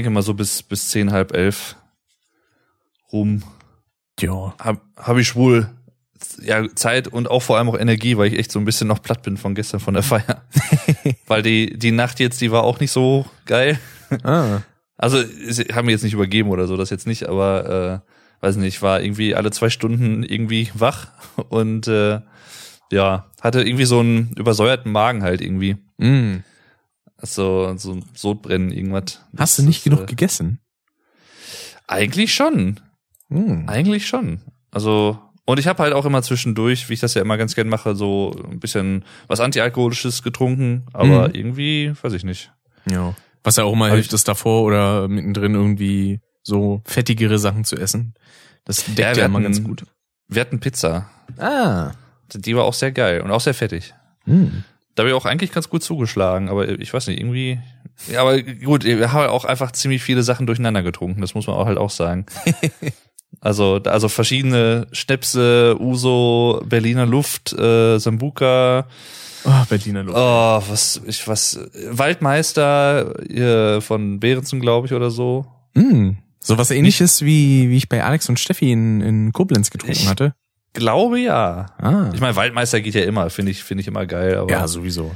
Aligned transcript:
denke 0.00 0.14
mal 0.14 0.22
so 0.22 0.32
bis, 0.32 0.62
bis 0.62 0.88
zehn, 0.88 1.12
halb 1.12 1.34
elf 1.34 1.76
rum 3.12 3.42
Ja. 4.18 4.54
habe 4.58 4.80
hab 4.96 5.18
ich 5.18 5.36
wohl 5.36 5.68
ja, 6.40 6.66
Zeit 6.74 7.08
und 7.08 7.30
auch 7.30 7.40
vor 7.40 7.58
allem 7.58 7.68
auch 7.68 7.78
Energie, 7.78 8.16
weil 8.16 8.32
ich 8.32 8.38
echt 8.38 8.50
so 8.50 8.58
ein 8.58 8.64
bisschen 8.64 8.88
noch 8.88 9.02
platt 9.02 9.22
bin 9.22 9.36
von 9.36 9.54
gestern 9.54 9.78
von 9.78 9.92
der 9.92 10.02
Feier. 10.02 10.42
weil 11.26 11.42
die, 11.42 11.78
die 11.78 11.92
Nacht 11.92 12.18
jetzt, 12.18 12.40
die 12.40 12.50
war 12.50 12.64
auch 12.64 12.80
nicht 12.80 12.92
so 12.92 13.26
geil. 13.44 13.78
Ah. 14.22 14.62
Also, 14.96 15.22
sie 15.22 15.64
haben 15.64 15.86
mich 15.86 15.92
jetzt 15.92 16.02
nicht 16.02 16.14
übergeben 16.14 16.50
oder 16.50 16.66
so, 16.66 16.76
das 16.76 16.90
jetzt 16.90 17.06
nicht, 17.06 17.28
aber 17.28 18.02
äh, 18.40 18.44
weiß 18.44 18.56
nicht, 18.56 18.76
ich 18.76 18.82
war 18.82 19.02
irgendwie 19.02 19.34
alle 19.34 19.50
zwei 19.50 19.70
Stunden 19.70 20.22
irgendwie 20.22 20.70
wach 20.74 21.08
und 21.48 21.88
äh, 21.88 22.20
ja, 22.90 23.30
hatte 23.40 23.62
irgendwie 23.62 23.84
so 23.84 24.00
einen 24.00 24.32
übersäuerten 24.36 24.92
Magen 24.92 25.22
halt 25.22 25.40
irgendwie. 25.40 25.76
Mm. 25.98 26.38
So, 27.22 27.74
so 27.76 27.92
ein 27.92 28.04
Sodbrennen, 28.14 28.72
irgendwas. 28.72 29.20
Hast 29.36 29.58
du 29.58 29.62
Das 29.62 29.66
nicht 29.68 29.78
ist, 29.78 29.84
genug 29.84 30.02
äh, 30.02 30.06
gegessen? 30.06 30.60
Eigentlich 31.86 32.34
schon. 32.34 32.80
Mm. 33.28 33.68
Eigentlich 33.68 34.06
schon. 34.06 34.40
Also, 34.70 35.18
und 35.44 35.58
ich 35.58 35.66
habe 35.66 35.82
halt 35.82 35.92
auch 35.92 36.04
immer 36.04 36.22
zwischendurch, 36.22 36.88
wie 36.88 36.94
ich 36.94 37.00
das 37.00 37.14
ja 37.14 37.22
immer 37.22 37.36
ganz 37.36 37.54
gern 37.54 37.68
mache, 37.68 37.94
so 37.96 38.34
ein 38.50 38.60
bisschen 38.60 39.04
was 39.26 39.40
Antialkoholisches 39.40 40.22
getrunken, 40.22 40.86
aber 40.92 41.28
Mhm. 41.28 41.34
irgendwie, 41.34 41.92
weiß 42.00 42.12
ich 42.12 42.24
nicht. 42.24 42.52
Ja. 42.88 43.14
Was 43.42 43.56
ja 43.56 43.64
auch 43.64 43.74
mal 43.74 43.90
hilft, 43.90 44.12
ist 44.12 44.28
davor 44.28 44.62
oder 44.62 45.08
mittendrin 45.08 45.54
irgendwie 45.54 46.20
so 46.42 46.82
fettigere 46.84 47.38
Sachen 47.38 47.64
zu 47.64 47.76
essen. 47.76 48.14
Das 48.64 48.84
deckt 48.84 48.98
ja, 48.98 49.16
wir 49.16 49.24
immer 49.24 49.40
ganz 49.40 49.64
gut. 49.64 49.84
Wir 50.28 50.40
hatten 50.42 50.60
Pizza. 50.60 51.10
Ah. 51.38 51.92
Die 52.32 52.54
war 52.54 52.64
auch 52.64 52.74
sehr 52.74 52.92
geil 52.92 53.20
und 53.22 53.30
auch 53.30 53.40
sehr 53.40 53.54
fettig. 53.54 53.94
Hm. 54.24 54.62
Da 55.00 55.04
habe 55.04 55.08
ich 55.08 55.14
auch 55.14 55.24
eigentlich 55.24 55.50
ganz 55.50 55.70
gut 55.70 55.82
zugeschlagen, 55.82 56.50
aber 56.50 56.68
ich 56.68 56.92
weiß 56.92 57.06
nicht, 57.06 57.18
irgendwie. 57.18 57.58
Ja, 58.12 58.20
aber 58.20 58.42
gut, 58.42 58.84
wir 58.84 59.12
haben 59.12 59.30
auch 59.30 59.46
einfach 59.46 59.72
ziemlich 59.72 60.02
viele 60.02 60.22
Sachen 60.22 60.46
durcheinander 60.46 60.82
getrunken, 60.82 61.22
das 61.22 61.34
muss 61.34 61.46
man 61.46 61.56
auch 61.56 61.64
halt 61.64 61.78
auch 61.78 61.88
sagen. 61.90 62.26
Also, 63.40 63.80
also 63.84 64.08
verschiedene 64.10 64.88
Schnäpse, 64.92 65.74
Uso, 65.80 66.60
Berliner 66.66 67.06
Luft, 67.06 67.52
äh, 67.54 67.96
Sambuka, 67.98 68.86
Oh, 69.44 69.64
Berliner 69.70 70.02
Luft. 70.02 70.18
Oh, 70.18 70.62
was, 70.68 71.00
ich, 71.06 71.26
was, 71.26 71.58
Waldmeister 71.90 73.14
hier 73.26 73.80
von 73.80 74.20
Behrensen, 74.20 74.60
glaube 74.60 74.88
ich, 74.88 74.92
oder 74.92 75.10
so. 75.10 75.46
Mm. 75.74 76.10
So 76.40 76.58
was 76.58 76.70
ähnliches 76.70 77.22
wie, 77.22 77.70
wie 77.70 77.76
ich 77.76 77.88
bei 77.88 78.04
Alex 78.04 78.28
und 78.28 78.38
Steffi 78.38 78.72
in, 78.72 79.00
in 79.00 79.32
Koblenz 79.32 79.70
getrunken 79.70 79.96
Ich- 80.02 80.08
hatte. 80.08 80.34
Glaube 80.72 81.18
ja. 81.20 81.66
Ah. 81.78 82.10
Ich 82.14 82.20
meine, 82.20 82.36
Waldmeister 82.36 82.80
geht 82.80 82.94
ja 82.94 83.02
immer, 83.02 83.28
finde 83.30 83.50
ich, 83.50 83.64
finde 83.64 83.80
ich 83.82 83.88
immer 83.88 84.06
geil, 84.06 84.36
aber. 84.36 84.50
ja, 84.50 84.68
sowieso. 84.68 85.10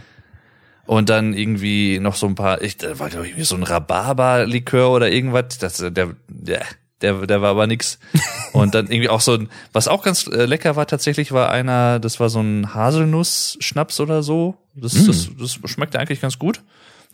Und 0.87 1.09
dann 1.09 1.33
irgendwie 1.33 1.99
noch 1.99 2.15
so 2.15 2.27
ein 2.27 2.35
paar, 2.35 2.61
ich, 2.61 2.77
da 2.77 2.99
war 2.99 3.09
glaube 3.09 3.25
ich 3.27 3.31
irgendwie 3.33 3.47
so 3.47 3.55
ein 3.55 3.63
Rhabarber-Likör 3.63 4.91
oder 4.91 5.11
irgendwas, 5.11 5.59
das, 5.59 5.79
der, 5.79 5.91
der, 5.91 6.63
der, 7.01 7.27
der 7.27 7.41
war 7.43 7.51
aber 7.51 7.67
nix. 7.67 7.99
Und 8.53 8.75
dann 8.75 8.87
irgendwie 8.87 9.09
auch 9.09 9.21
so 9.21 9.35
ein, 9.35 9.49
was 9.73 9.89
auch 9.89 10.03
ganz 10.03 10.27
äh, 10.27 10.45
lecker 10.45 10.77
war 10.77 10.87
tatsächlich, 10.87 11.33
war 11.33 11.51
einer, 11.51 12.01
das 12.01 12.21
war 12.21 12.29
so 12.29 12.41
ein 12.41 12.75
Haselnuss-Schnaps 12.75 14.01
oder 14.01 14.23
so. 14.23 14.57
Das, 14.75 14.93
Mm. 14.95 15.07
das, 15.07 15.29
das 15.39 15.71
schmeckte 15.71 15.99
eigentlich 15.99 16.21
ganz 16.21 16.39
gut. 16.39 16.63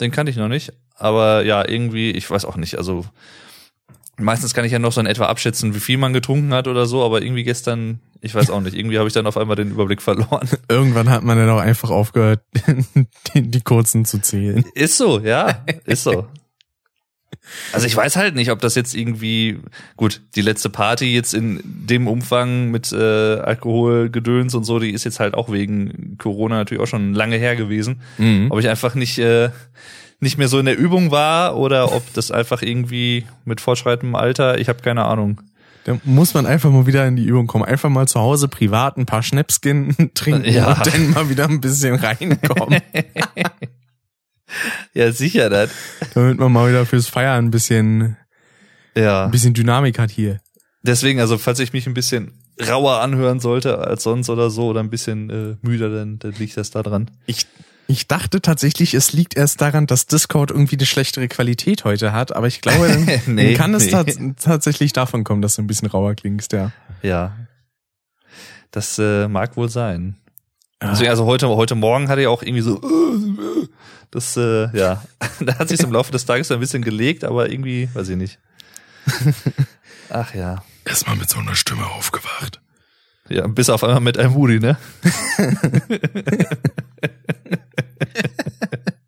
Den 0.00 0.10
kannte 0.10 0.31
ich 0.31 0.36
noch 0.36 0.48
nicht. 0.48 0.72
Aber 0.97 1.44
ja, 1.44 1.66
irgendwie, 1.66 2.10
ich 2.10 2.28
weiß 2.31 2.47
auch 2.47 2.56
nicht, 2.56 2.76
also 2.78 3.04
meistens 4.20 4.54
kann 4.54 4.64
ich 4.64 4.72
ja 4.72 4.78
noch 4.78 4.92
so 4.92 5.00
in 5.00 5.06
etwa 5.06 5.26
abschätzen, 5.26 5.75
wie 5.75 5.81
viel 5.81 5.98
man 5.98 6.12
getrunken 6.12 6.53
hat 6.53 6.69
oder 6.69 6.86
so, 6.86 7.04
aber 7.04 7.22
irgendwie 7.22 7.44
gestern, 7.44 8.00
ich 8.20 8.34
weiß 8.34 8.50
auch 8.50 8.60
nicht, 8.60 8.76
irgendwie 8.76 8.98
habe 8.98 9.08
ich 9.08 9.14
dann 9.14 9.26
auf 9.26 9.36
einmal 9.36 9.56
den 9.56 9.70
Überblick 9.70 10.03
verloren. 10.03 10.48
Irgendwann 10.69 11.10
hat 11.10 11.22
man 11.22 11.38
dann 11.38 11.50
auch 11.50 11.60
einfach 11.60 11.91
aufgehört, 11.91 12.41
die, 13.34 13.42
die 13.42 13.60
kurzen 13.60 14.04
zu 14.04 14.20
zählen. 14.20 14.64
Ist 14.75 14.97
so, 14.97 15.20
ja, 15.20 15.64
ist 15.84 16.04
so. 16.04 16.26
Also 17.72 17.86
ich 17.86 17.97
weiß 17.97 18.16
halt 18.16 18.34
nicht, 18.34 18.50
ob 18.50 18.60
das 18.60 18.75
jetzt 18.75 18.94
irgendwie 18.94 19.59
gut 19.97 20.20
die 20.36 20.41
letzte 20.41 20.69
Party 20.69 21.14
jetzt 21.14 21.34
in 21.34 21.60
dem 21.64 22.06
Umfang 22.06 22.70
mit 22.70 22.92
äh, 22.92 22.97
Alkoholgedöns 22.97 24.54
und 24.54 24.64
so, 24.64 24.78
die 24.78 24.91
ist 24.91 25.04
jetzt 25.04 25.20
halt 25.20 25.34
auch 25.34 25.50
wegen 25.50 26.16
Corona 26.19 26.56
natürlich 26.56 26.82
auch 26.82 26.88
schon 26.88 27.14
lange 27.14 27.36
her 27.36 27.56
gewesen. 27.56 28.03
Mhm. 28.19 28.48
Ob 28.50 28.60
ich 28.60 28.69
einfach 28.69 28.94
nicht 28.94 29.19
äh, 29.19 29.50
nicht 30.20 30.38
mehr 30.38 30.48
so 30.48 30.58
in 30.58 30.66
der 30.66 30.78
Übung 30.78 31.10
war 31.10 31.56
oder 31.56 31.92
ob 31.92 32.12
das 32.14 32.31
einfach 32.31 32.62
irgendwie 32.62 33.26
mit 33.44 33.60
fortschreitendem 33.60 34.14
Alter, 34.14 34.58
ich 34.58 34.69
habe 34.69 34.81
keine 34.82 35.04
Ahnung. 35.06 35.41
Da 35.84 35.98
muss 36.04 36.34
man 36.34 36.44
einfach 36.44 36.70
mal 36.70 36.86
wieder 36.86 37.06
in 37.08 37.16
die 37.16 37.25
Übung 37.25 37.47
kommen. 37.47 37.64
Einfach 37.64 37.88
mal 37.88 38.06
zu 38.06 38.20
Hause 38.20 38.48
privat 38.48 38.98
ein 38.98 39.06
paar 39.06 39.22
Schnäpskin 39.22 40.10
trinken 40.14 40.44
Ja. 40.53 40.75
und 40.75 40.86
dann 40.86 41.10
mal 41.12 41.28
wieder 41.30 41.48
ein 41.48 41.60
bisschen 41.60 41.94
reinkommen. 41.94 42.80
Ja, 44.94 45.12
sicher 45.12 45.48
das. 45.48 45.70
damit 46.14 46.38
man 46.38 46.50
mal 46.53 46.69
wieder 46.69 46.84
fürs 46.84 47.06
Feiern 47.06 47.47
ein 47.47 47.50
bisschen, 47.50 48.16
Ja. 48.97 49.25
ein 49.26 49.30
bisschen 49.30 49.54
Dynamik 49.54 49.98
hat 49.98 50.10
hier. 50.10 50.41
Deswegen, 50.82 51.20
also 51.20 51.38
falls 51.38 51.60
ich 51.60 51.72
mich 51.72 51.86
ein 51.86 51.94
bisschen 51.94 52.32
rauer 52.69 53.00
anhören 53.00 53.38
sollte 53.38 53.78
als 53.78 54.03
sonst 54.03 54.28
oder 54.28 54.50
so 54.50 54.66
oder 54.66 54.80
ein 54.80 54.91
bisschen 54.91 55.30
äh, 55.30 55.56
müder, 55.62 55.88
dann, 55.91 56.19
dann 56.19 56.32
liegt 56.32 56.56
das 56.56 56.70
da 56.72 56.82
dran. 56.82 57.10
Ich, 57.26 57.47
ich 57.91 58.06
dachte 58.06 58.41
tatsächlich, 58.41 58.95
es 58.95 59.12
liegt 59.12 59.37
erst 59.37 59.61
daran, 59.61 59.87
dass 59.87 60.06
Discord 60.06 60.53
irgendwie 60.53 60.77
eine 60.77 60.87
schlechtere 60.87 61.27
Qualität 61.27 61.84
heute 61.84 62.12
hat, 62.12 62.34
aber 62.34 62.47
ich 62.47 62.61
glaube, 62.61 62.89
dann, 62.89 63.34
Nee, 63.34 63.49
dann 63.49 63.56
kann 63.56 63.75
es 63.75 63.87
nee. 63.87 63.91
tats 63.91 64.17
tatsächlich 64.41 64.93
davon 64.93 65.25
kommen, 65.25 65.43
dass 65.43 65.56
du 65.56 65.62
ein 65.62 65.67
bisschen 65.67 65.89
rauer 65.89 66.15
klingst, 66.15 66.53
ja. 66.53 66.71
Ja. 67.03 67.37
Das 68.71 68.99
äh, 69.01 69.27
mag 69.27 69.56
wohl 69.56 69.69
sein. 69.69 70.17
Ah. 70.78 70.91
Deswegen, 70.93 71.11
also 71.11 71.27
heute, 71.27 71.49
heute 71.49 71.75
Morgen 71.75 72.09
hatte 72.09 72.21
ich 72.21 72.28
auch 72.28 72.43
irgendwie 72.43 72.62
so, 72.62 72.81
das, 74.12 74.37
äh, 74.37 74.77
ja, 74.77 75.03
da 75.41 75.59
hat 75.59 75.69
sich 75.69 75.81
im 75.81 75.93
Laufe 75.93 76.12
des 76.12 76.25
Tages 76.25 76.49
so 76.49 76.55
ein 76.55 76.61
bisschen 76.61 76.83
gelegt, 76.83 77.25
aber 77.25 77.51
irgendwie, 77.51 77.89
weiß 77.93 78.09
ich 78.09 78.17
nicht. 78.17 78.39
Ach 80.11 80.33
ja. 80.34 80.62
Erstmal 80.84 81.17
mit 81.17 81.28
so 81.28 81.41
einer 81.41 81.57
Stimme 81.57 81.87
aufgewacht. 81.87 82.61
Ja, 83.28 83.47
bis 83.47 83.69
auf 83.69 83.83
einmal 83.84 84.01
mit 84.01 84.19
einem 84.19 84.33
Moody, 84.33 84.59
ne? 84.61 84.77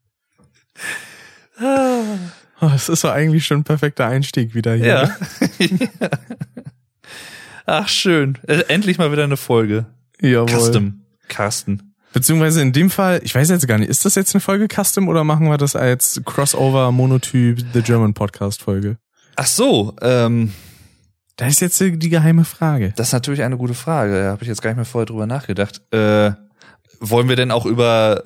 Oh, 2.61 2.69
das 2.69 2.89
ist 2.89 3.05
doch 3.05 3.11
eigentlich 3.11 3.45
schon 3.45 3.59
ein 3.59 3.65
perfekter 3.65 4.07
Einstieg 4.07 4.55
wieder 4.55 4.75
hier. 4.75 4.87
Ja. 4.87 5.17
Ach, 7.67 7.89
schön. 7.89 8.39
Äh, 8.47 8.63
Endlich 8.69 8.99
mal 8.99 9.11
wieder 9.11 9.25
eine 9.25 9.37
Folge. 9.37 9.87
Jawohl. 10.21 10.49
Custom. 10.49 11.03
Carsten. 11.29 11.95
Beziehungsweise 12.13 12.61
in 12.61 12.73
dem 12.73 12.91
Fall, 12.91 13.21
ich 13.25 13.35
weiß 13.35 13.49
jetzt 13.51 13.67
gar 13.67 13.79
nicht, 13.79 13.89
ist 13.89 14.05
das 14.05 14.15
jetzt 14.15 14.35
eine 14.35 14.41
Folge 14.41 14.69
Custom 14.69 15.09
oder 15.09 15.25
machen 15.25 15.49
wir 15.49 15.57
das 15.57 15.75
als 15.75 16.21
Crossover 16.25 16.93
Monotyp 16.93 17.65
The 17.73 17.83
German 17.83 18.15
Podcast 18.15 18.63
Folge? 18.63 18.99
Ach 19.35 19.47
so, 19.47 19.97
ähm, 20.03 20.53
Da 21.37 21.47
ist 21.47 21.61
jetzt 21.61 21.81
die 21.81 22.11
geheime 22.11 22.45
Frage. 22.45 22.93
Das 22.97 23.09
ist 23.09 23.13
natürlich 23.13 23.43
eine 23.43 23.57
gute 23.57 23.75
Frage. 23.75 24.25
Da 24.25 24.31
habe 24.33 24.43
ich 24.43 24.49
jetzt 24.49 24.63
gar 24.63 24.71
nicht 24.71 24.77
mehr 24.77 24.85
vorher 24.85 25.07
drüber 25.07 25.27
nachgedacht. 25.27 25.81
Äh, 25.93 26.33
wollen 27.01 27.29
wir 27.29 27.37
denn 27.37 27.51
auch 27.51 27.67
über 27.67 28.23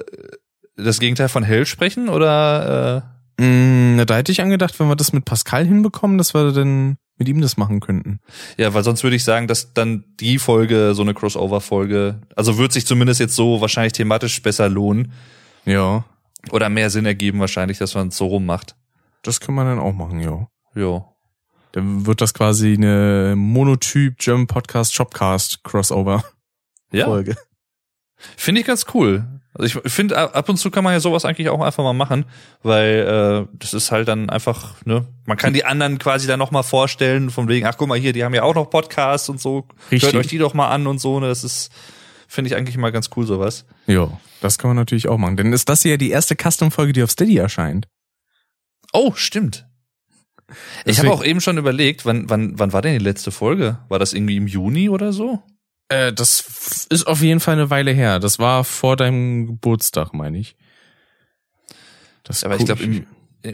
das 0.76 1.00
Gegenteil 1.00 1.28
von 1.28 1.42
Hell 1.42 1.66
sprechen 1.66 2.09
oder? 2.09 3.12
Mm, 3.38 3.96
na, 3.96 4.05
da 4.05 4.17
hätte 4.17 4.32
ich 4.32 4.40
angedacht, 4.40 4.78
wenn 4.81 4.88
wir 4.88 4.96
das 4.96 5.12
mit 5.12 5.25
Pascal 5.25 5.67
hinbekommen, 5.67 6.19
dass 6.19 6.34
wir 6.34 6.52
dann 6.52 6.96
mit 7.19 7.28
ihm 7.28 7.40
das 7.40 7.56
machen 7.56 7.81
könnten. 7.81 8.20
Äh, 8.56 8.62
ja, 8.62 8.75
weil 8.75 8.84
sonst 8.84 9.02
würde 9.02 9.17
ich 9.17 9.25
sagen, 9.25 9.46
dass 9.46 9.73
dann 9.73 10.05
die 10.20 10.38
Folge 10.38 10.94
so 10.94 11.02
eine 11.02 11.14
Crossover-Folge, 11.14 12.20
also 12.34 12.58
wird 12.58 12.73
sich 12.73 12.87
zumindest 12.87 13.20
jetzt 13.20 13.34
so 13.37 13.61
wahrscheinlich 13.61 13.94
thematisch 13.94 14.43
besser 14.43 14.69
lohnen 14.69 15.12
Ja. 15.64 16.05
oder 16.50 16.69
mehr 16.69 16.90
Sinn 16.90 17.06
ergeben 17.06 17.40
wahrscheinlich, 17.40 17.78
dass 17.78 17.94
man 17.94 18.08
es 18.08 18.17
so 18.17 18.26
rum 18.26 18.44
macht. 18.46 18.76
Das 19.23 19.40
kann 19.40 19.55
man 19.55 19.67
dann 19.67 19.78
auch 19.78 19.94
machen, 19.94 20.20
ja. 20.20 20.46
Jo. 20.75 21.06
Dann 21.73 22.06
wird 22.06 22.20
das 22.20 22.32
quasi 22.34 22.75
eine 22.75 23.34
Monotyp 23.37 24.19
German 24.19 24.46
Podcast 24.46 24.94
Shopcast 24.94 25.62
Crossover 25.64 26.23
Ja, 26.93 27.06
Folge. 27.06 27.37
finde 28.37 28.61
ich 28.61 28.67
ganz 28.67 28.87
cool. 28.94 29.26
Also 29.58 29.81
ich 29.85 29.93
finde, 29.93 30.17
ab 30.35 30.49
und 30.49 30.56
zu 30.58 30.70
kann 30.70 30.85
man 30.85 30.93
ja 30.93 31.00
sowas 31.00 31.25
eigentlich 31.25 31.49
auch 31.49 31.62
einfach 31.62 31.82
mal 31.82 31.94
machen, 31.94 32.26
weil 32.62 33.47
äh, 33.50 33.56
das 33.58 33.73
ist 33.73 33.91
halt 33.91 34.06
dann 34.08 34.29
einfach, 34.29 34.75
ne, 34.85 35.06
man 35.25 35.37
kann 35.38 35.55
die 35.55 35.64
anderen 35.64 35.99
quasi 35.99 36.26
dann 36.26 36.38
nochmal 36.38 36.62
vorstellen, 36.62 37.31
von 37.31 37.49
wegen, 37.49 37.67
ach 37.67 37.76
guck 37.79 37.88
mal 37.88 37.99
hier, 37.99 38.12
die 38.12 38.23
haben 38.23 38.35
ja 38.35 38.43
auch 38.43 38.55
noch 38.55 38.69
Podcasts 38.69 39.29
und 39.31 39.41
so, 39.41 39.67
Richtig. 39.91 40.03
hört 40.12 40.17
euch 40.17 40.26
die 40.26 40.38
doch 40.38 40.53
mal 40.53 40.69
an 40.69 40.87
und 40.87 40.99
so, 40.99 41.20
ne, 41.20 41.29
das 41.29 41.43
ist, 41.43 41.70
finde 42.29 42.50
ich 42.50 42.56
eigentlich 42.56 42.75
immer 42.76 42.93
ganz 42.93 43.08
cool 43.17 43.26
sowas. 43.26 43.64
Ja, 43.87 44.11
das 44.43 44.58
kann 44.58 44.69
man 44.69 44.76
natürlich 44.76 45.08
auch 45.08 45.17
machen. 45.17 45.37
Denn 45.38 45.53
ist 45.55 45.69
das 45.70 45.81
hier 45.82 45.97
die 45.97 46.11
erste 46.11 46.35
Custom-Folge, 46.37 46.93
die 46.93 47.02
auf 47.02 47.11
Steady 47.11 47.38
erscheint? 47.38 47.88
Oh, 48.93 49.12
stimmt. 49.14 49.67
Ich 50.49 50.55
Deswegen- 50.97 51.09
habe 51.09 51.19
auch 51.19 51.25
eben 51.25 51.41
schon 51.41 51.56
überlegt, 51.59 52.05
wann, 52.05 52.29
wann, 52.29 52.59
wann 52.59 52.73
war 52.73 52.82
denn 52.82 52.99
die 52.99 53.05
letzte 53.05 53.31
Folge? 53.31 53.79
War 53.88 53.99
das 53.99 54.12
irgendwie 54.12 54.37
im 54.37 54.47
Juni 54.47 54.88
oder 54.91 55.12
so? 55.12 55.43
Äh, 55.88 56.12
das 56.12 56.87
ist 56.91 57.06
auf 57.06 57.21
jeden 57.23 57.41
Fall 57.41 57.55
eine 57.55 57.71
Weile 57.71 57.93
her. 57.93 58.19
Das 58.19 58.38
war 58.38 58.65
vor 58.65 58.97
deinem 58.97 59.47
Geburtstag, 59.47 60.12
meine 60.12 60.38
ich. 60.38 60.56
Das 62.25 62.43
Aber 62.44 62.56
ich 62.56 62.65
glaube, 62.65 62.83
im, 62.83 63.06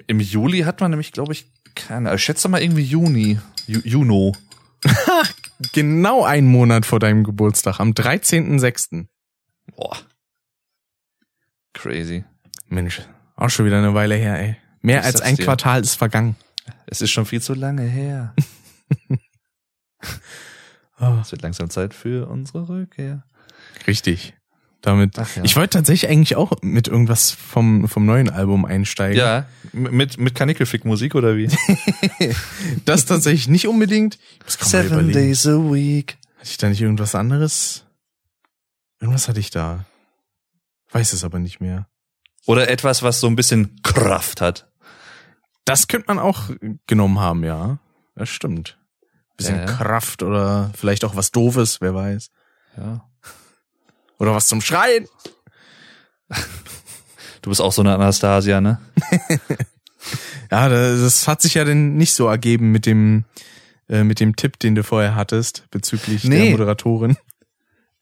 im 0.06 0.20
Juli 0.20 0.60
hat 0.60 0.80
man 0.80 0.90
nämlich, 0.90 1.12
glaube 1.12 1.32
ich, 1.32 1.50
keine. 1.74 2.14
Ich 2.14 2.24
schätze 2.24 2.48
mal 2.48 2.62
irgendwie 2.62 2.82
Juni. 2.84 3.38
Ju, 3.66 3.80
Juno. 3.84 4.32
genau 5.72 6.24
einen 6.24 6.48
Monat 6.48 6.86
vor 6.86 6.98
deinem 6.98 7.24
Geburtstag, 7.24 7.80
am 7.80 7.90
13.06. 7.92 9.06
Boah. 9.76 9.96
Crazy. 11.74 12.24
Mensch, 12.68 13.02
auch 13.36 13.48
schon 13.48 13.66
wieder 13.66 13.78
eine 13.78 13.94
Weile 13.94 14.14
her, 14.14 14.38
ey. 14.38 14.56
Mehr 14.80 15.00
Ich 15.00 15.06
als 15.06 15.20
ein 15.20 15.36
dir. 15.36 15.44
Quartal 15.44 15.82
ist 15.82 15.94
vergangen. 15.94 16.36
Es 16.86 17.00
ist 17.00 17.10
schon 17.10 17.26
viel 17.26 17.40
zu 17.40 17.54
lange 17.54 17.82
her. 17.82 18.34
Oh, 21.02 21.18
Es 21.20 21.32
wird 21.32 21.42
langsam 21.42 21.68
Zeit 21.68 21.94
für 21.94 22.28
unsere 22.28 22.68
Rückkehr. 22.68 23.24
richtig. 23.86 24.34
Damit. 24.82 25.16
Ja. 25.16 25.26
Ich 25.44 25.54
wollte 25.54 25.78
tatsächlich 25.78 26.10
eigentlich 26.10 26.34
auch 26.34 26.52
mit 26.60 26.88
irgendwas 26.88 27.30
vom, 27.30 27.86
vom 27.86 28.04
neuen 28.04 28.28
Album 28.30 28.64
einsteigen. 28.64 29.16
Ja, 29.16 29.46
mit, 29.72 30.18
mit 30.18 30.34
Kanickelfick-Musik 30.34 31.14
oder 31.14 31.36
wie? 31.36 31.48
Das 32.84 33.06
tatsächlich 33.06 33.46
nicht 33.46 33.68
unbedingt. 33.68 34.18
Überlegen. 34.94 35.12
days 35.12 35.46
a 35.46 35.52
week. 35.52 36.18
Hatte 36.38 36.48
ich 36.50 36.56
da 36.58 36.68
nicht 36.68 36.80
irgendwas 36.80 37.14
anderes? 37.14 37.84
Irgendwas 39.00 39.28
hatte 39.28 39.38
ich 39.38 39.50
da. 39.50 39.84
Weiß 40.90 41.12
es 41.12 41.22
aber 41.22 41.38
nicht 41.38 41.60
mehr. 41.60 41.86
Oder 42.46 42.68
etwas, 42.68 43.04
was 43.04 43.20
so 43.20 43.28
ein 43.28 43.36
bisschen 43.36 43.80
Kraft 43.82 44.40
hat. 44.40 44.68
Das 45.64 45.86
könnte 45.86 46.08
man 46.08 46.18
auch 46.18 46.50
genommen 46.88 47.20
haben, 47.20 47.44
ja. 47.44 47.78
Das 48.16 48.28
stimmt. 48.28 48.78
Bisschen 49.42 49.56
Ja, 49.60 49.66
ja. 49.66 49.72
Kraft 49.76 50.22
oder 50.22 50.70
vielleicht 50.76 51.04
auch 51.04 51.16
was 51.16 51.30
Doofes, 51.32 51.80
wer 51.80 51.94
weiß. 51.94 52.30
Ja. 52.76 53.04
Oder 54.18 54.34
was 54.34 54.46
zum 54.46 54.60
Schreien. 54.60 55.06
Du 57.42 57.50
bist 57.50 57.60
auch 57.60 57.72
so 57.72 57.82
eine 57.82 57.94
Anastasia, 57.94 58.60
ne? 58.60 58.80
Ja, 60.50 60.68
das, 60.68 61.00
das 61.00 61.28
hat 61.28 61.40
sich 61.40 61.54
ja 61.54 61.64
dann 61.64 61.96
nicht 61.96 62.12
so 62.12 62.26
ergeben 62.28 62.72
mit 62.72 62.84
dem, 62.84 63.24
äh, 63.88 64.04
mit 64.04 64.20
dem 64.20 64.36
Tipp, 64.36 64.58
den 64.58 64.74
du 64.74 64.84
vorher 64.84 65.14
hattest, 65.14 65.64
bezüglich 65.70 66.24
Nee. 66.24 66.42
der 66.42 66.50
Moderatorin. 66.50 67.16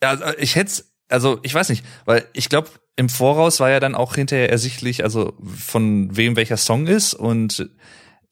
Ja, 0.02 0.10
also 0.10 0.24
ich 0.36 0.56
hätte, 0.56 0.82
also 1.08 1.38
ich 1.42 1.54
weiß 1.54 1.68
nicht, 1.68 1.84
weil 2.06 2.26
ich 2.32 2.48
glaube, 2.48 2.68
im 2.96 3.08
Voraus 3.08 3.60
war 3.60 3.70
ja 3.70 3.78
dann 3.78 3.94
auch 3.94 4.16
hinterher 4.16 4.50
ersichtlich, 4.50 5.04
also 5.04 5.34
von 5.56 6.16
wem 6.16 6.34
welcher 6.34 6.56
Song 6.56 6.88
ist 6.88 7.14
und 7.14 7.70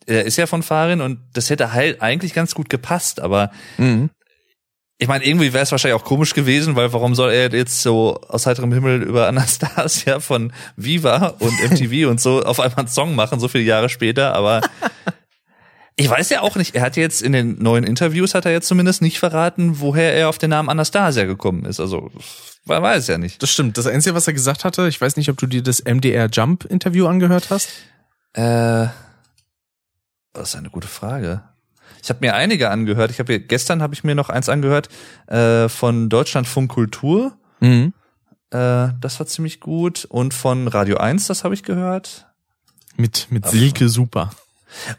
er 0.08 0.25
ist 0.25 0.37
ja 0.37 0.46
von 0.46 0.62
Farin 0.62 1.00
und 1.00 1.20
das 1.34 1.50
hätte 1.50 1.72
halt 1.72 2.02
eigentlich 2.02 2.34
ganz 2.34 2.55
gut 2.55 2.69
gepasst, 2.69 3.20
aber 3.20 3.50
Mhm. 3.76 4.10
ich 4.99 5.06
meine, 5.06 5.25
irgendwie 5.25 5.52
wäre 5.52 5.62
es 5.62 5.70
wahrscheinlich 5.70 6.00
auch 6.00 6.05
komisch 6.05 6.34
gewesen, 6.34 6.75
weil 6.75 6.93
warum 6.93 7.14
soll 7.14 7.31
er 7.31 7.52
jetzt 7.52 7.82
so 7.82 8.20
aus 8.28 8.46
heiterem 8.46 8.72
Himmel 8.72 9.02
über 9.02 9.28
Anastasia 9.28 10.19
von 10.20 10.52
Viva 10.76 11.34
und 11.38 11.52
MTV 11.70 12.08
und 12.10 12.20
so 12.20 12.43
auf 12.43 12.58
einmal 12.58 12.81
einen 12.81 12.88
Song 12.88 13.14
machen, 13.14 13.38
so 13.38 13.49
viele 13.49 13.64
Jahre 13.64 13.88
später, 13.88 14.34
aber 14.34 14.60
ich 15.96 16.08
weiß 16.08 16.31
ja 16.31 16.43
auch 16.43 16.56
nicht, 16.56 16.75
er 16.75 16.82
hat 16.82 16.96
jetzt 16.96 17.22
in 17.22 17.32
den 17.32 17.62
neuen 17.62 17.84
Interviews 17.84 18.34
hat 18.34 18.46
er 18.46 18.52
jetzt 18.52 18.69
zumindest 18.69 19.02
nicht 19.02 19.19
verraten, 19.19 19.81
woher 19.81 20.14
er 20.14 20.28
auf 20.28 20.38
den 20.38 20.50
Namen 20.50 20.69
Anastasia 20.69 21.25
gekommen 21.25 21.64
ist. 21.64 21.81
Also, 21.81 22.11
man 22.64 22.82
weiß 22.82 23.08
ja 23.08 23.19
nicht. 23.19 23.43
Das 23.43 23.50
stimmt. 23.50 23.78
Das 23.78 23.87
Einzige, 23.87 24.14
was 24.14 24.26
er 24.28 24.32
gesagt 24.32 24.64
hatte, 24.64 24.87
ich 24.88 25.00
weiß 25.00 25.16
nicht, 25.16 25.28
ob 25.28 25.38
du 25.38 25.46
dir 25.46 25.62
das 25.62 25.82
MDR 25.84 26.28
Jump 26.31 26.64
Interview 26.66 27.06
angehört 27.06 27.49
hast. 27.50 27.69
Äh, 28.34 28.87
das 30.32 30.50
ist 30.50 30.56
eine 30.56 30.70
gute 30.70 30.88
Frage. 30.88 31.42
Ich 32.02 32.10
habe 32.10 32.20
mir 32.20 32.34
einige 32.34 32.70
angehört. 32.70 33.10
Ich 33.10 33.19
habe 33.19 33.40
gestern 33.40 33.82
habe 33.82 33.94
ich 33.94 34.04
mir 34.04 34.14
noch 34.14 34.28
eins 34.28 34.48
angehört 34.48 34.88
äh, 35.26 35.69
von 35.69 36.08
Deutschlandfunk 36.08 36.70
Kultur. 36.70 37.36
Mhm. 37.60 37.92
Äh, 38.50 38.88
das 39.00 39.19
war 39.19 39.26
ziemlich 39.26 39.60
gut. 39.60 40.04
Und 40.04 40.34
von 40.34 40.69
Radio 40.69 40.98
1, 40.98 41.26
das 41.26 41.44
habe 41.44 41.54
ich 41.54 41.62
gehört. 41.62 42.26
Mit, 42.96 43.28
mit 43.30 43.46
Silke 43.46 43.88
Super. 43.88 44.30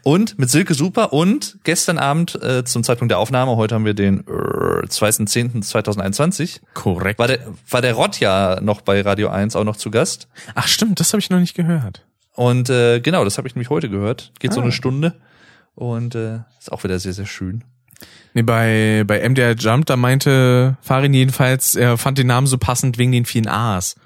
Und 0.02 0.38
mit 0.38 0.50
Silke 0.50 0.74
Super 0.74 1.12
und 1.12 1.58
gestern 1.62 1.98
Abend 1.98 2.40
äh, 2.42 2.64
zum 2.64 2.82
Zeitpunkt 2.82 3.10
der 3.10 3.18
Aufnahme, 3.18 3.56
heute 3.56 3.76
haben 3.76 3.84
wir 3.84 3.94
den 3.94 4.20
äh, 4.20 4.86
2.10.2021, 4.86 6.60
Korrekt. 6.74 7.20
war 7.20 7.28
der, 7.28 7.40
war 7.68 7.80
der 7.80 7.94
Rott 7.94 8.18
ja 8.18 8.60
noch 8.60 8.80
bei 8.80 9.00
Radio 9.00 9.28
1 9.28 9.54
auch 9.54 9.64
noch 9.64 9.76
zu 9.76 9.90
Gast. 9.92 10.28
Ach 10.54 10.66
stimmt, 10.66 10.98
das 10.98 11.12
habe 11.12 11.20
ich 11.20 11.30
noch 11.30 11.38
nicht 11.38 11.54
gehört. 11.54 12.04
Und 12.34 12.70
äh, 12.70 13.00
genau, 13.00 13.24
das 13.24 13.38
habe 13.38 13.48
ich 13.48 13.54
nämlich 13.54 13.70
heute 13.70 13.88
gehört. 13.90 14.32
Geht 14.38 14.52
so 14.52 14.60
Ah. 14.60 14.62
eine 14.64 14.72
Stunde. 14.72 15.20
Und 15.74 16.14
äh, 16.14 16.40
ist 16.58 16.70
auch 16.72 16.84
wieder 16.84 16.98
sehr, 16.98 17.12
sehr 17.12 17.26
schön. 17.26 17.64
Nee, 18.34 18.42
bei, 18.42 19.04
bei 19.06 19.26
MDR 19.28 19.54
Jump, 19.54 19.86
da 19.86 19.96
meinte 19.96 20.76
Farin 20.80 21.12
jedenfalls, 21.14 21.74
er 21.74 21.98
fand 21.98 22.18
den 22.18 22.26
Namen 22.28 22.46
so 22.46 22.58
passend 22.58 22.96
wegen 22.98 23.12
den 23.12 23.24
vielen 23.24 23.48
A's. 23.48 23.96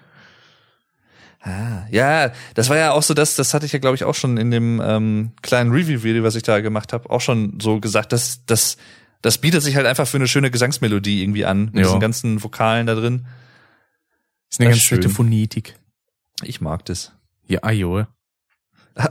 Ah, 1.41 1.87
ja, 1.91 2.33
das 2.55 2.71
war 2.71 2.77
ja 2.79 2.93
auch 2.93 3.03
so, 3.03 3.13
das, 3.13 3.37
das 3.37 3.53
hatte 3.53 3.67
ich 3.67 3.73
ja, 3.73 3.79
glaube 3.79 3.97
ich, 3.97 4.05
auch 4.05 4.15
schon 4.15 4.39
in 4.39 4.51
dem 4.51 4.81
ähm, 4.83 5.33
kleinen 5.43 5.73
Review-Video, 5.73 6.23
was 6.23 6.37
ich 6.37 6.43
da 6.43 6.61
gemacht 6.61 6.93
habe, 6.95 7.11
auch 7.11 7.21
schon 7.21 7.59
so 7.61 7.81
gesagt, 7.81 8.13
dass 8.13 8.47
das, 8.47 8.79
das 9.21 9.37
bietet 9.39 9.63
sich 9.63 9.77
halt 9.77 9.87
einfach 9.87 10.09
für 10.09 10.17
eine 10.17 10.27
schöne 10.27 10.51
Gesangsmelodie 10.51 11.23
irgendwie 11.23 11.45
an, 11.45 11.67
mit 11.67 11.77
Ja. 11.77 11.83
diesen 11.83 12.01
ganzen 12.01 12.43
Vokalen 12.43 12.87
da 12.87 12.95
drin. 12.95 13.27
Ist 14.51 14.59
eine 14.61 14.71
Das 14.71 14.75
ganz 14.75 14.77
ist 14.79 14.83
schön. 14.85 14.99
nette 15.01 15.11
Phonetik. 15.11 15.77
Ich 16.43 16.63
mag 16.63 16.85
das. 16.87 17.13
Ja, 17.47 17.61
ajo. 17.63 18.07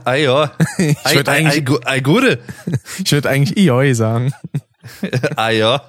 Ah 0.04 0.14
ja, 0.14 0.52
Ich 0.78 1.14
würde 1.14 1.30
Ei- 1.30 1.34
ei- 1.34 1.38
eigentlich, 1.38 1.54
ei- 1.56 1.60
gu- 1.60 1.80
ei, 1.84 2.00
gute. 2.00 2.40
ich 3.04 3.12
würde 3.12 3.28
eigentlich 3.30 3.56
Ioi 3.58 3.94
sagen. 3.94 4.32
Ah 5.36 5.48
ja. 5.50 5.82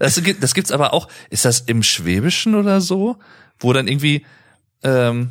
Das, 0.00 0.20
gibt, 0.22 0.42
das 0.42 0.54
gibt's 0.54 0.72
aber 0.72 0.92
auch, 0.92 1.08
ist 1.30 1.44
das 1.44 1.60
im 1.60 1.82
Schwäbischen 1.84 2.54
oder 2.56 2.80
so? 2.80 3.16
Wo 3.60 3.72
dann 3.72 3.86
irgendwie, 3.86 4.26
ähm, 4.82 5.30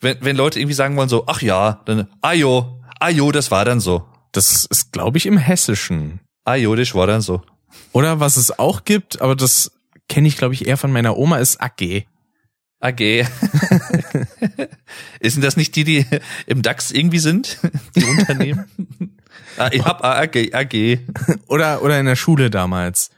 wenn, 0.00 0.16
wenn 0.20 0.36
Leute 0.36 0.60
irgendwie 0.60 0.74
sagen 0.74 0.96
wollen 0.96 1.10
so, 1.10 1.24
ach 1.26 1.42
ja, 1.42 1.82
dann, 1.84 2.08
ajo, 2.22 2.80
ajo, 3.00 3.32
das 3.32 3.50
war 3.50 3.64
dann 3.66 3.80
so. 3.80 4.06
Das 4.32 4.64
ist, 4.64 4.92
glaube 4.92 5.18
ich, 5.18 5.26
im 5.26 5.36
Hessischen. 5.36 6.20
Ajo, 6.44 6.74
das 6.74 6.94
war 6.94 7.06
dann 7.06 7.20
so. 7.20 7.42
Oder 7.92 8.18
was 8.20 8.36
es 8.38 8.58
auch 8.58 8.84
gibt, 8.84 9.20
aber 9.20 9.36
das 9.36 9.70
kenne 10.08 10.26
ich, 10.28 10.38
glaube 10.38 10.54
ich, 10.54 10.66
eher 10.66 10.78
von 10.78 10.90
meiner 10.92 11.18
Oma, 11.18 11.36
ist 11.38 11.60
AG. 11.60 12.06
AG. 12.80 13.00
ist 15.20 15.36
denn 15.36 15.42
das 15.42 15.56
nicht 15.56 15.74
die, 15.76 15.84
die 15.84 16.06
im 16.46 16.62
DAX 16.62 16.90
irgendwie 16.90 17.18
sind? 17.18 17.58
Die 17.96 18.04
Unternehmen? 18.04 18.64
ah, 19.58 19.70
ich 19.72 19.84
hab 19.84 20.04
AG, 20.04 20.54
AG. 20.54 20.98
Oder, 21.48 21.82
oder 21.82 21.98
in 21.98 22.06
der 22.06 22.16
Schule 22.16 22.50
damals. 22.50 23.10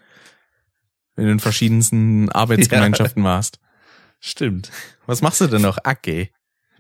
Wenn 1.17 1.27
du 1.27 1.33
in 1.33 1.41
verschiedensten 1.41 2.31
Arbeitsgemeinschaften 2.31 3.23
warst. 3.25 3.59
Stimmt. 4.21 4.71
Was 5.07 5.23
machst 5.23 5.41
du 5.41 5.47
denn 5.47 5.63
noch? 5.63 5.79
AG. 5.85 6.29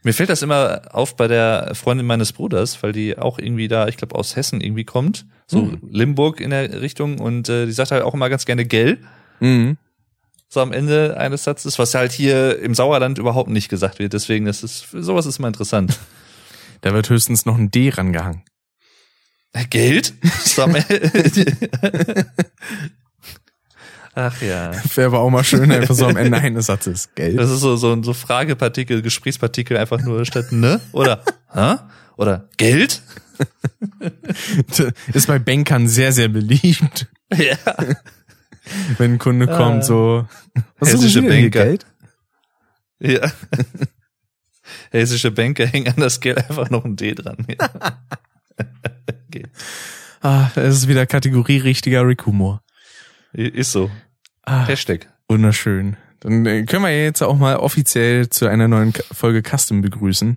Mir 0.02 0.14
fällt 0.14 0.30
das 0.30 0.40
immer 0.40 0.82
auf 0.92 1.14
bei 1.16 1.28
der 1.28 1.74
Freundin 1.74 2.06
meines 2.06 2.32
Bruders, 2.32 2.82
weil 2.82 2.92
die 2.92 3.18
auch 3.18 3.38
irgendwie 3.38 3.68
da, 3.68 3.86
ich 3.88 3.98
glaube, 3.98 4.14
aus 4.14 4.34
Hessen 4.36 4.62
irgendwie 4.62 4.84
kommt. 4.84 5.26
So 5.46 5.62
Hm. 5.62 5.80
Limburg 5.90 6.40
in 6.40 6.50
der 6.50 6.80
Richtung 6.80 7.18
und 7.18 7.50
äh, 7.50 7.66
die 7.66 7.72
sagt 7.72 7.90
halt 7.90 8.02
auch 8.02 8.14
immer 8.14 8.30
ganz 8.30 8.46
gerne 8.46 8.64
Gell. 8.64 8.98
Mhm. 9.40 9.76
So 10.52 10.60
am 10.60 10.72
Ende 10.72 11.16
eines 11.16 11.44
Satzes, 11.44 11.78
was 11.78 11.94
halt 11.94 12.10
hier 12.10 12.58
im 12.58 12.74
Sauerland 12.74 13.18
überhaupt 13.18 13.50
nicht 13.50 13.68
gesagt 13.68 14.00
wird. 14.00 14.12
Deswegen, 14.12 14.46
das 14.46 14.64
ist, 14.64 14.88
sowas 14.90 15.24
ist 15.24 15.38
mal 15.38 15.46
interessant. 15.46 15.96
Da 16.80 16.92
wird 16.92 17.08
höchstens 17.08 17.46
noch 17.46 17.56
ein 17.56 17.70
D 17.70 17.90
rangehangen. 17.90 18.42
Geld? 19.70 20.12
Ach 24.14 24.42
ja. 24.42 24.72
Wäre 24.96 25.06
aber 25.06 25.20
auch 25.20 25.30
mal 25.30 25.44
schön, 25.44 25.70
einfach 25.70 25.94
so 25.94 26.06
am 26.06 26.16
Ende 26.16 26.38
eines 26.38 26.66
Satzes. 26.66 27.10
Geld. 27.14 27.38
Das 27.38 27.48
ist 27.48 27.60
so, 27.60 27.76
so 27.76 27.92
ein 27.92 28.02
so 28.02 28.12
Fragepartikel, 28.12 29.02
Gesprächspartikel 29.02 29.76
einfach 29.76 30.00
nur 30.00 30.26
statt 30.26 30.50
ne 30.50 30.80
oder 30.90 31.22
hä? 31.52 31.76
Oder 32.16 32.48
Geld? 32.56 33.02
Ist 35.14 35.28
bei 35.28 35.38
Bankern 35.38 35.86
sehr, 35.88 36.12
sehr 36.12 36.28
beliebt. 36.28 37.06
Ja. 37.32 37.56
Wenn 38.98 39.14
ein 39.14 39.18
Kunde 39.18 39.46
kommt, 39.46 39.84
so. 39.84 40.26
Was 40.78 40.92
Hessische 40.92 41.22
Banker. 41.22 41.64
Geld? 41.64 41.86
Ja. 43.00 43.30
Hessische 44.90 45.30
Banker 45.30 45.66
hängen 45.66 45.88
an 45.88 46.00
das 46.00 46.20
Geld 46.20 46.38
einfach 46.38 46.70
noch 46.70 46.84
ein 46.84 46.96
D 46.96 47.14
dran. 47.14 47.46
Ja. 47.48 47.70
Okay. 49.32 49.46
Ah, 50.22 50.50
das 50.56 50.74
ist 50.74 50.88
wieder 50.88 51.06
Kategorie 51.06 51.58
richtiger 51.58 52.04
Rick-Humor. 52.06 52.62
Ist 53.32 53.70
so. 53.70 53.90
Ah, 54.42 54.66
Hashtag. 54.66 55.06
wunderschön. 55.28 55.96
Dann 56.18 56.44
äh, 56.46 56.64
können 56.64 56.82
wir 56.82 57.04
jetzt 57.04 57.22
auch 57.22 57.36
mal 57.38 57.56
offiziell 57.56 58.28
zu 58.28 58.48
einer 58.48 58.66
neuen 58.66 58.92
Folge 59.12 59.42
Custom 59.42 59.82
begrüßen. 59.82 60.36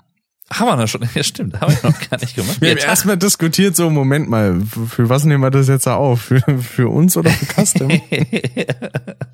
Haben 0.60 0.68
wir 0.68 0.76
noch 0.76 0.88
schon? 0.88 1.08
Ja, 1.16 1.24
stimmt. 1.24 1.60
Haben 1.60 1.74
wir 1.82 1.90
noch 1.92 2.10
gar 2.10 2.20
nicht 2.20 2.36
gemacht. 2.36 2.62
Wir 2.62 2.70
haben 2.72 2.78
Jetzt- 2.78 2.88
erstmal 2.88 3.18
diskutiert, 3.18 3.76
so, 3.76 3.90
Moment 3.90 4.30
mal, 4.30 4.62
für 4.90 5.10
was 5.10 5.24
nehmen 5.26 5.42
wir 5.44 5.52
das 5.52 5.68
jetzt 5.68 5.88
auf? 5.88 6.22
Für, 6.22 6.42
für 6.60 6.90
uns 6.90 7.18
oder 7.18 7.30
für 7.32 7.46
Custom? 7.62 7.90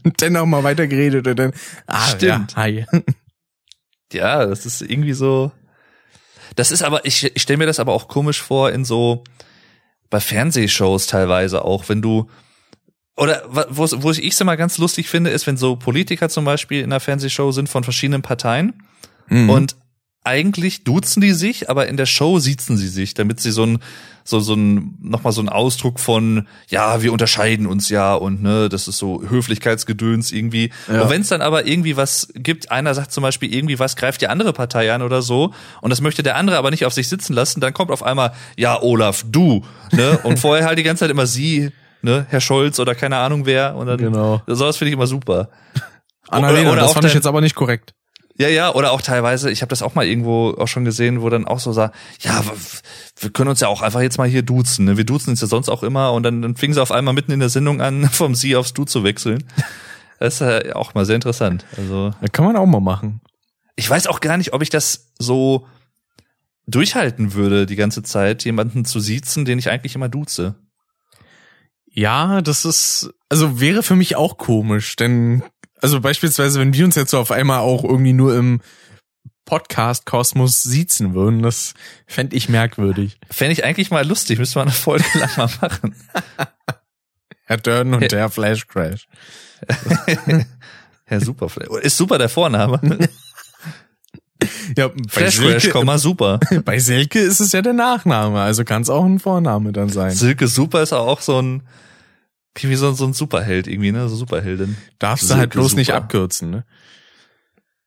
und 0.04 0.14
dann 0.22 0.36
auch 0.38 0.46
mal 0.46 0.64
weitergeredet 0.64 1.28
und 1.28 1.36
dann, 1.38 1.52
ah, 1.88 2.08
Stimmt. 2.10 2.52
Ja, 2.54 2.58
hi. 2.58 2.86
ja, 4.14 4.46
das 4.46 4.66
ist 4.66 4.82
irgendwie 4.82 5.14
so. 5.14 5.52
Das 6.56 6.72
ist 6.72 6.82
aber, 6.84 7.06
ich, 7.06 7.24
ich 7.36 7.42
stelle 7.42 7.58
mir 7.58 7.66
das 7.68 7.80
aber 7.80 7.94
auch 7.94 8.08
komisch 8.08 8.42
vor 8.42 8.72
in 8.72 8.84
so 8.86 9.24
bei 10.10 10.20
Fernsehshows 10.20 11.06
teilweise 11.08 11.64
auch, 11.64 11.88
wenn 11.90 12.02
du 12.02 12.30
oder 13.16 13.44
wo 13.70 13.86
wo 14.02 14.12
ich 14.12 14.26
es 14.26 14.42
immer 14.42 14.58
ganz 14.58 14.78
lustig 14.78 15.10
finde, 15.10 15.30
ist, 15.30 15.46
wenn 15.46 15.58
so 15.58 15.76
Politiker 15.76 16.30
zum 16.30 16.46
Beispiel 16.46 16.80
in 16.80 16.86
einer 16.86 17.00
Fernsehshow 17.00 17.52
sind 17.52 17.70
von 17.70 17.84
verschiedenen 17.84 18.22
Parteien 18.22 18.82
Mhm. 19.28 19.50
und 19.52 19.76
eigentlich 20.30 20.84
duzen 20.84 21.22
die 21.22 21.32
sich, 21.34 21.70
aber 21.70 21.88
in 21.88 21.98
der 21.98 22.06
Show 22.06 22.38
siezen 22.40 22.78
sie 22.78 22.88
sich, 22.88 23.16
damit 23.16 23.40
sie 23.40 23.52
so 23.52 23.66
ein 23.66 23.80
so 24.24 24.40
so 24.40 24.54
ein 24.54 24.96
nochmal 25.02 25.34
so 25.34 25.42
ein 25.42 25.50
Ausdruck 25.50 26.00
von 26.00 26.48
ja 26.68 27.02
wir 27.02 27.12
unterscheiden 27.12 27.66
uns 27.66 27.90
ja 27.90 28.14
und 28.14 28.44
ne 28.44 28.70
das 28.70 28.88
ist 28.88 29.00
so 29.00 29.24
Höflichkeitsgedöns 29.28 30.32
irgendwie. 30.32 30.70
Ja. 30.88 31.02
Und 31.02 31.10
wenn 31.10 31.22
es 31.22 31.30
dann 31.30 31.42
aber 31.42 31.66
irgendwie 31.66 31.98
was 31.98 32.28
gibt, 32.36 32.70
einer 32.70 32.94
sagt 32.94 33.12
zum 33.12 33.24
Beispiel 33.24 33.52
irgendwie 33.52 33.80
was 33.80 33.96
greift 33.96 34.22
die 34.22 34.28
andere 34.28 34.54
Partei 34.54 34.94
an 34.94 35.02
oder 35.02 35.24
so 35.24 35.52
und 35.82 35.90
das 35.90 36.00
möchte 36.02 36.22
der 36.22 36.36
andere 36.36 36.58
aber 36.58 36.70
nicht 36.70 36.86
auf 36.86 36.94
sich 36.94 37.10
sitzen 37.10 37.34
lassen, 37.34 37.60
dann 37.60 37.74
kommt 37.74 37.90
auf 37.90 38.04
einmal 38.04 38.34
ja 38.56 38.80
Olaf 38.80 39.26
du 39.28 39.66
ne 39.92 40.20
und 40.24 40.38
vorher 40.46 40.68
halt 40.68 40.78
die 40.78 40.84
ganze 40.84 41.06
Zeit 41.06 41.12
immer 41.12 41.26
sie 41.26 41.72
ne 42.04 42.28
Herr 42.30 42.42
Scholz 42.42 42.80
oder 42.80 42.94
keine 42.94 43.18
Ahnung 43.18 43.48
wer 43.48 43.76
und 43.76 43.88
dann 43.88 43.98
Genau. 43.98 44.44
sowas 44.46 44.78
finde 44.78 44.90
ich 44.90 44.94
immer 44.94 45.08
super. 45.08 45.50
Annalena, 46.30 46.72
oder 46.72 46.82
das 46.82 46.92
auch 46.92 46.94
fand 46.94 47.08
ich 47.08 47.16
jetzt 47.16 47.26
aber 47.26 47.42
nicht 47.42 47.56
korrekt. 47.56 47.96
Ja, 48.40 48.48
ja, 48.48 48.74
oder 48.74 48.94
auch 48.94 49.02
teilweise, 49.02 49.52
ich 49.52 49.62
habe 49.62 49.70
das 49.70 49.82
auch 49.82 49.96
mal 49.96 50.06
irgendwo 50.06 50.52
auch 50.58 50.68
schon 50.68 50.86
gesehen, 50.86 51.22
wo 51.22 51.30
dann 51.30 51.46
auch 51.46 51.60
so 51.60 51.74
sagt, 51.74 51.94
ja, 52.22 52.42
wir 53.20 53.32
können 53.32 53.50
uns 53.50 53.60
ja 53.60 53.68
auch 53.68 53.82
einfach 53.82 54.00
jetzt 54.00 54.18
mal 54.18 54.30
hier 54.30 54.44
duzen. 54.44 54.86
Ne? 54.86 54.96
Wir 54.96 55.04
duzen 55.04 55.32
uns 55.32 55.42
ja 55.42 55.48
sonst 55.48 55.68
auch 55.68 55.84
immer 55.84 56.14
und 56.14 56.24
dann, 56.24 56.42
dann 56.42 56.56
fingen 56.56 56.74
sie 56.74 56.82
auf 56.82 56.94
einmal 56.94 57.14
mitten 57.14 57.34
in 57.34 57.42
der 57.42 57.50
Sendung 57.50 57.82
an, 57.82 58.10
vom 58.12 58.36
Sie 58.36 58.56
aufs 58.56 58.74
Du 58.74 58.86
zu 58.86 59.04
wechseln. 59.04 59.44
Das 60.20 60.36
ist 60.36 60.40
ja 60.40 60.76
auch 60.76 60.94
mal 60.94 61.06
sehr 61.06 61.16
interessant. 61.16 61.66
Also 61.76 62.14
Das 62.22 62.32
kann 62.32 62.46
man 62.46 62.56
auch 62.56 62.66
mal 62.66 62.80
machen. 62.80 63.20
ich 63.76 63.90
weiß 63.90 64.08
auch 64.08 64.22
gar 64.22 64.38
nicht, 64.38 64.54
ob 64.54 64.62
ich 64.62 64.70
das 64.70 65.12
so 65.20 65.68
durchhalten 66.66 67.34
würde, 67.34 67.66
die 67.66 67.76
ganze 67.76 68.04
Zeit 68.04 68.46
jemanden 68.46 68.86
zu 68.86 69.02
siezen, 69.02 69.44
den 69.44 69.60
ich 69.60 69.70
eigentlich 69.70 69.96
immer 69.96 70.08
duze. 70.08 70.56
Ja, 71.92 72.42
das 72.42 72.64
ist, 72.64 73.10
also 73.28 73.60
wäre 73.60 73.84
für 73.84 73.96
mich 73.96 74.16
auch 74.16 74.38
komisch, 74.38 74.96
denn, 74.96 75.44
also 75.82 76.02
beispielsweise, 76.02 76.60
wenn 76.60 76.74
wir 76.74 76.86
uns 76.86 76.96
jetzt 76.96 77.12
so 77.12 77.20
auf 77.20 77.32
einmal 77.32 77.60
auch 77.60 77.84
irgendwie 77.84 78.14
nur 78.14 78.36
im 78.36 78.62
Podcast-Kosmos 79.46 80.62
siezen 80.62 81.14
würden, 81.14 81.42
das 81.42 81.74
fände 82.06 82.36
ich 82.36 82.50
merkwürdig. 82.50 83.18
Fände 83.30 83.54
ich 83.54 83.64
eigentlich 83.64 83.90
mal 83.90 84.08
lustig, 84.08 84.40
müsste 84.40 84.60
man 84.60 84.68
eine 84.68 84.76
Folge 84.76 85.06
lang 85.16 85.30
mal 85.38 85.50
machen. 85.62 85.96
Herr 87.46 87.58
Durden 87.58 87.94
und 87.96 88.12
der 88.12 88.30
Flash 88.30 88.68
Crash. 88.68 89.08
Ja, 91.10 91.20
super. 91.20 91.48
Ist 91.82 91.98
super 91.98 92.18
der 92.18 92.30
Vorname. 92.30 93.10
Ja, 94.78 94.90
Flash 95.10 95.40
Crash, 95.40 95.70
Komma, 95.70 95.98
super. 95.98 96.40
bei 96.66 96.80
Silke 96.80 97.20
ist 97.20 97.42
es 97.42 97.52
ja 97.52 97.62
der 97.62 97.74
Nachname, 97.74 98.40
also 98.40 98.64
kann 98.64 98.84
es 98.84 98.90
auch 98.90 99.04
ein 99.04 99.20
Vorname 99.20 99.74
dann 99.74 99.90
sein. 99.90 100.12
Silke 100.12 100.48
Super 100.48 100.82
ist 100.82 100.94
auch 100.94 101.20
so 101.20 101.42
ein, 101.42 101.64
wie 102.68 102.76
so, 102.76 102.92
so 102.94 103.06
ein 103.06 103.14
Superheld 103.14 103.68
irgendwie, 103.68 103.92
ne? 103.92 104.10
So 104.10 104.16
Superheldin. 104.16 104.76
Darfst 104.98 105.30
du 105.30 105.36
halt 105.36 105.52
bloß 105.52 105.76
nicht 105.76 105.88
Super. 105.88 106.00
abkürzen, 106.00 106.50
ne? 106.50 106.66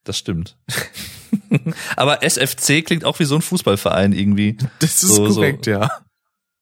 Das 0.04 0.16
stimmt. 0.18 0.56
Aber 1.96 2.22
SFC 2.22 2.84
klingt 2.84 3.04
auch 3.04 3.18
wie 3.18 3.24
so 3.24 3.34
ein 3.36 3.42
Fußballverein 3.42 4.12
irgendwie. 4.12 4.56
Das 4.78 5.02
ist 5.02 5.14
So, 5.14 5.28
so. 5.28 5.34
korrekt, 5.40 5.66
ja. 5.66 5.90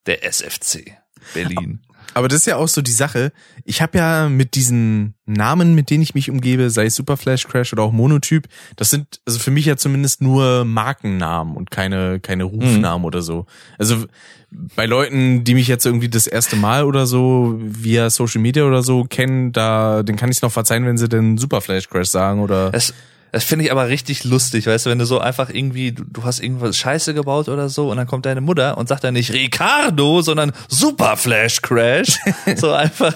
Der 0.07 0.25
SFC 0.25 0.97
Berlin. 1.35 1.81
Aber 2.15 2.29
das 2.29 2.41
ist 2.41 2.47
ja 2.47 2.57
auch 2.57 2.69
so 2.69 2.83
die 2.83 2.93
Sache. 2.93 3.33
Ich 3.65 3.83
habe 3.83 3.99
ja 3.99 4.29
mit 4.29 4.55
diesen 4.55 5.15
Namen, 5.27 5.75
mit 5.75 5.91
denen 5.91 6.03
ich 6.03 6.15
mich 6.15 6.31
umgebe, 6.31 6.71
sei 6.71 6.87
es 6.87 6.97
Super 6.97 7.17
Flash 7.17 7.47
Crash 7.47 7.73
oder 7.73 7.83
auch 7.83 7.93
Monotyp, 7.93 8.49
das 8.77 8.91
sind 8.91 9.21
also 9.27 9.39
für 9.39 9.51
mich 9.51 9.67
ja 9.67 9.77
zumindest 9.77 10.21
nur 10.21 10.65
Markennamen 10.65 11.57
und 11.57 11.71
keine 11.71 12.21
keine 12.21 12.45
Rufnamen 12.45 13.05
oder 13.05 13.23
so. 13.23 13.47
Also 13.79 14.07
bei 14.51 14.87
Leuten, 14.87 15.45
die 15.45 15.55
mich 15.55 15.69
jetzt 15.69 15.87
irgendwie 15.87 16.09
das 16.09 16.27
erste 16.27 16.57
Mal 16.57 16.85
oder 16.85 17.07
so 17.07 17.57
via 17.61 18.11
Social 18.11 18.41
Media 18.41 18.65
oder 18.65 18.83
so 18.83 19.05
kennen, 19.05 19.53
da 19.53 20.03
den 20.03 20.17
kann 20.17 20.31
ich 20.31 20.43
noch 20.43 20.53
verzeihen, 20.53 20.85
wenn 20.87 20.99
sie 20.99 21.09
denn 21.09 21.39
Super 21.39 21.61
Flash 21.61 21.89
Crash 21.89 22.09
sagen 22.09 22.41
oder 22.41 22.71
Das, 22.71 22.93
das 23.33 23.45
finde 23.45 23.65
ich 23.65 23.73
aber 23.73 23.89
richtig 23.89 24.25
lustig, 24.25 24.67
weißt 24.67 24.87
du, 24.87 24.91
wenn 24.91 24.99
du 24.99 25.07
so 25.07 25.19
einfach 25.21 25.51
irgendwie, 25.51 25.93
du, 25.93 26.05
du 26.05 26.25
hast 26.25 26.41
irgendwas 26.41 26.77
Scheiße 26.77 27.15
gebaut 27.15 27.49
oder 27.49 27.69
so 27.69 27.91
und 27.91 27.97
dann 27.97 28.07
kommt 28.07 28.27
deine 28.27 28.41
Mutter 28.41 28.77
und 28.79 28.89
sagt 28.89 29.05
dann 29.05 29.15
nicht 29.15 29.33
Ricardo, 29.33 30.23
sondern 30.23 30.53
Super 30.69 31.17
Flash 31.17 31.63
Crash. 31.63 32.19
so 32.57 32.73
einfach, 32.73 33.15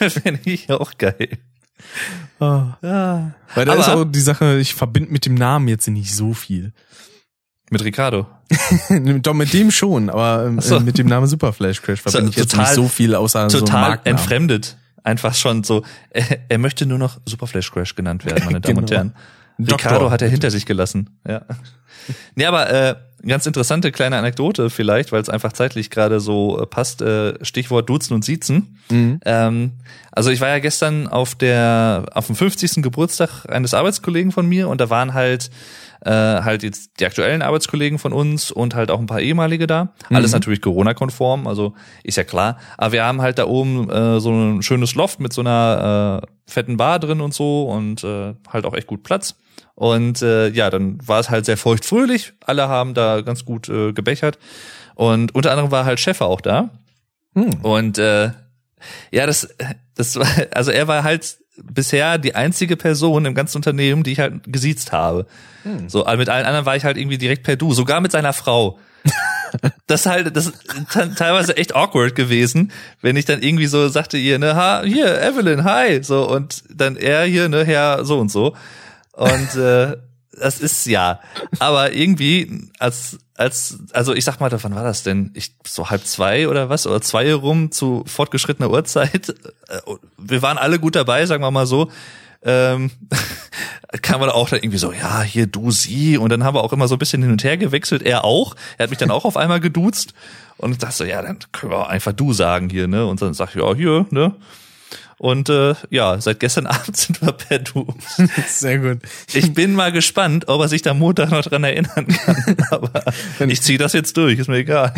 finde 0.00 0.40
ich 0.44 0.70
auch 0.70 0.92
geil. 0.98 1.38
Ja. 2.40 2.78
weil 3.54 3.64
da 3.64 3.72
Aber- 3.72 3.80
ist 3.80 3.88
auch 3.88 4.04
die 4.04 4.20
Sache, 4.20 4.58
ich 4.58 4.74
verbinde 4.74 5.10
mit 5.12 5.26
dem 5.26 5.34
Namen 5.34 5.68
jetzt 5.68 5.88
nicht 5.88 6.14
so 6.14 6.34
viel. 6.34 6.72
Mit 7.70 7.84
Ricardo. 7.84 8.26
Doch 9.20 9.34
mit 9.34 9.52
dem 9.52 9.70
schon, 9.70 10.08
aber 10.08 10.46
ähm, 10.46 10.60
so. 10.60 10.76
äh, 10.76 10.80
mit 10.80 10.96
dem 10.96 11.06
Namen 11.06 11.26
Super 11.26 11.52
Flash 11.52 11.82
Crash 11.82 12.00
verbinde 12.00 12.30
ich 12.30 12.36
jetzt 12.36 12.52
total- 12.52 12.64
nicht 12.66 12.74
so 12.74 12.88
viel 12.88 13.14
außer 13.14 13.50
so 13.50 13.58
einem 13.58 13.66
Total 13.66 14.00
entfremdet. 14.04 14.78
Einfach 15.04 15.34
schon 15.34 15.64
so, 15.64 15.84
er, 16.10 16.24
er 16.48 16.58
möchte 16.58 16.86
nur 16.86 16.98
noch 16.98 17.18
Super 17.26 17.46
Flash 17.46 17.70
Crash 17.70 17.94
genannt 17.94 18.24
werden, 18.24 18.44
meine 18.44 18.60
Damen 18.62 18.78
und 18.78 18.88
Genau. 18.88 18.98
Herren. 18.98 19.14
Doktor. 19.58 19.90
Ricardo 19.90 20.10
hat 20.10 20.22
er 20.22 20.28
hinter 20.28 20.50
sich 20.52 20.66
gelassen. 20.66 21.10
Ja. 21.26 21.42
Nee, 22.34 22.46
aber 22.46 22.70
äh, 22.70 22.94
ganz 23.26 23.46
interessante 23.46 23.90
kleine 23.92 24.16
Anekdote 24.16 24.70
vielleicht, 24.70 25.12
weil 25.12 25.20
es 25.20 25.28
einfach 25.28 25.52
zeitlich 25.52 25.90
gerade 25.90 26.20
so 26.20 26.60
äh, 26.60 26.66
passt. 26.66 27.02
Äh, 27.02 27.34
Stichwort 27.44 27.88
Duzen 27.88 28.14
und 28.14 28.24
Siezen. 28.24 28.78
Mhm. 28.90 29.20
Ähm, 29.24 29.72
also 30.12 30.30
ich 30.30 30.40
war 30.40 30.48
ja 30.48 30.58
gestern 30.58 31.06
auf 31.06 31.34
der 31.34 32.06
auf 32.14 32.26
dem 32.26 32.36
50. 32.36 32.82
Geburtstag 32.82 33.46
eines 33.48 33.74
Arbeitskollegen 33.74 34.32
von 34.32 34.46
mir 34.46 34.68
und 34.68 34.80
da 34.80 34.90
waren 34.90 35.14
halt 35.14 35.50
äh, 36.04 36.10
halt 36.10 36.62
jetzt 36.62 37.00
die 37.00 37.06
aktuellen 37.06 37.42
Arbeitskollegen 37.42 37.98
von 37.98 38.12
uns 38.12 38.50
und 38.50 38.74
halt 38.74 38.90
auch 38.90 39.00
ein 39.00 39.06
paar 39.06 39.20
ehemalige 39.20 39.66
da. 39.66 39.94
Alles 40.10 40.32
natürlich 40.32 40.60
Corona-konform, 40.60 41.46
also 41.46 41.74
ist 42.04 42.16
ja 42.16 42.24
klar. 42.24 42.58
Aber 42.76 42.92
wir 42.92 43.04
haben 43.04 43.20
halt 43.20 43.38
da 43.38 43.46
oben 43.46 43.90
äh, 43.90 44.20
so 44.20 44.30
ein 44.30 44.62
schönes 44.62 44.94
Loft 44.94 45.18
mit 45.18 45.32
so 45.32 45.40
einer 45.40 46.22
äh, 46.22 46.26
fetten 46.50 46.76
Bar 46.76 47.00
drin 47.00 47.20
und 47.20 47.34
so 47.34 47.64
und 47.64 48.04
äh, 48.04 48.34
halt 48.48 48.64
auch 48.64 48.74
echt 48.74 48.86
gut 48.86 49.02
Platz. 49.02 49.34
Und 49.74 50.22
äh, 50.22 50.48
ja, 50.48 50.70
dann 50.70 50.98
war 51.06 51.20
es 51.20 51.30
halt 51.30 51.46
sehr 51.46 51.56
feuchtfröhlich. 51.56 52.32
Alle 52.44 52.68
haben 52.68 52.94
da 52.94 53.20
ganz 53.20 53.44
gut 53.44 53.68
äh, 53.68 53.92
gebechert. 53.92 54.38
Und 54.94 55.34
unter 55.34 55.50
anderem 55.52 55.70
war 55.70 55.84
halt 55.84 56.00
Chef 56.00 56.20
auch 56.20 56.40
da. 56.40 56.70
Hm. 57.34 57.50
Und 57.62 57.98
äh, 57.98 58.30
ja, 59.10 59.26
das, 59.26 59.48
das 59.94 60.16
war, 60.16 60.26
also 60.52 60.70
er 60.70 60.88
war 60.88 61.04
halt 61.04 61.38
bisher 61.56 62.18
die 62.18 62.34
einzige 62.34 62.76
Person 62.76 63.24
im 63.24 63.34
ganzen 63.34 63.58
Unternehmen, 63.58 64.02
die 64.02 64.12
ich 64.12 64.20
halt 64.20 64.42
gesiezt 64.46 64.92
habe. 64.92 65.26
So, 65.88 66.06
aber 66.06 66.16
mit 66.16 66.28
allen 66.28 66.46
anderen 66.46 66.66
war 66.66 66.76
ich 66.76 66.84
halt 66.84 66.96
irgendwie 66.96 67.18
direkt 67.18 67.42
per 67.42 67.56
Du, 67.56 67.74
sogar 67.74 68.00
mit 68.00 68.12
seiner 68.12 68.32
Frau. 68.32 68.78
das 69.86 70.06
halt, 70.06 70.36
das 70.36 70.46
ist 70.46 70.64
te- 70.92 71.14
teilweise 71.14 71.56
echt 71.56 71.74
awkward 71.74 72.14
gewesen, 72.14 72.72
wenn 73.00 73.16
ich 73.16 73.24
dann 73.24 73.42
irgendwie 73.42 73.66
so 73.66 73.88
sagte 73.88 74.18
ihr, 74.18 74.38
ne, 74.38 74.54
ha, 74.54 74.82
hier, 74.84 75.20
Evelyn, 75.20 75.64
hi, 75.64 76.02
so, 76.02 76.28
und 76.28 76.62
dann 76.72 76.96
er 76.96 77.24
hier, 77.24 77.48
ne, 77.48 77.64
Herr, 77.64 78.04
so 78.04 78.18
und 78.18 78.30
so. 78.30 78.54
Und 79.18 79.56
äh, 79.56 79.96
das 80.30 80.60
ist 80.60 80.86
ja. 80.86 81.18
Aber 81.58 81.92
irgendwie, 81.92 82.70
als, 82.78 83.18
als, 83.36 83.78
also 83.92 84.14
ich 84.14 84.24
sag 84.24 84.38
mal, 84.38 84.50
wann 84.50 84.74
war 84.76 84.84
das 84.84 85.02
denn? 85.02 85.32
Ich, 85.34 85.56
so 85.66 85.90
halb 85.90 86.06
zwei 86.06 86.48
oder 86.48 86.68
was? 86.68 86.86
Oder 86.86 87.00
zwei 87.00 87.34
rum 87.34 87.72
zu 87.72 88.04
fortgeschrittener 88.06 88.70
Uhrzeit. 88.70 89.30
Äh, 89.68 89.80
Wir 90.18 90.40
waren 90.42 90.56
alle 90.56 90.78
gut 90.78 90.94
dabei, 90.94 91.26
sagen 91.26 91.42
wir 91.42 91.50
mal 91.50 91.66
so. 91.66 91.90
Ähm, 92.42 92.92
kam 94.02 94.20
man 94.20 94.30
auch 94.30 94.48
dann 94.48 94.60
irgendwie 94.60 94.78
so, 94.78 94.92
ja, 94.92 95.22
hier 95.22 95.48
du, 95.48 95.72
sie. 95.72 96.16
Und 96.16 96.30
dann 96.30 96.44
haben 96.44 96.54
wir 96.54 96.62
auch 96.62 96.72
immer 96.72 96.86
so 96.86 96.94
ein 96.94 97.00
bisschen 97.00 97.22
hin 97.22 97.32
und 97.32 97.42
her 97.42 97.56
gewechselt. 97.56 98.02
Er 98.02 98.24
auch. 98.24 98.54
Er 98.76 98.84
hat 98.84 98.90
mich 98.90 99.00
dann 99.00 99.10
auch 99.10 99.24
auf 99.24 99.36
einmal 99.36 99.58
geduzt. 99.58 100.14
Und 100.58 100.70
ich 100.70 100.78
dachte 100.78 100.94
so, 100.94 101.04
ja, 101.04 101.22
dann 101.22 101.40
können 101.50 101.72
wir 101.72 101.78
auch 101.78 101.88
einfach 101.88 102.12
du 102.12 102.32
sagen 102.32 102.70
hier, 102.70 102.86
ne? 102.86 103.04
Und 103.06 103.20
dann 103.20 103.34
sag 103.34 103.48
ich, 103.50 103.56
ja, 103.56 103.74
hier, 103.74 104.06
ne? 104.10 104.36
Und 105.18 105.48
äh, 105.48 105.74
ja, 105.90 106.20
seit 106.20 106.40
gestern 106.40 106.66
Abend 106.68 106.96
sind 106.96 107.20
wir 107.20 107.32
per 107.32 107.58
Du. 107.58 107.86
Sehr 108.48 108.78
gut. 108.78 108.98
Ich 109.32 109.52
bin 109.52 109.74
mal 109.74 109.92
gespannt, 109.92 110.48
ob 110.48 110.60
er 110.60 110.68
sich 110.68 110.82
da 110.82 110.94
Montag 110.94 111.30
noch 111.30 111.42
dran 111.42 111.64
erinnern 111.64 112.06
kann. 112.06 112.56
Aber 112.70 113.04
ich 113.46 113.60
ziehe 113.62 113.78
das 113.78 113.92
jetzt 113.92 114.16
durch, 114.16 114.38
ist 114.38 114.48
mir 114.48 114.58
egal. 114.58 114.94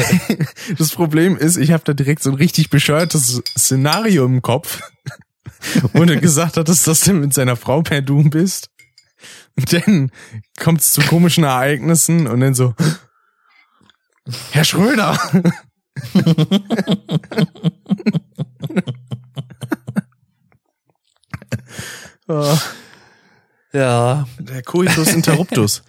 Das 0.78 0.90
Problem 0.90 1.36
ist, 1.36 1.56
ich 1.56 1.72
habe 1.72 1.82
da 1.84 1.94
direkt 1.94 2.22
so 2.22 2.30
ein 2.30 2.36
richtig 2.36 2.70
bescheuertes 2.70 3.42
Szenario 3.58 4.26
im 4.26 4.42
Kopf, 4.42 4.82
wo 5.94 6.04
du 6.04 6.18
gesagt 6.20 6.56
hattest, 6.56 6.86
dass 6.86 7.00
du 7.00 7.14
mit 7.14 7.32
seiner 7.32 7.56
Frau 7.56 7.82
per 7.82 8.02
Du 8.02 8.28
bist. 8.28 8.70
Und 9.56 9.72
dann 9.72 10.10
kommt 10.58 10.80
es 10.80 10.92
zu 10.92 11.00
komischen 11.02 11.44
Ereignissen 11.44 12.26
und 12.26 12.40
dann 12.40 12.54
so, 12.54 12.74
Herr 14.52 14.64
Schröder. 14.64 15.18
Oh, 22.30 22.58
Ja. 23.72 24.26
der 24.38 24.62
Coitus 24.62 25.12
Interruptus. 25.12 25.82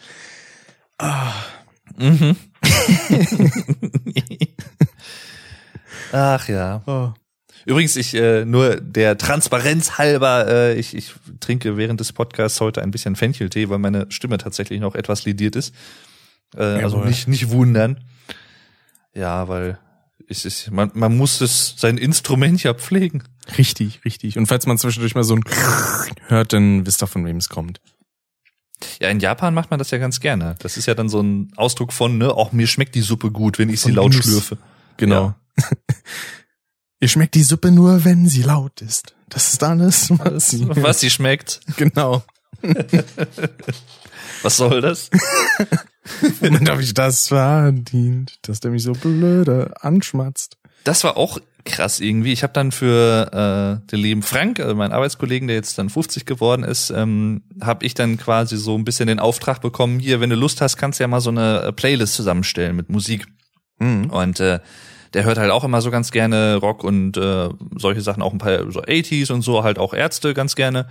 Mhm. 1.98 2.36
Ach 6.12 6.48
ja. 6.48 6.82
Oh. 6.86 7.12
Übrigens, 7.66 7.96
ich 7.96 8.14
äh, 8.16 8.44
nur 8.46 8.76
der 8.82 9.18
Transparenz 9.18 9.98
halber, 9.98 10.48
äh, 10.48 10.80
ich, 10.80 10.96
ich 10.96 11.14
trinke 11.40 11.78
während 11.78 12.00
des 12.00 12.14
Podcasts 12.14 12.60
heute 12.60 12.82
ein 12.82 12.92
bisschen 12.92 13.16
Fencheltee, 13.16 13.70
weil 13.70 13.78
meine 13.78 14.08
Stimme 14.10 14.38
tatsächlich 14.38 14.80
noch 14.80 14.96
etwas 14.96 15.26
lidiert 15.26 15.56
ist. 15.56 15.74
Äh, 16.56 16.64
also 16.64 17.04
nicht 17.04 17.28
nicht 17.28 17.50
wundern. 17.52 18.04
Ja, 19.14 19.48
weil 19.48 19.78
es 20.28 20.46
ist, 20.46 20.72
man, 20.72 20.92
man 20.94 21.16
muss 21.16 21.42
es 21.42 21.76
sein 21.78 21.98
Instrument 21.98 22.64
ja 22.64 22.74
pflegen. 22.74 23.24
Richtig, 23.58 24.04
richtig. 24.06 24.38
Und 24.38 24.48
falls 24.48 24.66
man 24.66 24.78
zwischendurch 24.78 25.16
mal 25.16 25.24
so 25.24 25.36
ein 25.36 25.44
hört, 26.28 26.54
dann 26.54 26.86
wisst 26.86 27.04
ihr, 27.04 27.08
von 27.08 27.26
wem 27.26 27.38
es 27.38 27.50
kommt. 27.50 27.82
Ja, 29.00 29.10
in 29.10 29.20
Japan 29.20 29.54
macht 29.54 29.70
man 29.70 29.78
das 29.78 29.92
ja 29.92 29.98
ganz 29.98 30.20
gerne. 30.20 30.56
Das 30.60 30.78
ist 30.78 30.88
ja 30.88 30.96
dann 30.96 31.10
so 31.10 31.22
ein 31.22 31.52
Ausdruck 31.56 31.94
von, 31.94 32.18
ne, 32.18 32.34
auch 32.34 32.52
mir 32.52 32.68
schmeckt 32.68 32.96
die 32.96 33.02
Suppe 33.02 33.32
gut, 33.32 33.60
wenn 33.60 33.70
ich 33.70 33.82
sie 33.82 33.92
laut 33.92 34.12
Genuss. 34.12 34.26
schlürfe. 34.26 34.58
Genau. 34.98 35.36
Ihr 37.00 37.08
schmeckt 37.08 37.36
die 37.36 37.44
Suppe 37.44 37.72
nur, 37.72 38.06
wenn 38.06 38.28
sie 38.28 38.44
laut 38.44 38.82
ist. 38.82 39.16
Das 39.30 39.54
ist 39.54 39.64
alles, 39.64 40.10
was 40.20 40.50
sie. 40.50 40.68
Was 40.68 41.00
sie 41.00 41.10
schmeckt. 41.10 41.62
Genau. 41.78 42.24
Was 44.42 44.58
soll 44.58 44.82
das? 44.82 45.10
Womit 46.42 46.70
habe 46.70 46.82
ich 46.82 46.94
das 46.94 47.28
verdient, 47.28 48.40
dass 48.44 48.60
der 48.60 48.72
mich 48.72 48.84
so 48.84 48.94
blöde 48.94 49.74
anschmatzt? 49.82 50.58
Das 50.84 51.04
war 51.04 51.18
auch 51.18 51.40
krass 51.64 52.00
irgendwie. 52.00 52.34
Ich 52.34 52.44
habe 52.44 52.54
dann 52.54 52.72
für 52.72 53.82
äh, 53.84 53.88
den 53.92 54.00
lieben 54.00 54.24
Frank, 54.24 54.60
also 54.60 54.76
meinen 54.76 54.94
Arbeitskollegen, 54.94 55.48
der 55.48 55.58
jetzt 55.58 55.78
dann 55.78 55.90
50 55.90 56.26
geworden 56.26 56.64
ist, 56.64 56.90
ähm, 56.90 57.44
habe 57.62 57.86
ich 57.86 57.94
dann 57.94 58.18
quasi 58.18 58.58
so 58.58 58.76
ein 58.76 58.84
bisschen 58.84 59.08
den 59.08 59.20
Auftrag 59.20 59.62
bekommen, 59.62 60.00
hier, 60.00 60.20
wenn 60.20 60.30
du 60.30 60.36
Lust 60.36 60.62
hast, 60.62 60.78
kannst 60.78 61.00
du 61.00 61.04
ja 61.04 61.08
mal 61.08 61.22
so 61.22 61.30
eine 61.30 61.62
äh, 61.62 61.72
Playlist 61.72 62.16
zusammenstellen 62.16 62.76
mit 62.76 62.90
Musik. 62.90 63.28
Mhm. 63.80 64.10
Und 64.10 64.40
äh, 64.40 64.60
der 65.14 65.24
hört 65.26 65.38
halt 65.38 65.52
auch 65.52 65.64
immer 65.64 65.82
so 65.82 65.92
ganz 65.92 66.12
gerne 66.12 66.56
Rock 66.56 66.84
und 66.84 67.18
äh, 67.18 67.50
solche 67.76 68.02
Sachen, 68.02 68.22
auch 68.22 68.32
ein 68.32 68.38
paar 68.38 68.72
so 68.72 68.82
80s 68.82 69.32
und 69.32 69.42
so, 69.42 69.64
halt 69.64 69.78
auch 69.78 69.94
Ärzte 69.94 70.34
ganz 70.34 70.56
gerne. 70.56 70.88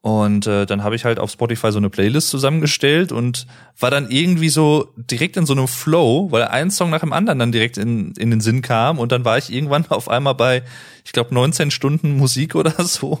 Und 0.00 0.46
äh, 0.46 0.64
dann 0.64 0.84
habe 0.84 0.94
ich 0.94 1.04
halt 1.04 1.18
auf 1.18 1.32
Spotify 1.32 1.72
so 1.72 1.78
eine 1.78 1.90
Playlist 1.90 2.28
zusammengestellt 2.28 3.10
und 3.10 3.48
war 3.78 3.90
dann 3.90 4.10
irgendwie 4.10 4.48
so 4.48 4.92
direkt 4.96 5.36
in 5.36 5.44
so 5.44 5.54
einem 5.54 5.66
Flow, 5.66 6.30
weil 6.30 6.44
ein 6.44 6.70
Song 6.70 6.90
nach 6.90 7.00
dem 7.00 7.12
anderen 7.12 7.40
dann 7.40 7.50
direkt 7.50 7.78
in, 7.78 8.12
in 8.12 8.30
den 8.30 8.40
Sinn 8.40 8.62
kam 8.62 9.00
und 9.00 9.10
dann 9.10 9.24
war 9.24 9.38
ich 9.38 9.52
irgendwann 9.52 9.86
auf 9.88 10.08
einmal 10.08 10.36
bei, 10.36 10.62
ich 11.04 11.12
glaube, 11.12 11.34
19 11.34 11.72
Stunden 11.72 12.16
Musik 12.16 12.54
oder 12.54 12.70
so. 12.84 13.18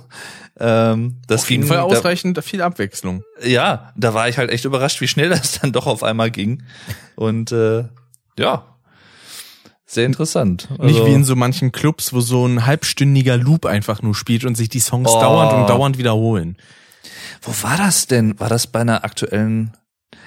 Ähm, 0.60 1.16
das 1.26 1.42
Auf 1.42 1.50
jeden 1.50 1.62
ging, 1.62 1.68
Fall 1.68 1.78
da, 1.78 1.82
ausreichend 1.82 2.42
viel 2.44 2.62
Abwechslung. 2.62 3.24
ja, 3.44 3.92
da 3.96 4.14
war 4.14 4.28
ich 4.28 4.38
halt 4.38 4.50
echt 4.50 4.64
überrascht, 4.64 5.00
wie 5.00 5.08
schnell 5.08 5.28
das 5.30 5.60
dann 5.60 5.72
doch 5.72 5.86
auf 5.86 6.04
einmal 6.04 6.30
ging. 6.30 6.62
Und 7.16 7.50
äh, 7.50 7.84
ja, 8.38 8.64
sehr 9.90 10.04
interessant. 10.06 10.68
Nicht 10.70 10.80
Also- 10.80 11.06
wie 11.06 11.12
in 11.14 11.24
so 11.24 11.34
manchen 11.34 11.72
Clubs, 11.72 12.12
wo 12.12 12.20
so 12.20 12.46
ein 12.46 12.66
halbstündiger 12.66 13.36
Loop 13.38 13.64
einfach 13.66 14.02
nur 14.02 14.14
spielt 14.14 14.44
und 14.44 14.54
sich 14.54 14.68
die 14.68 14.80
Songs 14.80 15.10
Oh. 15.10 15.20
dauernd 15.20 15.52
und 15.54 15.68
dauernd 15.68 15.96
wiederholen. 15.98 16.56
Wo 17.42 17.52
war 17.62 17.76
das 17.78 18.06
denn? 18.06 18.38
War 18.38 18.48
das 18.50 18.66
bei 18.66 18.80
einer 18.80 19.04
aktuellen? 19.04 19.72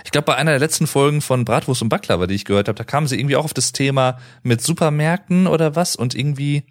Ich 0.03 0.12
glaube, 0.12 0.25
bei 0.25 0.36
einer 0.36 0.51
der 0.51 0.60
letzten 0.60 0.88
Folgen 0.88 1.22
von 1.22 1.46
Bratwurst 1.46 1.82
und 1.84 1.89
Baklava, 1.89 2.25
die 2.25 2.34
ich 2.34 2.46
gehört 2.46 2.68
habe, 2.68 2.77
da 2.77 2.84
kamen 2.84 3.06
sie 3.08 3.20
irgendwie 3.20 3.36
auch 3.36 3.46
auf 3.46 3.53
das 3.53 3.72
Thema 3.72 4.18
mit 4.41 4.62
Supermärkten 4.62 5.46
oder 5.46 5.75
was 5.75 5.96
und 5.96 6.15
irgendwie, 6.15 6.63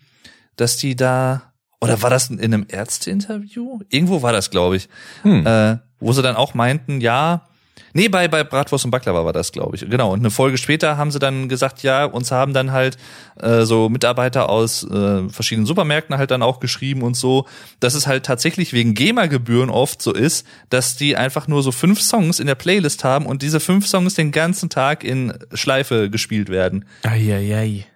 dass 0.56 0.76
die 0.76 0.96
da 0.96 1.42
oder 1.80 2.02
war 2.02 2.10
das 2.10 2.28
in 2.28 2.40
einem 2.42 2.66
Ärzteinterview? 2.68 3.80
Irgendwo 3.88 4.20
war 4.22 4.32
das, 4.32 4.50
glaube 4.50 4.76
ich, 4.76 4.88
Hm. 5.22 5.46
äh, 5.46 5.78
wo 6.00 6.12
sie 6.12 6.22
dann 6.22 6.36
auch 6.36 6.54
meinten, 6.54 7.00
ja. 7.00 7.46
Nee, 7.92 8.08
bei, 8.08 8.28
bei 8.28 8.44
Bratwurst 8.44 8.84
und 8.84 8.90
Baklava 8.90 9.24
war 9.24 9.32
das, 9.32 9.52
glaube 9.52 9.76
ich. 9.76 9.88
Genau. 9.88 10.12
Und 10.12 10.20
eine 10.20 10.30
Folge 10.30 10.58
später 10.58 10.96
haben 10.96 11.10
sie 11.10 11.18
dann 11.18 11.48
gesagt, 11.48 11.82
ja, 11.82 12.04
uns 12.04 12.30
haben 12.30 12.54
dann 12.54 12.72
halt 12.72 12.96
äh, 13.40 13.62
so 13.62 13.88
Mitarbeiter 13.88 14.48
aus 14.48 14.84
äh, 14.84 15.28
verschiedenen 15.28 15.66
Supermärkten 15.66 16.16
halt 16.16 16.30
dann 16.30 16.42
auch 16.42 16.60
geschrieben 16.60 17.02
und 17.02 17.16
so, 17.16 17.46
dass 17.80 17.94
es 17.94 18.06
halt 18.06 18.24
tatsächlich 18.24 18.72
wegen 18.72 18.94
GEMA-Gebühren 18.94 19.70
oft 19.70 20.02
so 20.02 20.12
ist, 20.12 20.46
dass 20.68 20.96
die 20.96 21.16
einfach 21.16 21.48
nur 21.48 21.62
so 21.62 21.72
fünf 21.72 22.00
Songs 22.00 22.40
in 22.40 22.46
der 22.46 22.54
Playlist 22.54 23.04
haben 23.04 23.26
und 23.26 23.42
diese 23.42 23.60
fünf 23.60 23.86
Songs 23.86 24.14
den 24.14 24.32
ganzen 24.32 24.70
Tag 24.70 25.04
in 25.04 25.34
Schleife 25.52 26.10
gespielt 26.10 26.48
werden. 26.48 26.84
Eieiei. 27.02 27.86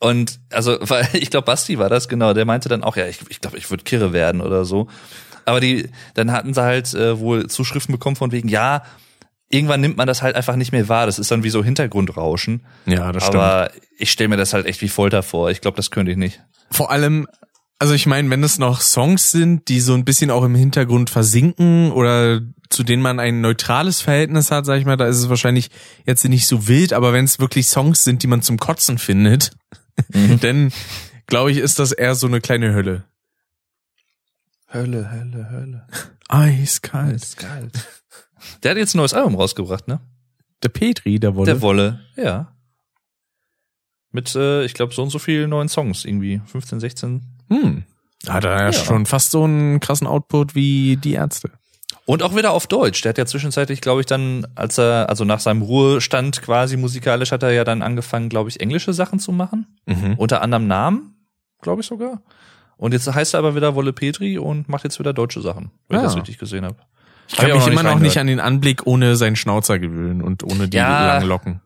Und 0.00 0.40
also, 0.50 0.78
weil 0.80 1.08
ich 1.12 1.30
glaube, 1.30 1.46
Basti 1.46 1.78
war 1.78 1.88
das, 1.88 2.08
genau, 2.08 2.34
der 2.34 2.44
meinte 2.44 2.68
dann 2.68 2.84
auch, 2.84 2.96
ja, 2.96 3.06
ich, 3.06 3.18
ich 3.28 3.40
glaube, 3.40 3.58
ich 3.58 3.70
würde 3.70 3.84
Kirre 3.84 4.12
werden 4.12 4.40
oder 4.40 4.64
so. 4.64 4.88
Aber 5.44 5.60
die, 5.60 5.88
dann 6.14 6.30
hatten 6.30 6.52
sie 6.52 6.62
halt 6.62 6.92
äh, 6.94 7.18
wohl 7.18 7.46
Zuschriften 7.46 7.92
bekommen 7.92 8.16
von 8.16 8.32
wegen, 8.32 8.48
ja, 8.48 8.82
irgendwann 9.50 9.80
nimmt 9.80 9.96
man 9.96 10.06
das 10.06 10.22
halt 10.22 10.36
einfach 10.36 10.56
nicht 10.56 10.72
mehr 10.72 10.88
wahr. 10.88 11.06
Das 11.06 11.18
ist 11.18 11.30
dann 11.30 11.42
wie 11.42 11.50
so 11.50 11.64
Hintergrundrauschen. 11.64 12.62
Ja, 12.86 13.12
das 13.12 13.24
stimmt. 13.24 13.42
Aber 13.42 13.70
ich 13.96 14.10
stelle 14.10 14.28
mir 14.28 14.36
das 14.36 14.52
halt 14.52 14.66
echt 14.66 14.82
wie 14.82 14.88
Folter 14.88 15.22
vor. 15.22 15.50
Ich 15.50 15.60
glaube, 15.60 15.76
das 15.76 15.90
könnte 15.90 16.12
ich 16.12 16.18
nicht. 16.18 16.40
Vor 16.70 16.90
allem, 16.90 17.26
also 17.78 17.94
ich 17.94 18.06
meine, 18.06 18.28
wenn 18.30 18.42
es 18.42 18.58
noch 18.58 18.80
Songs 18.80 19.30
sind, 19.30 19.68
die 19.68 19.80
so 19.80 19.94
ein 19.94 20.04
bisschen 20.04 20.30
auch 20.30 20.44
im 20.44 20.54
Hintergrund 20.54 21.10
versinken 21.10 21.92
oder 21.92 22.40
zu 22.68 22.82
denen 22.82 23.02
man 23.02 23.18
ein 23.18 23.40
neutrales 23.40 24.02
Verhältnis 24.02 24.50
hat, 24.50 24.66
sag 24.66 24.78
ich 24.78 24.84
mal, 24.84 24.96
da 24.96 25.06
ist 25.06 25.16
es 25.16 25.28
wahrscheinlich 25.30 25.70
jetzt 26.04 26.24
nicht 26.24 26.46
so 26.46 26.68
wild, 26.68 26.92
aber 26.92 27.14
wenn 27.14 27.24
es 27.24 27.38
wirklich 27.38 27.66
Songs 27.66 28.04
sind, 28.04 28.22
die 28.22 28.26
man 28.26 28.42
zum 28.42 28.58
Kotzen 28.58 28.98
findet, 28.98 29.52
dann 30.40 30.70
glaube 31.26 31.50
ich, 31.50 31.58
ist 31.58 31.78
das 31.78 31.92
eher 31.92 32.14
so 32.14 32.26
eine 32.26 32.40
kleine 32.42 32.74
Hölle. 32.74 33.04
Hölle, 34.70 35.10
Hölle, 35.10 35.50
Hölle. 35.50 35.86
Eiskalt. 36.28 37.22
Ist 37.22 37.38
kalt. 37.38 37.72
Der 38.62 38.70
hat 38.72 38.78
jetzt 38.78 38.94
ein 38.94 38.98
neues 38.98 39.14
Album 39.14 39.34
rausgebracht, 39.34 39.88
ne? 39.88 40.00
Der 40.62 40.68
Petri, 40.70 41.18
der 41.20 41.34
Wolle. 41.36 41.46
Der 41.46 41.62
Wolle, 41.62 42.00
ja. 42.16 42.52
Mit, 44.10 44.34
äh, 44.34 44.64
ich 44.64 44.74
glaube, 44.74 44.94
so 44.94 45.02
und 45.02 45.10
so 45.10 45.18
vielen 45.18 45.50
neuen 45.50 45.68
Songs, 45.68 46.04
irgendwie 46.04 46.40
15, 46.46 46.80
16. 46.80 47.22
hm. 47.48 47.84
Hat 48.26 48.44
er 48.44 48.50
ja, 48.58 48.66
Ja. 48.66 48.72
schon 48.72 49.06
fast 49.06 49.30
so 49.30 49.44
einen 49.44 49.78
krassen 49.80 50.06
Output 50.06 50.54
wie 50.56 50.96
die 50.96 51.12
Ärzte. 51.12 51.50
Und 52.04 52.22
auch 52.22 52.34
wieder 52.34 52.52
auf 52.52 52.66
Deutsch. 52.66 53.02
Der 53.02 53.10
hat 53.10 53.18
ja 53.18 53.26
zwischenzeitlich, 53.26 53.80
glaube 53.80 54.00
ich, 54.00 54.06
dann, 54.06 54.46
als 54.56 54.78
er, 54.78 55.08
also 55.08 55.24
nach 55.24 55.38
seinem 55.40 55.62
Ruhestand 55.62 56.42
quasi 56.42 56.76
musikalisch, 56.76 57.30
hat 57.32 57.42
er 57.44 57.52
ja 57.52 57.64
dann 57.64 57.82
angefangen, 57.82 58.28
glaube 58.28 58.48
ich, 58.48 58.60
englische 58.60 58.92
Sachen 58.92 59.18
zu 59.20 59.30
machen. 59.30 59.66
Mhm. 59.86 60.14
Unter 60.16 60.40
anderem 60.42 60.66
Namen, 60.66 61.14
glaube 61.60 61.82
ich 61.82 61.86
sogar. 61.86 62.22
Und 62.76 62.92
jetzt 62.92 63.12
heißt 63.12 63.34
er 63.34 63.38
aber 63.38 63.54
wieder 63.54 63.74
Wolle 63.74 63.92
Petri 63.92 64.38
und 64.38 64.68
macht 64.68 64.84
jetzt 64.84 64.98
wieder 64.98 65.12
deutsche 65.12 65.40
Sachen, 65.42 65.70
wenn 65.88 65.98
ich 65.98 66.02
Ah. 66.02 66.06
das 66.06 66.16
richtig 66.16 66.38
gesehen 66.38 66.64
habe. 66.64 66.76
Ich 67.28 67.36
kann 67.36 67.52
mich 67.52 67.66
immer 67.66 67.82
noch 67.82 67.98
nicht 67.98 68.18
an 68.18 68.26
den 68.26 68.40
Anblick 68.40 68.86
ohne 68.86 69.16
seinen 69.16 69.36
Schnauzer 69.36 69.78
gewöhnen 69.78 70.22
und 70.22 70.42
ohne 70.44 70.68
die 70.68 70.76
Ja. 70.78 71.06
langen 71.14 71.28
Locken. 71.28 71.60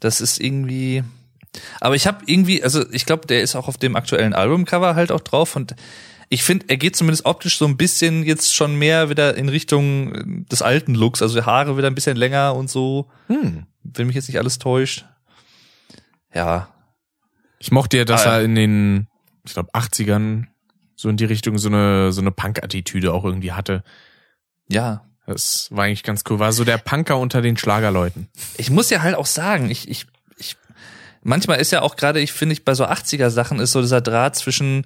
Das 0.00 0.20
ist 0.20 0.40
irgendwie. 0.40 1.02
Aber 1.80 1.94
ich 1.96 2.06
habe 2.06 2.22
irgendwie, 2.26 2.62
also 2.62 2.84
ich 2.92 3.04
glaube, 3.04 3.26
der 3.26 3.42
ist 3.42 3.56
auch 3.56 3.68
auf 3.68 3.76
dem 3.76 3.94
aktuellen 3.96 4.32
Albumcover 4.32 4.94
halt 4.94 5.12
auch 5.12 5.20
drauf 5.20 5.54
und 5.56 5.74
ich 6.30 6.44
finde, 6.44 6.64
er 6.68 6.78
geht 6.78 6.96
zumindest 6.96 7.26
optisch 7.26 7.58
so 7.58 7.66
ein 7.66 7.76
bisschen 7.76 8.22
jetzt 8.24 8.54
schon 8.54 8.74
mehr 8.76 9.10
wieder 9.10 9.36
in 9.36 9.50
Richtung 9.50 10.14
äh, 10.14 10.22
des 10.50 10.62
alten 10.62 10.94
Looks, 10.94 11.20
also 11.20 11.44
Haare 11.44 11.76
wieder 11.76 11.88
ein 11.88 11.94
bisschen 11.94 12.16
länger 12.16 12.54
und 12.54 12.70
so, 12.70 13.10
Hm. 13.26 13.66
wenn 13.82 14.06
mich 14.06 14.16
jetzt 14.16 14.28
nicht 14.28 14.38
alles 14.38 14.58
täuscht. 14.58 15.04
Ja, 16.34 16.68
Ich 17.58 17.70
mochte 17.70 17.98
ja, 17.98 18.04
dass 18.04 18.26
Ah, 18.26 18.36
er 18.38 18.42
in 18.44 18.54
den, 18.54 19.08
ich 19.44 19.52
glaube, 19.52 19.70
80ern 19.74 20.46
so 20.96 21.08
in 21.10 21.16
die 21.16 21.24
Richtung 21.26 21.58
so 21.58 21.68
eine, 21.68 22.12
so 22.12 22.20
eine 22.22 22.30
Punk-Attitüde 22.30 23.12
auch 23.12 23.24
irgendwie 23.24 23.52
hatte. 23.52 23.84
Ja. 24.68 25.04
Das 25.26 25.68
war 25.70 25.84
eigentlich 25.84 26.02
ganz 26.02 26.24
cool. 26.28 26.38
War 26.38 26.52
so 26.52 26.64
der 26.64 26.78
Punker 26.78 27.18
unter 27.18 27.42
den 27.42 27.56
Schlagerleuten. 27.56 28.28
Ich 28.56 28.70
muss 28.70 28.90
ja 28.90 29.02
halt 29.02 29.14
auch 29.14 29.26
sagen, 29.26 29.70
ich, 29.70 29.88
ich, 29.88 30.06
ich, 30.36 30.56
manchmal 31.22 31.60
ist 31.60 31.70
ja 31.70 31.82
auch 31.82 31.96
gerade, 31.96 32.20
ich 32.20 32.32
finde 32.32 32.54
ich 32.54 32.64
bei 32.64 32.74
so 32.74 32.84
80er 32.84 33.30
Sachen 33.30 33.60
ist 33.60 33.72
so 33.72 33.80
dieser 33.80 34.00
Draht 34.00 34.34
zwischen, 34.34 34.84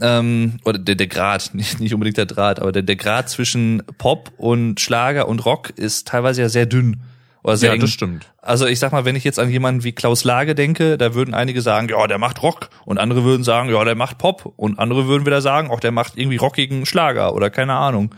ähm, 0.00 0.58
oder 0.64 0.78
der, 0.78 0.96
der 0.96 1.06
Grad, 1.06 1.50
nicht, 1.54 1.78
nicht 1.78 1.94
unbedingt 1.94 2.16
der 2.16 2.26
Draht, 2.26 2.58
aber 2.58 2.72
der, 2.72 2.82
der 2.82 2.96
Grad 2.96 3.30
zwischen 3.30 3.82
Pop 3.98 4.32
und 4.36 4.80
Schlager 4.80 5.28
und 5.28 5.44
Rock 5.44 5.70
ist 5.70 6.08
teilweise 6.08 6.42
ja 6.42 6.48
sehr 6.48 6.66
dünn. 6.66 7.00
Oder 7.46 7.56
sehr 7.56 7.72
eng. 7.72 7.86
stimmt. 7.86 8.32
Also 8.38 8.66
ich 8.66 8.80
sag 8.80 8.90
mal, 8.90 9.04
wenn 9.04 9.14
ich 9.14 9.22
jetzt 9.22 9.38
an 9.38 9.48
jemanden 9.48 9.84
wie 9.84 9.92
Klaus 9.92 10.24
Lage 10.24 10.56
denke, 10.56 10.98
da 10.98 11.14
würden 11.14 11.32
einige 11.32 11.62
sagen, 11.62 11.88
ja, 11.88 12.04
der 12.08 12.18
macht 12.18 12.42
Rock. 12.42 12.70
Und 12.84 12.98
andere 12.98 13.22
würden 13.22 13.44
sagen, 13.44 13.70
ja, 13.70 13.84
der 13.84 13.94
macht 13.94 14.18
Pop. 14.18 14.52
Und 14.56 14.80
andere 14.80 15.06
würden 15.06 15.24
wieder 15.24 15.40
sagen, 15.40 15.70
auch 15.70 15.78
der 15.78 15.92
macht 15.92 16.14
irgendwie 16.16 16.38
rockigen 16.38 16.86
Schlager 16.86 17.36
oder 17.36 17.48
keine 17.48 17.74
Ahnung. 17.74 18.12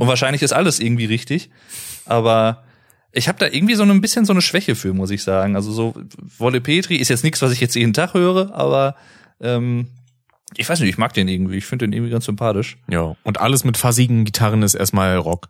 Und 0.00 0.08
wahrscheinlich 0.08 0.40
ist 0.40 0.52
alles 0.52 0.80
irgendwie 0.80 1.04
richtig. 1.04 1.50
Aber 2.06 2.64
ich 3.12 3.28
habe 3.28 3.38
da 3.38 3.48
irgendwie 3.48 3.74
so 3.74 3.82
ein 3.82 4.00
bisschen 4.00 4.24
so 4.24 4.32
eine 4.32 4.40
Schwäche 4.40 4.74
für, 4.74 4.94
muss 4.94 5.10
ich 5.10 5.22
sagen. 5.22 5.56
Also 5.56 5.72
so 5.72 5.94
Wolle 6.38 6.62
Petri 6.62 6.96
ist 6.96 7.10
jetzt 7.10 7.22
nichts, 7.22 7.42
was 7.42 7.52
ich 7.52 7.60
jetzt 7.60 7.74
jeden 7.74 7.92
Tag 7.92 8.14
höre, 8.14 8.54
aber 8.54 8.96
ähm, 9.42 9.88
ich 10.56 10.70
weiß 10.70 10.80
nicht, 10.80 10.88
ich 10.88 10.96
mag 10.96 11.12
den 11.12 11.28
irgendwie. 11.28 11.58
Ich 11.58 11.66
finde 11.66 11.84
den 11.84 11.92
irgendwie 11.92 12.12
ganz 12.12 12.24
sympathisch. 12.24 12.78
Ja. 12.88 13.14
Und 13.24 13.40
alles 13.40 13.64
mit 13.64 13.76
fassigen 13.76 14.24
Gitarren 14.24 14.62
ist 14.62 14.74
erstmal 14.74 15.16
Rock. 15.18 15.48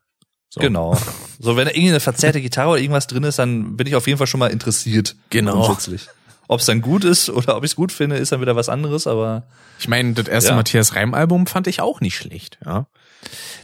So. 0.50 0.60
Genau. 0.60 0.96
So, 1.38 1.56
wenn 1.56 1.64
da 1.64 1.70
irgendwie 1.70 1.90
eine 1.90 2.00
verzerrte 2.00 2.40
Gitarre 2.40 2.70
oder 2.70 2.80
irgendwas 2.80 3.06
drin 3.06 3.22
ist, 3.22 3.38
dann 3.38 3.76
bin 3.76 3.86
ich 3.86 3.94
auf 3.94 4.06
jeden 4.06 4.18
Fall 4.18 4.26
schon 4.26 4.40
mal 4.40 4.48
interessiert. 4.50 5.16
Genau. 5.30 5.52
Grundsätzlich. 5.64 6.08
Ob 6.48 6.58
es 6.58 6.66
dann 6.66 6.80
gut 6.80 7.04
ist 7.04 7.30
oder 7.30 7.56
ob 7.56 7.62
ich 7.64 7.70
es 7.70 7.76
gut 7.76 7.92
finde, 7.92 8.16
ist 8.16 8.32
dann 8.32 8.40
wieder 8.40 8.56
was 8.56 8.68
anderes, 8.68 9.06
aber 9.06 9.44
Ich 9.78 9.86
meine, 9.86 10.12
das 10.14 10.26
erste 10.26 10.50
Ja. 10.50 10.56
Matthias 10.56 10.96
Reim-Album 10.96 11.46
fand 11.46 11.68
ich 11.68 11.80
auch 11.80 12.00
nicht 12.00 12.16
schlecht, 12.16 12.58
ja. 12.66 12.86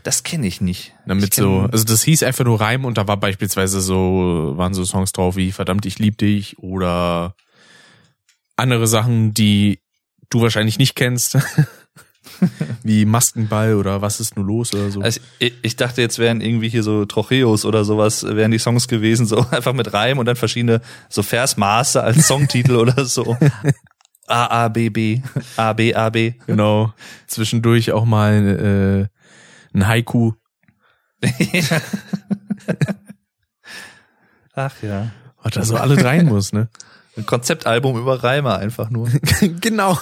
das 0.05 0.22
kenne 0.22 0.46
ich 0.46 0.61
nicht. 0.61 0.92
Damit 1.05 1.31
ich 1.31 1.35
so, 1.35 1.66
also 1.72 1.83
das 1.83 2.05
hieß 2.05 2.22
einfach 2.22 2.44
nur 2.44 2.61
Reim 2.61 2.85
und 2.85 2.96
da 2.96 3.09
war 3.09 3.16
beispielsweise 3.16 3.81
so, 3.81 4.53
waren 4.57 4.72
so 4.72 4.85
Songs 4.85 5.11
drauf 5.11 5.35
wie 5.35 5.51
Verdammt, 5.51 5.85
ich 5.85 5.99
lieb 5.99 6.18
dich 6.18 6.59
oder 6.61 7.35
andere 8.55 8.87
Sachen, 8.87 9.35
die 9.35 9.81
du 10.31 10.42
wahrscheinlich 10.42 10.79
nicht 10.79 10.94
kennst. 10.94 11.37
wie 12.83 13.05
Maskenball 13.05 13.75
oder 13.75 14.03
Was 14.03 14.20
ist 14.20 14.37
nur 14.37 14.44
los 14.46 14.75
oder 14.75 14.90
so. 14.90 15.01
Also 15.01 15.20
ich, 15.38 15.53
ich 15.62 15.77
dachte, 15.77 16.01
jetzt 16.01 16.18
wären 16.18 16.40
irgendwie 16.40 16.68
hier 16.68 16.83
so 16.83 17.05
Trocheos 17.05 17.64
oder 17.64 17.85
sowas, 17.85 18.25
wären 18.25 18.51
die 18.51 18.59
Songs 18.59 18.88
gewesen, 18.88 19.27
so 19.27 19.38
einfach 19.51 19.72
mit 19.72 19.92
Reim 19.92 20.18
und 20.18 20.27
dann 20.27 20.37
verschiedene 20.37 20.81
so 21.09 21.22
Versmaße 21.22 22.03
als 22.03 22.27
Songtitel 22.27 22.77
oder 22.77 23.05
so. 23.05 23.37
A, 24.27 24.64
A, 24.64 24.68
B, 24.68 24.90
B, 24.90 25.22
A, 25.57 25.72
B, 25.72 25.94
A, 25.94 26.11
B. 26.11 26.35
Genau. 26.46 26.92
Zwischendurch 27.27 27.92
auch 27.92 28.05
mal 28.05 29.09
äh, 29.72 29.77
ein 29.77 29.87
Haiku. 29.87 30.33
Ach 34.55 34.75
ja. 34.83 35.11
Was 35.42 35.53
da 35.53 35.62
so 35.64 35.77
alles 35.77 36.03
rein 36.03 36.27
muss, 36.27 36.53
ne? 36.53 36.68
Ein 37.16 37.25
Konzeptalbum 37.25 37.99
über 37.99 38.22
Reime 38.22 38.57
einfach 38.57 38.90
nur. 38.90 39.09
genau. 39.61 39.99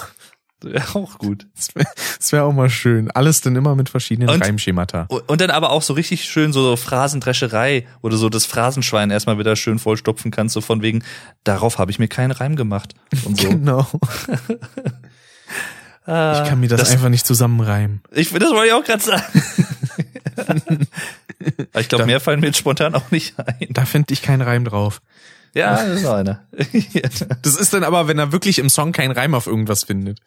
Wäre 0.65 0.83
auch 0.95 1.17
gut. 1.19 1.45
Das 1.55 1.75
wäre 1.75 1.87
wär 2.31 2.43
auch 2.45 2.53
mal 2.53 2.69
schön. 2.69 3.11
Alles 3.11 3.41
dann 3.41 3.55
immer 3.55 3.75
mit 3.75 3.89
verschiedenen 3.89 4.29
Und- 4.29 4.41
Reimschemata. 4.43 5.07
Und 5.27 5.41
dann 5.41 5.51
aber 5.51 5.69
auch 5.71 5.81
so 5.81 5.93
richtig 5.93 6.25
schön 6.25 6.51
so 6.53 6.75
Phrasendrescherei, 6.75 7.85
wo 8.01 8.09
du 8.09 8.17
so 8.17 8.29
das 8.29 8.45
Phrasenschwein 8.45 9.11
erstmal 9.11 9.37
wieder 9.37 9.55
schön 9.55 9.79
vollstopfen 9.79 10.31
kannst, 10.31 10.53
so 10.53 10.61
von 10.61 10.81
wegen, 10.81 11.03
darauf 11.43 11.77
habe 11.77 11.91
ich 11.91 11.99
mir 11.99 12.07
keinen 12.07 12.31
Reim 12.31 12.55
gemacht. 12.55 12.93
Und 13.25 13.39
so. 13.39 13.49
Genau. 13.49 13.87
Ah, 16.07 16.43
Ich 16.43 16.49
kann 16.49 16.59
mir 16.59 16.67
das, 16.67 16.91
einfach 16.91 17.09
nicht 17.09 17.25
zusammenreimen. 17.25 17.99
Ich 18.11 18.29
das 18.31 18.51
wollte 18.51 18.67
ich 18.67 18.73
auch 18.73 18.83
gerade 18.83 19.01
sagen. 19.03 19.23
Aber 21.71 21.81
ich 21.81 21.89
glaube, 21.89 22.05
mehr 22.05 22.19
fallen 22.19 22.39
mir 22.41 22.45
jetzt 22.47 22.57
spontan 22.59 22.93
auch 22.93 23.09
nicht 23.09 23.33
ein. 23.39 23.67
Da 23.71 23.85
finde 23.85 24.13
ich 24.13 24.21
keinen 24.21 24.41
Reim 24.41 24.65
drauf. 24.65 25.01
Ja, 25.55 25.83
das 25.83 26.01
ist 26.01 26.05
einer. 26.05 26.41
Das 27.41 27.55
ist 27.55 27.73
dann 27.73 27.83
aber, 27.83 28.07
wenn 28.07 28.19
er 28.19 28.31
wirklich 28.31 28.59
im 28.59 28.69
Song 28.69 28.91
keinen 28.91 29.11
Reim 29.11 29.33
auf 29.33 29.47
irgendwas 29.47 29.83
findet. 29.83 30.19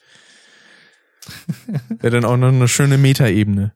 Wäre 1.89 2.21
dann 2.21 2.25
auch 2.25 2.37
noch 2.37 2.49
eine 2.49 2.69
schöne 2.69 2.99
Metaebene. 2.99 3.73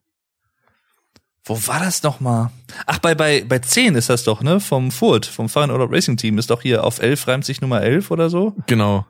Wo 1.44 1.66
war 1.66 1.80
das 1.80 2.02
noch 2.02 2.20
mal? 2.20 2.52
Ach, 2.86 2.98
bei, 2.98 3.14
bei, 3.14 3.44
bei 3.44 3.58
10 3.58 3.96
ist 3.96 4.08
das 4.08 4.22
doch, 4.22 4.42
ne? 4.42 4.60
Vom 4.60 4.92
Furt, 4.92 5.26
vom 5.26 5.48
Fahren 5.48 5.72
oder 5.72 5.90
Racing 5.90 6.16
Team 6.16 6.38
ist 6.38 6.50
doch 6.50 6.62
hier 6.62 6.84
auf 6.84 7.00
11 7.00 7.26
reimt 7.26 7.44
sich 7.44 7.60
Nummer 7.60 7.80
11 7.82 8.10
oder 8.12 8.30
so. 8.30 8.54
Genau. 8.66 9.06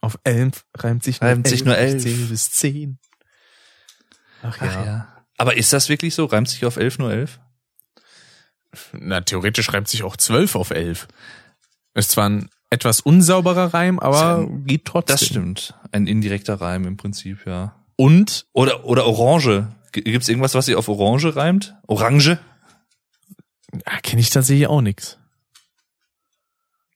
Auf 0.00 0.18
elf 0.24 0.64
reimt 0.76 1.02
sich 1.04 1.20
Reimt 1.22 1.46
sich 1.46 1.64
nur 1.64 1.76
elf. 1.76 2.02
Zehn 2.02 2.28
bis 2.28 2.50
zehn. 2.50 2.98
Ach 4.42 4.60
ja. 4.60 4.68
Ach 4.68 4.86
ja. 4.86 5.08
Aber 5.38 5.56
ist 5.56 5.72
das 5.72 5.88
wirklich 5.88 6.14
so? 6.14 6.24
Reimt 6.24 6.48
sich 6.48 6.64
auf 6.64 6.76
11 6.76 6.98
nur 6.98 7.12
11? 7.12 7.40
Na, 8.92 9.20
theoretisch 9.20 9.72
reimt 9.72 9.88
sich 9.88 10.02
auch 10.02 10.16
zwölf 10.16 10.54
auf 10.54 10.70
elf. 10.70 11.08
Ist 11.94 12.12
zwar 12.12 12.28
ein 12.28 12.48
etwas 12.70 13.00
unsauberer 13.00 13.74
Reim, 13.74 13.98
aber 13.98 14.48
geht 14.64 14.86
trotzdem. 14.86 15.14
Das 15.14 15.26
stimmt. 15.26 15.74
Ein 15.92 16.06
indirekter 16.06 16.60
Reim 16.60 16.86
im 16.86 16.96
Prinzip, 16.96 17.44
ja. 17.46 17.74
Und 18.02 18.46
Oder, 18.52 18.84
oder 18.84 19.06
Orange. 19.06 19.68
Gibt's 19.92 20.28
irgendwas, 20.28 20.56
was 20.56 20.66
sich 20.66 20.74
auf 20.74 20.88
Orange 20.88 21.36
reimt? 21.36 21.76
Orange? 21.86 22.40
ah, 23.84 24.00
kenne 24.00 24.20
ich 24.20 24.30
tatsächlich 24.30 24.66
auch 24.66 24.80
nix. 24.80 25.18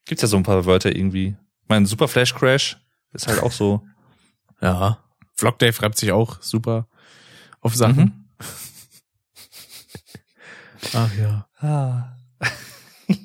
Gibt's 0.03 0.21
ja 0.21 0.27
so 0.27 0.35
ein 0.35 0.43
paar 0.43 0.65
Wörter 0.65 0.93
irgendwie. 0.93 1.37
Ich 1.61 1.69
meine, 1.69 1.85
Super 1.85 2.09
Flash 2.09 2.35
Crash 2.35 2.75
ist 3.13 3.27
halt 3.27 3.41
auch 3.41 3.53
so. 3.53 3.87
Ja. 4.61 5.01
Vlog 5.35 5.59
Dave 5.59 5.81
reimt 5.81 5.95
sich 5.95 6.11
auch 6.11 6.41
super 6.41 6.87
auf 7.61 7.73
Sachen. 7.73 8.27
Mhm. 8.41 8.47
Ach 10.93 11.13
ja. 11.15 11.47
Ah. 11.59 12.17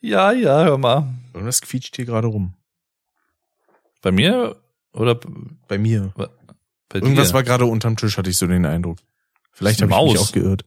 ja, 0.00 0.32
ja, 0.32 0.64
hör 0.64 0.78
mal. 0.78 1.14
Irgendwas 1.32 1.60
quietscht 1.60 1.94
hier 1.94 2.06
gerade 2.06 2.26
rum. 2.26 2.54
Bei 4.00 4.10
mir 4.10 4.61
oder 4.92 5.18
Bei 5.68 5.78
mir. 5.78 6.12
bei 6.16 6.28
Irgendwas 6.98 7.28
dir? 7.28 7.34
war 7.34 7.42
gerade 7.42 7.64
unterm 7.66 7.96
Tisch, 7.96 8.16
hatte 8.18 8.30
ich 8.30 8.36
so 8.36 8.46
den 8.46 8.66
Eindruck. 8.66 8.98
Vielleicht 9.52 9.82
habe 9.82 9.92
ich 9.92 10.12
mich 10.12 10.18
auch 10.20 10.32
geirrt. 10.32 10.64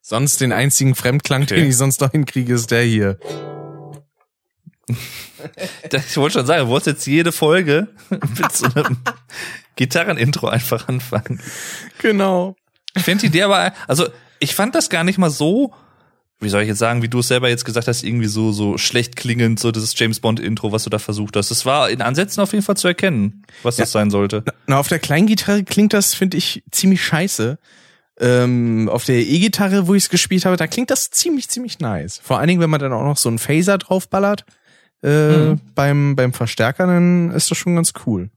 Sonst 0.00 0.40
den 0.40 0.52
einzigen 0.52 0.94
Fremdklang, 0.94 1.42
Okay. 1.44 1.56
den 1.56 1.68
ich 1.70 1.76
sonst 1.76 2.00
noch 2.00 2.10
hinkriege, 2.12 2.54
ist 2.54 2.70
der 2.70 2.82
hier. 2.82 3.18
Ich 5.92 6.16
wollte 6.16 6.38
schon 6.38 6.46
sagen, 6.46 6.62
du 6.64 6.68
wolltest 6.68 6.86
jetzt 6.86 7.06
jede 7.06 7.30
Folge 7.30 7.88
mit 8.10 8.50
so 8.52 8.64
einem 8.64 8.96
Gitarrenintro 9.76 10.48
einfach 10.48 10.88
anfangen. 10.88 11.38
Genau. 11.98 12.56
Ich 12.96 13.02
finde 13.02 13.20
die 13.22 13.26
Idee 13.26 13.42
aber, 13.42 13.74
also 13.86 14.08
ich 14.38 14.54
fand 14.54 14.74
das 14.74 14.88
gar 14.88 15.04
nicht 15.04 15.18
mal 15.18 15.28
so, 15.28 15.74
wie 16.44 16.48
soll 16.48 16.62
ich 16.62 16.68
jetzt 16.68 16.78
sagen, 16.78 17.02
wie 17.02 17.08
du 17.08 17.18
es 17.20 17.28
selber 17.28 17.48
jetzt 17.48 17.64
gesagt 17.64 17.88
hast, 17.88 18.02
irgendwie 18.04 18.26
so 18.28 18.52
so 18.52 18.78
schlecht 18.78 19.16
klingend, 19.16 19.58
so 19.58 19.72
dieses 19.72 19.98
James 19.98 20.20
Bond 20.20 20.38
Intro, 20.38 20.70
was 20.70 20.84
du 20.84 20.90
da 20.90 20.98
versucht 20.98 21.36
hast. 21.36 21.50
Es 21.50 21.66
war 21.66 21.90
in 21.90 22.00
Ansätzen 22.02 22.42
auf 22.42 22.52
jeden 22.52 22.64
Fall 22.64 22.76
zu 22.76 22.86
erkennen, 22.88 23.42
was 23.62 23.76
das 23.76 23.90
sein 23.92 24.10
sollte. 24.10 24.44
Na, 24.66 24.78
auf 24.78 24.88
der 24.88 24.98
Kleingitarre 25.00 25.64
klingt 25.64 25.92
das, 25.92 26.14
finde 26.14 26.36
ich, 26.36 26.62
ziemlich 26.70 27.02
scheiße. 27.04 27.58
Ähm, 28.20 28.88
auf 28.92 29.04
der 29.04 29.16
E-Gitarre, 29.16 29.88
wo 29.88 29.94
ich 29.94 30.04
es 30.04 30.08
gespielt 30.08 30.44
habe, 30.44 30.56
da 30.56 30.68
klingt 30.68 30.90
das 30.90 31.10
ziemlich, 31.10 31.48
ziemlich 31.48 31.80
nice. 31.80 32.20
Vor 32.22 32.38
allen 32.38 32.46
Dingen, 32.46 32.60
wenn 32.60 32.70
man 32.70 32.78
dann 32.80 32.92
auch 32.92 33.02
noch 33.02 33.16
so 33.16 33.28
einen 33.28 33.38
Phaser 33.40 33.76
draufballert 33.78 34.44
äh, 35.02 35.36
Mhm. 35.48 35.60
beim, 35.74 36.14
beim 36.16 36.32
Verstärker, 36.32 36.86
dann 36.86 37.32
ist 37.32 37.50
das 37.50 37.58
schon 37.58 37.74
ganz 37.74 37.92
cool. 38.06 38.30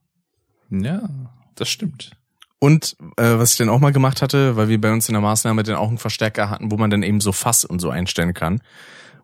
Ja, 0.71 1.07
das 1.55 1.69
stimmt. 1.69 2.11
Und 2.59 2.95
äh, 3.17 3.37
was 3.37 3.51
ich 3.51 3.57
dann 3.57 3.69
auch 3.69 3.79
mal 3.79 3.91
gemacht 3.91 4.21
hatte, 4.21 4.55
weil 4.55 4.67
wir 4.67 4.81
bei 4.81 4.91
uns 4.91 5.07
in 5.07 5.13
der 5.13 5.21
Maßnahme 5.21 5.63
dann 5.63 5.75
auch 5.75 5.89
einen 5.89 5.99
Verstärker 5.99 6.49
hatten, 6.49 6.71
wo 6.71 6.77
man 6.77 6.89
dann 6.89 7.03
eben 7.03 7.21
so 7.21 7.31
Fass 7.31 7.65
und 7.65 7.79
so 7.79 7.89
einstellen 7.89 8.33
kann, 8.33 8.61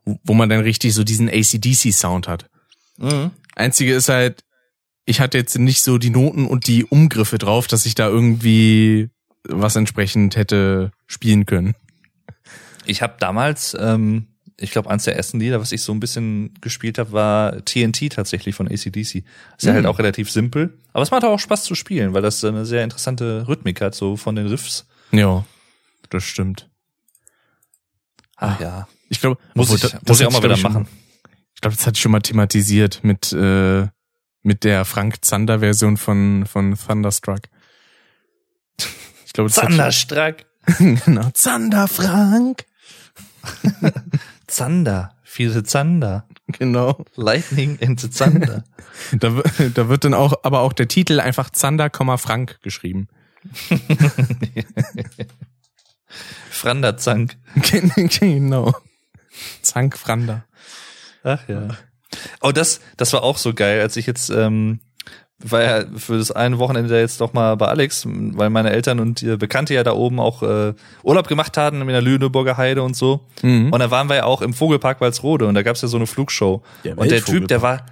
wo, 0.05 0.33
man 0.33 0.49
dann 0.49 0.59
richtig 0.59 0.93
so 0.93 1.03
diesen 1.03 1.29
ACDC-Sound 1.29 2.27
hat. 2.27 2.49
Mhm. 2.97 3.31
Einzige 3.55 3.95
ist 3.95 4.09
halt, 4.09 4.43
ich 5.05 5.19
hatte 5.19 5.37
jetzt 5.37 5.57
nicht 5.57 5.81
so 5.81 5.97
die 5.97 6.11
Noten 6.11 6.45
und 6.45 6.67
die 6.67 6.85
Umgriffe 6.85 7.37
drauf, 7.37 7.67
dass 7.67 7.85
ich 7.85 7.95
da 7.95 8.07
irgendwie 8.07 9.09
was 9.47 9.75
entsprechend 9.75 10.35
hätte 10.35 10.91
spielen 11.07 11.45
können. 11.45 11.75
Ich 12.85 13.01
habe 13.01 13.15
damals, 13.19 13.75
ähm, 13.79 14.27
ich 14.57 14.71
glaube, 14.71 14.89
eins 14.89 15.03
der 15.05 15.15
ersten 15.15 15.39
Lieder, 15.39 15.59
was 15.59 15.71
ich 15.71 15.81
so 15.81 15.91
ein 15.93 15.99
bisschen 15.99 16.53
gespielt 16.61 16.97
habe, 16.97 17.11
war 17.11 17.65
TNT 17.65 18.11
tatsächlich 18.13 18.55
von 18.55 18.67
ACDC. 18.67 18.95
Ist 18.97 19.23
ja 19.61 19.71
Mhm. 19.71 19.75
halt 19.77 19.85
auch 19.87 19.99
relativ 19.99 20.29
simpel, 20.31 20.77
aber 20.93 21.01
es 21.03 21.11
macht 21.11 21.23
auch 21.25 21.39
Spaß 21.39 21.63
zu 21.63 21.75
spielen, 21.75 22.13
weil 22.13 22.21
das 22.21 22.43
eine 22.43 22.65
sehr 22.65 22.83
interessante 22.83 23.47
Rhythmik 23.47 23.81
hat, 23.81 23.95
so 23.95 24.15
von 24.15 24.35
den 24.35 24.47
Riffs. 24.47 24.85
Ja, 25.11 25.43
das 26.09 26.23
stimmt. 26.23 26.69
Ach 28.37 28.59
ja, 28.59 28.87
Ich 29.09 29.19
glaube, 29.21 29.39
muss 29.53 29.67
obwohl, 29.71 29.75
ich, 29.77 29.81
das- 29.93 30.01
muss 30.07 30.19
ich 30.19 30.27
auch 30.27 30.31
mal 30.31 30.43
wieder 30.43 30.57
machen. 30.57 30.87
Ich 31.55 31.61
glaube, 31.61 31.75
das 31.77 31.85
hatte 31.87 31.95
ich 31.95 32.01
schon 32.01 32.11
mal 32.11 32.21
thematisiert 32.21 33.03
mit 33.03 33.31
äh, 33.33 33.87
mit 34.45 34.63
der 34.65 34.83
Frank 34.85 35.23
Zander 35.23 35.59
Version 35.59 35.95
von 35.97 36.45
von 36.45 36.75
Thunderstruck. 36.77 37.39
Ich 39.25 39.33
glaube, 39.33 39.49
ich, 39.49 39.55
genau 41.05 41.29
Zander 41.33 41.87
Frank. 41.87 42.65
Zander, 44.53 45.15
viele 45.23 45.63
Zander. 45.63 46.27
Genau. 46.47 47.03
Lightning 47.15 47.77
in 47.77 47.97
the 47.97 48.09
Zander. 48.09 48.63
Da, 49.11 49.41
da 49.73 49.89
wird 49.89 50.05
dann 50.05 50.13
auch 50.13 50.33
aber 50.43 50.59
auch 50.59 50.71
der 50.71 50.87
Titel 50.87 51.19
einfach 51.19 51.49
Zander, 51.49 51.89
Frank 52.19 52.61
geschrieben. 52.61 53.07
Franderzank. 56.51 57.35
genau. 58.19 58.73
Zank 59.63 59.97
Frander. 59.97 60.45
Ach 61.23 61.47
ja. 61.49 61.69
Oh, 62.39 62.51
das, 62.51 62.81
das 62.97 63.11
war 63.13 63.23
auch 63.23 63.37
so 63.37 63.53
geil, 63.55 63.81
als 63.81 63.97
ich 63.97 64.05
jetzt, 64.05 64.29
ähm, 64.29 64.79
war 65.43 65.62
ja 65.62 65.84
für 65.97 66.17
das 66.17 66.32
eine 66.32 66.60
Wochenende 66.60 66.99
jetzt 66.99 67.21
doch 67.21 67.34
mal 67.34 67.56
bei 67.56 67.67
Alex, 67.67 68.06
weil 68.08 68.49
meine 68.49 68.71
Eltern 68.71 68.99
und 68.99 69.21
ihr 69.21 69.38
Bekannte 69.38 69.73
ja 69.73 69.84
da 69.84 69.93
oben 69.93 70.19
auch 70.19 70.43
äh, 70.43 70.73
Urlaub 71.03 71.27
gemacht 71.27 71.58
hatten 71.58 71.82
in 71.82 71.88
der 71.88 72.01
Lüneburger 72.01 72.58
Heide 72.58 72.84
und 72.84 72.95
so. 72.95 73.21
Mhm. 73.41 73.71
Und 73.71 73.79
da 73.79 73.91
waren 73.91 74.08
wir 74.10 74.15
ja 74.15 74.23
auch 74.25 74.41
im 74.41 74.53
Vogelpark 74.53 75.01
Walsrode 75.01 75.47
und 75.47 75.56
da 75.56 75.63
gab's 75.63 75.82
ja 75.82 75.88
so 75.88 75.97
eine 75.97 76.08
Flugshow. 76.08 76.63
Der 76.84 76.97
und 76.97 77.12
der 77.12 77.23
Typ, 77.23 77.47
der 77.47 77.62
war 77.62 77.86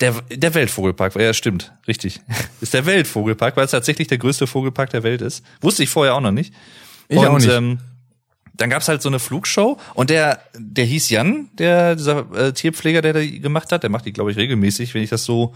der, 0.00 0.14
der 0.28 0.54
Weltvogelpark, 0.54 1.14
ja 1.16 1.32
stimmt, 1.32 1.72
richtig. 1.86 2.20
Ist 2.60 2.74
der 2.74 2.84
Weltvogelpark, 2.86 3.56
weil 3.56 3.64
es 3.64 3.70
tatsächlich 3.70 4.08
der 4.08 4.18
größte 4.18 4.46
Vogelpark 4.46 4.90
der 4.90 5.02
Welt 5.02 5.22
ist. 5.22 5.44
Wusste 5.60 5.84
ich 5.84 5.90
vorher 5.90 6.14
auch 6.14 6.20
noch 6.20 6.32
nicht. 6.32 6.52
Ich 7.08 7.18
und, 7.18 7.26
auch 7.26 7.38
nicht. 7.38 7.48
Ähm, 7.48 7.78
dann 8.56 8.70
gab's 8.70 8.88
halt 8.88 9.02
so 9.02 9.08
eine 9.08 9.18
Flugshow 9.18 9.78
und 9.94 10.10
der, 10.10 10.40
der 10.56 10.84
hieß 10.84 11.10
Jan, 11.10 11.48
der 11.54 11.96
dieser 11.96 12.32
äh, 12.34 12.52
Tierpfleger, 12.52 13.02
der 13.02 13.14
die 13.14 13.40
gemacht 13.40 13.72
hat, 13.72 13.82
der 13.82 13.90
macht 13.90 14.06
die, 14.06 14.12
glaube 14.12 14.30
ich, 14.30 14.36
regelmäßig, 14.36 14.94
wenn 14.94 15.02
ich 15.02 15.10
das 15.10 15.24
so 15.24 15.54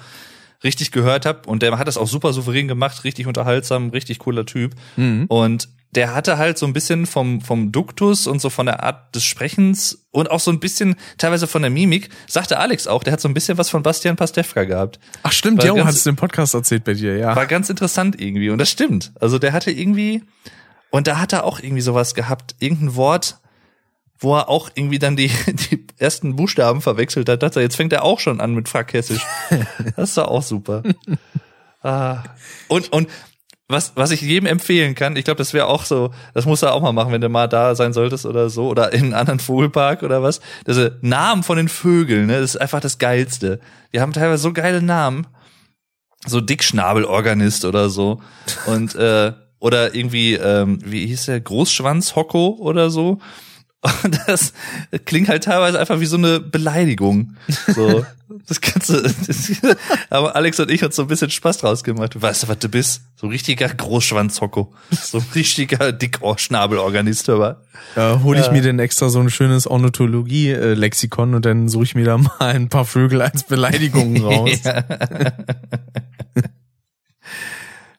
richtig 0.64 0.90
gehört 0.92 1.26
habe. 1.26 1.48
Und 1.48 1.62
der 1.62 1.78
hat 1.78 1.88
das 1.88 1.96
auch 1.96 2.08
super 2.08 2.32
souverän 2.32 2.68
gemacht, 2.68 3.04
richtig 3.04 3.26
unterhaltsam, 3.26 3.90
richtig 3.90 4.18
cooler 4.18 4.46
Typ. 4.46 4.74
Mhm. 4.96 5.26
Und 5.28 5.68
der 5.92 6.14
hatte 6.14 6.36
halt 6.36 6.58
so 6.58 6.66
ein 6.66 6.72
bisschen 6.72 7.06
vom, 7.06 7.40
vom 7.40 7.72
Duktus 7.72 8.26
und 8.26 8.40
so 8.40 8.50
von 8.50 8.66
der 8.66 8.82
Art 8.82 9.14
des 9.14 9.24
Sprechens 9.24 10.06
und 10.10 10.30
auch 10.30 10.40
so 10.40 10.50
ein 10.50 10.60
bisschen 10.60 10.96
teilweise 11.16 11.46
von 11.46 11.62
der 11.62 11.70
Mimik, 11.70 12.10
sagte 12.26 12.58
Alex 12.58 12.86
auch, 12.86 13.02
der 13.02 13.14
hat 13.14 13.20
so 13.20 13.28
ein 13.28 13.34
bisschen 13.34 13.56
was 13.56 13.70
von 13.70 13.82
Bastian 13.82 14.16
Pastewka 14.16 14.64
gehabt. 14.64 15.00
Ach 15.22 15.32
stimmt, 15.32 15.62
ja, 15.62 15.74
hast 15.84 16.04
du 16.04 16.10
im 16.10 16.16
Podcast 16.16 16.54
erzählt 16.54 16.84
bei 16.84 16.92
dir, 16.92 17.16
ja. 17.16 17.34
War 17.34 17.46
ganz 17.46 17.70
interessant 17.70 18.20
irgendwie. 18.20 18.50
Und 18.50 18.58
das 18.58 18.70
stimmt. 18.70 19.12
Also 19.18 19.38
der 19.38 19.52
hatte 19.54 19.70
irgendwie, 19.70 20.22
und 20.90 21.06
da 21.06 21.18
hat 21.18 21.32
er 21.32 21.44
auch 21.44 21.58
irgendwie 21.60 21.82
sowas 21.82 22.14
gehabt, 22.14 22.54
irgendein 22.58 22.94
Wort, 22.94 23.38
wo 24.18 24.36
er 24.36 24.48
auch 24.48 24.70
irgendwie 24.74 24.98
dann 24.98 25.16
die, 25.16 25.28
die 25.46 25.86
ersten 25.98 26.36
Buchstaben 26.36 26.80
verwechselt 26.80 27.28
hat. 27.28 27.42
Dachte 27.42 27.60
er, 27.60 27.62
jetzt 27.62 27.76
fängt 27.76 27.92
er 27.92 28.04
auch 28.04 28.20
schon 28.20 28.40
an 28.40 28.54
mit 28.54 28.68
Frackhessisch. 28.68 29.24
Das 29.96 30.16
war 30.16 30.30
auch 30.30 30.42
super. 30.42 30.82
ah. 31.82 32.22
Und, 32.68 32.92
und 32.92 33.08
was, 33.68 33.92
was 33.96 34.10
ich 34.10 34.22
jedem 34.22 34.46
empfehlen 34.46 34.94
kann, 34.94 35.16
ich 35.16 35.24
glaube, 35.24 35.38
das 35.38 35.52
wäre 35.52 35.66
auch 35.66 35.84
so, 35.84 36.10
das 36.32 36.46
muss 36.46 36.62
er 36.62 36.72
auch 36.72 36.80
mal 36.80 36.92
machen, 36.92 37.12
wenn 37.12 37.20
du 37.20 37.28
mal 37.28 37.48
da 37.48 37.74
sein 37.74 37.92
solltest 37.92 38.24
oder 38.24 38.48
so, 38.48 38.68
oder 38.68 38.92
in 38.92 39.04
einem 39.04 39.14
anderen 39.14 39.40
Vogelpark 39.40 40.02
oder 40.02 40.22
was. 40.22 40.40
Diese 40.66 40.98
Namen 41.02 41.42
von 41.42 41.58
den 41.58 41.68
Vögeln, 41.68 42.26
ne, 42.26 42.40
das 42.40 42.54
ist 42.54 42.60
einfach 42.60 42.80
das 42.80 42.98
Geilste. 42.98 43.60
Die 43.92 44.00
haben 44.00 44.12
teilweise 44.12 44.42
so 44.42 44.52
geile 44.52 44.80
Namen. 44.80 45.26
so 46.26 46.40
Dickschnabelorganist 46.40 47.64
oder 47.64 47.90
so. 47.90 48.22
Und 48.66 48.94
äh, 48.94 49.32
oder 49.60 49.94
irgendwie, 49.94 50.34
ähm, 50.34 50.78
wie 50.84 51.06
hieß 51.06 51.26
der, 51.26 51.40
Großschwanz-Hocko 51.40 52.56
oder 52.60 52.90
so. 52.90 53.18
Und 53.80 54.20
das 54.26 54.52
klingt 55.04 55.28
halt 55.28 55.44
teilweise 55.44 55.78
einfach 55.78 56.00
wie 56.00 56.06
so 56.06 56.16
eine 56.16 56.40
Beleidigung. 56.40 57.36
So, 57.68 58.04
das 58.48 58.60
das, 58.60 59.52
aber 60.10 60.34
Alex 60.34 60.58
und 60.58 60.70
ich 60.70 60.84
uns 60.84 60.96
so 60.96 61.02
ein 61.02 61.08
bisschen 61.08 61.30
Spaß 61.30 61.58
draus 61.58 61.84
gemacht. 61.84 62.20
Weißt 62.20 62.42
du, 62.42 62.48
was 62.48 62.58
du 62.58 62.68
bist? 62.68 63.02
So 63.14 63.28
richtiger 63.28 63.68
Großschwanzhocko. 63.68 64.74
So 64.90 65.22
richtiger 65.34 65.92
Dickohrschnabelorganist, 65.92 67.28
aber. 67.28 67.62
Ja, 67.94 68.20
hole 68.24 68.40
ich 68.40 68.46
ja. 68.46 68.52
mir 68.52 68.62
denn 68.62 68.80
extra 68.80 69.10
so 69.10 69.20
ein 69.20 69.30
schönes 69.30 69.68
Ornithologie-Lexikon 69.68 71.34
und 71.34 71.44
dann 71.44 71.68
suche 71.68 71.84
ich 71.84 71.94
mir 71.94 72.04
da 72.04 72.18
mal 72.18 72.32
ein 72.40 72.68
paar 72.68 72.84
Vögel 72.84 73.22
als 73.22 73.44
Beleidigungen 73.44 74.22
raus. 74.24 74.60
Ja. 74.64 74.84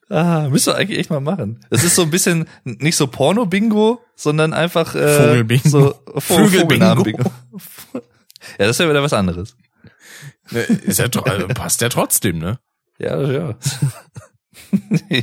Ah, 0.10 0.48
müsste 0.50 0.76
eigentlich 0.76 1.00
echt 1.00 1.12
mal 1.12 1.20
machen. 1.20 1.64
Das 1.70 1.84
ist 1.84 1.96
so 1.96 2.02
ein 2.02 2.10
bisschen 2.10 2.48
nicht 2.64 2.96
so 2.96 3.06
Porno-Bingo, 3.06 4.02
sondern 4.16 4.54
einfach 4.54 4.96
äh, 4.96 5.14
Vogel-Bingo. 5.16 5.70
So 5.70 5.96
Vögel-Bingo. 6.18 7.06
Ja, 7.14 8.02
das 8.58 8.72
ist 8.72 8.80
ja 8.80 8.90
wieder 8.90 9.04
was 9.04 9.14
anderes. 9.14 9.56
Ne, 10.50 10.62
ist 10.62 10.98
ja, 10.98 11.06
also 11.06 11.48
passt 11.50 11.82
ja 11.82 11.90
trotzdem, 11.90 12.40
ne? 12.40 12.60
Ja, 12.98 13.22
ja. 13.22 13.56
ja. 15.10 15.22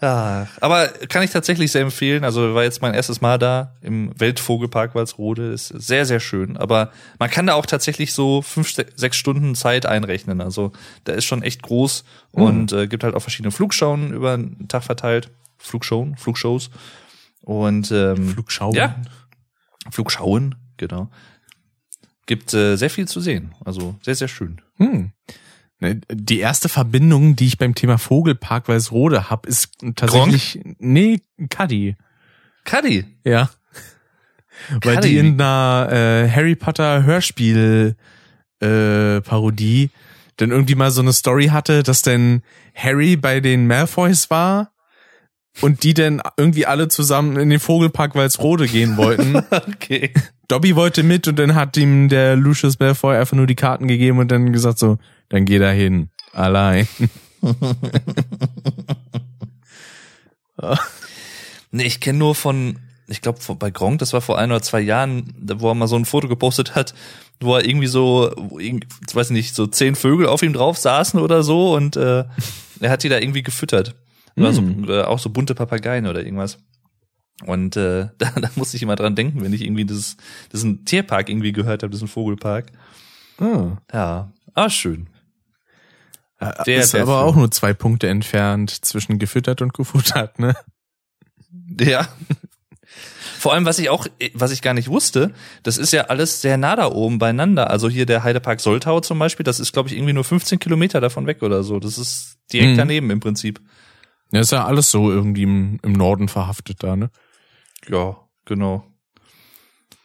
Ja, 0.00 0.46
aber 0.60 0.86
kann 1.08 1.24
ich 1.24 1.30
tatsächlich 1.30 1.72
sehr 1.72 1.82
empfehlen. 1.82 2.22
Also 2.22 2.54
war 2.54 2.62
jetzt 2.62 2.82
mein 2.82 2.94
erstes 2.94 3.20
Mal 3.20 3.36
da 3.36 3.74
im 3.82 4.12
Weltvogelpark 4.18 4.94
Walsrode. 4.94 5.52
Ist 5.52 5.68
sehr, 5.68 6.06
sehr 6.06 6.20
schön. 6.20 6.56
Aber 6.56 6.92
man 7.18 7.30
kann 7.30 7.48
da 7.48 7.54
auch 7.54 7.66
tatsächlich 7.66 8.12
so 8.12 8.40
fünf, 8.42 8.72
sechs 8.72 9.16
Stunden 9.16 9.56
Zeit 9.56 9.86
einrechnen. 9.86 10.40
Also 10.40 10.72
der 11.06 11.16
ist 11.16 11.24
schon 11.24 11.42
echt 11.42 11.62
groß 11.62 12.04
mhm. 12.32 12.42
und 12.42 12.72
äh, 12.72 12.86
gibt 12.86 13.02
halt 13.02 13.16
auch 13.16 13.22
verschiedene 13.22 13.50
Flugschauen 13.50 14.12
über 14.12 14.36
den 14.36 14.68
Tag 14.68 14.84
verteilt. 14.84 15.30
Flugschauen, 15.56 16.16
Flugshows. 16.16 16.70
Und 17.40 17.90
ähm, 17.90 18.28
Flugschauen. 18.28 18.74
Ja. 18.74 18.96
Flugschauen, 19.90 20.54
genau. 20.76 21.10
Gibt 22.26 22.54
äh, 22.54 22.76
sehr 22.76 22.90
viel 22.90 23.08
zu 23.08 23.20
sehen. 23.20 23.54
Also 23.64 23.96
sehr, 24.02 24.14
sehr 24.14 24.28
schön. 24.28 24.60
Hm. 24.76 25.12
Ne, 25.80 26.00
die 26.10 26.40
erste 26.40 26.68
Verbindung, 26.68 27.36
die 27.36 27.46
ich 27.46 27.58
beim 27.58 27.74
Thema 27.74 27.98
Vogelpark 27.98 28.68
Weißrode 28.68 29.30
hab, 29.30 29.46
ist 29.46 29.70
tatsächlich, 29.94 30.54
Gronk? 30.60 30.76
nee, 30.80 31.20
Cuddy. 31.50 31.96
Cuddy? 32.64 33.04
Ja. 33.24 33.50
Weil 34.82 34.96
Cuddy. 34.96 35.08
die 35.08 35.18
in 35.18 35.40
einer 35.40 35.88
äh, 35.90 36.28
Harry 36.28 36.56
Potter 36.56 37.04
Hörspiel 37.04 37.96
äh, 38.60 39.20
Parodie 39.20 39.90
dann 40.36 40.50
irgendwie 40.50 40.74
mal 40.74 40.90
so 40.90 41.00
eine 41.00 41.12
Story 41.12 41.46
hatte, 41.46 41.82
dass 41.82 42.02
denn 42.02 42.42
Harry 42.74 43.16
bei 43.16 43.40
den 43.40 43.66
Malfoys 43.66 44.30
war 44.30 44.72
und 45.60 45.82
die 45.82 45.94
dann 45.94 46.22
irgendwie 46.36 46.66
alle 46.66 46.88
zusammen 46.88 47.36
in 47.38 47.50
den 47.50 47.60
Vogelpark 47.60 48.14
Walsrode 48.14 48.66
gehen 48.66 48.96
wollten. 48.96 49.36
okay. 49.50 50.12
Dobby 50.48 50.76
wollte 50.76 51.02
mit 51.02 51.28
und 51.28 51.38
dann 51.38 51.54
hat 51.54 51.76
ihm 51.76 52.08
der 52.08 52.36
Lucius 52.36 52.78
Malfoy 52.78 53.16
einfach 53.16 53.36
nur 53.36 53.46
die 53.46 53.54
Karten 53.54 53.86
gegeben 53.86 54.18
und 54.18 54.30
dann 54.30 54.52
gesagt 54.52 54.78
so, 54.78 54.98
dann 55.28 55.44
geh 55.44 55.58
da 55.58 55.70
hin. 55.70 56.08
Allein. 56.32 56.88
nee, 61.70 61.84
ich 61.84 62.00
kenne 62.00 62.18
nur 62.18 62.34
von, 62.34 62.78
ich 63.08 63.20
glaube 63.20 63.38
bei 63.56 63.70
Gronk, 63.70 63.98
das 63.98 64.14
war 64.14 64.20
vor 64.20 64.38
ein 64.38 64.50
oder 64.50 64.62
zwei 64.62 64.80
Jahren, 64.80 65.34
wo 65.38 65.68
er 65.68 65.74
mal 65.74 65.86
so 65.86 65.96
ein 65.96 66.06
Foto 66.06 66.28
gepostet 66.28 66.74
hat, 66.74 66.94
wo 67.40 67.54
er 67.54 67.64
irgendwie 67.66 67.86
so, 67.86 68.30
ich 68.58 68.82
weiß 69.12 69.30
nicht, 69.30 69.54
so 69.54 69.66
zehn 69.66 69.94
Vögel 69.94 70.26
auf 70.26 70.42
ihm 70.42 70.52
drauf 70.54 70.78
saßen 70.78 71.20
oder 71.20 71.42
so 71.42 71.74
und 71.74 71.96
äh, 71.96 72.24
er 72.80 72.90
hat 72.90 73.02
die 73.02 73.08
da 73.08 73.18
irgendwie 73.18 73.42
gefüttert. 73.42 73.94
Oder 74.40 74.52
so, 74.52 74.62
hm. 74.62 74.84
oder 74.84 75.08
auch 75.08 75.18
so 75.18 75.30
bunte 75.30 75.54
Papageien 75.54 76.06
oder 76.06 76.24
irgendwas. 76.24 76.58
Und 77.44 77.76
äh, 77.76 78.08
da, 78.18 78.30
da 78.30 78.50
musste 78.56 78.76
ich 78.76 78.82
immer 78.82 78.96
dran 78.96 79.14
denken, 79.14 79.42
wenn 79.42 79.52
ich 79.52 79.62
irgendwie 79.62 79.84
dieses, 79.84 80.16
diesen 80.52 80.84
Tierpark 80.84 81.28
irgendwie 81.28 81.52
gehört 81.52 81.82
habe, 81.82 81.90
diesen 81.90 82.08
Vogelpark. 82.08 82.72
Oh. 83.40 83.72
Ja, 83.92 84.32
ah, 84.54 84.70
schön. 84.70 85.08
Ja, 86.40 86.64
sehr, 86.64 86.80
ist 86.80 86.94
aber 86.94 87.18
schön. 87.18 87.28
auch 87.28 87.36
nur 87.36 87.50
zwei 87.50 87.72
Punkte 87.72 88.08
entfernt 88.08 88.84
zwischen 88.84 89.18
gefüttert 89.18 89.62
und 89.62 89.74
gefuttert, 89.74 90.38
ne? 90.38 90.54
Ja. 91.80 92.08
Vor 93.38 93.54
allem, 93.54 93.66
was 93.66 93.78
ich 93.78 93.88
auch, 93.88 94.06
was 94.34 94.50
ich 94.50 94.62
gar 94.62 94.74
nicht 94.74 94.88
wusste, 94.88 95.32
das 95.62 95.78
ist 95.78 95.92
ja 95.92 96.06
alles 96.06 96.40
sehr 96.40 96.56
nah 96.56 96.74
da 96.74 96.90
oben 96.90 97.18
beieinander. 97.18 97.70
Also 97.70 97.88
hier 97.88 98.04
der 98.04 98.24
Heidepark 98.24 98.60
Soltau 98.60 99.00
zum 99.00 99.18
Beispiel, 99.18 99.44
das 99.44 99.60
ist, 99.60 99.72
glaube 99.72 99.88
ich, 99.88 99.94
irgendwie 99.94 100.12
nur 100.12 100.24
15 100.24 100.58
Kilometer 100.58 101.00
davon 101.00 101.26
weg 101.26 101.42
oder 101.42 101.62
so. 101.62 101.78
Das 101.78 101.98
ist 101.98 102.38
direkt 102.52 102.72
mhm. 102.72 102.78
daneben 102.78 103.10
im 103.10 103.20
Prinzip. 103.20 103.60
Ja, 104.32 104.40
ist 104.40 104.52
ja 104.52 104.64
alles 104.64 104.90
so 104.90 105.10
irgendwie 105.10 105.44
im, 105.44 105.78
im 105.82 105.92
Norden 105.92 106.28
verhaftet 106.28 106.82
da, 106.82 106.96
ne? 106.96 107.10
Ja, 107.88 108.16
genau. 108.44 108.84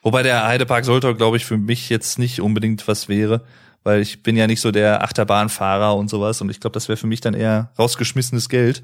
Wobei 0.02 0.24
der 0.24 0.46
Heidepark 0.46 0.86
Soltau, 0.86 1.14
glaube 1.14 1.38
ich, 1.38 1.46
für 1.46 1.58
mich 1.58 1.90
jetzt 1.90 2.20
nicht 2.20 2.42
unbedingt 2.42 2.88
was 2.88 3.10
wäre 3.10 3.44
weil 3.84 4.02
ich 4.02 4.24
bin 4.24 4.36
ja 4.36 4.48
nicht 4.48 4.62
so 4.62 4.72
der 4.72 5.04
Achterbahnfahrer 5.04 5.96
und 5.96 6.10
sowas 6.10 6.42
und 6.42 6.50
ich 6.50 6.60
glaube, 6.60 6.74
das 6.74 6.88
wäre 6.88 6.98
für 6.98 7.08
mich 7.08 7.22
dann 7.22 7.34
eher 7.34 7.72
rausgeschmissenes 7.78 8.50
Geld. 8.50 8.84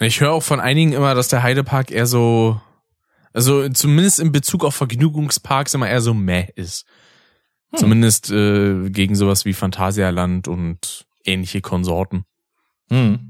Ich 0.00 0.20
höre 0.20 0.32
auch 0.32 0.42
von 0.42 0.60
einigen 0.60 0.92
immer, 0.92 1.14
dass 1.14 1.28
der 1.28 1.42
Heidepark 1.42 1.90
eher 1.90 2.06
so, 2.06 2.60
also 3.32 3.68
zumindest 3.68 4.18
in 4.18 4.32
Bezug 4.32 4.64
auf 4.64 4.74
Vergnügungsparks 4.74 5.74
immer 5.74 5.88
eher 5.88 6.00
so 6.00 6.14
meh 6.14 6.48
ist. 6.56 6.86
Hm. 7.70 7.78
Zumindest 7.78 8.30
äh, 8.30 8.90
gegen 8.90 9.14
sowas 9.14 9.44
wie 9.44 9.52
Phantasialand 9.52 10.48
und 10.48 11.06
ähnliche 11.24 11.60
Konsorten. 11.60 12.24
Hm. 12.90 13.29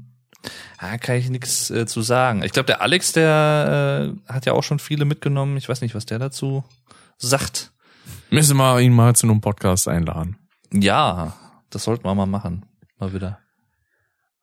Ah, 0.77 0.97
kann 0.97 1.17
ich 1.17 1.29
nichts 1.29 1.69
äh, 1.69 1.85
zu 1.85 2.01
sagen. 2.01 2.43
Ich 2.43 2.51
glaube, 2.51 2.67
der 2.67 2.81
Alex, 2.81 3.13
der 3.13 4.15
äh, 4.27 4.33
hat 4.33 4.45
ja 4.45 4.53
auch 4.53 4.63
schon 4.63 4.79
viele 4.79 5.05
mitgenommen. 5.05 5.57
Ich 5.57 5.69
weiß 5.69 5.81
nicht, 5.81 5.95
was 5.95 6.05
der 6.05 6.19
dazu 6.19 6.63
sagt. 7.17 7.71
Müssen 8.29 8.57
wir 8.57 8.79
ihn 8.79 8.93
mal 8.93 9.15
zu 9.15 9.27
einem 9.27 9.41
Podcast 9.41 9.87
einladen. 9.87 10.37
Ja, 10.73 11.33
das 11.69 11.83
sollten 11.83 12.05
wir 12.05 12.15
mal 12.15 12.25
machen. 12.25 12.65
Mal 12.97 13.13
wieder. 13.13 13.39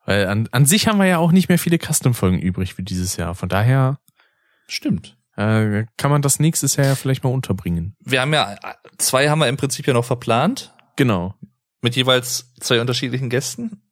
Weil 0.05 0.27
an, 0.27 0.49
an 0.53 0.67
sich 0.67 0.89
haben 0.89 0.99
wir 0.99 1.07
ja 1.07 1.19
auch 1.19 1.33
nicht 1.33 1.49
mehr 1.49 1.59
viele 1.59 1.79
Custom-Folgen 1.79 2.39
übrig 2.39 2.75
für 2.75 2.83
dieses 2.83 3.17
Jahr. 3.17 3.35
Von 3.35 3.49
daher. 3.49 3.99
Stimmt. 4.67 5.17
Äh, 5.37 5.87
kann 5.97 6.11
man 6.11 6.23
das 6.23 6.41
nächstes 6.41 6.77
Jahr 6.77 6.87
ja 6.87 6.95
vielleicht 6.95 7.25
mal 7.25 7.31
unterbringen. 7.31 7.95
Wir 8.01 8.21
haben 8.21 8.33
ja, 8.33 8.57
zwei 8.99 9.29
haben 9.29 9.39
wir 9.39 9.49
im 9.49 9.57
Prinzip 9.57 9.87
ja 9.87 9.93
noch 9.93 10.05
verplant. 10.05 10.75
Genau. 10.97 11.35
Mit 11.81 11.95
jeweils 11.95 12.53
zwei 12.61 12.81
unterschiedlichen 12.81 13.31
Gästen. 13.31 13.83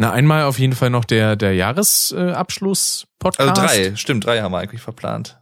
Na, 0.00 0.12
einmal 0.12 0.44
auf 0.44 0.58
jeden 0.58 0.72
Fall 0.72 0.88
noch 0.88 1.04
der, 1.04 1.36
der 1.36 1.54
Jahresabschluss-Podcast. 1.54 3.50
Also 3.50 3.60
drei, 3.60 3.94
stimmt, 3.96 4.24
drei 4.24 4.40
haben 4.40 4.50
wir 4.52 4.58
eigentlich 4.58 4.80
verplant. 4.80 5.38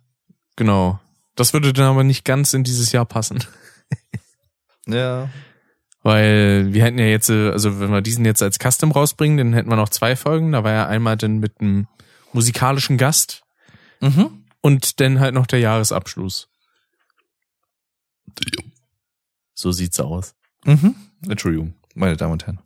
Genau. 0.57 0.99
Das 1.37 1.53
würde 1.53 1.73
dann 1.73 1.85
aber 1.85 2.03
nicht 2.03 2.25
ganz 2.25 2.55
in 2.55 2.65
dieses 2.65 2.91
Jahr 2.91 3.05
passen. 3.05 3.45
ja. 4.89 5.29
Weil 6.03 6.73
wir 6.73 6.83
hätten 6.83 6.99
ja 6.99 7.05
jetzt, 7.05 7.31
äh, 7.31 7.51
also 7.51 7.79
wenn 7.79 7.93
wir 7.93 8.03
diesen 8.03 8.25
jetzt 8.25 8.43
als 8.43 8.59
Custom 8.59 8.91
rausbringen, 8.91 9.39
dann 9.39 9.53
hätten 9.53 9.71
wir 9.71 9.77
noch 9.77 9.91
zwei 9.91 10.17
Folgen. 10.17 10.51
Da 10.51 10.65
war 10.65 10.73
ja 10.73 10.89
einmal 10.89 11.17
dann 11.17 11.39
mit 11.39 11.61
einem 11.61 11.87
musikalischen 12.33 12.99
Gast 12.99 13.45
mhm. 14.01 14.45
und 14.61 14.99
dann 14.99 15.21
halt 15.21 15.35
noch 15.35 15.47
der 15.47 15.61
Jahresabschluss. 15.61 16.49
So 19.55 19.71
sieht's 19.71 20.01
aus. 20.01 20.35
Mhm. 20.65 20.97
Entschuldigung, 21.29 21.75
meine 21.95 22.17
Damen 22.17 22.33
und 22.33 22.45
Herren. 22.45 22.59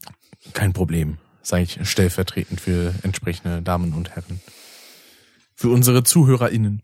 Kein 0.54 0.72
Problem, 0.72 1.18
sage 1.42 1.62
ich 1.64 1.88
stellvertretend 1.88 2.60
für 2.60 2.94
entsprechende 3.02 3.62
Damen 3.62 3.92
und 3.92 4.10
Herren. 4.10 4.40
Für 5.54 5.68
unsere 5.68 6.04
ZuhörerInnen. 6.04 6.82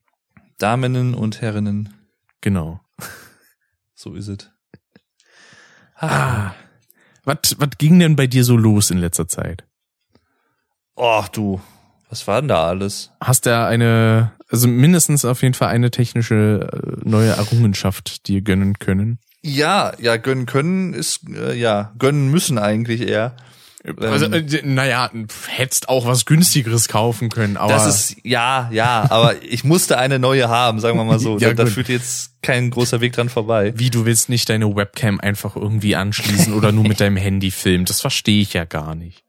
Daminnen 0.58 1.14
und 1.14 1.40
Herrinnen. 1.40 1.94
Genau. 2.40 2.80
So 4.00 4.14
ist 4.14 4.28
es. 4.28 4.48
Ah. 5.96 6.52
Was, 7.24 7.56
was 7.58 7.70
ging 7.78 7.98
denn 7.98 8.14
bei 8.14 8.28
dir 8.28 8.44
so 8.44 8.56
los 8.56 8.92
in 8.92 8.98
letzter 8.98 9.26
Zeit? 9.26 9.64
Ach 10.94 11.26
du, 11.26 11.60
was 12.08 12.26
war 12.26 12.40
denn 12.40 12.48
da 12.48 12.68
alles? 12.68 13.10
Hast 13.20 13.46
du 13.46 13.56
eine, 13.56 14.32
also 14.48 14.68
mindestens 14.68 15.24
auf 15.24 15.42
jeden 15.42 15.54
Fall 15.54 15.68
eine 15.68 15.90
technische 15.90 16.68
äh, 16.72 17.08
neue 17.08 17.30
Errungenschaft 17.30 18.28
dir 18.28 18.40
gönnen 18.40 18.78
können? 18.78 19.18
Ja, 19.42 19.92
ja, 19.98 20.16
gönnen 20.16 20.46
können 20.46 20.94
ist, 20.94 21.28
äh, 21.28 21.54
ja, 21.54 21.92
gönnen 21.98 22.30
müssen 22.30 22.58
eigentlich 22.58 23.02
eher. 23.02 23.36
Also, 23.84 24.26
ähm, 24.26 24.32
äh, 24.34 24.62
naja, 24.64 25.10
hättest 25.46 25.88
auch 25.88 26.06
was 26.06 26.26
günstigeres 26.26 26.88
kaufen 26.88 27.28
können, 27.28 27.56
aber. 27.56 27.72
Das 27.72 27.86
ist, 27.86 28.16
ja, 28.24 28.68
ja, 28.72 29.06
aber 29.08 29.42
ich 29.42 29.62
musste 29.62 29.98
eine 29.98 30.18
neue 30.18 30.48
haben, 30.48 30.80
sagen 30.80 30.98
wir 30.98 31.04
mal 31.04 31.20
so. 31.20 31.38
ja, 31.38 31.54
da, 31.54 31.64
da 31.64 31.66
führt 31.66 31.88
jetzt 31.88 32.32
kein 32.42 32.70
großer 32.70 33.00
Weg 33.00 33.12
dran 33.12 33.28
vorbei. 33.28 33.72
Wie, 33.76 33.90
du 33.90 34.04
willst 34.04 34.28
nicht 34.28 34.48
deine 34.48 34.74
Webcam 34.74 35.20
einfach 35.20 35.54
irgendwie 35.54 35.94
anschließen 35.94 36.52
oder 36.54 36.72
nur 36.72 36.88
mit 36.88 37.00
deinem 37.00 37.16
Handy 37.16 37.50
filmen? 37.50 37.84
Das 37.84 38.00
verstehe 38.00 38.42
ich 38.42 38.52
ja 38.52 38.64
gar 38.64 38.94
nicht. 38.94 39.22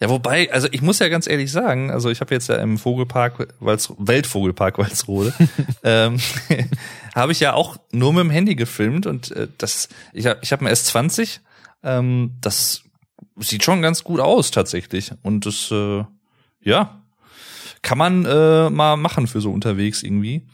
Ja, 0.00 0.08
wobei, 0.08 0.50
also 0.50 0.66
ich 0.70 0.80
muss 0.80 0.98
ja 0.98 1.08
ganz 1.08 1.26
ehrlich 1.26 1.52
sagen, 1.52 1.90
also 1.90 2.08
ich 2.08 2.22
habe 2.22 2.34
jetzt 2.34 2.48
ja 2.48 2.56
im 2.56 2.78
Vogelpark, 2.78 3.48
Walz, 3.60 3.92
Weltvogelpark 3.98 4.78
Walsrode, 4.78 5.34
ähm, 5.84 6.16
habe 7.14 7.32
ich 7.32 7.40
ja 7.40 7.52
auch 7.52 7.76
nur 7.92 8.14
mit 8.14 8.24
dem 8.24 8.30
Handy 8.30 8.54
gefilmt 8.54 9.04
und 9.04 9.30
äh, 9.32 9.48
das, 9.58 9.90
ich 10.14 10.26
habe 10.26 10.38
ich 10.40 10.52
hab 10.52 10.62
ein 10.62 10.68
S20, 10.68 11.40
ähm, 11.82 12.32
das 12.40 12.84
sieht 13.40 13.64
schon 13.64 13.82
ganz 13.82 14.04
gut 14.04 14.20
aus 14.20 14.50
tatsächlich. 14.50 15.12
Und 15.22 15.46
das, 15.46 15.70
äh, 15.70 16.04
ja, 16.62 17.02
kann 17.82 17.98
man 17.98 18.24
äh, 18.24 18.70
mal 18.70 18.96
machen 18.96 19.26
für 19.26 19.40
so 19.40 19.50
unterwegs 19.50 20.02
irgendwie. 20.02 20.46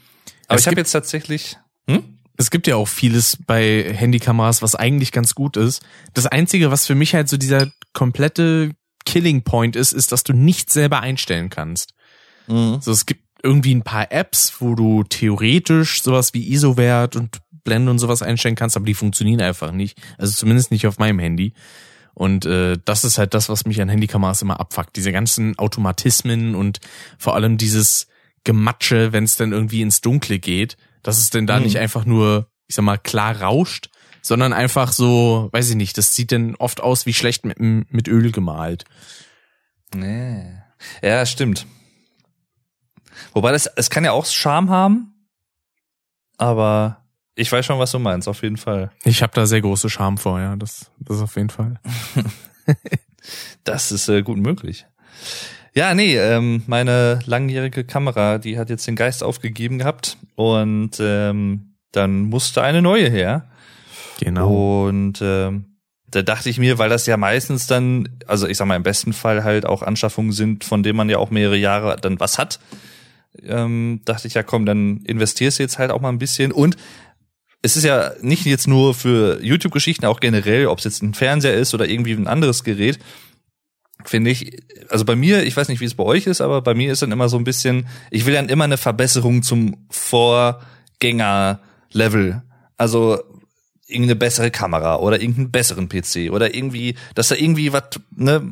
Aber 0.49 0.57
Es 0.57 0.63
ich 0.63 0.67
habe 0.69 0.77
jetzt 0.77 0.93
tatsächlich. 0.93 1.59
Hm? 1.89 2.19
Es 2.37 2.51
gibt 2.51 2.67
ja 2.67 2.77
auch 2.77 2.89
vieles 2.89 3.39
bei 3.47 3.93
Handykameras, 3.93 4.63
was 4.63 4.75
eigentlich 4.75 5.11
ganz 5.11 5.35
gut 5.35 5.57
ist. 5.57 5.83
Das 6.15 6.27
Einzige, 6.27 6.71
was 6.71 6.87
für 6.87 6.95
mich 6.95 7.15
halt 7.15 7.29
so 7.29 7.37
dieser 7.37 7.69
komplette 7.95 8.73
Killing 9.07 9.43
Point 9.43 9.75
ist, 9.75 9.93
ist, 9.93 10.13
dass 10.13 10.23
du 10.23 10.35
nichts 10.35 10.75
selber 10.75 11.01
einstellen 11.01 11.49
kannst. 11.49 11.95
Also 12.49 12.93
es 12.93 13.07
gibt 13.07 13.23
irgendwie 13.43 13.75
ein 13.75 13.83
paar 13.83 14.13
Apps, 14.13 14.61
wo 14.61 14.75
du 14.75 15.03
theoretisch 15.05 16.03
sowas 16.03 16.35
wie 16.35 16.53
ISO-Wert 16.53 17.17
und 17.17 17.39
Blende 17.65 17.91
und 17.91 17.99
sowas 17.99 18.23
einstellen 18.23 18.55
kannst, 18.55 18.77
aber 18.77 18.87
die 18.87 18.95
funktionieren 18.95 19.41
einfach 19.41 19.73
nicht. 19.73 20.01
Also 20.19 20.33
zumindest 20.33 20.71
nicht 20.71 20.87
auf 20.87 20.99
meinem 20.99 21.19
Handy. 21.19 21.55
Und 22.17 22.47
äh, 22.47 22.79
das 22.87 23.05
ist 23.05 23.19
halt 23.19 23.35
das, 23.35 23.51
was 23.51 23.67
mich 23.67 23.81
an 23.83 23.91
Handykameras 23.91 24.41
immer 24.41 24.59
abfuckt. 24.59 24.97
Diese 24.97 25.13
ganzen 25.13 25.59
Automatismen 25.59 26.55
und 26.55 26.81
vor 27.19 27.35
allem 27.35 27.59
dieses 27.59 28.07
Gematsche, 28.43 29.13
wenn 29.13 29.25
es 29.25 29.37
dann 29.37 29.53
irgendwie 29.53 29.83
ins 29.83 30.01
Dunkle 30.01 30.39
geht, 30.39 30.79
dass 31.03 31.19
es 31.19 31.29
denn 31.29 31.47
da 31.47 31.59
Mhm. 31.59 31.65
nicht 31.65 31.79
einfach 31.79 32.07
nur, 32.07 32.49
ich 32.69 32.75
sag 32.75 32.85
mal, 32.87 32.97
klar 32.97 33.43
rauscht, 33.43 33.91
sondern 34.23 34.55
einfach 34.55 34.93
so, 34.93 35.51
weiß 35.53 35.69
ich 35.69 35.77
nicht, 35.77 35.99
das 35.99 36.15
sieht 36.15 36.33
dann 36.33 36.57
oft 36.57 36.81
aus 36.81 37.05
wie 37.05 37.13
schlecht 37.13 37.45
mit, 37.45 37.61
mit 37.61 38.09
Öl 38.09 38.33
gemalt. 38.33 38.85
Nee. 39.95 40.55
Ja, 41.03 41.27
stimmt. 41.27 41.67
Wobei 43.35 43.53
das, 43.53 43.67
es 43.77 43.91
kann 43.91 44.05
ja 44.05 44.13
auch 44.13 44.25
Charme 44.25 44.71
haben, 44.71 45.29
aber 46.39 47.05
ich 47.37 47.53
weiß 47.53 47.65
schon, 47.65 47.79
was 47.79 47.93
du 47.93 47.99
meinst, 47.99 48.27
auf 48.27 48.43
jeden 48.43 48.57
Fall. 48.57 48.91
Ich 49.05 49.23
habe 49.23 49.33
da 49.35 49.47
sehr 49.47 49.61
große 49.61 49.89
Scham 49.89 50.19
vor, 50.19 50.41
ja, 50.41 50.57
das, 50.57 50.91
das 50.99 51.21
auf 51.21 51.37
jeden 51.37 51.51
Fall. 51.51 51.79
Das 53.65 53.91
ist 53.93 54.09
äh, 54.09 54.23
gut 54.23 54.39
möglich. 54.39 54.87
Ja, 55.75 55.95
nee, 55.95 56.17
ähm, 56.17 56.63
meine 56.67 57.19
langjährige 57.27 57.85
Kamera, 57.85 58.39
die 58.39 58.59
hat 58.59 58.71
jetzt 58.71 58.87
den 58.87 58.97
Geist 58.97 59.23
aufgegeben 59.23 59.79
gehabt 59.79 60.17
und 60.37 60.93
ähm, 61.01 61.75
dann 61.93 62.23
musste 62.23 62.63
eine 62.63 62.81
neue 62.81 63.11
her. 63.11 63.49
Genau. 64.21 64.87
Und 64.87 65.21
ähm, 65.21 65.77
da 66.09 66.23
dachte 66.23 66.49
ich 66.49 66.59
mir, 66.59 66.79
weil 66.79 66.89
das 66.89 67.05
ja 67.07 67.17
meistens 67.17 67.67
dann, 67.67 68.09
also 68.27 68.47
ich 68.47 68.57
sag 68.57 68.67
mal 68.67 68.77
im 68.77 68.83
besten 68.83 69.13
Fall 69.13 69.45
halt 69.45 69.67
auch 69.67 69.83
Anschaffungen 69.83 70.33
sind, 70.33 70.65
von 70.65 70.83
denen 70.83 70.97
man 70.97 71.11
ja 71.11 71.19
auch 71.19 71.31
mehrere 71.31 71.57
Jahre 71.57 71.97
dann 72.01 72.21
was 72.21 72.39
hat, 72.39 72.59
ähm, 73.43 74.01
dachte 74.07 74.29
ich 74.29 74.35
ja, 74.35 74.43
komm, 74.43 74.65
dann 74.65 75.03
investierst 75.05 75.59
du 75.59 75.63
jetzt 75.63 75.79
halt 75.79 75.91
auch 75.91 76.01
mal 76.01 76.09
ein 76.09 76.19
bisschen 76.19 76.53
und 76.53 76.77
es 77.67 77.77
ist 77.77 77.83
ja 77.85 78.13
nicht 78.23 78.47
jetzt 78.47 78.67
nur 78.69 78.95
für 78.95 79.43
YouTube-Geschichten, 79.43 80.07
auch 80.07 80.21
generell, 80.21 80.67
ob 80.69 80.79
es 80.79 80.85
jetzt 80.85 81.03
ein 81.03 81.15
Fernseher 81.15 81.55
ist 81.55 81.75
oder 81.75 81.89
irgendwie 81.89 82.13
ein 82.13 82.29
anderes 82.29 82.63
Gerät, 82.65 82.99
finde 84.05 84.31
ich, 84.31 84.63
also 84.89 85.05
bei 85.05 85.17
mir, 85.17 85.43
ich 85.45 85.57
weiß 85.57 85.69
nicht, 85.69 85.81
wie 85.81 85.85
es 85.85 85.95
bei 85.97 86.05
euch 86.05 86.27
ist, 86.29 86.41
aber 86.41 86.63
bei 86.63 86.75
mir 86.75 86.93
ist 86.93 87.03
dann 87.03 87.11
immer 87.13 87.29
so 87.29 87.37
ein 87.39 87.45
bisschen, 87.45 87.89
ich 88.11 88.25
will 88.25 88.35
dann 88.35 88.49
immer 88.49 88.65
eine 88.65 88.77
Verbesserung 88.77 89.43
zum 89.43 89.87
Vorgänger-Level. 89.91 92.43
Also 92.77 93.19
irgendeine 93.89 94.17
bessere 94.17 94.51
Kamera 94.51 94.97
oder 94.97 95.21
irgendeinen 95.21 95.51
besseren 95.51 95.89
PC 95.89 96.31
oder 96.33 96.55
irgendwie, 96.55 96.97
dass 97.15 97.29
da 97.29 97.37
irgendwie 97.37 97.73
was, 97.73 97.85
ne, 98.17 98.43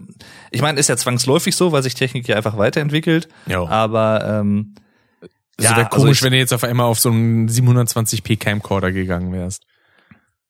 ich 0.50 0.62
meine, 0.62 0.78
ist 0.78 0.88
ja 0.88 0.96
zwangsläufig 0.96 1.56
so, 1.56 1.72
weil 1.72 1.82
sich 1.82 1.94
Technik 1.94 2.28
ja 2.28 2.36
einfach 2.36 2.56
weiterentwickelt, 2.56 3.28
Ja. 3.46 3.66
aber 3.66 4.40
ähm, 4.40 4.74
Es 5.56 5.64
ja, 5.64 5.70
wäre 5.76 5.86
also 5.86 5.96
komisch, 5.98 6.18
ich- 6.18 6.24
wenn 6.24 6.32
du 6.32 6.38
jetzt 6.38 6.52
auf 6.52 6.64
einmal 6.64 6.86
auf 6.86 7.00
so 7.00 7.10
einen 7.10 7.48
720p 7.48 8.36
Camcorder 8.36 8.92
gegangen 8.92 9.32
wärst. 9.32 9.64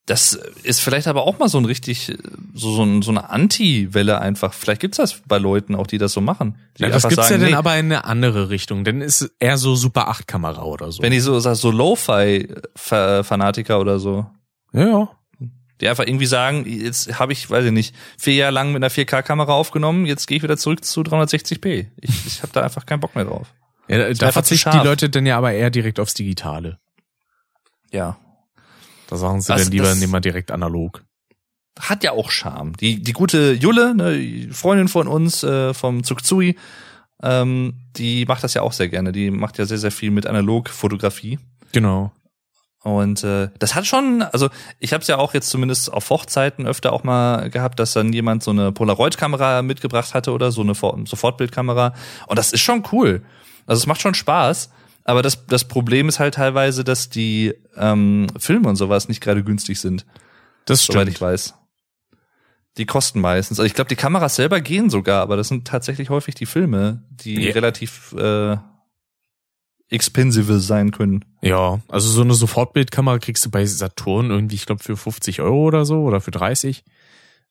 Das 0.07 0.35
ist 0.62 0.81
vielleicht 0.81 1.07
aber 1.07 1.23
auch 1.23 1.38
mal 1.38 1.49
so 1.49 1.57
ein 1.57 1.64
richtig, 1.64 2.14
so, 2.53 2.73
so, 2.73 2.83
ein, 2.83 3.01
so 3.01 3.11
eine 3.11 3.31
Anti-Welle 3.31 4.21
einfach. 4.21 4.53
Vielleicht 4.53 4.83
gibt's 4.83 4.99
das 4.99 5.23
bei 5.27 5.38
Leuten 5.38 5.75
auch, 5.75 5.87
die 5.87 5.97
das 5.97 6.12
so 6.12 6.21
machen. 6.21 6.59
Ja, 6.77 6.90
das 6.90 7.09
gibt's 7.09 7.29
sagen, 7.29 7.40
ja 7.40 7.47
dann 7.47 7.49
nee, 7.53 7.57
aber 7.57 7.79
in 7.79 7.87
eine 7.87 8.05
andere 8.05 8.51
Richtung. 8.51 8.85
Denn 8.85 9.01
ist 9.01 9.33
eher 9.38 9.57
so 9.57 9.75
Super 9.77 10.09
8 10.09 10.27
Kamera 10.27 10.64
oder 10.64 10.93
so. 10.93 11.03
Wenn 11.03 11.12
die 11.12 11.21
so, 11.21 11.40
so 11.40 11.71
Lo-Fi-Fanatiker 11.71 13.81
oder 13.81 13.99
so, 13.99 14.27
ja, 14.75 14.87
ja. 14.87 15.09
die 15.81 15.88
einfach 15.88 16.07
irgendwie 16.07 16.27
sagen, 16.27 16.67
jetzt 16.67 17.19
habe 17.19 17.33
ich, 17.33 17.49
weiß 17.49 17.64
ich 17.64 17.73
nicht, 17.73 17.97
vier 18.19 18.35
Jahre 18.35 18.53
lang 18.53 18.73
mit 18.73 18.85
einer 18.85 18.90
4K-Kamera 18.90 19.55
aufgenommen, 19.55 20.05
jetzt 20.05 20.27
gehe 20.27 20.37
ich 20.37 20.43
wieder 20.43 20.59
zurück 20.59 20.85
zu 20.85 21.01
360p. 21.01 21.87
Ich, 21.97 22.27
ich 22.27 22.43
habe 22.43 22.53
da 22.53 22.61
einfach 22.61 22.85
keinen 22.85 23.01
Bock 23.01 23.14
mehr 23.14 23.25
drauf. 23.25 23.55
Ja 23.88 24.12
da 24.14 24.33
verzichten 24.33 24.70
die 24.73 24.79
Leute 24.87 25.11
dann 25.11 25.27
ja 25.27 25.37
aber 25.38 25.53
eher 25.53 25.70
direkt 25.70 26.01
aufs 26.01 26.14
Digitale. 26.14 26.79
Ja. 27.90 28.16
Da 29.09 29.16
sagen 29.16 29.40
sie 29.40 29.49
Das- 29.53 29.64
dann 29.64 29.73
lieber, 29.73 29.94
nehmen 29.94 30.12
wir 30.12 30.20
direkt 30.20 30.51
analog. 30.51 31.05
Hat 31.79 32.05
ja 32.05 32.12
auch 32.12 32.31
Charme. 32.31 32.75
Die, 32.77 33.03
die 33.03 33.12
gute 33.12 33.53
Julle, 33.53 33.94
ne, 33.97 34.49
Freundin 34.53 34.87
von 34.88 35.09
uns, 35.09 35.42
äh, 35.42 35.75
vom 35.75 36.05
Zugzui, 36.05 36.57
ähm, 37.23 37.75
die 37.97 38.27
macht 38.27 38.44
das 38.44 38.55
ja 38.55 38.62
auch 38.62 38.73
sehr 38.73 38.88
gerne. 38.88 39.11
Die 39.12 39.31
macht 39.31 39.59
ja 39.59 39.66
sehr, 39.66 39.79
sehr 39.79 39.90
viel 39.90 40.11
mit 40.12 40.27
Analogfotografie. 40.27 41.38
Genau. 41.73 42.12
Und 42.85 43.25
äh, 43.25 43.49
das 43.59 43.75
hat 43.75 43.87
schon, 43.87 44.23
also 44.23 44.51
ich 44.79 44.92
habe 44.92 45.01
es 45.03 45.09
ja 45.09 45.16
auch 45.16 45.33
jetzt 45.35 45.49
zumindest 45.51 45.92
auf 45.92 46.11
Hochzeiten 46.11 46.66
öfter 46.66 46.92
auch 46.92 47.03
mal 47.03 47.49
gehabt, 47.51 47.79
dass 47.81 47.92
dann 47.92 48.12
jemand 48.12 48.42
so 48.42 48.51
eine 48.51 48.73
Polaroid-Kamera 48.73 49.62
mitgebracht 49.62 50.12
hatte 50.14 50.33
oder 50.33 50.53
so 50.53 50.61
eine 50.61 50.75
For- 50.75 50.99
Sofortbildkamera. 51.07 51.94
Und 52.27 52.38
das 52.38 52.53
ist 52.53 52.61
schon 52.61 52.85
cool. 52.92 53.23
Also 53.66 53.81
es 53.81 53.87
macht 53.87 54.00
schon 54.03 54.14
Spaß. 54.14 54.70
Aber 55.07 55.20
das, 55.22 55.44
das 55.46 55.64
Problem 55.68 56.09
ist 56.09 56.18
halt 56.18 56.35
teilweise, 56.35 56.83
dass 56.83 57.11
die 57.11 57.53
ähm, 57.77 58.27
Filme 58.38 58.68
und 58.70 58.77
sowas 58.77 59.09
nicht 59.09 59.20
gerade 59.20 59.44
günstig 59.44 59.79
sind, 59.79 60.07
Das 60.64 60.83
soweit 60.85 61.03
stimmt. 61.03 61.16
ich 61.16 61.20
weiß. 61.20 61.55
Die 62.79 62.87
kosten 62.87 63.20
meistens. 63.20 63.61
Also 63.61 63.66
ich 63.66 63.74
glaube, 63.74 63.88
die 63.88 63.96
Kameras 63.96 64.35
selber 64.37 64.61
gehen 64.62 64.88
sogar, 64.90 65.20
aber 65.22 65.37
das 65.37 65.48
sind 65.48 65.66
tatsächlich 65.66 66.09
häufig 66.11 66.35
die 66.35 66.46
Filme, 66.46 67.03
die 67.11 67.35
Ja. 67.48 67.53
relativ 67.53 68.12
äh, 68.18 68.57
expensive 69.90 70.59
sein 70.61 70.90
können. 70.90 71.24
Ja, 71.42 71.81
also 71.88 72.09
so 72.11 72.22
eine 72.22 72.35
Sofortbildkamera 72.35 73.18
kriegst 73.18 73.44
du 73.44 73.50
bei 73.50 73.64
Saturn 73.66 74.31
irgendwie, 74.31 74.55
ich 74.57 74.66
glaube, 74.66 74.83
für 74.83 74.96
50 74.96 75.40
Euro 75.42 75.64
oder 75.66 75.85
so 75.85 76.03
oder 76.03 76.20
für 76.20 76.31
30. 76.31 76.83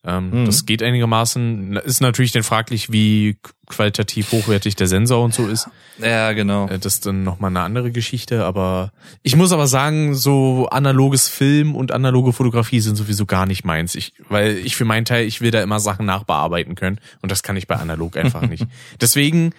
Ähm, 0.06 0.30
Mhm. 0.42 0.44
Das 0.46 0.66
geht 0.66 0.82
einigermaßen. 0.82 1.76
Ist 1.84 2.00
natürlich 2.00 2.32
dann 2.32 2.42
fraglich, 2.42 2.92
wie 2.92 3.36
qualitativ 3.66 4.30
hochwertig 4.32 4.76
der 4.76 4.86
Sensor 4.86 5.24
und 5.24 5.32
so 5.32 5.46
ist. 5.48 5.68
Ja, 5.98 6.32
genau. 6.32 6.68
Äh, 6.68 6.78
Das 6.78 6.94
ist 6.94 7.06
dann 7.06 7.22
nochmal 7.22 7.50
eine 7.50 7.60
andere 7.60 7.90
Geschichte. 7.90 8.44
Aber 8.44 8.92
ich 9.22 9.36
muss 9.36 9.52
aber 9.52 9.66
sagen, 9.66 10.14
so 10.14 10.68
analoges 10.70 11.28
Film 11.28 11.74
und 11.74 11.90
analoge 11.92 12.32
Fotografie 12.32 12.80
sind 12.80 12.96
sowieso 12.96 13.24
gar 13.26 13.46
nicht 13.46 13.64
meins. 13.64 13.94
Ich, 13.94 14.12
weil 14.28 14.58
ich 14.58 14.76
für 14.76 14.84
meinen 14.84 15.04
Teil, 15.06 15.26
ich 15.26 15.40
will 15.40 15.50
da 15.50 15.62
immer 15.62 15.80
Sachen 15.80 16.04
nachbearbeiten 16.04 16.74
können. 16.74 16.98
Und 17.22 17.32
das 17.32 17.42
kann 17.42 17.56
ich 17.56 17.66
bei 17.66 17.76
analog 17.76 18.16
einfach 18.16 18.42
nicht. 18.42 18.66
Deswegen 19.00 19.52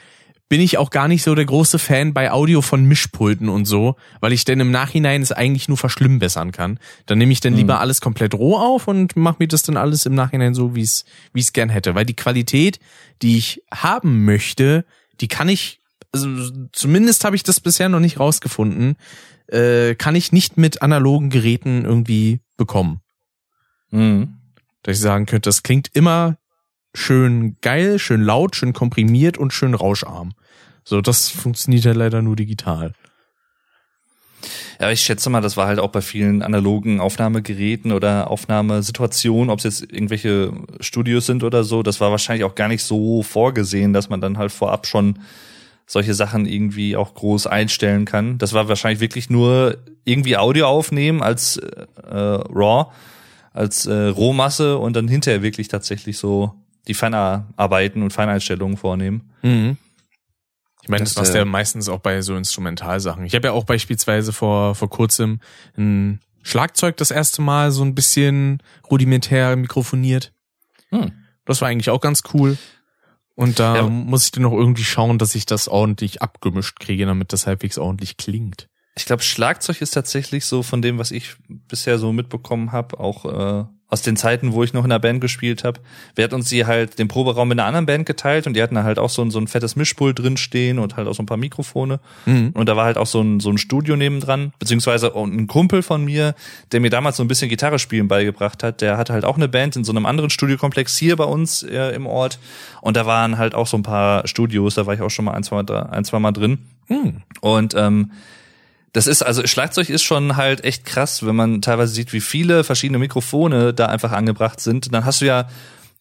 bin 0.48 0.62
ich 0.62 0.78
auch 0.78 0.92
gar 0.92 1.08
nicht 1.08 1.24
so 1.24 1.34
der 1.34 1.46
große 1.46 1.80
Fan 1.80 2.14
bei 2.14 2.32
Audio 2.32 2.62
von 2.62 2.86
Mischpulten 2.86 3.50
und 3.50 3.66
so, 3.66 3.96
weil 4.20 4.32
ich 4.32 4.46
denn 4.46 4.60
im 4.60 4.70
Nachhinein 4.70 5.22
es 5.22 5.32
eigentlich 5.32 5.68
nur 5.68 5.78
verschlimmbessern 5.78 6.52
kann. 6.52 6.80
Dann 7.08 7.18
nehme 7.18 7.32
ich 7.32 7.40
dann 7.40 7.56
lieber 7.56 7.80
alles 7.80 8.00
komplett 8.00 8.36
roh 8.36 8.56
auf 8.58 8.88
und 8.88 9.16
mache 9.16 9.38
mir 9.40 9.48
das 9.48 9.64
dann 9.64 9.76
alles 9.76 10.06
im 10.06 10.14
Nachhinein 10.14 10.54
so, 10.54 10.76
wie 10.76 10.82
es 10.82 11.06
wie 11.34 11.40
ich 11.40 11.48
es 11.48 11.54
gern 11.54 11.70
hätte. 11.70 11.96
Weil 11.96 12.06
die 12.06 12.16
Qualität, 12.16 12.80
die 13.24 13.38
ich 13.38 13.64
haben 13.74 14.24
möchte, 14.24 14.86
die 15.20 15.28
kann 15.28 15.50
ich, 15.50 15.82
also 16.12 16.28
zumindest 16.72 17.24
habe 17.26 17.36
ich 17.36 17.44
das 17.44 17.60
bisher 17.60 17.90
noch 17.90 18.00
nicht 18.00 18.20
rausgefunden, 18.20 18.98
äh, 19.48 19.96
kann 19.96 20.16
ich 20.16 20.32
nicht 20.32 20.58
mit 20.58 20.84
analogen 20.84 21.32
Geräten 21.32 21.86
irgendwie 21.86 22.42
bekommen. 22.56 23.02
Mhm. 23.90 24.38
Dass 24.84 24.98
ich 24.98 25.02
sagen 25.02 25.26
könnte, 25.26 25.50
das 25.50 25.64
klingt 25.64 25.90
immer 25.94 26.38
schön 26.96 27.58
geil, 27.62 28.00
schön 28.00 28.22
laut, 28.22 28.56
schön 28.56 28.74
komprimiert 28.74 29.38
und 29.38 29.54
schön 29.54 29.74
rauscharm. 29.74 30.34
So, 30.84 31.02
das 31.02 31.30
funktioniert 31.30 31.86
ja 31.86 31.94
leider 31.94 32.22
nur 32.22 32.36
digital. 32.36 32.94
Ja, 34.80 34.92
ich 34.92 35.02
schätze 35.02 35.30
mal, 35.30 35.42
das 35.42 35.58
war 35.58 35.68
halt 35.68 35.80
auch 35.80 35.92
bei 35.92 36.02
vielen 36.02 36.42
analogen 36.42 37.00
Aufnahmegeräten 37.00 37.92
oder 37.92 38.30
Aufnahmesituationen, 38.30 39.50
ob 39.50 39.60
es 39.60 39.64
jetzt 39.64 39.94
irgendwelche 39.94 40.52
Studios 40.80 41.26
sind 41.26 41.44
oder 41.44 41.64
so, 41.64 41.82
das 41.82 42.02
war 42.02 42.12
wahrscheinlich 42.12 42.44
auch 42.44 42.56
gar 42.56 42.68
nicht 42.68 42.84
so 42.84 43.24
vorgesehen, 43.24 43.94
dass 43.94 44.10
man 44.10 44.22
dann 44.22 44.38
halt 44.38 44.52
vorab 44.52 44.86
schon 44.86 45.20
solche 45.88 46.14
Sachen 46.14 46.46
irgendwie 46.46 46.96
auch 46.96 47.14
groß 47.14 47.48
einstellen 47.48 48.06
kann. 48.06 48.38
Das 48.38 48.54
war 48.54 48.68
wahrscheinlich 48.68 49.00
wirklich 49.00 49.30
nur 49.30 49.78
irgendwie 50.04 50.36
Audio 50.36 50.68
aufnehmen 50.68 51.22
als 51.22 51.58
äh, 51.58 51.86
RAW, 52.10 52.92
als 53.54 53.86
äh, 53.86 54.08
Rohmasse 54.08 54.78
und 54.78 54.96
dann 54.96 55.08
hinterher 55.08 55.42
wirklich 55.42 55.68
tatsächlich 55.68 56.18
so 56.18 56.54
die 56.88 56.94
Feinarbeiten 56.94 58.02
und 58.02 58.12
Feineinstellungen 58.14 58.78
vornehmen. 58.78 59.32
Mhm. 59.42 59.78
Ich 60.84 60.90
meine, 60.90 61.04
das 61.04 61.14
Das, 61.14 61.22
machst 61.24 61.34
du 61.34 61.38
äh, 61.38 61.42
ja 61.42 61.46
meistens 61.46 61.90
auch 61.90 62.00
bei 62.00 62.22
so 62.22 62.36
Instrumentalsachen. 62.36 63.26
Ich 63.26 63.34
habe 63.34 63.48
ja 63.48 63.54
auch 63.54 63.64
beispielsweise 63.64 64.32
vor, 64.34 64.76
vor 64.76 64.90
kurzem 64.90 65.40
ein 65.78 66.20
Schlagzeug 66.44 66.98
das 66.98 67.10
erste 67.10 67.42
Mal 67.42 67.72
so 67.72 67.84
ein 67.84 67.96
bisschen 67.96 68.62
rudimentär 68.92 69.56
mikrofoniert. 69.56 70.32
Hm. 70.92 71.12
Das 71.46 71.62
war 71.62 71.70
eigentlich 71.70 71.90
auch 71.90 72.02
ganz 72.02 72.22
cool. 72.34 72.58
Und 73.34 73.60
da 73.60 73.78
Ja. 73.78 73.84
muss 73.90 74.26
ich 74.26 74.32
dann 74.32 74.44
noch 74.44 74.54
irgendwie 74.54 74.84
schauen, 74.84 75.18
dass 75.18 75.34
ich 75.36 75.46
das 75.48 75.68
ordentlich 75.68 76.22
abgemischt 76.22 76.80
kriege, 76.80 77.06
damit 77.08 77.34
das 77.34 77.48
halbwegs 77.48 77.78
ordentlich 77.80 78.18
klingt. 78.18 78.70
Ich 78.96 79.06
glaube, 79.06 79.24
Schlagzeug 79.24 79.82
ist 79.82 79.92
tatsächlich 79.92 80.46
so 80.46 80.64
von 80.64 80.82
dem, 80.82 81.00
was 81.00 81.12
ich 81.12 81.36
bisher 81.50 81.98
so 81.98 82.14
mitbekommen 82.14 82.72
habe, 82.72 82.98
auch 83.00 83.26
äh, 83.26 83.66
aus 83.88 84.02
den 84.02 84.18
Zeiten, 84.18 84.54
wo 84.54 84.64
ich 84.64 84.74
noch 84.74 84.84
in 84.84 84.90
der 84.90 85.00
Band 85.00 85.22
gespielt 85.22 85.64
habe. 85.64 85.80
Wir 86.16 86.24
hatten 86.24 86.36
uns 86.36 86.50
die 86.50 86.66
halt 86.66 86.98
den 86.98 87.08
Proberaum 87.08 87.48
mit 87.48 87.60
einer 87.60 87.68
anderen 87.68 87.86
Band 87.86 88.06
geteilt 88.06 88.48
und 88.48 88.56
die 88.56 88.64
hatten 88.64 88.82
halt 88.84 88.98
auch 88.98 89.12
so 89.12 89.22
ein, 89.22 89.30
so 89.30 89.40
ein 89.40 89.48
fettes 89.48 89.76
Mischpult 89.76 90.18
drin 90.18 90.38
stehen 90.38 90.80
und 90.80 90.98
halt 90.98 91.08
auch 91.08 91.14
so 91.14 91.22
ein 91.22 91.28
paar 91.28 91.38
Mikrofone. 91.38 92.00
Mhm. 92.26 92.50
Und 92.54 92.68
da 92.68 92.76
war 92.76 92.86
halt 92.86 92.98
auch 92.98 93.06
so 93.06 93.22
ein, 93.22 93.40
so 93.40 93.52
ein 93.52 93.60
Studio 93.60 93.96
nebendran, 93.96 94.54
beziehungsweise 94.58 95.16
ein 95.16 95.46
Kumpel 95.48 95.84
von 95.84 96.04
mir, 96.04 96.34
der 96.72 96.80
mir 96.80 96.90
damals 96.90 97.18
so 97.18 97.24
ein 97.24 97.28
bisschen 97.28 97.48
Gitarre 97.48 97.78
spielen 97.78 98.08
beigebracht 98.08 98.64
hat, 98.64 98.82
der 98.82 98.98
hatte 98.98 99.14
halt 99.14 99.24
auch 99.24 99.38
eine 99.38 99.48
Band 99.48 99.76
in 99.76 99.84
so 99.84 99.92
einem 99.92 100.08
anderen 100.08 100.32
Studiokomplex 100.32 100.98
hier 100.98 101.16
bei 101.16 101.26
uns 101.26 101.62
äh, 101.62 101.96
im 101.96 102.08
Ort. 102.08 102.40
Und 102.82 102.98
da 102.98 103.06
waren 103.06 103.38
halt 103.38 103.54
auch 103.54 103.68
so 103.68 103.78
ein 103.78 103.84
paar 103.84 104.28
Studios, 104.28 104.76
da 104.76 104.88
war 104.88 104.96
ich 104.96 105.02
auch 105.02 105.10
schon 105.10 105.26
mal 105.26 105.34
ein, 105.34 105.44
zwei 105.44 105.62
Mal, 105.62 105.84
ein, 105.92 106.06
zwei 106.06 106.20
Mal 106.20 106.32
drin. 106.32 106.58
Mhm. 106.88 107.22
Und 107.42 107.76
ähm, 107.76 108.12
das 108.96 109.08
ist, 109.08 109.24
also 109.24 109.46
Schlagzeug 109.46 109.90
ist 109.90 110.04
schon 110.04 110.38
halt 110.38 110.64
echt 110.64 110.86
krass, 110.86 111.26
wenn 111.26 111.36
man 111.36 111.62
teilweise 111.62 111.94
sieht, 111.94 112.14
wie 112.14 112.22
viele 112.22 112.64
verschiedene 112.64 112.98
Mikrofone 112.98 113.74
da 113.74 113.88
einfach 113.88 114.14
angebracht 114.14 114.62
sind. 114.62 114.94
Dann 114.94 115.04
hast 115.04 115.20
du 115.20 115.26
ja, 115.26 115.50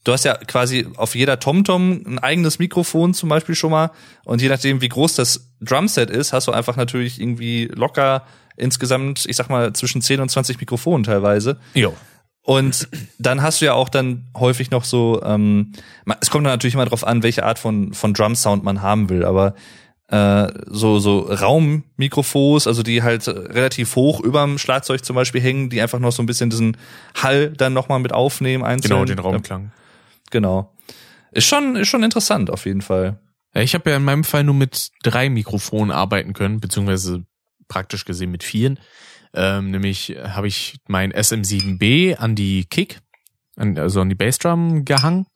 du 0.05 0.13
hast 0.13 0.25
ja 0.25 0.35
quasi 0.37 0.87
auf 0.97 1.17
jeder 1.17 1.41
TomTom 1.41 2.05
ein 2.07 2.19
eigenes 2.21 2.61
Mikrofon 2.61 3.13
zum 3.13 3.29
Beispiel 3.29 3.57
schon 3.57 3.73
mal. 3.73 3.91
Und 4.25 4.43
je 4.43 4.49
nachdem, 4.49 4.81
wie 4.81 4.89
groß 4.89 5.15
das 5.15 5.51
Drumset 5.61 6.09
ist, 6.09 6.33
hast 6.33 6.47
du 6.47 6.53
einfach 6.53 6.77
natürlich 6.77 7.21
irgendwie 7.21 7.67
locker 7.75 8.23
insgesamt, 8.57 9.27
ich 9.27 9.35
sag 9.35 9.49
mal, 9.49 9.73
zwischen 9.73 10.01
10 10.01 10.21
und 10.21 10.29
20 10.29 10.61
Mikrofonen 10.61 11.03
teilweise. 11.03 11.59
Jo. 11.75 11.97
Und 12.43 12.87
dann 13.19 13.43
hast 13.43 13.61
du 13.61 13.65
ja 13.65 13.75
auch 13.75 13.89
dann 13.89 14.29
häufig 14.37 14.71
noch 14.71 14.85
so, 14.85 15.21
ähm, 15.25 15.73
es 16.21 16.31
kommt 16.31 16.47
dann 16.47 16.53
natürlich 16.53 16.75
immer 16.75 16.85
darauf 16.85 17.05
an, 17.05 17.25
welche 17.25 17.45
Art 17.45 17.59
von, 17.59 17.93
von 17.93 18.15
Drum-Sound 18.15 18.63
man 18.63 18.83
haben 18.83 19.09
will, 19.09 19.25
aber 19.25 19.57
äh, 20.09 20.49
so 20.67 20.99
so 20.99 21.21
Raummikrofons, 21.21 22.67
also 22.67 22.83
die 22.83 23.03
halt 23.03 23.27
relativ 23.27 23.97
hoch 23.97 24.21
überm 24.21 24.59
Schlagzeug 24.59 25.05
zum 25.05 25.17
Beispiel 25.17 25.41
hängen, 25.41 25.71
die 25.71 25.81
einfach 25.81 25.99
noch 25.99 26.13
so 26.13 26.23
ein 26.23 26.27
bisschen 26.27 26.51
diesen 26.51 26.77
Hall 27.21 27.51
dann 27.51 27.73
nochmal 27.73 28.01
mit 28.01 28.13
aufnehmen 28.13 28.65
einzeln. 28.65 28.91
Genau, 28.91 29.05
den 29.05 29.19
Raumklang. 29.19 29.73
Genau. 30.31 30.73
Ist 31.33 31.47
schon 31.47 31.77
ist 31.77 31.89
schon 31.89 32.03
interessant 32.03 32.51
auf 32.51 32.67
jeden 32.67 32.83
Fall. 32.83 33.19
Ja, 33.55 33.63
ich 33.63 33.75
habe 33.75 33.91
ja 33.91 33.97
in 33.97 34.05
meinem 34.05 34.25
Fall 34.25 34.45
nur 34.45 34.55
mit 34.55 34.91
drei 35.03 35.31
Mikrofonen 35.31 35.91
arbeiten 35.91 36.33
können, 36.33 36.61
beziehungsweise 36.61 37.25
praktisch 37.69 38.05
gesehen 38.05 38.31
mit 38.31 38.43
vieren. 38.43 38.79
Ähm, 39.33 39.71
nämlich 39.71 40.17
habe 40.23 40.49
ich 40.49 40.77
mein 40.87 41.13
SM7B 41.13 42.17
an 42.17 42.35
die 42.35 42.67
Kick, 42.67 43.01
an, 43.57 43.77
also 43.79 44.01
an 44.01 44.09
die 44.09 44.15
Bassdrum 44.15 44.85
gehangen. 44.85 45.27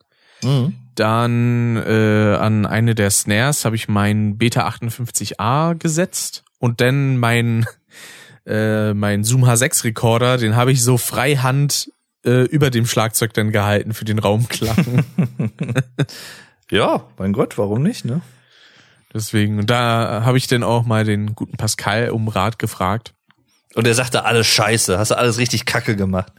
Mhm. 0.43 0.75
Dann 0.99 1.77
äh, 1.77 2.37
an 2.41 2.67
eine 2.67 2.97
der 2.97 3.11
Snares 3.11 3.65
habe 3.65 3.77
ich 3.77 3.87
mein 3.87 4.37
Beta 4.37 4.69
58A 4.69 5.77
gesetzt 5.77 6.43
und 6.59 6.81
dann 6.81 7.19
mein 7.19 7.67
äh, 8.47 8.95
mein 8.95 9.23
Zoom 9.23 9.45
H6 9.45 9.85
Recorder, 9.85 10.39
den 10.39 10.57
habe 10.57 10.73
ich 10.73 10.83
so 10.83 10.99
freihand 10.99 11.93
äh, 12.25 12.47
über 12.47 12.71
dem 12.71 12.85
Schlagzeug 12.85 13.33
dann 13.33 13.53
gehalten 13.53 13.95
für 13.95 14.05
den 14.05 14.19
Raumklang. 14.19 15.05
ja, 16.71 17.05
mein 17.17 17.33
Gott, 17.33 17.59
warum 17.59 17.85
nicht, 17.85 18.05
ne? 18.05 18.21
Deswegen, 19.15 19.61
und 19.61 19.71
da 19.71 20.23
habe 20.25 20.37
ich 20.37 20.49
dann 20.49 20.65
auch 20.65 20.85
mal 20.85 21.05
den 21.05 21.37
guten 21.37 21.57
Pascal 21.57 22.11
um 22.11 22.27
Rat 22.27 22.59
gefragt. 22.59 23.15
Und 23.79 23.87
er 23.87 23.95
sagte 23.95 24.24
alles 24.24 24.49
scheiße, 24.49 24.99
hast 24.99 25.12
du 25.12 25.16
alles 25.16 25.39
richtig 25.39 25.64
kacke 25.64 25.95
gemacht. 25.95 26.33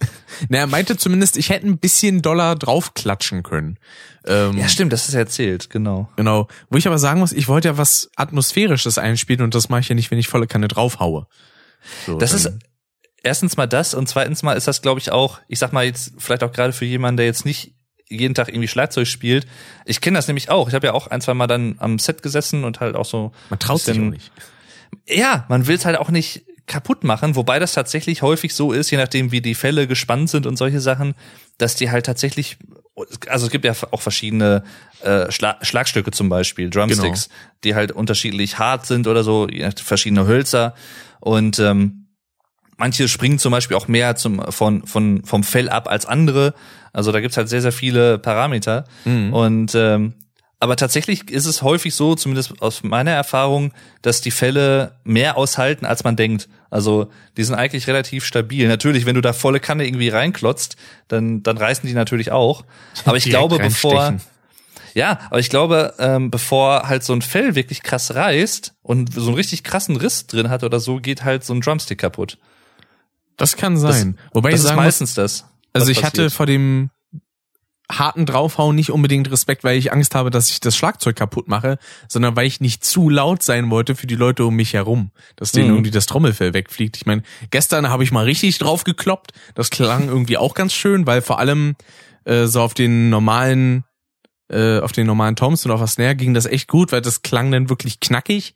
Na, 0.50 0.58
er 0.58 0.68
meinte 0.68 0.98
zumindest, 0.98 1.38
ich 1.38 1.52
hätte 1.52 1.68
ein 1.68 1.78
bisschen 1.78 2.22
Dollar 2.22 2.58
draufklatschen 2.58 3.44
können. 3.44 3.80
Ähm, 4.26 4.58
ja, 4.58 4.68
stimmt, 4.68 4.92
das 4.92 5.08
ist 5.08 5.16
erzählt, 5.16 5.70
genau. 5.70 6.10
Genau. 6.18 6.50
Wo 6.70 6.78
ich 6.78 6.86
aber 6.86 6.98
sagen 6.98 7.22
muss, 7.22 7.32
ich 7.32 7.48
wollte 7.48 7.70
ja 7.70 7.78
was 7.78 8.10
Atmosphärisches 8.18 8.98
einspielen 8.98 9.42
und 9.42 9.56
das 9.56 9.70
mache 9.70 9.80
ich 9.80 9.88
ja 9.88 9.96
nicht, 9.96 10.12
wenn 10.12 10.20
ich 10.20 10.28
volle 10.28 10.48
Kanne 10.48 10.68
draufhaue. 10.68 11.28
So, 12.06 12.18
das 12.18 12.34
ist 12.34 12.52
erstens 13.24 13.56
mal 13.56 13.68
das 13.68 13.94
und 13.94 14.10
zweitens 14.10 14.44
mal 14.44 14.58
ist 14.58 14.68
das, 14.68 14.82
glaube 14.82 15.00
ich, 15.00 15.14
auch, 15.14 15.40
ich 15.48 15.60
sag 15.60 15.72
mal 15.72 15.86
jetzt 15.86 16.12
vielleicht 16.18 16.44
auch 16.44 16.52
gerade 16.52 16.74
für 16.74 16.84
jemanden, 16.84 17.16
der 17.16 17.26
jetzt 17.26 17.46
nicht 17.46 17.74
jeden 18.10 18.36
Tag 18.36 18.50
irgendwie 18.50 18.68
Schlagzeug 18.68 19.08
spielt. 19.08 19.48
Ich 19.86 20.02
kenne 20.02 20.18
das 20.18 20.28
nämlich 20.28 20.50
auch. 20.50 20.68
Ich 20.68 20.76
habe 20.76 20.88
ja 20.88 20.94
auch 20.94 21.08
ein, 21.08 21.22
zwei 21.22 21.36
Mal 21.36 21.48
dann 21.48 21.76
am 21.78 22.00
Set 22.00 22.22
gesessen 22.22 22.66
und 22.66 22.82
halt 22.82 22.98
auch 22.98 23.06
so. 23.06 23.32
Man 23.50 23.60
traut 23.60 23.80
sich 23.80 23.98
auch 23.98 24.04
nicht. 24.04 24.30
Ja, 25.08 25.46
man 25.48 25.68
will 25.68 25.78
es 25.78 25.86
halt 25.86 25.98
auch 25.98 26.10
nicht 26.10 26.44
kaputt 26.70 27.04
machen, 27.04 27.36
wobei 27.36 27.60
das 27.60 27.74
tatsächlich 27.74 28.22
häufig 28.22 28.54
so 28.54 28.72
ist, 28.72 28.90
je 28.92 28.98
nachdem 28.98 29.34
wie 29.34 29.42
die 29.42 29.56
Fälle 29.56 29.88
gespannt 29.88 30.30
sind 30.30 30.46
und 30.46 30.56
solche 30.56 30.80
Sachen, 30.80 31.16
dass 31.58 31.76
die 31.76 31.92
halt 31.92 32.06
tatsächlich, 32.06 32.58
also 33.28 33.48
es 33.48 33.52
gibt 33.52 33.66
ja 33.66 33.74
auch 33.92 34.02
verschiedene 34.02 34.64
äh, 35.02 35.30
Schla 35.32 35.58
Schlagstücke 35.62 36.12
zum 36.12 36.30
Beispiel, 36.30 36.70
Drumsticks, 36.70 37.28
genau. 37.28 37.40
die 37.66 37.76
halt 37.76 37.92
unterschiedlich 37.92 38.60
hart 38.60 38.86
sind 38.86 39.08
oder 39.08 39.24
so, 39.24 39.48
verschiedene 39.84 40.26
Hölzer 40.28 40.76
und 41.20 41.60
ähm, 41.60 42.06
manche 42.78 43.08
springen 43.10 43.40
zum 43.40 43.52
Beispiel 43.52 43.76
auch 43.76 43.88
mehr 43.88 44.16
zum, 44.16 44.42
von, 44.52 44.88
von, 44.88 45.24
vom 45.26 45.44
Fell 45.44 45.70
ab 45.70 45.90
als 45.90 46.06
andere. 46.06 46.54
Also 46.94 47.12
da 47.12 47.20
gibt's 47.20 47.38
halt 47.38 47.50
sehr, 47.50 47.62
sehr 47.62 47.72
viele 47.72 48.18
Parameter. 48.18 48.86
Mhm. 49.06 49.34
Und 49.34 49.76
ähm, 49.76 50.14
aber 50.60 50.76
tatsächlich 50.76 51.32
ist 51.32 51.46
es 51.46 51.62
häufig 51.62 51.96
so, 51.96 52.16
zumindest 52.16 52.62
aus 52.62 52.84
meiner 52.84 53.12
Erfahrung, 53.12 53.72
dass 54.02 54.20
die 54.20 54.32
Fälle 54.32 55.00
mehr 55.06 55.38
aushalten, 55.38 55.86
als 55.86 56.04
man 56.04 56.18
denkt. 56.18 56.50
Also 56.70 57.10
die 57.38 57.44
sind 57.46 57.56
eigentlich 57.56 57.88
relativ 57.88 58.26
stabil. 58.26 58.68
Natürlich, 58.68 59.06
wenn 59.06 59.16
du 59.16 59.22
da 59.22 59.32
volle 59.32 59.62
Kanne 59.62 59.86
irgendwie 59.88 60.10
reinklotzt, 60.10 60.76
dann, 61.08 61.44
dann 61.44 61.58
reißen 61.58 61.88
die 61.88 61.94
natürlich 61.94 62.32
auch. 62.32 62.66
Aber 63.06 63.16
ich 63.16 63.24
glaube, 63.30 63.58
bevor. 63.58 64.18
Ja, 64.96 65.20
aber 65.30 65.40
ich 65.40 65.50
glaube, 65.50 65.94
ähm, 65.98 66.30
bevor 66.30 66.90
halt 66.90 67.04
so 67.04 67.14
ein 67.14 67.22
Fell 67.22 67.56
wirklich 67.56 67.82
krass 67.82 68.16
reißt 68.16 68.74
und 68.82 69.14
so 69.14 69.28
einen 69.28 69.36
richtig 69.36 69.64
krassen 69.64 69.96
Riss 69.96 70.28
drin 70.28 70.50
hat 70.50 70.64
oder 70.64 70.80
so, 70.80 70.98
geht 70.98 71.24
halt 71.24 71.46
so 71.46 71.54
ein 71.54 71.62
Drumstick 71.62 72.00
kaputt. 72.00 72.38
Das 73.38 73.56
kann 73.56 73.78
sein. 73.78 74.18
Das, 74.18 74.36
Wobei 74.36 74.50
das 74.50 74.60
ich 74.60 74.66
sagen 74.66 74.80
ist 74.80 74.84
meistens 74.84 75.14
das. 75.14 75.46
Also 75.72 75.90
ich 75.92 76.02
passiert. 76.02 76.26
hatte 76.26 76.30
vor 76.32 76.48
dem 76.48 76.90
harten 77.92 78.26
draufhauen 78.26 78.76
nicht 78.76 78.92
unbedingt 78.92 79.32
Respekt, 79.32 79.64
weil 79.64 79.78
ich 79.78 79.92
Angst 79.92 80.14
habe, 80.14 80.30
dass 80.30 80.50
ich 80.52 80.60
das 80.60 80.76
Schlagzeug 80.76 81.16
kaputt 81.16 81.48
mache, 81.48 81.80
sondern 82.08 82.36
weil 82.36 82.46
ich 82.46 82.62
nicht 82.62 82.84
zu 82.84 83.10
laut 83.10 83.42
sein 83.42 83.70
wollte 83.72 83.96
für 83.96 84.08
die 84.08 84.16
Leute 84.16 84.46
um 84.46 84.56
mich 84.56 84.74
herum, 84.74 85.12
dass 85.36 85.52
denen 85.52 85.70
mhm. 85.70 85.76
irgendwie 85.76 85.92
das 85.92 86.06
Trommelfell 86.06 86.54
wegfliegt. 86.54 86.98
Ich 86.98 87.06
meine, 87.06 87.24
gestern 87.50 87.90
habe 87.90 88.04
ich 88.04 88.12
mal 88.12 88.26
richtig 88.26 88.60
drauf 88.60 88.84
gekloppt. 88.84 89.32
Das 89.56 89.72
klang 89.72 90.08
irgendwie 90.08 90.38
auch 90.38 90.54
ganz 90.54 90.74
schön, 90.74 91.08
weil 91.08 91.22
vor 91.22 91.40
allem 91.40 91.76
äh, 92.26 92.46
so 92.46 92.62
auf 92.62 92.74
den 92.74 93.10
normalen 93.10 93.86
äh, 94.50 94.80
auf 94.80 94.92
den 94.92 95.06
normalen 95.08 95.36
Toms 95.36 95.66
und 95.66 95.72
auf 95.72 95.80
der 95.80 95.88
Snare 95.88 96.16
ging 96.16 96.34
das 96.34 96.46
echt 96.46 96.68
gut, 96.68 96.92
weil 96.92 97.02
das 97.02 97.22
klang 97.22 97.52
dann 97.52 97.70
wirklich 97.70 98.00
knackig. 98.00 98.56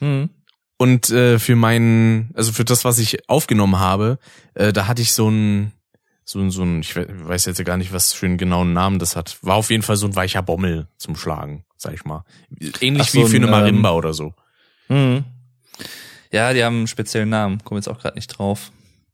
Mhm. 0.00 0.30
Und 0.78 1.10
äh, 1.10 1.38
für 1.38 1.56
meinen, 1.56 2.30
also 2.34 2.52
für 2.52 2.64
das, 2.64 2.84
was 2.84 2.98
ich 2.98 3.28
aufgenommen 3.28 3.78
habe, 3.78 4.18
äh, 4.54 4.72
da 4.72 4.86
hatte 4.86 5.02
ich 5.02 5.12
so 5.12 5.28
ein 5.28 5.72
so, 6.28 6.46
so 6.50 6.62
ein, 6.62 6.80
ich 6.80 6.94
weiß 6.94 7.46
jetzt 7.46 7.64
gar 7.64 7.78
nicht, 7.78 7.90
was 7.90 8.12
für 8.12 8.26
einen 8.26 8.36
genauen 8.36 8.74
Namen 8.74 8.98
das 8.98 9.16
hat. 9.16 9.38
War 9.40 9.56
auf 9.56 9.70
jeden 9.70 9.82
Fall 9.82 9.96
so 9.96 10.06
ein 10.06 10.14
weicher 10.14 10.42
Bommel 10.42 10.86
zum 10.98 11.16
Schlagen, 11.16 11.64
sag 11.78 11.94
ich 11.94 12.04
mal. 12.04 12.26
Ähnlich 12.82 13.06
Ach, 13.08 13.14
wie 13.14 13.24
für 13.24 13.36
eine 13.36 13.46
Marimba 13.46 13.88
ähm, 13.88 13.96
oder 13.96 14.12
so. 14.12 14.34
Mhm. 14.88 15.24
Ja, 16.30 16.52
die 16.52 16.62
haben 16.62 16.76
einen 16.76 16.86
speziellen 16.86 17.30
Namen, 17.30 17.64
komme 17.64 17.78
jetzt 17.78 17.88
auch 17.88 17.98
gerade 17.98 18.16
nicht 18.16 18.26
drauf. 18.26 18.72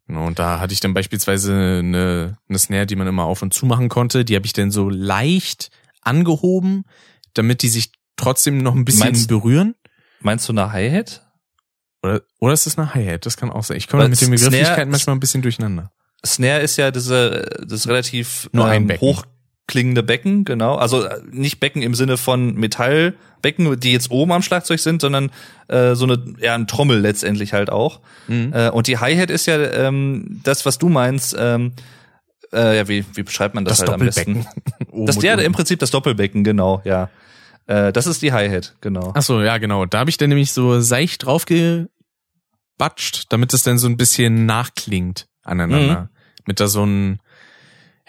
Und 0.09 0.41
da 0.41 0.59
hatte 0.59 0.73
ich 0.73 0.81
dann 0.81 0.93
beispielsweise 0.93 1.53
eine, 1.85 2.37
eine 2.49 2.59
Snare, 2.59 2.87
die 2.87 2.97
man 2.97 3.07
immer 3.07 3.23
auf 3.23 3.43
und 3.43 3.55
zu 3.55 3.65
machen 3.65 3.89
konnte. 3.89 4.25
Die 4.25 4.35
habe 4.35 4.47
ich 4.47 4.53
dann 4.53 4.73
so 4.73 4.91
leicht 4.91 5.71
angehoben, 6.03 6.85
damit 7.33 7.63
die 7.63 7.69
sich 7.69 7.93
trotzdem 8.17 8.59
noch 8.59 8.75
ein 8.75 8.85
bisschen 8.85 9.05
meinst, 9.05 9.29
berühren. 9.29 9.77
Meinst 10.19 10.49
du 10.49 10.53
eine 10.53 10.73
Hi-Hat? 10.73 11.25
Oder, 12.03 12.23
oder 12.41 12.55
ist 12.55 12.67
das 12.67 12.77
eine 12.77 12.93
Hi-Hat? 12.93 13.25
Das 13.25 13.37
kann 13.37 13.51
auch 13.51 13.63
sein. 13.63 13.77
Ich 13.77 13.87
komme 13.87 14.09
mit 14.09 14.21
den 14.21 14.31
Begrifflichkeiten 14.31 14.91
manchmal 14.91 15.15
ein 15.15 15.21
bisschen 15.21 15.43
durcheinander. 15.43 15.93
Snare 16.25 16.61
ist 16.61 16.77
ja 16.77 16.91
diese, 16.91 17.45
das 17.67 17.87
relativ 17.89 18.49
Nur 18.53 18.67
ein 18.67 18.89
ähm, 18.89 19.01
hochklingende 19.01 20.03
Becken, 20.03 20.45
genau. 20.45 20.77
Also 20.77 21.05
äh, 21.05 21.21
nicht 21.31 21.61
Becken 21.61 21.83
im 21.83 21.95
Sinne 21.95 22.17
von 22.17 22.55
Metallbecken, 22.55 23.79
die 23.79 23.93
jetzt 23.93 24.11
oben 24.11 24.33
am 24.33 24.43
Schlagzeug 24.43 24.81
sind, 24.81 25.01
sondern 25.01 25.31
äh, 25.69 25.95
so 25.95 26.05
eine, 26.05 26.23
ja, 26.41 26.55
ein 26.55 26.67
Trommel 26.67 27.01
letztendlich 27.01 27.53
halt 27.53 27.71
auch. 27.71 28.01
Mhm. 28.29 28.53
Äh, 28.55 28.71
und 28.71 28.87
die 28.87 28.99
Hi-Hat 28.99 29.31
ist 29.31 29.47
ja 29.47 29.57
ähm, 29.59 30.41
das, 30.43 30.67
was 30.67 30.79
du 30.79 30.89
meinst, 30.89 31.37
ähm, 31.39 31.73
äh, 32.53 32.77
ja, 32.77 32.89
wie, 32.89 33.05
wie 33.15 33.23
beschreibt 33.23 33.55
man 33.55 33.65
das, 33.65 33.79
das 33.79 33.89
halt 33.89 34.01
am 34.01 34.07
besten? 34.07 34.47
das 35.07 35.23
ja 35.23 35.35
im 35.35 35.53
Prinzip 35.53 35.79
das 35.79 35.91
Doppelbecken, 35.91 36.45
genau, 36.45 36.81
ja. 36.85 37.11
Äh, 37.67 37.93
das 37.93 38.07
ist 38.07 38.23
die 38.23 38.33
Hi-Hat, 38.33 38.77
genau. 38.81 39.13
Ach 39.15 39.23
so, 39.23 39.43
ja, 39.43 39.59
genau. 39.59 39.87
Da 39.87 40.01
habe 40.01 40.11
ich 40.11 40.19
dann 40.19 40.29
nämlich 40.29 40.53
so 40.53 40.81
seicht 40.81 41.25
draufgebatscht, 41.25 41.89
damit 43.31 43.55
es 43.55 43.63
dann 43.63 43.79
so 43.79 43.89
ein 43.89 43.97
bisschen 43.97 44.47
nachklingt 44.47 45.27
aneinander. 45.43 46.01
Mhm 46.03 46.14
mit 46.47 46.61
da 46.61 46.67
so 46.67 46.85
ein, 46.85 47.21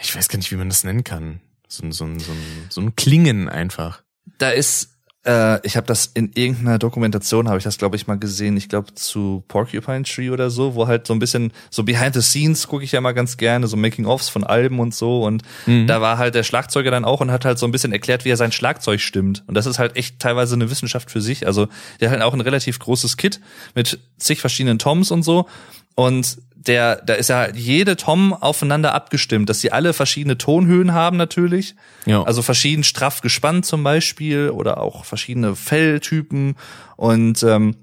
ich 0.02 0.16
weiß 0.16 0.28
gar 0.28 0.38
nicht, 0.38 0.52
wie 0.52 0.58
man 0.58 0.70
das 0.70 0.84
nennen 0.84 1.04
kann. 1.04 1.40
So 1.68 1.84
ein, 1.84 1.92
so 1.92 2.06
ein, 2.06 2.20
so 2.20 2.32
ein, 2.32 2.66
so 2.70 2.82
ein 2.82 2.96
Klingen 2.96 3.50
einfach. 3.50 4.04
Da 4.38 4.50
ist, 4.50 4.96
äh, 5.26 5.66
ich 5.66 5.76
habe 5.78 5.88
das 5.88 6.12
in 6.14 6.32
irgendeiner 6.34 6.78
Dokumentation, 6.78 7.48
habe 7.48 7.58
ich 7.58 7.64
das, 7.64 7.78
glaube 7.78 7.96
ich, 7.96 8.08
mal 8.08 8.18
gesehen, 8.18 8.56
ich 8.58 8.70
glaube 8.70 8.94
zu 8.94 9.44
Porcupine 9.48 10.04
Tree 10.04 10.30
oder 10.30 10.50
so, 10.50 10.76
wo 10.76 10.88
halt 10.88 11.08
so 11.08 11.14
ein 11.14 11.20
bisschen, 11.20 11.52
so 11.70 11.84
behind 11.84 12.14
the 12.14 12.22
scenes 12.22 12.68
gucke 12.68 12.84
ich 12.84 12.92
ja 12.92 13.02
mal 13.02 13.14
ganz 13.14 13.38
gerne, 13.38 13.68
so 13.68 13.78
Making-ofs 13.78 14.30
von 14.30 14.44
Alben 14.44 14.80
und 14.80 14.94
so. 14.94 15.24
Und 15.24 15.44
mhm. 15.66 15.88
da 15.88 16.02
war 16.02 16.18
halt 16.18 16.36
der 16.36 16.44
Schlagzeuger 16.44 16.92
dann 16.92 17.06
auch 17.06 17.22
und 17.22 17.32
hat 17.32 17.46
halt 17.46 17.58
so 17.58 17.66
ein 17.66 17.72
bisschen 17.72 17.92
erklärt, 17.92 18.26
wie 18.26 18.30
er 18.30 18.38
sein 18.38 18.52
Schlagzeug 18.52 19.02
stimmt. 19.02 19.44
Und 19.48 19.56
das 19.56 19.66
ist 19.66 19.80
halt 19.80 19.96
echt 19.96 20.20
teilweise 20.20 20.56
eine 20.56 20.70
Wissenschaft 20.70 21.10
für 21.10 21.22
sich. 21.22 21.48
Also 21.48 21.68
der 22.00 22.10
hat 22.10 22.20
halt 22.20 22.24
auch 22.24 22.34
ein 22.34 22.42
relativ 22.42 22.80
großes 22.80 23.18
Kit 23.18 23.42
mit 23.74 24.00
zig 24.18 24.40
verschiedenen 24.40 24.80
Toms 24.80 25.12
und 25.12 25.24
so. 25.24 25.48
Und 25.96 26.38
der, 26.68 26.98
da 26.98 27.14
ist 27.14 27.30
ja 27.30 27.50
jede 27.54 27.96
Tom 27.96 28.34
aufeinander 28.34 28.94
abgestimmt, 28.94 29.50
dass 29.50 29.62
sie 29.62 29.72
alle 29.72 29.94
verschiedene 29.94 30.38
Tonhöhen 30.38 30.94
haben 30.94 31.18
natürlich. 31.18 31.76
Ja. 32.06 32.24
Also 32.24 32.42
verschieden 32.42 32.84
straff 32.84 33.22
gespannt 33.22 33.66
zum 33.66 33.84
Beispiel 33.84 34.50
oder 34.50 34.80
auch 34.80 35.06
verschiedene 35.06 35.56
Felltypen 35.56 36.56
und 36.98 37.44
ähm, 37.44 37.76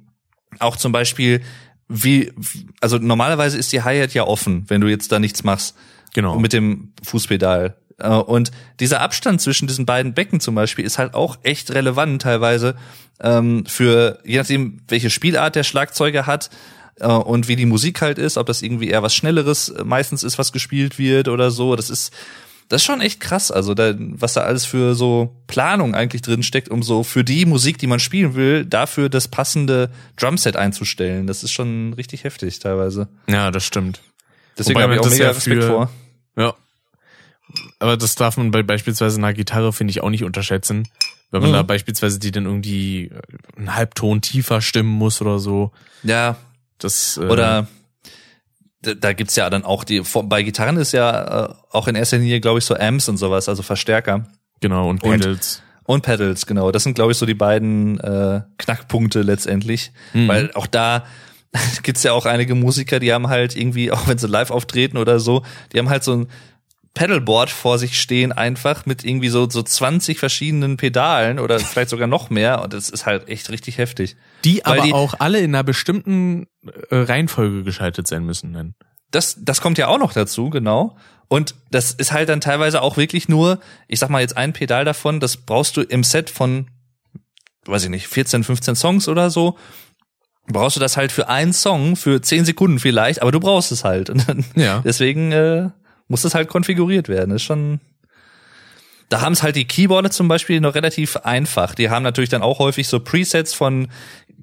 auch 0.59 0.77
zum 0.77 0.93
Beispiel 0.93 1.43
wie, 1.89 2.33
also 2.81 2.99
normalerweise 2.99 3.59
ist 3.59 3.73
die 3.73 3.83
Hi-Hat 3.83 4.15
ja 4.15 4.25
offen, 4.25 4.65
wenn 4.69 4.81
du 4.81 4.89
jetzt 4.89 5.13
da 5.13 5.19
nichts 5.19 5.45
machst. 5.45 5.77
Genau. 6.15 6.39
Mit 6.39 6.53
dem 6.53 6.93
Fußpedal. 7.03 7.77
Äh, 7.99 8.09
Und 8.09 8.51
dieser 8.81 9.01
Abstand 9.01 9.41
zwischen 9.41 9.67
diesen 9.69 9.87
beiden 9.87 10.15
Becken 10.15 10.41
zum 10.41 10.55
Beispiel 10.55 10.85
ist 10.85 10.99
halt 10.99 11.15
auch 11.15 11.39
echt 11.43 11.71
relevant 11.71 12.23
teilweise 12.23 12.77
ähm, 13.21 13.65
für, 13.67 14.19
je 14.25 14.39
nachdem, 14.39 14.81
welche 14.89 15.11
Spielart 15.11 15.55
der 15.55 15.65
Schlagzeuger 15.65 16.27
hat 16.27 16.51
und 17.01 17.49
wie 17.49 17.57
die 17.57 17.67
Musik 17.67 18.01
halt 18.03 18.19
ist, 18.19 18.37
ob 18.37 18.47
das 18.47 18.63
irgendwie 18.63 18.89
eher 18.89 19.03
was 19.03 19.15
Schnelleres 19.15 19.69
äh, 19.71 19.85
meistens 19.85 20.23
ist, 20.23 20.39
was 20.39 20.53
gespielt 20.53 20.99
wird 20.99 21.29
oder 21.29 21.51
so. 21.51 21.75
Das 21.77 21.91
ist, 21.91 22.13
das 22.69 22.83
ist 22.83 22.87
schon 22.87 23.01
echt 23.01 23.21
krass, 23.21 23.51
also 23.51 23.75
da, 23.75 23.95
was 23.99 24.35
da 24.35 24.43
alles 24.43 24.65
für 24.67 24.95
so 24.95 25.35
Planung 25.47 25.95
eigentlich 25.95 26.23
drin 26.23 26.43
steckt, 26.43 26.69
um 26.71 26.83
so 26.83 27.03
für 27.03 27.25
die 27.25 27.45
Musik, 27.45 27.79
die 27.79 27.87
man 27.87 27.99
spielen 28.01 28.35
will, 28.35 28.65
dafür 28.65 29.09
das 29.09 29.29
passende 29.29 29.91
Drumset 30.17 30.57
einzustellen. 30.57 31.27
Das 31.27 31.43
ist 31.43 31.51
schon 31.53 31.93
richtig 31.95 32.25
heftig 32.25 32.59
teilweise. 32.61 33.09
Ja, 33.29 33.51
das 33.51 33.65
stimmt. 33.65 34.01
Deswegen 34.59 34.81
habe 34.81 34.95
ich 34.95 35.01
auch 35.01 35.05
das 35.05 35.13
mega 35.15 35.25
ja 35.25 35.31
Respekt 35.31 35.63
für- 35.63 35.69
vor. 35.69 35.91
Ja. 36.37 36.55
Aber 37.79 37.97
das 37.97 38.15
darf 38.15 38.37
man 38.37 38.51
bei 38.51 38.63
beispielsweise 38.63 39.19
einer 39.19 39.35
Gitarre, 39.35 39.73
finde 39.73 39.91
ich, 39.91 40.03
auch 40.03 40.11
nicht 40.11 40.25
unterschätzen. 40.25 40.89
Wenn 41.31 41.41
man 41.43 41.51
Mhm. 41.51 41.55
da 41.55 41.63
beispielsweise 41.63 42.19
die 42.19 42.31
dann 42.31 42.45
irgendwie 42.47 43.05
äh, 43.07 43.21
einen 43.59 43.75
Halbton 43.75 44.21
tiefer 44.23 44.61
stimmen 44.61 44.91
muss 44.91 45.21
oder 45.21 45.39
so. 45.39 45.73
Ja, 46.03 46.37
Das, 46.85 47.17
äh, 47.17 47.27
Oder 47.27 47.67
da, 48.83 49.13
gibt's 49.13 49.37
ja 49.37 49.49
dann 49.49 49.65
auch 49.65 49.85
die, 49.85 50.03
bei 50.25 50.43
Gitarren 50.43 50.77
ist 50.77 50.93
ja 50.93 51.45
äh, 51.47 51.55
auch 51.71 51.87
in 51.89 51.95
erster 51.95 52.19
Linie, 52.19 52.41
glaube 52.41 52.59
ich, 52.59 52.65
so 52.65 52.75
Amps 52.75 53.09
und 53.09 53.17
sowas, 53.17 53.49
also 53.49 53.63
Verstärker. 53.63 54.27
Genau, 54.61 54.89
und 54.89 55.03
Und- 55.03 55.11
Pedals. 55.21 55.63
Und 55.85 56.03
Pedals, 56.03 56.47
genau. 56.47 56.71
Das 56.71 56.85
sind, 56.85 56.95
glaube 56.95 57.11
ich, 57.11 57.19
so 57.19 57.27
die 57.27 57.35
beiden 57.35 57.99
äh, 57.99 58.43
Knackpunkte 58.59 59.23
letztendlich. 59.23 59.91
Mhm. 60.15 60.29
Weil 60.29 60.51
auch 60.55 60.69
da 60.69 61.05
gibt's 61.83 62.03
ja 62.05 62.13
auch 62.13 62.25
einige 62.25 62.55
Musiker, 62.55 63.01
die 63.01 63.13
haben 63.13 63.29
halt 63.29 63.57
irgendwie, 63.57 63.91
auch 63.91 64.07
wenn 64.07 64.17
sie 64.17 64.29
live 64.29 64.51
auftreten 64.53 64.97
oder 64.97 65.19
so, 65.21 65.43
die 65.73 65.79
haben 65.81 65.91
halt 65.91 66.05
so 66.05 66.13
ein 66.15 66.29
Pedalboard 66.95 67.49
vor 67.51 67.79
sich 67.79 67.99
stehen 67.99 68.33
einfach 68.33 68.85
mit 68.85 69.03
irgendwie 69.05 69.29
so, 69.31 69.49
so 69.49 69.63
20 69.63 70.19
verschiedenen 70.19 70.77
Pedalen 70.77 71.39
oder 71.39 71.59
vielleicht 71.59 71.89
sogar 71.91 72.07
noch 72.07 72.29
mehr. 72.29 72.61
Und 72.63 72.75
das 72.75 72.91
ist 72.91 73.07
halt 73.07 73.29
echt 73.29 73.49
richtig 73.51 73.79
heftig. 73.79 74.17
die 74.45 74.65
aber 74.67 74.83
die- 74.83 74.93
auch 74.93 75.15
alle 75.19 75.39
in 75.41 75.55
einer 75.55 75.65
bestimmten 75.65 76.47
äh, 76.91 76.97
Reihenfolge 76.97 77.63
geschaltet 77.65 78.07
sein 78.07 78.25
müssen. 78.25 78.53
Dann. 78.53 78.75
das, 79.11 79.37
das 79.41 79.61
kommt 79.63 79.79
ja 79.79 79.89
auch 79.89 79.99
noch 79.99 80.13
dazu, 80.13 80.51
genau. 80.51 80.97
Und 81.29 81.55
das 81.71 81.93
ist 81.93 82.13
halt 82.13 82.29
dann 82.29 82.43
teilweise 82.43 82.83
auch 82.83 82.99
wirklich 82.99 83.27
nur, 83.27 83.59
ich 83.89 83.99
sag 83.99 84.11
mal 84.11 84.21
jetzt 84.21 84.37
ein 84.37 84.53
Pedal 84.53 84.85
davon, 84.85 85.19
das 85.19 85.39
brauchst 85.39 85.79
du 85.79 85.81
im 85.81 86.05
Set 86.05 86.29
von, 86.29 86.69
weiß 87.65 87.85
ich 87.85 87.89
nicht, 87.91 88.07
14, 88.07 88.45
15 88.45 88.77
Songs 88.77 89.09
oder 89.09 89.31
so, 89.31 89.57
brauchst 90.47 90.77
du 90.77 90.81
das 90.81 90.99
halt 90.99 91.11
für 91.11 91.29
einen 91.31 91.55
Song, 91.55 91.97
für 91.97 92.21
10 92.21 92.45
Sekunden 92.45 92.79
vielleicht, 92.79 93.23
aber 93.23 93.33
du 93.33 93.41
brauchst 93.41 93.73
es 93.73 93.83
halt. 93.83 94.11
Und 94.11 94.29
dann, 94.29 94.45
Ja. 94.57 94.83
deswegen 94.85 95.33
äh, 95.33 95.71
muss 96.13 96.23
das 96.23 96.35
halt 96.35 96.49
konfiguriert 96.49 97.09
werden. 97.09 97.31
Das 97.31 97.37
ist 97.37 97.47
schon. 97.47 97.81
Da 99.09 99.23
haben 99.23 99.33
es 99.33 99.43
halt 99.43 99.57
die 99.57 99.67
Keyboarder 99.67 100.11
zum 100.11 100.29
Beispiel 100.29 100.61
noch 100.61 100.75
relativ 100.75 101.17
einfach. 101.17 101.75
Die 101.75 101.89
haben 101.89 102.03
natürlich 102.03 102.29
dann 102.29 102.43
auch 102.43 102.59
häufig 102.59 102.87
so 102.87 103.01
Presets 103.01 103.55
von 103.55 103.89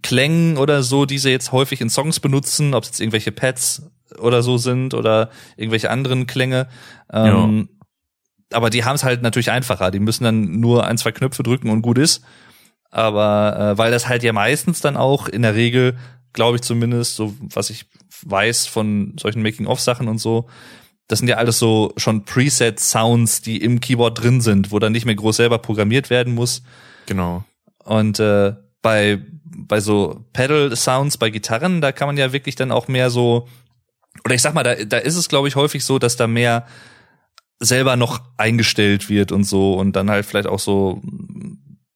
Klängen 0.02 0.58
oder 0.58 0.82
so, 0.82 1.06
die 1.06 1.20
sie 1.20 1.30
jetzt 1.30 1.52
häufig 1.52 1.80
in 1.80 1.90
Songs 1.90 2.20
benutzen, 2.20 2.74
ob 2.74 2.84
es 2.84 2.90
jetzt 2.90 3.00
irgendwelche 3.00 3.32
Pads 3.32 3.84
oder 4.18 4.42
so 4.42 4.58
sind 4.58 4.96
oder 4.96 5.30
irgendwelche 5.58 5.92
anderen 5.92 6.26
Klänge. 6.26 6.68
Ähm, 7.12 7.70
Aber 8.52 8.72
die 8.72 8.84
haben 8.84 8.96
es 8.96 9.04
halt 9.04 9.22
natürlich 9.22 9.52
einfacher. 9.52 9.92
Die 9.92 10.00
müssen 10.00 10.24
dann 10.24 10.60
nur 10.60 10.88
ein, 10.88 10.98
zwei 10.98 11.12
Knöpfe 11.12 11.44
drücken 11.44 11.70
und 11.70 11.84
gut 11.84 12.00
ist. 12.00 12.24
Aber 12.90 13.74
äh, 13.74 13.78
weil 13.78 13.92
das 13.92 14.08
halt 14.08 14.24
ja 14.24 14.34
meistens 14.34 14.82
dann 14.82 14.98
auch 14.98 15.28
in 15.28 15.44
der 15.44 15.54
Regel, 15.54 15.98
glaube 16.34 16.56
ich 16.58 16.64
zumindest, 16.64 17.16
so 17.16 17.36
was 17.42 17.70
ich 17.70 17.86
weiß 18.24 18.66
von 18.66 19.14
solchen 19.20 19.44
Making-of-Sachen 19.44 20.08
und 20.08 20.18
so, 20.18 20.48
das 21.10 21.20
sind 21.20 21.28
ja 21.28 21.38
alles 21.38 21.58
so 21.58 21.92
schon 21.98 22.24
Preset-Sounds, 22.24 23.42
die 23.42 23.58
im 23.58 23.82
Keyboard 23.82 24.22
drin 24.22 24.42
sind, 24.42 24.72
wo 24.72 24.78
dann 24.78 24.92
nicht 24.92 25.06
mehr 25.06 25.16
groß 25.16 25.38
selber 25.38 25.58
programmiert 25.58 26.12
werden 26.12 26.36
muss. 26.36 26.62
Genau. 27.08 27.44
Und 27.84 28.20
äh, 28.20 28.54
bei 28.82 29.20
bei 29.44 29.82
so 29.82 30.24
Pedal-Sounds 30.34 31.18
bei 31.18 31.32
Gitarren, 31.32 31.82
da 31.82 31.92
kann 31.92 32.08
man 32.08 32.16
ja 32.16 32.32
wirklich 32.32 32.56
dann 32.56 32.72
auch 32.72 32.88
mehr 32.88 33.10
so, 33.10 33.48
oder 34.24 34.36
ich 34.36 34.42
sag 34.42 34.54
mal, 34.54 34.64
da, 34.64 34.76
da 34.76 34.98
ist 35.00 35.16
es 35.16 35.30
glaube 35.30 35.48
ich 35.48 35.56
häufig 35.56 35.84
so, 35.84 35.98
dass 35.98 36.16
da 36.16 36.28
mehr 36.28 36.68
selber 37.60 37.96
noch 37.96 38.22
eingestellt 38.38 39.10
wird 39.10 39.32
und 39.32 39.44
so 39.44 39.74
und 39.74 39.96
dann 39.96 40.12
halt 40.12 40.26
vielleicht 40.28 40.48
auch 40.48 40.60
so 40.60 41.02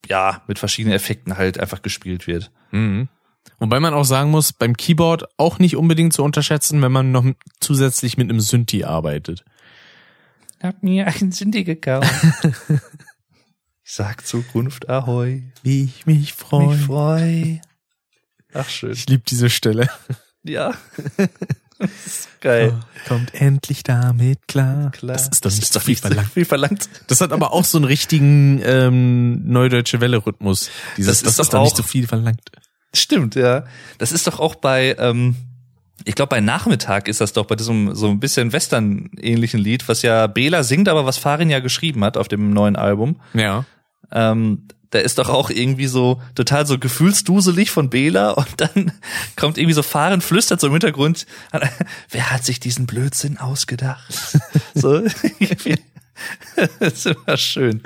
ja 0.10 0.42
mit 0.48 0.58
verschiedenen 0.58 0.96
Effekten 0.96 1.38
halt 1.38 1.60
einfach 1.60 1.84
gespielt 1.84 2.26
wird. 2.26 2.52
Mhm. 2.72 3.10
Wobei 3.60 3.80
man 3.80 3.94
auch 3.94 4.04
sagen 4.04 4.32
muss, 4.32 4.52
beim 4.52 4.76
Keyboard 4.76 5.26
auch 5.38 5.60
nicht 5.60 5.78
unbedingt 5.78 6.14
zu 6.14 6.24
unterschätzen, 6.24 6.82
wenn 6.82 6.92
man 6.92 7.12
noch 7.12 7.26
zusätzlich 7.60 8.18
mit 8.18 8.30
einem 8.30 8.40
Synthi 8.40 8.84
arbeitet. 8.84 9.46
Hab 10.62 10.82
mir 10.82 11.08
einen 11.08 11.32
Synthi 11.32 11.64
gekauft. 11.64 12.10
ich 13.84 13.92
sag 13.92 14.26
Zukunft 14.26 14.90
Ahoi. 14.90 15.44
Wie 15.62 15.84
ich 15.84 16.06
mich 16.06 16.34
freue. 16.34 16.68
Mich 16.68 16.86
freu. 16.86 17.58
Ach 18.54 18.70
schön. 18.70 18.94
Ich 18.94 19.08
liebe 19.08 19.24
diese 19.28 19.50
Stelle. 19.50 19.90
Ja. 20.44 20.74
das 21.80 22.06
ist 22.06 22.42
geil. 22.42 22.80
Kommt 23.08 23.34
endlich 23.34 23.84
damit 23.84 24.48
klar. 24.48 24.92
Klar. 24.92 25.14
Das 25.16 25.28
ist 25.30 25.46
doch 25.46 25.52
nicht 25.52 25.72
so 25.72 25.80
viel 25.80 25.96
verlangt. 25.96 26.32
viel 26.32 26.46
verlangt. 26.46 26.90
Das 27.08 27.22
hat 27.22 27.32
aber 27.32 27.54
auch 27.54 27.66
so 27.66 27.78
einen 27.78 27.86
richtigen 27.86 28.62
ähm, 28.64 29.46
Neudeutsche 29.50 30.02
Welle-Rhythmus. 30.02 30.70
Dieses, 30.98 31.22
Das 31.22 31.30
ist 31.30 31.40
das 31.40 31.48
doch 31.48 31.60
doch 31.60 31.64
nicht 31.64 31.76
so 31.76 31.84
viel 31.84 32.08
verlangt. 32.08 32.42
Stimmt, 32.94 33.36
ja. 33.36 33.66
Das 33.98 34.12
ist 34.12 34.28
doch 34.28 34.40
auch 34.40 34.56
bei, 34.56 34.96
ähm, 35.00 35.36
ich 36.06 36.16
glaube 36.16 36.30
bei 36.30 36.42
Nachmittag 36.42 37.08
ist 37.08 37.22
das 37.22 37.34
doch 37.34 37.46
bei 37.46 37.56
diesem 37.56 37.96
so 37.96 38.10
ein 38.10 38.20
bisschen 38.20 38.54
Western-ähnlichen 38.54 39.60
Lied, 39.60 39.88
was 39.88 40.02
ja 40.02 40.28
Bela 40.28 40.64
singt, 40.64 40.90
aber 40.90 41.06
was 41.06 41.18
Farin 41.18 41.50
ja 41.50 41.60
geschrieben 41.60 42.04
hat 42.04 42.18
auf 42.18 42.28
dem 42.28 42.52
neuen 42.52 42.76
Album. 42.76 43.20
Ja. 43.34 43.66
Ähm, 44.12 44.68
da 44.94 45.00
ist 45.00 45.18
doch 45.18 45.30
auch 45.30 45.50
irgendwie 45.50 45.88
so 45.88 46.22
total 46.36 46.68
so 46.68 46.78
gefühlsduselig 46.78 47.72
von 47.72 47.90
Bela 47.90 48.32
und 48.32 48.48
dann 48.58 48.92
kommt 49.36 49.58
irgendwie 49.58 49.74
so 49.74 49.84
Farin 49.84 50.22
flüstert 50.22 50.62
so 50.62 50.68
im 50.68 50.74
Hintergrund, 50.74 51.26
wer 52.10 52.32
hat 52.32 52.46
sich 52.46 52.60
diesen 52.60 52.86
Blödsinn 52.86 53.38
ausgedacht? 53.38 54.38
so, 54.76 55.02
das 56.80 56.94
ist 56.94 57.06
immer 57.08 57.38
schön. 57.38 57.82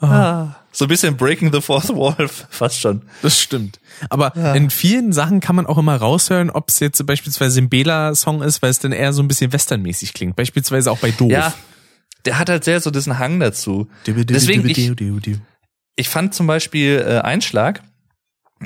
Ah, 0.00 0.56
so 0.72 0.84
ein 0.84 0.88
bisschen 0.88 1.16
Breaking 1.16 1.52
the 1.52 1.60
Fourth 1.60 1.88
Wall, 1.88 2.28
fast 2.50 2.80
schon. 2.80 3.02
Das 3.22 3.40
stimmt. 3.40 3.80
Aber 4.10 4.36
in 4.54 4.68
vielen 4.68 5.12
Sachen 5.12 5.40
kann 5.40 5.56
man 5.56 5.66
auch 5.66 5.78
immer 5.78 5.96
raushören, 5.96 6.50
ob 6.50 6.68
es 6.68 6.80
jetzt 6.80 7.04
beispielsweise 7.06 7.60
ein 7.60 7.68
Bela-Song 7.70 8.42
ist, 8.42 8.60
weil 8.60 8.70
es 8.70 8.78
dann 8.78 8.92
eher 8.92 9.12
so 9.12 9.22
ein 9.22 9.28
bisschen 9.28 9.52
westernmäßig 9.52 10.12
klingt. 10.12 10.36
Beispielsweise 10.36 10.90
auch 10.90 10.98
bei 10.98 11.12
Doof. 11.12 11.30
Ja, 11.30 11.54
der 12.26 12.38
hat 12.38 12.50
halt 12.50 12.64
sehr 12.64 12.80
so 12.80 12.90
diesen 12.90 13.18
Hang 13.18 13.40
dazu. 13.40 13.88
Deswegen, 14.06 14.68
ich, 14.68 14.92
ich 15.96 16.08
fand 16.08 16.34
zum 16.34 16.46
Beispiel 16.46 17.02
äh, 17.06 17.18
Einschlag, 17.20 17.82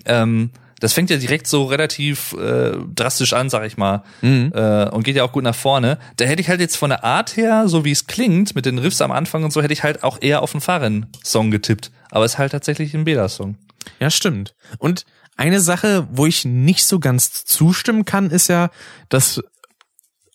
ähm, 0.07 0.51
das 0.81 0.93
fängt 0.93 1.11
ja 1.11 1.17
direkt 1.19 1.47
so 1.47 1.65
relativ 1.65 2.33
äh, 2.33 2.73
drastisch 2.95 3.33
an, 3.33 3.49
sag 3.51 3.65
ich 3.67 3.77
mal, 3.77 4.03
Mhm. 4.23 4.53
äh, 4.55 4.89
und 4.89 5.05
geht 5.05 5.17
ja 5.17 5.25
auch 5.25 5.33
gut 5.33 5.45
nach 5.45 5.55
vorne. 5.55 5.99
Da 6.17 6.25
hätte 6.25 6.43
ich 6.43 6.49
halt 6.49 6.61
jetzt 6.61 6.77
von 6.77 6.91
der 6.91 7.05
Art 7.05 7.37
her, 7.37 7.69
so 7.69 7.85
wie 7.85 7.93
es 7.93 8.07
klingt, 8.07 8.55
mit 8.55 8.67
den 8.67 8.79
Riffs 8.79 9.01
am 9.01 9.13
Anfang 9.13 9.45
und 9.45 9.53
so, 9.53 9.63
hätte 9.63 9.73
ich 9.73 9.83
halt 9.85 10.03
auch 10.03 10.19
eher 10.21 10.43
auf 10.43 10.55
einen 10.55 10.61
Fahren-Song 10.61 11.51
getippt. 11.51 11.91
Aber 12.11 12.25
es 12.25 12.33
ist 12.33 12.39
halt 12.39 12.53
tatsächlich 12.53 12.95
ein 12.95 13.05
Bela-Song. 13.05 13.57
Ja, 14.01 14.11
stimmt. 14.11 14.55
Und 14.79 15.07
eine 15.37 15.61
Sache, 15.61 16.07
wo 16.11 16.27
ich 16.27 16.45
nicht 16.45 16.85
so 16.85 16.99
ganz 16.99 17.45
zustimmen 17.45 18.05
kann, 18.05 18.31
ist 18.31 18.49
ja, 18.49 18.71
dass 19.09 19.41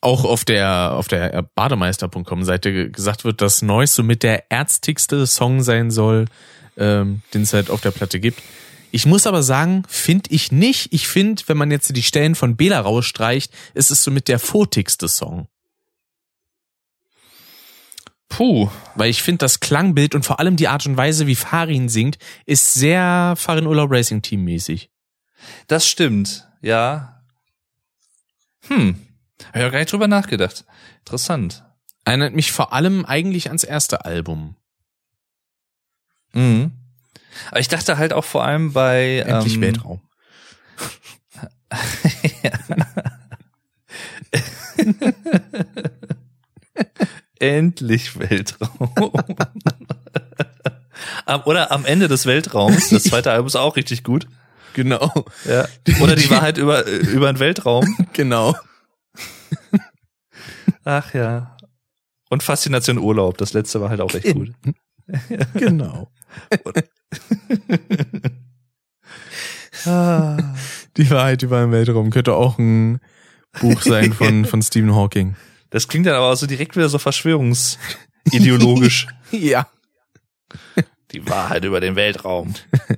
auch 0.02 0.24
auf 0.26 0.46
der 0.46 0.92
auf 0.94 1.08
der 1.08 1.44
bademeister.com 1.56 2.44
Seite 2.44 2.72
ge- 2.72 2.90
gesagt 2.90 3.24
wird, 3.26 3.42
dass 3.42 3.62
Noise 3.62 3.96
somit 3.96 4.22
der 4.24 4.52
ärztigste 4.52 5.26
Song 5.26 5.64
sein 5.64 5.90
soll, 5.92 6.26
ähm, 6.78 7.22
den 7.34 7.42
es 7.44 7.54
halt 7.54 7.70
auf 7.72 7.82
der 7.82 7.92
Platte 7.92 8.20
gibt. 8.20 8.42
Ich 8.96 9.06
muss 9.06 9.28
aber 9.28 9.44
sagen, 9.44 9.84
finde 9.90 10.30
ich 10.30 10.54
nicht. 10.54 10.94
Ich 10.94 11.10
finde, 11.10 11.44
wenn 11.48 11.58
man 11.58 11.70
jetzt 11.70 11.94
die 11.94 12.02
Stellen 12.02 12.34
von 12.34 12.56
Bela 12.56 12.80
rausstreicht, 12.80 13.52
ist 13.74 13.92
es 13.92 14.06
somit 14.06 14.30
der 14.30 14.40
fotigste 14.40 15.10
Song. 15.10 15.50
Puh. 18.30 18.70
Weil 18.96 19.10
ich 19.10 19.22
finde, 19.22 19.40
das 19.40 19.60
Klangbild 19.60 20.16
und 20.16 20.26
vor 20.26 20.40
allem 20.40 20.56
die 20.56 20.70
Art 20.70 20.86
und 20.86 20.96
Weise, 20.96 21.28
wie 21.28 21.36
Farin 21.36 21.90
singt, 21.90 22.20
ist 22.46 22.74
sehr 22.74 23.34
Farin 23.36 23.68
Urlaub 23.68 23.92
Racing 23.92 24.22
Team 24.22 24.46
mäßig. 24.46 24.90
Das 25.68 25.86
stimmt, 25.86 26.48
ja. 26.62 27.22
Hm. 28.70 29.06
Hab 29.48 29.56
ich 29.58 29.64
auch 29.66 29.72
gar 29.74 29.80
nicht 29.80 29.92
drüber 29.92 30.08
nachgedacht. 30.08 30.64
Interessant. 31.00 31.66
Erinnert 32.06 32.34
mich 32.34 32.54
vor 32.54 32.72
allem 32.72 33.04
eigentlich 33.04 33.48
ans 33.48 33.66
erste 33.66 34.06
Album. 34.06 34.56
Mhm. 36.32 36.72
Aber 37.50 37.60
ich 37.60 37.68
dachte 37.68 37.98
halt 37.98 38.14
auch 38.14 38.26
vor 38.26 38.44
allem 38.44 38.74
bei 38.74 39.20
Endlich 39.20 39.56
ähm, 39.56 39.62
Weltraum. 39.62 40.02
Endlich 47.40 48.18
Weltraum. 48.20 48.92
Oder 51.46 51.72
am 51.72 51.86
Ende 51.86 52.08
des 52.08 52.26
Weltraums. 52.26 52.90
Das 52.90 53.04
zweite 53.04 53.32
Album 53.32 53.48
ist 53.48 53.56
auch 53.56 53.76
richtig 53.76 54.04
gut. 54.04 54.28
Genau. 54.74 55.12
Ja. 55.46 55.68
Oder 56.02 56.16
die 56.16 56.30
Wahrheit 56.30 56.58
über, 56.58 56.86
über 56.86 57.32
den 57.32 57.40
Weltraum. 57.40 57.98
Genau. 58.14 58.56
Ach 60.84 61.14
ja. 61.14 61.56
Und 62.30 62.44
Faszination 62.44 62.98
Urlaub. 62.98 63.38
Das 63.38 63.54
letzte 63.54 63.82
war 63.82 63.90
halt 63.90 64.02
auch 64.02 64.14
echt 64.14 64.34
gut. 64.34 64.52
Genau. 65.54 66.12
Ah. 69.86 70.38
Die 70.98 71.10
Wahrheit 71.10 71.42
über 71.44 71.60
den 71.60 71.72
Weltraum 71.72 72.10
könnte 72.10 72.34
auch 72.34 72.58
ein 72.58 73.00
Buch 73.60 73.82
sein 73.82 74.14
von, 74.14 74.46
von 74.46 74.62
Stephen 74.62 74.96
Hawking. 74.96 75.36
Das 75.70 75.90
klingt 75.90 76.06
dann 76.06 76.16
aber 76.16 76.32
auch 76.32 76.36
so 76.36 76.48
direkt 76.48 76.78
wieder 76.78 76.88
so 76.90 77.00
verschwörungsideologisch. 77.00 79.08
Ja. 79.32 79.68
Die 81.12 81.28
Wahrheit 81.28 81.66
über 81.66 81.82
den 81.82 81.98
Weltraum. 81.98 82.54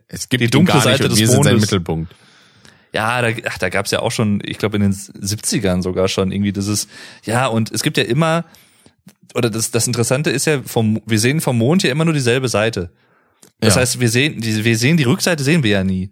Es 0.07 0.29
gibt 0.29 0.43
Die 0.43 0.49
dunkle 0.49 0.79
Seite 0.81 1.09
des 1.09 1.17
wir 1.17 1.27
sind 1.27 1.45
Mondes. 1.45 1.61
Mittelpunkt. 1.61 2.13
Ja, 2.93 3.21
da, 3.21 3.29
ach, 3.45 3.57
da 3.57 3.69
gab's 3.69 3.91
ja 3.91 3.99
auch 3.99 4.11
schon, 4.11 4.41
ich 4.43 4.57
glaube 4.57 4.75
in 4.77 4.83
den 4.83 4.93
70ern 4.93 5.81
sogar 5.81 6.09
schon 6.09 6.31
irgendwie 6.31 6.51
dieses, 6.51 6.87
ja, 7.23 7.47
und 7.47 7.71
es 7.71 7.81
gibt 7.81 7.97
ja 7.97 8.03
immer, 8.03 8.45
oder 9.33 9.49
das, 9.49 9.71
das 9.71 9.87
Interessante 9.87 10.29
ist 10.29 10.45
ja, 10.45 10.61
vom, 10.63 11.01
wir 11.05 11.19
sehen 11.19 11.41
vom 11.41 11.57
Mond 11.57 11.81
ja 11.83 11.89
immer 11.89 12.05
nur 12.05 12.13
dieselbe 12.13 12.49
Seite. 12.49 12.91
Das 13.59 13.75
Ja. 13.75 13.81
heißt, 13.81 13.99
wir 13.99 14.09
sehen, 14.09 14.39
die, 14.41 14.63
wir 14.63 14.77
sehen 14.77 14.97
die 14.97 15.03
Rückseite 15.03 15.43
sehen 15.43 15.63
wir 15.63 15.71
ja 15.71 15.83
nie. 15.83 16.11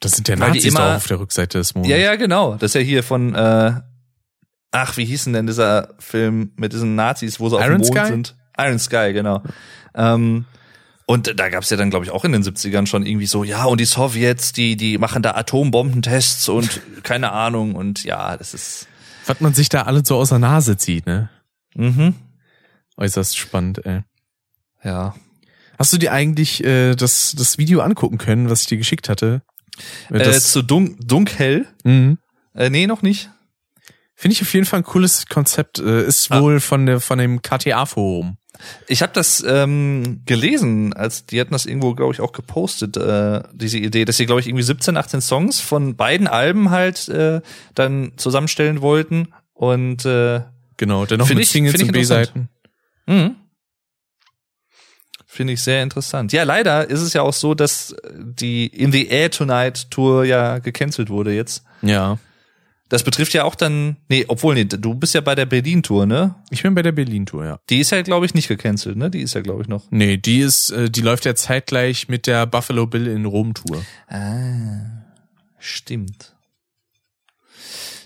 Das 0.00 0.12
sind 0.12 0.28
ja 0.28 0.38
Weil 0.38 0.48
Nazis 0.50 0.64
immer- 0.66 0.80
da 0.80 0.96
auf 0.96 1.06
der 1.06 1.20
Rückseite 1.20 1.58
des 1.58 1.74
Mondes. 1.74 1.90
Ja, 1.90 1.96
ja, 1.96 2.16
genau. 2.16 2.54
Das 2.56 2.70
ist 2.70 2.74
ja 2.74 2.80
hier 2.80 3.02
von, 3.02 3.34
äh, 3.34 3.80
ach, 4.72 4.96
wie 4.96 5.04
hieß 5.04 5.24
denn 5.24 5.46
dieser 5.46 5.94
Film 5.98 6.52
mit 6.56 6.72
diesen 6.72 6.94
Nazis, 6.94 7.38
wo 7.40 7.48
sie 7.48 7.56
auf 7.56 7.62
Iron 7.64 7.80
dem 7.80 7.86
Mond 7.88 7.98
Sky? 7.98 8.06
sind? 8.08 8.36
Iron 8.58 8.78
Sky, 8.78 9.12
genau. 9.12 9.42
Ähm, 9.94 10.44
und 11.06 11.38
da 11.38 11.48
gab's 11.48 11.70
ja 11.70 11.76
dann, 11.76 11.90
glaube 11.90 12.04
ich, 12.04 12.10
auch 12.10 12.24
in 12.24 12.32
den 12.32 12.42
70ern 12.42 12.86
schon 12.86 13.04
irgendwie 13.06 13.26
so, 13.26 13.44
ja, 13.44 13.64
und 13.64 13.78
die 13.80 13.84
Sowjets, 13.84 14.52
die, 14.52 14.76
die 14.76 14.98
machen 14.98 15.22
da 15.22 15.32
Atombombentests 15.34 16.48
und 16.48 16.80
keine 17.02 17.32
Ahnung 17.32 17.74
und 17.74 18.04
ja, 18.04 18.36
das 18.36 18.54
ist, 18.54 18.88
Was 19.26 19.40
man 19.40 19.54
sich 19.54 19.68
da 19.68 19.82
alle 19.82 20.04
so 20.04 20.16
aus 20.16 20.30
der 20.30 20.38
Nase 20.38 20.76
zieht, 20.76 21.06
ne? 21.06 21.28
mhm, 21.74 22.14
Äußerst 22.96 23.36
spannend, 23.36 23.84
ey. 23.86 24.02
ja. 24.84 25.14
Hast 25.78 25.92
du 25.92 25.98
dir 25.98 26.12
eigentlich 26.12 26.62
äh, 26.64 26.94
das, 26.94 27.34
das 27.36 27.58
Video 27.58 27.80
angucken 27.80 28.18
können, 28.18 28.48
was 28.50 28.62
ich 28.62 28.66
dir 28.68 28.78
geschickt 28.78 29.08
hatte? 29.08 29.42
Äh, 30.10 30.18
Das, 30.18 30.50
zu 30.52 30.62
dunk, 30.62 30.96
dunkhell? 31.06 31.66
mhm. 31.84 32.18
Äh, 32.54 32.70
nee, 32.70 32.86
noch 32.86 33.02
nicht. 33.02 33.30
Finde 34.14 34.34
ich 34.34 34.42
auf 34.42 34.54
jeden 34.54 34.64
Fall 34.64 34.80
ein 34.80 34.84
cooles 34.84 35.26
Konzept. 35.26 35.80
Äh, 35.80 36.04
ist 36.06 36.30
Ah. 36.30 36.40
wohl 36.40 36.60
von 36.60 36.86
der 36.86 37.00
von 37.00 37.18
dem 37.18 37.42
KTA-Forum. 37.42 38.36
Ich 38.86 39.02
habe 39.02 39.12
das 39.12 39.42
ähm, 39.44 40.22
gelesen, 40.26 40.92
als 40.92 41.26
die 41.26 41.40
hatten 41.40 41.50
das 41.50 41.66
irgendwo, 41.66 41.94
glaube 41.96 42.14
ich, 42.14 42.20
auch 42.20 42.30
gepostet, 42.30 42.96
äh, 42.96 43.42
diese 43.52 43.78
Idee, 43.78 44.04
dass 44.04 44.16
sie, 44.16 44.26
glaube 44.26 44.40
ich, 44.40 44.46
irgendwie 44.46 44.62
17, 44.62 44.96
18 44.96 45.20
Songs 45.20 45.58
von 45.58 45.96
beiden 45.96 46.28
Alben 46.28 46.70
halt 46.70 47.08
äh, 47.08 47.40
dann 47.74 48.12
zusammenstellen 48.16 48.80
wollten. 48.80 49.28
Und 49.52 50.04
äh, 50.04 50.42
Genau, 50.76 51.04
dennoch 51.06 51.26
Find 51.26 51.38
mit 51.38 51.46
ich- 51.46 51.50
Singles 51.52 51.82
und 51.82 51.90
B-Seiten. 51.92 52.48
mhm. 53.06 53.34
Finde 55.34 55.52
ich 55.52 55.62
sehr 55.62 55.82
interessant. 55.82 56.32
Ja, 56.32 56.44
leider 56.44 56.88
ist 56.88 57.00
es 57.00 57.12
ja 57.12 57.22
auch 57.22 57.32
so, 57.32 57.54
dass 57.54 57.94
die 58.18 58.66
In 58.66 58.92
the 58.92 59.08
Air 59.08 59.30
Tonight 59.30 59.90
Tour 59.90 60.24
ja 60.24 60.58
gecancelt 60.58 61.10
wurde 61.10 61.32
jetzt. 61.32 61.64
Ja. 61.82 62.18
Das 62.88 63.02
betrifft 63.02 63.32
ja 63.32 63.44
auch 63.44 63.54
dann, 63.54 63.96
nee, 64.08 64.24
obwohl, 64.28 64.54
nee, 64.54 64.64
du 64.66 64.94
bist 64.94 65.14
ja 65.14 65.20
bei 65.20 65.34
der 65.34 65.46
Berlin-Tour, 65.46 66.06
ne? 66.06 66.34
Ich 66.50 66.62
bin 66.62 66.74
bei 66.74 66.82
der 66.82 66.92
Berlin-Tour, 66.92 67.44
ja. 67.44 67.58
Die 67.70 67.80
ist 67.80 67.90
ja, 67.90 68.02
glaube 68.02 68.26
ich, 68.26 68.34
nicht 68.34 68.46
gecancelt, 68.46 68.96
ne? 68.96 69.10
Die 69.10 69.22
ist 69.22 69.34
ja, 69.34 69.40
glaube 69.40 69.62
ich, 69.62 69.68
noch. 69.68 69.82
Nee, 69.90 70.18
die 70.18 70.40
ist, 70.40 70.70
äh, 70.70 70.90
die 70.90 71.00
läuft 71.00 71.24
ja 71.24 71.34
zeitgleich 71.34 72.08
mit 72.08 72.26
der 72.26 72.46
Buffalo 72.46 72.86
Bill 72.86 73.06
in 73.06 73.24
Rom-Tour. 73.24 73.82
Ah, 74.06 75.02
stimmt. 75.58 76.33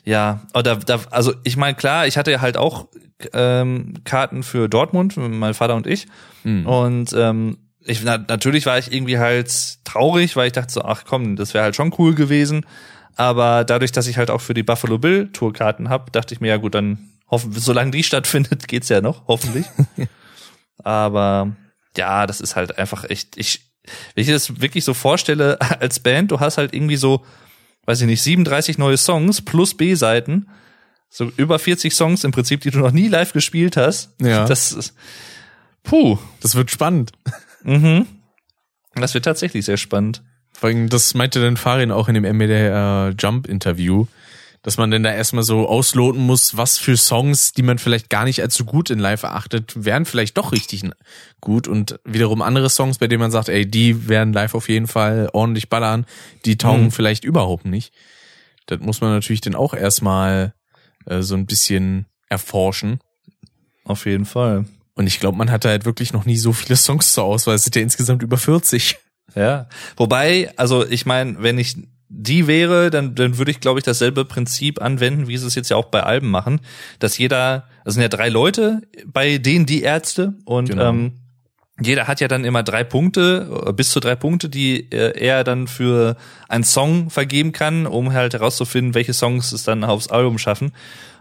Ja, 0.08 0.40
aber 0.54 0.76
da, 0.76 1.00
also 1.10 1.34
ich 1.44 1.58
meine, 1.58 1.74
klar, 1.74 2.06
ich 2.06 2.16
hatte 2.16 2.30
ja 2.30 2.40
halt 2.40 2.56
auch 2.56 2.88
ähm, 3.34 3.92
Karten 4.04 4.42
für 4.42 4.66
Dortmund, 4.66 5.18
mein 5.18 5.52
Vater 5.52 5.74
und 5.74 5.86
ich. 5.86 6.06
Mhm. 6.44 6.66
Und 6.66 7.12
ähm, 7.12 7.58
ich, 7.80 8.02
na, 8.02 8.16
natürlich 8.16 8.64
war 8.64 8.78
ich 8.78 8.90
irgendwie 8.90 9.18
halt 9.18 9.84
traurig, 9.84 10.34
weil 10.34 10.46
ich 10.46 10.54
dachte 10.54 10.72
so, 10.72 10.80
ach 10.80 11.04
komm, 11.06 11.36
das 11.36 11.52
wäre 11.52 11.64
halt 11.64 11.76
schon 11.76 11.94
cool 11.98 12.14
gewesen. 12.14 12.64
Aber 13.16 13.64
dadurch, 13.64 13.92
dass 13.92 14.06
ich 14.06 14.16
halt 14.16 14.30
auch 14.30 14.40
für 14.40 14.54
die 14.54 14.62
Buffalo 14.62 14.96
Bill 14.96 15.28
Tourkarten 15.30 15.90
habe, 15.90 16.10
dachte 16.10 16.32
ich 16.32 16.40
mir, 16.40 16.48
ja 16.48 16.56
gut, 16.56 16.74
dann 16.74 17.10
hoffen, 17.30 17.52
solange 17.52 17.90
die 17.90 18.02
stattfindet, 18.02 18.66
geht's 18.68 18.88
ja 18.88 19.02
noch, 19.02 19.28
hoffentlich. 19.28 19.66
Aber 20.82 21.54
ja, 21.98 22.26
das 22.26 22.40
ist 22.40 22.56
halt 22.56 22.78
einfach 22.78 23.04
echt, 23.04 23.36
ich, 23.36 23.60
wenn 24.14 24.24
ich 24.24 24.30
das 24.30 24.62
wirklich 24.62 24.84
so 24.84 24.94
vorstelle 24.94 25.60
als 25.80 26.00
Band, 26.00 26.30
du 26.30 26.40
hast 26.40 26.56
halt 26.56 26.72
irgendwie 26.72 26.96
so, 26.96 27.26
weiß 27.88 28.02
ich 28.02 28.06
nicht, 28.06 28.22
37 28.22 28.76
neue 28.76 28.98
Songs 28.98 29.40
plus 29.40 29.74
B-Seiten, 29.74 30.46
so 31.08 31.32
über 31.38 31.58
40 31.58 31.94
Songs 31.94 32.22
im 32.22 32.32
Prinzip, 32.32 32.60
die 32.60 32.70
du 32.70 32.80
noch 32.80 32.92
nie 32.92 33.08
live 33.08 33.32
gespielt 33.32 33.78
hast. 33.78 34.10
Ja. 34.20 34.44
Das 34.44 34.72
ist, 34.72 34.94
puh, 35.84 36.18
Das 36.40 36.54
wird 36.54 36.70
spannend. 36.70 37.12
mhm. 37.62 38.06
Das 38.94 39.14
wird 39.14 39.24
tatsächlich 39.24 39.64
sehr 39.64 39.78
spannend. 39.78 40.22
Vor 40.52 40.68
allem, 40.68 40.90
das 40.90 41.14
meinte 41.14 41.40
dann 41.40 41.56
Farin 41.56 41.90
auch 41.90 42.08
in 42.08 42.14
dem 42.14 42.24
MDR 42.24 43.14
Jump 43.18 43.46
Interview, 43.46 44.06
dass 44.62 44.76
man 44.76 44.90
denn 44.90 45.02
da 45.02 45.12
erstmal 45.14 45.44
so 45.44 45.68
ausloten 45.68 46.20
muss, 46.20 46.56
was 46.56 46.78
für 46.78 46.96
Songs, 46.96 47.52
die 47.52 47.62
man 47.62 47.78
vielleicht 47.78 48.10
gar 48.10 48.24
nicht 48.24 48.42
als 48.42 48.54
so 48.54 48.64
gut 48.64 48.90
in 48.90 48.98
Live 48.98 49.22
erachtet, 49.22 49.72
wären 49.84 50.04
vielleicht 50.04 50.36
doch 50.36 50.52
richtig 50.52 50.82
gut 51.40 51.68
und 51.68 52.00
wiederum 52.04 52.42
andere 52.42 52.68
Songs, 52.68 52.98
bei 52.98 53.06
denen 53.06 53.20
man 53.20 53.30
sagt, 53.30 53.48
ey, 53.48 53.64
die 53.70 54.08
werden 54.08 54.32
live 54.32 54.54
auf 54.54 54.68
jeden 54.68 54.86
Fall 54.88 55.30
ordentlich 55.32 55.68
ballern, 55.68 56.06
die 56.44 56.58
taugen 56.58 56.86
Mhm. 56.86 56.90
vielleicht 56.90 57.24
überhaupt 57.24 57.66
nicht. 57.66 57.92
Das 58.66 58.80
muss 58.80 59.00
man 59.00 59.10
natürlich 59.12 59.40
dann 59.40 59.54
auch 59.54 59.74
erstmal 59.74 60.52
äh, 61.06 61.22
so 61.22 61.34
ein 61.36 61.46
bisschen 61.46 62.06
erforschen. 62.28 63.00
Auf 63.84 64.04
jeden 64.04 64.26
Fall. 64.26 64.66
Und 64.94 65.06
ich 65.06 65.20
glaube, 65.20 65.38
man 65.38 65.50
hatte 65.50 65.68
halt 65.68 65.84
wirklich 65.84 66.12
noch 66.12 66.26
nie 66.26 66.36
so 66.36 66.52
viele 66.52 66.76
Songs 66.76 67.12
zur 67.14 67.24
Auswahl. 67.24 67.54
Es 67.54 67.62
sind 67.64 67.76
ja 67.76 67.82
insgesamt 67.82 68.22
über 68.22 68.36
40. 68.36 68.98
Ja. 69.34 69.68
Wobei, 69.96 70.52
also 70.56 70.84
ich 70.86 71.06
meine, 71.06 71.40
wenn 71.42 71.56
ich 71.58 71.76
die 72.08 72.46
wäre, 72.46 72.90
dann, 72.90 73.14
dann 73.14 73.38
würde 73.38 73.50
ich, 73.50 73.60
glaube 73.60 73.80
ich, 73.80 73.84
dasselbe 73.84 74.24
Prinzip 74.24 74.80
anwenden, 74.80 75.28
wie 75.28 75.36
sie 75.36 75.46
es 75.46 75.54
jetzt 75.54 75.68
ja 75.68 75.76
auch 75.76 75.86
bei 75.86 76.02
Alben 76.02 76.30
machen, 76.30 76.60
dass 76.98 77.18
jeder, 77.18 77.68
das 77.84 77.94
sind 77.94 78.02
ja 78.02 78.08
drei 78.08 78.28
Leute 78.28 78.82
bei 79.06 79.38
denen 79.38 79.66
die 79.66 79.82
Ärzte 79.82 80.34
und 80.44 80.70
Genau. 80.70 80.88
ähm, 80.88 81.12
jeder 81.80 82.08
hat 82.08 82.20
ja 82.20 82.28
dann 82.28 82.44
immer 82.44 82.62
drei 82.62 82.82
Punkte, 82.82 83.64
äh, 83.66 83.72
bis 83.72 83.90
zu 83.90 84.00
drei 84.00 84.16
Punkte, 84.16 84.48
die 84.48 84.90
äh, 84.90 85.16
er 85.18 85.44
dann 85.44 85.68
für 85.68 86.16
einen 86.48 86.64
Song 86.64 87.10
vergeben 87.10 87.52
kann, 87.52 87.86
um 87.86 88.12
halt 88.12 88.34
herauszufinden, 88.34 88.94
welche 88.94 89.12
Songs 89.12 89.52
es 89.52 89.62
dann 89.62 89.84
aufs 89.84 90.08
Album 90.08 90.38
schaffen. 90.38 90.72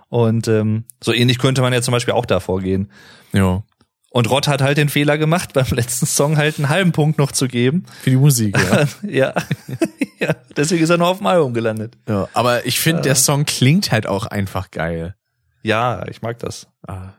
Und 0.10 0.48
ähm, 0.48 0.86
so 1.04 1.14
ähnlich 1.14 1.38
könnte 1.38 1.62
man 1.62 1.74
ja 1.74 1.82
zum 1.82 1.92
Beispiel 1.92 2.14
auch 2.14 2.26
da 2.26 2.40
vorgehen. 2.40 2.90
Ja. 3.34 3.64
Und 4.10 4.30
Rott 4.32 4.48
hat 4.48 4.62
halt 4.62 4.78
den 4.78 4.90
Fehler 4.90 5.18
gemacht, 5.18 5.54
beim 5.54 5.68
letzten 5.72 6.08
Song 6.08 6.38
halt 6.38 6.58
einen 6.58 6.70
halben 6.70 6.92
Punkt 6.92 7.20
noch 7.20 7.32
zu 7.32 7.48
geben. 7.48 7.86
Für 8.02 8.10
die 8.10 8.16
Musik, 8.16 8.58
ja. 8.58 8.86
ja. 9.08 9.34
ja, 10.20 10.36
deswegen 10.56 10.84
ist 10.84 10.90
er 10.90 10.98
noch 10.98 11.10
auf 11.10 11.18
dem 11.18 11.28
Album 11.28 11.54
gelandet. 11.54 11.98
Ja, 12.08 12.28
aber 12.34 12.66
ich 12.66 12.80
finde, 12.80 13.02
der 13.04 13.16
Song 13.16 13.46
klingt 13.46 13.92
halt 13.92 14.08
auch 14.08 14.26
einfach 14.26 14.72
geil. 14.72 15.16
Ja, 15.64 16.08
ich 16.08 16.22
mag 16.22 16.40
das. 16.40 16.68
Ah. 16.88 17.14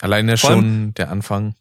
Alleine 0.00 0.36
Vor 0.36 0.50
schon 0.50 0.94
der 0.94 1.10
Anfang. 1.10 1.54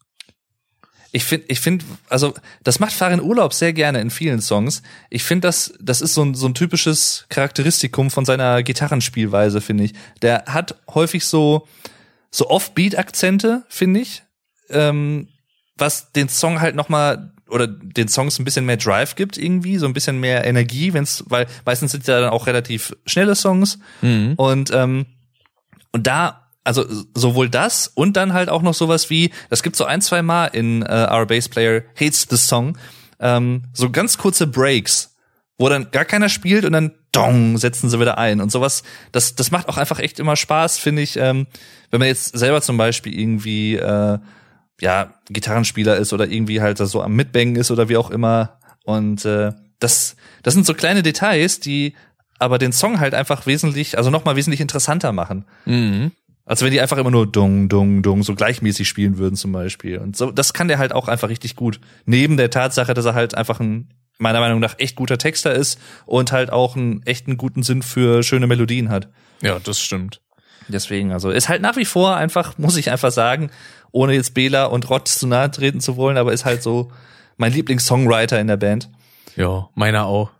Ich 1.11 1.23
finde, 1.23 1.45
ich 1.47 1.61
finde, 1.61 1.85
also 2.09 2.33
das 2.63 2.79
macht 2.79 2.93
Farin 2.93 3.21
Urlaub 3.21 3.53
sehr 3.53 3.73
gerne 3.73 4.01
in 4.01 4.09
vielen 4.09 4.41
Songs. 4.41 4.83
Ich 5.09 5.23
finde, 5.23 5.47
das, 5.47 5.73
das 5.79 6.01
ist 6.01 6.13
so 6.13 6.23
ein, 6.23 6.35
so 6.35 6.47
ein 6.47 6.53
typisches 6.53 7.25
Charakteristikum 7.29 8.11
von 8.11 8.25
seiner 8.25 8.61
Gitarrenspielweise, 8.61 9.61
finde 9.61 9.85
ich. 9.85 9.93
Der 10.21 10.43
hat 10.47 10.75
häufig 10.93 11.25
so, 11.25 11.67
so 12.29 12.49
Off-Beat-Akzente, 12.49 13.63
finde 13.69 14.01
ich, 14.01 14.23
ähm, 14.69 15.29
was 15.75 16.11
den 16.11 16.29
Song 16.29 16.59
halt 16.59 16.75
noch 16.75 16.89
mal 16.89 17.31
oder 17.49 17.67
den 17.67 18.07
Songs 18.07 18.39
ein 18.39 18.45
bisschen 18.45 18.65
mehr 18.65 18.77
Drive 18.77 19.15
gibt 19.15 19.37
irgendwie, 19.37 19.77
so 19.77 19.85
ein 19.85 19.93
bisschen 19.93 20.19
mehr 20.19 20.45
Energie, 20.45 20.93
wenn's, 20.93 21.23
weil 21.27 21.47
meistens 21.65 21.91
sind 21.91 22.07
ja 22.07 22.19
dann 22.19 22.29
auch 22.29 22.47
relativ 22.47 22.95
schnelle 23.05 23.35
Songs 23.35 23.79
und 24.35 24.71
ähm, 24.71 25.05
und 25.91 26.07
da 26.07 26.47
also 26.67 26.85
sowohl 27.15 27.49
das 27.49 27.87
und 27.87 28.17
dann 28.17 28.33
halt 28.33 28.49
auch 28.49 28.61
noch 28.61 28.73
sowas 28.73 29.09
wie, 29.09 29.31
das 29.49 29.63
gibt 29.63 29.77
so 29.77 29.85
ein, 29.85 30.01
zwei 30.01 30.21
Mal 30.21 30.47
in 30.47 30.83
äh, 30.83 31.07
Our 31.09 31.25
Bass 31.25 31.47
Player 31.47 31.83
Hates 31.95 32.27
the 32.29 32.35
Song, 32.35 32.77
ähm, 33.19 33.63
so 33.73 33.89
ganz 33.89 34.17
kurze 34.17 34.47
Breaks, 34.47 35.15
wo 35.57 35.69
dann 35.69 35.91
gar 35.91 36.03
keiner 36.05 36.27
spielt 36.27 36.65
und 36.65 36.73
dann 36.73 36.91
dong, 37.13 37.57
setzen 37.57 37.89
sie 37.89 37.99
wieder 37.99 38.17
ein 38.17 38.41
und 38.41 38.51
sowas. 38.51 38.83
Das, 39.11 39.33
das 39.35 39.49
macht 39.49 39.69
auch 39.69 39.77
einfach 39.77 39.99
echt 39.99 40.19
immer 40.19 40.35
Spaß, 40.35 40.77
finde 40.77 41.01
ich, 41.01 41.17
ähm, 41.17 41.47
wenn 41.89 41.99
man 41.99 42.09
jetzt 42.09 42.37
selber 42.37 42.61
zum 42.61 42.75
Beispiel 42.77 43.17
irgendwie 43.17 43.75
äh, 43.75 44.19
ja, 44.79 45.13
Gitarrenspieler 45.29 45.97
ist 45.97 46.13
oder 46.13 46.27
irgendwie 46.27 46.61
halt 46.61 46.77
so 46.77 47.01
am 47.01 47.15
Mitbängen 47.15 47.55
ist 47.55 47.71
oder 47.71 47.89
wie 47.89 47.97
auch 47.97 48.11
immer. 48.11 48.59
Und 48.83 49.25
äh, 49.25 49.53
das, 49.79 50.15
das 50.43 50.53
sind 50.53 50.65
so 50.65 50.73
kleine 50.73 51.03
Details, 51.03 51.59
die 51.59 51.93
aber 52.39 52.57
den 52.57 52.71
Song 52.71 52.99
halt 52.99 53.13
einfach 53.13 53.45
wesentlich, 53.45 53.97
also 53.97 54.09
nochmal 54.09 54.35
wesentlich 54.35 54.61
interessanter 54.61 55.11
machen. 55.11 55.45
Mhm. 55.65 56.11
Als 56.45 56.61
wenn 56.61 56.71
die 56.71 56.79
einfach 56.79 56.97
immer 56.97 57.11
nur 57.11 57.27
dung, 57.29 57.67
dung, 57.67 58.03
dung 58.03 58.23
so 58.23 58.33
gleichmäßig 58.33 58.87
spielen 58.87 59.17
würden 59.17 59.35
zum 59.35 59.51
Beispiel. 59.51 59.97
Und 59.97 60.15
so, 60.15 60.31
das 60.31 60.53
kann 60.53 60.69
der 60.69 60.77
halt 60.77 60.93
auch 60.93 61.09
einfach 61.09 61.29
richtig 61.29 61.55
gut. 61.55 61.81
Neben 62.05 62.37
der 62.37 62.49
Tatsache, 62.49 62.93
dass 62.93 63.05
er 63.05 63.15
halt 63.15 63.35
einfach 63.35 63.59
ein, 63.59 63.89
meiner 64.17 64.39
Meinung 64.39 64.59
nach, 64.59 64.75
echt 64.77 64.95
guter 64.95 65.17
Texter 65.17 65.53
ist 65.53 65.77
und 66.05 66.31
halt 66.31 66.51
auch 66.51 66.77
einen 66.77 67.03
echten 67.05 67.35
guten 67.35 67.63
Sinn 67.63 67.81
für 67.81 68.23
schöne 68.23 68.47
Melodien 68.47 68.89
hat. 68.89 69.09
Ja, 69.41 69.59
das 69.59 69.81
stimmt. 69.81 70.21
Deswegen, 70.69 71.11
also 71.11 71.31
ist 71.31 71.49
halt 71.49 71.61
nach 71.61 71.77
wie 71.77 71.85
vor 71.85 72.15
einfach, 72.15 72.57
muss 72.57 72.77
ich 72.77 72.91
einfach 72.91 73.11
sagen, 73.11 73.51
ohne 73.91 74.13
jetzt 74.13 74.33
Bela 74.33 74.65
und 74.65 74.89
Rott 74.89 75.07
zu 75.07 75.27
nahe 75.27 75.51
treten 75.51 75.79
zu 75.81 75.95
wollen, 75.97 76.17
aber 76.17 76.33
ist 76.33 76.45
halt 76.45 76.63
so 76.63 76.91
mein 77.37 77.53
Lieblings-Songwriter 77.53 78.39
in 78.39 78.47
der 78.47 78.57
Band. 78.57 78.89
Ja, 79.35 79.69
meiner 79.75 80.05
auch. 80.05 80.31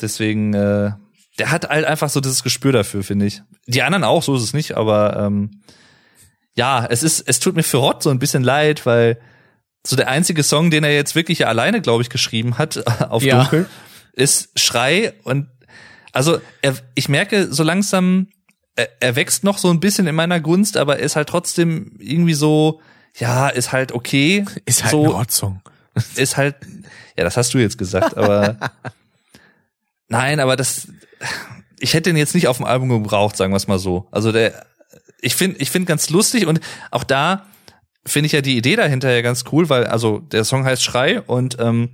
Deswegen, 0.00 0.54
äh, 0.54 0.92
der 1.38 1.50
hat 1.50 1.68
halt 1.68 1.84
einfach 1.84 2.08
so 2.08 2.20
dieses 2.20 2.42
Gespür 2.42 2.72
dafür, 2.72 3.02
finde 3.02 3.26
ich. 3.26 3.42
Die 3.66 3.82
anderen 3.82 4.04
auch, 4.04 4.22
so 4.22 4.36
ist 4.36 4.42
es 4.42 4.54
nicht, 4.54 4.76
aber 4.76 5.16
ähm, 5.16 5.62
ja, 6.54 6.86
es 6.88 7.02
ist, 7.02 7.20
es 7.28 7.40
tut 7.40 7.56
mir 7.56 7.62
für 7.62 7.78
Rott 7.78 8.02
so 8.02 8.10
ein 8.10 8.18
bisschen 8.18 8.42
leid, 8.42 8.86
weil 8.86 9.18
so 9.86 9.96
der 9.96 10.08
einzige 10.08 10.42
Song, 10.42 10.70
den 10.70 10.84
er 10.84 10.94
jetzt 10.94 11.14
wirklich 11.14 11.40
ja 11.40 11.48
alleine, 11.48 11.80
glaube 11.80 12.02
ich, 12.02 12.10
geschrieben 12.10 12.58
hat 12.58 12.86
auf 13.10 13.22
Ja. 13.22 13.40
Dunkel, 13.42 13.66
ist 14.12 14.58
Schrei 14.58 15.12
und 15.24 15.48
also 16.12 16.40
er, 16.62 16.74
ich 16.94 17.08
merke 17.10 17.52
so 17.52 17.62
langsam, 17.62 18.28
er, 18.76 18.88
er 19.00 19.16
wächst 19.16 19.42
noch 19.42 19.58
so 19.58 19.70
ein 19.70 19.80
bisschen 19.80 20.06
in 20.06 20.14
meiner 20.14 20.40
Gunst, 20.40 20.76
aber 20.76 20.98
er 20.98 21.04
ist 21.04 21.16
halt 21.16 21.28
trotzdem 21.28 21.92
irgendwie 21.98 22.34
so, 22.34 22.80
ja, 23.16 23.48
ist 23.48 23.72
halt 23.72 23.92
okay. 23.92 24.44
Ist 24.66 24.84
halt 24.84 24.92
so, 24.92 25.04
ein 25.04 25.10
Rotzsong. 25.10 25.60
ist 26.16 26.36
halt, 26.36 26.56
ja, 27.16 27.24
das 27.24 27.36
hast 27.36 27.54
du 27.54 27.58
jetzt 27.58 27.78
gesagt, 27.78 28.16
aber 28.16 28.58
nein, 30.08 30.40
aber 30.40 30.56
das, 30.56 30.88
ich 31.80 31.94
hätte 31.94 32.10
den 32.10 32.16
jetzt 32.16 32.34
nicht 32.34 32.48
auf 32.48 32.58
dem 32.58 32.66
Album 32.66 32.90
gebraucht, 32.90 33.36
sagen 33.36 33.52
wir 33.52 33.56
es 33.56 33.66
mal 33.66 33.78
so. 33.78 34.06
Also 34.10 34.30
der, 34.30 34.66
ich 35.22 35.34
finde, 35.34 35.58
ich 35.58 35.70
finde 35.70 35.86
ganz 35.86 36.10
lustig 36.10 36.46
und 36.46 36.60
auch 36.90 37.04
da 37.04 37.46
finde 38.04 38.26
ich 38.26 38.32
ja 38.32 38.42
die 38.42 38.58
Idee 38.58 38.76
dahinter 38.76 39.10
ja 39.10 39.22
ganz 39.22 39.44
cool, 39.50 39.70
weil 39.70 39.86
also 39.86 40.18
der 40.18 40.44
Song 40.44 40.66
heißt 40.66 40.84
Schrei 40.84 41.22
und 41.22 41.56
ähm, 41.58 41.88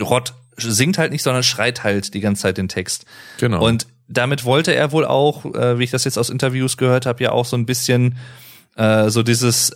Rott 0.00 0.34
singt 0.56 0.98
halt 0.98 1.12
nicht, 1.12 1.22
sondern 1.22 1.44
schreit 1.44 1.84
halt 1.84 2.14
die 2.14 2.20
ganze 2.20 2.42
Zeit 2.42 2.58
den 2.58 2.68
Text. 2.68 3.06
Genau. 3.38 3.64
Und 3.64 3.86
damit 4.08 4.44
wollte 4.44 4.74
er 4.74 4.92
wohl 4.92 5.04
auch, 5.04 5.44
äh, 5.54 5.78
wie 5.78 5.84
ich 5.84 5.90
das 5.90 6.04
jetzt 6.04 6.18
aus 6.18 6.30
Interviews 6.30 6.76
gehört 6.76 7.06
habe, 7.06 7.22
ja 7.22 7.32
auch 7.32 7.44
so 7.44 7.56
ein 7.56 7.66
bisschen 7.66 8.16
äh, 8.76 9.10
so 9.10 9.22
dieses, 9.22 9.72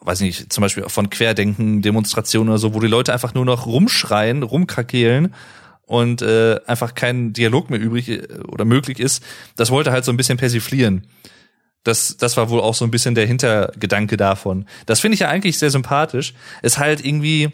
weiß 0.00 0.20
nicht, 0.20 0.52
zum 0.52 0.62
Beispiel 0.62 0.84
von 0.88 1.10
Querdenken, 1.10 1.82
Demonstrationen 1.82 2.48
oder 2.48 2.58
so, 2.58 2.74
wo 2.74 2.80
die 2.80 2.86
Leute 2.86 3.12
einfach 3.12 3.34
nur 3.34 3.44
noch 3.44 3.66
rumschreien, 3.66 4.42
rumkrakehlen 4.42 5.34
und 5.82 6.22
äh, 6.22 6.60
einfach 6.66 6.94
kein 6.94 7.32
Dialog 7.32 7.68
mehr 7.68 7.80
übrig 7.80 8.08
äh, 8.08 8.22
oder 8.48 8.64
möglich 8.64 9.00
ist. 9.00 9.22
Das 9.56 9.70
wollte 9.70 9.92
halt 9.92 10.04
so 10.04 10.12
ein 10.12 10.16
bisschen 10.16 10.38
persiflieren. 10.38 11.06
Das, 11.82 12.16
das 12.16 12.36
war 12.36 12.50
wohl 12.50 12.60
auch 12.60 12.74
so 12.74 12.84
ein 12.84 12.90
bisschen 12.90 13.14
der 13.14 13.26
Hintergedanke 13.26 14.16
davon. 14.16 14.66
Das 14.86 15.00
finde 15.00 15.14
ich 15.14 15.20
ja 15.20 15.28
eigentlich 15.28 15.58
sehr 15.58 15.70
sympathisch. 15.70 16.34
Ist 16.62 16.78
halt 16.78 17.04
irgendwie, 17.04 17.50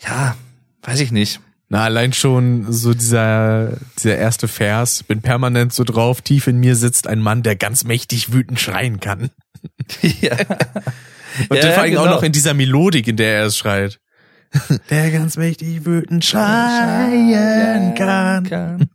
ja, 0.00 0.36
weiß 0.82 1.00
ich 1.00 1.12
nicht. 1.12 1.40
Na, 1.70 1.84
allein 1.84 2.12
schon 2.14 2.72
so 2.72 2.94
dieser, 2.94 3.72
dieser 3.98 4.16
erste 4.16 4.48
Vers, 4.48 5.02
bin 5.02 5.20
permanent 5.20 5.72
so 5.74 5.84
drauf, 5.84 6.22
tief 6.22 6.46
in 6.46 6.58
mir 6.58 6.76
sitzt 6.76 7.06
ein 7.06 7.20
Mann, 7.20 7.42
der 7.42 7.56
ganz 7.56 7.84
mächtig 7.84 8.32
wütend 8.32 8.58
schreien 8.58 9.00
kann. 9.00 9.30
ja. 10.02 10.36
Und 11.50 11.56
Ja, 11.62 11.72
vor 11.72 11.82
allem 11.82 11.90
genau. 11.90 12.04
auch 12.06 12.10
noch 12.10 12.22
in 12.22 12.32
dieser 12.32 12.54
Melodik, 12.54 13.06
in 13.06 13.16
der 13.16 13.36
er 13.40 13.46
es 13.46 13.58
schreit. 13.58 14.00
Der 14.88 15.10
ganz 15.10 15.36
mächtig 15.36 15.84
wütend 15.84 16.24
schreien 16.24 17.94
kann. 17.94 18.44
kann. 18.48 18.88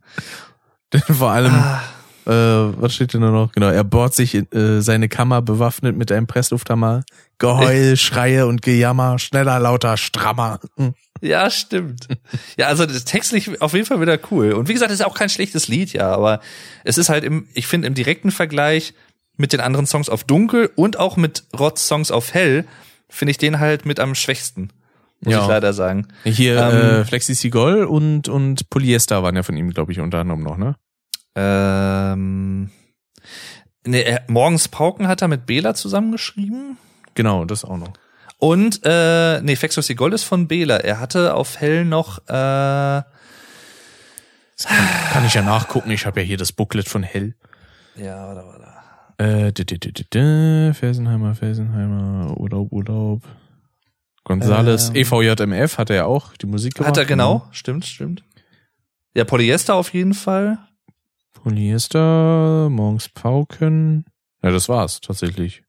Vor 1.06 1.30
allem, 1.30 1.52
Ah, 1.54 1.80
äh, 2.26 2.30
was 2.30 2.94
steht 2.94 3.14
denn 3.14 3.20
da 3.20 3.30
noch? 3.30 3.52
Genau, 3.52 3.68
er 3.68 3.84
bohrt 3.84 4.14
sich 4.14 4.34
in, 4.34 4.50
äh, 4.52 4.80
seine 4.82 5.08
Kammer 5.08 5.42
bewaffnet 5.42 5.96
mit 5.96 6.10
einem 6.12 6.26
Presslufthammer. 6.26 7.04
Geheul, 7.38 7.96
Schreie 7.96 8.46
und 8.46 8.62
Gejammer, 8.62 9.18
schneller, 9.18 9.58
lauter, 9.58 9.96
strammer. 9.96 10.60
Hm. 10.76 10.94
Ja, 11.20 11.50
stimmt. 11.50 12.08
Ja, 12.56 12.66
also 12.66 12.86
das 12.86 13.04
textlich 13.04 13.60
auf 13.62 13.72
jeden 13.72 13.86
Fall 13.86 14.00
wieder 14.00 14.18
cool. 14.30 14.52
Und 14.52 14.68
wie 14.68 14.72
gesagt, 14.74 14.90
es 14.92 15.00
ist 15.00 15.06
auch 15.06 15.14
kein 15.16 15.28
schlechtes 15.28 15.68
Lied, 15.68 15.92
ja, 15.92 16.12
aber 16.12 16.40
es 16.84 16.98
ist 16.98 17.08
halt 17.08 17.24
im, 17.24 17.48
ich 17.54 17.66
finde 17.66 17.86
im 17.88 17.94
direkten 17.94 18.30
Vergleich 18.30 18.94
mit 19.36 19.52
den 19.52 19.60
anderen 19.60 19.86
Songs 19.86 20.08
auf 20.08 20.24
Dunkel 20.24 20.70
und 20.76 20.98
auch 20.98 21.16
mit 21.16 21.44
Rotz 21.58 21.88
Songs 21.88 22.10
auf 22.10 22.34
Hell, 22.34 22.64
finde 23.08 23.30
ich 23.30 23.38
den 23.38 23.58
halt 23.58 23.84
mit 23.86 24.00
am 24.00 24.14
schwächsten. 24.14 24.70
Muss 25.20 25.32
Ja. 25.32 25.42
ich 25.42 25.48
leider 25.48 25.72
sagen. 25.72 26.08
Hier, 26.24 26.58
Ähm, 26.58 27.00
äh, 27.00 27.04
Flexi 27.04 27.34
Sigol 27.34 27.84
und, 27.84 28.28
und 28.28 28.68
Polyester 28.70 29.22
waren 29.22 29.34
ja 29.34 29.42
von 29.42 29.56
ihm, 29.56 29.70
glaube 29.70 29.92
ich, 29.92 30.00
unter 30.00 30.18
anderem 30.18 30.42
noch, 30.42 30.56
ne? 30.58 30.76
Ähm, 31.34 32.70
nee, 33.84 34.02
er, 34.02 34.22
Morgens 34.28 34.68
Pauken 34.68 35.08
hat 35.08 35.22
er 35.22 35.28
mit 35.28 35.46
Bela 35.46 35.74
zusammengeschrieben. 35.74 36.78
Genau, 37.14 37.44
das 37.44 37.64
auch 37.64 37.76
noch. 37.76 37.92
Und, 38.38 38.80
äh, 38.84 39.40
nee, 39.40 39.56
Fexos 39.56 39.88
Gold 39.96 40.14
ist 40.14 40.24
von 40.24 40.48
Bela. 40.48 40.76
Er 40.76 41.00
hatte 41.00 41.34
auf 41.34 41.60
Hell 41.60 41.84
noch, 41.84 42.18
äh, 42.28 43.02
Kann 44.66 45.24
ich 45.26 45.34
ja 45.34 45.42
nachgucken, 45.42 45.90
ich 45.90 46.06
habe 46.06 46.20
ja 46.20 46.26
hier 46.26 46.36
das 46.36 46.52
Booklet 46.52 46.88
von 46.88 47.02
Hell. 47.02 47.34
ja, 47.96 48.26
warte, 48.26 48.46
warte. 48.46 48.64
Äh, 49.16 49.52
d 49.52 49.62
-d 49.62 49.78
-d 49.78 49.92
-d 49.92 50.04
-d, 50.10 50.74
Felsenheimer, 50.74 51.36
Felsenheimer, 51.36 52.36
Urlaub, 52.36 52.72
Urlaub. 52.72 53.22
Gonzales, 54.24 54.88
Ähm. 54.88 54.96
EVJMF 54.96 55.78
hat 55.78 55.90
er 55.90 55.96
ja 55.96 56.04
auch 56.06 56.36
die 56.36 56.46
Musik 56.46 56.74
gemacht. 56.74 56.88
Hat 56.88 56.96
er 56.96 57.04
genau, 57.04 57.46
stimmt, 57.52 57.84
stimmt. 57.84 58.24
Ja, 59.14 59.24
Polyester 59.24 59.76
auf 59.76 59.92
jeden 59.94 60.14
Fall. 60.14 60.58
Polyester, 61.44 62.70
Morgens 62.70 63.10
Pauken. 63.10 64.06
Ja, 64.42 64.50
das 64.50 64.70
war's, 64.70 65.02
tatsächlich. 65.02 65.62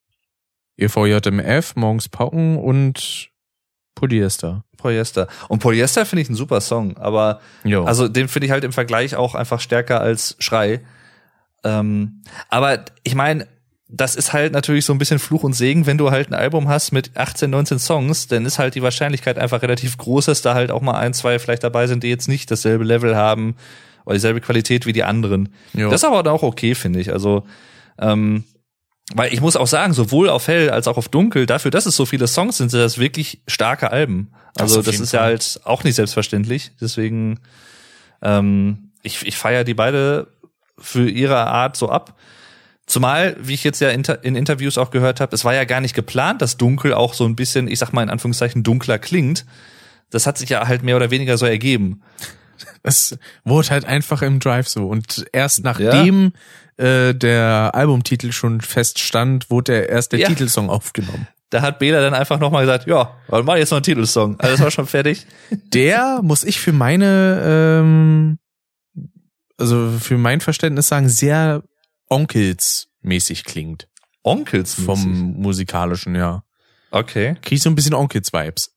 EVJMF, 0.78 1.76
Morgens 1.76 2.07
Pauken 2.07 2.57
und 2.57 3.30
Polyester. 3.93 4.63
Polyester. 4.78 5.28
Und 5.49 5.59
Polyester 5.59 6.05
finde 6.05 6.21
ich 6.21 6.30
ein 6.30 6.36
super 6.36 6.61
Song, 6.61 6.95
aber 6.95 7.41
Jo. 7.65 7.84
also 7.84 8.07
den 8.07 8.30
finde 8.30 8.45
ich 8.45 8.51
halt 8.53 8.63
im 8.63 8.71
Vergleich 8.71 9.17
auch 9.17 9.36
einfach 9.36 9.59
stärker 9.59 9.99
als 9.99 10.38
Schrei. 10.39 10.80
Ähm, 11.65 12.21
aber 12.47 12.86
ich 13.03 13.15
meine, 13.15 13.45
das 13.89 14.15
ist 14.15 14.32
halt 14.32 14.53
natürlich 14.53 14.86
so 14.86 14.93
ein 14.93 14.97
bisschen 14.97 15.19
Fluch 15.19 15.43
und 15.43 15.53
Segen, 15.53 15.86
wenn 15.88 15.97
du 15.97 16.09
halt 16.09 16.30
ein 16.30 16.36
Album 16.36 16.69
hast 16.69 16.93
mit 16.93 17.17
18, 17.17 17.49
19 17.49 17.80
Songs, 17.80 18.28
dann 18.28 18.45
ist 18.45 18.59
halt 18.59 18.76
die 18.76 18.82
Wahrscheinlichkeit 18.82 19.38
einfach 19.38 19.61
relativ 19.61 19.97
groß, 19.97 20.28
dass 20.28 20.41
da 20.41 20.53
halt 20.53 20.71
auch 20.71 20.82
mal 20.82 20.97
ein, 20.97 21.13
zwei 21.13 21.38
vielleicht 21.38 21.65
dabei 21.65 21.88
sind, 21.88 22.03
die 22.03 22.09
jetzt 22.09 22.30
nicht 22.30 22.49
dasselbe 22.49 22.86
Level 22.86 23.17
haben 23.17 23.57
oder 24.05 24.13
dieselbe 24.15 24.41
Qualität 24.41 24.85
wie 24.85 24.93
die 24.93 25.03
anderen. 25.03 25.49
Jo. 25.73 25.89
Das 25.89 26.01
ist 26.01 26.05
aber 26.05 26.31
auch 26.31 26.43
okay, 26.43 26.75
finde 26.75 26.99
ich. 26.99 27.11
Also, 27.11 27.43
ähm, 27.99 28.43
weil 29.13 29.33
ich 29.33 29.41
muss 29.41 29.55
auch 29.55 29.67
sagen, 29.67 29.93
sowohl 29.93 30.29
auf 30.29 30.47
Hell 30.47 30.69
als 30.71 30.87
auch 30.87 30.97
auf 30.97 31.09
Dunkel, 31.09 31.45
dafür, 31.45 31.71
dass 31.71 31.85
es 31.85 31.95
so 31.95 32.05
viele 32.05 32.27
Songs 32.27 32.57
sind, 32.57 32.69
sind 32.71 32.79
das 32.79 32.97
wirklich 32.97 33.41
starke 33.47 33.91
Alben. 33.91 34.31
Das 34.55 34.63
Also 34.63 34.81
das 34.81 34.93
jeden 34.93 35.03
ist 35.03 35.11
ja 35.13 35.19
Fall. 35.19 35.29
halt 35.29 35.59
auch 35.63 35.83
nicht 35.83 35.95
selbstverständlich. 35.95 36.71
Deswegen, 36.81 37.39
ähm, 38.21 38.91
ich, 39.03 39.25
ich 39.25 39.37
feiere 39.37 39.63
die 39.63 39.75
beide 39.75 40.27
für 40.77 41.07
ihre 41.07 41.37
Art 41.37 41.77
so 41.77 41.89
ab. 41.89 42.17
Zumal, 42.87 43.35
wie 43.39 43.53
ich 43.53 43.63
jetzt 43.63 43.79
ja 43.81 43.89
inter 43.89 44.23
in 44.23 44.35
Interviews 44.35 44.77
auch 44.77 44.91
gehört 44.91 45.19
habe, 45.19 45.35
es 45.35 45.43
war 45.43 45.53
ja 45.55 45.63
gar 45.63 45.81
nicht 45.81 45.95
geplant, 45.95 46.41
dass 46.41 46.57
Dunkel 46.57 46.93
auch 46.93 47.13
so 47.13 47.25
ein 47.25 47.35
bisschen, 47.35 47.67
ich 47.67 47.79
sag 47.79 47.93
mal 47.93 48.03
in 48.03 48.09
Anführungszeichen, 48.09 48.63
dunkler 48.63 48.99
klingt. 48.99 49.45
Das 50.11 50.27
hat 50.27 50.37
sich 50.37 50.49
ja 50.49 50.67
halt 50.67 50.83
mehr 50.83 50.95
oder 50.95 51.09
weniger 51.09 51.37
so 51.37 51.45
ergeben. 51.45 52.03
Das 52.83 53.17
wurde 53.43 53.69
halt 53.69 53.85
einfach 53.85 54.21
im 54.21 54.39
Drive 54.39 54.67
so. 54.67 54.87
Und 54.87 55.25
erst 55.33 55.63
nachdem 55.63 56.33
äh, 56.77 57.13
der 57.13 57.71
Albumtitel 57.73 58.31
schon 58.31 58.61
feststand, 58.61 59.49
wurde 59.49 59.73
erst 59.81 60.11
der 60.11 60.19
Ja. 60.19 60.27
Titelsong 60.27 60.69
aufgenommen. 60.69 61.27
Da 61.49 61.61
hat 61.61 61.79
Bela 61.79 62.01
dann 62.01 62.13
einfach 62.13 62.39
nochmal 62.39 62.65
gesagt, 62.65 62.87
ja, 62.87 63.15
wir 63.29 63.43
machen 63.43 63.59
jetzt 63.59 63.69
noch 63.69 63.77
einen 63.77 63.83
Titelsong. 63.83 64.39
Also 64.39 64.53
das 64.55 64.61
war 64.63 64.71
schon 64.71 64.87
fertig. 64.87 65.25
Der, 65.73 66.19
muss 66.23 66.43
ich 66.43 66.59
für 66.59 66.73
meine, 66.73 67.79
ähm, 67.79 68.39
also 69.57 69.91
für 69.99 70.17
mein 70.17 70.41
Verständnis 70.41 70.87
sagen, 70.87 71.07
sehr 71.07 71.63
Onkels-mäßig 72.09 73.45
klingt. 73.45 73.87
Onkels 74.23 74.73
Vom 74.73 75.35
musikalischen, 75.39 76.15
ja. 76.15 76.43
Okay. 76.91 77.35
Krieg 77.41 77.53
ich 77.57 77.61
so 77.61 77.69
ein 77.69 77.75
bisschen 77.75 77.93
Onkels-Vibes. 77.93 78.73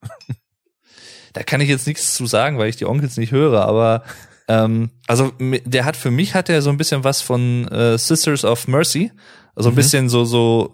Da 1.39 1.43
kann 1.43 1.61
ich 1.61 1.69
jetzt 1.69 1.87
nichts 1.87 2.15
zu 2.15 2.25
sagen, 2.25 2.57
weil 2.57 2.67
ich 2.67 2.75
die 2.75 2.85
Onkels 2.85 3.15
nicht 3.15 3.31
höre, 3.31 3.61
aber 3.65 4.03
ähm, 4.49 4.89
also 5.07 5.31
der 5.39 5.85
hat 5.85 5.95
für 5.95 6.11
mich 6.11 6.33
hat 6.35 6.49
er 6.49 6.61
so 6.61 6.69
ein 6.69 6.75
bisschen 6.75 7.05
was 7.05 7.21
von 7.21 7.65
äh, 7.69 7.97
Sisters 7.97 8.43
of 8.43 8.67
Mercy, 8.67 9.13
also 9.55 9.69
ein 9.69 9.73
Mhm. 9.73 9.77
bisschen 9.77 10.09
so 10.09 10.25
so 10.25 10.73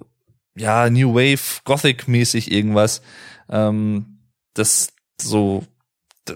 ja 0.57 0.89
New 0.89 1.13
Wave 1.13 1.61
Gothic 1.65 2.07
mäßig 2.07 2.51
irgendwas. 2.51 3.03
Ähm, 3.47 4.21
das 4.55 4.87
so 5.21 5.63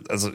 also 0.10 0.32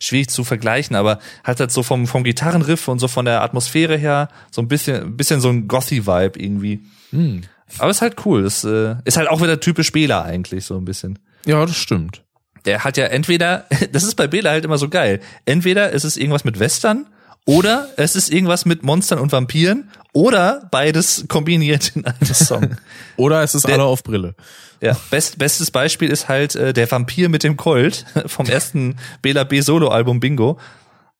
schwierig 0.00 0.28
zu 0.28 0.44
vergleichen, 0.44 0.94
aber 0.94 1.18
halt 1.42 1.58
halt 1.58 1.72
so 1.72 1.82
vom 1.82 2.06
vom 2.06 2.22
Gitarrenriff 2.22 2.86
und 2.86 3.00
so 3.00 3.08
von 3.08 3.24
der 3.24 3.42
Atmosphäre 3.42 3.96
her 3.96 4.28
so 4.52 4.62
ein 4.62 4.68
bisschen 4.68 5.02
ein 5.02 5.16
bisschen 5.16 5.40
so 5.40 5.48
ein 5.48 5.66
Gothy 5.66 6.06
Vibe 6.06 6.38
irgendwie. 6.38 6.82
Hm. 7.10 7.42
Aber 7.78 7.90
ist 7.90 8.02
halt 8.02 8.24
cool, 8.24 8.44
das 8.44 8.62
äh, 8.62 8.94
ist 9.04 9.16
halt 9.16 9.28
auch 9.28 9.42
wieder 9.42 9.58
typisch 9.58 9.90
Bela 9.90 10.22
eigentlich 10.22 10.64
so 10.64 10.76
ein 10.76 10.84
bisschen 10.84 11.18
Ja, 11.44 11.66
das 11.66 11.76
der 11.76 12.22
der 12.64 12.84
hat 12.84 12.96
ja 12.96 13.06
entweder, 13.06 13.64
das 13.92 14.02
ist 14.04 14.14
bei 14.16 14.26
Bela 14.26 14.50
halt 14.50 14.64
immer 14.64 14.78
so 14.78 14.88
geil, 14.88 15.20
entweder 15.46 15.90
ist 15.90 16.04
es 16.04 16.16
irgendwas 16.16 16.44
mit 16.44 16.58
Western 16.58 17.06
Oder 17.46 17.88
es 17.96 18.14
ist 18.14 18.30
irgendwas 18.30 18.66
mit 18.66 18.82
Monstern 18.82 19.18
und 19.18 19.32
Vampiren 19.32 19.90
oder 20.12 20.68
beides 20.70 21.24
kombiniert 21.28 21.92
in 21.96 22.04
einem 22.04 22.34
Song. 22.34 22.76
Oder 23.16 23.42
es 23.42 23.54
ist 23.54 23.66
Der- 23.66 23.74
alle 23.74 23.84
auf 23.84 24.02
Brille. 24.02 24.34
Ja, 24.82 24.94
best, 25.10 25.38
bestes 25.38 25.70
Beispiel 25.70 26.10
ist 26.10 26.28
halt 26.28 26.54
äh, 26.56 26.72
der 26.74 26.90
Vampir 26.90 27.28
mit 27.30 27.42
dem 27.44 27.56
Colt 27.56 28.04
vom 28.26 28.46
ersten 28.46 28.96
Bela 29.22 29.44
B 29.44 29.60
Solo 29.62 29.88
Album 29.88 30.20
Bingo. 30.20 30.58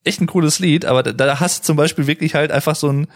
Echt 0.05 0.21
ein 0.21 0.27
cooles 0.27 0.59
Lied, 0.59 0.85
aber 0.85 1.03
da, 1.03 1.13
da 1.13 1.41
hast 1.41 1.61
du 1.61 1.65
zum 1.65 1.77
Beispiel 1.77 2.07
wirklich 2.07 2.35
halt 2.35 2.53
einfach 2.53 2.77
so 2.77 2.89
ein 2.93 3.09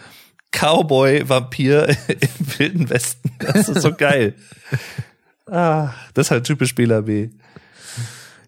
Cowboy-Vampir 0.51 1.89
im 2.07 2.59
wilden 2.59 2.89
Westen. 2.89 3.31
Das 3.39 3.69
ist 3.69 3.81
so 3.81 3.93
geil. 3.93 4.33
Ah, 5.45 5.91
das 6.13 6.27
ist 6.27 6.31
halt 6.31 6.45
typisch 6.45 6.73
Bela 6.75 7.01
B. 7.01 7.29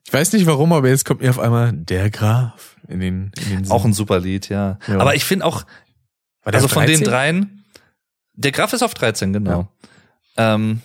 Ich 0.06 0.14
weiß 0.14 0.34
nicht 0.34 0.46
warum, 0.46 0.72
aber 0.74 0.88
jetzt 0.90 1.06
kommt 1.06 1.22
mir 1.22 1.30
auf 1.30 1.40
einmal 1.40 1.74
der 1.74 2.10
Graf 2.12 2.76
in 2.88 3.00
den, 3.00 3.32
in 3.44 3.50
den 3.50 3.64
Sinn. 3.64 3.72
Auch 3.72 3.86
ein 3.86 3.94
super 3.94 4.20
Lied, 4.20 4.50
ja. 4.50 4.78
Ja. 4.88 5.00
Aber 5.00 5.16
ich 5.16 5.26
finde 5.26 5.46
auch, 5.46 5.66
also 6.44 6.68
von 6.68 6.84
den 6.86 6.98
13? 7.00 7.04
dreien, 7.08 7.66
der 8.34 8.52
Graf 8.52 8.74
ist 8.74 8.84
auf 8.84 8.94
13, 8.94 9.34
genau. 9.34 9.68
Ähm, 10.38 10.82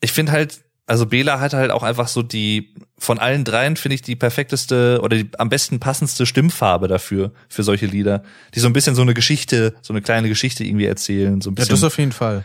ich 0.00 0.12
finde 0.12 0.30
halt, 0.32 0.60
also 0.86 1.06
Bela 1.06 1.40
hat 1.40 1.54
halt 1.54 1.72
auch 1.72 1.82
einfach 1.82 2.06
so 2.06 2.22
die, 2.22 2.72
von 2.96 3.18
allen 3.18 3.42
dreien 3.42 3.74
finde 3.76 3.96
ich 3.96 4.02
die 4.02 4.14
perfekteste 4.14 5.00
oder 5.02 5.16
die 5.16 5.28
am 5.38 5.48
besten 5.48 5.80
passendste 5.80 6.26
Stimmfarbe 6.26 6.86
dafür, 6.86 7.32
für 7.48 7.64
solche 7.64 7.86
Lieder, 7.86 8.22
die 8.54 8.60
so 8.60 8.68
ein 8.68 8.72
bisschen 8.72 8.94
so 8.94 9.02
eine 9.02 9.14
Geschichte, 9.14 9.74
so 9.82 9.92
eine 9.92 10.02
kleine 10.02 10.28
Geschichte 10.28 10.62
irgendwie 10.62 10.86
erzählen, 10.86 11.40
so 11.40 11.50
ein 11.50 11.54
Ja, 11.54 11.62
bisschen. 11.62 11.74
das 11.74 11.82
auf 11.82 11.98
jeden 11.98 12.12
Fall. 12.12 12.44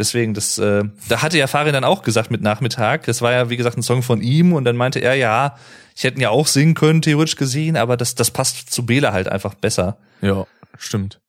Deswegen, 0.00 0.32
das, 0.32 0.56
äh, 0.56 0.82
da 1.10 1.20
hatte 1.20 1.36
ja 1.36 1.46
Farin 1.46 1.74
dann 1.74 1.84
auch 1.84 2.00
gesagt 2.00 2.30
mit 2.30 2.40
Nachmittag. 2.40 3.04
Das 3.04 3.20
war 3.20 3.32
ja, 3.32 3.50
wie 3.50 3.58
gesagt, 3.58 3.76
ein 3.76 3.82
Song 3.82 4.02
von 4.02 4.22
ihm 4.22 4.54
und 4.54 4.64
dann 4.64 4.74
meinte 4.74 4.98
er, 4.98 5.14
ja, 5.14 5.58
ich 5.94 6.04
hätte 6.04 6.16
ihn 6.16 6.22
ja 6.22 6.30
auch 6.30 6.46
singen 6.46 6.72
können, 6.72 7.02
theoretisch 7.02 7.36
gesehen, 7.36 7.76
aber 7.76 7.98
das, 7.98 8.14
das 8.14 8.30
passt 8.30 8.72
zu 8.72 8.86
Bela 8.86 9.12
halt 9.12 9.28
einfach 9.28 9.52
besser. 9.52 9.98
Ja, 10.22 10.46
stimmt. 10.78 11.20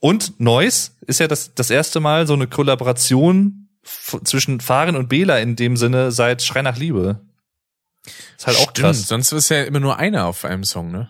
Und 0.00 0.40
Noise 0.40 0.90
ist 1.06 1.20
ja 1.20 1.28
das, 1.28 1.54
das 1.54 1.70
erste 1.70 2.00
Mal 2.00 2.26
so 2.26 2.34
eine 2.34 2.48
Kollaboration 2.48 3.68
zwischen 4.24 4.58
Farin 4.58 4.96
und 4.96 5.08
Bela 5.08 5.38
in 5.38 5.54
dem 5.54 5.76
Sinne 5.76 6.10
seit 6.10 6.42
Schrei 6.42 6.62
nach 6.62 6.76
Liebe. 6.76 7.20
Ist 8.36 8.48
halt 8.48 8.56
auch 8.56 8.70
Stimmt, 8.70 8.78
krass. 8.78 9.06
Sonst 9.06 9.30
ist 9.30 9.48
ja 9.48 9.62
immer 9.62 9.78
nur 9.78 9.96
einer 9.96 10.26
auf 10.26 10.44
einem 10.44 10.64
Song, 10.64 10.90
ne? 10.90 11.08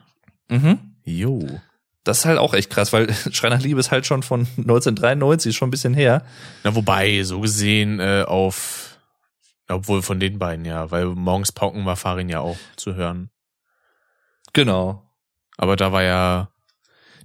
Mhm. 0.51 0.79
Jo. 1.05 1.61
Das 2.05 2.21
ist 2.21 2.25
halt 2.25 2.39
auch 2.39 2.55
echt 2.55 2.71
krass, 2.71 2.93
weil 2.93 3.13
Schrei 3.33 3.51
nach 3.51 3.61
Liebe 3.61 3.81
ist 3.81 3.91
halt 3.91 4.07
schon 4.07 4.23
von 4.23 4.41
1993, 4.57 5.57
schon 5.57 5.69
ein 5.69 5.71
bisschen 5.71 5.95
her. 5.95 6.25
Na, 6.65 6.75
wobei, 6.75 7.23
so 7.23 7.41
gesehen 7.41 8.01
äh, 8.01 8.25
auf, 8.27 8.99
obwohl 9.69 10.03
von 10.03 10.19
den 10.21 10.39
beiden 10.39 10.65
ja, 10.65 10.91
weil 10.91 11.07
morgens 11.07 11.53
Pauken 11.53 11.85
war 11.85 11.97
Farin 11.97 12.29
ja 12.29 12.41
auch 12.41 12.57
zu 12.77 12.95
hören. 12.95 13.31
Genau. 14.53 15.07
Aber 15.57 15.77
da 15.77 15.93
war 15.93 16.03
ja, 16.03 16.49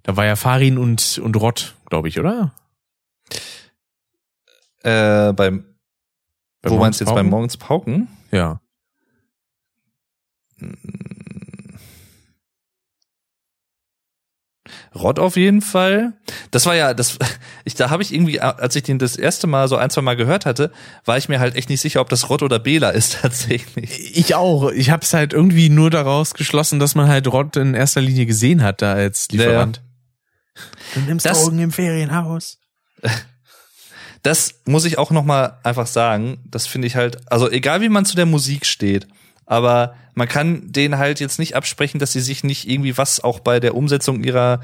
da 0.04 0.18
war 0.18 0.26
ja 0.26 0.36
Farin 0.36 0.78
und, 0.78 1.20
und 1.20 1.36
Rott, 1.38 1.76
glaube 1.86 2.10
ich, 2.10 2.20
oder? 2.20 2.54
Äh, 4.84 5.34
beim, 5.34 5.66
Bei 6.62 6.70
wo 6.70 6.78
meinst 6.78 7.00
du 7.00 7.06
jetzt 7.06 7.14
beim 7.14 7.26
Pauken? 7.26 7.30
Morgens 7.30 7.58
Pauken? 7.58 8.08
Ja. 8.32 8.60
Rott 14.96 15.20
auf 15.20 15.36
jeden 15.36 15.62
Fall. 15.62 16.14
Das 16.52 16.66
war 16.66 16.76
ja, 16.76 16.94
das, 16.94 17.18
ich, 17.66 17.76
da 17.76 17.90
habe 17.90 18.02
ich 18.02 18.14
irgendwie, 18.14 18.40
als 18.40 18.76
ich 18.76 18.84
den 18.84 18.98
das 18.98 19.18
erste 19.18 19.46
Mal 19.48 19.68
so 19.68 19.76
ein, 19.76 19.90
zwei 19.90 20.02
Mal 20.02 20.16
gehört 20.16 20.46
hatte, 20.46 20.72
war 21.04 21.18
ich 21.18 21.28
mir 21.30 21.40
halt 21.40 21.56
echt 21.56 21.70
nicht 21.70 21.82
sicher, 21.82 22.02
ob 22.02 22.10
das 22.10 22.30
Rott 22.30 22.42
oder 22.44 22.60
Bela 22.60 22.90
ist 22.92 23.18
tatsächlich. 23.22 24.18
Ich 24.18 24.36
auch. 24.36 24.72
Ich 24.72 24.90
habe 24.90 25.04
es 25.04 25.14
halt 25.14 25.34
irgendwie 25.34 25.70
nur 25.70 25.90
daraus 25.90 26.34
geschlossen, 26.34 26.80
dass 26.80 26.96
man 26.96 27.08
halt 27.08 27.28
Rott 27.28 27.56
in 27.58 27.74
erster 27.74 28.02
Linie 28.02 28.26
gesehen 28.26 28.64
hat 28.64 28.82
da 28.82 28.94
als 28.94 29.28
Lieferant. 29.32 29.82
Du 30.94 31.02
nimmst 31.02 31.26
Das- 31.26 31.44
Drogen 31.44 31.60
im 31.60 31.72
Ferienhaus. 31.72 32.58
Das 34.24 34.62
muss 34.66 34.86
ich 34.86 34.98
auch 34.98 35.12
noch 35.12 35.24
mal 35.24 35.60
einfach 35.62 35.86
sagen. 35.86 36.40
Das 36.50 36.66
finde 36.66 36.88
ich 36.88 36.96
halt, 36.96 37.32
also 37.32 37.48
egal 37.52 37.82
wie 37.82 37.90
man 37.90 38.06
zu 38.06 38.16
der 38.16 38.26
Musik 38.26 38.66
steht, 38.66 39.08
aber 39.46 39.94
man 40.16 40.28
kann 40.28 40.72
denen 40.72 40.98
halt 40.98 41.20
jetzt 41.20 41.38
nicht 41.38 41.56
absprechen, 41.56 42.00
dass 42.00 42.14
sie 42.14 42.22
sich 42.22 42.44
nicht 42.44 42.68
irgendwie 42.68 42.98
was 42.98 43.24
auch 43.24 43.40
bei 43.40 43.60
der 43.60 43.76
Umsetzung 43.76 44.24
ihrer 44.24 44.62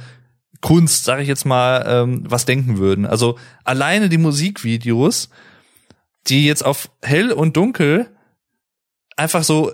Kunst, 0.62 1.06
sage 1.06 1.22
ich 1.24 1.28
jetzt 1.28 1.46
mal, 1.46 1.84
ähm, 1.88 2.24
was 2.28 2.46
denken 2.46 2.78
würden. 2.78 3.06
Also 3.06 3.38
alleine 3.64 4.10
die 4.10 4.18
Musikvideos, 4.20 5.30
die 6.28 6.46
jetzt 6.46 6.64
auf 6.64 6.90
hell 7.02 7.32
und 7.32 7.58
dunkel 7.58 8.08
einfach 9.18 9.44
so 9.44 9.72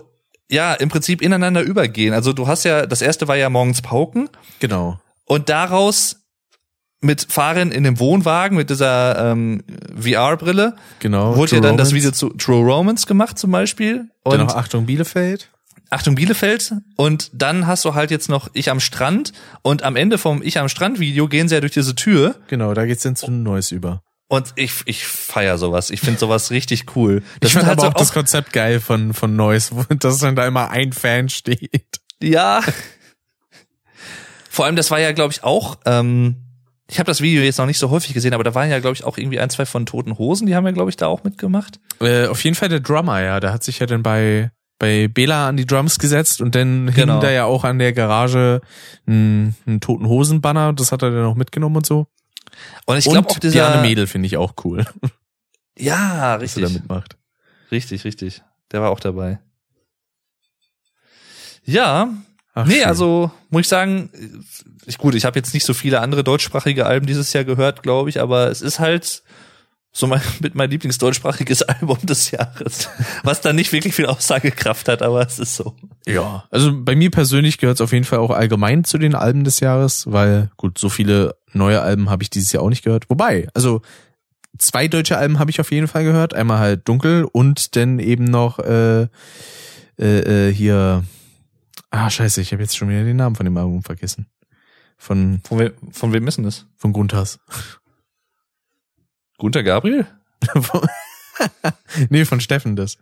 ja 0.50 0.72
im 0.74 0.88
Prinzip 0.88 1.20
ineinander 1.22 1.60
übergehen. 1.62 2.14
Also 2.14 2.32
du 2.32 2.46
hast 2.48 2.64
ja 2.64 2.86
das 2.86 3.02
erste 3.02 3.28
war 3.28 3.36
ja 3.36 3.50
morgens 3.50 3.82
Pauken 3.82 4.30
Genau. 4.60 4.98
und 5.26 5.48
daraus 5.50 6.16
mit 7.00 7.26
Fahren 7.30 7.70
in 7.70 7.84
dem 7.84 8.00
Wohnwagen 8.00 8.56
mit 8.56 8.70
dieser 8.70 9.30
ähm, 9.32 9.62
VR-Brille 9.96 10.74
Genau. 10.98 11.36
wurde 11.36 11.56
ja 11.56 11.60
True 11.60 11.68
dann 11.68 11.76
das 11.76 11.88
Romance. 11.90 11.94
Video 11.94 12.10
zu 12.12 12.30
True 12.30 12.64
Romance 12.64 13.06
gemacht 13.06 13.38
zum 13.38 13.50
Beispiel 13.52 14.08
Dann 14.24 14.40
und 14.40 14.46
noch 14.48 14.56
Achtung 14.56 14.86
Bielefeld. 14.86 15.50
Achtung 15.90 16.14
Bielefeld 16.16 16.74
und 16.96 17.30
dann 17.32 17.66
hast 17.66 17.84
du 17.84 17.94
halt 17.94 18.10
jetzt 18.10 18.28
noch 18.28 18.50
Ich 18.52 18.70
am 18.70 18.80
Strand 18.80 19.32
und 19.62 19.82
am 19.82 19.96
Ende 19.96 20.18
vom 20.18 20.42
Ich 20.42 20.58
am 20.58 20.68
Strand 20.68 21.00
Video 21.00 21.28
gehen 21.28 21.48
sie 21.48 21.54
ja 21.54 21.60
durch 21.60 21.72
diese 21.72 21.94
Tür 21.94 22.34
Genau, 22.48 22.74
da 22.74 22.84
geht's 22.86 23.02
dann 23.02 23.16
zu 23.16 23.30
Neues 23.30 23.70
über. 23.72 24.02
und 24.28 24.52
ich 24.56 24.72
ich 24.84 25.06
feier 25.06 25.56
sowas. 25.56 25.88
Ich 25.90 26.00
finde 26.00 26.18
sowas 26.20 26.50
richtig 26.50 26.94
cool. 26.96 27.22
ich 27.40 27.52
sind 27.52 27.62
fand 27.62 27.72
aber 27.72 27.80
so 27.82 27.88
auch 27.88 27.94
das 27.94 28.12
Konzept 28.12 28.52
geil 28.52 28.80
von, 28.80 29.14
von 29.14 29.34
Neues, 29.34 29.72
wo- 29.74 29.82
dass 29.94 30.18
dann 30.18 30.36
da 30.36 30.46
immer 30.46 30.70
ein 30.70 30.92
Fan 30.92 31.28
steht. 31.30 32.00
Ja. 32.22 32.60
Vor 34.50 34.64
allem, 34.64 34.76
das 34.76 34.90
war 34.90 34.98
ja, 35.00 35.12
glaube 35.12 35.32
ich, 35.32 35.44
auch, 35.44 35.78
ähm, 35.84 36.36
ich 36.90 36.98
habe 36.98 37.06
das 37.06 37.20
Video 37.20 37.42
jetzt 37.42 37.58
noch 37.58 37.66
nicht 37.66 37.78
so 37.78 37.90
häufig 37.90 38.12
gesehen, 38.14 38.34
aber 38.34 38.44
da 38.44 38.54
waren 38.54 38.70
ja, 38.70 38.80
glaube 38.80 38.94
ich, 38.96 39.04
auch 39.04 39.18
irgendwie 39.18 39.38
ein, 39.38 39.50
zwei 39.50 39.66
von 39.66 39.86
Toten 39.86 40.18
Hosen, 40.18 40.46
die 40.46 40.54
haben 40.56 40.64
ja, 40.66 40.72
glaube 40.72 40.90
ich, 40.90 40.96
da 40.96 41.06
auch 41.06 41.22
mitgemacht. 41.22 41.78
Äh, 42.00 42.26
auf 42.26 42.42
jeden 42.44 42.56
Fall 42.56 42.68
der 42.68 42.80
Drummer, 42.80 43.20
ja. 43.22 43.40
Der 43.40 43.52
hat 43.52 43.62
sich 43.62 43.78
ja 43.78 43.86
dann 43.86 44.02
bei, 44.02 44.50
bei 44.78 45.08
Bela 45.08 45.48
an 45.48 45.56
die 45.56 45.66
Drums 45.66 45.98
gesetzt 45.98 46.40
und 46.40 46.54
dann 46.54 46.92
Genau. 46.94 47.14
hing 47.14 47.20
da 47.22 47.30
ja 47.30 47.44
auch 47.44 47.64
an 47.64 47.78
der 47.78 47.92
Garage 47.92 48.60
ein, 49.06 49.54
ein 49.66 49.80
Toten 49.80 50.06
Hosen 50.06 50.40
Banner. 50.40 50.72
Das 50.72 50.92
hat 50.92 51.02
er 51.02 51.10
dann 51.10 51.24
auch 51.24 51.34
mitgenommen 51.34 51.76
und 51.76 51.86
so. 51.86 52.06
Und 52.86 52.96
ich 52.96 53.04
glaube 53.04 53.28
auch 53.28 53.38
dieser, 53.38 53.52
Diane 53.70 53.82
Mädel 53.82 54.06
finde 54.06 54.26
ich 54.26 54.36
auch 54.36 54.54
cool, 54.64 54.84
ja, 55.78 56.38
dass 56.38 56.56
er 56.56 56.62
da 56.62 56.66
richtig, 56.66 56.72
mitmacht. 56.74 57.16
richtig, 57.70 58.04
richtig, 58.04 58.42
der 58.72 58.80
war 58.82 58.90
auch 58.90 59.00
dabei. 59.00 59.38
Ja, 61.64 62.08
Ach, 62.54 62.66
nee, 62.66 62.76
schön. 62.78 62.84
also 62.86 63.30
muss 63.50 63.60
ich 63.62 63.68
sagen, 63.68 64.10
ich 64.86 64.98
gut, 64.98 65.14
ich 65.14 65.24
habe 65.24 65.38
jetzt 65.38 65.54
nicht 65.54 65.66
so 65.66 65.74
viele 65.74 66.00
andere 66.00 66.24
deutschsprachige 66.24 66.86
Alben 66.86 67.06
dieses 67.06 67.32
Jahr 67.32 67.44
gehört, 67.44 67.82
glaube 67.82 68.08
ich, 68.08 68.20
aber 68.20 68.48
es 68.50 68.62
ist 68.62 68.78
halt 68.80 69.22
so 69.98 70.06
mein, 70.06 70.20
mit 70.38 70.54
mein 70.54 70.70
Lieblingsdeutschsprachiges 70.70 71.62
Album 71.64 71.98
des 72.04 72.30
Jahres, 72.30 72.88
was 73.24 73.40
dann 73.40 73.56
nicht 73.56 73.72
wirklich 73.72 73.96
viel 73.96 74.06
Aussagekraft 74.06 74.86
hat, 74.88 75.02
aber 75.02 75.26
es 75.26 75.40
ist 75.40 75.56
so. 75.56 75.74
Ja, 76.06 76.44
also 76.52 76.72
bei 76.72 76.94
mir 76.94 77.10
persönlich 77.10 77.58
gehört 77.58 77.78
es 77.78 77.80
auf 77.80 77.92
jeden 77.92 78.04
Fall 78.04 78.20
auch 78.20 78.30
allgemein 78.30 78.84
zu 78.84 78.98
den 78.98 79.16
Alben 79.16 79.42
des 79.42 79.58
Jahres, 79.58 80.04
weil 80.08 80.50
gut, 80.56 80.78
so 80.78 80.88
viele 80.88 81.34
neue 81.52 81.82
Alben 81.82 82.10
habe 82.10 82.22
ich 82.22 82.30
dieses 82.30 82.52
Jahr 82.52 82.62
auch 82.62 82.68
nicht 82.68 82.84
gehört. 82.84 83.10
Wobei, 83.10 83.48
also 83.54 83.82
zwei 84.56 84.86
deutsche 84.86 85.18
Alben 85.18 85.40
habe 85.40 85.50
ich 85.50 85.60
auf 85.60 85.72
jeden 85.72 85.88
Fall 85.88 86.04
gehört. 86.04 86.32
Einmal 86.32 86.60
halt 86.60 86.88
Dunkel 86.88 87.24
und 87.24 87.74
dann 87.74 87.98
eben 87.98 88.24
noch 88.24 88.60
äh, 88.60 89.08
äh, 89.98 90.48
äh, 90.48 90.54
hier. 90.54 91.02
Ah, 91.90 92.08
scheiße, 92.08 92.40
ich 92.40 92.52
habe 92.52 92.62
jetzt 92.62 92.76
schon 92.76 92.88
wieder 92.88 93.02
den 93.02 93.16
Namen 93.16 93.34
von 93.34 93.46
dem 93.46 93.56
Album 93.56 93.82
vergessen. 93.82 94.26
Von, 94.96 95.40
Von, 95.42 95.58
we 95.58 95.74
von 95.90 96.12
wem 96.12 96.28
ist 96.28 96.36
denn 96.36 96.44
das? 96.44 96.66
von 96.76 96.92
Gunthers. 96.92 97.40
Gunter 99.38 99.62
Gabriel? 99.62 100.06
nee, 102.10 102.24
von 102.24 102.40
Steffen 102.40 102.76
das. 102.76 102.98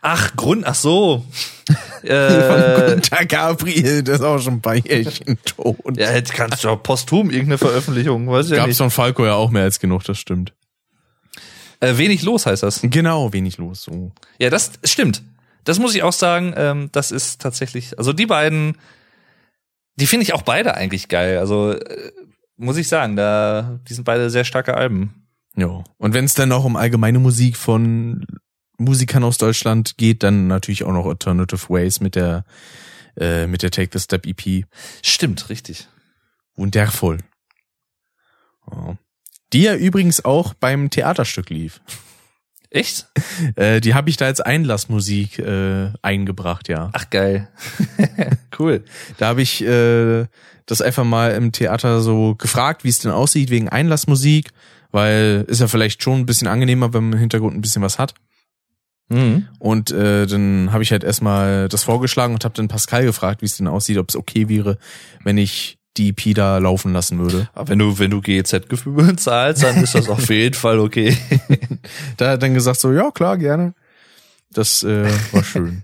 Ach, 0.00 0.36
Grund, 0.36 0.66
ach 0.66 0.74
so. 0.74 1.24
von 1.66 2.08
äh, 2.08 2.90
Gunther 2.92 3.24
Gabriel, 3.26 4.02
das 4.02 4.16
ist 4.16 4.24
auch 4.24 4.38
schon 4.38 4.54
ein 4.54 4.62
paar 4.62 4.76
Jährchen 4.76 5.38
tot. 5.44 5.78
ja, 5.96 6.12
jetzt 6.12 6.32
kannst 6.34 6.64
du 6.64 6.68
auch 6.68 6.82
posthum 6.82 7.30
irgendeine 7.30 7.58
Veröffentlichung, 7.58 8.28
weiß 8.28 8.46
ich 8.46 8.52
ja 8.52 8.56
Gab's 8.58 8.68
nicht. 8.68 8.78
von 8.78 8.90
Falco 8.90 9.24
ja 9.24 9.34
auch 9.34 9.50
mehr 9.50 9.62
als 9.62 9.80
genug, 9.80 10.04
das 10.04 10.18
stimmt. 10.18 10.52
Äh, 11.80 11.96
wenig 11.96 12.22
los 12.22 12.46
heißt 12.46 12.62
das. 12.62 12.80
Genau, 12.82 13.32
wenig 13.32 13.58
los. 13.58 13.82
So. 13.82 14.12
Ja, 14.38 14.50
das 14.50 14.72
stimmt. 14.84 15.22
Das 15.64 15.78
muss 15.78 15.94
ich 15.94 16.02
auch 16.02 16.12
sagen, 16.12 16.52
ähm, 16.56 16.90
das 16.92 17.10
ist 17.10 17.40
tatsächlich, 17.40 17.98
also 17.98 18.12
die 18.12 18.26
beiden, 18.26 18.76
die 19.96 20.06
finde 20.06 20.24
ich 20.24 20.34
auch 20.34 20.42
beide 20.42 20.74
eigentlich 20.74 21.08
geil. 21.08 21.38
Also 21.38 21.72
äh, 21.72 22.12
muss 22.56 22.76
ich 22.76 22.88
sagen, 22.88 23.16
da, 23.16 23.80
die 23.88 23.94
sind 23.94 24.04
beide 24.04 24.30
sehr 24.30 24.44
starke 24.44 24.74
Alben. 24.74 25.26
Ja. 25.56 25.84
Und 25.98 26.14
wenn 26.14 26.24
es 26.24 26.34
dann 26.34 26.52
auch 26.52 26.64
um 26.64 26.76
allgemeine 26.76 27.18
Musik 27.18 27.56
von 27.56 28.26
Musikern 28.78 29.24
aus 29.24 29.38
Deutschland 29.38 29.96
geht, 29.96 30.22
dann 30.22 30.48
natürlich 30.48 30.84
auch 30.84 30.92
noch 30.92 31.06
Alternative 31.06 31.68
Ways 31.68 32.00
mit 32.00 32.16
der 32.16 32.44
äh, 33.16 33.46
mit 33.46 33.62
der 33.62 33.70
Take 33.70 33.90
the 33.92 34.02
Step 34.02 34.26
EP. 34.26 34.64
Stimmt, 35.02 35.48
richtig. 35.48 35.88
Wundervoll. 36.56 37.18
Ja. 38.70 38.96
Die 39.52 39.62
ja 39.62 39.76
übrigens 39.76 40.24
auch 40.24 40.54
beim 40.54 40.90
Theaterstück 40.90 41.50
lief. 41.50 41.80
Echt? 42.74 43.06
Äh, 43.56 43.80
die 43.80 43.94
habe 43.94 44.10
ich 44.10 44.16
da 44.16 44.26
als 44.26 44.40
Einlassmusik 44.40 45.38
äh, 45.38 45.90
eingebracht, 46.02 46.68
ja. 46.68 46.90
Ach 46.92 47.10
geil. 47.10 47.48
cool. 48.58 48.84
Da 49.18 49.26
habe 49.26 49.42
ich 49.42 49.62
äh, 49.64 50.26
das 50.66 50.80
einfach 50.80 51.04
mal 51.04 51.32
im 51.32 51.52
Theater 51.52 52.00
so 52.00 52.34
gefragt, 52.36 52.84
wie 52.84 52.88
es 52.88 53.00
denn 53.00 53.10
aussieht 53.10 53.50
wegen 53.50 53.68
Einlassmusik, 53.68 54.50
weil 54.92 55.44
ist 55.48 55.60
ja 55.60 55.68
vielleicht 55.68 56.02
schon 56.02 56.20
ein 56.20 56.26
bisschen 56.26 56.48
angenehmer, 56.48 56.94
wenn 56.94 57.04
man 57.04 57.12
im 57.14 57.18
Hintergrund 57.18 57.56
ein 57.56 57.60
bisschen 57.60 57.82
was 57.82 57.98
hat. 57.98 58.14
Mhm. 59.08 59.48
Und 59.58 59.90
äh, 59.90 60.26
dann 60.26 60.72
habe 60.72 60.82
ich 60.82 60.92
halt 60.92 61.04
erstmal 61.04 61.68
das 61.68 61.84
vorgeschlagen 61.84 62.34
und 62.34 62.44
habe 62.44 62.54
dann 62.54 62.68
Pascal 62.68 63.04
gefragt, 63.04 63.42
wie 63.42 63.46
es 63.46 63.56
denn 63.56 63.68
aussieht, 63.68 63.98
ob 63.98 64.08
es 64.08 64.16
okay 64.16 64.48
wäre, 64.48 64.78
wenn 65.22 65.38
ich 65.38 65.78
die 65.96 66.08
EP 66.08 66.34
da 66.34 66.58
laufen 66.58 66.92
lassen 66.92 67.18
würde. 67.18 67.48
Aber 67.54 67.68
wenn 67.68 67.78
du, 67.78 67.98
wenn 67.98 68.10
du 68.10 68.20
GEZ-Gebühren 68.20 69.18
zahlst, 69.18 69.62
dann 69.62 69.82
ist 69.82 69.94
das 69.94 70.08
auf 70.08 70.28
jeden 70.28 70.54
Fall 70.54 70.78
okay. 70.78 71.16
Da 72.16 72.26
hat 72.26 72.34
er 72.34 72.38
dann 72.38 72.54
gesagt 72.54 72.80
so, 72.80 72.92
ja 72.92 73.10
klar, 73.10 73.38
gerne. 73.38 73.74
Das 74.52 74.82
äh, 74.82 75.08
war 75.32 75.44
schön. 75.44 75.82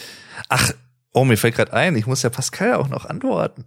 Ach, 0.48 0.72
oh, 1.12 1.24
mir 1.24 1.36
fällt 1.36 1.56
gerade 1.56 1.72
ein, 1.72 1.96
ich 1.96 2.06
muss 2.06 2.22
ja 2.22 2.30
Pascal 2.30 2.74
auch 2.74 2.88
noch 2.88 3.04
antworten. 3.06 3.64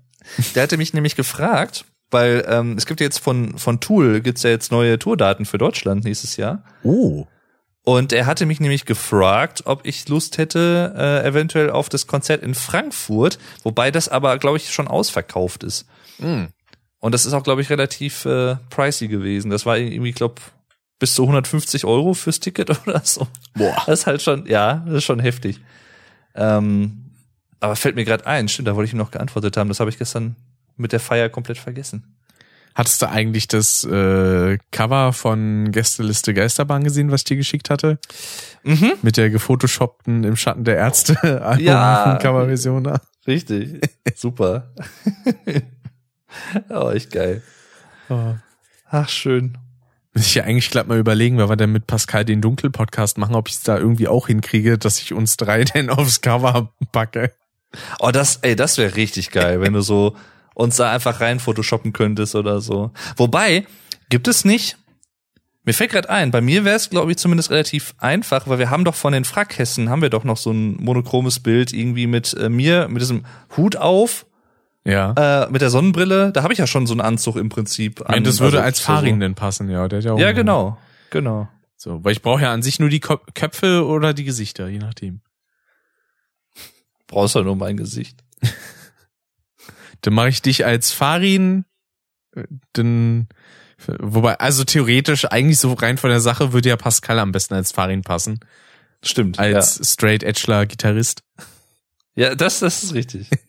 Der 0.56 0.64
hatte 0.64 0.78
mich 0.78 0.93
nämlich 0.93 1.16
gefragt, 1.16 1.86
weil 2.12 2.46
ähm, 2.48 2.76
es 2.78 2.86
gibt 2.86 3.00
jetzt 3.00 3.20
von, 3.20 3.58
von 3.58 3.80
Tool, 3.80 4.22
gibt's 4.22 4.43
ja 4.43 4.50
jetzt 4.50 4.72
neue 4.72 4.98
Tourdaten 5.00 5.46
für 5.46 5.58
Deutschland 5.58 6.04
nächstes 6.04 6.38
Jahr. 6.38 6.64
Oh. 6.84 7.28
Und 7.86 8.14
er 8.14 8.26
hatte 8.26 8.48
mich 8.48 8.60
nämlich 8.60 8.86
gefragt, 8.86 9.64
ob 9.66 9.86
ich 9.86 10.10
Lust 10.10 10.40
hätte, 10.40 10.94
äh, 10.98 11.28
eventuell 11.28 11.70
auf 11.70 11.88
das 11.88 12.08
Konzert 12.08 12.42
in 12.42 12.56
Frankfurt, 12.56 13.38
wobei 13.64 13.92
das 13.92 14.10
aber, 14.10 14.38
glaube 14.40 14.58
ich, 14.58 14.74
schon 14.74 14.88
ausverkauft 14.88 15.64
ist. 15.64 15.86
Mm. 16.18 16.46
Und 17.00 17.12
das 17.12 17.28
ist 17.28 17.34
auch, 17.34 17.44
glaube 17.44 17.62
ich, 17.62 17.70
relativ 17.70 18.26
äh, 18.26 18.56
pricey 18.72 19.08
gewesen. 19.08 19.52
Das 19.52 19.68
war 19.68 19.78
irgendwie, 19.78 20.14
glaube 20.14 20.42
bis 20.98 21.14
zu 21.14 21.24
150 21.24 21.86
Euro 21.86 22.16
fürs 22.16 22.40
Ticket 22.40 22.70
oder 22.88 23.02
so. 23.04 23.28
Boah. 23.54 23.76
Das 23.86 24.00
ist 24.00 24.08
halt 24.08 24.24
schon, 24.24 24.48
ja, 24.48 24.84
das 24.88 24.96
ist 24.96 25.04
schon 25.04 25.20
heftig. 25.20 25.60
Ähm, 26.34 27.12
aber 27.60 27.76
fällt 27.76 27.96
mir 27.96 28.06
gerade 28.06 28.26
ein, 28.26 28.48
stimmt, 28.48 28.68
da 28.68 28.76
wollte 28.76 28.88
ich 28.88 28.94
ihm 28.94 29.00
noch 29.00 29.12
geantwortet 29.12 29.58
haben. 29.58 29.68
Das 29.68 29.80
habe 29.80 29.92
ich 29.92 30.00
gestern 30.00 30.36
mit 30.76 30.92
der 30.92 31.00
Feier 31.00 31.30
komplett 31.30 31.60
vergessen. 31.60 32.18
Hattest 32.76 33.02
du 33.02 33.10
eigentlich 33.10 33.48
das 33.48 33.86
äh, 33.86 34.58
Cover 34.72 35.14
von 35.14 35.72
Gästeliste 35.72 36.34
Geisterbahn 36.34 36.84
gesehen, 36.84 37.10
was 37.10 37.22
ich 37.22 37.26
dir 37.26 37.38
geschickt 37.38 37.70
hatte? 37.70 38.00
Mhm. 38.64 38.94
Mit 39.02 39.16
der 39.16 39.30
gefotoshoppten 39.30 40.26
im 40.26 40.36
Schatten 40.36 40.66
der 40.66 40.76
Ärzte 40.76 41.16
Ja. 41.60 42.20
Coverversion 42.22 42.84
da. 42.84 43.00
Richtig. 43.26 43.80
Super. 44.14 44.74
oh, 46.70 46.90
echt 46.90 47.12
geil. 47.12 47.42
Oh. 48.10 48.34
Ach, 48.90 49.08
schön. 49.08 49.58
Muss 50.14 50.28
ich 50.28 50.36
ja 50.36 50.44
eigentlich 50.44 50.70
glatt 50.70 50.88
mal 50.88 51.00
überlegen, 51.00 51.38
weil 51.38 51.50
wir 51.50 51.56
dann 51.56 51.72
mit 51.72 51.88
Pascal 51.88 52.26
den 52.26 52.42
Dunkel-Podcast 52.42 53.18
machen, 53.18 53.36
ob 53.36 53.48
ich 53.48 53.56
es 53.56 53.64
da 53.64 53.78
irgendwie 53.78 54.10
auch 54.10 54.28
hinkriege, 54.28 54.78
dass 54.78 55.00
ich 55.00 55.14
uns 55.14 55.38
drei 55.38 55.64
denn 55.64 55.90
aufs 55.90 56.20
Cover 56.20 56.74
packe. 56.92 57.32
Oh, 58.00 58.12
das, 58.12 58.38
ey, 58.38 58.56
das 58.56 58.78
wäre 58.78 58.96
richtig 58.96 59.32
geil, 59.32 59.62
wenn 59.62 59.74
du 59.74 59.82
so 59.82 60.16
uns 60.56 60.78
da 60.78 60.91
einfach 60.91 61.22
rein 61.22 61.39
photoshoppen 61.39 61.93
könntest 61.93 62.34
oder 62.34 62.60
so. 62.62 62.91
Wobei, 63.18 63.68
gibt 64.10 64.28
es 64.28 64.43
nicht, 64.43 64.78
mir 65.64 65.74
fällt 65.74 65.91
gerade 65.91 66.10
ein, 66.10 66.32
bei 66.32 66.41
mir 66.41 66.64
wäre 66.66 66.76
es, 66.76 66.89
glaube 66.89 67.12
ich, 67.12 67.18
zumindest 67.18 67.49
relativ 67.51 67.93
einfach, 67.97 68.47
weil 68.47 68.60
wir 68.60 68.70
haben 68.70 68.86
doch 68.86 68.95
von 68.95 69.14
den 69.14 69.26
Frackhessen, 69.26 69.89
haben 69.89 70.01
wir 70.01 70.10
doch 70.10 70.24
noch 70.24 70.38
so 70.38 70.51
ein 70.51 70.76
monochromes 70.84 71.39
Bild 71.39 71.74
irgendwie 71.74 72.08
mit 72.08 72.34
äh, 72.36 72.49
mir, 72.49 72.88
mit 72.88 73.01
diesem 73.01 73.26
Hut 73.58 73.76
auf, 73.76 74.26
Ja. 74.84 75.45
äh, 75.45 75.51
mit 75.51 75.62
der 75.62 75.70
Sonnenbrille, 75.72 76.32
da 76.32 76.43
habe 76.43 76.53
ich 76.53 76.60
ja 76.60 76.68
schon 76.68 76.86
so 76.88 76.93
einen 76.93 77.01
Anzug 77.01 77.36
im 77.36 77.49
Prinzip. 77.49 78.08
An, 78.10 78.24
das 78.24 78.39
würde 78.39 78.58
also 78.58 78.66
als 78.66 78.80
Farin 78.80 79.20
denn 79.20 79.34
passen, 79.36 79.70
ja. 79.70 79.88
Der 79.88 79.97
hat 79.99 80.06
ja, 80.06 80.14
auch 80.14 80.20
Ja, 80.20 80.32
genau, 80.34 80.78
genau. 81.10 81.47
So, 81.78 82.03
weil 82.03 82.14
ich 82.14 82.22
brauche 82.22 82.43
ja 82.43 82.53
an 82.53 82.62
sich 82.62 82.80
nur 82.80 82.89
die 82.89 82.99
Köpfe 83.01 83.86
oder 83.86 84.14
die 84.14 84.24
Gesichter, 84.24 84.68
je 84.68 84.80
nachdem. 84.80 85.22
Brauchst 87.08 87.36
ja 87.36 87.41
nur 87.41 87.56
mein 87.56 87.78
Gesicht. 87.78 88.24
Dann 90.02 90.14
mache 90.14 90.30
ich 90.30 90.41
dich 90.41 90.66
als 90.66 90.91
Farin, 90.91 91.66
äh, 92.36 92.43
dann 92.74 93.28
wobei 94.00 94.39
also 94.39 94.64
theoretisch 94.64 95.26
eigentlich 95.26 95.60
so 95.60 95.74
rein 95.74 95.98
von 95.98 96.10
der 96.10 96.22
Sache 96.22 96.54
würde 96.54 96.70
ja 96.70 96.78
Pascal 96.78 97.20
am 97.20 97.32
besten 97.32 97.54
als 97.54 97.72
Farin 97.72 98.02
passen, 98.02 98.39
Stimmt. 99.04 99.39
als 99.39 99.80
straight 99.84 100.24
edgeler 100.24 100.66
Gitarrist. 100.66 101.24
ja. 102.16 102.30
ja, 102.30 102.36
das, 102.36 102.60
das 102.60 102.84
ist 102.84 102.93
richtig. 102.93 103.30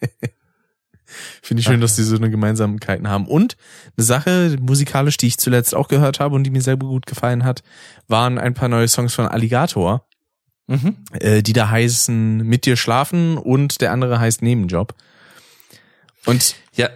Finde 1.43 1.61
ich 1.61 1.67
schön, 1.67 1.81
dass 1.81 1.97
die 1.97 2.03
so 2.03 2.17
eine 2.17 2.31
Gemeinsamkeiten 2.31 3.09
haben. 3.09 3.27
Und 3.27 3.57
eine 3.97 4.05
Sache 4.05 4.57
musikalisch, 4.61 5.17
die 5.17 5.29
ich 5.29 5.39
zuletzt 5.39 5.75
auch 5.75 5.89
gehört 5.89 6.19
habe 6.21 6.35
und 6.35 6.45
die 6.45 6.51
mir 6.51 6.61
sehr 6.61 6.77
gut 6.77 7.07
gefallen 7.07 7.45
hat, 7.45 7.63
waren 8.09 8.39
ein 8.39 8.55
paar 8.55 8.69
neue 8.69 8.89
Songs 8.89 9.15
von 9.15 9.27
Alligator, 9.27 10.07
mhm. 10.67 10.97
äh, 11.13 11.43
die 11.43 11.53
da 11.53 11.71
heißen 11.71 12.39
Mit 12.39 12.67
dir 12.67 12.77
schlafen 12.77 13.39
und 13.39 13.81
der 13.81 13.93
andere 13.93 14.19
heißt 14.19 14.43
Nebenjob. 14.43 14.95
Und 16.27 16.57
Ja, 16.75 16.91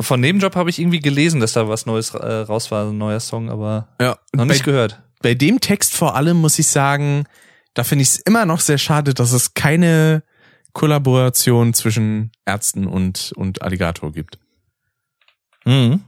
von 0.00 0.20
Nebenjob 0.20 0.56
habe 0.56 0.68
ich 0.68 0.78
irgendwie 0.78 1.00
gelesen, 1.00 1.40
dass 1.40 1.52
da 1.52 1.68
was 1.68 1.86
Neues 1.86 2.10
äh, 2.10 2.26
raus 2.26 2.70
war, 2.70 2.88
ein 2.88 2.98
neuer 2.98 3.20
Song, 3.20 3.48
aber 3.50 3.88
ja, 4.00 4.18
noch 4.34 4.46
bei, 4.46 4.52
nicht 4.52 4.64
gehört. 4.64 5.02
bei 5.22 5.34
dem 5.34 5.60
Text 5.60 5.94
vor 5.94 6.16
allem 6.16 6.38
muss 6.38 6.58
ich 6.58 6.66
sagen, 6.66 7.24
da 7.72 7.84
finde 7.84 8.02
ich 8.02 8.08
es 8.08 8.18
immer 8.18 8.44
noch 8.44 8.60
sehr 8.60 8.78
schade, 8.78 9.14
dass 9.14 9.32
es 9.32 9.54
keine 9.54 10.22
Kollaboration 10.72 11.72
zwischen 11.72 12.32
Ärzten 12.44 12.86
und, 12.86 13.32
und 13.36 13.62
Alligator 13.62 14.12
gibt. 14.12 14.38
Mhm. 15.64 16.02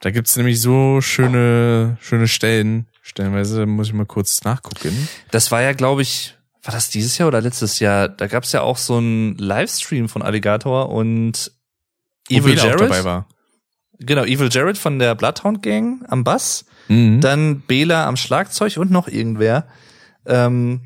Da 0.00 0.10
gibt's 0.10 0.36
nämlich 0.36 0.60
so 0.60 1.00
schöne, 1.00 1.98
schöne 2.00 2.28
Stellen. 2.28 2.86
Stellenweise 3.02 3.66
muss 3.66 3.88
ich 3.88 3.92
mal 3.92 4.06
kurz 4.06 4.44
nachgucken. 4.44 5.08
Das 5.30 5.50
war 5.50 5.60
ja, 5.62 5.72
glaube 5.72 6.02
ich, 6.02 6.36
war 6.62 6.72
das 6.72 6.90
dieses 6.90 7.18
Jahr 7.18 7.28
oder 7.28 7.40
letztes 7.40 7.80
Jahr? 7.80 8.08
Da 8.08 8.26
gab 8.26 8.44
es 8.44 8.52
ja 8.52 8.62
auch 8.62 8.76
so 8.76 8.96
einen 8.98 9.36
Livestream 9.36 10.08
von 10.08 10.22
Alligator 10.22 10.90
und 10.90 11.52
Evil 12.30 12.56
Jared. 12.56 12.80
dabei 12.80 13.04
war. 13.04 13.26
Genau, 13.98 14.24
Evil 14.24 14.48
Jared 14.50 14.78
von 14.78 14.98
der 14.98 15.14
Bloodhound 15.14 15.62
Gang 15.62 16.04
am 16.08 16.24
Bass, 16.24 16.64
Mhm. 16.88 17.20
dann 17.20 17.60
Bela 17.60 18.06
am 18.06 18.16
Schlagzeug 18.16 18.76
und 18.78 18.90
noch 18.90 19.08
irgendwer. 19.08 19.66
Ähm, 20.26 20.80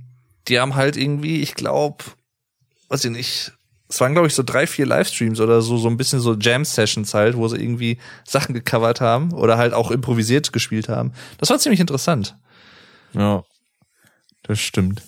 die 0.48 0.58
haben 0.60 0.74
halt 0.74 0.96
irgendwie, 0.96 1.40
ich 1.40 1.54
glaube, 1.54 2.04
weiß 2.88 3.04
ich 3.06 3.10
nicht, 3.12 3.52
es 3.88 4.00
waren 4.00 4.12
glaube 4.12 4.26
ich 4.26 4.34
so 4.34 4.42
drei, 4.42 4.66
vier 4.66 4.86
Livestreams 4.86 5.40
oder 5.40 5.62
so, 5.62 5.76
so 5.76 5.88
ein 5.88 5.96
bisschen 5.96 6.18
so 6.20 6.34
Jam-Sessions 6.34 7.14
halt, 7.14 7.36
wo 7.36 7.46
sie 7.48 7.56
irgendwie 7.62 7.98
Sachen 8.26 8.54
gecovert 8.54 9.00
haben 9.00 9.32
oder 9.32 9.56
halt 9.58 9.72
auch 9.74 9.90
improvisiert 9.90 10.52
gespielt 10.52 10.88
haben. 10.88 11.12
Das 11.38 11.50
war 11.50 11.58
ziemlich 11.58 11.80
interessant. 11.80 12.36
Ja, 13.12 13.44
das 14.42 14.58
stimmt. 14.60 15.02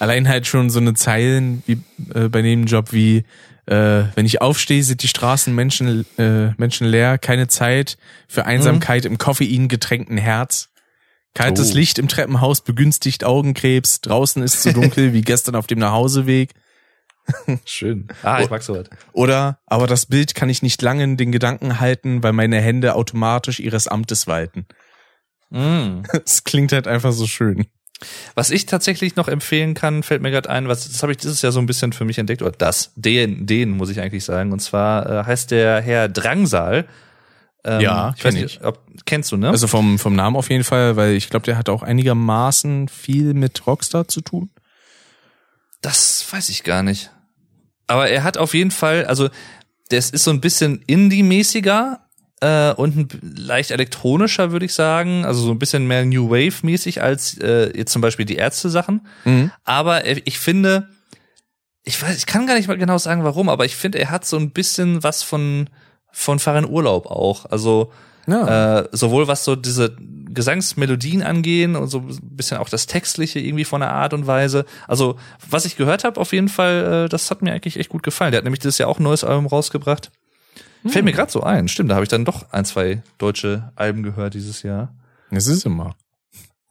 Allein 0.00 0.28
halt 0.28 0.46
schon 0.46 0.70
so 0.70 0.80
eine 0.80 0.94
Zeilen 0.94 1.62
wie 1.66 1.80
äh, 2.14 2.28
bei 2.28 2.42
dem 2.42 2.64
Job 2.66 2.92
wie 2.92 3.24
äh, 3.66 4.04
wenn 4.14 4.26
ich 4.26 4.40
aufstehe, 4.40 4.82
sind 4.82 5.02
die 5.02 5.08
Straßen 5.08 5.54
Menschen, 5.54 6.06
äh, 6.18 6.52
Menschen 6.58 6.86
leer, 6.86 7.18
keine 7.18 7.48
Zeit 7.48 7.96
für 8.28 8.44
Einsamkeit 8.44 9.04
im 9.04 9.18
Koffein 9.18 9.68
getränkten 9.68 10.18
Herz. 10.18 10.70
Kaltes 11.34 11.72
Oh. 11.72 11.74
Licht 11.74 11.98
im 11.98 12.08
Treppenhaus 12.08 12.60
begünstigt 12.60 13.24
Augenkrebs, 13.24 14.00
draußen 14.02 14.42
ist 14.42 14.62
zu 14.62 14.72
dunkel 14.72 15.12
wie 15.12 15.22
gestern 15.22 15.56
auf 15.56 15.66
dem 15.66 15.80
Nachhauseweg. 15.80 16.52
Schön. 17.64 18.08
Ah, 18.22 18.40
ich 18.42 18.50
mag 18.50 18.62
sowas. 18.62 18.88
Oder, 19.12 19.58
aber 19.66 19.86
das 19.86 20.06
Bild 20.06 20.34
kann 20.34 20.50
ich 20.50 20.62
nicht 20.62 20.80
lange 20.82 21.04
in 21.04 21.16
den 21.16 21.32
Gedanken 21.32 21.80
halten, 21.80 22.22
weil 22.22 22.32
meine 22.32 22.60
Hände 22.60 22.94
automatisch 22.94 23.60
ihres 23.60 23.88
Amtes 23.88 24.26
walten. 24.26 24.66
Mm. 25.50 26.02
Es 26.24 26.44
klingt 26.44 26.72
halt 26.72 26.86
einfach 26.86 27.12
so 27.12 27.26
schön. 27.26 27.66
Was 28.34 28.50
ich 28.50 28.66
tatsächlich 28.66 29.16
noch 29.16 29.28
empfehlen 29.28 29.74
kann, 29.74 30.02
fällt 30.02 30.20
mir 30.20 30.30
gerade 30.30 30.50
ein, 30.50 30.68
was 30.68 30.88
das 30.90 31.02
habe 31.02 31.12
ich 31.12 31.18
dieses 31.18 31.42
Jahr 31.42 31.52
so 31.52 31.60
ein 31.60 31.66
bisschen 31.66 31.92
für 31.92 32.04
mich 32.04 32.18
entdeckt 32.18 32.42
oder 32.42 32.52
das, 32.52 32.92
den, 32.96 33.46
den 33.46 33.70
muss 33.70 33.88
ich 33.88 34.00
eigentlich 34.00 34.24
sagen. 34.24 34.52
Und 34.52 34.60
zwar 34.60 35.08
äh, 35.08 35.24
heißt 35.24 35.50
der 35.50 35.80
Herr 35.80 36.08
Drangsal. 36.08 36.86
Ähm, 37.64 37.80
Ja, 37.80 38.14
ich 38.16 38.24
weiß 38.24 38.34
nicht, 38.34 38.62
ob, 38.64 38.80
kennst 39.06 39.32
du 39.32 39.36
ne? 39.36 39.48
Also 39.48 39.68
vom, 39.68 39.98
vom 39.98 40.14
Namen 40.14 40.36
auf 40.36 40.50
jeden 40.50 40.64
Fall, 40.64 40.96
weil 40.96 41.14
ich 41.14 41.30
glaube, 41.30 41.46
der 41.46 41.56
hat 41.56 41.68
auch 41.68 41.82
einigermaßen 41.82 42.88
viel 42.88 43.32
mit 43.32 43.66
Rockstar 43.66 44.06
zu 44.08 44.20
tun. 44.20 44.50
das 45.80 46.26
weiß 46.30 46.48
ich 46.48 46.64
gar 46.64 46.82
nicht. 46.82 47.10
Aber 47.86 48.08
er 48.08 48.24
hat 48.24 48.38
auf 48.38 48.54
jeden 48.54 48.70
Fall, 48.70 49.04
also 49.06 49.28
das 49.88 50.10
ist 50.10 50.24
so 50.24 50.30
ein 50.30 50.40
bisschen 50.40 50.82
Indie-mäßiger 50.86 52.00
äh, 52.44 52.72
und 52.74 52.96
ein 52.96 53.08
leicht 53.36 53.70
elektronischer, 53.70 54.52
würde 54.52 54.66
ich 54.66 54.74
sagen. 54.74 55.24
Also 55.24 55.40
so 55.42 55.50
ein 55.50 55.58
bisschen 55.58 55.86
mehr 55.86 56.04
New 56.04 56.30
Wave-mäßig 56.30 57.02
als 57.02 57.38
äh, 57.38 57.76
jetzt 57.76 57.92
zum 57.92 58.02
Beispiel 58.02 58.26
die 58.26 58.36
Ärzte-Sachen. 58.36 59.06
Mhm. 59.24 59.50
Aber 59.64 60.04
er- 60.04 60.26
ich 60.26 60.38
finde, 60.38 60.88
ich 61.84 62.00
weiß, 62.02 62.16
ich 62.16 62.26
kann 62.26 62.46
gar 62.46 62.54
nicht 62.56 62.68
mal 62.68 62.78
genau 62.78 62.98
sagen, 62.98 63.24
warum, 63.24 63.48
aber 63.48 63.64
ich 63.64 63.76
finde, 63.76 63.98
er 63.98 64.10
hat 64.10 64.24
so 64.26 64.36
ein 64.36 64.50
bisschen 64.50 65.02
was 65.02 65.22
von 65.22 65.68
von 66.16 66.38
Fahren 66.38 66.68
Urlaub 66.68 67.06
auch. 67.06 67.46
Also 67.50 67.92
Ja. 68.26 68.80
äh, 68.80 68.88
sowohl 68.92 69.26
was 69.26 69.44
so 69.44 69.56
diese 69.56 69.96
Gesangsmelodien 70.38 71.22
angehen 71.22 71.74
und 71.76 71.88
so 71.88 71.98
ein 72.00 72.18
bisschen 72.22 72.58
auch 72.58 72.68
das 72.68 72.86
Textliche 72.86 73.40
irgendwie 73.40 73.64
von 73.64 73.80
der 73.80 73.90
Art 73.92 74.14
und 74.14 74.26
Weise. 74.26 74.64
Also 74.88 75.16
was 75.48 75.64
ich 75.64 75.76
gehört 75.76 76.04
habe, 76.04 76.20
auf 76.20 76.32
jeden 76.32 76.48
Fall, 76.48 77.04
äh, 77.06 77.08
das 77.08 77.30
hat 77.30 77.42
mir 77.42 77.52
eigentlich 77.52 77.78
echt 77.78 77.88
gut 77.90 78.02
gefallen. 78.02 78.30
Der 78.32 78.38
hat 78.38 78.44
nämlich 78.44 78.60
dieses 78.60 78.78
Jahr 78.78 78.88
auch 78.88 78.98
ein 78.98 79.02
neues 79.04 79.24
Album 79.24 79.46
rausgebracht. 79.46 80.10
Fällt 80.86 81.04
mir 81.04 81.12
gerade 81.12 81.30
so 81.32 81.42
ein. 81.42 81.68
Stimmt, 81.68 81.90
da 81.90 81.94
habe 81.94 82.04
ich 82.04 82.10
dann 82.10 82.24
doch 82.24 82.50
ein, 82.52 82.64
zwei 82.64 83.02
deutsche 83.18 83.72
Alben 83.74 84.02
gehört 84.02 84.34
dieses 84.34 84.62
Jahr. 84.62 84.94
Das 85.30 85.46
ist 85.46 85.64
immer. 85.64 85.96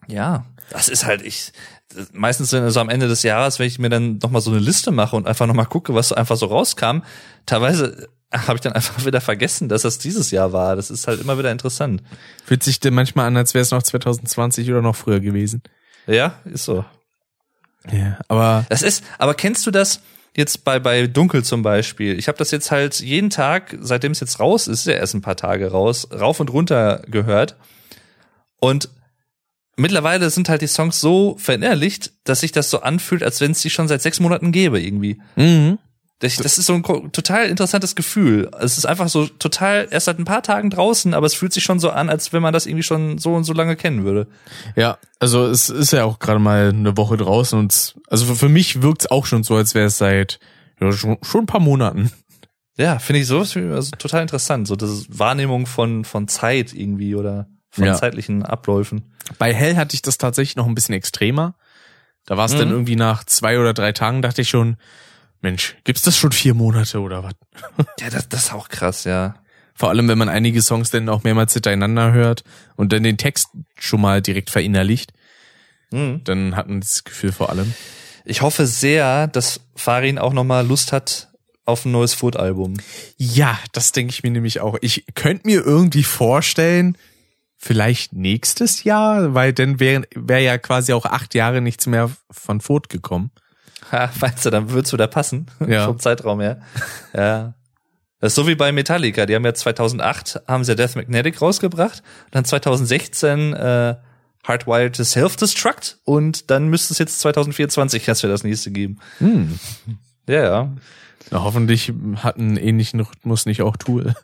Ja, 0.07 0.45
das 0.69 0.89
ist 0.89 1.05
halt 1.05 1.21
ich. 1.21 1.51
Meistens 2.11 2.49
so 2.49 2.57
also 2.57 2.79
am 2.79 2.89
Ende 2.89 3.07
des 3.07 3.23
Jahres, 3.23 3.59
wenn 3.59 3.67
ich 3.67 3.79
mir 3.79 3.89
dann 3.89 4.19
noch 4.21 4.31
mal 4.31 4.41
so 4.41 4.51
eine 4.51 4.59
Liste 4.59 4.91
mache 4.91 5.15
und 5.15 5.27
einfach 5.27 5.45
noch 5.47 5.53
mal 5.53 5.65
gucke, 5.65 5.93
was 5.93 6.13
einfach 6.13 6.37
so 6.37 6.47
rauskam, 6.47 6.99
teilweise 7.45 8.09
habe 8.31 8.55
ich 8.55 8.61
dann 8.61 8.73
einfach 8.73 9.05
wieder 9.05 9.21
vergessen, 9.21 9.69
dass 9.69 9.83
das 9.83 9.97
dieses 9.97 10.31
Jahr 10.31 10.53
war. 10.53 10.75
Das 10.75 10.89
ist 10.89 11.07
halt 11.07 11.21
immer 11.21 11.37
wieder 11.37 11.51
interessant. 11.51 12.03
Fühlt 12.45 12.63
sich 12.63 12.79
denn 12.79 12.93
manchmal 12.93 13.27
an, 13.27 13.37
als 13.37 13.53
wäre 13.53 13.61
es 13.61 13.71
noch 13.71 13.83
2020 13.83 14.69
oder 14.69 14.81
noch 14.81 14.95
früher 14.95 15.19
gewesen. 15.19 15.61
Ja, 16.07 16.35
ist 16.45 16.65
so. 16.65 16.85
Ja, 17.91 18.19
aber 18.27 18.65
Das 18.69 18.81
ist, 18.81 19.03
aber 19.17 19.33
kennst 19.33 19.65
du 19.65 19.71
das 19.71 20.01
jetzt 20.35 20.63
bei 20.63 20.79
bei 20.79 21.07
Dunkel 21.07 21.43
zum 21.43 21.61
Beispiel? 21.61 22.17
Ich 22.17 22.27
habe 22.27 22.37
das 22.37 22.51
jetzt 22.51 22.71
halt 22.71 22.99
jeden 22.99 23.29
Tag, 23.29 23.77
seitdem 23.79 24.11
es 24.11 24.19
jetzt 24.19 24.39
raus 24.39 24.67
ist, 24.67 24.81
ist 24.81 24.87
ja 24.87 24.93
erst 24.93 25.13
ein 25.13 25.21
paar 25.21 25.37
Tage 25.37 25.71
raus, 25.71 26.07
rauf 26.11 26.39
und 26.39 26.51
runter 26.51 27.03
gehört. 27.07 27.55
Und 28.59 28.89
mittlerweile 29.75 30.29
sind 30.29 30.49
halt 30.49 30.61
die 30.61 30.67
Songs 30.67 30.99
so 30.99 31.35
verinnerlicht, 31.37 32.13
dass 32.23 32.41
sich 32.41 32.51
das 32.51 32.69
so 32.69 32.81
anfühlt, 32.81 33.23
als 33.23 33.41
wenn 33.41 33.51
es 33.51 33.61
die 33.61 33.69
schon 33.69 33.87
seit 33.87 34.01
sechs 34.01 34.19
Monaten 34.19 34.51
gäbe 34.51 34.81
irgendwie. 34.81 35.21
mhm. 35.35 35.77
Das, 36.23 36.37
das 36.37 36.57
ist 36.57 36.67
so 36.67 36.73
ein 36.73 36.83
total 37.11 37.47
interessantes 37.47 37.95
Gefühl. 37.95 38.49
Es 38.59 38.77
ist 38.77 38.85
einfach 38.85 39.09
so 39.09 39.27
total 39.27 39.87
erst 39.91 40.05
seit 40.05 40.19
ein 40.19 40.25
paar 40.25 40.41
Tagen 40.41 40.69
draußen, 40.69 41.13
aber 41.13 41.25
es 41.25 41.33
fühlt 41.33 41.51
sich 41.51 41.63
schon 41.63 41.79
so 41.79 41.89
an, 41.89 42.09
als 42.09 42.31
wenn 42.31 42.41
man 42.41 42.53
das 42.53 42.65
irgendwie 42.65 42.83
schon 42.83 43.17
so 43.17 43.33
und 43.35 43.43
so 43.43 43.51
lange 43.53 43.75
kennen 43.75 44.05
würde. 44.05 44.27
ja, 44.77 44.97
also 45.19 45.45
es 45.47 45.69
ist 45.69 45.91
ja 45.91 46.05
auch 46.05 46.19
gerade 46.19 46.39
mal 46.39 46.69
eine 46.69 46.95
Woche 46.97 47.17
draußen 47.17 47.59
und 47.59 47.95
also 48.07 48.33
für, 48.33 48.47
mich 48.49 48.81
wirkt 48.81 49.01
es 49.01 49.11
auch 49.11 49.25
schon 49.25 49.43
so, 49.43 49.55
als 49.55 49.75
wäre 49.75 49.87
es 49.87 49.97
seit 49.97 50.39
ja, 50.79 50.91
schon, 50.93 51.17
schon 51.21 51.41
ein 51.41 51.45
paar 51.45 51.59
Monaten. 51.61 52.09
Ja, 52.77 52.99
finde 52.99 53.19
ich 53.21 53.27
sowas 53.27 53.55
also 53.55 53.91
total 53.97 54.21
interessant. 54.23 54.67
So 54.67 54.75
das 54.75 55.05
Wahrnehmung 55.09 55.65
von 55.67 56.05
von 56.05 56.27
Zeit 56.27 56.73
irgendwie 56.73 57.15
oder 57.15 57.47
von 57.69 57.85
Ja. 57.85 57.95
zeitlichen 57.95 58.43
Abläufen. 58.43 59.13
Bei 59.37 59.53
Hell 59.53 59.75
hatte 59.75 59.93
ich 59.95 60.01
das 60.01 60.17
tatsächlich 60.17 60.55
noch 60.55 60.67
ein 60.67 60.73
bisschen 60.75 60.95
extremer. 60.95 61.55
Da 62.25 62.37
war 62.37 62.45
es 62.45 62.51
dann 62.55 62.67
Mhm. 62.69 62.73
irgendwie 62.73 62.95
nach 62.95 63.23
zwei 63.25 63.59
oder 63.59 63.73
drei 63.73 63.91
Tagen, 63.91 64.21
dachte 64.21 64.41
ich 64.41 64.49
schon, 64.49 64.77
Mensch, 65.43 65.75
gibt's 65.83 66.01
das 66.01 66.17
schon 66.17 66.31
vier 66.31 66.55
Monate 66.55 66.99
oder 66.99 67.23
was? 67.23 67.33
Ja, 67.99 68.09
das, 68.09 68.27
das 68.29 68.45
ist 68.45 68.53
auch 68.53 68.69
krass, 68.69 69.03
ja. 69.03 69.35
Vor 69.75 69.89
allem, 69.89 70.07
wenn 70.07 70.17
man 70.17 70.29
einige 70.29 70.61
Songs 70.61 70.89
dann 70.89 71.09
auch 71.09 71.23
mehrmals 71.23 71.53
hintereinander 71.53 72.11
hört 72.13 72.43
und 72.75 72.91
dann 72.93 73.03
den 73.03 73.17
Text 73.17 73.49
schon 73.77 74.01
mal 74.01 74.21
direkt 74.21 74.49
verinnerlicht, 74.49 75.13
Mhm. 75.91 76.21
dann 76.23 76.55
hat 76.55 76.67
man 76.67 76.81
das 76.81 77.03
Gefühl 77.03 77.31
vor 77.31 77.51
allem. 77.51 77.71
Ich 78.25 78.41
hoffe 78.41 78.65
sehr, 78.65 79.27
dass 79.27 79.59
Farin 79.75 80.17
auch 80.17 80.33
noch 80.33 80.43
mal 80.43 80.65
Lust 80.65 80.91
hat 80.91 81.29
auf 81.65 81.85
ein 81.85 81.91
neues 81.91 82.15
Foot-Album. 82.15 82.77
Ja, 83.17 83.59
das 83.73 83.91
denke 83.91 84.11
ich 84.11 84.23
mir 84.23 84.31
nämlich 84.31 84.59
auch. 84.59 84.77
Ich 84.81 85.05
könnte 85.13 85.45
mir 85.45 85.61
irgendwie 85.63 86.03
vorstellen, 86.03 86.97
vielleicht 87.57 88.13
nächstes 88.13 88.83
Jahr, 88.83 89.35
weil 89.35 89.53
dann 89.53 89.79
wäre 89.79 90.03
wär 90.15 90.39
ja 90.39 90.57
quasi 90.57 90.93
auch 90.93 91.05
acht 91.05 91.35
Jahre 91.35 91.61
nichts 91.61 91.85
mehr 91.85 92.09
von 92.31 92.59
Furt 92.59 92.89
gekommen. 92.89 93.29
Ha, 93.93 94.09
meinst 94.19 94.45
du, 94.45 94.49
dann 94.49 94.71
wird's 94.71 94.91
wieder 94.91 95.07
passen? 95.07 95.45
Ja. 95.67 95.85
Vom 95.85 95.99
Zeitraum 95.99 96.41
her. 96.41 96.61
Ja. 97.13 97.53
Das 98.19 98.31
ist 98.31 98.35
so 98.35 98.47
wie 98.47 98.55
bei 98.55 98.71
Metallica. 98.71 99.25
Die 99.25 99.35
haben 99.35 99.45
ja 99.45 99.53
2008 99.53 100.41
haben 100.47 100.63
sie 100.63 100.75
Death 100.75 100.95
Magnetic 100.95 101.41
rausgebracht. 101.41 102.01
Dann 102.31 102.43
2016 102.43 103.53
äh, 103.53 103.95
Hardwired 104.43 104.95
to 104.95 105.03
Self-Destruct. 105.03 105.99
Und 106.05 106.49
dann 106.49 106.69
müsste 106.69 106.93
es 106.93 106.99
jetzt 106.99 107.19
2024 107.19 108.07
erst 108.07 108.23
wieder 108.23 108.33
das 108.33 108.43
nächste 108.43 108.71
geben. 108.71 108.99
Hm. 109.19 109.59
Ja, 110.27 110.43
ja. 110.43 110.73
Na, 111.31 111.43
hoffentlich 111.43 111.93
hat 112.17 112.37
einen 112.37 112.57
ähnlichen 112.57 112.99
Rhythmus 112.99 113.45
nicht 113.45 113.61
auch 113.61 113.77
Tool. 113.77 114.15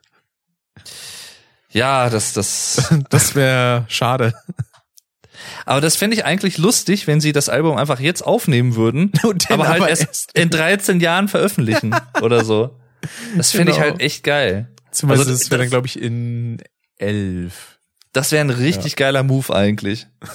Ja, 1.69 2.09
das, 2.09 2.33
das. 2.33 2.93
Das 3.09 3.35
wäre 3.35 3.85
schade. 3.87 4.33
Aber 5.65 5.81
das 5.81 5.95
fände 5.95 6.15
ich 6.15 6.25
eigentlich 6.25 6.57
lustig, 6.57 7.07
wenn 7.07 7.21
sie 7.21 7.31
das 7.31 7.49
Album 7.49 7.77
einfach 7.77 7.99
jetzt 7.99 8.21
aufnehmen 8.21 8.75
würden, 8.75 9.11
aber 9.49 9.67
halt 9.67 9.81
aber 9.81 9.89
erst, 9.89 10.07
erst- 10.07 10.37
in 10.37 10.49
13 10.49 10.99
Jahren 10.99 11.27
veröffentlichen 11.27 11.95
oder 12.21 12.43
so. 12.45 12.77
Das 13.37 13.51
finde 13.51 13.71
ich 13.71 13.77
Genau. 13.77 13.89
halt 13.91 14.01
echt 14.01 14.23
geil. 14.23 14.69
Zumal 14.91 15.17
Also, 15.17 15.29
das 15.31 15.49
wäre 15.51 15.61
dann, 15.61 15.69
glaube 15.69 15.87
ich, 15.87 16.01
in 16.01 16.57
elf. 16.97 17.79
Das 18.11 18.31
wäre 18.31 18.41
ein 18.43 18.49
richtig 18.49 18.95
geiler 18.95 19.23
Move 19.23 19.53
eigentlich. 19.55 20.07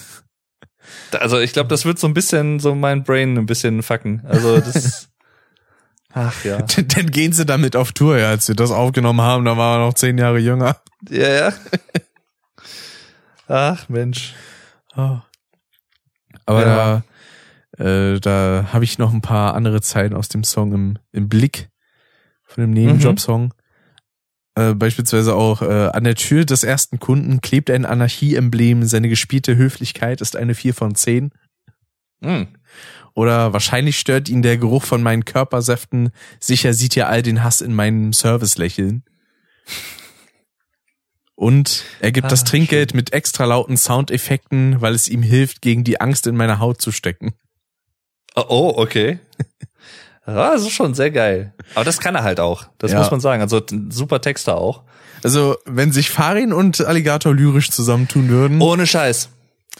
Also 1.12 1.38
ich 1.40 1.52
glaube, 1.52 1.68
das 1.68 1.84
wird 1.86 1.98
so 1.98 2.06
ein 2.06 2.12
bisschen 2.14 2.58
so 2.60 2.74
mein 2.74 3.04
Brain 3.04 3.38
ein 3.38 3.46
bisschen 3.46 3.82
fucken. 3.82 4.22
Also 4.26 4.58
das. 4.60 5.08
Ach 6.12 6.44
ja. 6.44 6.58
Dann 6.58 7.10
gehen 7.10 7.32
sie 7.32 7.46
damit 7.46 7.74
auf 7.76 7.92
Tour, 7.92 8.18
ja. 8.18 8.28
Als 8.28 8.48
wir 8.48 8.54
das 8.54 8.70
aufgenommen 8.70 9.20
haben, 9.20 9.44
da 9.44 9.56
war 9.56 9.78
er 9.78 9.86
noch 9.86 9.94
zehn 9.94 10.18
Jahre 10.18 10.38
jünger. 10.38 10.76
Ja, 11.08 11.28
ja. 11.28 11.52
Ach 13.48 13.88
Mensch. 13.88 14.34
Oh. 14.96 15.18
Aber 16.46 16.66
Ja. 16.66 17.02
da, 17.78 17.84
äh, 17.84 18.20
da 18.20 18.68
habe 18.72 18.84
ich 18.84 18.98
noch 18.98 19.12
ein 19.12 19.22
paar 19.22 19.54
andere 19.54 19.80
Zeilen 19.80 20.14
aus 20.14 20.28
dem 20.28 20.44
Song 20.44 20.72
im, 20.72 20.98
im 21.12 21.28
Blick 21.28 21.70
von 22.44 22.62
dem 22.62 22.70
Nebenjob-Song. 22.70 23.54
Äh, 24.56 24.74
beispielsweise 24.74 25.34
auch 25.34 25.62
äh, 25.62 25.88
an 25.92 26.04
der 26.04 26.14
Tür 26.14 26.44
des 26.44 26.62
ersten 26.62 27.00
Kunden 27.00 27.40
klebt 27.40 27.70
ein 27.70 27.84
Anarchie-Emblem. 27.84 28.84
Seine 28.84 29.08
gespielte 29.08 29.56
Höflichkeit 29.56 30.20
ist 30.20 30.36
eine 30.36 30.54
4 30.54 30.74
von 30.74 30.94
10. 30.94 31.32
Hm. 32.22 32.46
Oder 33.14 33.52
wahrscheinlich 33.52 33.98
stört 33.98 34.28
ihn 34.28 34.42
der 34.42 34.56
Geruch 34.58 34.84
von 34.84 35.02
meinen 35.02 35.24
Körpersäften. 35.24 36.10
Sicher 36.40 36.72
sieht 36.72 36.96
er 36.96 37.08
all 37.08 37.22
den 37.22 37.42
Hass 37.42 37.60
in 37.60 37.74
meinem 37.74 38.12
Service 38.12 38.56
lächeln. 38.58 39.04
Und 41.36 41.84
er 42.00 42.12
gibt 42.12 42.30
das 42.30 42.42
Ah, 42.42 42.44
Trinkgeld 42.44 42.94
mit 42.94 43.12
extra 43.12 43.44
lauten 43.44 43.76
Soundeffekten, 43.76 44.80
weil 44.80 44.94
es 44.94 45.08
ihm 45.08 45.22
hilft, 45.22 45.62
gegen 45.62 45.82
die 45.82 46.00
Angst 46.00 46.26
in 46.28 46.36
meiner 46.36 46.60
Haut 46.60 46.80
zu 46.80 46.92
stecken. 46.92 47.34
Oh, 48.36 48.44
oh, 48.48 48.72
okay. 48.76 49.18
Ja, 50.26 50.50
das 50.52 50.62
ist 50.62 50.72
schon 50.72 50.94
sehr 50.94 51.10
geil. 51.10 51.52
Aber 51.74 51.84
das 51.84 51.98
kann 52.00 52.14
er 52.14 52.22
halt 52.22 52.38
auch. 52.40 52.66
Das 52.78 52.92
Ja. 52.92 52.98
muss 52.98 53.10
man 53.10 53.20
sagen. 53.20 53.42
Also 53.42 53.60
super 53.90 54.20
Texter 54.20 54.56
auch. 54.56 54.82
Also, 55.24 55.56
wenn 55.64 55.90
sich 55.90 56.10
Farin 56.10 56.52
und 56.52 56.80
Alligator 56.84 57.34
lyrisch 57.34 57.70
zusammentun 57.70 58.28
würden, 58.28 58.60
Ohne 58.60 58.86
Scheiß. 58.86 59.30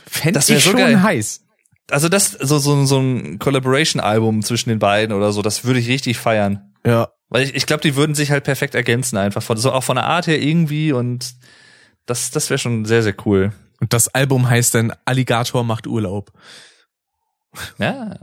fände 0.07 0.33
das 0.39 0.49
ich 0.49 0.65
so 0.65 0.71
schon 0.71 0.79
geil. 0.81 1.03
heiß. 1.03 1.43
Also 1.91 2.09
das, 2.09 2.31
so, 2.33 2.59
so, 2.59 2.85
so 2.87 2.99
ein 2.99 3.39
Collaboration-Album 3.39 4.43
zwischen 4.43 4.71
den 4.71 4.79
beiden 4.79 5.15
oder 5.15 5.33
so, 5.33 5.43
das 5.43 5.65
würde 5.65 5.81
ich 5.81 5.89
richtig 5.89 6.17
feiern. 6.19 6.73
Ja. 6.87 7.11
Weil 7.35 7.43
ich, 7.43 7.57
ich 7.57 7.67
glaube, 7.67 7.81
die 7.81 7.97
würden 7.97 8.15
sich 8.15 8.31
halt 8.31 8.45
perfekt 8.45 8.77
ergänzen 8.77 9.17
einfach. 9.17 9.43
Von, 9.43 9.57
so 9.57 9.73
auch 9.73 9.83
von 9.83 9.97
der 9.97 10.07
Art 10.07 10.29
her 10.29 10.41
irgendwie 10.41 10.93
und 10.93 11.35
das, 12.07 12.31
das 12.31 12.49
wäre 12.49 12.59
schon 12.59 12.85
sehr, 12.85 13.03
sehr 13.03 13.17
cool. 13.27 13.53
Und 13.81 13.93
das 13.93 14.07
Album 14.07 14.49
heißt 14.49 14.77
dann 14.77 14.93
Alligator 15.05 15.65
macht 15.65 15.89
Urlaub. 15.89 16.31
Ja. 17.79 18.21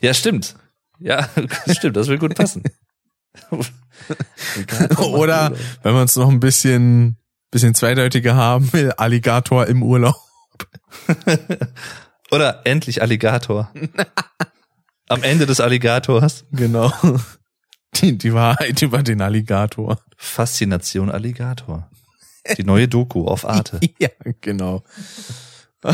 Ja, 0.00 0.14
stimmt. 0.14 0.56
Ja, 0.98 1.28
stimmt, 1.70 1.94
das 1.94 2.08
will 2.08 2.16
gut 2.16 2.34
passen. 2.34 2.62
Oder, 4.96 5.52
wenn 5.82 5.94
wir 5.94 6.02
es 6.02 6.16
noch 6.16 6.30
ein 6.30 6.40
bisschen, 6.40 7.18
bisschen 7.50 7.74
zweideutiger 7.74 8.34
haben 8.34 8.72
will, 8.72 8.92
Alligator 8.92 9.66
im 9.66 9.82
Urlaub. 9.82 10.16
Oder 12.30 12.62
endlich 12.64 13.02
Alligator. 13.02 13.70
Am 15.10 15.22
Ende 15.22 15.44
des 15.44 15.60
Alligators. 15.60 16.46
Genau. 16.50 16.90
Die, 17.96 18.16
die 18.16 18.32
Wahrheit 18.32 18.80
über 18.82 19.02
den 19.02 19.20
Alligator. 19.20 19.98
Faszination 20.16 21.10
Alligator. 21.10 21.88
Die 22.56 22.64
neue 22.64 22.88
Doku 22.88 23.26
auf 23.26 23.44
Arte. 23.46 23.78
Ja, 23.98 24.08
genau. 24.40 24.82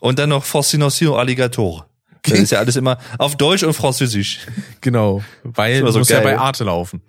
Und 0.00 0.18
dann 0.18 0.28
noch 0.28 0.44
Fascination 0.44 1.18
Alligator. 1.18 1.86
Das 2.22 2.38
ist 2.38 2.52
ja 2.52 2.58
alles 2.58 2.76
immer 2.76 2.98
auf 3.18 3.36
Deutsch 3.36 3.62
und 3.64 3.74
Französisch. 3.74 4.40
Genau. 4.80 5.22
Weil 5.42 5.82
Das 5.82 5.92
so 5.92 5.98
muss 5.98 6.08
ja 6.08 6.20
geil. 6.22 6.34
bei 6.34 6.38
Arte 6.38 6.64
laufen. 6.64 7.02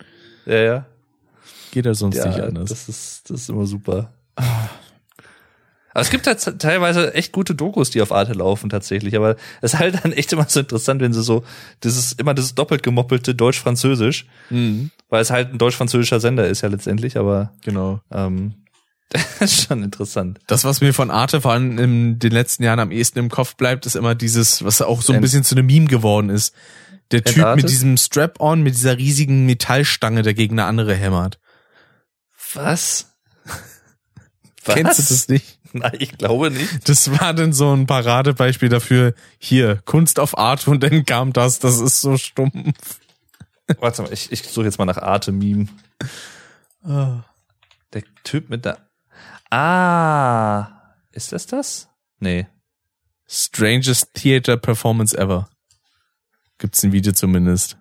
Ja, 0.45 0.55
ja. 0.57 0.85
Geht 1.71 1.85
ja 1.85 1.93
sonst 1.93 2.15
nicht 2.23 2.37
Ja, 2.37 2.45
anders. 2.45 2.69
das 2.69 2.89
ist, 2.89 3.29
das 3.29 3.41
ist 3.41 3.49
immer 3.49 3.65
super. 3.65 4.13
Aber 5.95 6.01
es 6.01 6.09
gibt 6.09 6.27
halt 6.27 6.59
teilweise 6.59 7.13
echt 7.13 7.31
gute 7.31 7.55
Dokus, 7.55 7.89
die 7.89 8.01
auf 8.01 8.11
Arte 8.11 8.33
laufen 8.33 8.69
tatsächlich. 8.69 9.15
Aber 9.15 9.37
es 9.61 9.71
ist 9.73 9.79
halt 9.79 10.03
dann 10.03 10.11
echt 10.11 10.33
immer 10.33 10.45
so 10.49 10.59
interessant, 10.59 10.99
wenn 10.99 11.13
sie 11.13 11.23
so 11.23 11.45
dieses 11.85 12.11
immer 12.11 12.33
dieses 12.33 12.53
doppelt 12.53 12.83
gemoppelte 12.83 13.33
Deutsch-Französisch, 13.33 14.25
Mhm. 14.49 14.91
weil 15.07 15.21
es 15.21 15.29
halt 15.31 15.53
ein 15.53 15.57
deutsch-französischer 15.57 16.19
Sender 16.19 16.49
ist 16.49 16.59
ja 16.61 16.67
letztendlich. 16.67 17.15
Aber 17.17 17.53
Genau. 17.63 18.01
ähm, 18.11 18.55
das 19.09 19.39
ist 19.39 19.67
schon 19.67 19.83
interessant. 19.83 20.39
Das, 20.47 20.65
was 20.65 20.81
mir 20.81 20.93
von 20.93 21.11
Arte 21.11 21.39
vor 21.39 21.53
allem 21.53 21.79
in 21.79 22.19
den 22.19 22.31
letzten 22.33 22.63
Jahren 22.63 22.79
am 22.81 22.91
ehesten 22.91 23.19
im 23.19 23.29
Kopf 23.29 23.55
bleibt, 23.55 23.85
ist 23.85 23.95
immer 23.95 24.15
dieses, 24.15 24.65
was 24.65 24.81
auch 24.81 25.01
so 25.01 25.13
ein 25.13 25.21
bisschen 25.21 25.45
zu 25.45 25.55
einem 25.55 25.67
Meme 25.67 25.85
geworden 25.87 26.29
ist. 26.29 26.53
Der 27.11 27.23
Typ 27.23 27.37
Entartet? 27.37 27.63
mit 27.63 27.71
diesem 27.71 27.95
Strap-on, 27.95 28.63
mit 28.63 28.73
dieser 28.75 28.97
riesigen 28.97 29.45
Metallstange, 29.45 30.23
der 30.23 30.33
gegen 30.33 30.59
eine 30.59 30.67
andere 30.67 30.93
hämmert. 30.93 31.39
Was? 32.53 33.13
Kennst 34.65 34.99
du 34.99 35.03
das 35.13 35.29
nicht? 35.29 35.59
Nein, 35.79 35.95
ich 35.99 36.17
glaube 36.17 36.51
nicht. 36.51 36.87
Das 36.87 37.11
war 37.19 37.33
dann 37.33 37.51
so 37.51 37.73
ein 37.75 37.85
Paradebeispiel 37.85 38.69
dafür. 38.69 39.13
Hier, 39.37 39.81
Kunst 39.85 40.19
auf 40.19 40.37
Arte 40.37 40.71
und 40.71 40.81
dann 40.83 41.05
kam 41.05 41.33
das. 41.33 41.59
Das 41.59 41.79
ist 41.79 41.99
so 42.01 42.17
stumpf. 42.17 42.99
Warte 43.79 44.03
mal, 44.03 44.13
ich, 44.13 44.31
ich 44.31 44.43
suche 44.43 44.65
jetzt 44.65 44.77
mal 44.79 44.85
nach 44.85 44.97
Arte-Meme. 44.97 45.67
Der 46.83 48.03
Typ 48.23 48.49
mit 48.49 48.63
der. 48.63 48.77
Ah, 49.49 50.93
ist 51.11 51.31
das 51.31 51.45
das? 51.47 51.89
Nee. 52.19 52.47
Strangest 53.27 54.13
Theater 54.13 54.55
Performance 54.57 55.17
Ever. 55.17 55.49
Gibt's 56.57 56.83
ein 56.83 56.91
Video 56.93 57.11
zumindest. 57.11 57.75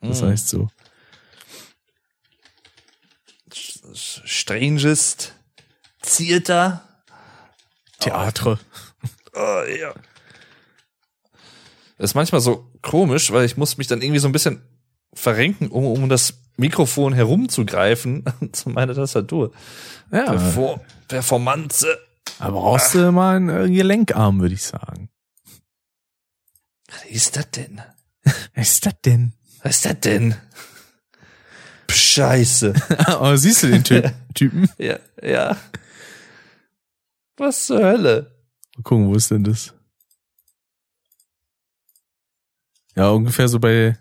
Das 0.00 0.20
Hm. 0.20 0.28
heißt 0.28 0.48
so. 0.48 0.68
Strangest 3.94 5.34
Theater. 6.02 6.87
Theater. 8.00 8.58
Oh, 9.34 9.62
ja. 9.80 9.94
Das 11.98 12.10
ist 12.10 12.14
manchmal 12.14 12.40
so 12.40 12.70
komisch, 12.82 13.32
weil 13.32 13.44
ich 13.44 13.56
muss 13.56 13.76
mich 13.76 13.86
dann 13.88 14.02
irgendwie 14.02 14.20
so 14.20 14.28
ein 14.28 14.32
bisschen 14.32 14.62
verrenken, 15.12 15.68
um, 15.68 15.84
um 15.84 16.08
das 16.08 16.34
Mikrofon 16.56 17.12
herumzugreifen 17.12 18.24
zu 18.52 18.70
meiner 18.70 18.94
Tastatur. 18.94 19.52
Ja, 20.12 20.24
Perfor 20.24 20.80
Performance. 21.08 21.86
aber 22.38 22.60
brauchst 22.60 22.94
du 22.94 23.10
mal 23.12 23.36
einen 23.36 23.48
äh, 23.48 23.68
Gelenkarm, 23.70 24.40
würde 24.40 24.54
ich 24.54 24.62
sagen. 24.62 25.10
Was 26.88 27.04
ist 27.10 27.36
das 27.36 27.50
denn? 27.50 27.80
Was 28.54 28.70
ist 28.72 28.86
das 28.86 28.94
denn? 29.04 29.34
Was 29.62 29.76
ist 29.76 29.84
das 29.86 30.00
denn? 30.00 30.34
Scheiße. 31.90 32.74
oh, 33.20 33.36
siehst 33.36 33.62
du 33.62 33.68
den 33.68 33.84
Ty 33.84 34.02
Typen? 34.34 34.68
Ja, 34.78 34.98
ja. 35.22 35.56
Was 37.38 37.66
zur 37.66 37.82
Hölle? 37.82 38.36
Mal 38.76 38.82
gucken, 38.82 39.06
wo 39.08 39.14
ist 39.14 39.30
denn 39.30 39.44
das? 39.44 39.74
Ja, 42.96 43.10
ungefähr 43.10 43.48
so 43.48 43.60
bei, 43.60 43.96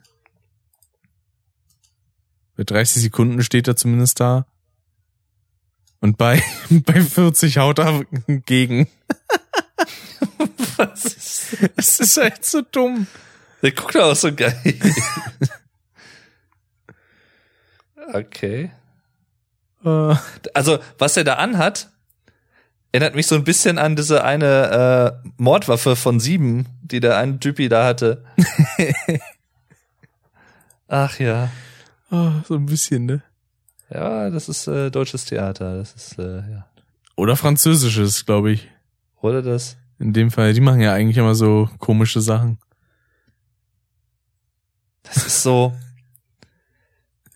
bei 2.55 2.63
30 2.63 3.03
Sekunden 3.03 3.43
steht 3.43 3.67
er 3.67 3.75
zumindest 3.75 4.19
da. 4.19 4.47
Und 5.99 6.17
bei, 6.17 6.41
bei 6.69 7.01
40 7.01 7.57
haut 7.59 7.79
er 7.79 8.03
gegen. 8.45 8.87
Was 10.77 11.05
ist 11.05 11.71
Es 11.75 11.99
ist 11.99 12.17
halt 12.17 12.45
so 12.45 12.61
dumm. 12.61 13.07
Der 13.61 13.71
guckt 13.71 13.97
auch 13.97 14.15
so 14.15 14.33
geil. 14.33 14.55
okay. 18.13 18.71
Äh, 19.83 20.15
Also, 20.53 20.79
was 20.99 21.17
er 21.17 21.23
da 21.23 21.35
anhat, 21.35 21.89
erinnert 22.91 23.15
mich 23.15 23.27
so 23.27 23.35
ein 23.35 23.43
bisschen 23.43 23.77
an 23.77 23.95
diese 23.95 24.23
eine 24.23 25.21
äh, 25.23 25.29
Mordwaffe 25.37 25.95
von 25.95 26.19
sieben, 26.19 26.67
die 26.81 26.99
der 26.99 27.17
eine 27.17 27.39
Typi 27.39 27.69
da 27.69 27.85
hatte. 27.85 28.23
Ach 30.87 31.19
ja. 31.19 31.49
oh, 32.11 32.31
so 32.47 32.55
ein 32.55 32.65
bisschen, 32.65 33.05
ne? 33.05 33.21
Ja, 33.89 34.29
das 34.29 34.49
ist 34.49 34.67
äh, 34.67 34.89
deutsches 34.89 35.25
Theater. 35.25 35.77
Das 35.77 35.93
ist, 35.93 36.19
äh, 36.19 36.37
ja. 36.37 36.67
Oder 37.15 37.35
französisches, 37.35 38.25
glaube 38.25 38.51
ich. 38.51 38.69
Oder 39.21 39.41
das? 39.41 39.77
In 39.99 40.13
dem 40.13 40.31
Fall, 40.31 40.53
die 40.53 40.61
machen 40.61 40.81
ja 40.81 40.93
eigentlich 40.93 41.17
immer 41.17 41.35
so 41.35 41.69
komische 41.79 42.21
Sachen. 42.21 42.59
Das 45.03 45.17
ist 45.17 45.43
so. 45.43 45.73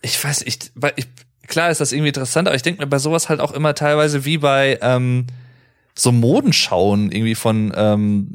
Ich 0.02 0.22
weiß, 0.22 0.42
ich, 0.42 0.58
ich 0.96 1.08
klar 1.46 1.70
ist 1.70 1.80
das 1.80 1.92
irgendwie 1.92 2.08
interessant, 2.08 2.48
aber 2.48 2.54
ich 2.54 2.62
denke 2.62 2.82
mir 2.82 2.86
bei 2.86 2.98
sowas 2.98 3.28
halt 3.28 3.40
auch 3.40 3.52
immer 3.52 3.74
teilweise 3.74 4.24
wie 4.24 4.38
bei 4.38 4.78
ähm, 4.80 5.26
so 5.94 6.12
Modenschauen 6.12 7.12
irgendwie 7.12 7.34
von, 7.34 7.72
ähm, 7.76 8.28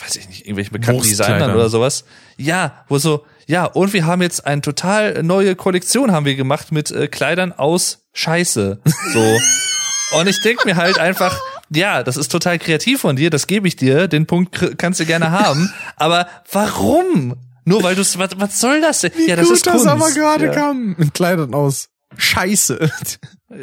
weiß 0.00 0.16
ich 0.16 0.28
nicht, 0.28 0.40
irgendwelchen 0.42 0.72
bekannten. 0.72 1.02
Designern 1.02 1.54
oder 1.54 1.68
sowas. 1.68 2.04
Ja, 2.36 2.84
wo 2.88 2.98
so, 2.98 3.24
ja, 3.46 3.64
und 3.64 3.92
wir 3.92 4.06
haben 4.06 4.22
jetzt 4.22 4.46
eine 4.46 4.60
total 4.60 5.22
neue 5.22 5.56
Kollektion 5.56 6.12
haben 6.12 6.26
wir 6.26 6.36
gemacht 6.36 6.72
mit 6.72 6.90
äh, 6.90 7.08
Kleidern 7.08 7.52
aus 7.52 8.06
Scheiße. 8.12 8.80
So. 9.12 9.38
und 10.18 10.28
ich 10.28 10.40
denke 10.42 10.66
mir 10.66 10.76
halt 10.76 10.98
einfach, 10.98 11.38
ja, 11.70 12.02
das 12.02 12.16
ist 12.16 12.30
total 12.30 12.58
kreativ 12.58 13.00
von 13.00 13.16
dir, 13.16 13.30
das 13.30 13.46
gebe 13.46 13.68
ich 13.68 13.76
dir, 13.76 14.08
den 14.08 14.26
Punkt 14.26 14.78
kannst 14.78 15.00
du 15.00 15.06
gerne 15.06 15.30
haben, 15.30 15.72
aber 15.96 16.28
warum? 16.50 17.36
Nur 17.64 17.82
weil 17.82 17.94
du 17.94 18.00
was, 18.00 18.30
was 18.36 18.60
soll 18.60 18.80
das 18.80 19.00
denn? 19.00 19.12
ja, 19.26 19.36
das 19.36 19.46
Gut, 19.46 19.56
ist 19.56 19.66
Kunst. 19.66 19.86
das 19.86 19.92
aber 19.92 20.10
gerade 20.10 20.46
ja. 20.46 20.52
kam. 20.52 20.94
Mit 20.98 21.14
Kleidern 21.14 21.54
aus. 21.54 21.88
Scheiße. 22.16 22.90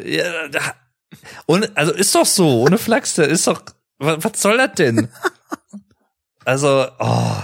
Ja, 0.04 0.48
da, 0.52 0.60
und, 1.46 1.76
also 1.76 1.92
ist 1.92 2.14
doch 2.14 2.26
so, 2.26 2.62
ohne 2.62 2.78
Flachs, 2.78 3.16
ist 3.18 3.46
doch, 3.46 3.62
was, 3.98 4.22
was 4.24 4.40
soll 4.42 4.56
das 4.58 4.72
denn? 4.74 5.08
Also, 6.44 6.86
oh, 6.98 7.36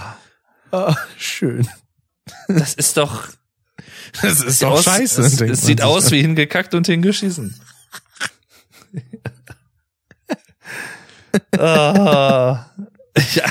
Ah, 0.71 0.95
schön. 1.17 1.67
das 2.47 2.73
ist 2.73 2.97
doch, 2.97 3.29
Das 4.21 4.41
ist 4.41 4.61
doch 4.61 4.71
aus, 4.71 4.83
scheiße. 4.83 5.21
Es, 5.21 5.39
es 5.41 5.61
sieht 5.61 5.81
aus 5.81 6.11
wie 6.11 6.21
hingeschissen 6.21 6.73
und 6.73 6.87
hingeschissen. 6.87 7.59
ah, 11.57 12.65
ja, 13.33 13.45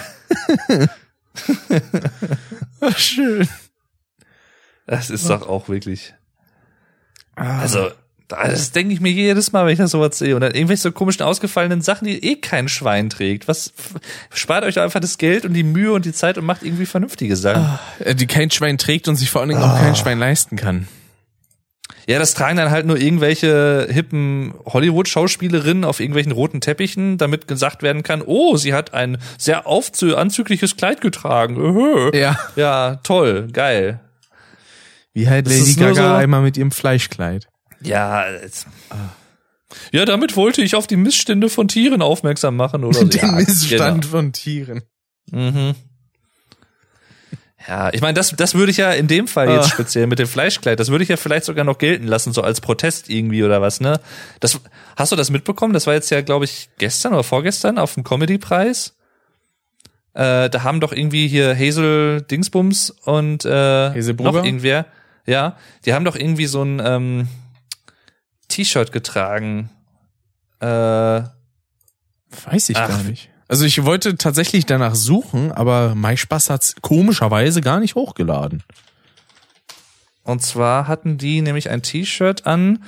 Ah, 2.80 2.92
schön. 2.96 3.48
das 4.86 5.10
ist 5.10 5.28
doch 5.28 5.46
auch 5.48 5.68
wirklich, 5.68 6.14
Ah, 7.36 7.60
also, 7.60 7.90
das 8.28 8.72
denke 8.72 8.94
ich 8.94 9.00
mir 9.00 9.12
jedes 9.12 9.52
Mal, 9.52 9.66
wenn 9.66 9.72
ich 9.72 9.78
das 9.78 9.90
sowas 9.90 10.18
sehe. 10.18 10.34
Und 10.34 10.40
dann 10.40 10.52
irgendwelche 10.54 10.82
so 10.82 10.92
komischen 10.92 11.22
ausgefallenen 11.22 11.82
Sachen, 11.82 12.06
die 12.06 12.24
eh 12.24 12.36
kein 12.36 12.68
Schwein 12.68 13.10
trägt. 13.10 13.48
Was, 13.48 13.72
spart 14.32 14.64
euch 14.64 14.74
doch 14.76 14.82
einfach 14.82 15.00
das 15.00 15.18
Geld 15.18 15.44
und 15.44 15.52
die 15.54 15.62
Mühe 15.62 15.92
und 15.92 16.04
die 16.04 16.12
Zeit 16.12 16.38
und 16.38 16.44
macht 16.46 16.62
irgendwie 16.62 16.86
vernünftige 16.86 17.36
Sachen. 17.36 17.78
Äh, 17.98 18.14
die 18.14 18.26
kein 18.26 18.50
Schwein 18.50 18.78
trägt 18.78 19.08
und 19.08 19.16
sich 19.16 19.30
vor 19.30 19.40
allen 19.42 19.50
Dingen 19.50 19.62
auch 19.62 19.78
kein 19.78 19.94
Schwein 19.94 20.18
leisten 20.18 20.56
kann. 20.56 20.88
Ja, 22.06 22.18
das 22.18 22.34
tragen 22.34 22.56
dann 22.58 22.70
halt 22.70 22.84
nur 22.86 22.98
irgendwelche 22.98 23.86
hippen 23.90 24.52
Hollywood-Schauspielerinnen 24.66 25.84
auf 25.84 26.00
irgendwelchen 26.00 26.32
roten 26.32 26.60
Teppichen, 26.60 27.16
damit 27.16 27.48
gesagt 27.48 27.82
werden 27.82 28.02
kann, 28.02 28.20
oh, 28.20 28.56
sie 28.56 28.74
hat 28.74 28.92
ein 28.92 29.16
sehr 29.38 29.66
aufzü 29.66 30.14
anzügliches 30.14 30.76
Kleid 30.76 31.00
getragen. 31.00 31.56
Öhö. 31.56 32.10
Ja. 32.14 32.38
Ja, 32.56 32.96
toll, 33.02 33.48
geil. 33.52 34.00
Wie 35.14 35.28
halt 35.28 35.46
Das 35.46 35.58
Lady 35.58 35.74
Gaga 35.74 35.94
so- 35.94 36.14
einmal 36.14 36.42
mit 36.42 36.56
ihrem 36.58 36.72
Fleischkleid. 36.72 37.46
Ja, 37.82 38.26
es- 38.26 38.66
ja, 39.92 40.04
damit 40.04 40.36
wollte 40.36 40.62
ich 40.62 40.74
auf 40.76 40.86
die 40.86 40.96
Missstände 40.96 41.48
von 41.48 41.66
Tieren 41.68 42.00
aufmerksam 42.02 42.56
machen 42.56 42.84
oder 42.84 42.98
so. 43.00 43.04
Den 43.08 43.20
ja, 43.20 43.32
Missstand 43.32 44.06
von 44.06 44.32
Tieren. 44.32 44.82
Genau. 45.30 45.50
Mhm. 45.50 45.74
Ja, 47.66 47.90
ich 47.94 48.02
meine, 48.02 48.12
das, 48.12 48.30
das 48.36 48.54
würde 48.54 48.70
ich 48.70 48.76
ja 48.76 48.92
in 48.92 49.06
dem 49.08 49.26
Fall 49.26 49.48
jetzt 49.48 49.66
Ah. 49.66 49.70
speziell 49.70 50.06
mit 50.06 50.18
dem 50.18 50.26
Fleischkleid, 50.26 50.78
das 50.78 50.90
würde 50.90 51.02
ich 51.02 51.08
ja 51.08 51.16
vielleicht 51.16 51.46
sogar 51.46 51.64
noch 51.64 51.78
gelten 51.78 52.06
lassen, 52.06 52.34
so 52.34 52.42
als 52.42 52.60
Protest 52.60 53.08
irgendwie 53.08 53.42
oder 53.42 53.62
was, 53.62 53.80
ne? 53.80 54.00
Das, 54.40 54.60
hast 54.96 55.12
du 55.12 55.16
das 55.16 55.30
mitbekommen? 55.30 55.72
Das 55.72 55.86
war 55.86 55.94
jetzt 55.94 56.10
ja, 56.10 56.20
glaube 56.20 56.44
ich, 56.44 56.68
gestern 56.76 57.14
oder 57.14 57.24
vorgestern 57.24 57.78
auf 57.78 57.94
dem 57.94 58.04
Comedy-Preis. 58.04 58.94
Äh, 60.12 60.50
da 60.50 60.62
haben 60.62 60.80
doch 60.80 60.92
irgendwie 60.92 61.26
hier 61.26 61.56
Hazel 61.58 62.20
Dingsbums 62.20 62.90
und 62.90 63.46
äh, 63.46 63.48
noch 64.12 64.44
irgendwer, 64.44 64.84
ja, 65.26 65.56
die 65.86 65.94
haben 65.94 66.04
doch 66.04 66.16
irgendwie 66.16 66.46
so 66.46 66.62
ein 66.62 66.82
ähm, 66.84 67.28
T-Shirt 68.48 68.92
getragen. 68.92 69.70
Äh, 70.60 70.66
Weiß 70.66 72.68
ich 72.68 72.76
Ach. 72.76 72.88
gar 72.88 73.02
nicht. 73.02 73.30
Also 73.46 73.64
ich 73.64 73.84
wollte 73.84 74.16
tatsächlich 74.16 74.66
danach 74.66 74.94
suchen, 74.94 75.52
aber 75.52 75.94
MySpaß 75.94 76.50
hat's 76.50 76.76
komischerweise 76.80 77.60
gar 77.60 77.80
nicht 77.80 77.94
hochgeladen. 77.94 78.62
Und 80.22 80.42
zwar 80.42 80.88
hatten 80.88 81.18
die 81.18 81.42
nämlich 81.42 81.68
ein 81.70 81.82
T-Shirt 81.82 82.46
an, 82.46 82.84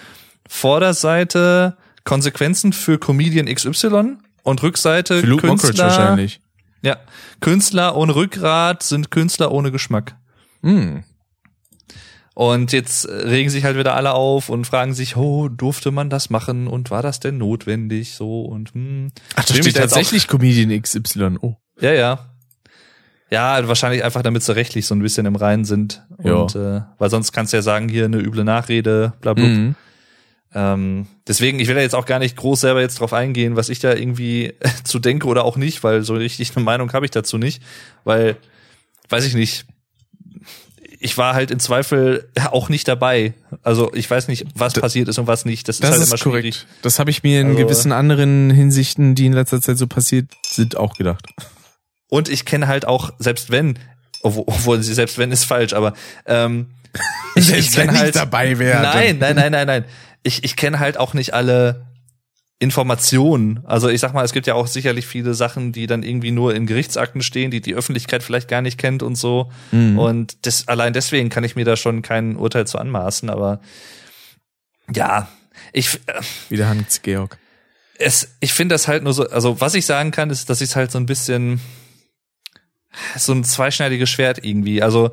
Vorderseite 0.49 1.77
Konsequenzen 2.05 2.73
für 2.73 2.99
Comedian 2.99 3.47
XY 3.53 4.17
und 4.45 4.63
Rückseite 4.63 5.21
Für 5.21 5.27
Luke 5.27 5.47
Mockridge 5.47 5.67
Künstler. 5.79 5.87
wahrscheinlich. 5.87 6.41
Ja, 6.83 6.97
Künstler 7.41 7.97
ohne 7.97 8.15
Rückgrat 8.15 8.83
sind 8.83 9.11
Künstler 9.11 9.51
ohne 9.53 9.73
Geschmack. 9.73 10.15
Hm. 10.63 11.05
Und 12.37 12.73
jetzt 12.73 13.09
regen 13.09 13.49
sich 13.49 13.65
halt 13.65 13.79
wieder 13.79 13.95
alle 13.95 14.13
auf 14.13 14.51
und 14.51 14.67
fragen 14.67 14.93
sich, 14.93 15.17
oh, 15.17 15.49
durfte 15.49 15.91
man 15.91 16.11
das 16.11 16.29
machen 16.29 16.67
und 16.67 16.91
war 16.91 17.01
das 17.01 17.19
denn 17.19 17.39
notwendig 17.39 18.13
so 18.13 18.43
und 18.43 18.75
hm. 18.75 19.11
Ach, 19.37 19.45
da 19.47 19.55
Will 19.55 19.61
mich 19.61 19.71
steht 19.71 19.77
da 19.77 19.81
tatsächlich 19.81 20.29
Comedian 20.29 20.83
XY. 20.83 21.39
Oh. 21.41 21.55
Ja, 21.81 21.95
ja. 21.95 22.29
Ja, 23.31 23.67
wahrscheinlich 23.67 24.05
einfach, 24.05 24.21
damit 24.21 24.43
sie 24.43 24.55
rechtlich 24.55 24.85
so 24.85 24.95
ein 24.95 25.01
bisschen 25.01 25.25
im 25.25 25.35
Reinen 25.35 25.65
sind. 25.65 26.05
Ja. 26.23 26.35
Und 26.35 26.55
äh, 26.57 26.83
weil 26.99 27.09
sonst 27.09 27.33
kannst 27.33 27.55
du 27.55 27.57
ja 27.57 27.63
sagen, 27.63 27.89
hier 27.89 28.05
eine 28.05 28.19
üble 28.19 28.45
Nachrede, 28.45 29.15
bla 29.23 29.33
bla. 29.33 29.47
Mhm. 29.47 29.75
Ähm, 30.53 31.07
deswegen, 31.27 31.59
ich 31.59 31.69
will 31.69 31.75
da 31.75 31.81
jetzt 31.81 31.95
auch 31.95 32.05
gar 32.05 32.19
nicht 32.19 32.37
groß 32.37 32.61
selber 32.61 32.83
jetzt 32.83 33.01
drauf 33.01 33.15
eingehen, 33.15 33.57
was 33.57 33.71
ich 33.71 33.79
da 33.79 33.95
irgendwie 33.95 34.53
zu 34.85 34.99
denke 34.99 35.27
oder 35.27 35.47
auch 35.47 35.57
nicht, 35.57 35.83
weil 35.85 36.03
so 36.03 36.13
richtig 36.17 36.55
eine 36.55 36.67
Meinung 36.67 36.93
habe 36.93 37.07
ich 37.07 37.13
dazu 37.13 37.39
nicht, 37.39 37.63
weil, 38.05 38.37
weiß 39.09 39.25
ich 39.25 39.33
nicht, 39.33 39.65
ich 41.07 41.17
war 41.17 41.35
halt 41.35 41.51
im 41.53 41.61
Zweifel 41.61 42.29
auch 42.51 42.69
nicht 42.69 42.89
dabei. 42.89 43.33
Also 43.63 43.95
ich 43.95 44.11
weiß 44.11 44.27
nicht, 44.29 44.45
was 44.57 44.75
passiert 44.75 45.07
ist 45.09 45.19
und 45.19 45.27
was 45.29 45.45
nicht. 45.45 45.69
Das, 45.69 45.79
Das 45.79 45.91
ist 45.91 45.93
halt 45.95 46.03
ist 46.03 46.09
immer 46.09 46.19
schwierig. 46.19 46.57
korrekt. 46.61 46.67
Das 46.83 46.99
habe 46.99 47.11
ich 47.11 47.23
mir 47.23 47.41
in 47.41 47.49
Also- 47.51 47.59
gewissen 47.61 47.93
anderen 47.93 48.51
Hinsichten, 48.51 49.15
die 49.15 49.27
in 49.27 49.33
letzter 49.33 49.61
Zeit 49.63 49.79
so 49.79 49.87
passiert 49.87 50.27
sind, 50.45 50.77
auch 50.77 50.95
gedacht. 50.97 51.25
Und 52.09 52.29
ich 52.29 52.45
kenne 52.45 52.67
halt 52.67 52.87
auch, 52.87 53.13
selbst 53.19 53.51
wenn, 53.51 53.79
obwohl, 54.23 54.83
sie 54.83 54.95
selbst 54.95 55.17
wenn 55.19 55.31
ist 55.33 55.45
falsch, 55.45 55.73
aber 55.73 55.93
ähm, 56.27 56.71
ich, 57.37 57.43
ich 57.43 57.47
Selbst 57.47 57.77
wenn 57.77 57.87
kenne 57.87 57.97
ich 57.99 58.03
halt 58.05 58.17
dabei 58.17 58.59
wäre, 58.59 58.83
Nein, 58.83 59.19
nein, 59.19 59.37
nein, 59.37 59.53
nein, 59.53 59.67
nein. 59.67 59.85
Ich, 60.25 60.43
ich 60.45 60.57
kenne 60.57 60.79
halt 60.81 60.99
auch 60.99 61.15
nicht 61.15 61.35
alle 61.35 61.87
Informationen. 62.59 63.61
Also 63.65 63.89
ich 63.89 64.01
sag 64.01 64.15
mal, 64.15 64.25
es 64.25 64.33
gibt 64.33 64.47
ja 64.47 64.55
auch 64.55 64.67
sicherlich 64.67 65.07
viele 65.07 65.35
Sachen, 65.35 65.73
die 65.73 65.87
dann 65.87 66.03
irgendwie 66.03 66.31
nur 66.31 66.55
in 66.55 66.67
Gerichtsakten 66.67 67.23
stehen, 67.23 67.51
die 67.51 67.61
die 67.61 67.75
Öffentlichkeit 67.75 68.23
vielleicht 68.23 68.49
gar 68.49 68.63
nicht 68.63 68.79
kennt 68.79 69.03
und 69.03 69.17
so. 69.17 69.51
Mhm. 69.73 69.99
Und 69.99 70.47
das, 70.47 70.67
allein 70.67 70.95
deswegen 70.95 71.29
kann 71.29 71.45
ich 71.45 71.55
mir 71.55 71.67
da 71.67 71.77
schon 71.77 72.01
kein 72.01 72.37
Urteil 72.37 72.67
zu 72.67 72.79
anmaßen. 72.79 73.29
Aber 73.29 73.61
ja, 74.95 75.29
ich 75.73 76.01
äh, 76.07 76.23
wieder 76.49 76.69
Hans 76.69 77.03
Georg. 77.03 77.39
Es, 77.99 78.37
ich 78.41 78.55
finde 78.55 78.75
das 78.75 78.89
halt 78.89 79.03
nur 79.03 79.13
so. 79.13 79.29
Also 79.29 79.61
was 79.61 79.75
ich 79.75 79.85
sagen 79.85 80.11
kann, 80.11 80.31
ist, 80.31 80.49
dass 80.49 80.63
ich 80.63 80.71
es 80.71 80.77
halt 80.77 80.91
so 80.91 80.99
ein 80.99 81.07
bisschen 81.07 81.61
so 83.17 83.33
ein 83.33 83.45
zweischneidiges 83.45 84.09
Schwert 84.09 84.43
irgendwie. 84.43 84.83
Also 84.83 85.13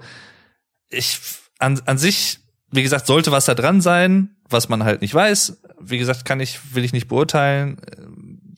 ich 0.90 1.20
an, 1.60 1.82
an 1.86 1.98
sich, 1.98 2.40
wie 2.74 2.82
gesagt, 2.82 3.06
sollte 3.06 3.32
was 3.32 3.46
da 3.46 3.54
dran 3.54 3.82
sein, 3.82 4.32
was 4.50 4.68
man 4.68 4.84
halt 4.84 5.02
nicht 5.02 5.14
weiß. 5.14 5.62
Wie 5.80 6.00
gesagt, 6.00 6.26
kann 6.26 6.40
ich, 6.40 6.76
will 6.76 6.84
ich 6.84 6.92
nicht 6.92 7.08
beurteilen. 7.08 7.78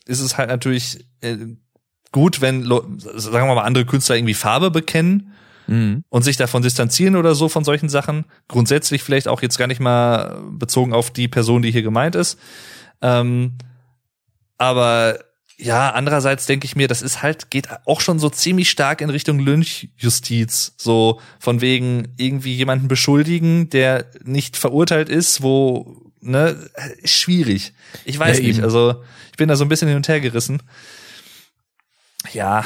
Ist 0.05 0.21
es 0.21 0.37
halt 0.37 0.49
natürlich 0.49 1.05
äh, 1.21 1.37
gut, 2.13 2.39
wenn, 2.39 2.63
sagen 2.63 3.47
wir 3.47 3.55
mal, 3.55 3.63
andere 3.63 3.85
Künstler 3.85 4.15
irgendwie 4.15 4.33
Farbe 4.33 4.71
bekennen 4.71 5.33
mhm. 5.67 6.05
und 6.07 6.23
sich 6.23 6.37
davon 6.37 6.61
distanzieren 6.61 7.17
oder 7.17 7.35
so 7.35 7.49
von 7.49 7.65
solchen 7.65 7.89
Sachen. 7.89 8.23
Grundsätzlich 8.47 9.03
vielleicht 9.03 9.27
auch 9.27 9.41
jetzt 9.41 9.57
gar 9.57 9.67
nicht 9.67 9.81
mal 9.81 10.41
bezogen 10.49 10.93
auf 10.93 11.11
die 11.11 11.27
Person, 11.27 11.61
die 11.61 11.71
hier 11.71 11.83
gemeint 11.83 12.15
ist. 12.15 12.39
Ähm, 13.01 13.57
aber 14.57 15.19
ja, 15.57 15.91
andererseits 15.91 16.45
denke 16.45 16.65
ich 16.65 16.75
mir, 16.75 16.87
das 16.87 17.01
ist 17.01 17.21
halt, 17.21 17.49
geht 17.49 17.69
auch 17.85 18.01
schon 18.01 18.19
so 18.19 18.29
ziemlich 18.29 18.69
stark 18.69 19.01
in 19.01 19.09
Richtung 19.09 19.39
Lynchjustiz. 19.39 20.73
So 20.77 21.21
von 21.39 21.61
wegen 21.61 22.13
irgendwie 22.17 22.53
jemanden 22.53 22.87
beschuldigen, 22.87 23.69
der 23.69 24.05
nicht 24.23 24.57
verurteilt 24.57 25.07
ist, 25.07 25.41
wo, 25.41 26.11
ne, 26.19 26.69
schwierig. 27.05 27.73
Ich 28.03 28.19
weiß 28.19 28.39
ja, 28.39 28.43
nicht, 28.43 28.63
also 28.63 29.03
ich 29.31 29.37
bin 29.37 29.47
da 29.47 29.55
so 29.55 29.63
ein 29.63 29.69
bisschen 29.69 29.87
hin 29.87 29.97
und 29.97 30.07
her 30.07 30.19
gerissen. 30.19 30.61
Ja, 32.33 32.65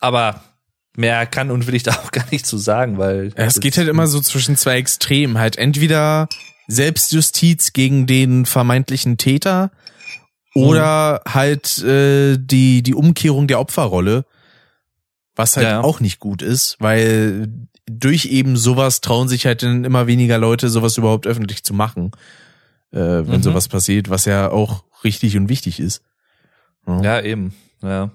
aber 0.00 0.42
mehr 0.94 1.26
kann 1.26 1.50
und 1.50 1.66
will 1.66 1.74
ich 1.74 1.84
da 1.84 1.92
auch 2.04 2.10
gar 2.10 2.26
nicht 2.30 2.46
zu 2.46 2.58
sagen, 2.58 2.98
weil. 2.98 3.32
Ja, 3.36 3.44
es 3.44 3.60
geht 3.60 3.78
halt 3.78 3.88
immer 3.88 4.06
so 4.06 4.20
zwischen 4.20 4.56
zwei 4.56 4.76
Extremen. 4.76 5.38
Halt 5.38 5.56
entweder 5.56 6.28
Selbstjustiz 6.66 7.72
gegen 7.72 8.06
den 8.06 8.44
vermeintlichen 8.44 9.16
Täter 9.16 9.70
oder 10.66 11.22
mhm. 11.24 11.34
halt 11.34 11.78
äh, 11.78 12.36
die, 12.38 12.82
die 12.82 12.94
Umkehrung 12.94 13.46
der 13.46 13.60
Opferrolle, 13.60 14.24
was 15.36 15.56
halt 15.56 15.66
ja. 15.66 15.80
auch 15.82 16.00
nicht 16.00 16.18
gut 16.18 16.42
ist, 16.42 16.76
weil 16.80 17.48
durch 17.86 18.26
eben 18.26 18.56
sowas 18.56 19.00
trauen 19.00 19.28
sich 19.28 19.46
halt 19.46 19.62
dann 19.62 19.84
immer 19.84 20.06
weniger 20.06 20.38
Leute, 20.38 20.68
sowas 20.68 20.96
überhaupt 20.98 21.26
öffentlich 21.26 21.64
zu 21.64 21.74
machen, 21.74 22.12
äh, 22.92 22.98
wenn 22.98 23.38
mhm. 23.38 23.42
sowas 23.42 23.68
passiert, 23.68 24.10
was 24.10 24.24
ja 24.24 24.50
auch 24.50 24.84
richtig 25.04 25.36
und 25.36 25.48
wichtig 25.48 25.80
ist. 25.80 26.02
Ja, 26.86 27.02
ja 27.02 27.20
eben, 27.22 27.54
ja. 27.82 28.10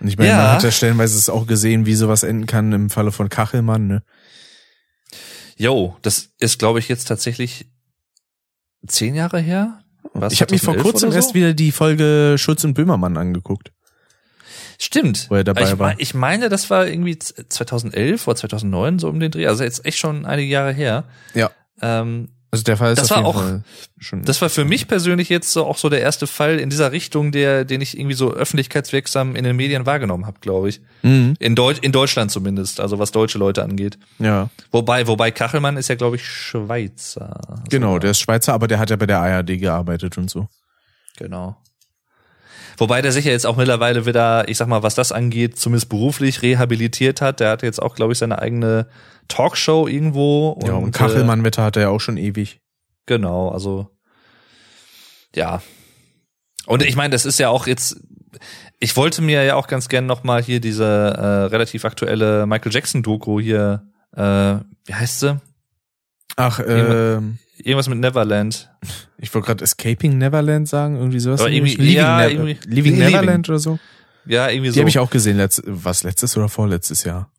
Und 0.00 0.08
ich 0.08 0.16
meine, 0.16 0.30
ja. 0.30 0.36
man 0.36 0.52
hat 0.52 0.62
ja 0.62 0.70
stellenweise 0.70 1.18
es 1.18 1.28
auch 1.28 1.46
gesehen, 1.46 1.84
wie 1.84 1.94
sowas 1.94 2.22
enden 2.22 2.46
kann 2.46 2.72
im 2.72 2.90
Falle 2.90 3.12
von 3.12 3.28
Kachelmann, 3.28 3.86
ne? 3.86 4.02
Jo, 5.56 5.96
das 6.00 6.30
ist, 6.38 6.58
glaube 6.58 6.78
ich, 6.78 6.88
jetzt 6.88 7.04
tatsächlich 7.04 7.66
zehn 8.86 9.14
Jahre 9.14 9.40
her? 9.40 9.80
Was, 10.14 10.32
ich 10.32 10.40
habe 10.40 10.52
mir 10.52 10.58
vor 10.58 10.76
kurzem 10.76 11.10
so? 11.10 11.16
erst 11.16 11.34
wieder 11.34 11.52
die 11.54 11.72
Folge 11.72 12.36
Schulz 12.38 12.64
und 12.64 12.74
Böhmermann 12.74 13.16
angeguckt. 13.16 13.72
Stimmt. 14.78 15.26
Wo 15.28 15.34
er 15.34 15.44
dabei 15.44 15.72
ich, 15.72 15.78
war. 15.78 15.94
Ich 15.98 16.14
meine, 16.14 16.48
das 16.48 16.70
war 16.70 16.86
irgendwie 16.86 17.18
2011 17.18 18.26
oder 18.26 18.36
2009 18.36 18.98
so 18.98 19.08
um 19.08 19.20
den 19.20 19.30
Dreh. 19.30 19.46
Also 19.46 19.62
jetzt 19.62 19.84
echt 19.84 19.98
schon 19.98 20.24
einige 20.24 20.50
Jahre 20.50 20.72
her. 20.72 21.04
Ja. 21.34 21.50
Ähm, 21.82 22.30
also 22.50 22.64
der 22.64 22.76
Fall 22.76 22.92
ist 22.92 23.00
das 23.00 23.10
war 23.10 23.24
auch 23.24 23.42
schon 23.98 24.24
das 24.24 24.42
war 24.42 24.50
für 24.50 24.64
mich 24.64 24.88
persönlich 24.88 25.28
jetzt 25.28 25.52
so 25.52 25.64
auch 25.66 25.78
so 25.78 25.88
der 25.88 26.00
erste 26.00 26.26
Fall 26.26 26.58
in 26.58 26.68
dieser 26.68 26.90
Richtung, 26.90 27.30
der 27.30 27.64
den 27.64 27.80
ich 27.80 27.96
irgendwie 27.96 28.16
so 28.16 28.32
öffentlichkeitswirksam 28.32 29.36
in 29.36 29.44
den 29.44 29.54
Medien 29.56 29.86
wahrgenommen 29.86 30.26
habe, 30.26 30.38
glaube 30.40 30.68
ich. 30.68 30.80
Mhm. 31.02 31.34
In 31.38 31.54
Deutsch 31.54 31.78
in 31.82 31.92
Deutschland 31.92 32.30
zumindest, 32.30 32.80
also 32.80 32.98
was 32.98 33.12
deutsche 33.12 33.38
Leute 33.38 33.62
angeht. 33.62 33.98
Ja. 34.18 34.50
Wobei 34.72 35.06
wobei 35.06 35.30
Kachelmann 35.30 35.76
ist 35.76 35.88
ja 35.88 35.94
glaube 35.94 36.16
ich 36.16 36.24
Schweizer. 36.24 37.62
Genau, 37.68 37.98
der 37.98 38.12
ist 38.12 38.20
Schweizer, 38.20 38.52
aber 38.52 38.66
der 38.66 38.78
hat 38.78 38.90
ja 38.90 38.96
bei 38.96 39.06
der 39.06 39.20
ARD 39.20 39.58
gearbeitet 39.58 40.18
und 40.18 40.28
so. 40.28 40.48
Genau. 41.16 41.56
Wobei 42.80 43.02
der 43.02 43.12
sich 43.12 43.26
ja 43.26 43.32
jetzt 43.32 43.46
auch 43.46 43.58
mittlerweile 43.58 44.06
wieder, 44.06 44.48
ich 44.48 44.56
sag 44.56 44.66
mal, 44.66 44.82
was 44.82 44.94
das 44.94 45.12
angeht, 45.12 45.58
zumindest 45.58 45.90
beruflich 45.90 46.40
rehabilitiert 46.40 47.20
hat. 47.20 47.40
Der 47.40 47.50
hat 47.50 47.62
jetzt 47.62 47.80
auch, 47.80 47.94
glaube 47.94 48.14
ich, 48.14 48.18
seine 48.18 48.38
eigene 48.38 48.88
Talkshow 49.28 49.86
irgendwo. 49.86 50.48
Und, 50.48 50.66
ja, 50.66 50.72
und 50.72 50.92
Kachelmann-Wetter 50.92 51.62
hat 51.62 51.76
er 51.76 51.82
ja 51.82 51.88
auch 51.90 52.00
schon 52.00 52.16
ewig. 52.16 52.62
Genau, 53.04 53.50
also 53.50 53.90
ja. 55.36 55.60
Und 56.64 56.82
ich 56.82 56.96
meine, 56.96 57.10
das 57.10 57.26
ist 57.26 57.38
ja 57.38 57.50
auch 57.50 57.66
jetzt, 57.66 58.00
ich 58.78 58.96
wollte 58.96 59.20
mir 59.20 59.44
ja 59.44 59.56
auch 59.56 59.66
ganz 59.66 59.90
gern 59.90 60.06
nochmal 60.06 60.42
hier 60.42 60.60
diese 60.60 60.84
äh, 60.84 61.44
relativ 61.52 61.84
aktuelle 61.84 62.46
Michael 62.46 62.72
Jackson-Doku 62.72 63.40
hier, 63.40 63.82
äh, 64.16 64.56
wie 64.86 64.94
heißt 64.94 65.20
sie? 65.20 65.38
Ach, 66.36 66.58
äh, 66.60 67.20
Irgendwas 67.62 67.88
mit 67.88 67.98
Neverland. 67.98 68.70
Ich 69.22 69.34
wollte 69.34 69.48
gerade 69.48 69.62
Escaping 69.62 70.16
Neverland 70.16 70.66
sagen, 70.66 70.96
irgendwie 70.96 71.20
sowas. 71.20 71.42
Aber 71.42 71.50
irgendwie, 71.50 71.74
Leaving, 71.74 71.94
ja, 71.94 72.20
Never 72.20 72.30
irgendwie, 72.30 72.58
Leaving 72.66 72.96
Neverland 72.96 73.46
oder 73.50 73.58
so. 73.58 73.78
Ja, 74.24 74.48
irgendwie 74.48 74.70
so. 74.70 74.74
Die 74.74 74.80
habe 74.80 74.88
ich 74.88 74.98
auch 74.98 75.10
gesehen, 75.10 75.36
letzt, 75.36 75.62
was 75.66 76.02
letztes 76.04 76.38
oder 76.38 76.48
vorletztes 76.48 77.04
Jahr. 77.04 77.30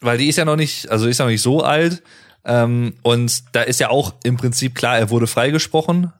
Weil 0.00 0.18
die 0.18 0.26
ist 0.28 0.36
ja 0.36 0.44
noch 0.44 0.56
nicht, 0.56 0.90
also 0.90 1.06
ist 1.06 1.18
ja 1.18 1.26
noch 1.26 1.30
nicht 1.30 1.42
so 1.42 1.62
alt. 1.62 2.02
Ähm, 2.44 2.94
und 3.02 3.54
da 3.54 3.62
ist 3.62 3.78
ja 3.78 3.90
auch 3.90 4.14
im 4.24 4.36
Prinzip 4.36 4.74
klar, 4.74 4.98
er 4.98 5.10
wurde 5.10 5.28
freigesprochen 5.28 6.12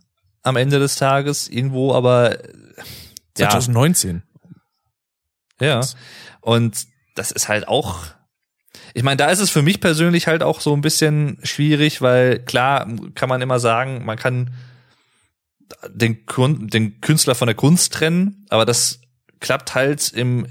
am 0.45 0.55
Ende 0.55 0.78
des 0.78 0.95
Tages 0.95 1.49
irgendwo, 1.49 1.93
aber 1.93 2.39
2019. 3.35 4.23
Ja. 5.61 5.66
ja. 5.66 5.81
Und 6.43 6.86
das 7.16 7.32
ist 7.32 7.49
halt 7.49 7.66
auch 7.66 8.05
ich 8.94 9.02
meine, 9.02 9.16
da 9.16 9.26
ist 9.26 9.40
es 9.40 9.50
für 9.50 9.62
mich 9.62 9.80
persönlich 9.80 10.28
halt 10.28 10.44
auch 10.44 10.60
so 10.60 10.72
ein 10.72 10.80
bisschen 10.80 11.38
schwierig, 11.42 12.00
weil 12.00 12.38
klar 12.38 12.86
kann 13.16 13.28
man 13.28 13.42
immer 13.42 13.58
sagen, 13.58 14.04
man 14.04 14.16
kann 14.16 14.50
den, 15.88 16.24
den 16.36 17.00
Künstler 17.00 17.34
von 17.34 17.46
der 17.46 17.56
Kunst 17.56 17.92
trennen, 17.92 18.46
aber 18.50 18.64
das 18.64 19.00
klappt 19.40 19.74
halt 19.74 20.12
im 20.12 20.46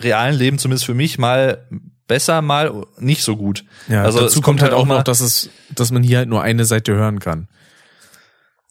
realen 0.00 0.36
Leben 0.36 0.58
zumindest 0.58 0.86
für 0.86 0.94
mich 0.94 1.18
mal 1.18 1.68
besser, 2.08 2.42
mal 2.42 2.84
nicht 2.98 3.22
so 3.22 3.36
gut. 3.36 3.64
Ja, 3.86 4.02
also 4.02 4.20
dazu 4.20 4.40
kommt, 4.40 4.60
halt, 4.60 4.72
halt 4.72 4.82
auch 4.82 4.86
noch, 4.86 5.04
dass 5.04 5.20
es, 5.20 5.50
dass 5.70 5.92
man 5.92 6.02
hier 6.02 6.18
halt 6.18 6.28
nur 6.28 6.42
eine 6.42 6.64
Seite 6.64 6.94
hören 6.94 7.20
kann. 7.20 7.46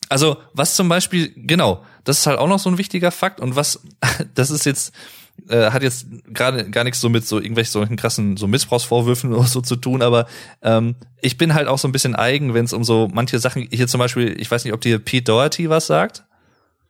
Also 0.10 0.38
was 0.54 0.76
zum 0.76 0.90
Beispiel, 0.90 1.34
genau, 1.36 1.86
das 2.04 2.20
ist 2.20 2.28
halt 2.28 2.40
auch 2.40 2.48
noch 2.48 2.60
so 2.60 2.70
ein 2.70 2.78
wichtiger 2.78 3.12
Fakt 3.12 3.40
und 3.40 3.56
was, 3.56 3.82
das 4.36 4.52
ist 4.52 4.66
jetzt 4.66 4.94
äh, 5.50 5.72
hat 5.72 5.84
jetzt 5.84 6.08
gerade 6.34 6.70
gar 6.70 6.84
nichts 6.84 7.00
so 7.00 7.10
mit 7.10 7.26
so 7.26 7.38
irgendwelchen 7.38 7.72
solchen 7.72 7.96
krassen 7.96 8.38
so 8.38 8.48
Missbrauchsvorwürfen 8.48 9.34
oder 9.34 9.48
so 9.48 9.62
zu 9.62 9.76
tun, 9.76 10.02
aber 10.02 10.28
ähm, 10.62 10.96
ich 11.22 11.38
bin 11.38 11.54
halt 11.54 11.68
auch 11.68 11.78
so 11.78 11.88
ein 11.88 11.92
bisschen 11.92 12.16
eigen, 12.16 12.54
wenn 12.54 12.66
es 12.66 12.74
um 12.74 12.84
so 12.84 13.08
manche 13.12 13.40
Sachen, 13.40 13.68
hier 13.72 13.88
zum 13.88 14.00
Beispiel, 14.00 14.40
ich 14.40 14.50
weiß 14.50 14.64
nicht, 14.64 14.74
ob 14.74 14.82
dir 14.82 15.00
Pete 15.00 15.24
Doherty 15.24 15.70
was 15.70 15.88
sagt. 15.88 16.24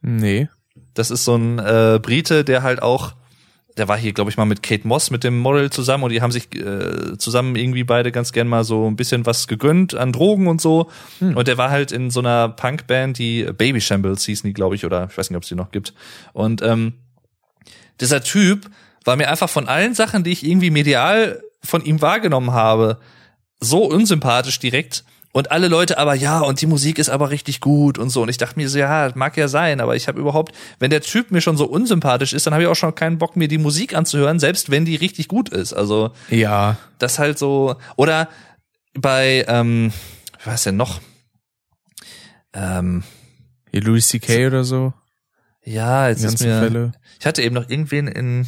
Nee. 0.02 0.50
Das 0.94 1.12
ist 1.12 1.26
so 1.26 1.36
ein 1.36 1.60
äh, 1.60 2.00
Brite, 2.02 2.44
der 2.44 2.64
halt 2.64 2.82
auch, 2.82 3.14
der 3.78 3.88
war 3.88 3.98
hier, 3.98 4.14
glaube 4.14 4.32
ich, 4.32 4.38
mal 4.38 4.46
mit 4.46 4.64
Kate 4.64 4.88
Moss, 4.88 5.12
mit 5.12 5.24
dem 5.24 5.38
Model 5.38 5.70
zusammen 5.70 6.04
und 6.04 6.12
die 6.12 6.22
haben 6.22 6.32
sich 6.32 6.54
äh, 6.56 7.18
zusammen 7.18 7.56
irgendwie 7.56 7.84
beide 7.84 8.12
ganz 8.12 8.32
gern 8.32 8.48
mal 8.48 8.64
so 8.64 8.88
ein 8.88 8.96
bisschen 8.96 9.26
was 9.26 9.48
gegönnt 9.48 9.94
an 9.94 10.12
Drogen 10.12 10.48
und 10.48 10.60
so. 10.60 10.90
Hm. 11.20 11.38
Und 11.38 11.48
der 11.48 11.58
war 11.58 11.70
halt 11.70 11.92
in 11.92 12.10
so 12.10 12.20
einer 12.20 12.50
Punkband, 12.50 13.20
die 13.20 13.44
Baby 13.44 13.82
Shambles 13.82 14.26
hießen 14.26 14.48
die, 14.48 14.54
glaube 14.54 14.76
ich, 14.76 14.86
oder 14.86 15.08
ich 15.12 15.18
weiß 15.18 15.30
nicht, 15.30 15.38
ob 15.38 15.44
es 15.44 15.50
die 15.50 15.56
noch 15.56 15.72
gibt. 15.72 15.94
Und 16.34 16.64
ähm, 16.64 16.94
dieser 18.02 18.22
Typ 18.22 18.70
war 19.04 19.16
mir 19.16 19.30
einfach 19.30 19.50
von 19.50 19.68
allen 19.68 19.96
Sachen, 19.96 20.24
die 20.24 20.32
ich 20.32 20.46
irgendwie 20.46 20.70
medial 20.70 21.42
von 21.64 21.84
ihm 21.84 22.02
wahrgenommen 22.02 22.52
habe, 22.52 23.00
so 23.60 23.86
unsympathisch 23.86 24.60
direkt. 24.60 25.04
Und 25.34 25.52
alle 25.52 25.68
Leute 25.68 25.98
aber, 26.00 26.16
ja, 26.16 26.40
und 26.40 26.62
die 26.62 26.66
Musik 26.66 26.98
ist 26.98 27.10
aber 27.10 27.30
richtig 27.30 27.62
gut 27.62 28.00
und 28.00 28.10
so. 28.10 28.24
Und 28.24 28.30
ich 28.30 28.38
dachte 28.38 28.58
mir 28.58 28.68
so, 28.70 28.80
ja, 28.80 29.12
mag 29.14 29.38
ja 29.38 29.48
sein, 29.48 29.82
aber 29.82 29.96
ich 29.96 30.08
habe 30.08 30.20
überhaupt, 30.20 30.56
wenn 30.80 30.90
der 30.90 31.02
Typ 31.02 31.32
mir 31.32 31.42
schon 31.42 31.58
so 31.58 31.66
unsympathisch 31.66 32.34
ist, 32.34 32.48
dann 32.48 32.54
habe 32.54 32.64
ich 32.64 32.70
auch 32.70 32.76
schon 32.76 32.96
keinen 32.96 33.18
Bock, 33.18 33.36
mir 33.36 33.48
die 33.48 33.60
Musik 33.60 33.96
anzuhören, 33.96 34.40
selbst 34.40 34.72
wenn 34.72 34.86
die 34.86 34.96
richtig 34.96 35.28
gut 35.28 35.50
ist. 35.50 35.74
Also, 35.74 36.12
ja. 36.30 36.78
Das 36.98 37.20
halt 37.20 37.38
so. 37.38 37.76
Oder 37.98 38.30
bei, 38.94 39.46
ähm, 39.48 39.94
was 40.44 40.64
denn 40.64 40.76
noch? 40.76 41.02
Ähm, 42.54 43.04
Louis 43.72 44.08
C.K. 44.08 44.48
oder 44.48 44.64
so? 44.64 44.94
Ja, 45.68 46.08
jetzt 46.08 46.24
ist 46.24 46.42
mir, 46.42 46.60
Fälle. 46.60 46.92
ich 47.20 47.26
hatte 47.26 47.42
eben 47.42 47.54
noch 47.54 47.70
irgendwen 47.70 48.08
in, 48.08 48.48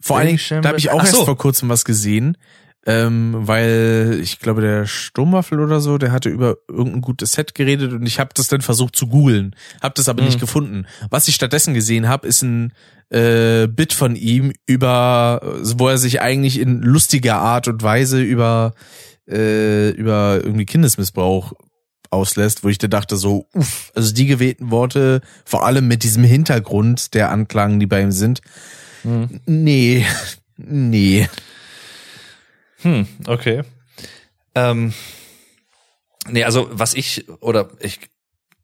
vor 0.00 0.18
allen 0.18 0.26
Dingen, 0.26 0.62
da 0.62 0.70
habe 0.70 0.78
ich 0.78 0.90
auch 0.90 0.98
Ach 0.98 1.04
erst 1.04 1.14
so. 1.14 1.24
vor 1.24 1.38
kurzem 1.38 1.68
was 1.68 1.84
gesehen, 1.84 2.36
ähm, 2.84 3.32
weil 3.34 4.18
ich 4.20 4.40
glaube, 4.40 4.60
der 4.60 4.86
Sturmwaffel 4.86 5.60
oder 5.60 5.80
so, 5.80 5.96
der 5.96 6.10
hatte 6.10 6.30
über 6.30 6.56
irgendein 6.68 7.00
gutes 7.00 7.32
Set 7.32 7.54
geredet 7.54 7.92
und 7.92 8.04
ich 8.06 8.18
habe 8.18 8.30
das 8.34 8.48
dann 8.48 8.60
versucht 8.60 8.96
zu 8.96 9.06
googeln, 9.06 9.54
habe 9.80 9.94
das 9.96 10.08
aber 10.08 10.22
mhm. 10.22 10.28
nicht 10.28 10.40
gefunden. 10.40 10.86
Was 11.10 11.28
ich 11.28 11.36
stattdessen 11.36 11.74
gesehen 11.74 12.08
habe, 12.08 12.26
ist 12.26 12.42
ein 12.42 12.72
äh, 13.10 13.68
Bit 13.68 13.92
von 13.92 14.16
ihm 14.16 14.52
über, 14.66 15.60
wo 15.76 15.88
er 15.88 15.98
sich 15.98 16.20
eigentlich 16.20 16.58
in 16.58 16.82
lustiger 16.82 17.36
Art 17.36 17.68
und 17.68 17.84
Weise 17.84 18.20
über 18.20 18.74
äh, 19.28 19.90
über 19.90 20.40
irgendwie 20.42 20.66
Kindesmissbrauch 20.66 21.52
auslässt, 22.14 22.64
wo 22.64 22.68
ich 22.68 22.78
dir 22.78 22.88
dachte 22.88 23.16
so, 23.16 23.46
uff, 23.52 23.92
also 23.94 24.14
die 24.14 24.26
gewählten 24.26 24.70
Worte, 24.70 25.20
vor 25.44 25.66
allem 25.66 25.88
mit 25.88 26.02
diesem 26.02 26.24
Hintergrund 26.24 27.14
der 27.14 27.30
Anklagen, 27.30 27.80
die 27.80 27.86
bei 27.86 28.00
ihm 28.00 28.12
sind, 28.12 28.40
hm. 29.02 29.40
nee, 29.46 30.06
nee. 30.56 31.28
Hm, 32.82 33.06
okay. 33.26 33.62
Ähm, 34.54 34.94
nee, 36.28 36.44
also 36.44 36.68
was 36.70 36.94
ich, 36.94 37.26
oder 37.40 37.70
ich 37.80 38.00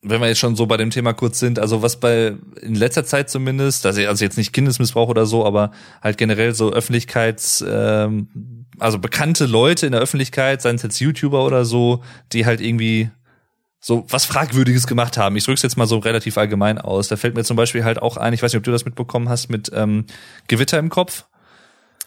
wenn 0.02 0.20
wir 0.20 0.28
jetzt 0.28 0.38
schon 0.38 0.56
so 0.56 0.66
bei 0.66 0.78
dem 0.78 0.90
Thema 0.90 1.12
kurz 1.12 1.38
sind, 1.38 1.58
also 1.58 1.82
was 1.82 2.00
bei 2.00 2.34
in 2.62 2.74
letzter 2.74 3.04
Zeit 3.04 3.28
zumindest, 3.28 3.84
also 3.84 4.00
jetzt 4.00 4.38
nicht 4.38 4.52
Kindesmissbrauch 4.52 5.08
oder 5.08 5.26
so, 5.26 5.44
aber 5.44 5.72
halt 6.02 6.16
generell 6.16 6.54
so 6.54 6.72
Öffentlichkeits, 6.72 7.62
ähm, 7.68 8.66
also 8.78 8.98
bekannte 8.98 9.44
Leute 9.44 9.84
in 9.84 9.92
der 9.92 10.00
Öffentlichkeit, 10.00 10.62
seien 10.62 10.76
es 10.76 10.82
jetzt 10.82 11.00
YouTuber 11.00 11.44
oder 11.44 11.66
so, 11.66 12.02
die 12.32 12.46
halt 12.46 12.62
irgendwie 12.62 13.10
so 13.80 14.04
was 14.08 14.26
Fragwürdiges 14.26 14.86
gemacht 14.86 15.16
haben. 15.16 15.36
Ich 15.36 15.44
drück's 15.44 15.62
jetzt 15.62 15.76
mal 15.76 15.86
so 15.86 15.98
relativ 15.98 16.36
allgemein 16.38 16.78
aus. 16.78 17.08
Da 17.08 17.16
fällt 17.16 17.34
mir 17.34 17.44
zum 17.44 17.56
Beispiel 17.56 17.84
halt 17.84 18.00
auch 18.00 18.16
ein, 18.16 18.32
ich 18.32 18.42
weiß 18.42 18.52
nicht, 18.52 18.58
ob 18.58 18.64
du 18.64 18.72
das 18.72 18.84
mitbekommen 18.84 19.28
hast, 19.28 19.48
mit 19.48 19.70
ähm, 19.74 20.04
Gewitter 20.48 20.78
im 20.78 20.90
Kopf. 20.90 21.24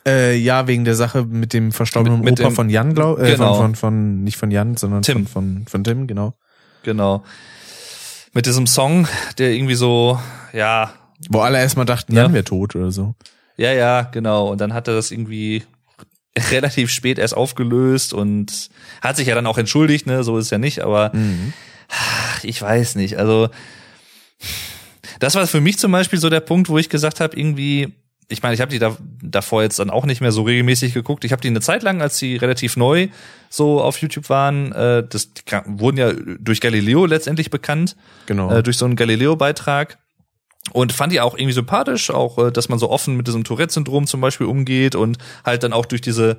Äh, 0.06 0.36
ja, 0.36 0.68
wegen 0.68 0.84
der 0.84 0.96
Sache 0.96 1.24
mit 1.24 1.54
dem 1.54 1.72
verstorbenen 1.72 2.20
mit, 2.20 2.32
mit 2.32 2.40
Opa 2.42 2.50
dem, 2.50 2.56
von 2.56 2.70
Jan, 2.70 2.94
glaub, 2.94 3.20
äh, 3.20 3.32
genau. 3.32 3.56
von, 3.56 3.76
von, 3.76 3.76
von, 3.76 4.24
nicht 4.24 4.38
von 4.38 4.52
Jan, 4.52 4.76
sondern 4.76 5.02
Tim. 5.02 5.26
Von, 5.26 5.54
von, 5.54 5.68
von 5.68 5.84
Tim, 5.84 6.08
genau. 6.08 6.34
Genau 6.84 7.24
mit 8.34 8.46
diesem 8.46 8.68
Song, 8.68 9.08
der 9.38 9.52
irgendwie 9.52 9.76
so, 9.76 10.20
ja. 10.52 10.92
Wo 11.30 11.40
alle 11.40 11.60
erstmal 11.60 11.86
dachten, 11.86 12.16
Jan 12.16 12.34
wäre 12.34 12.44
tot 12.44 12.76
oder 12.76 12.92
so. 12.92 13.16
Ja, 13.56 13.72
ja, 13.72 14.02
genau. 14.02 14.50
Und 14.50 14.60
dann 14.60 14.74
hat 14.74 14.88
er 14.88 14.96
das 14.96 15.12
irgendwie 15.12 15.64
relativ 16.52 16.90
spät 16.90 17.20
erst 17.20 17.36
aufgelöst 17.36 18.14
und 18.14 18.70
hat 19.02 19.18
sich 19.18 19.28
ja 19.28 19.36
dann 19.36 19.48
auch 19.48 19.58
entschuldigt, 19.58 20.08
ne, 20.08 20.24
so 20.24 20.38
ist 20.38 20.46
es 20.46 20.52
ja 20.52 20.58
nicht, 20.58 20.80
aber 20.80 21.12
mhm. 21.14 21.54
ich 22.44 22.62
weiß 22.62 22.96
nicht. 22.96 23.18
Also 23.18 23.50
das 25.20 25.36
war 25.36 25.46
für 25.48 25.62
mich 25.62 25.78
zum 25.78 25.92
Beispiel 25.92 26.20
so 26.20 26.30
der 26.30 26.40
Punkt, 26.40 26.70
wo 26.70 26.78
ich 26.78 26.90
gesagt 26.90 27.20
habe, 27.20 27.38
irgendwie, 27.38 27.94
ich 28.30 28.42
meine, 28.42 28.56
ich 28.56 28.62
habe 28.62 28.72
die 28.72 28.80
da, 28.80 28.98
davor 29.22 29.62
jetzt 29.62 29.80
dann 29.80 29.90
auch 29.90 30.06
nicht 30.06 30.22
mehr 30.22 30.32
so 30.32 30.42
regelmäßig 30.44 30.94
geguckt. 30.94 31.24
Ich 31.24 31.32
habe 31.32 31.42
die 31.42 31.50
eine 31.50 31.62
Zeit 31.62 31.84
lang, 31.84 32.02
als 32.02 32.18
sie 32.18 32.36
relativ 32.36 32.78
neu 32.78 33.10
so 33.50 33.82
auf 33.82 33.98
YouTube 33.98 34.30
waren, 34.30 34.72
äh, 34.72 35.06
das 35.08 35.34
die 35.34 35.44
wurden 35.66 35.98
ja 35.98 36.12
durch 36.40 36.62
Galileo 36.62 37.06
letztendlich 37.06 37.52
bekannt, 37.52 37.96
genau, 38.26 38.52
äh, 38.52 38.64
durch 38.64 38.78
so 38.78 38.86
einen 38.86 38.96
Galileo-Beitrag 38.96 40.00
und 40.72 40.94
fand 40.94 41.12
die 41.12 41.22
auch 41.22 41.36
irgendwie 41.36 41.54
sympathisch, 41.54 42.10
auch 42.10 42.38
äh, 42.38 42.52
dass 42.52 42.70
man 42.70 42.80
so 42.80 42.90
offen 42.90 43.18
mit 43.18 43.28
diesem 43.28 43.44
Tourette-Syndrom 43.44 44.08
zum 44.08 44.22
Beispiel 44.22 44.48
umgeht 44.48 44.96
und 44.96 45.18
halt 45.44 45.64
dann 45.64 45.74
auch 45.74 45.86
durch 45.86 46.02
diese 46.02 46.38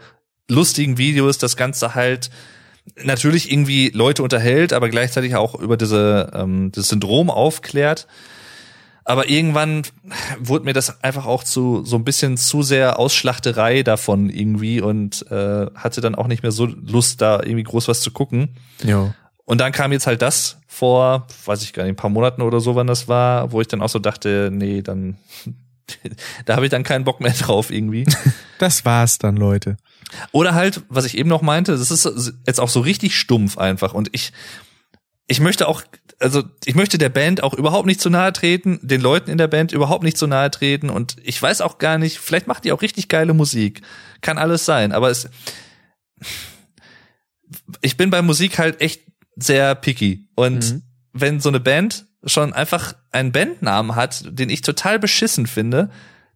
lustigen 0.48 0.98
Videos 0.98 1.38
das 1.38 1.56
Ganze 1.56 1.94
halt 1.94 2.30
natürlich 3.02 3.50
irgendwie 3.50 3.90
Leute 3.90 4.22
unterhält, 4.22 4.72
aber 4.72 4.88
gleichzeitig 4.88 5.36
auch 5.36 5.54
über 5.54 5.76
diese 5.76 6.30
ähm, 6.34 6.70
das 6.72 6.88
Syndrom 6.88 7.30
aufklärt. 7.30 8.06
Aber 9.06 9.28
irgendwann 9.28 9.82
wurde 10.38 10.64
mir 10.64 10.72
das 10.72 11.02
einfach 11.02 11.26
auch 11.26 11.44
zu 11.44 11.84
so 11.84 11.96
ein 11.96 12.04
bisschen 12.04 12.36
zu 12.38 12.62
sehr 12.62 12.98
Ausschlachterei 12.98 13.82
davon 13.82 14.30
irgendwie 14.30 14.80
und 14.80 15.30
äh, 15.30 15.66
hatte 15.74 16.00
dann 16.00 16.14
auch 16.14 16.26
nicht 16.26 16.42
mehr 16.42 16.52
so 16.52 16.64
Lust, 16.64 17.20
da 17.20 17.40
irgendwie 17.40 17.64
groß 17.64 17.88
was 17.88 18.00
zu 18.00 18.10
gucken. 18.10 18.56
Ja. 18.82 19.14
Und 19.44 19.60
dann 19.60 19.72
kam 19.72 19.92
jetzt 19.92 20.06
halt 20.06 20.22
das 20.22 20.58
vor, 20.66 21.26
weiß 21.44 21.62
ich 21.62 21.72
gar 21.72 21.84
nicht, 21.84 21.92
ein 21.92 21.96
paar 21.96 22.10
Monaten 22.10 22.42
oder 22.42 22.60
so, 22.60 22.74
wann 22.74 22.86
das 22.86 23.08
war, 23.08 23.52
wo 23.52 23.60
ich 23.60 23.68
dann 23.68 23.82
auch 23.82 23.88
so 23.88 23.98
dachte, 23.98 24.50
nee, 24.52 24.82
dann 24.82 25.18
da 26.46 26.56
habe 26.56 26.66
ich 26.66 26.70
dann 26.70 26.82
keinen 26.82 27.04
Bock 27.04 27.20
mehr 27.20 27.32
drauf 27.38 27.70
irgendwie. 27.70 28.06
Das 28.60 28.84
war's 28.84 29.18
dann, 29.18 29.36
Leute. 29.36 29.76
Oder 30.30 30.54
halt, 30.54 30.82
was 30.88 31.04
ich 31.04 31.18
eben 31.18 31.28
noch 31.28 31.42
meinte, 31.42 31.76
das 31.76 31.90
ist 31.90 32.32
jetzt 32.46 32.60
auch 32.60 32.68
so 32.68 32.80
richtig 32.80 33.16
stumpf 33.16 33.58
einfach 33.58 33.92
und 33.92 34.08
ich 34.12 34.32
ich 35.26 35.40
möchte 35.40 35.68
auch, 35.68 35.82
also 36.18 36.42
ich 36.64 36.74
möchte 36.74 36.98
der 36.98 37.08
Band 37.08 37.42
auch 37.42 37.54
überhaupt 37.54 37.86
nicht 37.86 38.00
zu 38.00 38.10
nahe 38.10 38.32
treten, 38.32 38.78
den 38.82 39.00
Leuten 39.00 39.30
in 39.30 39.38
der 39.38 39.48
Band 39.48 39.72
überhaupt 39.72 40.04
nicht 40.04 40.18
zu 40.18 40.26
nahe 40.26 40.50
treten 40.50 40.90
und 40.90 41.16
ich 41.22 41.40
weiß 41.40 41.60
auch 41.62 41.78
gar 41.78 41.98
nicht, 41.98 42.18
vielleicht 42.18 42.46
macht 42.46 42.64
die 42.64 42.72
auch 42.72 42.82
richtig 42.82 43.08
geile 43.08 43.34
Musik. 43.34 43.82
Kann 44.20 44.38
alles 44.38 44.64
sein, 44.64 44.92
aber 44.92 45.10
es, 45.10 45.28
ich 47.80 47.96
bin 47.96 48.10
bei 48.10 48.22
Musik 48.22 48.58
halt 48.58 48.80
echt 48.80 49.02
sehr 49.36 49.74
picky 49.74 50.28
und 50.34 50.72
mhm. 50.72 50.82
wenn 51.12 51.40
so 51.40 51.48
eine 51.48 51.60
Band 51.60 52.06
schon 52.24 52.52
einfach 52.52 52.94
einen 53.12 53.32
Bandnamen 53.32 53.96
hat, 53.96 54.24
den 54.26 54.50
ich 54.50 54.62
total 54.62 54.98
beschissen 54.98 55.46
finde, 55.46 55.90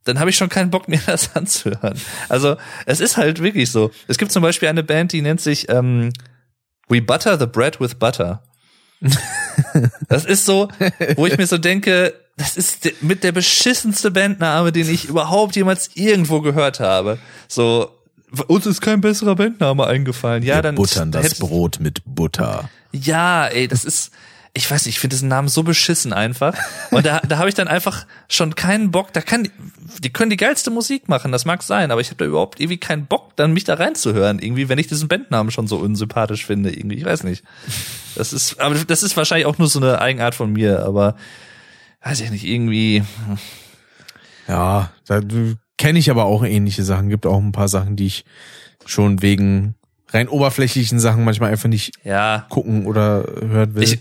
dann 0.04 0.18
habe 0.18 0.30
ich 0.30 0.36
schon 0.36 0.48
keinen 0.48 0.70
Bock 0.70 0.88
mehr, 0.88 1.00
das 1.06 1.34
anzuhören. 1.34 2.00
Also 2.28 2.56
es 2.86 3.00
ist 3.00 3.16
halt 3.16 3.42
wirklich 3.42 3.70
so. 3.70 3.90
Es 4.06 4.18
gibt 4.18 4.32
zum 4.32 4.42
Beispiel 4.42 4.68
eine 4.68 4.82
Band, 4.82 5.12
die 5.12 5.22
nennt 5.22 5.40
sich 5.40 5.68
ähm, 5.68 6.12
We 6.88 7.02
Butter 7.02 7.38
the 7.38 7.46
Bread 7.46 7.80
with 7.80 7.94
Butter. 7.94 8.42
das 10.08 10.24
ist 10.24 10.44
so, 10.44 10.68
wo 11.16 11.26
ich 11.26 11.38
mir 11.38 11.46
so 11.46 11.58
denke, 11.58 12.14
das 12.36 12.56
ist 12.56 13.02
mit 13.02 13.22
der 13.24 13.32
beschissenste 13.32 14.10
Bandname, 14.10 14.72
den 14.72 14.88
ich 14.88 15.04
überhaupt 15.04 15.56
jemals 15.56 15.90
irgendwo 15.94 16.40
gehört 16.40 16.80
habe. 16.80 17.18
So, 17.48 17.97
uns 18.46 18.66
ist 18.66 18.80
kein 18.80 19.00
besserer 19.00 19.36
Bandname 19.36 19.86
eingefallen. 19.86 20.42
Ja, 20.42 20.56
Wir 20.56 20.62
dann 20.62 20.74
buttern 20.74 21.10
das 21.12 21.38
Brot 21.38 21.78
mit 21.80 22.02
Butter. 22.05 22.68
Ja, 22.92 23.46
ey, 23.46 23.68
das 23.68 23.84
ist 23.84 24.12
ich 24.59 24.70
weiß 24.70 24.86
nicht, 24.86 24.96
ich 24.96 25.00
finde 25.00 25.14
diesen 25.14 25.28
Namen 25.28 25.48
so 25.48 25.62
beschissen 25.62 26.12
einfach. 26.12 26.55
Und 26.90 27.06
da, 27.06 27.20
da 27.20 27.38
habe 27.38 27.48
ich 27.48 27.55
dann 27.55 27.68
einfach 27.68 28.06
schon 28.28 28.55
keinen 28.55 28.90
Bock. 28.90 29.12
Da 29.12 29.20
kann, 29.20 29.48
die 30.00 30.10
können 30.10 30.30
die 30.30 30.36
geilste 30.36 30.70
Musik 30.70 31.09
machen, 31.09 31.32
das 31.32 31.44
mag 31.44 31.62
sein, 31.62 31.90
aber 31.90 32.00
ich 32.00 32.09
habe 32.09 32.16
da 32.16 32.24
überhaupt 32.24 32.59
irgendwie 32.59 32.78
keinen 32.78 33.06
Bock, 33.06 33.36
dann 33.36 33.52
mich 33.52 33.64
da 33.64 33.74
reinzuhören. 33.74 34.40
Irgendwie, 34.40 34.68
wenn 34.68 34.78
ich 34.78 34.88
diesen 34.88 35.09
Bandnamen 35.09 35.52
schon 35.52 35.68
so 35.68 35.76
unsympathisch 35.76 36.44
finde, 36.44 36.74
irgendwie, 36.76 36.96
ich 36.96 37.05
weiß 37.05 37.24
nicht. 37.24 37.44
Das 38.16 38.32
ist, 38.32 38.59
aber 38.59 38.74
das 38.74 39.02
ist 39.02 39.16
wahrscheinlich 39.16 39.46
auch 39.46 39.59
nur 39.59 39.68
so 39.68 39.78
eine 39.78 40.00
Eigenart 40.00 40.34
von 40.34 40.52
mir, 40.52 40.84
aber 40.84 41.16
weiß 42.02 42.20
ich 42.20 42.30
nicht, 42.30 42.44
irgendwie. 42.44 43.05
Ja, 44.48 44.90
da 45.06 45.20
kenne 45.78 45.98
ich 45.98 46.10
aber 46.10 46.26
auch 46.26 46.44
ähnliche 46.44 46.84
Sachen. 46.84 47.09
Gibt 47.09 47.24
auch 47.24 47.38
ein 47.38 47.52
paar 47.52 47.68
Sachen, 47.68 47.96
die 47.96 48.06
ich 48.06 48.24
schon 48.84 49.22
wegen 49.22 49.74
rein 50.10 50.28
oberflächlichen 50.28 51.00
Sachen 51.00 51.24
manchmal 51.24 51.50
einfach 51.50 51.68
nicht 51.68 51.92
ja. 52.05 52.46
gucken 52.48 52.86
oder 52.86 53.24
hören 53.40 53.74
will. 53.74 53.82
Ich, 53.82 53.98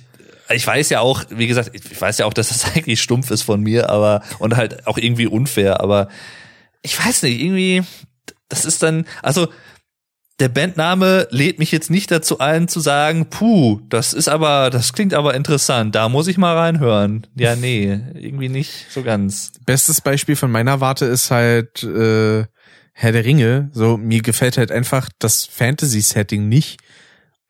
ich 0.50 0.66
weiß 0.66 0.90
ja 0.90 1.00
auch, 1.02 1.26
wie 1.30 1.48
gesagt, 1.48 1.72
ich 1.74 2.00
weiß 2.00 2.18
ja 2.18 2.26
auch, 2.26 2.34
dass 2.34 2.50
das 2.50 2.76
eigentlich 2.76 3.02
stumpf 3.02 3.32
ist 3.32 3.44
von 3.44 3.62
mir, 3.62 3.90
aber 3.90 4.22
und 4.40 4.56
halt 4.56 4.88
auch 4.88 4.98
irgendwie 4.98 5.28
unfair, 5.28 5.82
aber 5.82 6.10
ich 6.82 7.04
weiß 7.04 7.24
nicht, 7.24 7.42
irgendwie, 7.42 7.84
das 8.50 8.66
ist 8.66 8.82
dann, 8.84 9.06
also 9.22 9.48
der 10.40 10.50
Bandname 10.50 11.28
lädt 11.32 11.58
mich 11.58 11.72
jetzt 11.72 11.90
nicht 11.90 12.12
dazu 12.12 12.40
ein 12.40 12.68
zu 12.68 12.80
sagen, 12.80 13.28
puh, 13.30 13.80
das 13.90 14.14
ist 14.14 14.28
aber, 14.28 14.70
das 14.70 14.94
klingt 14.94 15.14
aber 15.14 15.34
interessant, 15.34 15.96
da 15.96 16.10
muss 16.10 16.28
ich 16.28 16.38
mal 16.38 16.56
reinhören. 16.56 17.26
Ja, 17.36 17.56
nee, 17.56 18.00
irgendwie 18.14 18.50
nicht 18.50 18.86
so 18.92 19.02
ganz. 19.02 19.52
Bestes 19.66 20.02
Beispiel 20.02 20.36
von 20.36 20.52
meiner 20.52 20.80
Warte 20.80 21.06
ist 21.06 21.32
halt 21.32 21.84
äh, 21.84 22.46
Herr 22.94 23.12
der 23.12 23.26
Ringe. 23.26 23.70
So, 23.74 23.98
mir 23.98 24.22
gefällt 24.22 24.58
halt 24.58 24.72
einfach 24.72 25.10
das 25.20 25.46
Fantasy-Setting 25.46 26.48
nicht 26.48 26.80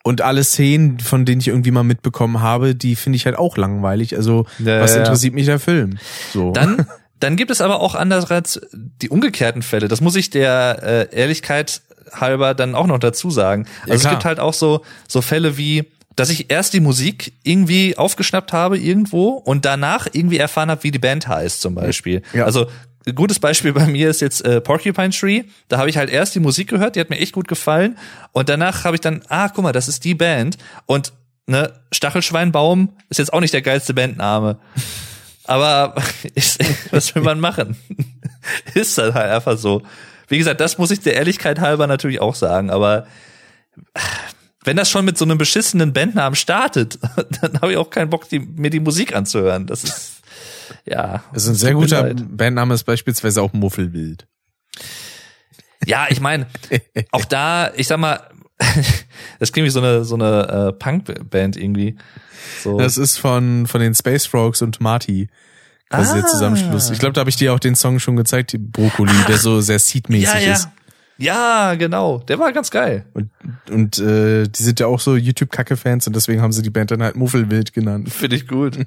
und 0.08 0.22
alle 0.22 0.46
Szenen, 0.46 1.02
von 1.02 1.26
denen 1.26 1.42
ich 1.42 1.50
irgendwie 1.50 1.72
mal 1.72 1.84
mitbekommen 1.84 2.42
habe, 2.42 2.74
die 2.74 2.96
finde 2.96 3.18
ich 3.18 3.26
halt 3.26 3.38
auch 3.38 3.58
langweilig. 3.58 4.16
Also, 4.16 4.46
ja, 4.60 4.80
was 4.80 4.96
interessiert 4.96 5.34
mich 5.34 5.46
der 5.46 5.60
Film? 5.60 5.98
So. 6.32 6.52
Dann, 6.54 6.88
dann 7.20 7.36
gibt 7.36 7.52
es 7.52 7.60
aber 7.60 7.82
auch 7.82 7.94
andererseits 7.94 8.62
die 8.74 9.10
umgekehrten 9.10 9.62
Fälle. 9.62 9.90
Das 9.90 10.00
muss 10.00 10.16
ich 10.16 10.30
der 10.30 11.10
äh, 11.12 11.16
Ehrlichkeit 11.16 11.82
halber 12.14 12.54
dann 12.54 12.76
auch 12.76 12.88
noch 12.88 13.00
dazu 13.00 13.32
sagen. 13.32 13.66
Also 13.82 13.92
ja, 13.92 13.96
es 13.96 14.10
gibt 14.10 14.26
halt 14.26 14.40
auch 14.40 14.54
so, 14.54 14.84
so 15.08 15.22
Fälle 15.22 15.58
wie, 15.58 15.86
dass 16.16 16.30
ich 16.30 16.52
erst 16.52 16.74
die 16.74 16.80
Musik 16.80 17.34
irgendwie 17.44 17.98
aufgeschnappt 17.98 18.54
habe 18.54 18.78
irgendwo 18.78 19.30
und 19.30 19.66
danach 19.66 20.08
irgendwie 20.12 20.38
erfahren 20.38 20.70
habe, 20.70 20.84
wie 20.84 20.92
die 20.92 21.00
Band 21.00 21.28
heißt 21.28 21.62
zum 21.62 21.76
Beispiel. 21.76 22.22
Ja. 22.34 22.46
Also 22.46 22.68
gutes 23.14 23.40
Beispiel 23.40 23.74
bei 23.74 23.86
mir 23.86 24.10
ist 24.10 24.22
jetzt 24.22 24.42
äh, 24.42 24.62
Porcupine 24.62 25.12
Tree. 25.12 25.44
Da 25.68 25.78
habe 25.78 25.90
ich 25.90 25.98
halt 25.98 26.10
erst 26.10 26.36
die 26.36 26.40
Musik 26.40 26.70
gehört, 26.70 26.96
die 26.96 27.00
hat 27.00 27.10
mir 27.10 27.20
echt 27.20 27.34
gut 27.34 27.48
gefallen. 27.48 27.98
Und 28.32 28.50
danach 28.50 28.84
habe 28.84 28.96
ich 28.96 29.02
dann, 29.02 29.22
ah, 29.30 29.50
guck 29.50 29.64
mal, 29.64 29.72
das 29.72 29.88
ist 29.88 30.04
die 30.04 30.16
Band. 30.16 30.58
Und 30.86 31.14
ne, 31.46 31.74
Stachelschweinbaum 31.92 32.94
ist 33.10 33.18
jetzt 33.18 33.34
auch 33.34 33.40
nicht 33.40 33.54
der 33.54 33.62
geilste 33.62 33.94
Bandname. 33.94 34.60
Aber 35.46 35.96
ist, 36.36 36.60
was 36.92 37.16
will 37.16 37.24
man 37.24 37.40
machen? 37.40 37.78
ist 38.74 38.98
halt 38.98 39.16
einfach 39.16 39.58
so. 39.58 39.82
Wie 40.28 40.38
gesagt, 40.38 40.60
das 40.60 40.78
muss 40.78 40.92
ich 40.92 41.00
der 41.00 41.16
Ehrlichkeit 41.16 41.60
halber 41.60 41.88
natürlich 41.88 42.20
auch 42.22 42.36
sagen. 42.36 42.70
Aber 42.70 43.08
wenn 44.64 44.76
das 44.76 44.90
schon 44.90 45.06
mit 45.06 45.18
so 45.18 45.26
einem 45.26 45.38
beschissenen 45.38 45.94
Bandnamen 45.94 46.36
startet, 46.36 47.00
dann 47.42 47.62
habe 47.62 47.72
ich 47.72 47.78
auch 47.78 47.90
keinen 47.90 48.10
Bock, 48.10 48.28
die, 48.30 48.40
mir 48.40 48.70
die 48.70 48.80
Musik 48.80 49.16
anzuhören. 49.16 49.68
Das 49.68 49.84
ist 49.84 50.18
ja. 50.86 51.24
Also 51.32 51.52
ein 51.52 51.56
sehr 51.56 51.74
guter 51.74 52.14
Bandname 52.14 52.74
ist 52.74 52.84
beispielsweise 52.84 53.42
auch 53.42 53.54
Muffelwild. 53.54 54.28
Ja, 55.86 56.08
ich 56.10 56.20
meine, 56.20 56.48
auch 57.12 57.26
da, 57.26 57.72
ich 57.76 57.88
sag 57.88 58.00
mal, 58.00 58.22
das 59.40 59.52
klingt 59.52 59.68
wie 59.68 59.72
so 59.72 59.80
eine 59.80 60.04
so 60.04 60.16
eine 60.16 60.70
äh, 60.70 60.74
Punkband 60.74 61.56
irgendwie. 61.56 61.98
So. 62.64 62.78
Das 62.78 62.98
ist 62.98 63.18
von 63.18 63.68
von 63.68 63.80
den 63.80 63.94
Space 63.94 64.26
Frogs 64.26 64.62
und 64.62 64.82
Marty. 64.82 65.30
Das 65.90 66.12
ah. 66.12 66.16
der 66.16 66.26
Zusammenschluss. 66.26 66.90
Ich 66.90 67.00
glaube, 67.00 67.14
da 67.14 67.22
habe 67.22 67.30
ich 67.30 67.38
dir 67.38 67.54
auch 67.54 67.60
den 67.60 67.76
Song 67.76 68.00
schon 68.00 68.16
gezeigt, 68.16 68.56
Brokkoli, 68.58 69.14
der 69.28 69.38
so 69.38 69.62
sehr 69.62 69.80
seedmäßig 69.80 70.34
ja, 70.34 70.40
ja. 70.40 70.54
ist. 70.54 70.70
Ja, 71.18 71.76
genau. 71.76 72.20
Der 72.20 72.38
war 72.38 72.52
ganz 72.52 72.70
geil. 72.70 73.06
Und, 73.14 73.32
und 73.72 73.98
äh, 73.98 74.48
die 74.48 74.64
sind 74.64 74.80
ja 74.80 74.88
auch 74.88 75.00
so 75.00 75.16
YouTube-Kacke-Fans 75.16 76.08
und 76.08 76.16
deswegen 76.16 76.42
haben 76.42 76.52
sie 76.52 76.62
die 76.62 76.70
Band 76.70 76.92
dann 76.92 77.02
halt 77.02 77.16
Muffelwild 77.16 77.74
genannt. 77.74 78.12
Finde 78.12 78.36
ich 78.38 78.48
gut. 78.48 78.78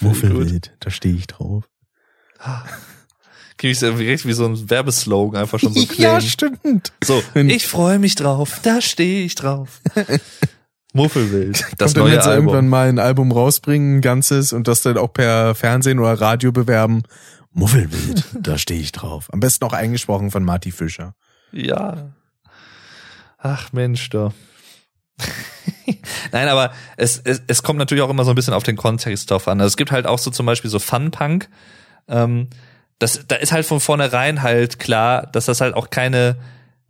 Muffelwild, 0.00 0.72
da 0.80 0.90
stehe 0.90 1.14
ich 1.14 1.26
drauf. 1.26 1.64
Krieg 3.58 3.72
ich 3.72 3.78
direkt 3.80 4.24
wie 4.24 4.32
so 4.32 4.46
ein 4.46 4.70
Werbeslogan 4.70 5.42
einfach 5.42 5.58
schon 5.58 5.74
so. 5.74 5.80
Ja, 5.96 6.20
stimmt. 6.20 6.92
So, 7.02 7.22
ich 7.34 7.66
freue 7.66 7.98
mich 7.98 8.14
drauf, 8.14 8.60
da 8.62 8.80
stehe 8.80 9.24
ich 9.24 9.34
drauf. 9.34 9.80
Muffelwild, 10.98 11.64
das 11.78 11.94
Kommt 11.94 12.08
dann, 12.08 12.22
sie 12.22 12.28
Album. 12.28 12.46
irgendwann 12.46 12.68
mal 12.68 12.88
ein 12.88 12.98
Album 12.98 13.32
rausbringen, 13.32 13.98
ein 13.98 14.00
ganzes, 14.00 14.52
und 14.52 14.68
das 14.68 14.82
dann 14.82 14.98
auch 14.98 15.12
per 15.12 15.54
Fernsehen 15.54 15.98
oder 15.98 16.20
Radio 16.20 16.52
bewerben. 16.52 17.02
Muffelwild, 17.52 18.24
da 18.38 18.58
stehe 18.58 18.80
ich 18.80 18.92
drauf. 18.92 19.28
Am 19.32 19.40
besten 19.40 19.64
auch 19.64 19.72
eingesprochen 19.72 20.30
von 20.30 20.44
Marty 20.44 20.70
Fischer. 20.70 21.14
Ja. 21.52 22.10
Ach 23.38 23.72
Mensch, 23.72 24.10
doch. 24.10 24.32
Nein, 26.32 26.48
aber 26.48 26.72
es, 26.96 27.20
es, 27.24 27.42
es 27.46 27.62
kommt 27.62 27.78
natürlich 27.78 28.02
auch 28.02 28.10
immer 28.10 28.24
so 28.24 28.30
ein 28.30 28.36
bisschen 28.36 28.54
auf 28.54 28.62
den 28.62 28.76
Kontext 28.76 29.30
drauf 29.30 29.48
an. 29.48 29.60
Also 29.60 29.68
es 29.68 29.76
gibt 29.76 29.90
halt 29.90 30.06
auch 30.06 30.18
so 30.18 30.30
zum 30.30 30.46
Beispiel 30.46 30.70
so 30.70 30.78
Fun-Punk. 30.78 31.48
Ähm, 32.08 32.48
das, 32.98 33.24
da 33.26 33.36
ist 33.36 33.52
halt 33.52 33.66
von 33.66 33.80
vornherein 33.80 34.42
halt 34.42 34.78
klar, 34.78 35.26
dass 35.26 35.46
das 35.46 35.60
halt 35.60 35.74
auch 35.74 35.90
keine 35.90 36.36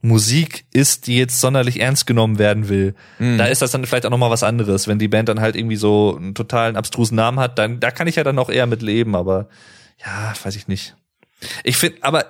Musik 0.00 0.64
ist, 0.72 1.06
die 1.08 1.16
jetzt 1.16 1.40
sonderlich 1.40 1.80
ernst 1.80 2.06
genommen 2.06 2.38
werden 2.38 2.68
will. 2.68 2.94
Da 3.36 3.46
ist 3.46 3.62
das 3.62 3.72
dann 3.72 3.84
vielleicht 3.84 4.06
auch 4.06 4.10
nochmal 4.10 4.30
was 4.30 4.44
anderes. 4.44 4.86
Wenn 4.86 4.98
die 4.98 5.08
Band 5.08 5.28
dann 5.28 5.40
halt 5.40 5.56
irgendwie 5.56 5.76
so 5.76 6.16
einen 6.16 6.34
totalen 6.34 6.76
abstrusen 6.76 7.16
Namen 7.16 7.40
hat, 7.40 7.58
dann 7.58 7.80
da 7.80 7.90
kann 7.90 8.06
ich 8.06 8.16
ja 8.16 8.24
dann 8.24 8.38
auch 8.38 8.48
eher 8.48 8.66
mit 8.66 8.82
leben, 8.82 9.16
aber 9.16 9.48
ja, 10.04 10.32
weiß 10.42 10.54
ich 10.54 10.68
nicht. 10.68 10.94
Ich 11.64 11.76
finde, 11.76 11.98
aber 12.02 12.26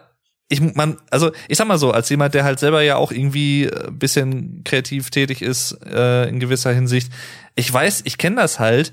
ich 0.48 0.60
man, 0.74 0.96
also 1.10 1.30
ich 1.48 1.58
sag 1.58 1.68
mal 1.68 1.78
so, 1.78 1.92
als 1.92 2.08
jemand, 2.08 2.32
der 2.32 2.44
halt 2.44 2.58
selber 2.58 2.80
ja 2.80 2.96
auch 2.96 3.12
irgendwie 3.12 3.64
äh, 3.64 3.90
bisschen 3.90 4.62
kreativ 4.64 5.10
tätig 5.10 5.42
ist 5.42 5.76
äh, 5.84 6.26
in 6.28 6.40
gewisser 6.40 6.72
Hinsicht, 6.72 7.12
ich 7.54 7.70
weiß, 7.70 8.02
ich 8.04 8.16
kenne 8.16 8.36
das 8.36 8.58
halt 8.58 8.92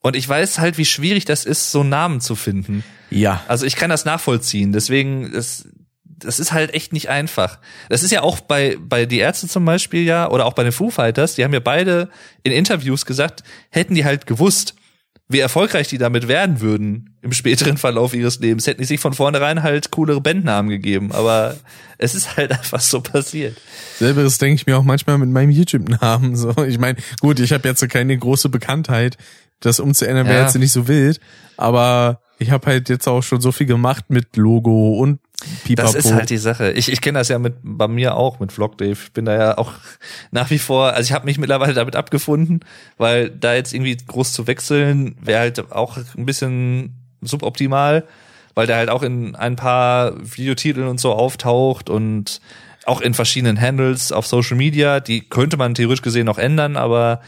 und 0.00 0.16
ich 0.16 0.28
weiß 0.28 0.58
halt, 0.58 0.78
wie 0.78 0.84
schwierig 0.84 1.24
das 1.24 1.44
ist, 1.44 1.70
so 1.70 1.84
Namen 1.84 2.20
zu 2.20 2.34
finden. 2.34 2.82
Ja. 3.10 3.42
Also 3.46 3.66
ich 3.66 3.76
kann 3.76 3.90
das 3.90 4.04
nachvollziehen. 4.04 4.72
Deswegen, 4.72 5.32
das, 5.32 5.68
das 6.24 6.38
ist 6.40 6.52
halt 6.52 6.74
echt 6.74 6.92
nicht 6.92 7.08
einfach. 7.08 7.58
Das 7.88 8.02
ist 8.02 8.10
ja 8.10 8.22
auch 8.22 8.40
bei, 8.40 8.76
bei 8.80 9.06
die 9.06 9.18
Ärzte 9.18 9.48
zum 9.48 9.64
Beispiel 9.64 10.02
ja, 10.04 10.30
oder 10.30 10.46
auch 10.46 10.54
bei 10.54 10.62
den 10.62 10.72
Foo 10.72 10.90
Fighters, 10.90 11.34
die 11.34 11.44
haben 11.44 11.52
ja 11.54 11.60
beide 11.60 12.08
in 12.42 12.52
Interviews 12.52 13.06
gesagt, 13.06 13.42
hätten 13.70 13.94
die 13.94 14.04
halt 14.04 14.26
gewusst, 14.26 14.74
wie 15.26 15.38
erfolgreich 15.40 15.88
die 15.88 15.96
damit 15.96 16.28
werden 16.28 16.60
würden 16.60 17.16
im 17.22 17.32
späteren 17.32 17.78
Verlauf 17.78 18.12
ihres 18.14 18.40
Lebens, 18.40 18.66
hätten 18.66 18.82
die 18.82 18.86
sich 18.86 19.00
von 19.00 19.14
vornherein 19.14 19.62
halt 19.62 19.90
coolere 19.90 20.20
Bandnamen 20.20 20.68
gegeben. 20.70 21.12
Aber 21.12 21.56
es 21.96 22.14
ist 22.14 22.36
halt 22.36 22.52
einfach 22.58 22.80
so 22.80 23.00
passiert. 23.00 23.56
Selberes 23.98 24.36
denke 24.36 24.56
ich 24.56 24.66
mir 24.66 24.76
auch 24.76 24.82
manchmal 24.84 25.16
mit 25.16 25.30
meinem 25.30 25.50
YouTube-Namen. 25.50 26.36
So, 26.36 26.54
ich 26.64 26.78
meine, 26.78 26.98
gut, 27.20 27.40
ich 27.40 27.52
habe 27.54 27.66
jetzt 27.68 27.80
so 27.80 27.88
keine 27.88 28.16
große 28.18 28.50
Bekanntheit. 28.50 29.16
Das 29.60 29.80
umzuändern 29.80 30.26
wäre 30.26 30.38
Ja. 30.40 30.42
jetzt 30.44 30.56
nicht 30.56 30.72
so 30.72 30.88
wild, 30.88 31.20
aber 31.56 32.20
ich 32.38 32.50
habe 32.50 32.66
halt 32.66 32.90
jetzt 32.90 33.08
auch 33.08 33.22
schon 33.22 33.40
so 33.40 33.50
viel 33.50 33.66
gemacht 33.66 34.06
mit 34.08 34.36
Logo 34.36 34.98
und 34.98 35.20
Pipapo. 35.64 35.92
Das 35.92 36.04
ist 36.04 36.12
halt 36.12 36.30
die 36.30 36.38
Sache. 36.38 36.72
Ich, 36.72 36.90
ich 36.90 37.00
kenne 37.00 37.18
das 37.18 37.28
ja 37.28 37.38
mit 37.38 37.54
bei 37.62 37.88
mir 37.88 38.16
auch 38.16 38.38
mit 38.38 38.52
Vlogdave. 38.52 38.92
Ich 38.92 39.12
bin 39.12 39.24
da 39.24 39.34
ja 39.34 39.58
auch 39.58 39.72
nach 40.30 40.50
wie 40.50 40.58
vor, 40.58 40.92
also 40.92 41.06
ich 41.06 41.12
habe 41.12 41.26
mich 41.26 41.38
mittlerweile 41.38 41.74
damit 41.74 41.96
abgefunden, 41.96 42.60
weil 42.96 43.30
da 43.30 43.54
jetzt 43.54 43.74
irgendwie 43.74 43.96
groß 43.96 44.32
zu 44.32 44.46
wechseln 44.46 45.16
wäre 45.20 45.40
halt 45.40 45.72
auch 45.72 45.98
ein 46.16 46.26
bisschen 46.26 46.94
suboptimal, 47.20 48.04
weil 48.54 48.66
der 48.66 48.76
halt 48.76 48.90
auch 48.90 49.02
in 49.02 49.34
ein 49.34 49.56
paar 49.56 50.14
Videotiteln 50.20 50.86
und 50.86 51.00
so 51.00 51.12
auftaucht 51.12 51.90
und 51.90 52.40
auch 52.86 53.00
in 53.00 53.14
verschiedenen 53.14 53.60
Handles 53.60 54.12
auf 54.12 54.26
Social 54.26 54.56
Media, 54.56 55.00
die 55.00 55.22
könnte 55.22 55.56
man 55.56 55.74
theoretisch 55.74 56.02
gesehen 56.02 56.26
noch 56.26 56.38
ändern, 56.38 56.76
aber 56.76 57.20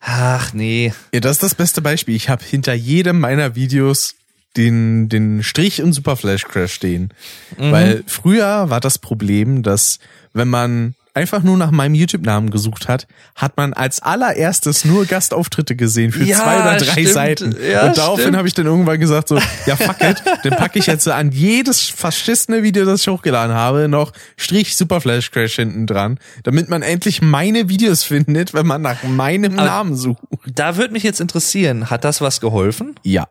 ach 0.00 0.52
nee. 0.52 0.92
Ja, 1.12 1.20
das 1.20 1.32
ist 1.32 1.42
das 1.42 1.54
beste 1.54 1.80
Beispiel. 1.80 2.14
Ich 2.14 2.28
habe 2.28 2.44
hinter 2.44 2.74
jedem 2.74 3.18
meiner 3.18 3.54
Videos 3.54 4.16
den, 4.56 5.08
den 5.08 5.42
Strich 5.42 5.78
in 5.78 5.92
Super 5.92 6.16
Flash 6.16 6.44
Crash 6.44 6.72
stehen. 6.74 7.12
Mhm. 7.58 7.72
Weil 7.72 8.04
früher 8.06 8.70
war 8.70 8.80
das 8.80 8.98
Problem, 8.98 9.62
dass 9.62 9.98
wenn 10.34 10.48
man 10.48 10.94
einfach 11.14 11.42
nur 11.42 11.58
nach 11.58 11.70
meinem 11.70 11.94
YouTube-Namen 11.94 12.48
gesucht 12.50 12.88
hat, 12.88 13.06
hat 13.36 13.58
man 13.58 13.74
als 13.74 14.00
allererstes 14.00 14.86
nur 14.86 15.04
Gastauftritte 15.04 15.76
gesehen 15.76 16.10
für 16.10 16.24
Ja, 16.24 16.38
zwei 16.38 16.56
oder 16.62 16.76
drei 16.78 16.92
stimmt. 16.92 17.08
Seiten. 17.08 17.56
Ja, 17.70 17.86
und 17.88 17.98
daraufhin 17.98 18.34
habe 18.34 18.48
ich 18.48 18.54
dann 18.54 18.64
irgendwann 18.64 18.98
gesagt 18.98 19.28
so, 19.28 19.38
ja 19.66 19.76
fuck 19.76 20.00
it, 20.02 20.22
dann 20.42 20.52
packe 20.56 20.78
ich 20.78 20.86
jetzt 20.86 21.04
so 21.04 21.12
an 21.12 21.30
jedes 21.30 21.82
verschissene 21.82 22.62
Video, 22.62 22.86
das 22.86 23.02
ich 23.02 23.08
hochgeladen 23.08 23.54
habe, 23.54 23.88
noch 23.88 24.12
Strich 24.38 24.74
Super 24.74 25.02
Flash 25.02 25.30
Crash 25.30 25.56
hinten 25.56 25.86
dran, 25.86 26.18
damit 26.44 26.70
man 26.70 26.80
endlich 26.80 27.20
meine 27.20 27.68
Videos 27.68 28.04
findet, 28.04 28.54
wenn 28.54 28.66
man 28.66 28.80
nach 28.80 29.02
meinem 29.02 29.58
Aber- 29.58 29.66
Namen 29.66 29.96
sucht. 29.96 30.22
Da 30.54 30.78
würde 30.78 30.94
mich 30.94 31.02
jetzt 31.02 31.20
interessieren, 31.20 31.90
hat 31.90 32.04
das 32.04 32.22
was 32.22 32.40
geholfen? 32.40 32.94
Ja. 33.02 33.28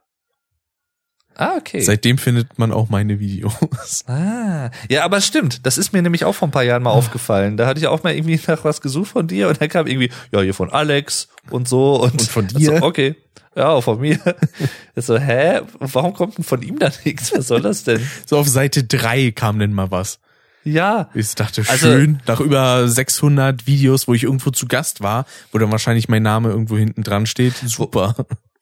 Ah, 1.35 1.55
okay. 1.57 1.81
Seitdem 1.81 2.17
findet 2.17 2.59
man 2.59 2.71
auch 2.71 2.89
meine 2.89 3.19
Videos. 3.19 4.03
Ah, 4.07 4.69
ja, 4.89 5.03
aber 5.03 5.21
stimmt. 5.21 5.65
Das 5.65 5.77
ist 5.77 5.91
mir 5.93 6.01
nämlich 6.01 6.25
auch 6.25 6.33
vor 6.35 6.47
ein 6.47 6.51
paar 6.51 6.63
Jahren 6.63 6.83
mal 6.83 6.91
aufgefallen. 6.91 7.57
Da 7.57 7.65
hatte 7.67 7.79
ich 7.79 7.87
auch 7.87 8.03
mal 8.03 8.13
irgendwie 8.13 8.39
nach 8.47 8.63
was 8.63 8.81
gesucht 8.81 9.11
von 9.11 9.27
dir 9.27 9.47
und 9.47 9.59
dann 9.61 9.69
kam 9.69 9.87
irgendwie, 9.87 10.11
ja, 10.31 10.41
hier 10.41 10.53
von 10.53 10.69
Alex 10.71 11.29
und 11.49 11.67
so 11.67 11.95
und, 12.01 12.13
Und 12.13 12.21
von 12.23 12.45
Also, 12.45 12.59
dir? 12.59 12.83
okay. 12.83 13.15
Ja, 13.55 13.69
auch 13.69 13.81
von 13.81 13.99
mir. 13.99 14.19
So, 14.95 15.17
hä? 15.17 15.61
Warum 15.79 16.13
kommt 16.13 16.37
denn 16.37 16.43
von 16.43 16.61
ihm 16.61 16.77
da 16.79 16.91
nichts? 17.05 17.31
Was 17.35 17.47
soll 17.47 17.61
das 17.61 17.83
denn? 17.85 18.05
So 18.25 18.37
auf 18.37 18.47
Seite 18.47 18.83
drei 18.83 19.31
kam 19.31 19.57
denn 19.57 19.73
mal 19.73 19.89
was. 19.89 20.19
Ja. 20.63 21.09
Ich 21.15 21.33
dachte, 21.35 21.63
Also- 21.67 21.87
schön, 21.87 22.21
nach 22.27 22.39
über 22.39 22.87
600 22.87 23.65
Videos, 23.67 24.07
wo 24.07 24.13
ich 24.13 24.23
irgendwo 24.23 24.51
zu 24.51 24.67
Gast 24.67 25.01
war, 25.01 25.25
wo 25.51 25.57
dann 25.57 25.71
wahrscheinlich 25.71 26.07
mein 26.07 26.23
Name 26.23 26.49
irgendwo 26.49 26.77
hinten 26.77 27.03
dran 27.03 27.25
steht. 27.25 27.55
Super. 27.65 28.15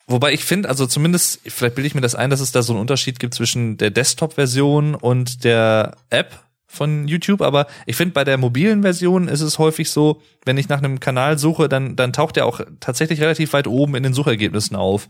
Wobei 0.09 0.33
ich 0.33 0.43
finde, 0.43 0.67
also 0.67 0.87
zumindest, 0.87 1.39
vielleicht 1.45 1.75
bilde 1.75 1.87
ich 1.87 1.95
mir 1.95 2.01
das 2.01 2.15
ein, 2.15 2.29
dass 2.31 2.39
es 2.39 2.51
da 2.51 2.63
so 2.63 2.73
einen 2.73 2.81
Unterschied 2.81 3.19
gibt 3.19 3.35
zwischen 3.35 3.77
der 3.77 3.91
Desktop-Version 3.91 4.95
und 4.95 5.43
der 5.43 5.95
App 6.09 6.39
von 6.65 7.07
YouTube, 7.07 7.41
aber 7.41 7.67
ich 7.85 7.95
finde, 7.95 8.13
bei 8.13 8.23
der 8.23 8.37
mobilen 8.37 8.81
Version 8.81 9.27
ist 9.27 9.41
es 9.41 9.57
häufig 9.59 9.89
so, 9.89 10.21
wenn 10.45 10.57
ich 10.57 10.67
nach 10.69 10.79
einem 10.79 10.99
Kanal 10.99 11.37
suche, 11.39 11.69
dann, 11.69 11.95
dann 11.95 12.13
taucht 12.13 12.35
der 12.35 12.45
auch 12.45 12.61
tatsächlich 12.79 13.21
relativ 13.21 13.53
weit 13.53 13.67
oben 13.67 13.95
in 13.95 14.03
den 14.03 14.13
Suchergebnissen 14.13 14.75
auf. 14.75 15.09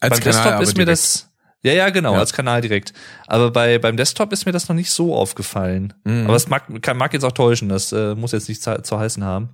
Als 0.00 0.20
beim 0.20 0.32
Kanal 0.32 0.42
Desktop 0.42 0.62
ist 0.62 0.76
mir 0.78 0.84
direkt. 0.84 0.90
das, 0.90 1.30
ja, 1.62 1.72
ja, 1.72 1.90
genau, 1.90 2.14
Ja. 2.14 2.20
als 2.20 2.32
Kanal 2.32 2.60
direkt. 2.62 2.94
Aber 3.26 3.50
bei, 3.50 3.78
beim 3.78 3.96
Desktop 3.96 4.32
ist 4.32 4.46
mir 4.46 4.52
das 4.52 4.68
noch 4.68 4.76
nicht 4.76 4.90
so 4.90 5.14
aufgefallen. 5.14 5.92
Mhm. 6.04 6.24
Aber 6.26 6.36
es 6.36 6.48
mag, 6.48 6.64
kann, 6.82 6.96
mag 6.96 7.12
jetzt 7.12 7.24
auch 7.24 7.32
täuschen, 7.32 7.68
das 7.68 7.92
äh, 7.92 8.14
muss 8.14 8.32
jetzt 8.32 8.48
nicht 8.48 8.62
zu, 8.62 8.82
zu 8.82 8.98
heißen 8.98 9.22
haben. 9.24 9.50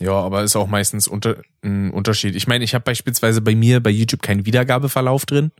Ja, 0.00 0.12
aber 0.12 0.42
ist 0.42 0.56
auch 0.56 0.66
meistens 0.66 1.06
unter, 1.08 1.36
ein 1.62 1.90
Unterschied. 1.90 2.34
Ich 2.34 2.46
meine, 2.46 2.64
ich 2.64 2.74
habe 2.74 2.84
beispielsweise 2.84 3.40
bei 3.40 3.54
mir 3.54 3.80
bei 3.80 3.90
YouTube 3.90 4.22
keinen 4.22 4.44
Wiedergabeverlauf 4.46 5.26
drin. 5.26 5.52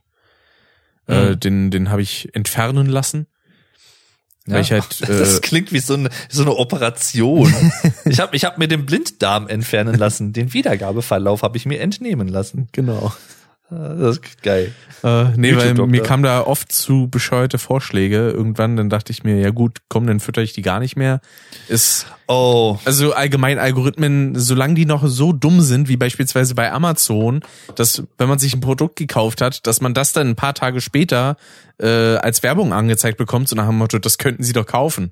Äh, 1.07 1.31
Mhm. 1.31 1.41
den 1.41 1.71
den 1.71 1.91
habe 1.91 2.03
ich 2.03 2.35
entfernen 2.35 2.87
lassen. 2.87 3.27
Weil 4.47 4.61
ich 4.61 4.73
halt, 4.73 4.85
das 5.09 5.39
äh, 5.39 5.41
klingt 5.41 5.73
wie 5.73 5.79
so 5.79 5.95
eine, 5.95 6.11
so 6.29 6.43
eine 6.43 6.57
Operation. 6.57 7.53
ich 8.05 8.21
habe 8.21 8.37
ich 8.37 8.45
hab 8.45 8.59
mir 8.59 8.69
den 8.69 8.85
Blinddarm 8.87 9.49
entfernen 9.49 9.95
lassen. 9.95 10.33
Den 10.33 10.53
Wiedergabeverlauf 10.53 11.43
habe 11.43 11.57
ich 11.57 11.65
mir 11.67 11.81
entnehmen 11.81 12.29
lassen. 12.29 12.69
Genau. 12.73 13.13
Ah, 13.71 13.95
Das 13.95 14.19
ist 14.19 14.43
geil. 14.43 14.73
Äh, 15.03 15.25
nee, 15.37 15.57
weil 15.57 15.75
mir 15.75 16.03
kam 16.03 16.23
da 16.23 16.43
oft 16.43 16.71
zu 16.71 17.09
bescheuerte 17.09 17.59
Vorschläge. 17.59 18.31
Irgendwann, 18.31 18.77
dann 18.77 18.91
dachte 18.91 19.11
ich 19.13 19.25
mir, 19.25 19.39
ja 19.39 19.51
gut, 19.51 19.79
komm, 19.89 20.07
dann 20.07 20.21
fütter 20.21 20.43
ich 20.43 20.53
die 20.53 20.63
gar 20.63 20.81
nicht 20.81 20.97
mehr. 20.97 21.21
Ist 21.69 22.07
Oh, 22.27 22.79
also 22.87 23.13
allgemein 23.13 23.59
Algorithmen, 23.59 24.35
solange 24.39 24.75
die 24.75 24.87
noch 24.87 25.07
so 25.07 25.33
dumm 25.35 25.61
sind, 25.61 25.89
wie 25.89 25.99
beispielsweise 25.99 26.55
bei 26.55 26.73
Amazon, 26.73 27.43
dass 27.75 28.03
wenn 28.17 28.29
man 28.29 28.39
sich 28.39 28.55
ein 28.55 28.61
Produkt 28.61 28.97
gekauft 28.97 29.43
hat, 29.43 29.67
dass 29.67 29.83
man 29.83 29.93
das 29.93 30.13
dann 30.15 30.29
ein 30.29 30.37
paar 30.37 30.55
Tage 30.55 30.81
später 30.81 31.37
äh, 31.79 32.17
als 32.17 32.43
Werbung 32.43 32.73
angezeigt 32.73 33.19
bekommt, 33.19 33.49
so 33.49 33.57
nach 33.57 33.67
dem 33.67 33.77
Motto, 33.77 33.99
das 33.99 34.17
könnten 34.17 34.43
sie 34.43 34.55
doch 34.55 34.67
kaufen. 34.67 35.11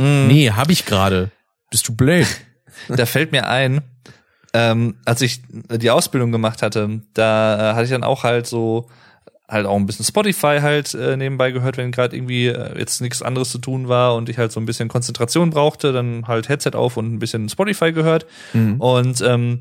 hm. 0.00 0.26
Nee, 0.26 0.50
hab 0.50 0.70
ich 0.70 0.84
gerade. 0.84 1.30
Bist 1.70 1.86
du 1.86 1.94
blöd? 1.94 2.26
da 2.88 3.06
fällt 3.06 3.30
mir 3.30 3.46
ein, 3.48 3.82
ähm, 4.58 4.96
als 5.04 5.22
ich 5.22 5.42
die 5.48 5.90
Ausbildung 5.90 6.32
gemacht 6.32 6.62
hatte, 6.62 7.00
da 7.14 7.70
äh, 7.70 7.74
hatte 7.74 7.84
ich 7.84 7.90
dann 7.90 8.02
auch 8.02 8.24
halt 8.24 8.46
so 8.48 8.88
halt 9.48 9.66
auch 9.66 9.76
ein 9.76 9.86
bisschen 9.86 10.04
Spotify 10.04 10.58
halt 10.60 10.92
äh, 10.94 11.16
nebenbei 11.16 11.52
gehört, 11.52 11.76
wenn 11.76 11.92
gerade 11.92 12.16
irgendwie 12.16 12.48
äh, 12.48 12.76
jetzt 12.78 13.00
nichts 13.00 13.22
anderes 13.22 13.50
zu 13.50 13.58
tun 13.58 13.88
war 13.88 14.16
und 14.16 14.28
ich 14.28 14.36
halt 14.36 14.50
so 14.52 14.60
ein 14.60 14.66
bisschen 14.66 14.88
Konzentration 14.88 15.50
brauchte, 15.50 15.92
dann 15.92 16.26
halt 16.26 16.48
Headset 16.48 16.72
auf 16.74 16.96
und 16.96 17.14
ein 17.14 17.18
bisschen 17.18 17.48
Spotify 17.48 17.92
gehört. 17.92 18.26
Und 18.78 19.20
ähm, 19.22 19.60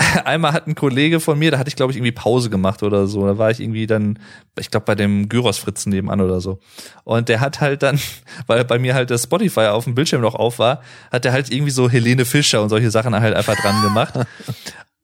einmal 0.24 0.52
hat 0.52 0.66
ein 0.66 0.74
Kollege 0.74 1.20
von 1.20 1.38
mir, 1.38 1.50
da 1.50 1.58
hatte 1.58 1.68
ich 1.68 1.76
glaube 1.76 1.92
ich 1.92 1.96
irgendwie 1.96 2.12
Pause 2.12 2.50
gemacht 2.50 2.82
oder 2.82 3.06
so, 3.06 3.26
da 3.26 3.38
war 3.38 3.50
ich 3.50 3.60
irgendwie 3.60 3.86
dann, 3.86 4.18
ich 4.58 4.70
glaube 4.70 4.86
bei 4.86 4.94
dem 4.94 5.28
Gyros 5.28 5.58
Fritzen 5.58 5.90
nebenan 5.90 6.20
oder 6.20 6.40
so. 6.40 6.58
Und 7.04 7.28
der 7.28 7.40
hat 7.40 7.60
halt 7.60 7.82
dann, 7.82 8.00
weil 8.46 8.64
bei 8.64 8.78
mir 8.78 8.94
halt 8.94 9.10
das 9.10 9.24
Spotify 9.24 9.66
auf 9.66 9.84
dem 9.84 9.94
Bildschirm 9.94 10.22
noch 10.22 10.34
auf 10.34 10.58
war, 10.58 10.82
hat 11.10 11.24
der 11.24 11.32
halt 11.32 11.50
irgendwie 11.50 11.70
so 11.70 11.90
Helene 11.90 12.24
Fischer 12.24 12.62
und 12.62 12.68
solche 12.68 12.90
Sachen 12.90 13.14
halt 13.18 13.34
einfach 13.34 13.56
dran 13.56 13.82
gemacht. 13.82 14.14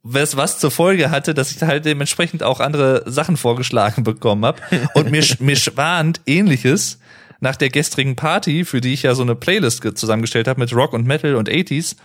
Was, 0.08 0.36
was 0.36 0.60
zur 0.60 0.70
Folge 0.70 1.10
hatte, 1.10 1.34
dass 1.34 1.50
ich 1.50 1.60
halt 1.62 1.84
dementsprechend 1.84 2.44
auch 2.44 2.60
andere 2.60 3.02
Sachen 3.10 3.36
vorgeschlagen 3.36 4.04
bekommen 4.04 4.44
habe 4.44 4.62
und 4.94 5.10
mir, 5.10 5.24
mir 5.40 5.56
schwant 5.56 6.20
ähnliches 6.26 7.00
nach 7.40 7.56
der 7.56 7.70
gestrigen 7.70 8.14
Party, 8.14 8.64
für 8.64 8.80
die 8.80 8.92
ich 8.92 9.02
ja 9.02 9.16
so 9.16 9.22
eine 9.22 9.34
Playlist 9.34 9.82
zusammengestellt 9.98 10.46
habe 10.46 10.60
mit 10.60 10.72
Rock 10.72 10.92
und 10.92 11.08
Metal 11.08 11.34
und 11.34 11.50
80s, 11.50 11.96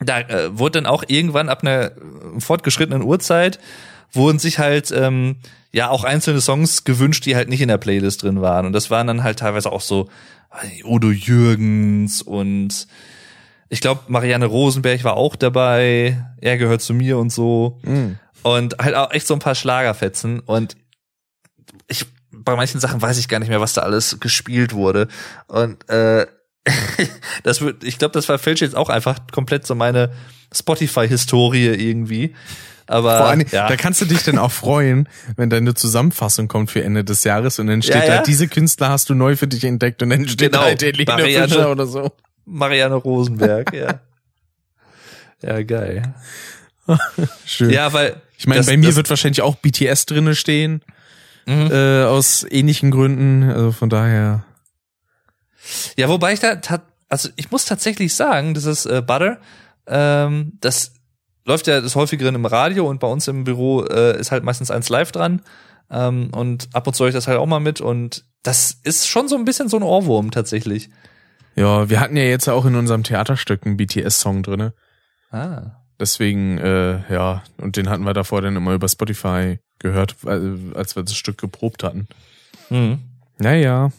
da 0.00 0.20
äh, 0.20 0.58
wurde 0.58 0.80
dann 0.80 0.86
auch 0.86 1.04
irgendwann 1.06 1.48
ab 1.48 1.62
einer 1.62 1.92
fortgeschrittenen 2.38 3.02
Uhrzeit 3.02 3.58
wurden 4.12 4.38
sich 4.38 4.58
halt 4.58 4.90
ähm, 4.90 5.36
ja 5.72 5.90
auch 5.90 6.04
einzelne 6.04 6.40
Songs 6.40 6.84
gewünscht, 6.84 7.26
die 7.26 7.36
halt 7.36 7.48
nicht 7.48 7.60
in 7.60 7.68
der 7.68 7.78
Playlist 7.78 8.22
drin 8.22 8.40
waren. 8.40 8.66
Und 8.66 8.72
das 8.72 8.90
waren 8.90 9.06
dann 9.06 9.22
halt 9.22 9.40
teilweise 9.40 9.70
auch 9.70 9.82
so 9.82 10.08
äh, 10.62 10.84
Udo 10.84 11.10
Jürgens 11.10 12.22
und 12.22 12.86
ich 13.68 13.80
glaube 13.80 14.00
Marianne 14.08 14.46
Rosenberg 14.46 15.04
war 15.04 15.16
auch 15.16 15.36
dabei. 15.36 16.24
Er 16.40 16.56
gehört 16.56 16.80
zu 16.80 16.94
mir 16.94 17.18
und 17.18 17.30
so. 17.30 17.80
Mhm. 17.82 18.18
Und 18.42 18.78
halt 18.78 18.94
auch 18.94 19.10
echt 19.10 19.26
so 19.26 19.34
ein 19.34 19.40
paar 19.40 19.54
Schlagerfetzen. 19.54 20.40
Und 20.40 20.76
ich 21.86 22.06
bei 22.30 22.56
manchen 22.56 22.80
Sachen 22.80 23.02
weiß 23.02 23.18
ich 23.18 23.28
gar 23.28 23.40
nicht 23.40 23.48
mehr, 23.48 23.60
was 23.60 23.74
da 23.74 23.82
alles 23.82 24.20
gespielt 24.20 24.72
wurde. 24.72 25.08
Und 25.48 25.88
äh, 25.90 26.26
das 27.42 27.60
wird, 27.60 27.84
ich 27.84 27.98
glaube, 27.98 28.12
das 28.12 28.26
verfälscht 28.26 28.62
jetzt 28.62 28.76
auch 28.76 28.88
einfach 28.88 29.18
komplett 29.32 29.66
so 29.66 29.74
meine 29.74 30.12
Spotify-Historie 30.54 31.66
irgendwie. 31.68 32.34
Aber 32.86 33.18
Vor 33.18 33.26
allem, 33.26 33.44
ja. 33.50 33.68
da 33.68 33.76
kannst 33.76 34.00
du 34.00 34.06
dich 34.06 34.22
dann 34.22 34.38
auch 34.38 34.50
freuen, 34.50 35.08
wenn 35.36 35.50
deine 35.50 35.74
Zusammenfassung 35.74 36.48
kommt 36.48 36.70
für 36.70 36.82
Ende 36.82 37.04
des 37.04 37.22
Jahres 37.24 37.58
und 37.58 37.66
dann 37.66 37.82
steht 37.82 37.96
Ja, 37.96 38.00
da, 38.06 38.14
ja. 38.16 38.22
diese 38.22 38.48
Künstler 38.48 38.88
hast 38.88 39.10
du 39.10 39.14
neu 39.14 39.36
für 39.36 39.46
dich 39.46 39.64
entdeckt 39.64 40.02
und 40.02 40.08
dann 40.10 40.26
steht 40.26 40.52
Genau. 40.52 40.62
da 40.62 40.68
halt 40.68 40.82
Helene 40.82 41.04
Marianne. 41.12 41.48
Fischer 41.48 41.70
oder 41.70 41.86
so. 41.86 42.12
Marianne 42.46 42.94
Rosenberg, 42.94 43.74
ja. 43.74 44.00
Ja, 45.42 45.62
geil. 45.62 46.14
Schön. 47.46 47.70
Ja, 47.70 47.92
weil 47.92 48.16
ich 48.38 48.46
meine, 48.46 48.64
bei 48.64 48.76
mir 48.76 48.96
wird 48.96 49.08
wahrscheinlich 49.10 49.42
auch 49.42 49.54
BTS 49.56 50.06
drinne 50.06 50.34
stehen, 50.34 50.82
Mhm. 51.46 51.70
äh, 51.70 52.04
aus 52.04 52.44
ähnlichen 52.50 52.90
Gründen. 52.90 53.48
Also 53.50 53.72
von 53.72 53.88
daher. 53.88 54.44
Ja, 55.96 56.08
wobei 56.08 56.32
ich 56.32 56.40
da, 56.40 56.60
also 57.08 57.28
ich 57.36 57.50
muss 57.50 57.64
tatsächlich 57.64 58.14
sagen, 58.14 58.54
dieses 58.54 58.86
äh, 58.86 59.02
Butter, 59.04 59.38
ähm, 59.86 60.52
das 60.60 60.92
läuft 61.44 61.66
ja 61.66 61.80
des 61.80 61.94
häufigeren 61.96 62.34
im 62.34 62.44
Radio 62.46 62.86
und 62.88 63.00
bei 63.00 63.06
uns 63.08 63.26
im 63.28 63.44
Büro 63.44 63.82
äh, 63.84 64.18
ist 64.18 64.30
halt 64.30 64.44
meistens 64.44 64.70
eins 64.70 64.88
live 64.88 65.12
dran. 65.12 65.42
Ähm, 65.90 66.28
und 66.32 66.68
ab 66.74 66.86
und 66.86 66.94
zu 66.94 67.04
höre 67.04 67.08
ich 67.08 67.14
das 67.14 67.26
halt 67.28 67.38
auch 67.38 67.46
mal 67.46 67.60
mit 67.60 67.80
und 67.80 68.24
das 68.42 68.78
ist 68.84 69.08
schon 69.08 69.28
so 69.28 69.36
ein 69.36 69.44
bisschen 69.46 69.68
so 69.68 69.78
ein 69.78 69.82
Ohrwurm 69.82 70.30
tatsächlich. 70.30 70.90
Ja, 71.56 71.88
wir 71.88 72.00
hatten 72.00 72.16
ja 72.16 72.24
jetzt 72.24 72.48
auch 72.48 72.66
in 72.66 72.76
unserem 72.76 73.02
Theaterstück 73.02 73.64
einen 73.66 73.76
BTS-Song 73.78 74.42
drinne. 74.42 74.74
Ah. 75.30 75.72
Deswegen, 75.98 76.58
äh, 76.58 77.00
ja, 77.12 77.42
und 77.56 77.76
den 77.76 77.88
hatten 77.88 78.04
wir 78.04 78.14
davor 78.14 78.42
dann 78.42 78.54
immer 78.54 78.74
über 78.74 78.88
Spotify 78.88 79.58
gehört, 79.80 80.16
weil- 80.22 80.58
als 80.74 80.94
wir 80.94 81.02
das 81.02 81.16
Stück 81.16 81.38
geprobt 81.38 81.82
hatten. 81.82 82.06
Mhm. 82.70 82.98
Naja. 83.38 83.90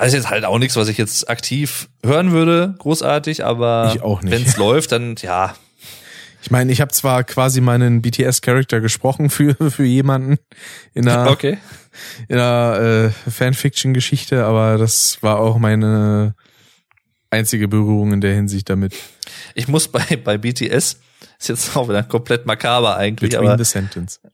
Also 0.00 0.16
jetzt 0.16 0.30
halt 0.30 0.46
auch 0.46 0.58
nichts, 0.58 0.76
was 0.76 0.88
ich 0.88 0.96
jetzt 0.96 1.28
aktiv 1.28 1.90
hören 2.02 2.32
würde, 2.32 2.74
großartig, 2.78 3.44
aber 3.44 3.92
Ich 3.94 4.00
auch 4.00 4.22
nicht. 4.22 4.32
wenn 4.32 4.42
es 4.44 4.56
läuft, 4.56 4.92
dann 4.92 5.14
ja. 5.20 5.54
Ich 6.42 6.50
meine, 6.50 6.72
ich 6.72 6.80
habe 6.80 6.90
zwar 6.90 7.22
quasi 7.22 7.60
meinen 7.60 8.00
BTS-Charakter 8.00 8.80
gesprochen 8.80 9.28
für, 9.28 9.54
für 9.70 9.84
jemanden 9.84 10.38
in 10.94 11.06
einer, 11.06 11.30
Okay. 11.32 11.58
in 12.28 12.38
einer 12.38 13.10
äh, 13.26 13.30
Fanfiction-Geschichte, 13.30 14.42
aber 14.46 14.78
das 14.78 15.18
war 15.22 15.38
auch 15.38 15.58
meine 15.58 16.34
einzige 17.28 17.68
Berührung 17.68 18.14
in 18.14 18.22
der 18.22 18.34
Hinsicht 18.34 18.70
damit. 18.70 18.94
Ich 19.54 19.68
muss 19.68 19.86
bei, 19.88 20.02
bei 20.24 20.38
BTS, 20.38 20.98
ist 21.38 21.48
jetzt 21.48 21.76
auch 21.76 21.90
wieder 21.90 22.04
komplett 22.04 22.46
makaber 22.46 22.96
eigentlich, 22.96 23.32
Between 23.32 23.48
aber 23.50 23.62
the 23.62 23.70
Sentence. 23.70 24.18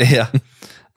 Ja. 0.00 0.30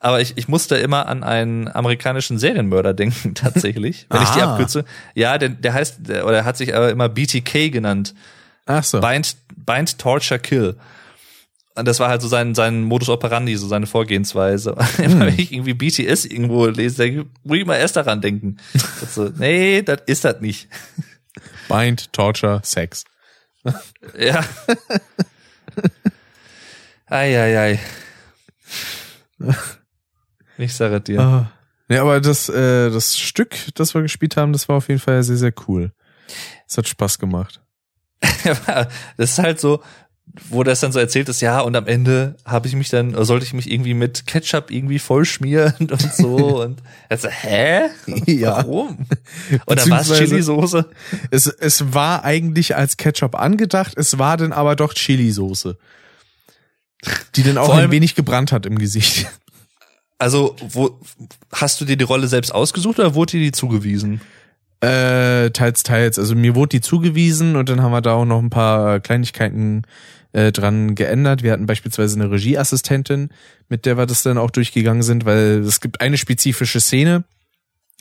Aber 0.04 0.20
ich, 0.20 0.36
ich 0.36 0.48
musste 0.48 0.74
immer 0.76 1.06
an 1.06 1.22
einen 1.22 1.68
amerikanischen 1.68 2.36
Serienmörder 2.36 2.92
denken, 3.02 3.34
tatsächlich, 3.36 4.06
wenn 4.10 4.22
ich 4.22 4.28
die 4.30 4.40
Ah. 4.40 4.52
abkürze. 4.54 4.84
Ja, 5.14 5.38
der, 5.38 5.50
der 5.50 5.74
heißt, 5.74 5.98
der, 6.00 6.26
oder 6.26 6.44
hat 6.44 6.56
sich 6.56 6.74
aber 6.74 6.90
immer 6.90 7.08
BTK 7.08 7.70
genannt. 7.70 8.12
Ach 8.66 8.82
so. 8.82 9.00
Bind, 9.00 9.36
Bind, 9.54 9.98
Torture, 10.00 10.40
Kill. 10.40 10.76
Und 11.76 11.86
das 11.86 12.00
war 12.00 12.08
halt 12.08 12.20
so 12.20 12.26
sein, 12.28 12.54
sein 12.56 12.82
Modus 12.82 13.08
operandi, 13.08 13.56
so 13.56 13.68
seine 13.68 13.86
Vorgehensweise. 13.86 14.76
Immer 14.98 15.26
wenn 15.26 15.38
ich 15.38 15.52
irgendwie 15.52 15.72
BTS 15.74 16.24
irgendwo 16.26 16.66
lese, 16.66 16.96
denke 16.96 17.20
ich, 17.20 17.26
muss 17.44 17.58
ich 17.58 17.64
mal 17.64 17.76
erst 17.76 17.94
daran 17.96 18.20
denken. 18.20 18.56
So, 19.08 19.30
nee, 19.36 19.82
das 19.82 20.00
ist 20.06 20.24
das 20.24 20.40
nicht. 20.40 20.68
Bind, 21.68 22.12
Torture, 22.12 22.60
Sex. 22.64 23.04
Ja. 24.18 24.44
Eieiei. 27.06 27.78
Ich 30.62 30.74
sage 30.74 30.96
es 30.96 31.04
dir. 31.04 31.20
Ah. 31.20 31.52
Ja, 31.88 32.02
aber 32.02 32.20
das, 32.20 32.48
äh, 32.48 32.90
das 32.90 33.18
Stück, 33.18 33.56
das 33.74 33.94
wir 33.94 34.02
gespielt 34.02 34.36
haben, 34.36 34.52
das 34.52 34.68
war 34.68 34.76
auf 34.76 34.88
jeden 34.88 35.00
Fall 35.00 35.22
sehr, 35.22 35.36
sehr 35.36 35.52
cool. 35.66 35.92
Es 36.68 36.78
hat 36.78 36.88
Spaß 36.88 37.18
gemacht. 37.18 37.60
das 38.44 39.30
ist 39.30 39.38
halt 39.38 39.60
so, 39.60 39.82
wo 40.48 40.62
das 40.62 40.80
dann 40.80 40.92
so 40.92 40.98
erzählt 41.00 41.28
ist, 41.28 41.42
ja, 41.42 41.60
und 41.60 41.74
am 41.76 41.86
Ende 41.86 42.36
habe 42.46 42.68
ich 42.68 42.74
mich 42.76 42.88
dann, 42.88 43.12
sollte 43.24 43.44
ich 43.44 43.52
mich 43.52 43.70
irgendwie 43.70 43.92
mit 43.94 44.26
Ketchup 44.26 44.70
irgendwie 44.70 44.98
vollschmieren 45.00 45.74
und 45.90 46.14
so. 46.14 46.36
und 46.62 46.80
also, 47.08 47.28
hä? 47.28 47.88
Ja. 48.26 48.58
Warum? 48.58 49.06
Oder 49.66 49.76
was 49.88 50.08
Beziehungsweise- 50.08 50.24
Chili-Soße? 50.24 50.88
Es, 51.30 51.46
es 51.46 51.92
war 51.92 52.24
eigentlich 52.24 52.76
als 52.76 52.96
Ketchup 52.96 53.34
angedacht, 53.34 53.94
es 53.96 54.18
war 54.18 54.36
dann 54.36 54.52
aber 54.52 54.76
doch 54.76 54.94
Chili-Soße. 54.94 55.76
Die 57.34 57.42
dann 57.42 57.58
auch 57.58 57.66
Vor 57.66 57.74
ein 57.74 57.80
allem- 57.82 57.90
wenig 57.90 58.14
gebrannt 58.14 58.52
hat 58.52 58.64
im 58.64 58.78
Gesicht. 58.78 59.26
Also, 60.22 60.54
wo 60.68 61.00
hast 61.50 61.80
du 61.80 61.84
dir 61.84 61.96
die 61.96 62.04
Rolle 62.04 62.28
selbst 62.28 62.54
ausgesucht 62.54 63.00
oder 63.00 63.16
wurde 63.16 63.32
dir 63.32 63.40
die 63.40 63.50
zugewiesen? 63.50 64.20
Äh, 64.80 65.50
teils, 65.50 65.82
teils. 65.82 66.16
Also 66.16 66.36
mir 66.36 66.54
wurde 66.54 66.76
die 66.76 66.80
zugewiesen 66.80 67.56
und 67.56 67.68
dann 67.68 67.82
haben 67.82 67.90
wir 67.90 68.02
da 68.02 68.14
auch 68.14 68.24
noch 68.24 68.38
ein 68.38 68.48
paar 68.48 69.00
Kleinigkeiten 69.00 69.82
äh, 70.32 70.52
dran 70.52 70.94
geändert. 70.94 71.42
Wir 71.42 71.50
hatten 71.50 71.66
beispielsweise 71.66 72.20
eine 72.20 72.30
Regieassistentin, 72.30 73.30
mit 73.68 73.84
der 73.84 73.98
wir 73.98 74.06
das 74.06 74.22
dann 74.22 74.38
auch 74.38 74.52
durchgegangen 74.52 75.02
sind, 75.02 75.24
weil 75.24 75.58
es 75.66 75.80
gibt 75.80 76.00
eine 76.00 76.16
spezifische 76.16 76.78
Szene, 76.78 77.24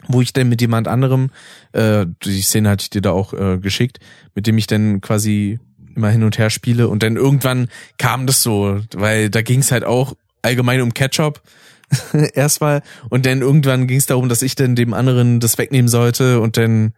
wo 0.07 0.21
ich 0.21 0.31
dann 0.31 0.47
mit 0.47 0.61
jemand 0.61 0.87
anderem, 0.87 1.31
äh, 1.71 2.05
die 2.23 2.43
Szene 2.43 2.69
hatte 2.69 2.83
ich 2.83 2.91
dir 2.91 3.01
da 3.01 3.09
auch 3.09 3.33
äh, 3.33 3.57
geschickt, 3.57 3.99
mit 4.35 4.45
dem 4.45 4.59
ich 4.59 4.67
dann 4.67 5.01
quasi 5.01 5.59
immer 5.95 6.09
hin 6.09 6.23
und 6.23 6.37
her 6.37 6.51
spiele 6.51 6.87
und 6.87 7.01
dann 7.01 7.15
irgendwann 7.15 7.67
kam 7.97 8.27
das 8.27 8.43
so, 8.43 8.79
weil 8.93 9.31
da 9.31 9.41
ging 9.41 9.61
es 9.61 9.71
halt 9.71 9.85
auch 9.85 10.13
allgemein 10.43 10.81
um 10.81 10.93
Ketchup 10.93 11.41
erstmal 12.33 12.81
und 13.09 13.25
dann 13.25 13.41
irgendwann 13.41 13.87
ging 13.87 13.97
es 13.97 14.05
darum, 14.05 14.29
dass 14.29 14.41
ich 14.41 14.55
dann 14.55 14.75
dem 14.75 14.93
anderen 14.93 15.39
das 15.39 15.57
wegnehmen 15.57 15.87
sollte 15.87 16.39
und 16.39 16.57
dann 16.57 16.93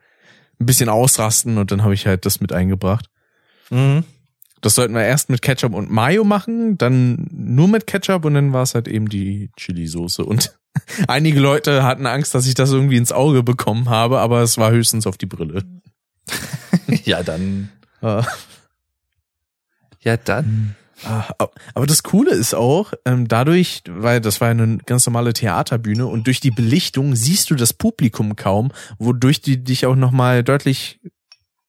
ein 0.60 0.65
bisschen 0.65 0.90
ausrasten 0.90 1.57
und 1.57 1.72
dann 1.72 1.84
habe 1.84 1.94
ich 1.94 2.06
halt 2.07 2.26
das 2.26 2.40
mit 2.40 2.53
eingebracht. 2.53 3.10
Mhm. 3.70 4.03
Das 4.61 4.76
sollten 4.76 4.94
wir 4.94 5.03
erst 5.03 5.30
mit 5.30 5.41
Ketchup 5.41 5.74
und 5.74 5.91
Mayo 5.91 6.24
machen, 6.24 6.78
dann 6.78 7.28
nur 7.32 7.68
mit 7.68 7.86
Ketchup 7.86 8.24
und 8.24 8.34
dann 8.34 8.53
war 8.53 8.64
es 8.64 8.76
halt 8.76 8.88
eben 8.88 9.10
die 9.10 9.52
Chili-Soße. 9.57 10.24
Und 10.24 10.57
einige 11.07 11.40
Leute 11.40 11.84
hatten 11.84 12.06
Angst, 12.06 12.34
dass 12.34 12.48
ich 12.48 12.53
das 12.53 12.72
irgendwie 12.72 12.95
ins 12.98 13.11
Auge 13.11 13.44
bekommen 13.44 13.90
habe, 13.90 14.20
aber 14.20 14.41
es 14.41 14.57
war 14.57 14.72
höchstens 14.72 15.06
auf 15.06 15.18
die 15.18 15.26
Brille. 15.26 15.64
Ja, 17.06 17.24
dann. 17.24 17.70
Ja, 20.02 20.18
dann. 20.18 20.76
Ah, 21.06 21.34
Aber 21.74 21.86
das 21.86 22.04
Coole 22.04 22.32
ist 22.32 22.54
auch, 22.54 22.94
ähm, 23.06 23.28
dadurch, 23.28 23.82
weil 23.90 24.22
das 24.22 24.40
war 24.42 24.50
eine 24.50 24.78
ganz 24.86 25.06
normale 25.06 25.34
Theaterbühne 25.34 26.06
und 26.06 26.28
durch 26.28 26.40
die 26.40 26.52
Belichtung 26.52 27.16
siehst 27.16 27.50
du 27.50 27.56
das 27.56 27.74
Publikum 27.74 28.36
kaum, 28.36 28.72
wodurch 29.00 29.42
du 29.42 29.58
dich 29.58 29.86
auch 29.86 29.96
nochmal 29.96 30.44
deutlich 30.44 31.00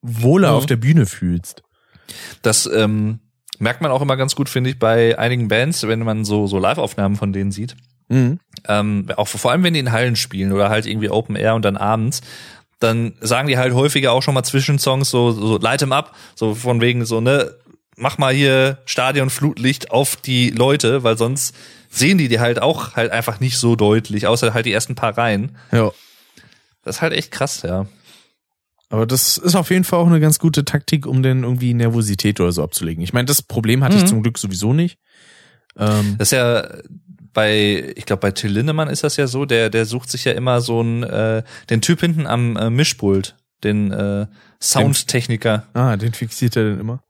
wohler 0.02 0.50
Mhm. 0.50 0.56
auf 0.56 0.66
der 0.66 0.76
Bühne 0.76 1.06
fühlst. 1.06 1.62
Das 2.42 2.66
ähm, 2.66 3.20
merkt 3.58 3.80
man 3.80 3.90
auch 3.90 4.02
immer 4.02 4.16
ganz 4.16 4.34
gut, 4.36 4.48
finde 4.48 4.70
ich, 4.70 4.78
bei 4.78 5.18
einigen 5.18 5.48
Bands, 5.48 5.86
wenn 5.88 6.00
man 6.00 6.24
so, 6.24 6.46
so 6.46 6.58
Live-Aufnahmen 6.58 7.16
von 7.16 7.32
denen 7.32 7.50
sieht. 7.52 7.74
Mhm. 8.10 8.38
ähm, 8.68 9.06
auch 9.16 9.26
vor 9.28 9.50
allem 9.50 9.62
wenn 9.62 9.72
die 9.72 9.80
in 9.80 9.90
Hallen 9.90 10.14
spielen 10.14 10.52
oder 10.52 10.68
halt 10.68 10.84
irgendwie 10.84 11.08
Open 11.08 11.36
Air 11.36 11.54
und 11.54 11.64
dann 11.64 11.78
abends, 11.78 12.20
dann 12.78 13.14
sagen 13.22 13.48
die 13.48 13.56
halt 13.56 13.72
häufiger 13.72 14.12
auch 14.12 14.22
schon 14.22 14.34
mal 14.34 14.42
Zwischensongs 14.42 15.08
so, 15.08 15.30
so 15.32 15.56
light 15.56 15.82
'em 15.82 15.92
up, 15.92 16.14
so 16.34 16.54
von 16.54 16.82
wegen 16.82 17.06
so, 17.06 17.22
ne, 17.22 17.54
mach 17.96 18.18
mal 18.18 18.32
hier 18.34 18.78
Stadion 18.86 19.30
Flutlicht 19.30 19.90
auf 19.90 20.16
die 20.16 20.50
Leute, 20.50 21.02
weil 21.04 21.16
sonst 21.18 21.54
sehen 21.90 22.18
die 22.18 22.28
die 22.28 22.40
halt 22.40 22.60
auch 22.60 22.94
halt 22.96 23.12
einfach 23.12 23.40
nicht 23.40 23.56
so 23.58 23.76
deutlich, 23.76 24.26
außer 24.26 24.52
halt 24.54 24.66
die 24.66 24.72
ersten 24.72 24.94
paar 24.94 25.16
Reihen. 25.16 25.56
Ja. 25.72 25.92
Das 26.82 26.96
ist 26.96 27.02
halt 27.02 27.12
echt 27.12 27.30
krass, 27.30 27.62
ja. 27.62 27.86
Aber 28.90 29.06
das 29.06 29.38
ist 29.38 29.54
auf 29.56 29.70
jeden 29.70 29.84
Fall 29.84 29.98
auch 30.00 30.06
eine 30.06 30.20
ganz 30.20 30.38
gute 30.38 30.64
Taktik, 30.64 31.06
um 31.06 31.22
dann 31.22 31.42
irgendwie 31.42 31.72
Nervosität 31.74 32.38
oder 32.40 32.52
so 32.52 32.62
abzulegen. 32.62 33.02
Ich 33.02 33.12
meine, 33.12 33.24
das 33.26 33.42
Problem 33.42 33.82
hatte 33.82 33.96
ich 33.96 34.02
Mhm. 34.02 34.06
zum 34.08 34.22
Glück 34.22 34.38
sowieso 34.38 34.72
nicht. 34.72 34.98
Ähm, 35.76 36.16
Das 36.18 36.28
ist 36.28 36.32
ja 36.32 36.68
bei, 37.32 37.92
ich 37.96 38.06
glaube 38.06 38.20
bei 38.20 38.30
Till 38.30 38.50
Lindemann 38.52 38.88
ist 38.88 39.02
das 39.02 39.16
ja 39.16 39.26
so, 39.26 39.44
der 39.44 39.68
der 39.70 39.86
sucht 39.86 40.10
sich 40.10 40.24
ja 40.24 40.32
immer 40.32 40.60
so 40.60 40.80
einen 40.80 41.02
äh, 41.02 41.42
den 41.70 41.80
Typ 41.80 42.00
hinten 42.00 42.26
am 42.28 42.56
äh, 42.56 42.70
Mischpult, 42.70 43.34
den 43.64 43.90
äh, 43.90 44.26
Soundtechniker. 44.62 45.66
ah, 45.74 45.96
den 45.96 46.12
fixiert 46.12 46.56
er 46.56 46.70
dann 46.70 46.80
immer. 46.80 47.02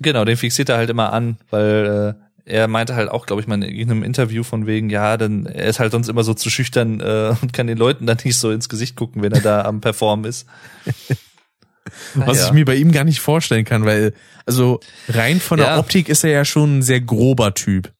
Genau, 0.00 0.24
den 0.24 0.36
fixiert 0.36 0.68
er 0.68 0.76
halt 0.76 0.90
immer 0.90 1.12
an, 1.12 1.38
weil 1.50 2.16
er 2.46 2.68
meinte 2.68 2.94
halt 2.94 3.10
auch, 3.10 3.26
glaube 3.26 3.42
ich, 3.42 3.48
mal 3.48 3.56
in 3.56 3.62
irgendeinem 3.62 4.04
Interview 4.04 4.44
von 4.44 4.66
wegen, 4.66 4.88
ja, 4.88 5.16
dann 5.16 5.46
er 5.46 5.66
ist 5.66 5.80
halt 5.80 5.90
sonst 5.92 6.08
immer 6.08 6.22
so 6.22 6.32
zu 6.32 6.48
schüchtern 6.48 7.00
äh, 7.00 7.34
und 7.42 7.52
kann 7.52 7.66
den 7.66 7.76
Leuten 7.76 8.06
dann 8.06 8.18
nicht 8.24 8.38
so 8.38 8.52
ins 8.52 8.68
Gesicht 8.68 8.96
gucken, 8.96 9.22
wenn 9.22 9.32
er 9.32 9.40
da 9.40 9.62
am 9.62 9.80
Performen 9.80 10.24
ist. 10.24 10.46
Was 12.14 12.38
ja. 12.38 12.46
ich 12.46 12.52
mir 12.52 12.64
bei 12.64 12.76
ihm 12.76 12.92
gar 12.92 13.04
nicht 13.04 13.20
vorstellen 13.20 13.64
kann, 13.64 13.84
weil, 13.84 14.12
also 14.44 14.80
rein 15.08 15.40
von 15.40 15.58
der 15.58 15.68
Ja. 15.68 15.78
Optik 15.78 16.08
ist 16.08 16.24
er 16.24 16.30
ja 16.30 16.44
schon 16.44 16.78
ein 16.78 16.82
sehr 16.82 17.00
grober 17.00 17.54
Typ. 17.54 17.92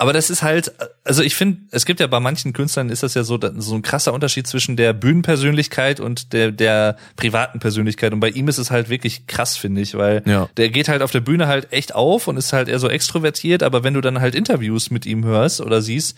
Aber 0.00 0.14
das 0.14 0.30
ist 0.30 0.42
halt, 0.42 0.72
also 1.04 1.22
ich 1.22 1.34
finde, 1.34 1.58
es 1.72 1.84
gibt 1.84 2.00
ja 2.00 2.06
bei 2.06 2.20
manchen 2.20 2.54
Künstlern 2.54 2.88
ist 2.88 3.02
das 3.02 3.12
ja 3.12 3.22
so, 3.22 3.38
so 3.58 3.74
ein 3.74 3.82
krasser 3.82 4.14
Unterschied 4.14 4.46
zwischen 4.46 4.74
der 4.78 4.94
Bühnenpersönlichkeit 4.94 6.00
und 6.00 6.32
der, 6.32 6.52
der 6.52 6.96
privaten 7.16 7.58
Persönlichkeit. 7.58 8.14
Und 8.14 8.20
bei 8.20 8.30
ihm 8.30 8.48
ist 8.48 8.56
es 8.56 8.70
halt 8.70 8.88
wirklich 8.88 9.26
krass, 9.26 9.58
finde 9.58 9.82
ich, 9.82 9.94
weil 9.94 10.22
Ja. 10.24 10.48
der 10.56 10.70
geht 10.70 10.88
halt 10.88 11.02
auf 11.02 11.10
der 11.10 11.20
Bühne 11.20 11.48
halt 11.48 11.70
echt 11.74 11.94
auf 11.94 12.28
und 12.28 12.38
ist 12.38 12.54
halt 12.54 12.68
eher 12.70 12.78
so 12.78 12.88
extrovertiert, 12.88 13.62
aber 13.62 13.84
wenn 13.84 13.92
du 13.92 14.00
dann 14.00 14.22
halt 14.22 14.34
Interviews 14.34 14.90
mit 14.90 15.04
ihm 15.04 15.22
hörst 15.26 15.60
oder 15.60 15.82
siehst, 15.82 16.16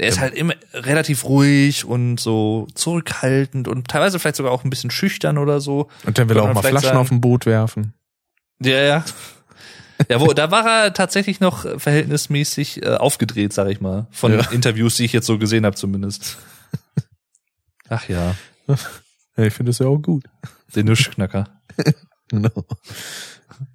der 0.00 0.08
ist 0.08 0.18
halt 0.18 0.34
immer 0.34 0.54
relativ 0.74 1.24
ruhig 1.24 1.84
und 1.84 2.18
so 2.18 2.66
zurückhaltend 2.74 3.68
und 3.68 3.86
teilweise 3.86 4.18
vielleicht 4.18 4.36
sogar 4.36 4.50
auch 4.50 4.64
ein 4.64 4.70
bisschen 4.70 4.90
schüchtern 4.90 5.38
oder 5.38 5.60
so. 5.60 5.86
Und 6.04 6.18
dann 6.18 6.28
will 6.28 6.36
er 6.36 6.42
auch 6.50 6.54
mal 6.54 6.62
Flaschen 6.62 6.80
sagen. 6.80 6.98
auf 6.98 7.08
dem 7.10 7.20
Boot 7.20 7.46
werfen. 7.46 7.92
Ja, 8.60 8.78
ja. 8.82 9.04
Ja, 10.08 10.20
wo, 10.20 10.32
da 10.32 10.50
war 10.50 10.66
er 10.66 10.92
tatsächlich 10.94 11.40
noch 11.40 11.66
verhältnismäßig 11.78 12.82
äh, 12.82 12.94
aufgedreht, 12.96 13.52
sag 13.52 13.68
ich 13.68 13.80
mal. 13.80 14.06
Von 14.10 14.32
Ja. 14.32 14.50
Interviews, 14.50 14.96
die 14.96 15.04
ich 15.04 15.12
jetzt 15.12 15.26
so 15.26 15.38
gesehen 15.38 15.66
habe 15.66 15.76
zumindest. 15.76 16.38
Ach 17.88 18.08
ja, 18.08 18.36
Ja, 18.66 19.44
ich 19.44 19.52
finde 19.52 19.70
das 19.70 19.78
ja 19.78 19.86
auch 19.86 19.98
gut. 19.98 20.24
der 20.74 20.84
Nuschknacker. 20.84 21.48
Genau. 22.28 22.64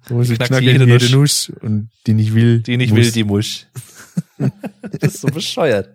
Muss 0.08 0.30
ich 0.30 0.38
Knackt 0.38 0.62
jede 0.62 0.86
jede, 0.86 1.10
Nuss. 1.14 1.52
Und 1.60 1.90
die 2.06 2.14
nicht 2.14 2.32
will. 2.34 2.60
Die 2.60 2.78
nicht 2.78 2.88
muss. 2.88 2.98
will, 2.98 3.12
die 3.12 3.24
Musch. 3.24 3.66
das 4.38 5.14
ist 5.14 5.20
so 5.20 5.28
bescheuert. 5.28 5.90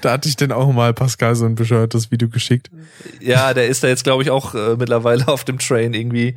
Da 0.00 0.12
hatte 0.12 0.26
ich 0.30 0.36
dann 0.36 0.50
auch 0.50 0.72
mal 0.72 0.94
Pascal 0.94 1.36
so 1.36 1.44
ein 1.44 1.56
bescheuertes 1.56 2.10
Video 2.10 2.30
geschickt. 2.30 2.70
Ja, 3.20 3.52
der 3.52 3.68
ist 3.68 3.84
da 3.84 3.88
jetzt, 3.88 4.02
glaube 4.04 4.22
ich, 4.22 4.30
auch 4.30 4.54
äh, 4.54 4.76
mittlerweile 4.76 5.28
auf 5.28 5.44
dem 5.44 5.58
Train 5.58 5.92
irgendwie. 5.92 6.36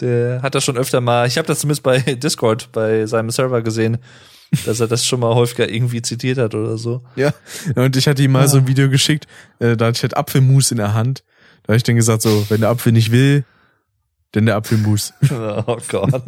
Der 0.00 0.42
hat 0.42 0.54
das 0.54 0.64
schon 0.64 0.76
öfter 0.76 1.00
mal, 1.00 1.26
ich 1.26 1.38
habe 1.38 1.48
das 1.48 1.60
zumindest 1.60 1.82
bei 1.82 1.98
Discord, 2.14 2.70
bei 2.72 3.06
seinem 3.06 3.30
Server 3.30 3.62
gesehen, 3.62 3.98
dass 4.64 4.80
er 4.80 4.88
das 4.88 5.04
schon 5.06 5.20
mal 5.20 5.34
häufiger 5.34 5.68
irgendwie 5.68 6.02
zitiert 6.02 6.38
hat 6.38 6.54
oder 6.54 6.76
so. 6.76 7.02
Ja. 7.16 7.32
Und 7.74 7.96
ich 7.96 8.06
hatte 8.06 8.22
ihm 8.22 8.32
mal 8.32 8.48
so 8.48 8.58
ein 8.58 8.68
Video 8.68 8.88
geschickt, 8.88 9.26
äh, 9.58 9.76
da 9.76 9.86
hatte 9.86 9.96
ich 9.96 10.02
halt 10.02 10.16
Apfelmus 10.16 10.70
in 10.70 10.76
der 10.78 10.94
Hand. 10.94 11.24
Da 11.62 11.72
habe 11.72 11.78
ich 11.78 11.82
dann 11.82 11.96
gesagt 11.96 12.22
so, 12.22 12.46
wenn 12.48 12.60
der 12.60 12.70
Apfel 12.70 12.92
nicht 12.92 13.10
will, 13.10 13.44
dann 14.32 14.46
der 14.46 14.56
Apfelmus. 14.56 15.12
Oh 15.30 15.78
Gott. 15.88 16.22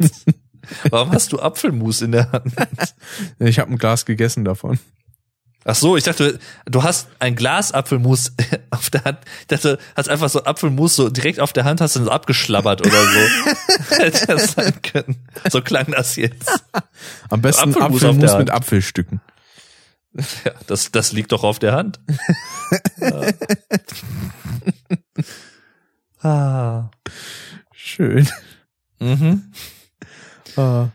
Warum 0.89 1.11
hast 1.11 1.31
du 1.31 1.39
Apfelmus 1.39 2.01
in 2.01 2.11
der 2.11 2.31
Hand? 2.31 2.53
Ich 3.39 3.59
habe 3.59 3.71
ein 3.71 3.77
Glas 3.77 4.05
gegessen 4.05 4.43
davon. 4.43 4.79
Ach 5.65 5.75
so, 5.75 5.97
ich 5.97 6.05
dachte, 6.05 6.39
du 6.65 6.83
hast 6.83 7.09
ein 7.19 7.35
Glas 7.35 7.73
Apfelmus 7.73 8.31
auf 8.69 8.89
der 8.89 9.03
Hand. 9.03 9.19
Ich 9.41 9.47
dachte, 9.47 9.77
hast 9.95 10.09
einfach 10.09 10.29
so 10.29 10.43
Apfelmus 10.43 10.95
so 10.95 11.09
direkt 11.09 11.39
auf 11.39 11.51
der 11.51 11.65
Hand, 11.65 11.81
hast 11.81 11.95
du 11.95 12.03
so 12.03 12.11
abgeschlabbert 12.11 12.85
oder 12.85 13.03
so. 13.03 13.19
Hätte 13.97 14.27
das 14.27 14.53
sein 14.53 14.81
können. 14.81 15.17
So 15.49 15.61
klang 15.61 15.87
das 15.91 16.15
jetzt. 16.15 16.49
Am 17.29 17.41
besten 17.41 17.69
Apfelmus 17.69 18.03
Apfelmus, 18.03 18.31
der 18.31 18.39
mit. 18.39 18.51
Apfelstücken. 18.51 19.21
Ja, 20.13 20.51
das, 20.67 20.91
das 20.91 21.11
liegt 21.11 21.31
doch 21.33 21.43
auf 21.43 21.59
der 21.59 21.73
Hand. 21.73 21.99
ah. 26.21 26.89
Schön. 27.73 28.27
Mhm. 28.99 29.51
Ah. 30.55 30.87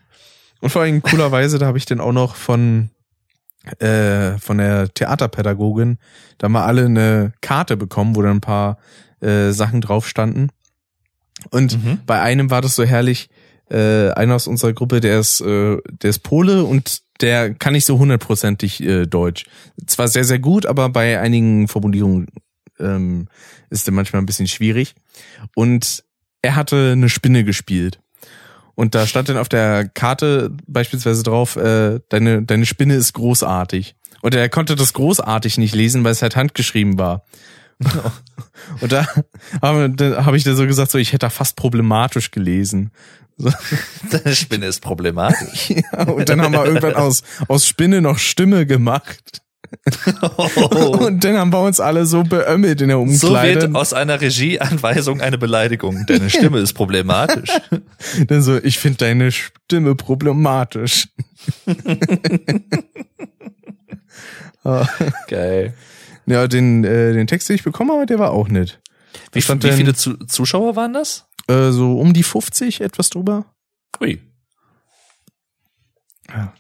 Und 0.61 0.71
vor 0.71 0.83
allem 0.83 1.03
coolerweise, 1.03 1.59
da 1.59 1.67
habe 1.67 1.79
ich 1.79 1.87
dann 1.87 2.01
auch 2.01 2.13
noch 2.13 2.35
von 2.35 2.91
äh, 3.79 4.39
von 4.39 4.59
der 4.59 4.93
Theaterpädagogin 4.93 5.99
da 6.39 6.49
mal 6.49 6.65
alle 6.65 6.87
eine 6.87 7.33
Karte 7.41 7.77
bekommen, 7.77 8.17
wo 8.17 8.23
dann 8.23 8.37
ein 8.39 8.41
paar 8.41 8.79
äh, 9.21 9.51
Sachen 9.51 9.81
drauf 9.81 10.09
standen. 10.09 10.49
Und 11.51 11.83
Mhm. 11.83 11.99
bei 12.07 12.21
einem 12.21 12.51
war 12.51 12.61
das 12.61 12.77
so 12.77 12.85
herrlich, 12.85 13.29
äh, 13.71 14.11
einer 14.11 14.35
aus 14.35 14.47
unserer 14.47 14.73
Gruppe, 14.73 15.01
der 15.01 15.19
ist, 15.19 15.41
äh, 15.41 15.79
der 16.03 16.11
ist 16.11 16.21
Pole 16.21 16.65
und 16.65 17.03
der 17.21 17.55
kann 17.55 17.73
nicht 17.73 17.87
so 17.87 17.99
hundertprozentig 17.99 18.83
äh, 18.83 19.07
Deutsch. 19.07 19.47
Zwar 19.87 20.09
sehr, 20.09 20.25
sehr 20.25 20.39
gut, 20.39 20.67
aber 20.67 20.89
bei 20.89 21.19
einigen 21.21 21.69
Formulierungen 21.69 22.27
ähm, 22.79 23.29
ist 23.71 23.87
der 23.87 23.95
manchmal 23.95 24.21
ein 24.21 24.27
bisschen 24.27 24.49
schwierig. 24.49 24.95
Und 25.55 26.05
er 26.43 26.57
hatte 26.57 26.93
eine 26.93 27.09
Spinne 27.09 27.45
gespielt. 27.45 28.01
Und 28.75 28.95
da 28.95 29.07
stand 29.07 29.29
dann 29.29 29.37
auf 29.37 29.49
der 29.49 29.89
Karte 29.89 30.51
beispielsweise 30.67 31.23
drauf, 31.23 31.57
äh, 31.57 32.01
deine, 32.09 32.43
deine 32.43 32.67
Spinne 32.67 32.95
ist 32.95 33.13
großartig. 33.13 33.95
Und 34.21 34.35
er 34.35 34.49
konnte 34.49 34.75
das 34.75 34.95
großartig 34.95 35.59
nicht 35.59 35.75
lesen, 35.75 36.03
weil 36.03 36.13
es 36.13 36.23
halt 36.23 36.35
handgeschrieben 36.35 36.99
war. 36.99 37.25
Und 38.81 38.93
da 38.93 39.07
habe 39.61 39.91
da 39.91 40.25
hab 40.25 40.35
ich 40.35 40.45
dann 40.45 40.57
so 40.57 40.67
gesagt, 40.67 40.91
so 40.91 40.99
ich 40.99 41.09
hätte 41.09 41.27
da 41.27 41.31
fast 41.31 41.57
problematisch 41.57 42.31
gelesen. 42.31 42.91
So, 43.37 43.51
Deine 44.11 44.35
Spinne 44.35 44.67
ist 44.67 44.81
problematisch. 44.81 45.71
ja, 45.71 46.07
und 46.07 46.29
dann 46.29 46.41
haben 46.41 46.53
wir 46.53 46.65
irgendwann 46.65 46.95
aus, 46.95 47.25
aus 47.49 47.67
Spinne 47.67 48.01
noch 48.01 48.19
Stimme 48.19 48.65
gemacht. 48.65 49.43
Oh. 50.23 50.97
Und 51.07 51.23
dann 51.25 51.37
haben 51.37 51.53
wir 51.53 51.61
uns 51.61 51.81
alle 51.81 52.07
so 52.07 52.23
beömmelt 52.23 52.81
in 52.81 52.89
der 52.89 52.97
So 52.97 53.03
Umkleide. 53.03 53.63
wird 53.63 53.75
aus 53.77 53.93
einer 53.93 54.21
Regieanweisung 54.21 55.21
eine 55.21 55.39
Beleidigung. 55.39 56.05
Deine 56.07 56.31
Stimme 56.31 56.59
ist 56.61 56.73
problematisch. 56.75 57.51
dann 58.29 58.43
so, 58.43 58.57
ich 58.63 58.79
finde 58.79 58.99
deine 58.99 59.33
Stimme 59.33 59.95
problematisch. 59.95 61.09
Geil. 65.29 65.75
Ja, 66.27 66.47
den, 66.49 66.85
äh, 66.85 67.13
den 67.13 67.27
Text, 67.27 67.49
den 67.49 67.57
ich 67.57 67.65
bekommen 67.65 67.91
habe, 67.93 68.07
der 68.07 68.19
war 68.19 68.31
auch 68.31 68.49
nett. 68.49 68.81
Wie, 69.33 69.43
stand 69.43 69.63
wie 69.63 69.69
denn- 69.69 69.77
viele 69.77 69.95
Zu 69.95 70.17
Zuschauer 70.27 70.77
waren 70.77 70.93
das? 70.95 71.27
Äh, 71.49 71.71
so 71.71 71.99
um 71.99 72.15
die 72.15 72.23
50, 72.23 72.81
etwas 72.81 73.11
drüber. 73.11 73.45
Ui. 74.01 74.21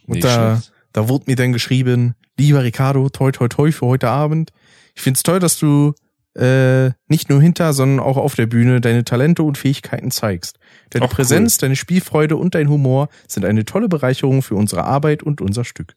Und 0.06 0.14
Nicht 0.16 0.24
da, 0.24 0.56
schlecht. 0.58 0.72
Da 0.94 1.08
wurde 1.08 1.24
mir 1.26 1.36
dann 1.36 1.52
geschrieben, 1.52 2.14
lieber 2.38 2.62
Ricardo, 2.64 3.10
toi 3.10 3.30
toi 3.32 3.48
toi 3.48 3.70
für 3.70 3.86
heute 3.86 4.08
Abend. 4.08 4.50
Ich 4.94 5.02
find's 5.02 5.22
toll, 5.22 5.40
dass 5.40 5.58
du 5.58 5.92
äh, 6.34 6.90
nicht 7.08 7.28
nur 7.28 7.42
hinter, 7.42 7.72
sondern 7.72 8.00
auch 8.00 8.16
auf 8.16 8.34
der 8.34 8.46
Bühne 8.46 8.80
deine 8.80 9.04
Talente 9.04 9.42
und 9.42 9.58
Fähigkeiten 9.58 10.10
zeigst. 10.10 10.58
Deine 10.90 11.04
Ach, 11.04 11.10
cool. 11.10 11.16
Präsenz, 11.16 11.58
deine 11.58 11.76
Spielfreude 11.76 12.36
und 12.36 12.54
dein 12.54 12.68
Humor 12.68 13.08
sind 13.28 13.44
eine 13.44 13.64
tolle 13.64 13.88
Bereicherung 13.88 14.42
für 14.42 14.54
unsere 14.54 14.84
Arbeit 14.84 15.22
und 15.22 15.40
unser 15.40 15.64
Stück. 15.64 15.94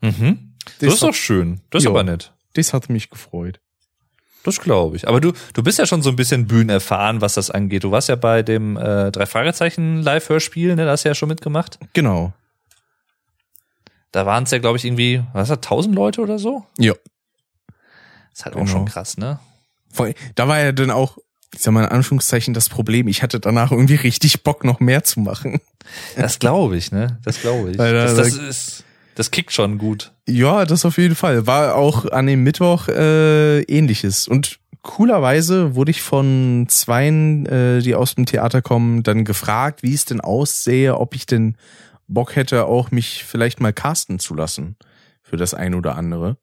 Mhm. 0.00 0.54
Das, 0.64 0.78
Das 0.80 0.94
ist 0.94 1.02
doch 1.02 1.14
schön. 1.14 1.60
Das 1.70 1.82
ist 1.82 1.88
aber 1.88 2.04
nett. 2.04 2.32
Das 2.54 2.72
hat 2.72 2.90
mich 2.90 3.10
gefreut. 3.10 3.60
Das 4.44 4.60
glaube 4.60 4.96
ich. 4.96 5.08
Aber 5.08 5.20
du, 5.20 5.32
du 5.52 5.62
bist 5.62 5.78
ja 5.78 5.86
schon 5.86 6.02
so 6.02 6.10
ein 6.10 6.16
bisschen 6.16 6.46
bühnenerfahren, 6.46 7.20
was 7.20 7.34
das 7.34 7.50
angeht. 7.50 7.84
Du 7.84 7.90
warst 7.90 8.08
ja 8.08 8.16
bei 8.16 8.42
dem 8.42 8.76
äh, 8.76 9.10
drei 9.10 9.26
Fragezeichen 9.26 10.02
Live-Hörspiel, 10.02 10.76
ne? 10.76 10.84
Da 10.84 10.92
hast 10.92 11.04
du 11.04 11.08
ja 11.08 11.14
schon 11.14 11.28
mitgemacht. 11.28 11.78
Genau. 11.92 12.32
Da 14.12 14.24
waren 14.26 14.44
es 14.44 14.50
ja, 14.50 14.58
glaube 14.58 14.78
ich, 14.78 14.84
irgendwie, 14.84 15.22
was 15.32 15.50
hat, 15.50 15.62
tausend 15.64 15.94
Leute 15.94 16.20
oder 16.22 16.38
so? 16.38 16.64
Ja. 16.78 16.94
Ist 18.32 18.44
halt 18.44 18.54
auch 18.56 18.60
Genau. 18.60 18.70
schon 18.70 18.84
krass, 18.86 19.16
ne? 19.18 19.38
Da 20.34 20.46
war 20.48 20.60
ja 20.60 20.72
dann 20.72 20.90
auch, 20.90 21.18
ich 21.54 21.60
sag 21.60 21.72
mal 21.72 21.84
in 21.84 21.90
Anführungszeichen, 21.90 22.54
das 22.54 22.68
Problem. 22.68 23.08
Ich 23.08 23.22
hatte 23.22 23.40
danach 23.40 23.72
irgendwie 23.72 23.96
richtig 23.96 24.42
Bock, 24.44 24.64
noch 24.64 24.80
mehr 24.80 25.04
zu 25.04 25.20
machen. 25.20 25.60
Das 26.16 26.38
glaube 26.38 26.76
ich, 26.76 26.92
ne? 26.92 27.18
Das 27.24 27.40
glaube 27.40 27.70
ich. 27.70 27.78
Das, 27.78 28.14
das 28.14 28.34
da- 28.36 28.46
ist, 28.46 28.84
das 29.14 29.30
kickt 29.30 29.52
schon 29.52 29.78
gut. 29.78 30.12
Ja, 30.28 30.66
das 30.66 30.84
auf 30.84 30.98
jeden 30.98 31.14
Fall. 31.14 31.46
War 31.46 31.76
auch 31.76 32.04
an 32.12 32.26
dem 32.26 32.42
Mittwoch 32.42 32.88
äh, 32.88 33.62
ähnliches. 33.62 34.28
Und 34.28 34.58
coolerweise 34.82 35.74
wurde 35.76 35.90
ich 35.90 36.02
von 36.02 36.66
zweien, 36.68 37.46
äh, 37.46 37.80
die 37.80 37.94
aus 37.94 38.16
dem 38.16 38.26
Theater 38.26 38.60
kommen, 38.60 39.02
dann 39.02 39.24
gefragt, 39.24 39.82
wie 39.82 39.94
es 39.94 40.04
denn 40.04 40.20
aussähe, 40.20 40.98
ob 40.98 41.14
ich 41.14 41.24
denn 41.24 41.56
Bock 42.08 42.36
hätte, 42.36 42.64
auch 42.64 42.90
mich 42.90 43.24
vielleicht 43.24 43.60
mal 43.60 43.72
casten 43.72 44.18
zu 44.18 44.34
lassen 44.34 44.76
für 45.22 45.36
das 45.36 45.54
ein 45.54 45.74
oder 45.74 45.94
andere. 45.96 46.38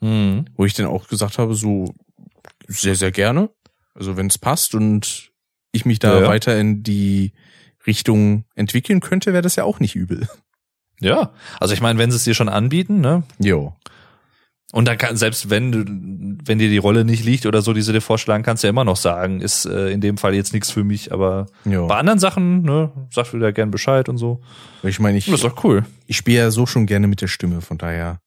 Mhm. 0.00 0.46
Wo 0.54 0.64
ich 0.64 0.74
dann 0.74 0.86
auch 0.86 1.08
gesagt 1.08 1.38
habe, 1.38 1.54
so 1.54 1.94
sehr, 2.66 2.94
sehr 2.94 3.10
gerne. 3.10 3.50
Also 3.94 4.16
wenn 4.16 4.28
es 4.28 4.38
passt 4.38 4.74
und 4.74 5.32
ich 5.72 5.84
mich 5.84 5.98
da 5.98 6.14
Ja, 6.14 6.22
ja. 6.22 6.28
weiter 6.28 6.58
in 6.58 6.82
die 6.82 7.32
Richtung 7.86 8.44
entwickeln 8.54 9.00
könnte, 9.00 9.32
wäre 9.32 9.42
das 9.42 9.56
ja 9.56 9.64
auch 9.64 9.80
nicht 9.80 9.96
übel. 9.96 10.28
Ja, 11.00 11.32
also 11.58 11.72
ich 11.74 11.80
meine, 11.80 11.98
wenn 11.98 12.10
sie 12.10 12.18
es 12.18 12.24
dir 12.24 12.34
schon 12.34 12.50
anbieten, 12.50 13.00
ne? 13.00 13.22
Jo. 13.38 13.74
Und 14.72 14.86
dann 14.86 14.96
kann, 14.98 15.16
selbst 15.16 15.50
wenn 15.50 15.72
du, 15.72 15.84
wenn 16.44 16.58
dir 16.60 16.68
die 16.68 16.78
Rolle 16.78 17.04
nicht 17.04 17.24
liegt 17.24 17.44
oder 17.44 17.60
so, 17.60 17.72
die 17.72 17.82
sie 17.82 17.92
dir 17.92 18.00
vorschlagen, 18.00 18.44
kannst 18.44 18.62
du 18.62 18.68
ja 18.68 18.70
immer 18.70 18.84
noch 18.84 18.96
sagen, 18.96 19.40
ist 19.40 19.64
äh, 19.66 19.90
in 19.90 20.00
dem 20.00 20.16
Fall 20.16 20.32
jetzt 20.34 20.52
nichts 20.52 20.70
für 20.70 20.84
mich, 20.84 21.12
aber 21.12 21.46
Jo. 21.64 21.88
bei 21.88 21.96
anderen 21.96 22.20
Sachen, 22.20 22.62
ne, 22.62 22.92
sagst 23.10 23.32
du 23.32 23.38
dir 23.40 23.52
gern 23.52 23.72
Bescheid 23.72 24.08
und 24.08 24.16
so. 24.18 24.40
Ich 24.84 25.00
meine, 25.00 25.18
ich, 25.18 25.26
Das 25.26 25.34
ist 25.34 25.44
doch 25.44 25.64
cool. 25.64 25.84
ich 26.06 26.16
spiele 26.16 26.38
ja 26.38 26.50
so 26.52 26.66
schon 26.66 26.86
gerne 26.86 27.08
mit 27.08 27.20
der 27.20 27.26
Stimme, 27.26 27.60
von 27.62 27.78
daher 27.78 28.20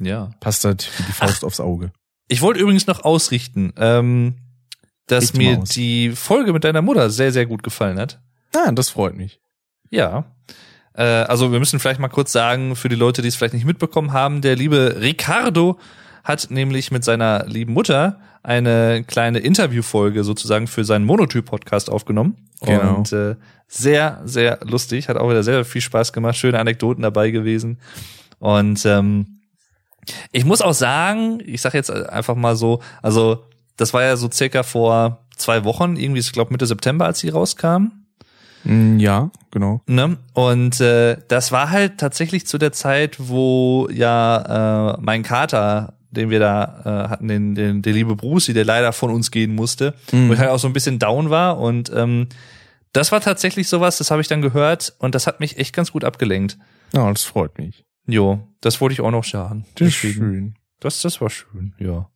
Ja. 0.00 0.30
passt 0.40 0.64
das 0.64 0.76
wie 0.98 1.02
die 1.02 1.12
Faust 1.12 1.44
aufs 1.44 1.60
Auge. 1.60 1.92
Ich 2.28 2.40
wollte 2.40 2.60
übrigens 2.60 2.86
noch 2.86 3.04
ausrichten, 3.04 3.74
ähm, 3.76 4.36
dass 5.08 5.34
Richte 5.34 5.36
mal 5.42 5.58
mir 5.58 5.64
die 5.64 6.10
Folge 6.12 6.54
mit 6.54 6.64
deiner 6.64 6.80
Mutter 6.80 7.10
sehr, 7.10 7.32
sehr 7.32 7.44
gut 7.44 7.62
gefallen 7.62 7.98
hat. 7.98 8.22
Ah, 8.56 8.72
das 8.72 8.88
freut 8.88 9.14
mich. 9.14 9.40
Ja. 9.90 10.24
Äh, 10.94 11.02
also 11.02 11.52
wir 11.52 11.58
müssen 11.58 11.80
vielleicht 11.80 12.00
mal 12.00 12.08
kurz 12.08 12.32
sagen, 12.32 12.76
für 12.76 12.88
die 12.88 12.96
Leute, 12.96 13.22
die 13.22 13.28
es 13.28 13.36
vielleicht 13.36 13.54
nicht 13.54 13.66
mitbekommen 13.66 14.12
haben, 14.12 14.40
der 14.40 14.56
liebe 14.56 14.96
Ricardo 15.00 15.78
hat 16.24 16.48
nämlich 16.50 16.90
mit 16.90 17.04
seiner 17.04 17.46
lieben 17.46 17.72
Mutter 17.72 18.20
eine 18.42 19.04
kleine 19.04 19.38
Interviewfolge 19.38 20.24
sozusagen 20.24 20.66
für 20.66 20.84
seinen 20.84 21.04
Monotyp-Podcast 21.04 21.90
aufgenommen. 21.90 22.36
Genau. 22.60 22.96
Und 22.96 23.12
äh, 23.12 23.36
sehr, 23.68 24.20
sehr 24.24 24.58
lustig, 24.62 25.08
hat 25.08 25.16
auch 25.16 25.30
wieder 25.30 25.42
sehr 25.42 25.64
viel 25.64 25.80
Spaß 25.80 26.12
gemacht, 26.12 26.36
schöne 26.36 26.58
Anekdoten 26.58 27.02
dabei 27.02 27.30
gewesen. 27.30 27.78
Und 28.38 28.84
ähm, 28.84 29.40
ich 30.32 30.44
muss 30.44 30.60
auch 30.60 30.74
sagen, 30.74 31.40
ich 31.44 31.60
sag 31.62 31.74
jetzt 31.74 31.90
einfach 31.90 32.34
mal 32.34 32.56
so, 32.56 32.80
also 33.00 33.44
das 33.76 33.94
war 33.94 34.02
ja 34.02 34.16
so 34.16 34.30
circa 34.30 34.62
vor 34.62 35.24
zwei 35.36 35.64
Wochen, 35.64 35.96
irgendwie, 35.96 36.20
ich 36.20 36.32
glaube 36.32 36.52
Mitte 36.52 36.66
September, 36.66 37.06
als 37.06 37.20
sie 37.20 37.30
rauskam. 37.30 38.01
Mm, 38.64 38.98
Ja, 38.98 39.30
genau. 39.50 39.80
Ne? 39.86 40.16
Und 40.34 40.80
äh, 40.80 41.16
das 41.28 41.52
war 41.52 41.70
halt 41.70 41.98
tatsächlich 41.98 42.46
zu 42.46 42.58
der 42.58 42.72
Zeit, 42.72 43.16
wo 43.18 43.88
ja 43.92 44.92
äh, 44.94 44.98
mein 45.00 45.22
Kater, 45.22 45.94
den 46.10 46.30
wir 46.30 46.40
da 46.40 46.82
äh, 46.84 47.08
hatten, 47.08 47.28
den, 47.28 47.54
den, 47.54 47.82
der 47.82 47.92
liebe 47.92 48.14
Bruce, 48.16 48.46
der 48.46 48.64
leider 48.64 48.92
von 48.92 49.10
uns 49.10 49.30
gehen 49.30 49.54
musste, 49.54 49.94
Mhm. 50.12 50.28
wo 50.28 50.32
ich 50.34 50.38
halt 50.38 50.50
auch 50.50 50.58
so 50.58 50.66
ein 50.68 50.72
bisschen 50.74 50.98
down 50.98 51.30
war. 51.30 51.58
Und 51.58 51.90
ähm, 51.94 52.28
das 52.92 53.10
war 53.12 53.20
tatsächlich 53.20 53.68
sowas, 53.68 53.98
das 53.98 54.10
habe 54.10 54.20
ich 54.20 54.28
dann 54.28 54.42
gehört 54.42 54.94
und 54.98 55.14
das 55.14 55.26
hat 55.26 55.40
mich 55.40 55.56
echt 55.58 55.74
ganz 55.74 55.92
gut 55.92 56.04
abgelenkt. 56.04 56.58
Ja, 56.92 57.10
das 57.10 57.22
freut 57.24 57.56
mich. 57.58 57.84
Jo, 58.06 58.46
das 58.60 58.80
wollte 58.80 58.92
ich 58.92 59.00
auch 59.00 59.10
noch 59.10 59.24
sagen. 59.24 59.64
Das 59.76 59.88
ist 59.88 59.94
schön. 59.94 60.54
Das, 60.80 61.00
das 61.00 61.20
war 61.20 61.30
schön, 61.30 61.72
ja. 61.78 62.08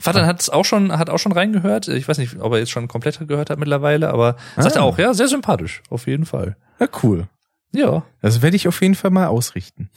Vater 0.00 0.26
hat 0.26 0.40
es 0.40 0.48
auch 0.50 0.64
schon, 0.64 0.92
hat 0.96 1.10
auch 1.10 1.18
schon 1.18 1.32
reingehört. 1.32 1.88
Ich 1.88 2.08
weiß 2.08 2.18
nicht, 2.18 2.40
ob 2.40 2.52
er 2.52 2.58
jetzt 2.58 2.70
schon 2.70 2.88
komplett 2.88 3.18
gehört 3.28 3.50
hat 3.50 3.58
mittlerweile, 3.58 4.08
aber 4.10 4.36
sagt 4.56 4.76
Ah. 4.76 4.80
er 4.80 4.84
auch, 4.84 4.98
ja, 4.98 5.12
sehr 5.14 5.28
sympathisch, 5.28 5.82
auf 5.90 6.06
jeden 6.06 6.24
Fall. 6.26 6.56
Ja, 6.80 6.88
cool. 7.02 7.28
Ja, 7.72 8.04
Das 8.22 8.40
werde 8.42 8.56
ich 8.56 8.68
auf 8.68 8.80
jeden 8.80 8.94
Fall 8.94 9.10
mal 9.10 9.26
ausrichten. 9.26 9.90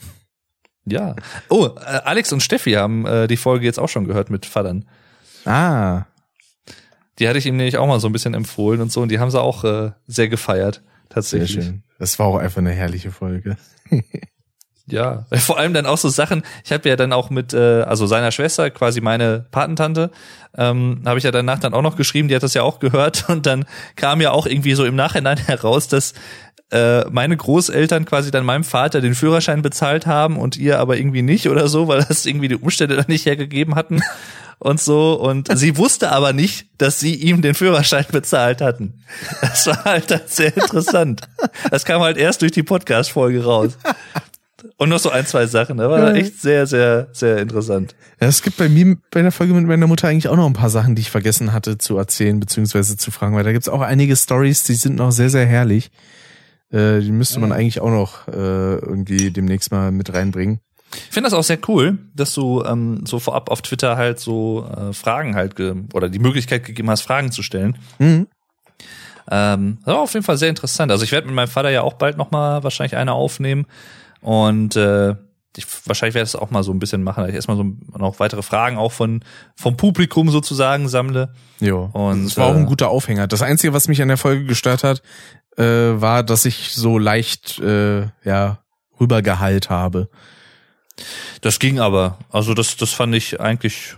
ja. 0.84 1.14
Oh, 1.48 1.66
äh, 1.76 1.80
Alex 2.04 2.32
und 2.32 2.42
Steffi 2.42 2.72
haben 2.72 3.06
äh, 3.06 3.26
die 3.28 3.36
Folge 3.36 3.64
jetzt 3.66 3.78
auch 3.78 3.88
schon 3.88 4.04
gehört 4.06 4.30
mit 4.30 4.46
Vatern. 4.46 4.84
Ah, 5.44 6.04
Die 7.18 7.28
hatte 7.28 7.38
ich 7.38 7.46
ihm 7.46 7.56
nämlich 7.56 7.78
auch 7.78 7.86
mal 7.86 8.00
so 8.00 8.08
ein 8.08 8.12
bisschen 8.12 8.34
empfohlen 8.34 8.80
und 8.80 8.92
so, 8.92 9.00
und 9.02 9.10
die 9.10 9.18
haben 9.20 9.30
sie 9.30 9.40
auch 9.40 9.64
äh, 9.64 9.92
sehr 10.06 10.28
gefeiert, 10.28 10.76
sehr 10.76 11.08
tatsächlich. 11.08 11.64
schön. 11.64 11.82
Das 11.98 12.18
war 12.18 12.26
auch 12.26 12.36
einfach 12.38 12.58
eine 12.58 12.72
herrliche 12.72 13.10
Folge. 13.10 13.56
Ja, 14.90 15.26
vor 15.32 15.58
allem 15.58 15.74
dann 15.74 15.86
auch 15.86 15.98
so 15.98 16.08
Sachen. 16.08 16.42
Ich 16.64 16.72
habe 16.72 16.88
ja 16.88 16.96
dann 16.96 17.12
auch 17.12 17.30
mit, 17.30 17.52
äh, 17.52 17.82
also 17.82 18.06
seiner 18.06 18.30
Schwester, 18.30 18.70
quasi 18.70 19.00
meine 19.00 19.46
Patentante, 19.50 20.10
ähm, 20.56 21.02
habe 21.04 21.18
ich 21.18 21.24
ja 21.24 21.30
danach 21.30 21.58
dann 21.58 21.74
auch 21.74 21.82
noch 21.82 21.96
geschrieben. 21.96 22.28
Die 22.28 22.34
hat 22.34 22.42
das 22.42 22.54
ja 22.54 22.62
auch 22.62 22.78
gehört 22.78 23.24
und 23.28 23.46
dann 23.46 23.64
kam 23.96 24.20
ja 24.20 24.30
auch 24.32 24.46
irgendwie 24.46 24.74
so 24.74 24.84
im 24.84 24.96
Nachhinein 24.96 25.38
heraus, 25.46 25.88
dass 25.88 26.14
äh, 26.70 27.04
meine 27.10 27.36
Großeltern 27.36 28.04
quasi 28.04 28.30
dann 28.30 28.44
meinem 28.44 28.64
Vater 28.64 29.00
den 29.00 29.14
Führerschein 29.14 29.62
bezahlt 29.62 30.06
haben 30.06 30.36
und 30.36 30.56
ihr 30.56 30.78
aber 30.78 30.98
irgendwie 30.98 31.22
nicht 31.22 31.48
oder 31.48 31.68
so, 31.68 31.88
weil 31.88 32.04
das 32.04 32.26
irgendwie 32.26 32.48
die 32.48 32.56
Umstände 32.56 32.96
dann 32.96 33.06
nicht 33.08 33.24
hergegeben 33.24 33.74
hatten 33.74 34.02
und 34.58 34.80
so. 34.80 35.14
Und 35.14 35.48
sie 35.56 35.76
wusste 35.76 36.12
aber 36.12 36.32
nicht, 36.32 36.66
dass 36.78 37.00
sie 37.00 37.14
ihm 37.14 37.42
den 37.42 37.54
Führerschein 37.54 38.06
bezahlt 38.10 38.60
hatten. 38.60 39.02
Das 39.40 39.66
war 39.66 39.84
halt 39.84 40.10
dann 40.10 40.20
sehr 40.26 40.54
interessant. 40.54 41.22
Das 41.70 41.84
kam 41.84 42.02
halt 42.02 42.16
erst 42.16 42.42
durch 42.42 42.52
die 42.52 42.62
Podcast-Folge 42.62 43.44
raus. 43.44 43.78
Und 44.76 44.88
noch 44.88 44.98
so 44.98 45.10
ein, 45.10 45.24
zwei 45.26 45.46
Sachen. 45.46 45.76
Das 45.76 45.88
war 45.88 45.98
Ja. 46.08 46.14
echt 46.14 46.40
sehr, 46.40 46.66
sehr, 46.66 47.08
sehr 47.12 47.38
interessant. 47.38 47.94
Ja, 48.20 48.26
es 48.26 48.42
gibt 48.42 48.56
bei 48.56 48.68
mir 48.68 48.96
bei 49.10 49.22
der 49.22 49.32
Folge 49.32 49.54
mit 49.54 49.66
meiner 49.66 49.86
Mutter 49.86 50.08
eigentlich 50.08 50.28
auch 50.28 50.36
noch 50.36 50.46
ein 50.46 50.52
paar 50.52 50.70
Sachen, 50.70 50.94
die 50.94 51.02
ich 51.02 51.10
vergessen 51.10 51.52
hatte 51.52 51.78
zu 51.78 51.96
erzählen 51.96 52.38
beziehungsweise 52.40 52.96
zu 52.96 53.10
fragen, 53.10 53.36
weil 53.36 53.44
da 53.44 53.52
gibt's 53.52 53.68
auch 53.68 53.80
einige 53.82 54.16
Stories, 54.16 54.64
die 54.64 54.74
sind 54.74 54.96
noch 54.96 55.12
sehr, 55.12 55.30
sehr 55.30 55.46
herrlich. 55.46 55.90
Äh, 56.70 57.00
die 57.00 57.12
müsste 57.12 57.40
man 57.40 57.52
eigentlich 57.52 57.80
auch 57.80 57.90
noch 57.90 58.26
äh, 58.28 58.32
irgendwie 58.76 59.30
demnächst 59.30 59.70
mal 59.72 59.90
mit 59.92 60.12
reinbringen. 60.12 60.60
Ich 60.90 61.12
finde 61.14 61.28
das 61.30 61.34
auch 61.38 61.44
sehr 61.44 61.58
cool, 61.68 61.98
dass 62.14 62.34
du 62.34 62.62
ähm, 62.64 63.04
so 63.06 63.18
vorab 63.18 63.50
auf 63.50 63.62
Twitter 63.62 63.96
halt 63.96 64.18
so 64.20 64.66
äh, 64.74 64.92
Fragen 64.92 65.34
halt 65.36 65.54
ge 65.54 65.74
oder 65.92 66.08
die 66.08 66.18
Möglichkeit 66.18 66.64
gegeben 66.64 66.90
hast, 66.90 67.02
Fragen 67.02 67.30
zu 67.30 67.42
stellen. 67.42 67.76
Mhm. 67.98 68.26
Ähm, 69.30 69.78
das 69.84 69.94
war 69.94 70.00
auf 70.00 70.14
jeden 70.14 70.24
Fall 70.24 70.38
sehr 70.38 70.48
interessant. 70.48 70.90
Also 70.90 71.04
ich 71.04 71.12
werde 71.12 71.26
mit 71.26 71.36
meinem 71.36 71.48
Vater 71.48 71.68
ja 71.70 71.82
auch 71.82 71.94
bald 71.94 72.16
noch 72.16 72.30
mal 72.30 72.62
wahrscheinlich 72.64 72.96
eine 72.96 73.12
aufnehmen 73.12 73.66
und 74.20 74.76
äh, 74.76 75.14
ich, 75.58 75.66
wahrscheinlich 75.86 76.14
werde 76.14 76.26
ich 76.26 76.32
das 76.32 76.40
auch 76.40 76.50
mal 76.50 76.62
so 76.62 76.72
ein 76.72 76.78
bisschen 76.78 77.02
machen, 77.02 77.20
dass 77.20 77.30
ich 77.30 77.34
erstmal 77.34 77.56
so 77.56 77.64
noch 77.96 78.20
weitere 78.20 78.42
Fragen 78.42 78.78
auch 78.78 78.92
von 78.92 79.24
vom 79.56 79.76
Publikum 79.76 80.30
sozusagen 80.30 80.88
sammle. 80.88 81.32
Ja. 81.60 81.74
Und, 81.74 82.26
es 82.26 82.36
war 82.36 82.46
auch 82.46 82.54
äh, 82.54 82.58
ein 82.58 82.66
guter 82.66 82.88
Aufhänger. 82.88 83.26
Das 83.26 83.42
Einzige, 83.42 83.72
was 83.72 83.88
mich 83.88 84.00
an 84.00 84.08
der 84.08 84.16
Folge 84.16 84.44
gestört 84.44 84.84
hat, 84.84 85.02
äh, 85.56 85.64
war, 85.64 86.22
dass 86.22 86.44
ich 86.44 86.72
so 86.72 86.98
leicht 86.98 87.58
äh, 87.58 88.06
ja 88.24 88.58
rübergeheilt 89.00 89.68
habe. 89.70 90.08
Das 91.40 91.58
ging 91.58 91.80
aber. 91.80 92.18
Also 92.30 92.54
das 92.54 92.76
das 92.76 92.92
fand 92.92 93.14
ich 93.14 93.40
eigentlich 93.40 93.96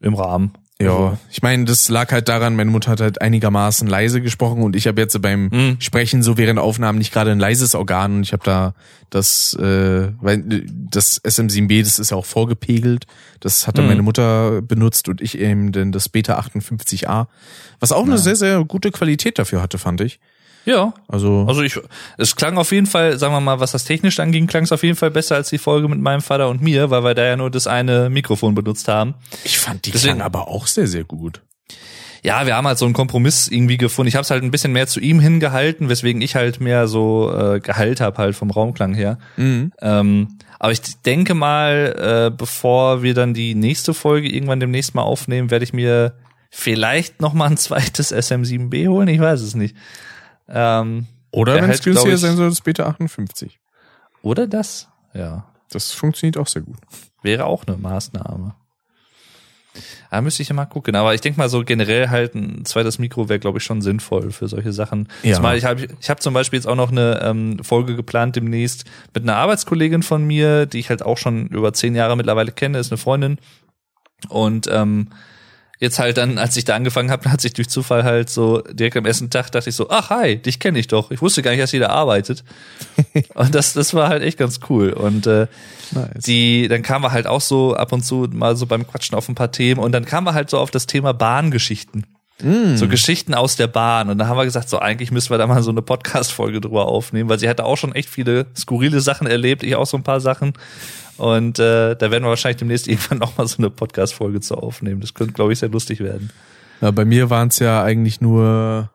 im 0.00 0.14
Rahmen. 0.14 0.54
Ja, 0.82 0.90
Also, 0.90 1.18
ich 1.30 1.42
meine, 1.42 1.64
das 1.64 1.88
lag 1.88 2.10
halt 2.12 2.28
daran, 2.28 2.56
meine 2.56 2.70
Mutter 2.70 2.90
hat 2.90 3.00
halt 3.00 3.20
einigermaßen 3.20 3.86
leise 3.88 4.20
gesprochen 4.20 4.62
und 4.62 4.76
ich 4.76 4.86
habe 4.86 5.00
jetzt 5.00 5.20
beim 5.22 5.48
Mhm. 5.52 5.76
Sprechen 5.80 6.22
so 6.22 6.36
während 6.38 6.58
Aufnahmen 6.58 6.98
nicht 6.98 7.12
gerade 7.12 7.30
ein 7.30 7.38
leises 7.40 7.74
Organ 7.74 8.16
und 8.16 8.22
ich 8.22 8.32
habe 8.32 8.42
da 8.44 8.74
das, 9.10 9.54
äh, 9.54 10.08
weil 10.20 10.42
das 10.90 11.20
SM7B, 11.24 11.82
das 11.82 11.98
ist 11.98 12.10
ja 12.10 12.16
auch 12.16 12.24
vorgepegelt, 12.26 13.06
das 13.40 13.66
hat 13.66 13.76
dann 13.78 13.84
Mhm. 13.84 13.90
meine 13.90 14.02
Mutter 14.02 14.62
benutzt 14.62 15.08
und 15.08 15.20
ich 15.20 15.38
eben 15.38 15.72
denn 15.72 15.92
das 15.92 16.08
Beta 16.08 16.38
58A, 16.38 17.26
was 17.80 17.92
auch 17.92 18.02
eine 18.04 18.12
Ja. 18.12 18.18
sehr, 18.18 18.36
sehr 18.36 18.64
gute 18.64 18.90
Qualität 18.90 19.38
dafür 19.38 19.60
hatte, 19.62 19.78
fand 19.78 20.00
ich. 20.00 20.18
Ja, 20.64 20.92
Also, 21.08 21.44
Also 21.48 21.62
ich, 21.62 21.78
es 22.18 22.36
klang 22.36 22.56
auf 22.58 22.70
jeden 22.72 22.86
Fall, 22.86 23.18
sagen 23.18 23.34
wir 23.34 23.40
mal, 23.40 23.60
was 23.60 23.72
das 23.72 23.84
technisch 23.84 24.20
anging, 24.20 24.46
klang 24.46 24.64
es 24.64 24.72
auf 24.72 24.82
jeden 24.82 24.96
Fall 24.96 25.10
besser 25.10 25.34
als 25.36 25.50
die 25.50 25.58
Folge 25.58 25.88
mit 25.88 26.00
meinem 26.00 26.20
Vater 26.22 26.48
und 26.48 26.62
mir, 26.62 26.90
weil 26.90 27.02
wir 27.04 27.14
da 27.14 27.24
ja 27.24 27.36
nur 27.36 27.50
das 27.50 27.66
eine 27.66 28.10
Mikrofon 28.10 28.54
benutzt 28.54 28.88
haben. 28.88 29.14
ich 29.44 29.58
fand 29.58 29.86
die 29.86 29.90
deswegen- 29.90 30.14
klang 30.16 30.26
aber 30.26 30.48
auch 30.48 30.66
sehr, 30.66 30.86
sehr 30.86 31.04
gut. 31.04 31.42
Ja, 32.24 32.46
wir 32.46 32.54
haben 32.54 32.68
halt 32.68 32.78
so 32.78 32.84
einen 32.84 32.94
Kompromiss 32.94 33.48
irgendwie 33.48 33.76
gefunden. 33.78 34.06
Ich 34.06 34.14
habe 34.14 34.22
es 34.22 34.30
halt 34.30 34.44
ein 34.44 34.52
bisschen 34.52 34.72
mehr 34.72 34.86
zu 34.86 35.00
ihm 35.00 35.18
hingehalten, 35.18 35.88
weswegen 35.88 36.22
ich 36.22 36.36
halt 36.36 36.60
mehr 36.60 36.86
so 36.86 37.32
äh, 37.36 37.58
Gehalt 37.58 38.00
habe 38.00 38.16
halt 38.18 38.36
vom 38.36 38.52
Raumklang 38.52 38.94
her. 38.94 39.18
Mhm. 39.36 39.72
Ähm, 39.82 40.38
aber 40.60 40.70
ich 40.70 40.80
denke 41.04 41.34
mal, 41.34 42.28
äh, 42.30 42.30
bevor 42.36 43.02
wir 43.02 43.14
dann 43.14 43.34
die 43.34 43.56
nächste 43.56 43.92
Folge 43.92 44.28
irgendwann 44.32 44.60
demnächst 44.60 44.94
mal 44.94 45.02
aufnehmen, 45.02 45.50
werde 45.50 45.64
ich 45.64 45.72
mir 45.72 46.14
vielleicht 46.48 47.20
noch 47.20 47.32
mal 47.32 47.46
ein 47.50 47.56
zweites 47.56 48.14
SM7B 48.14 48.86
holen. 48.86 49.08
Ich 49.08 49.18
weiß 49.20 49.40
es 49.40 49.56
nicht. 49.56 49.74
Ähm, 50.48 51.06
Oder 51.30 51.54
Der 51.54 51.62
wenn 51.62 51.70
es 51.70 51.82
günstiger 51.82 52.18
sein 52.18 52.36
soll, 52.36 52.50
das 52.50 52.60
Beta 52.60 52.86
58. 52.86 53.58
oder 54.22 54.46
das? 54.46 54.88
Ja. 55.14 55.46
Das 55.70 55.92
funktioniert 55.92 56.36
auch 56.36 56.46
sehr 56.46 56.62
gut. 56.62 56.76
Wäre 57.22 57.46
auch 57.46 57.66
eine 57.66 57.76
Maßnahme. 57.76 58.54
Da 60.10 60.20
müsste 60.20 60.42
ich 60.42 60.50
ja 60.50 60.54
mal 60.54 60.66
gucken. 60.66 60.94
Aber 60.96 61.14
ich 61.14 61.22
denke 61.22 61.38
mal 61.38 61.48
so 61.48 61.64
generell 61.64 62.10
halt 62.10 62.34
ein 62.34 62.64
zweites 62.66 62.98
Mikro 62.98 63.30
wäre, 63.30 63.38
glaube 63.38 63.58
ich, 63.58 63.64
schon 63.64 63.80
sinnvoll 63.80 64.30
für 64.30 64.48
solche 64.48 64.72
Sachen. 64.72 65.08
Ja. 65.22 65.36
Zumal 65.36 65.56
ich 65.56 65.64
habe 65.64 65.86
ich 65.98 66.10
hab 66.10 66.22
zum 66.22 66.34
Beispiel 66.34 66.58
jetzt 66.58 66.66
auch 66.66 66.76
noch 66.76 66.90
eine 66.90 67.20
ähm, 67.22 67.64
Folge 67.64 67.96
geplant 67.96 68.36
demnächst 68.36 68.84
mit 69.14 69.22
einer 69.22 69.36
Arbeitskollegin 69.36 70.02
von 70.02 70.24
mir, 70.24 70.66
die 70.66 70.78
ich 70.78 70.90
halt 70.90 71.02
auch 71.02 71.16
schon 71.16 71.46
über 71.48 71.72
zehn 71.72 71.94
Jahre 71.94 72.16
mittlerweile 72.16 72.52
kenne, 72.52 72.78
ist 72.78 72.92
eine 72.92 72.98
Freundin. 72.98 73.38
Und 74.28 74.68
ähm, 74.70 75.08
jetzt 75.82 75.98
halt 75.98 76.16
dann, 76.16 76.38
als 76.38 76.56
ich 76.56 76.64
da 76.64 76.74
angefangen 76.74 77.10
habe, 77.10 77.28
hat 77.30 77.40
sich 77.40 77.52
durch 77.52 77.68
Zufall 77.68 78.04
halt 78.04 78.30
so 78.30 78.62
direkt 78.70 78.96
am 78.96 79.04
ersten 79.04 79.28
Tag 79.28 79.50
dachte 79.50 79.68
ich 79.68 79.76
so, 79.76 79.90
ach 79.90 80.08
hi, 80.10 80.36
dich 80.36 80.60
kenne 80.60 80.78
ich 80.78 80.86
doch. 80.86 81.10
Ich 81.10 81.20
wusste 81.20 81.42
gar 81.42 81.50
nicht, 81.50 81.62
dass 81.62 81.72
ihr 81.74 81.80
da 81.80 81.88
arbeitet. 81.88 82.44
Und 83.34 83.54
das, 83.54 83.74
das 83.74 83.92
war 83.92 84.08
halt 84.08 84.22
echt 84.22 84.38
ganz 84.38 84.60
cool. 84.70 84.92
Und 84.92 85.26
äh, 85.26 85.48
Nice. 85.90 86.24
die, 86.24 86.68
dann 86.68 86.82
kamen 86.82 87.04
wir 87.04 87.12
halt 87.12 87.26
auch 87.26 87.42
so 87.42 87.74
ab 87.74 87.92
und 87.92 88.02
zu 88.02 88.26
mal 88.32 88.56
so 88.56 88.64
beim 88.64 88.86
Quatschen 88.86 89.14
auf 89.14 89.28
ein 89.28 89.34
paar 89.34 89.52
Themen 89.52 89.78
und 89.78 89.92
dann 89.92 90.06
kamen 90.06 90.26
wir 90.26 90.32
halt 90.32 90.48
so 90.48 90.58
auf 90.58 90.70
das 90.70 90.86
Thema 90.86 91.12
Bahngeschichten. 91.12 92.06
Mm. 92.42 92.76
So 92.76 92.88
Geschichten 92.88 93.34
aus 93.34 93.56
der 93.56 93.66
Bahn. 93.66 94.10
Und 94.10 94.18
da 94.18 94.26
haben 94.26 94.36
wir 94.36 94.44
gesagt, 94.44 94.68
so 94.68 94.78
eigentlich 94.78 95.10
müssen 95.10 95.30
wir 95.30 95.38
da 95.38 95.46
mal 95.46 95.62
so 95.62 95.70
eine 95.70 95.82
Podcast-Folge 95.82 96.60
drüber 96.60 96.86
aufnehmen, 96.86 97.28
weil 97.28 97.38
sie 97.38 97.48
hatte 97.48 97.64
auch 97.64 97.76
schon 97.76 97.94
echt 97.94 98.08
viele 98.08 98.46
skurrile 98.56 99.00
Sachen 99.00 99.26
erlebt, 99.26 99.62
ich 99.62 99.76
auch 99.76 99.86
so 99.86 99.96
ein 99.96 100.02
paar 100.02 100.20
Sachen. 100.20 100.52
Und 101.16 101.58
äh, 101.58 101.94
da 101.94 102.10
werden 102.10 102.24
wir 102.24 102.30
wahrscheinlich 102.30 102.58
demnächst 102.58 102.88
irgendwann 102.88 103.18
noch 103.18 103.36
mal 103.38 103.46
so 103.46 103.58
eine 103.58 103.70
Podcast-Folge 103.70 104.40
zu 104.40 104.56
aufnehmen. 104.56 105.00
Das 105.00 105.14
könnte, 105.14 105.32
glaube 105.32 105.52
ich, 105.52 105.58
sehr 105.58 105.68
lustig 105.68 106.00
werden. 106.00 106.30
Ja, 106.80 106.90
bei 106.90 107.04
mir 107.04 107.30
waren 107.30 107.48
es 107.48 107.58
ja 107.60 107.82
eigentlich 107.82 108.20
nur 108.20 108.90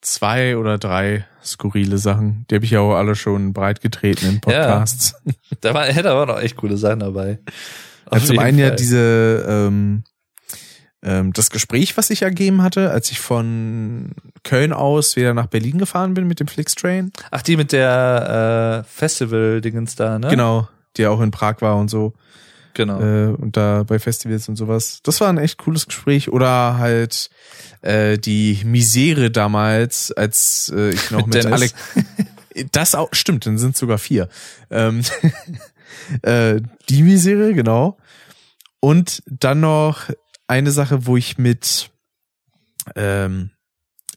zwei 0.00 0.56
oder 0.56 0.78
drei 0.78 1.26
skurrile 1.44 1.98
Sachen. 1.98 2.46
Die 2.50 2.54
habe 2.54 2.64
ich 2.64 2.70
ja 2.70 2.80
auch 2.80 2.94
alle 2.94 3.16
schon 3.16 3.52
breit 3.52 3.80
getreten 3.80 4.26
in 4.26 4.40
Podcasts. 4.40 5.14
Da 5.60 5.74
war, 5.74 5.84
hätte 5.84 6.10
aber 6.10 6.26
noch 6.26 6.40
echt 6.40 6.56
coole 6.56 6.76
Sachen 6.76 7.00
dabei. 7.00 7.38
Ja, 8.10 8.18
zum 8.18 8.38
einen 8.38 8.58
ja 8.58 8.68
Fall. 8.68 8.76
diese 8.76 9.46
ähm, 9.48 10.02
ähm, 11.02 11.32
das 11.32 11.50
Gespräch, 11.50 11.96
was 11.96 12.10
ich 12.10 12.22
ergeben 12.22 12.62
hatte, 12.62 12.90
als 12.90 13.10
ich 13.10 13.20
von 13.20 14.12
Köln 14.44 14.72
aus 14.72 15.16
wieder 15.16 15.34
nach 15.34 15.46
Berlin 15.46 15.78
gefahren 15.78 16.14
bin 16.14 16.26
mit 16.26 16.40
dem 16.40 16.48
Flixtrain. 16.48 17.12
Ach, 17.30 17.42
die 17.42 17.56
mit 17.56 17.72
der 17.72 18.84
äh, 18.84 18.88
Festival-Dingens 18.88 19.96
da, 19.96 20.18
ne? 20.18 20.28
Genau, 20.28 20.68
die 20.96 21.06
auch 21.06 21.20
in 21.20 21.30
Prag 21.30 21.60
war 21.60 21.76
und 21.76 21.88
so. 21.88 22.14
Genau. 22.74 23.00
Äh, 23.00 23.34
und 23.34 23.56
da 23.56 23.82
bei 23.82 23.98
Festivals 23.98 24.48
und 24.48 24.56
sowas. 24.56 25.00
Das 25.02 25.20
war 25.20 25.28
ein 25.28 25.38
echt 25.38 25.58
cooles 25.58 25.86
Gespräch. 25.86 26.30
Oder 26.30 26.78
halt 26.78 27.30
äh, 27.82 28.18
die 28.18 28.62
Misere 28.64 29.30
damals, 29.30 30.12
als 30.12 30.72
äh, 30.74 30.90
ich 30.90 31.10
noch 31.10 31.26
Mit 31.26 31.34
mit. 31.34 31.46
Alex. 31.46 31.74
Das 32.70 32.94
auch 32.94 33.08
stimmt, 33.12 33.46
dann 33.46 33.56
sind 33.56 33.78
sogar 33.78 33.96
vier. 33.96 34.28
Ähm, 34.70 35.00
äh, 36.20 36.60
die 36.90 37.02
Misere, 37.02 37.54
genau. 37.54 37.96
Und 38.78 39.22
dann 39.26 39.60
noch 39.60 40.10
eine 40.52 40.70
Sache, 40.70 41.06
wo 41.06 41.16
ich 41.16 41.38
mit, 41.38 41.90
ähm, 42.94 43.50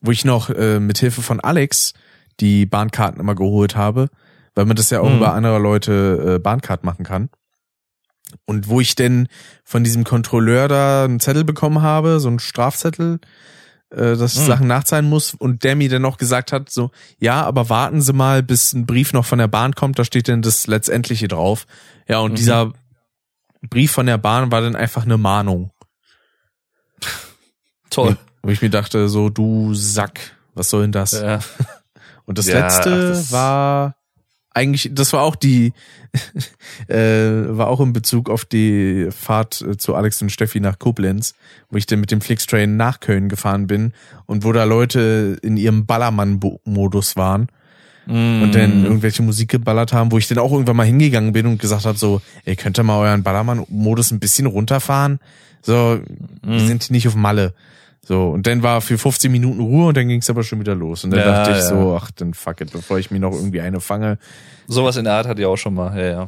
wo 0.02 0.12
ich 0.12 0.26
noch 0.26 0.50
äh, 0.50 0.80
mit 0.80 0.98
Hilfe 0.98 1.22
von 1.22 1.40
Alex 1.40 1.94
die 2.40 2.66
Bahnkarten 2.66 3.20
immer 3.20 3.36
geholt 3.36 3.76
habe, 3.76 4.10
weil 4.54 4.66
man 4.66 4.76
das 4.76 4.90
ja 4.90 5.00
auch 5.00 5.10
Mhm. 5.10 5.18
über 5.18 5.34
andere 5.34 5.60
Leute 5.60 6.36
äh, 6.36 6.40
Bahnkarten 6.40 6.86
machen 6.86 7.06
kann. 7.06 7.30
Und 8.46 8.68
wo 8.68 8.82
ich 8.82 8.96
denn 8.96 9.28
von 9.64 9.84
diesem 9.84 10.04
Kontrolleur 10.04 10.68
da 10.68 11.06
einen 11.06 11.20
Zettel 11.22 11.44
bekommen 11.46 11.82
habe, 11.82 12.20
so 12.20 12.28
einen 12.28 12.40
Strafzettel, 12.40 13.20
äh, 13.92 14.18
dass 14.18 14.34
ich 14.34 14.42
Mhm. 14.42 14.46
Sachen 14.48 14.68
nachzahlen 14.68 15.08
muss 15.08 15.34
und 15.34 15.64
der 15.64 15.76
mir 15.78 15.88
dann 15.90 16.02
noch 16.02 16.18
gesagt 16.18 16.52
hat, 16.52 16.70
so, 16.70 16.92
ja, 17.18 17.44
aber 17.44 17.70
warten 17.70 18.02
Sie 18.02 18.12
mal, 18.14 18.44
bis 18.44 18.74
ein 18.74 18.86
Brief 18.86 19.14
noch 19.14 19.26
von 19.26 19.40
der 19.40 19.48
Bahn 19.48 19.74
kommt, 19.74 19.98
da 20.00 20.04
steht 20.04 20.28
denn 20.28 20.42
das 20.42 20.68
Letztendliche 20.68 21.28
drauf. 21.30 21.66
Ja, 22.10 22.20
und 22.20 22.32
Mhm. 22.34 22.36
dieser 22.36 22.74
Brief 23.70 23.92
von 23.92 24.06
der 24.06 24.18
Bahn 24.18 24.52
war 24.52 24.62
dann 24.62 24.76
einfach 24.76 25.06
eine 25.06 25.18
Mahnung. 25.18 25.72
Toll. 27.90 28.18
Wo 28.42 28.50
ich 28.50 28.62
mir 28.62 28.70
dachte, 28.70 29.10
so, 29.10 29.30
du 29.30 29.74
Sack, 29.74 30.20
was 30.54 30.70
soll 30.70 30.84
denn 30.84 30.92
das? 30.92 31.12
Ja. 31.14 31.40
Und 32.26 32.38
das 32.38 32.48
Ja, 32.48 32.60
letzte 32.62 33.10
das- 33.10 33.32
war 33.32 33.96
eigentlich, 34.52 34.90
das 34.94 35.12
war 35.14 35.22
auch 35.24 35.36
die, 35.36 35.74
äh, 36.88 36.96
war 36.98 37.68
auch 37.68 37.82
in 37.82 37.92
Bezug 37.94 38.30
auf 38.30 38.46
die 38.46 39.10
Fahrt 39.12 39.62
äh, 39.62 39.76
zu 39.78 39.96
Alex 39.96 40.22
und 40.22 40.30
Steffi 40.32 40.60
nach 40.62 40.80
Koblenz, 40.80 41.34
wo 41.70 41.78
ich 41.78 41.86
dann 41.88 42.00
mit 42.00 42.10
dem 42.12 42.22
Flixtrain 42.22 42.78
nach 42.78 43.00
Köln 43.02 43.28
gefahren 43.28 43.68
bin 43.68 43.94
und 44.28 44.44
wo 44.46 44.54
da 44.54 44.64
Leute 44.64 45.38
in 45.42 45.58
ihrem 45.58 45.86
Ballermann-Modus 45.86 47.16
waren 47.16 47.48
Mm. 48.08 48.44
und 48.44 48.54
dann 48.54 48.84
irgendwelche 48.84 49.24
Musik 49.24 49.50
geballert 49.50 49.92
haben, 49.92 50.12
wo 50.12 50.20
ich 50.20 50.28
dann 50.28 50.38
auch 50.38 50.52
irgendwann 50.52 50.76
mal 50.76 50.86
hingegangen 50.86 51.34
bin 51.34 51.48
und 51.48 51.60
gesagt 51.60 51.86
habe, 51.86 51.98
so, 51.98 52.22
ey, 52.44 52.56
könnt 52.56 52.78
ihr 52.78 52.84
mal 52.84 53.00
euren 53.00 53.24
Ballermann-Modus 53.24 54.12
ein 54.12 54.20
bisschen 54.20 54.46
runterfahren? 54.46 55.18
So, 55.66 56.00
wir 56.44 56.62
Mhm. 56.62 56.68
sind 56.68 56.92
nicht 56.92 57.08
auf 57.08 57.16
Malle. 57.16 57.54
So, 58.08 58.30
und 58.30 58.46
dann 58.46 58.62
war 58.62 58.82
für 58.82 59.00
15 59.00 59.32
Minuten 59.32 59.60
Ruhe 59.62 59.88
und 59.88 59.98
dann 59.98 60.08
ging 60.08 60.20
es 60.20 60.30
aber 60.30 60.44
schon 60.44 60.60
wieder 60.60 60.76
los. 60.76 61.04
Und 61.04 61.10
dann 61.12 61.22
Ja, 61.22 61.26
dachte 61.34 61.52
ich 61.52 61.58
ja. 61.58 61.64
so, 61.70 61.98
ach, 62.00 62.12
dann 62.12 62.36
fuck 62.36 62.62
it, 62.62 62.72
bevor 62.72 63.00
ich 63.00 63.10
mir 63.10 63.20
noch 63.20 63.32
irgendwie 63.34 63.62
eine 63.62 63.80
fange. 63.82 64.20
Sowas 64.68 64.96
in 64.98 65.06
der 65.06 65.14
Art 65.14 65.28
hatte 65.28 65.42
ich 65.42 65.48
auch 65.48 65.58
schon 65.58 65.74
mal, 65.74 65.98
ja, 66.00 66.12
ja. 66.12 66.28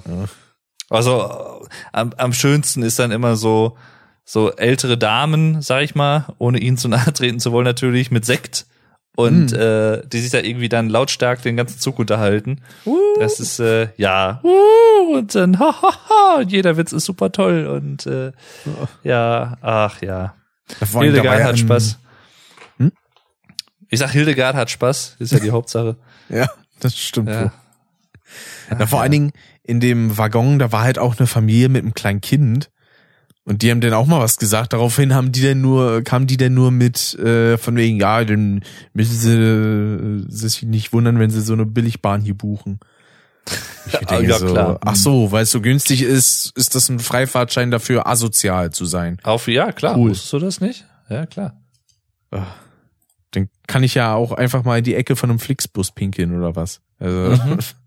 Also 0.89 1.21
äh, 1.21 1.67
am, 1.91 2.13
am 2.17 2.33
schönsten 2.33 2.81
ist 2.81 2.97
dann 2.97 3.11
immer 3.11 3.35
so 3.35 3.77
so 4.29 4.51
ältere 4.51 4.97
Damen, 4.97 5.61
sag 5.61 5.83
ich 5.83 5.95
mal, 5.95 6.25
ohne 6.37 6.59
ihnen 6.59 6.75
zu 6.77 6.87
nahe 6.89 7.13
treten 7.13 7.39
zu 7.39 7.51
wollen, 7.53 7.63
natürlich 7.65 8.09
mit 8.11 8.25
Sekt 8.25 8.65
und 9.17 9.51
Hm. 9.51 9.59
äh, 9.59 10.01
die 10.07 10.19
sich 10.19 10.29
da 10.29 10.37
irgendwie 10.37 10.69
dann 10.69 10.89
lautstark 10.89 11.41
den 11.41 11.57
ganzen 11.57 11.79
Zug 11.79 11.97
unterhalten. 11.97 12.61
Das 13.19 13.39
ist 13.39 13.59
äh, 13.59 13.89
ja 13.97 14.39
uh, 14.43 15.17
und 15.17 15.33
dann 15.33 15.57
ha, 15.59 15.81
ha, 15.81 15.91
ha, 16.09 16.35
und 16.39 16.51
jeder 16.51 16.77
Witz 16.77 16.91
ist 16.91 17.05
super 17.05 17.31
toll 17.31 17.65
und 17.65 18.05
äh, 18.05 18.31
ja, 19.03 19.57
ach 19.61 20.03
ja. 20.03 20.35
Hildegard 20.79 21.39
ja 21.39 21.45
hat 21.45 21.57
Spaß. 21.57 21.97
Hm? 22.77 22.91
Ich 23.89 23.99
sag, 23.99 24.11
Hildegard 24.11 24.55
hat 24.55 24.69
Spaß, 24.69 25.15
ist 25.17 25.31
ja 25.31 25.39
die 25.39 25.51
Hauptsache. 25.51 25.97
Ja, 26.29 26.49
das 26.81 26.97
stimmt. 26.97 27.29
Ja. 27.29 27.53
Na, 28.69 28.85
vor 28.85 28.99
allen 28.99 29.13
Dingen 29.13 29.31
in 29.63 29.79
dem 29.79 30.17
Waggon, 30.17 30.59
da 30.59 30.73
war 30.73 30.81
halt 30.81 30.99
auch 30.99 31.17
eine 31.17 31.25
Familie 31.25 31.69
mit 31.69 31.83
einem 31.83 31.93
kleinen 31.93 32.19
Kind. 32.19 32.69
Und 33.47 33.61
die 33.61 33.71
haben 33.71 33.79
dann 33.79 33.93
auch 33.93 34.07
mal 34.07 34.19
was 34.19 34.35
gesagt. 34.35 34.73
Daraufhin 34.73 35.15
haben 35.15 35.31
die 35.31 35.39
denn 35.39 35.61
nur, 35.61 36.01
kamen 36.03 36.27
die 36.27 36.35
denn 36.35 36.53
nur 36.53 36.69
mit 36.69 37.17
äh, 37.17 37.57
von 37.57 37.77
wegen, 37.77 37.97
ja, 37.97 38.25
dann 38.25 38.61
müssen 38.93 39.15
sie 39.15 39.31
äh, 39.31 40.25
sich 40.27 40.63
nicht 40.63 40.91
wundern, 40.91 41.17
wenn 41.17 41.29
sie 41.29 41.39
so 41.39 41.53
eine 41.53 41.65
Billigbahn 41.65 42.19
hier 42.21 42.33
buchen. 42.33 42.81
Ich 43.85 43.93
denke 43.99 44.27
ja, 44.27 44.37
so, 44.37 44.47
klar. 44.47 44.79
Ach 44.83 44.97
so, 44.97 45.31
weil 45.31 45.43
es 45.43 45.51
so 45.51 45.61
günstig 45.61 46.01
ist, 46.01 46.51
ist 46.57 46.75
das 46.75 46.89
ein 46.89 46.99
Freifahrtschein 46.99 47.71
dafür, 47.71 48.05
asozial 48.05 48.71
zu 48.71 48.83
sein. 48.83 49.17
Auf, 49.23 49.47
ja, 49.47 49.71
klar. 49.71 49.97
Cool. 49.97 50.09
Wusstest 50.09 50.33
du 50.33 50.39
das 50.39 50.59
nicht? 50.59 50.85
Ja, 51.09 51.25
klar. 51.25 51.55
Dann 53.31 53.47
kann 53.65 53.81
ich 53.83 53.95
ja 53.95 54.13
auch 54.13 54.33
einfach 54.33 54.65
mal 54.65 54.79
in 54.79 54.83
die 54.83 54.95
Ecke 54.95 55.15
von 55.15 55.29
einem 55.29 55.39
Flixbus 55.39 55.91
pinkeln 55.91 56.37
oder 56.37 56.57
was. 56.57 56.81
Also, 56.99 57.41
Mhm. 57.45 57.59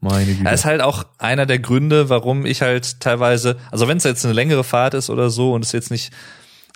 meine 0.00 0.26
Güte. 0.32 0.44
Das 0.44 0.60
ist 0.60 0.64
halt 0.64 0.80
auch 0.80 1.04
einer 1.18 1.46
der 1.46 1.58
Gründe, 1.58 2.08
warum 2.08 2.46
ich 2.46 2.62
halt 2.62 3.00
teilweise, 3.00 3.56
also 3.70 3.88
wenn 3.88 3.96
es 3.96 4.04
jetzt 4.04 4.24
eine 4.24 4.34
längere 4.34 4.64
Fahrt 4.64 4.94
ist 4.94 5.10
oder 5.10 5.30
so 5.30 5.52
und 5.52 5.64
es 5.64 5.72
jetzt 5.72 5.90
nicht 5.90 6.12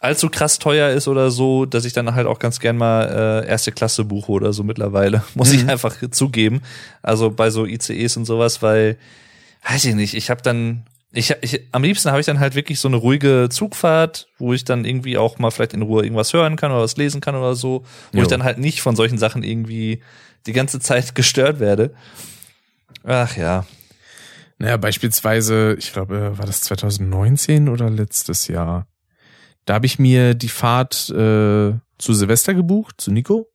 allzu 0.00 0.28
krass 0.28 0.58
teuer 0.58 0.90
ist 0.90 1.06
oder 1.06 1.30
so, 1.30 1.64
dass 1.64 1.84
ich 1.84 1.92
dann 1.92 2.12
halt 2.16 2.26
auch 2.26 2.40
ganz 2.40 2.58
gern 2.58 2.76
mal 2.76 3.42
äh, 3.44 3.48
erste 3.48 3.70
Klasse 3.70 4.04
buche 4.04 4.32
oder 4.32 4.52
so 4.52 4.64
mittlerweile, 4.64 5.22
muss 5.34 5.52
ich 5.52 5.62
Mhm. 5.62 5.70
einfach 5.70 5.94
zugeben. 6.10 6.60
Also 7.02 7.30
bei 7.30 7.50
so 7.50 7.64
ICEs 7.66 8.16
und 8.16 8.24
sowas, 8.24 8.62
weil 8.62 8.98
weiß 9.68 9.84
ich 9.84 9.94
nicht, 9.94 10.14
ich 10.14 10.28
habe 10.30 10.42
dann 10.42 10.82
ich, 11.14 11.32
ich 11.42 11.60
am 11.72 11.82
liebsten 11.84 12.10
habe 12.10 12.20
ich 12.20 12.26
dann 12.26 12.40
halt 12.40 12.54
wirklich 12.56 12.80
so 12.80 12.88
eine 12.88 12.96
ruhige 12.96 13.48
Zugfahrt, 13.50 14.28
wo 14.38 14.54
ich 14.54 14.64
dann 14.64 14.84
irgendwie 14.86 15.18
auch 15.18 15.38
mal 15.38 15.50
vielleicht 15.50 15.74
in 15.74 15.82
Ruhe 15.82 16.02
irgendwas 16.02 16.32
hören 16.32 16.56
kann 16.56 16.72
oder 16.72 16.80
was 16.80 16.96
lesen 16.96 17.20
kann 17.20 17.36
oder 17.36 17.54
so, 17.54 17.84
wo 18.12 18.16
Jo. 18.16 18.22
ich 18.22 18.28
dann 18.28 18.42
halt 18.44 18.56
nicht 18.58 18.80
von 18.80 18.96
solchen 18.96 19.18
Sachen 19.18 19.42
irgendwie 19.44 20.02
die 20.46 20.52
ganze 20.54 20.80
Zeit 20.80 21.14
gestört 21.14 21.60
werde. 21.60 21.94
Ach 23.04 23.36
ja, 23.36 23.66
Naja, 24.58 24.76
beispielsweise, 24.76 25.74
ich 25.78 25.92
glaube, 25.92 26.38
war 26.38 26.46
das 26.46 26.62
2019 26.62 27.68
oder 27.68 27.90
letztes 27.90 28.46
Jahr? 28.46 28.86
Da 29.64 29.74
habe 29.74 29.86
ich 29.86 29.98
mir 29.98 30.34
die 30.34 30.48
Fahrt 30.48 31.10
äh, 31.10 31.72
zu 31.98 32.14
Silvester 32.14 32.54
gebucht, 32.54 33.00
zu 33.00 33.12
Nico. 33.12 33.48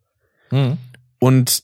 Mhm. 0.52 0.78
Und 1.20 1.64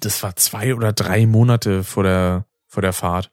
das 0.00 0.22
war 0.22 0.36
zwei 0.36 0.74
oder 0.74 0.92
drei 0.92 1.26
Monate 1.26 1.84
vor 1.84 2.04
der, 2.04 2.46
vor 2.66 2.82
der 2.82 2.92
Fahrt. 2.92 3.30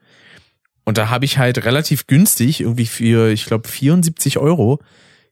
Und 0.84 0.98
da 0.98 1.10
habe 1.10 1.26
ich 1.26 1.38
halt 1.38 1.64
relativ 1.64 2.08
günstig, 2.08 2.62
irgendwie 2.62 2.88
für, 2.88 3.30
ich 3.30 3.46
glaube, 3.46 3.68
74 3.68 4.38
Euro, 4.38 4.80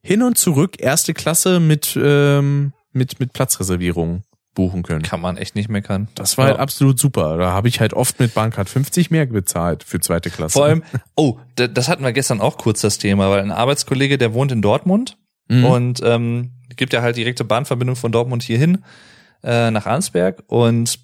hin 0.02 0.24
und 0.24 0.38
zurück 0.38 0.80
erste 0.80 1.14
Klasse 1.14 1.60
mit, 1.60 1.98
ähm, 2.02 2.74
mit, 2.92 3.20
mit 3.20 3.34
Platzreservierung 3.34 4.24
buchen 4.60 4.84
können. 4.84 5.02
Kann 5.04 5.22
man 5.22 5.38
echt 5.38 5.56
nicht 5.56 5.70
meckern. 5.70 6.10
Das 6.16 6.38
war 6.38 6.46
Ja. 6.46 6.52
halt 6.52 6.60
absolut 6.60 7.00
super. 7.00 7.38
Da 7.38 7.52
habe 7.52 7.68
ich 7.70 7.80
halt 7.80 7.94
oft 7.94 8.20
mit 8.20 8.34
Bahncard 8.34 8.68
50 8.70 9.10
mehr 9.10 9.26
bezahlt 9.26 9.84
für 9.84 10.00
zweite 10.02 10.30
Klasse. 10.30 10.54
Vor 10.54 10.66
allem, 10.66 10.84
oh, 11.16 11.38
das 11.56 11.88
hatten 11.88 12.04
wir 12.04 12.12
gestern 12.12 12.42
auch 12.42 12.58
kurz 12.58 12.82
das 12.82 12.98
Thema, 12.98 13.30
weil 13.30 13.40
ein 13.42 13.52
Arbeitskollege, 13.52 14.18
der 14.18 14.34
wohnt 14.34 14.52
in 14.52 14.62
Dortmund 14.62 15.18
Mhm. 15.48 15.66
und 15.66 16.02
ähm, 16.04 16.52
gibt 16.76 16.94
ja 16.94 17.02
halt 17.02 17.16
direkte 17.16 17.44
Bahnverbindung 17.44 17.96
von 17.96 18.12
Dortmund 18.12 18.44
hierhin 18.44 18.84
äh, 19.44 19.72
nach 19.72 19.86
Arnsberg 19.86 20.44
und 20.48 21.00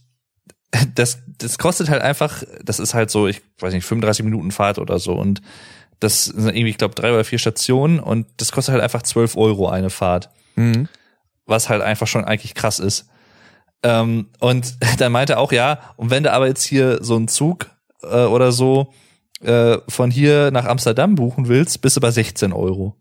das, 0.95 1.19
das 1.37 1.57
kostet 1.57 1.89
halt 1.89 2.01
einfach, 2.01 2.43
das 2.63 2.79
ist 2.79 2.93
halt 2.93 3.09
so, 3.09 3.27
ich 3.27 3.41
weiß 3.59 3.73
nicht, 3.73 3.85
35 3.85 4.23
Minuten 4.25 4.51
Fahrt 4.51 4.77
oder 4.79 4.99
so 4.99 5.13
und 5.13 5.41
das 6.01 6.25
sind 6.25 6.49
irgendwie, 6.49 6.69
ich 6.71 6.77
glaube, 6.77 6.93
drei 6.95 7.11
oder 7.13 7.23
vier 7.23 7.39
Stationen 7.39 7.99
und 7.99 8.27
das 8.37 8.51
kostet 8.51 8.73
halt 8.73 8.83
einfach 8.83 9.01
12 9.01 9.37
Euro 9.37 9.69
eine 9.69 9.89
Fahrt. 9.89 10.29
Mhm. 10.57 10.87
was 11.47 11.69
halt 11.69 11.81
einfach 11.83 12.07
schon 12.07 12.25
eigentlich 12.25 12.55
krass 12.55 12.79
ist. 12.79 13.07
Ähm, 13.85 14.29
und 14.39 14.73
dann 14.97 15.11
meinte 15.11 15.33
er 15.33 15.39
auch, 15.39 15.51
ja, 15.51 15.79
und 15.95 16.09
wenn 16.09 16.23
du 16.23 16.33
aber 16.33 16.47
jetzt 16.47 16.63
hier 16.63 17.03
so 17.03 17.15
einen 17.15 17.27
Zug 17.27 17.69
äh, 18.01 18.25
oder 18.25 18.51
so 18.51 18.91
äh, 19.41 19.77
von 19.87 20.09
hier 20.09 20.49
nach 20.49 20.65
Amsterdam 20.65 21.13
buchen 21.13 21.47
willst, 21.47 21.81
bist 21.81 21.95
du 21.95 22.01
bei 22.01 22.09
16 22.09 22.51
Euro. 22.51 22.95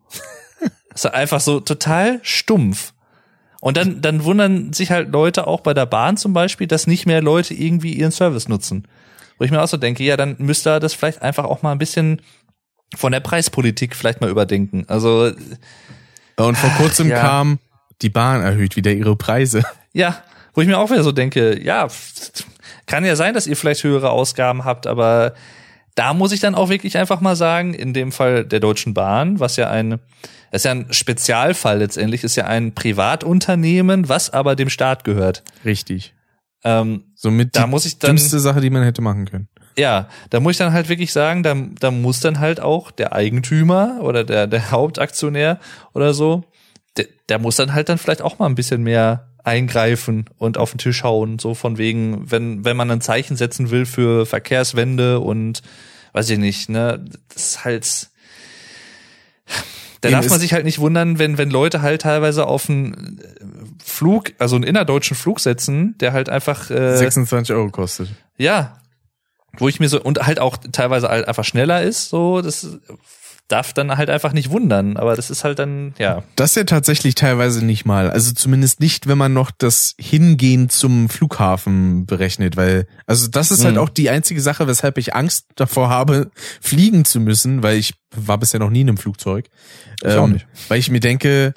das 0.90 1.05
ist 1.06 1.06
einfach 1.06 1.40
so 1.40 1.61
total 1.61 2.20
stumpf. 2.23 2.93
Und 3.62 3.78
dann, 3.78 4.02
dann 4.02 4.24
wundern 4.24 4.74
sich 4.74 4.90
halt 4.90 5.11
Leute 5.11 5.47
auch 5.47 5.62
bei 5.62 5.73
der 5.73 5.86
Bahn 5.86 6.19
zum 6.19 6.35
Beispiel, 6.35 6.66
dass 6.66 6.86
nicht 6.86 7.06
mehr 7.06 7.23
Leute 7.23 7.55
irgendwie 7.55 7.94
ihren 7.94 8.12
Service 8.12 8.47
nutzen. 8.47 8.86
Wo 9.39 9.44
ich 9.47 9.51
mir 9.51 9.62
auch 9.62 9.69
so 9.69 9.78
denke, 9.78 10.05
ja, 10.05 10.19
dann 10.19 10.36
müsste 10.39 10.69
er 10.69 10.81
das 10.81 10.93
vielleicht 10.93 11.23
einfach 11.23 11.44
auch 11.44 11.62
mal 11.62 11.73
ein 11.73 11.78
bisschen 11.78 12.20
von 12.94 13.11
der 13.11 13.20
Preispolitik 13.20 13.97
vielleicht 13.97 14.20
mal 14.20 14.28
überdenken. 14.28 14.85
Also 14.89 15.32
Und 16.36 16.59
vor 16.59 16.70
kurzem 16.77 17.09
ja. 17.09 17.20
kam, 17.20 17.59
die 18.02 18.11
Bahn 18.11 18.43
erhöht 18.43 18.77
wieder 18.77 18.93
ihre 18.93 19.16
Preise. 19.16 19.62
Ja, 19.94 20.23
wo 20.55 20.60
ich 20.60 20.66
mir 20.68 20.78
auch 20.78 20.90
wieder 20.90 21.02
so 21.02 21.12
denke, 21.12 21.60
ja, 21.62 21.89
kann 22.86 23.05
ja 23.05 23.16
sein, 23.16 23.35
dass 23.35 23.47
ihr 23.47 23.56
vielleicht 23.56 23.85
höhere 23.85 24.10
Ausgaben 24.10 24.64
habt, 24.64 24.86
aber 24.86 25.35
da 25.94 26.12
muss 26.14 26.32
ich 26.32 26.40
dann 26.40 26.55
auch 26.55 26.68
wirklich 26.70 26.97
einfach 26.98 27.20
mal 27.20 27.36
sagen, 27.36 27.72
in 27.74 27.93
dem 27.94 28.10
Fall 28.12 28.44
der 28.44 28.60
Deutschen 28.60 28.94
Bahn, 28.94 29.39
was 29.40 29.56
ja 29.56 29.70
ein, 29.70 30.01
das 30.51 30.60
ist 30.62 30.64
ja 30.64 30.70
ein 30.72 30.93
Spezialfall 30.93 31.78
letztendlich, 31.78 32.24
ist 32.24 32.36
ja 32.36 32.47
ein 32.47 32.74
Privatunternehmen, 32.74 34.09
was 34.09 34.31
aber 34.31 34.56
dem 34.56 34.68
Staat 34.70 35.05
gehört. 35.05 35.43
Richtig. 35.64 36.14
Ähm, 36.64 37.05
Somit 37.14 37.56
Da 37.56 37.64
die 37.64 37.70
muss 37.70 37.85
ich 37.86 37.98
dann- 37.98 38.10
dümmste 38.16 38.39
Sache, 38.40 38.60
die 38.60 38.70
man 38.70 38.82
hätte 38.82 39.02
machen 39.02 39.24
können. 39.26 39.48
ja, 39.76 40.09
da 40.31 40.40
muss 40.40 40.52
ich 40.52 40.59
dann 40.59 40.72
halt 40.72 40.89
wirklich 40.89 41.12
sagen, 41.12 41.43
da, 41.43 41.55
da 41.81 41.90
muss 41.90 42.20
dann 42.20 42.39
halt 42.40 42.60
auch 42.60 42.90
der 42.90 43.12
Eigentümer 43.12 43.98
oder 44.02 44.24
der, 44.24 44.47
der 44.47 44.70
Hauptaktionär 44.70 45.59
oder 45.93 46.14
so, 46.14 46.44
der, 46.97 47.06
der 47.28 47.39
muss 47.39 47.56
dann 47.56 47.72
halt 47.74 47.89
dann 47.89 47.98
vielleicht 47.98 48.22
auch 48.22 48.39
mal 48.39 48.47
ein 48.47 48.55
bisschen 48.55 48.82
mehr 48.82 49.28
eingreifen 49.45 50.25
und 50.39 50.59
auf 50.59 50.73
den 50.73 50.79
Tisch 50.79 51.05
hauen, 51.05 51.39
so 51.39 51.55
von 51.55 51.79
wegen, 51.79 52.31
wenn, 52.31 52.65
wenn 52.65 52.77
man 52.77 52.91
ein 52.91 53.01
Zeichen 53.01 53.37
setzen 53.37 53.71
will 53.71 53.87
für 53.87 54.27
Verkehrswende 54.27 55.21
und 55.21 55.62
weiß 56.12 56.31
ich 56.31 56.39
nicht, 56.39 56.69
ne, 56.71 57.05
das 57.33 57.45
ist 57.45 57.65
halt, 57.65 58.09
Da 60.01 60.11
darf 60.11 60.29
man 60.29 60.41
sich 60.41 60.53
halt 60.53 60.65
nicht 60.65 60.79
wundern, 60.79 61.19
wenn, 61.19 61.39
wenn 61.39 61.51
Leute 61.51 61.83
halt 61.83 62.03
teilweise 62.03 62.47
auf 62.47 62.69
einen 62.69 63.21
Flug, 63.85 64.33
also 64.39 64.57
einen 64.57 64.65
innerdeutschen 64.65 65.16
Flug 65.16 65.41
setzen, 65.41 65.97
der 65.99 66.12
halt 66.12 66.29
einfach, 66.29 66.71
äh, 66.71 66.97
26 66.97 67.55
Euro 67.55 67.71
kostet. 67.71 68.09
ja, 68.37 68.79
wo 69.59 69.69
ich 69.69 69.79
mir 69.79 69.89
so, 69.89 70.03
und 70.03 70.27
halt 70.27 70.41
auch 70.41 70.57
teilweise 70.73 71.09
halt 71.09 71.29
einfach 71.29 71.45
schneller 71.45 71.83
ist, 71.83 72.09
so, 72.09 72.41
das 72.41 72.66
darf 73.49 73.75
dann 73.75 73.95
halt 73.97 74.09
einfach 74.09 74.33
nicht 74.33 74.51
wundern, 74.51 74.97
aber 74.97 75.16
das 75.16 75.29
ist 75.31 75.45
halt 75.45 75.59
dann, 75.59 75.93
ja. 75.99 76.23
Das 76.35 76.55
ja 76.55 76.65
tatsächlich 76.65 77.15
teilweise 77.15 77.62
nicht 77.65 77.85
mal. 77.85 78.11
Also 78.11 78.33
zumindest 78.33 78.81
nicht, 78.81 79.07
wenn 79.07 79.19
man 79.19 79.35
noch 79.35 79.51
das 79.51 79.95
Hingehen 80.01 80.71
zum 80.71 81.11
Flughafen 81.11 82.07
berechnet, 82.07 82.57
weil, 82.57 82.87
also 83.07 83.29
das 83.29 83.51
ist 83.51 83.65
halt 83.65 83.75
Mhm. 83.75 83.81
auch 83.81 83.91
die 83.91 84.09
einzige 84.09 84.41
Sache, 84.41 84.66
weshalb 84.66 84.97
ich 84.97 85.15
Angst 85.15 85.47
davor 85.57 85.91
habe, 85.91 86.31
fliegen 86.62 87.05
zu 87.05 87.21
müssen, 87.21 87.62
weil 87.62 87.77
ich 87.77 87.95
war 88.16 88.39
bisher 88.39 88.61
noch 88.61 88.71
nie 88.71 88.81
in 88.81 88.89
einem 88.89 88.97
Flugzeug. 88.97 89.47
Ähm, 90.03 90.11
Ich 90.11 90.16
auch 90.16 90.27
nicht. 90.29 90.47
Weil 90.69 90.79
ich 90.79 90.91
mir 90.91 91.01
denke, 91.01 91.53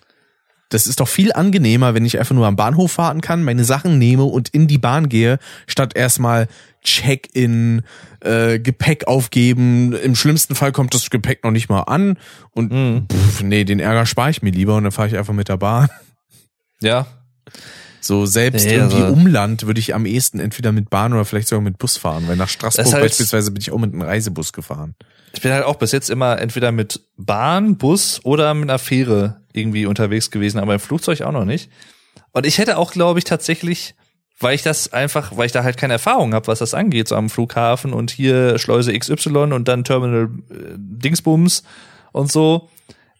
das 0.69 0.87
ist 0.87 0.99
doch 0.99 1.07
viel 1.07 1.31
angenehmer, 1.31 1.93
wenn 1.93 2.03
ich 2.05 2.19
einfach 2.19 2.35
nur 2.35 2.45
am 2.47 2.57
Bahnhof 2.57 2.97
warten 2.97 3.21
kann, 3.21 3.43
meine 3.45 3.63
Sachen 3.63 3.97
nehme 3.97 4.25
und 4.25 4.49
in 4.49 4.67
die 4.67 4.77
Bahn 4.77 5.07
gehe, 5.07 5.39
statt 5.67 5.95
erstmal 5.95 6.49
Check-in, 6.83 7.83
äh, 8.27 8.59
Gepäck 8.59 9.07
aufgeben. 9.07 9.93
Im 9.93 10.15
schlimmsten 10.15 10.55
Fall 10.55 10.71
kommt 10.71 10.93
das 10.93 11.09
Gepäck 11.09 11.43
noch 11.43 11.51
nicht 11.51 11.69
mal 11.69 11.81
an 11.83 12.17
und 12.51 12.71
Mhm. 12.71 13.07
pff, 13.11 13.41
nee, 13.43 13.63
den 13.63 13.79
Ärger 13.79 14.05
spare 14.05 14.29
ich 14.29 14.41
mir 14.41 14.51
lieber 14.51 14.75
und 14.75 14.83
dann 14.83 14.91
fahre 14.91 15.07
ich 15.07 15.17
einfach 15.17 15.33
mit 15.33 15.49
der 15.49 15.57
Bahn. 15.57 15.89
Ja, 16.81 17.07
So 17.99 18.25
selbst 18.25 18.65
Nee, 18.65 18.75
irgendwie 18.75 19.01
also- 19.01 19.13
Umland 19.13 19.65
würde 19.65 19.79
ich 19.79 19.93
am 19.95 20.05
ehesten 20.05 20.39
entweder 20.39 20.71
mit 20.71 20.89
Bahn 20.89 21.11
oder 21.13 21.25
vielleicht 21.25 21.47
sogar 21.47 21.63
mit 21.63 21.77
Bus 21.77 21.97
fahren, 21.97 22.25
weil 22.27 22.35
nach 22.37 22.47
Straßburg 22.47 22.85
halt- 22.93 23.03
beispielsweise 23.03 23.51
bin 23.51 23.59
ich 23.61 23.71
auch 23.71 23.79
mit 23.79 23.91
einem 23.91 24.01
Reisebus 24.03 24.53
gefahren. 24.53 24.95
ich 25.33 25.41
bin 25.41 25.51
halt 25.51 25.65
auch 25.65 25.75
bis 25.75 25.91
jetzt 25.91 26.09
immer 26.09 26.39
entweder 26.39 26.71
mit 26.71 27.01
Bahn, 27.17 27.77
Bus 27.77 28.21
oder 28.23 28.53
mit 28.53 28.69
einer 28.69 28.79
Fähre 28.79 29.41
irgendwie 29.53 29.85
unterwegs 29.85 30.31
gewesen, 30.31 30.59
aber 30.59 30.75
im 30.75 30.79
Flugzeug 30.79 31.21
auch 31.21 31.31
noch 31.31 31.43
nicht. 31.45 31.69
Und 32.31 32.45
ich 32.45 32.59
hätte 32.59 32.77
auch, 32.77 32.91
glaube 32.91 33.19
ich, 33.19 33.25
tatsächlich, 33.25 33.95
weil 34.39 34.55
ich 34.55 34.61
das 34.63 34.93
einfach, 34.93 35.35
weil 35.35 35.47
ich 35.47 35.51
da 35.51 35.63
halt 35.63 35.77
keine 35.77 35.93
Erfahrung 35.93 36.33
habe, 36.33 36.47
was 36.47 36.59
das 36.59 36.73
angeht, 36.73 37.07
so 37.07 37.15
am 37.15 37.29
Flughafen 37.29 37.93
und 37.93 38.11
hier 38.11 38.59
Schleuse 38.59 38.97
XY 38.97 39.29
und 39.53 39.67
dann 39.67 39.83
Terminal 39.83 40.29
äh, 40.51 40.55
Dingsbums 40.77 41.63
und 42.11 42.31
so. 42.31 42.69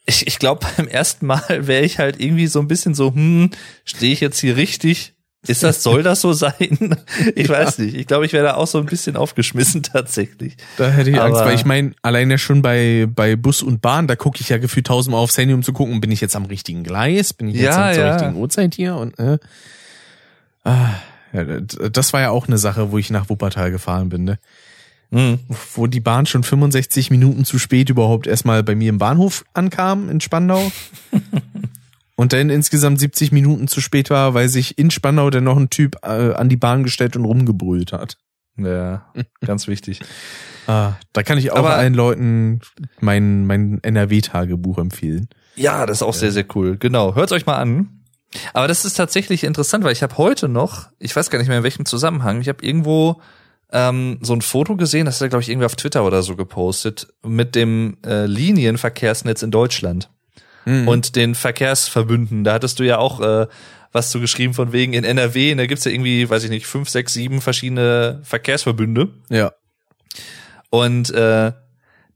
Ich, 0.05 0.27
ich 0.27 0.39
glaube, 0.39 0.65
beim 0.77 0.87
ersten 0.87 1.25
Mal 1.25 1.67
wäre 1.67 1.83
ich 1.83 1.99
halt 1.99 2.19
irgendwie 2.19 2.47
so 2.47 2.59
ein 2.59 2.67
bisschen 2.67 2.93
so, 2.93 3.13
hm, 3.13 3.49
stehe 3.83 4.13
ich 4.13 4.19
jetzt 4.21 4.39
hier 4.39 4.57
richtig? 4.57 5.13
Ist 5.47 5.63
das, 5.63 5.81
soll 5.81 6.03
das 6.03 6.21
so 6.21 6.33
sein? 6.33 6.53
Ich 7.35 7.47
weiß 7.49 7.77
nicht. 7.79 7.95
Ich 7.95 8.05
glaube, 8.07 8.25
ich 8.25 8.33
wäre 8.33 8.43
da 8.45 8.53
auch 8.55 8.67
so 8.67 8.79
ein 8.79 8.85
bisschen 8.85 9.15
aufgeschmissen 9.15 9.81
tatsächlich. 9.83 10.57
Da 10.77 10.89
hätte 10.89 11.09
ich 11.09 11.19
Angst, 11.21 11.37
Aber- 11.39 11.49
weil 11.49 11.55
ich 11.55 11.63
meine, 11.65 11.93
alleine 12.01 12.37
schon 12.37 12.61
bei, 12.61 13.07
bei 13.09 13.35
Bus 13.35 13.63
und 13.63 13.81
Bahn, 13.81 14.07
da 14.07 14.15
gucke 14.15 14.39
ich 14.41 14.49
ja 14.49 14.57
gefühlt 14.57 14.87
tausendmal 14.87 15.21
aufs 15.21 15.37
Handy, 15.37 15.53
um 15.53 15.63
zu 15.63 15.73
gucken, 15.73 16.01
bin 16.01 16.11
ich 16.11 16.21
jetzt 16.21 16.35
am 16.35 16.45
richtigen 16.45 16.83
Gleis, 16.83 17.33
bin 17.33 17.47
ich 17.47 17.55
jetzt 17.55 17.75
Ja, 17.75 17.91
zur 17.93 18.03
ja. 18.03 18.11
richtigen 18.13 18.35
Uhrzeit 18.35 18.75
hier 18.75 18.95
und 18.95 19.17
äh, 19.19 19.37
ah, 20.67 20.89
ja, 21.33 21.43
das 21.61 22.13
war 22.13 22.21
ja 22.21 22.29
auch 22.29 22.47
eine 22.47 22.57
Sache, 22.57 22.91
wo 22.91 22.97
ich 22.97 23.09
nach 23.09 23.29
Wuppertal 23.29 23.71
gefahren 23.71 24.09
bin, 24.09 24.23
ne? 24.23 24.39
Hm. 25.09 25.39
wo 25.73 25.87
die 25.87 26.01
Bahn 26.01 26.25
schon 26.25 26.43
65 26.43 27.11
Minuten 27.11 27.45
zu 27.45 27.59
spät 27.59 27.89
überhaupt 27.89 28.27
erstmal 28.27 28.61
bei 28.61 28.75
mir 28.75 28.89
im 28.89 28.97
Bahnhof 28.97 29.45
ankam 29.53 30.09
in 30.09 30.19
Spandau. 30.19 30.69
und 32.17 32.33
dann 32.33 32.49
insgesamt 32.49 32.99
70 32.99 33.31
Minuten 33.31 33.69
zu 33.69 33.79
spät 33.79 34.09
war, 34.09 34.33
weil 34.33 34.49
sich 34.49 34.77
in 34.77 34.91
Spandau 34.91 35.29
dann 35.29 35.45
noch 35.45 35.55
ein 35.55 35.69
Typ 35.69 35.95
äh, 36.03 36.33
an 36.33 36.49
die 36.49 36.57
Bahn 36.57 36.83
gestellt 36.83 37.15
und 37.15 37.23
rumgebrüllt 37.23 37.93
hat. 37.93 38.17
Ja, 38.57 39.05
ganz 39.45 39.67
wichtig. 39.67 40.01
Ah, 40.69 40.97
da 41.13 41.23
kann 41.23 41.37
ich 41.37 41.51
auch 41.51 41.59
Aber- 41.59 41.75
allen 41.75 41.93
Leuten 41.93 42.59
mein, 42.99 43.45
mein 43.47 43.81
NRW-Tagebuch 43.83 44.79
empfehlen. 44.79 45.29
Ja, 45.55 45.85
das 45.85 45.99
ist 45.99 46.03
auch 46.03 46.13
sehr, 46.13 46.33
sehr 46.33 46.43
cool. 46.55 46.75
Genau, 46.77 47.15
hört's 47.15 47.31
euch 47.31 47.45
mal 47.45 47.55
an. 47.55 47.96
Aber 48.53 48.67
das 48.67 48.85
ist 48.85 48.95
tatsächlich 48.95 49.43
interessant, 49.43 49.83
weil 49.83 49.93
ich 49.93 50.03
habe 50.03 50.17
heute 50.17 50.47
noch, 50.49 50.89
ich 50.99 51.15
weiß 51.15 51.29
gar 51.29 51.39
nicht 51.39 51.47
mehr 51.47 51.57
in 51.57 51.63
welchem 51.63 51.85
Zusammenhang, 51.85 52.41
ich 52.41 52.49
habe 52.49 52.63
irgendwo 52.65 53.21
ähm, 53.71 54.19
so 54.21 54.33
ein 54.33 54.41
Foto 54.41 54.75
gesehen, 54.75 55.05
das 55.05 55.15
hat 55.15 55.23
er, 55.23 55.29
glaube 55.29 55.43
ich, 55.43 55.49
irgendwie 55.49 55.65
auf 55.65 55.75
Twitter 55.75 56.05
oder 56.05 56.23
so 56.23 56.35
gepostet, 56.35 57.07
mit 57.25 57.55
dem 57.55 57.97
äh, 58.05 58.25
Linienverkehrsnetz 58.25 59.41
in 59.43 59.51
Deutschland 59.51 60.09
Mhm. 60.65 60.87
und 60.89 61.15
den 61.15 61.33
Verkehrsverbünden. 61.33 62.43
Da 62.43 62.53
hattest 62.53 62.79
du 62.79 62.83
ja 62.83 62.97
auch 62.97 63.21
äh, 63.21 63.47
was 63.93 64.11
zu 64.11 64.19
geschrieben 64.19 64.53
von 64.53 64.73
wegen 64.73 64.91
in 64.91 65.05
NRW, 65.05 65.55
da 65.55 65.65
gibt's 65.65 65.85
ja 65.85 65.91
irgendwie, 65.91 66.29
weiß 66.29 66.43
ich 66.43 66.49
nicht, 66.49 66.67
fünf, 66.67 66.89
sechs, 66.89 67.13
sieben 67.13 67.39
verschiedene 67.39 68.19
Verkehrsverbünde. 68.23 69.07
Ja. 69.29 69.53
Und 70.69 71.09
äh, 71.11 71.53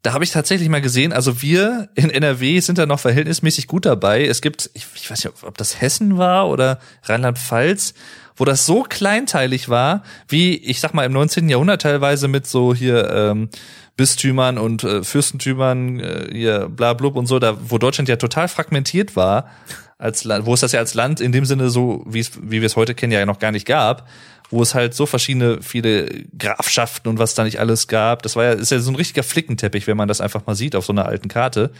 da 0.01 0.13
habe 0.13 0.23
ich 0.23 0.31
tatsächlich 0.31 0.67
mal 0.67 0.81
gesehen, 0.81 1.13
also 1.13 1.41
wir 1.41 1.89
in 1.93 2.09
NRW 2.09 2.59
sind 2.59 2.77
da 2.77 2.85
noch 2.87 2.99
verhältnismäßig 2.99 3.67
gut 3.67 3.85
dabei. 3.85 4.25
Es 4.25 4.41
gibt, 4.41 4.71
ich, 4.73 4.87
ich 4.95 5.11
weiß 5.11 5.23
nicht, 5.23 5.43
ob 5.43 5.57
das 5.57 5.79
Hessen 5.79 6.17
war 6.17 6.49
oder 6.49 6.79
Rheinland-Pfalz, 7.03 7.93
wo 8.35 8.43
das 8.43 8.65
so 8.65 8.81
kleinteilig 8.81 9.69
war, 9.69 10.03
wie 10.27 10.55
ich 10.55 10.79
sag 10.79 10.95
mal 10.95 11.05
im 11.05 11.11
19. 11.11 11.49
Jahrhundert 11.49 11.83
teilweise 11.83 12.27
mit 12.27 12.47
so 12.47 12.73
hier 12.73 13.11
ähm, 13.11 13.49
Bistümern 13.95 14.57
und 14.57 14.83
äh, 14.83 15.03
Fürstentümern, 15.03 15.99
äh, 15.99 16.29
hier 16.31 16.67
bla 16.67 16.93
blub 16.93 17.15
und 17.15 17.27
so, 17.27 17.37
da 17.37 17.57
wo 17.61 17.77
Deutschland 17.77 18.09
ja 18.09 18.15
total 18.15 18.47
fragmentiert 18.47 19.15
war, 19.15 19.51
als 19.99 20.23
Land, 20.23 20.47
wo 20.47 20.55
es 20.55 20.61
das 20.61 20.71
ja 20.71 20.79
als 20.79 20.95
Land 20.95 21.21
in 21.21 21.31
dem 21.31 21.45
Sinne 21.45 21.69
so, 21.69 22.03
wie 22.07 22.25
wie 22.41 22.61
wir 22.61 22.65
es 22.65 22.75
heute 22.75 22.95
kennen, 22.95 23.11
ja 23.11 23.23
noch 23.27 23.37
gar 23.37 23.51
nicht 23.51 23.67
gab, 23.67 24.07
wo 24.51 24.61
es 24.61 24.75
halt 24.75 24.93
so 24.93 25.05
verschiedene, 25.05 25.61
viele 25.61 26.25
Grafschaften 26.37 27.09
und 27.09 27.17
was 27.17 27.33
da 27.33 27.43
nicht 27.43 27.59
alles 27.59 27.87
gab. 27.87 28.21
Das 28.21 28.35
war 28.35 28.43
ja, 28.43 28.51
ist 28.51 28.71
ja 28.71 28.79
so 28.79 28.91
ein 28.91 28.95
richtiger 28.95 29.23
Flickenteppich, 29.23 29.87
wenn 29.87 29.97
man 29.97 30.07
das 30.07 30.21
einfach 30.21 30.45
mal 30.45 30.55
sieht 30.55 30.75
auf 30.75 30.85
so 30.85 30.93
einer 30.93 31.05
alten 31.05 31.29
Karte. 31.29 31.71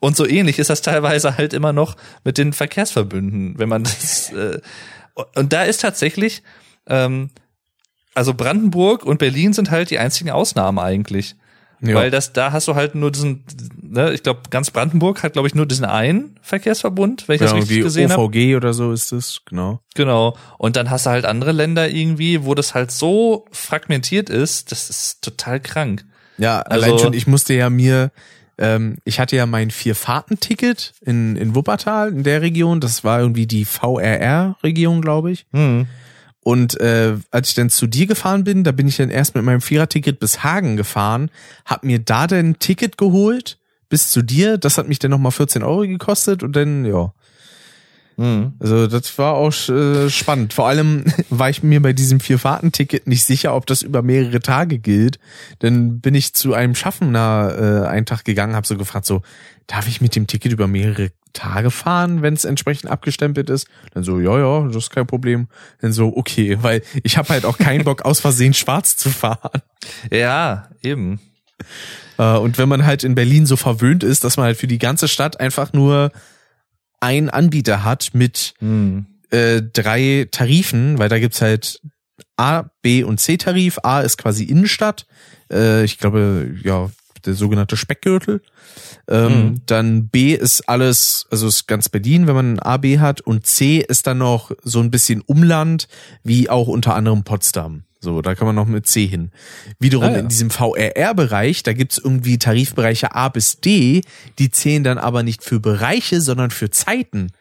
Und 0.00 0.16
so 0.16 0.26
ähnlich 0.26 0.58
ist 0.58 0.70
das 0.70 0.82
teilweise 0.82 1.36
halt 1.36 1.52
immer 1.52 1.72
noch 1.72 1.96
mit 2.24 2.38
den 2.38 2.52
Verkehrsverbünden, 2.52 3.58
wenn 3.58 3.68
man 3.68 3.84
das, 3.84 4.32
äh, 4.32 4.60
und 5.34 5.52
da 5.52 5.64
ist 5.64 5.82
tatsächlich, 5.82 6.42
ähm, 6.86 7.30
also 8.14 8.34
Brandenburg 8.34 9.04
und 9.04 9.18
Berlin 9.18 9.52
sind 9.52 9.70
halt 9.70 9.90
die 9.90 9.98
einzigen 9.98 10.30
Ausnahmen 10.30 10.78
eigentlich. 10.78 11.36
Ja. 11.80 11.94
Weil 11.94 12.10
das, 12.10 12.32
da 12.32 12.50
hast 12.52 12.66
du 12.66 12.74
halt 12.74 12.94
nur 12.96 13.12
diesen, 13.12 13.44
ne, 13.80 14.12
ich 14.12 14.22
glaube, 14.24 14.40
ganz 14.50 14.70
Brandenburg 14.70 15.22
hat, 15.22 15.34
glaube 15.34 15.46
ich, 15.46 15.54
nur 15.54 15.64
diesen 15.66 15.84
einen 15.84 16.38
Verkehrsverbund, 16.42 17.28
wenn 17.28 17.36
ich 17.36 17.40
das 17.40 17.50
Genau, 17.52 17.60
richtig 17.62 17.82
gesehen 17.82 18.10
habe. 18.12 18.22
OVG 18.22 18.56
oder 18.56 18.72
so 18.74 18.92
ist 18.92 19.12
es, 19.12 19.42
genau. 19.44 19.80
Genau. 19.94 20.36
Und 20.58 20.74
dann 20.76 20.90
hast 20.90 21.06
du 21.06 21.10
halt 21.10 21.24
andere 21.24 21.52
Länder 21.52 21.88
irgendwie, 21.88 22.44
wo 22.44 22.54
das 22.54 22.74
halt 22.74 22.90
so 22.90 23.44
fragmentiert 23.52 24.28
ist, 24.28 24.72
das 24.72 24.90
ist 24.90 25.22
total 25.22 25.60
krank. 25.60 26.04
Ja, 26.36 26.60
Also- 26.62 26.86
allein 26.86 26.98
schon, 26.98 27.12
ich 27.12 27.26
musste 27.28 27.54
ja 27.54 27.70
mir, 27.70 28.10
ähm, 28.58 28.96
ich 29.04 29.20
hatte 29.20 29.36
ja 29.36 29.46
mein 29.46 29.70
Vier-Fahrten-Ticket 29.70 30.94
in, 31.02 31.36
in 31.36 31.54
Wuppertal, 31.54 32.08
in 32.08 32.24
der 32.24 32.42
Region. 32.42 32.80
Das 32.80 33.04
war 33.04 33.20
irgendwie 33.20 33.46
die 33.46 33.64
VRR-Region, 33.64 35.00
glaube 35.00 35.30
ich. 35.30 35.46
Hm. 35.52 35.86
Und 36.48 36.80
äh, 36.80 37.18
als 37.30 37.50
ich 37.50 37.56
dann 37.56 37.68
zu 37.68 37.86
dir 37.86 38.06
gefahren 38.06 38.42
bin, 38.42 38.64
da 38.64 38.72
bin 38.72 38.88
ich 38.88 38.96
dann 38.96 39.10
erst 39.10 39.34
mit 39.34 39.44
meinem 39.44 39.60
Vierer-Ticket 39.60 40.18
bis 40.18 40.42
Hagen 40.42 40.78
gefahren, 40.78 41.30
hab 41.66 41.84
mir 41.84 41.98
da 41.98 42.26
dann 42.26 42.38
ein 42.52 42.58
Ticket 42.58 42.96
geholt 42.96 43.58
bis 43.90 44.10
zu 44.10 44.22
dir. 44.22 44.56
Das 44.56 44.78
hat 44.78 44.88
mich 44.88 44.98
dann 44.98 45.10
nochmal 45.10 45.30
14 45.30 45.62
Euro 45.62 45.82
gekostet 45.82 46.42
und 46.42 46.56
dann, 46.56 46.86
ja. 46.86 47.12
Hm. 48.16 48.54
Also 48.60 48.86
das 48.86 49.18
war 49.18 49.34
auch 49.34 49.52
äh, 49.68 50.08
spannend. 50.08 50.54
Vor 50.54 50.66
allem 50.66 51.04
war 51.28 51.50
ich 51.50 51.62
mir 51.62 51.82
bei 51.82 51.92
diesem 51.92 52.18
Vier-Fahrten-Ticket 52.18 53.06
nicht 53.06 53.24
sicher, 53.24 53.54
ob 53.54 53.66
das 53.66 53.82
über 53.82 54.00
mehrere 54.00 54.40
Tage 54.40 54.78
gilt. 54.78 55.18
Dann 55.58 56.00
bin 56.00 56.14
ich 56.14 56.32
zu 56.32 56.54
einem 56.54 56.74
Schaffner 56.74 57.84
äh, 57.84 57.88
einen 57.88 58.06
Tag 58.06 58.24
gegangen, 58.24 58.56
habe 58.56 58.66
so 58.66 58.78
gefragt, 58.78 59.04
so, 59.04 59.20
darf 59.66 59.86
ich 59.86 60.00
mit 60.00 60.16
dem 60.16 60.26
Ticket 60.26 60.52
über 60.52 60.66
mehrere 60.66 61.10
Tage 61.38 61.70
fahren, 61.70 62.22
wenn 62.22 62.34
es 62.34 62.44
entsprechend 62.44 62.90
abgestempelt 62.90 63.48
ist? 63.48 63.66
Dann 63.94 64.04
so, 64.04 64.18
ja, 64.20 64.38
ja, 64.38 64.66
das 64.66 64.76
ist 64.76 64.90
kein 64.90 65.06
Problem. 65.06 65.48
Dann 65.80 65.92
so, 65.92 66.16
okay, 66.16 66.58
weil 66.60 66.82
ich 67.02 67.16
habe 67.16 67.28
halt 67.30 67.44
auch 67.44 67.58
keinen 67.58 67.84
Bock, 67.84 68.02
aus 68.02 68.20
Versehen 68.20 68.54
schwarz 68.54 68.96
zu 68.96 69.10
fahren. 69.10 69.62
Ja, 70.12 70.68
eben. 70.82 71.20
Äh, 72.18 72.36
und 72.36 72.58
wenn 72.58 72.68
man 72.68 72.84
halt 72.84 73.04
in 73.04 73.14
Berlin 73.14 73.46
so 73.46 73.56
verwöhnt 73.56 74.02
ist, 74.02 74.24
dass 74.24 74.36
man 74.36 74.46
halt 74.46 74.56
für 74.56 74.66
die 74.66 74.78
ganze 74.78 75.08
Stadt 75.08 75.40
einfach 75.40 75.72
nur 75.72 76.10
einen 77.00 77.30
Anbieter 77.30 77.84
hat 77.84 78.10
mit 78.12 78.54
Hm. 78.58 79.06
äh, 79.30 79.62
drei 79.62 80.26
Tarifen, 80.30 80.98
weil 80.98 81.08
da 81.08 81.18
gibt's 81.18 81.40
halt 81.40 81.80
A, 82.36 82.64
B 82.82 83.04
und 83.04 83.20
C-Tarif. 83.20 83.78
A 83.82 84.00
ist 84.00 84.18
quasi 84.18 84.44
Innenstadt. 84.44 85.06
Äh, 85.52 85.84
ich 85.84 85.98
glaube, 85.98 86.54
ja, 86.62 86.90
der 87.26 87.34
sogenannte 87.34 87.76
Speckgürtel. 87.76 88.40
Ähm, 89.08 89.28
Mhm. 89.28 89.62
Dann 89.66 90.08
B 90.08 90.34
ist 90.34 90.68
alles, 90.68 91.26
also 91.30 91.46
ist 91.48 91.66
ganz 91.68 91.88
Berlin, 91.88 92.26
wenn 92.26 92.34
man 92.34 92.52
ein 92.54 92.58
A, 92.60 92.76
B 92.76 92.98
hat. 92.98 93.20
Und 93.20 93.46
C 93.46 93.78
ist 93.78 94.06
dann 94.06 94.18
noch 94.18 94.52
so 94.62 94.80
ein 94.80 94.90
bisschen 94.90 95.20
Umland, 95.22 95.88
wie 96.22 96.48
auch 96.50 96.68
unter 96.68 96.94
anderem 96.94 97.24
Potsdam. 97.24 97.84
So, 98.00 98.22
da 98.22 98.36
kann 98.36 98.46
man 98.46 98.54
noch 98.54 98.66
mit 98.66 98.86
C 98.86 99.06
hin. 99.06 99.32
Wiederum 99.80 100.06
Ah, 100.06 100.12
ja. 100.12 100.18
in 100.18 100.28
diesem 100.28 100.50
VRR-Bereich, 100.50 101.64
da 101.64 101.72
gibt's 101.72 101.98
irgendwie 101.98 102.38
Tarifbereiche 102.38 103.14
A 103.14 103.28
bis 103.28 103.60
D, 103.60 104.02
die 104.38 104.50
zählen 104.50 104.84
dann 104.84 104.98
aber 104.98 105.22
nicht 105.24 105.42
für 105.42 105.58
Bereiche, 105.60 106.20
sondern 106.20 106.50
für 106.50 106.70
Zeiten. 106.70 107.32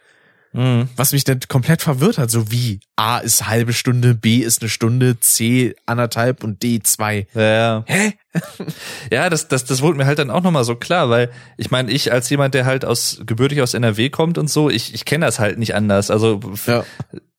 Mhm. 0.53 0.89
Was 0.95 1.11
mich 1.11 1.23
dann 1.23 1.39
komplett 1.47 1.81
verwirrt 1.81 2.17
hat, 2.17 2.31
so 2.31 2.51
wie 2.51 2.79
A 2.95 3.19
ist 3.19 3.47
halbe 3.47 3.73
Stunde, 3.73 4.15
B 4.15 4.37
ist 4.37 4.61
eine 4.61 4.69
Stunde, 4.69 5.19
C 5.19 5.75
anderthalb 5.85 6.43
und 6.43 6.63
D 6.63 6.79
zwei. 6.81 7.27
Ja, 7.33 7.41
ja. 7.41 7.83
Hä? 7.85 8.13
ja, 9.11 9.29
das, 9.29 9.47
das, 9.47 9.65
das 9.65 9.81
wurde 9.81 9.97
mir 9.97 10.05
halt 10.05 10.19
dann 10.19 10.31
auch 10.31 10.43
nochmal 10.43 10.63
so 10.63 10.75
klar, 10.75 11.09
weil 11.09 11.29
ich 11.57 11.71
meine, 11.71 11.91
ich 11.91 12.11
als 12.11 12.29
jemand, 12.29 12.53
der 12.53 12.65
halt 12.65 12.85
aus 12.85 13.21
gebürtig 13.25 13.61
aus 13.61 13.73
NRW 13.73 14.09
kommt 14.09 14.37
und 14.37 14.49
so, 14.49 14.69
ich, 14.69 14.93
ich 14.93 15.05
kenne 15.05 15.25
das 15.25 15.39
halt 15.39 15.59
nicht 15.59 15.75
anders. 15.75 16.09
Also 16.11 16.39
ja. 16.65 16.83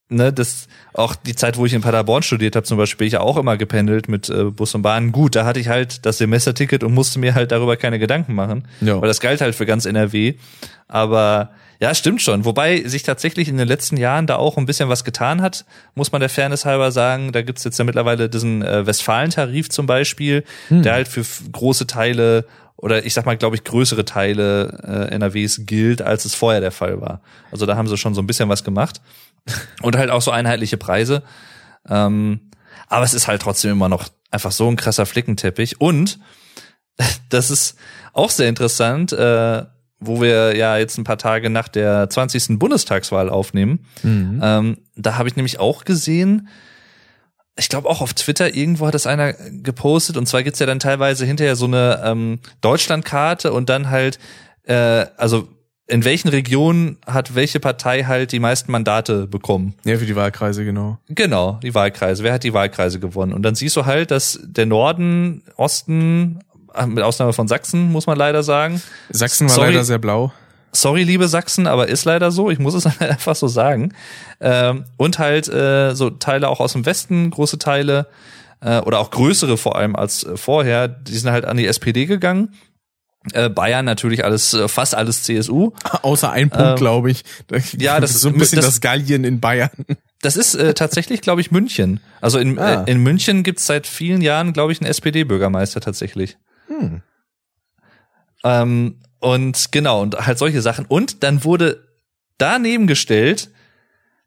ne, 0.09 0.33
das 0.33 0.69
auch 0.93 1.15
die 1.15 1.35
Zeit, 1.35 1.57
wo 1.57 1.67
ich 1.67 1.75
in 1.75 1.81
Paderborn 1.81 2.23
studiert 2.23 2.57
habe, 2.57 2.67
zum 2.67 2.79
Beispiel, 2.79 3.07
ich 3.07 3.15
ja 3.15 3.21
auch 3.21 3.37
immer 3.37 3.57
gependelt 3.57 4.09
mit 4.09 4.29
äh, 4.29 4.45
Bus 4.45 4.75
und 4.75 4.83
Bahn. 4.83 5.13
Gut, 5.13 5.37
da 5.37 5.45
hatte 5.45 5.61
ich 5.61 5.69
halt 5.69 6.05
das 6.07 6.19
Semesterticket 6.19 6.83
und 6.85 6.93
musste 6.95 7.19
mir 7.19 7.35
halt 7.35 7.53
darüber 7.53 7.77
keine 7.77 7.99
Gedanken 7.99 8.35
machen, 8.35 8.67
ja. 8.81 9.01
weil 9.01 9.09
das 9.09 9.21
galt 9.21 9.41
halt 9.41 9.55
für 9.55 9.67
ganz 9.67 9.87
NRW. 9.87 10.35
Aber 10.89 11.51
ja, 11.81 11.95
stimmt 11.95 12.21
schon. 12.21 12.45
Wobei 12.45 12.83
sich 12.89 13.05
tatsächlich 13.05 13.49
in 13.49 13.57
den 13.57 13.69
letzten 13.69 13.97
Jahren 13.97 14.27
da 14.27 14.37
auch 14.37 14.57
ein 14.57 14.67
bisschen 14.67 14.89
was 14.89 15.05
getan 15.05 15.41
hat, 15.41 15.65
muss 15.95 16.11
man 16.11 16.21
der 16.21 16.29
Fairness 16.29 16.65
halber 16.65 16.91
sagen. 16.91 17.31
Da 17.31 17.43
gibt's 17.43 17.63
jetzt 17.63 17.79
ja 17.79 17.85
mittlerweile 17.85 18.29
diesen 18.29 18.63
äh, 18.63 18.85
Westfalen-Tarif 18.85 19.69
zum 19.69 19.87
Beispiel, 19.87 20.45
hm. 20.69 20.83
der 20.83 20.95
halt 20.95 21.09
für 21.09 21.25
große 21.53 21.87
Teile 21.87 22.47
oder 22.77 23.05
ich 23.05 23.15
sag 23.15 23.27
mal, 23.27 23.37
glaube 23.37 23.57
ich, 23.57 23.65
größere 23.65 24.05
Teile 24.05 25.09
äh, 25.11 25.15
NRWs 25.15 25.63
gilt, 25.67 26.01
als 26.01 26.25
es 26.25 26.35
vorher 26.35 26.61
der 26.61 26.71
Fall 26.71 27.01
war. 27.01 27.21
Also 27.51 27.67
da 27.67 27.77
haben 27.77 27.89
sie 27.89 27.97
schon 27.97 28.15
so 28.15 28.23
ein 28.23 28.27
bisschen 28.27 28.49
was 28.49 28.65
gemacht. 28.65 29.01
Und 29.83 29.97
halt 29.97 30.11
auch 30.11 30.23
so 30.23 30.31
einheitliche 30.31 30.77
Preise. 30.77 31.23
Ähm, 31.89 32.51
aber 32.89 33.05
es 33.05 33.15
ist 33.15 33.27
halt 33.29 33.43
trotzdem 33.43 33.73
immer 33.73 33.89
noch 33.89 34.09
einfach 34.31 34.53
so 34.53 34.69
ein 34.69 34.77
krasser 34.77 35.07
Flickenteppich. 35.07 35.81
Und 35.81 36.19
das 37.31 37.51
ist 37.51 37.77
auch 38.13 38.31
sehr 38.31 38.49
interessant. 38.49 39.13
Äh, 39.13 39.65
wo 40.01 40.21
wir 40.21 40.57
ja 40.57 40.77
jetzt 40.77 40.99
ein 40.99 41.05
paar 41.05 41.19
Tage 41.19 41.51
nach 41.51 41.69
der 41.69 42.09
20. 42.09 42.59
Bundestagswahl 42.59 43.29
aufnehmen. 43.29 43.87
Mhm. 44.03 44.41
Ähm, 44.43 44.79
da 44.97 45.17
habe 45.17 45.29
ich 45.29 45.37
nämlich 45.37 45.59
auch 45.59 45.85
gesehen, 45.85 46.49
ich 47.57 47.69
glaube 47.69 47.89
auch 47.89 48.01
auf 48.01 48.15
Twitter 48.15 48.55
irgendwo 48.55 48.87
hat 48.87 48.95
das 48.95 49.07
einer 49.07 49.33
gepostet 49.33 50.17
und 50.17 50.27
zwar 50.27 50.43
gibt's 50.43 50.61
ja 50.61 50.67
dann 50.67 50.79
teilweise 50.79 51.27
hinterher 51.27 51.57
so 51.57 51.67
eine 51.67 52.01
ähm, 52.05 52.39
Deutschlandkarte 52.61 53.53
und 53.53 53.69
dann 53.69 53.91
halt, 53.91 54.19
äh, 54.65 55.07
also 55.17 55.49
in 55.89 56.05
welchen 56.05 56.29
Regionen 56.29 56.99
hat 57.07 57.35
welche 57.35 57.61
Partei 57.61 58.05
halt 58.05 58.33
die 58.33 58.41
meisten 58.41 58.71
Mandate 58.71 59.27
bekommen? 59.27 59.75
Ja, 59.85 59.97
für 59.97 60.05
die 60.05 60.15
Wahlkreise, 60.15 60.65
genau. 60.65 60.99
Genau, 61.09 61.59
die 61.63 61.75
Wahlkreise. 61.75 62.23
Wer 62.23 62.35
hat 62.35 62.45
die 62.45 62.53
Wahlkreise 62.53 63.01
gewonnen? 63.01 63.33
Und 63.33 63.43
dann 63.43 63.55
siehst 63.55 63.75
du 63.75 63.87
halt, 63.87 64.11
dass 64.11 64.39
der 64.45 64.67
Norden, 64.67 65.43
Osten, 65.57 66.41
mit 66.87 67.05
Ausnahme 67.05 67.33
von 67.33 67.49
Sachsen, 67.49 67.91
muss 67.93 68.07
man 68.07 68.17
leider 68.17 68.43
sagen. 68.43 68.83
Sachsen 69.11 69.49
war 69.49 69.55
Sorry. 69.55 69.69
leider 69.69 69.85
sehr 69.85 69.99
blau. 69.99 70.33
Sorry, 70.73 71.03
liebe 71.03 71.29
Sachsen, 71.29 71.67
aber 71.67 71.89
ist 71.89 72.05
leider 72.05 72.31
so. 72.31 72.51
Ich 72.51 72.59
muss 72.59 72.75
es 72.75 72.87
einfach 73.01 73.35
so 73.35 73.49
sagen. 73.49 73.95
Ähm, 74.41 74.85
und 74.97 75.19
halt 75.19 75.49
äh, 75.49 75.95
so 75.95 76.11
Teile 76.11 76.49
auch 76.49 76.61
aus 76.61 76.73
dem 76.73 76.87
Westen, 76.87 77.31
große 77.31 77.59
Teile 77.59 78.07
äh, 78.61 78.79
oder 78.81 79.01
auch 79.01 79.11
größere 79.11 79.57
vor 79.57 79.77
allem 79.77 79.97
als 79.97 80.25
äh, 80.25 80.37
vorher, 80.37 80.89
die 80.89 81.17
sind 81.17 81.31
halt 81.31 81.45
an 81.45 81.57
die 81.57 81.67
SPD 81.67 82.07
gegangen. 82.07 82.55
Äh, 83.33 83.51
Bayern 83.51 83.85
natürlich 83.85 84.25
alles, 84.25 84.55
äh, 84.55 84.69
fast 84.69 84.95
alles 84.95 85.23
CSU. 85.23 85.73
Außer 86.03 86.31
ein 86.31 86.51
Punkt, 86.51 86.71
ähm, 86.71 86.77
glaube 86.77 87.11
ich. 87.11 87.25
Ja, 87.79 88.01
das 88.01 88.11
ist 88.11 88.21
so 88.21 88.29
ein 88.29 88.39
bisschen 88.39 88.57
das, 88.57 88.67
das 88.67 88.81
Gallien 88.81 89.25
in 89.25 89.41
Bayern. 89.41 89.71
Das 90.23 90.37
ist 90.37 90.55
äh, 90.55 90.75
tatsächlich, 90.75 91.21
glaube 91.21 91.41
ich, 91.41 91.51
München. 91.51 92.01
Also 92.21 92.39
in, 92.39 92.59
ah. 92.59 92.85
äh, 92.85 92.91
in 92.91 92.99
München 92.99 93.43
gibt's 93.43 93.67
seit 93.67 93.87
vielen 93.87 94.21
Jahren, 94.21 94.53
glaube 94.53 94.73
ich, 94.73 94.81
einen 94.81 94.91
SPD-Bürgermeister 94.91 95.81
tatsächlich. 95.81 96.37
Hm. 96.69 97.03
Ähm, 98.45 99.01
und 99.21 99.73
genau, 99.73 100.03
und 100.03 100.27
halt 100.27 100.39
solche 100.39 100.63
Sachen. 100.63 100.87
Und 100.87 101.23
dann 101.23 101.45
wurde 101.45 101.89
daneben 102.39 102.87
gestellt, 102.87 103.51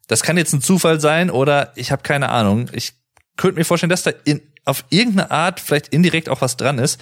das 0.08 0.24
kann 0.24 0.38
jetzt 0.38 0.54
ein 0.54 0.62
Zufall 0.62 1.00
sein 1.00 1.30
oder 1.30 1.72
ich 1.76 1.92
habe 1.92 2.04
keine 2.04 2.30
Ahnung. 2.30 2.70
Ich 2.74 2.94
könnte 3.38 3.58
mir 3.58 3.66
vorstellen, 3.66 3.90
dass 3.90 4.04
da 4.04 4.12
in, 4.26 4.42
auf 4.66 4.84
irgendeine 4.90 5.32
Art 5.32 5.60
vielleicht 5.60 5.88
indirekt 5.90 6.28
auch 6.28 6.42
was 6.42 6.58
dran 6.58 6.80
ist. 6.80 7.00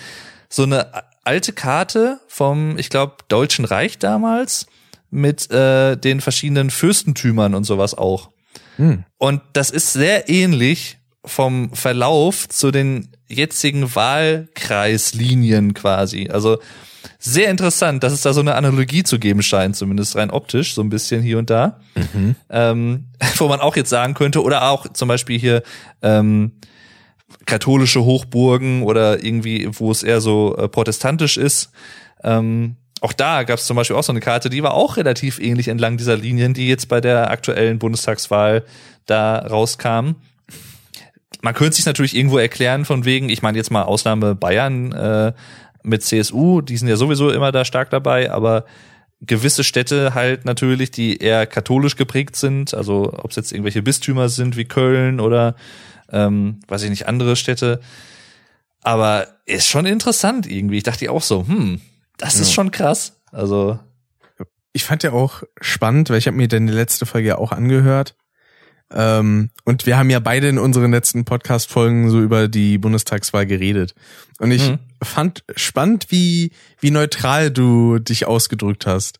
So 0.49 0.63
eine 0.63 0.91
alte 1.23 1.53
Karte 1.53 2.19
vom, 2.27 2.77
ich 2.77 2.89
glaube, 2.89 3.15
Deutschen 3.27 3.65
Reich 3.65 3.97
damals 3.97 4.67
mit 5.09 5.49
äh, 5.51 5.95
den 5.95 6.21
verschiedenen 6.21 6.69
Fürstentümern 6.69 7.55
und 7.55 7.63
sowas 7.63 7.95
auch. 7.95 8.29
Hm. 8.75 9.05
Und 9.17 9.41
das 9.53 9.71
ist 9.71 9.93
sehr 9.93 10.29
ähnlich 10.29 10.98
vom 11.25 11.73
Verlauf 11.73 12.47
zu 12.47 12.71
den 12.71 13.09
jetzigen 13.27 13.93
Wahlkreislinien 13.95 15.73
quasi. 15.73 16.29
Also 16.29 16.59
sehr 17.17 17.49
interessant, 17.49 18.03
dass 18.03 18.13
es 18.13 18.21
da 18.21 18.33
so 18.33 18.41
eine 18.41 18.55
Analogie 18.55 19.03
zu 19.03 19.19
geben 19.19 19.41
scheint, 19.41 19.75
zumindest 19.75 20.15
rein 20.15 20.31
optisch, 20.31 20.73
so 20.73 20.81
ein 20.81 20.89
bisschen 20.89 21.21
hier 21.21 21.37
und 21.37 21.49
da. 21.49 21.79
Mhm. 21.95 22.35
Ähm, 22.49 23.05
wo 23.37 23.47
man 23.47 23.59
auch 23.59 23.75
jetzt 23.75 23.89
sagen 23.89 24.13
könnte, 24.13 24.41
oder 24.43 24.69
auch 24.69 24.87
zum 24.93 25.07
Beispiel 25.07 25.39
hier 25.39 25.63
ähm, 26.01 26.53
katholische 27.45 28.03
Hochburgen 28.03 28.83
oder 28.83 29.23
irgendwie, 29.23 29.67
wo 29.71 29.91
es 29.91 30.03
eher 30.03 30.21
so 30.21 30.55
äh, 30.55 30.67
protestantisch 30.67 31.37
ist. 31.37 31.71
Ähm, 32.23 32.75
auch 33.01 33.13
da 33.13 33.43
gab 33.43 33.59
es 33.59 33.65
zum 33.65 33.77
Beispiel 33.77 33.95
auch 33.95 34.03
so 34.03 34.11
eine 34.11 34.19
Karte, 34.19 34.49
die 34.49 34.63
war 34.63 34.73
auch 34.73 34.97
relativ 34.97 35.39
ähnlich 35.39 35.69
entlang 35.69 35.97
dieser 35.97 36.17
Linien, 36.17 36.53
die 36.53 36.67
jetzt 36.67 36.89
bei 36.89 36.99
der 36.99 37.31
aktuellen 37.31 37.79
Bundestagswahl 37.79 38.65
da 39.05 39.39
rauskam 39.39 40.15
man 41.41 41.53
könnte 41.53 41.75
sich 41.75 41.85
natürlich 41.85 42.15
irgendwo 42.15 42.37
erklären 42.37 42.85
von 42.85 43.05
wegen, 43.05 43.29
ich 43.29 43.41
meine 43.41 43.57
jetzt 43.57 43.71
mal 43.71 43.83
Ausnahme 43.83 44.35
Bayern 44.35 44.91
äh, 44.91 45.33
mit 45.83 46.03
CSU, 46.03 46.61
die 46.61 46.77
sind 46.77 46.87
ja 46.87 46.95
sowieso 46.95 47.29
immer 47.29 47.51
da 47.51 47.65
stark 47.65 47.89
dabei, 47.89 48.31
aber 48.31 48.65
gewisse 49.21 49.63
Städte 49.63 50.13
halt 50.13 50.45
natürlich, 50.45 50.91
die 50.91 51.17
eher 51.17 51.45
katholisch 51.45 51.95
geprägt 51.95 52.35
sind, 52.35 52.73
also 52.73 53.13
ob 53.17 53.31
es 53.31 53.35
jetzt 53.35 53.51
irgendwelche 53.51 53.81
Bistümer 53.81 54.29
sind 54.29 54.57
wie 54.57 54.65
Köln 54.65 55.19
oder 55.19 55.55
ähm, 56.11 56.59
weiß 56.67 56.83
ich 56.83 56.89
nicht, 56.89 57.07
andere 57.07 57.35
Städte. 57.35 57.81
Aber 58.81 59.27
ist 59.45 59.67
schon 59.67 59.85
interessant 59.85 60.49
irgendwie. 60.49 60.77
Ich 60.77 60.83
dachte 60.83 61.11
auch 61.11 61.21
so, 61.21 61.45
hm, 61.45 61.81
das 62.17 62.35
ja. 62.35 62.41
ist 62.41 62.53
schon 62.53 62.71
krass. 62.71 63.19
Also 63.31 63.79
ich 64.71 64.85
fand 64.85 65.03
ja 65.03 65.11
auch 65.11 65.43
spannend, 65.59 66.09
weil 66.09 66.17
ich 66.17 66.27
habe 66.27 66.37
mir 66.37 66.47
denn 66.47 66.67
die 66.67 66.73
letzte 66.73 67.05
Folge 67.05 67.29
ja 67.29 67.37
auch 67.37 67.51
angehört 67.51 68.15
ähm, 68.93 69.49
und 69.65 69.85
wir 69.85 69.97
haben 69.97 70.09
ja 70.09 70.19
beide 70.19 70.47
in 70.47 70.57
unseren 70.57 70.91
letzten 70.91 71.25
Podcast-Folgen 71.25 72.09
so 72.09 72.21
über 72.21 72.47
die 72.47 72.77
Bundestagswahl 72.77 73.45
geredet. 73.45 73.93
Und 74.39 74.51
ich 74.51 74.69
mhm. 74.69 74.79
fand 75.03 75.43
spannend, 75.55 76.07
wie, 76.09 76.51
wie 76.79 76.91
neutral 76.91 77.51
du 77.51 77.99
dich 77.99 78.25
ausgedrückt 78.25 78.87
hast. 78.87 79.19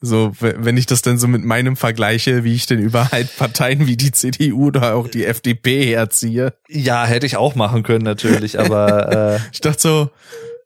So, 0.00 0.32
wenn 0.38 0.76
ich 0.76 0.86
das 0.86 1.02
dann 1.02 1.18
so 1.18 1.26
mit 1.26 1.44
meinem 1.44 1.74
vergleiche, 1.74 2.44
wie 2.44 2.54
ich 2.54 2.66
denn 2.66 2.78
über 2.78 3.10
halt 3.10 3.36
Parteien 3.36 3.86
wie 3.86 3.96
die 3.96 4.12
CDU 4.12 4.68
oder 4.68 4.94
auch 4.94 5.08
die 5.08 5.24
FDP 5.24 5.86
herziehe. 5.86 6.54
Ja, 6.68 7.04
hätte 7.04 7.26
ich 7.26 7.36
auch 7.36 7.56
machen 7.56 7.82
können, 7.82 8.04
natürlich, 8.04 8.60
aber 8.60 9.36
äh 9.36 9.40
ich 9.52 9.60
dachte 9.60 9.80
so, 9.80 10.10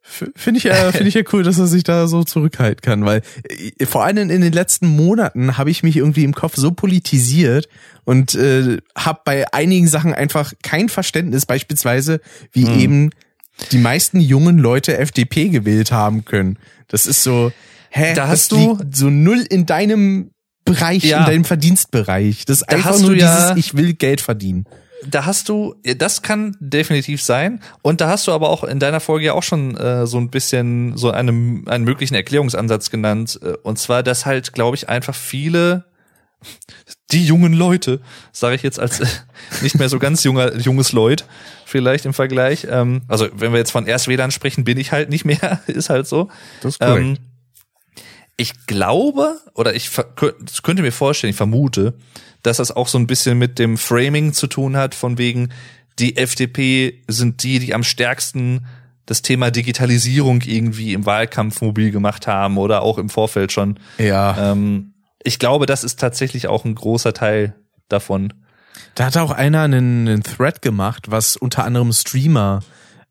Finde 0.02 0.58
ich 0.58 0.64
ja, 0.64 0.74
finde 0.92 1.08
ich 1.08 1.14
ja 1.14 1.22
cool, 1.32 1.42
dass 1.42 1.58
er 1.58 1.66
sich 1.66 1.84
da 1.84 2.06
so 2.08 2.24
zurückhalten 2.24 2.82
kann, 2.82 3.04
weil 3.04 3.22
äh, 3.48 3.86
vor 3.86 4.04
allem 4.04 4.30
in 4.30 4.40
den 4.40 4.52
letzten 4.52 4.86
Monaten 4.86 5.56
habe 5.56 5.70
ich 5.70 5.82
mich 5.82 5.96
irgendwie 5.96 6.24
im 6.24 6.34
Kopf 6.34 6.56
so 6.56 6.72
politisiert 6.72 7.68
und 8.04 8.34
äh, 8.34 8.78
habe 8.96 9.20
bei 9.24 9.52
einigen 9.52 9.86
Sachen 9.86 10.12
einfach 10.12 10.52
kein 10.62 10.88
Verständnis, 10.88 11.46
beispielsweise 11.46 12.20
wie 12.52 12.64
mhm. 12.64 12.80
eben 12.80 13.10
die 13.70 13.78
meisten 13.78 14.20
jungen 14.20 14.58
Leute 14.58 14.98
FDP 14.98 15.48
gewählt 15.48 15.92
haben 15.92 16.24
können. 16.24 16.58
Das 16.88 17.06
ist 17.06 17.22
so, 17.22 17.52
hä, 17.90 18.14
da 18.14 18.26
hast 18.28 18.50
du 18.50 18.78
so 18.90 19.08
null 19.08 19.44
in 19.48 19.66
deinem 19.66 20.30
Bereich, 20.64 21.04
ja. 21.04 21.20
in 21.20 21.26
deinem 21.26 21.44
Verdienstbereich. 21.44 22.44
Das 22.44 22.62
ist 22.62 22.66
da 22.68 22.76
einfach 22.76 22.98
nur 22.98 23.14
ja, 23.14 23.52
dieses, 23.52 23.66
ich 23.66 23.76
will 23.76 23.94
Geld 23.94 24.20
verdienen 24.20 24.66
da 25.06 25.24
hast 25.24 25.48
du, 25.48 25.74
das 25.96 26.22
kann 26.22 26.56
definitiv 26.60 27.22
sein. 27.22 27.60
Und 27.82 28.00
da 28.00 28.08
hast 28.08 28.26
du 28.26 28.32
aber 28.32 28.50
auch 28.50 28.64
in 28.64 28.78
deiner 28.78 29.00
Folge 29.00 29.26
ja 29.26 29.32
auch 29.34 29.42
schon 29.42 29.76
äh, 29.76 30.06
so 30.06 30.18
ein 30.18 30.30
bisschen 30.30 30.96
so 30.96 31.10
einem, 31.10 31.64
einen 31.68 31.84
möglichen 31.84 32.14
Erklärungsansatz 32.14 32.90
genannt. 32.90 33.38
Äh, 33.42 33.54
und 33.62 33.78
zwar, 33.78 34.02
dass 34.02 34.26
halt, 34.26 34.52
glaube 34.52 34.76
ich, 34.76 34.88
einfach 34.88 35.14
viele, 35.14 35.84
die 37.10 37.24
jungen 37.24 37.52
Leute, 37.52 38.00
sage 38.32 38.56
ich 38.56 38.62
jetzt 38.62 38.80
als 38.80 39.00
äh, 39.00 39.06
nicht 39.60 39.78
mehr 39.78 39.88
so 39.88 39.98
ganz 39.98 40.24
junger, 40.24 40.56
junges 40.56 40.92
Leut, 40.92 41.24
vielleicht 41.66 42.06
im 42.06 42.14
Vergleich. 42.14 42.66
Ähm, 42.70 43.02
also 43.08 43.28
wenn 43.34 43.52
wir 43.52 43.58
jetzt 43.58 43.72
von 43.72 43.86
Erstwählern 43.86 44.30
sprechen, 44.30 44.64
bin 44.64 44.78
ich 44.78 44.92
halt 44.92 45.10
nicht 45.10 45.24
mehr, 45.24 45.60
ist 45.66 45.90
halt 45.90 46.06
so. 46.06 46.28
Das 46.62 46.74
ist 46.74 46.80
korrekt. 46.80 47.04
Ähm, 47.04 47.18
ich 48.36 48.66
glaube, 48.66 49.40
oder 49.54 49.74
ich 49.74 49.90
könnte 50.62 50.82
mir 50.82 50.90
vorstellen, 50.90 51.30
ich 51.30 51.36
vermute, 51.36 51.94
dass 52.42 52.56
das 52.56 52.70
auch 52.70 52.88
so 52.88 52.98
ein 52.98 53.06
bisschen 53.06 53.38
mit 53.38 53.58
dem 53.58 53.78
Framing 53.78 54.32
zu 54.32 54.46
tun 54.46 54.76
hat, 54.76 54.94
von 54.94 55.18
wegen, 55.18 55.50
die 55.98 56.16
FDP 56.16 57.02
sind 57.08 57.42
die, 57.42 57.58
die 57.58 57.74
am 57.74 57.84
stärksten 57.84 58.66
das 59.06 59.22
Thema 59.22 59.50
Digitalisierung 59.50 60.42
irgendwie 60.42 60.92
im 60.94 61.06
Wahlkampf 61.06 61.60
mobil 61.60 61.90
gemacht 61.90 62.26
haben 62.26 62.56
oder 62.56 62.82
auch 62.82 62.98
im 62.98 63.08
Vorfeld 63.08 63.52
schon. 63.52 63.78
Ja. 63.98 64.52
Ähm, 64.52 64.94
ich 65.22 65.38
glaube, 65.38 65.66
das 65.66 65.84
ist 65.84 66.00
tatsächlich 66.00 66.46
auch 66.46 66.64
ein 66.64 66.74
großer 66.74 67.12
Teil 67.12 67.54
davon. 67.88 68.32
Da 68.94 69.06
hat 69.06 69.16
auch 69.16 69.30
einer 69.30 69.62
einen, 69.62 70.08
einen 70.08 70.22
Thread 70.22 70.62
gemacht, 70.62 71.10
was 71.10 71.36
unter 71.36 71.64
anderem 71.64 71.92
Streamer 71.92 72.60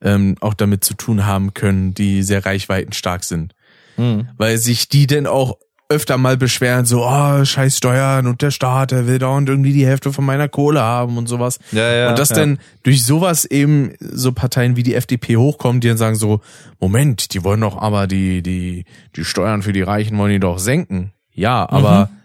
ähm, 0.02 0.36
auch 0.42 0.54
damit 0.54 0.84
zu 0.84 0.94
tun 0.94 1.26
haben 1.26 1.54
können, 1.54 1.94
die 1.94 2.24
sehr 2.24 2.46
reichweitenstark 2.46 3.24
sind. 3.24 3.54
Mhm. 3.98 4.30
Weil 4.38 4.58
sich 4.58 4.90
die 4.90 5.08
denn 5.08 5.28
auch 5.28 5.58
öfter 5.92 6.18
mal 6.18 6.38
beschweren, 6.38 6.86
so, 6.86 7.06
oh, 7.06 7.46
scheiß 7.46 7.78
Steuern 7.78 8.26
und 8.28 8.42
der 8.42 8.52
Staat, 8.52 8.92
der 8.92 9.08
will 9.08 9.20
dauernd 9.20 9.48
irgendwie 9.50 9.74
die 9.74 9.86
Hälfte 9.86 10.12
von 10.12 10.26
meiner 10.26 10.50
Kohle 10.50 10.82
haben 10.82 11.18
und 11.18 11.28
sowas. 11.28 11.60
Ja, 11.72 11.92
ja, 11.94 12.10
und 12.10 12.18
dass 12.18 12.30
ja. 12.30 12.38
dann 12.38 12.60
durch 12.84 13.06
sowas 13.06 13.46
eben 13.46 13.94
so 14.00 14.32
Parteien 14.32 14.76
wie 14.76 14.84
die 14.84 14.96
FDP 14.96 15.38
hochkommen, 15.38 15.82
die 15.82 15.88
dann 15.90 15.98
sagen 15.98 16.16
so, 16.16 16.42
Moment, 16.80 17.34
die 17.34 17.44
wollen 17.44 17.62
doch 17.62 17.78
aber 17.78 18.08
die, 18.08 18.42
die, 18.42 18.86
die 19.16 19.26
Steuern 19.26 19.62
für 19.62 19.74
die 19.74 19.84
Reichen 19.84 20.18
wollen 20.18 20.32
die 20.32 20.40
doch 20.40 20.60
senken. 20.60 21.12
Ja, 21.34 21.70
aber 21.70 22.10
Mhm. 22.12 22.18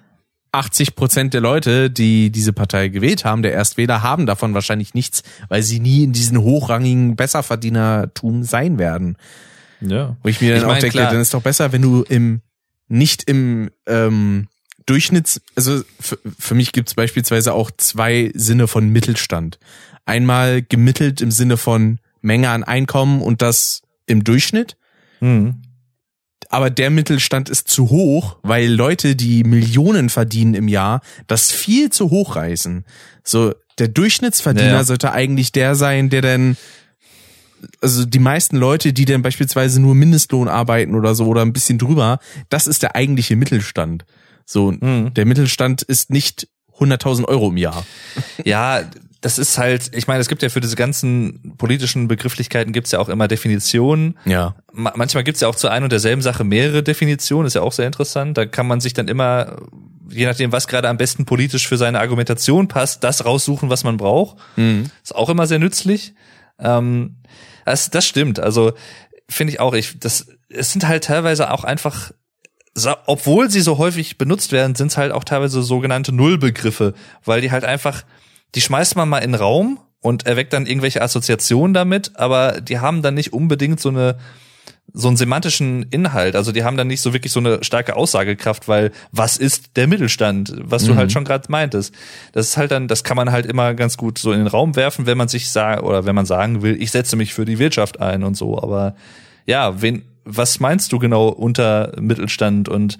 80 0.52 0.96
Prozent 0.96 1.34
der 1.34 1.42
Leute, 1.42 1.90
die 1.90 2.30
diese 2.30 2.52
Partei 2.54 2.88
gewählt 2.88 3.24
haben, 3.26 3.42
der 3.42 3.52
Erstwähler, 3.52 4.02
haben 4.02 4.24
davon 4.24 4.54
wahrscheinlich 4.54 4.94
nichts, 4.94 5.22
weil 5.48 5.62
sie 5.62 5.80
nie 5.80 6.04
in 6.04 6.12
diesen 6.12 6.40
hochrangigen 6.40 7.14
Besserverdienertum 7.14 8.42
sein 8.42 8.78
werden. 8.78 9.16
Ja. 9.80 10.16
Wo 10.22 10.28
ich 10.28 10.40
mir 10.40 10.50
dann 10.50 10.58
Ich 10.58 10.64
auch 10.64 10.70
mein, 10.70 10.80
denke, 10.80 10.96
klar. 10.96 11.10
dann 11.10 11.20
ist 11.20 11.34
doch 11.34 11.42
besser, 11.42 11.72
wenn 11.72 11.82
du 11.82 12.02
im 12.02 12.40
nicht 12.88 13.24
im 13.28 13.70
ähm, 13.86 14.48
Durchschnitts, 14.86 15.40
also 15.56 15.82
für, 15.98 16.18
für 16.38 16.54
mich 16.54 16.72
gibt's 16.72 16.94
beispielsweise 16.94 17.52
auch 17.52 17.70
zwei 17.76 18.30
Sinne 18.34 18.68
von 18.68 18.88
Mittelstand. 18.88 19.58
Einmal 20.04 20.62
gemittelt 20.62 21.20
im 21.20 21.30
Sinne 21.32 21.56
von 21.56 21.98
Menge 22.20 22.50
an 22.50 22.62
Einkommen 22.62 23.20
und 23.22 23.42
das 23.42 23.82
im 24.06 24.22
Durchschnitt. 24.22 24.76
Mhm. 25.20 25.62
Aber 26.48 26.70
der 26.70 26.90
Mittelstand 26.90 27.48
ist 27.48 27.66
zu 27.66 27.90
hoch, 27.90 28.36
weil 28.42 28.70
Leute, 28.72 29.16
die 29.16 29.42
Millionen 29.42 30.08
verdienen 30.10 30.54
im 30.54 30.68
Jahr, 30.68 31.00
das 31.26 31.50
viel 31.50 31.90
zu 31.90 32.10
hoch 32.10 32.36
reißen. 32.36 32.84
So, 33.24 33.52
der 33.78 33.88
Durchschnittsverdiener 33.88 34.70
Ja. 34.70 34.84
sollte 34.84 35.10
eigentlich 35.10 35.50
der 35.50 35.74
sein, 35.74 36.08
der 36.08 36.22
dann 36.22 36.56
also 37.80 38.04
die 38.04 38.18
meisten 38.18 38.56
Leute, 38.56 38.92
die 38.92 39.04
dann 39.04 39.22
beispielsweise 39.22 39.80
nur 39.80 39.94
Mindestlohn 39.94 40.48
arbeiten 40.48 40.94
oder 40.94 41.14
so 41.14 41.26
oder 41.26 41.42
ein 41.42 41.52
bisschen 41.52 41.78
drüber, 41.78 42.18
das 42.48 42.66
ist 42.66 42.82
der 42.82 42.94
eigentliche 42.96 43.36
Mittelstand. 43.36 44.04
So, 44.44 44.72
Mhm. 44.72 45.12
der 45.14 45.26
Mittelstand 45.26 45.82
ist 45.82 46.10
nicht 46.10 46.48
100.000 46.78 47.24
Euro 47.26 47.48
im 47.50 47.56
Jahr. 47.56 47.84
Ja, 48.44 48.82
das 49.22 49.38
ist 49.38 49.58
halt, 49.58 49.90
ich 49.96 50.06
meine, 50.06 50.20
es 50.20 50.28
gibt 50.28 50.42
ja 50.42 50.50
für 50.50 50.60
diese 50.60 50.76
ganzen 50.76 51.54
politischen 51.58 52.06
Begrifflichkeiten 52.06 52.72
gibt's 52.72 52.92
ja 52.92 53.00
auch 53.00 53.08
immer 53.08 53.26
Definitionen. 53.26 54.16
Ja. 54.24 54.54
Ma 54.72 54.92
manchmal 54.94 55.24
gibt's 55.24 55.40
ja 55.40 55.48
auch 55.48 55.56
zu 55.56 55.68
ein 55.68 55.82
und 55.82 55.90
derselben 55.90 56.22
Sache 56.22 56.44
mehrere 56.44 56.82
Definitionen, 56.84 57.46
ist 57.46 57.54
ja 57.54 57.62
auch 57.62 57.72
sehr 57.72 57.86
interessant. 57.86 58.36
Da 58.38 58.46
kann 58.46 58.68
man 58.68 58.80
sich 58.80 58.92
dann 58.92 59.08
immer, 59.08 59.56
je 60.08 60.26
nachdem, 60.26 60.52
was 60.52 60.68
gerade 60.68 60.88
am 60.88 60.96
besten 60.98 61.24
politisch 61.24 61.66
für 61.66 61.76
seine 61.76 61.98
Argumentation 61.98 62.68
passt, 62.68 63.02
das 63.02 63.24
raussuchen, 63.24 63.68
was 63.68 63.82
man 63.82 63.96
braucht. 63.96 64.36
Ist 65.02 65.14
auch 65.16 65.30
immer 65.30 65.46
sehr 65.48 65.58
nützlich. 65.58 66.14
Ähm, 66.58 67.16
das, 67.64 67.90
das 67.90 68.06
stimmt. 68.06 68.40
Also 68.40 68.72
finde 69.28 69.52
ich 69.52 69.60
auch. 69.60 69.74
Ich, 69.74 69.98
das, 69.98 70.26
es 70.48 70.72
sind 70.72 70.86
halt 70.86 71.04
teilweise 71.04 71.50
auch 71.50 71.64
einfach, 71.64 72.12
obwohl 73.06 73.50
sie 73.50 73.60
so 73.60 73.78
häufig 73.78 74.18
benutzt 74.18 74.52
werden, 74.52 74.74
sind 74.74 74.88
es 74.88 74.96
halt 74.96 75.12
auch 75.12 75.24
teilweise 75.24 75.62
sogenannte 75.62 76.12
Nullbegriffe, 76.12 76.94
weil 77.24 77.40
die 77.40 77.50
halt 77.50 77.64
einfach, 77.64 78.04
die 78.54 78.60
schmeißt 78.60 78.96
man 78.96 79.08
mal 79.08 79.18
in 79.18 79.32
den 79.32 79.40
Raum 79.40 79.80
und 80.00 80.26
erweckt 80.26 80.52
dann 80.52 80.66
irgendwelche 80.66 81.02
Assoziationen 81.02 81.74
damit, 81.74 82.16
aber 82.16 82.60
die 82.60 82.78
haben 82.78 83.02
dann 83.02 83.14
nicht 83.14 83.32
unbedingt 83.32 83.80
so 83.80 83.88
eine 83.88 84.18
so 84.92 85.08
einen 85.08 85.16
semantischen 85.16 85.84
Inhalt. 85.90 86.36
Also 86.36 86.52
die 86.52 86.64
haben 86.64 86.76
dann 86.76 86.86
nicht 86.86 87.00
so 87.00 87.12
wirklich 87.12 87.32
so 87.32 87.40
eine 87.40 87.62
starke 87.62 87.96
Aussagekraft, 87.96 88.66
weil 88.68 88.92
was 89.12 89.36
ist 89.36 89.76
der 89.76 89.86
Mittelstand, 89.88 90.54
was 90.58 90.84
du 90.84 90.96
halt 90.96 91.12
schon 91.12 91.24
gerade 91.24 91.50
meintest. 91.50 91.94
Das 92.32 92.48
ist 92.48 92.56
halt 92.56 92.70
dann, 92.70 92.88
das 92.88 93.04
kann 93.04 93.16
man 93.16 93.30
halt 93.30 93.46
immer 93.46 93.74
ganz 93.74 93.96
gut 93.96 94.18
so 94.18 94.32
in 94.32 94.38
den 94.38 94.46
Raum 94.46 94.74
werfen, 94.74 95.06
wenn 95.06 95.18
man 95.18 95.28
sich 95.28 95.50
sagt 95.50 95.82
oder 95.82 96.06
wenn 96.06 96.14
man 96.14 96.24
sagen 96.24 96.62
will, 96.62 96.80
ich 96.80 96.90
setze 96.90 97.16
mich 97.16 97.34
für 97.34 97.44
die 97.44 97.58
Wirtschaft 97.58 98.00
ein 98.00 98.22
und 98.22 98.36
so. 98.36 98.58
Aber 98.60 98.94
ja, 99.44 99.82
wen, 99.82 100.04
was 100.24 100.60
meinst 100.60 100.92
du 100.92 100.98
genau 100.98 101.28
unter 101.28 101.92
Mittelstand 102.00 102.68
und 102.68 102.98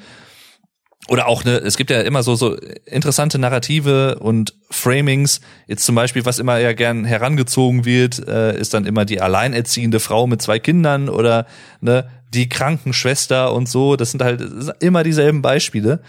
oder 1.09 1.29
auch 1.29 1.45
ne, 1.45 1.57
es 1.59 1.77
gibt 1.77 1.91
ja 1.91 2.01
immer 2.01 2.23
so 2.23 2.35
so 2.35 2.57
interessante 2.85 3.39
Narrative 3.39 4.19
und 4.19 4.55
Framings. 4.71 5.41
Jetzt 5.67 5.85
zum 5.85 5.95
Beispiel, 5.95 6.25
was 6.25 6.39
immer 6.39 6.59
ja 6.59 6.73
gern 6.73 7.05
herangezogen 7.05 7.85
wird, 7.85 8.27
äh, 8.27 8.59
ist 8.59 8.75
dann 8.75 8.85
immer 8.87 9.05
die 9.05 9.21
alleinerziehende 9.21 10.01
Frau 10.01 10.27
mit 10.27 10.43
zwei 10.43 10.59
Kindern 10.59 11.09
oder 11.09 11.47
ne 11.81 12.09
die 12.35 12.49
Krankenschwester 12.49 13.53
und 13.55 13.69
so. 13.69 13.95
Das 13.97 14.11
sind 14.11 14.23
halt 14.23 14.43
immer 14.81 15.05
dieselben 15.05 15.43
Beispiele. 15.43 16.01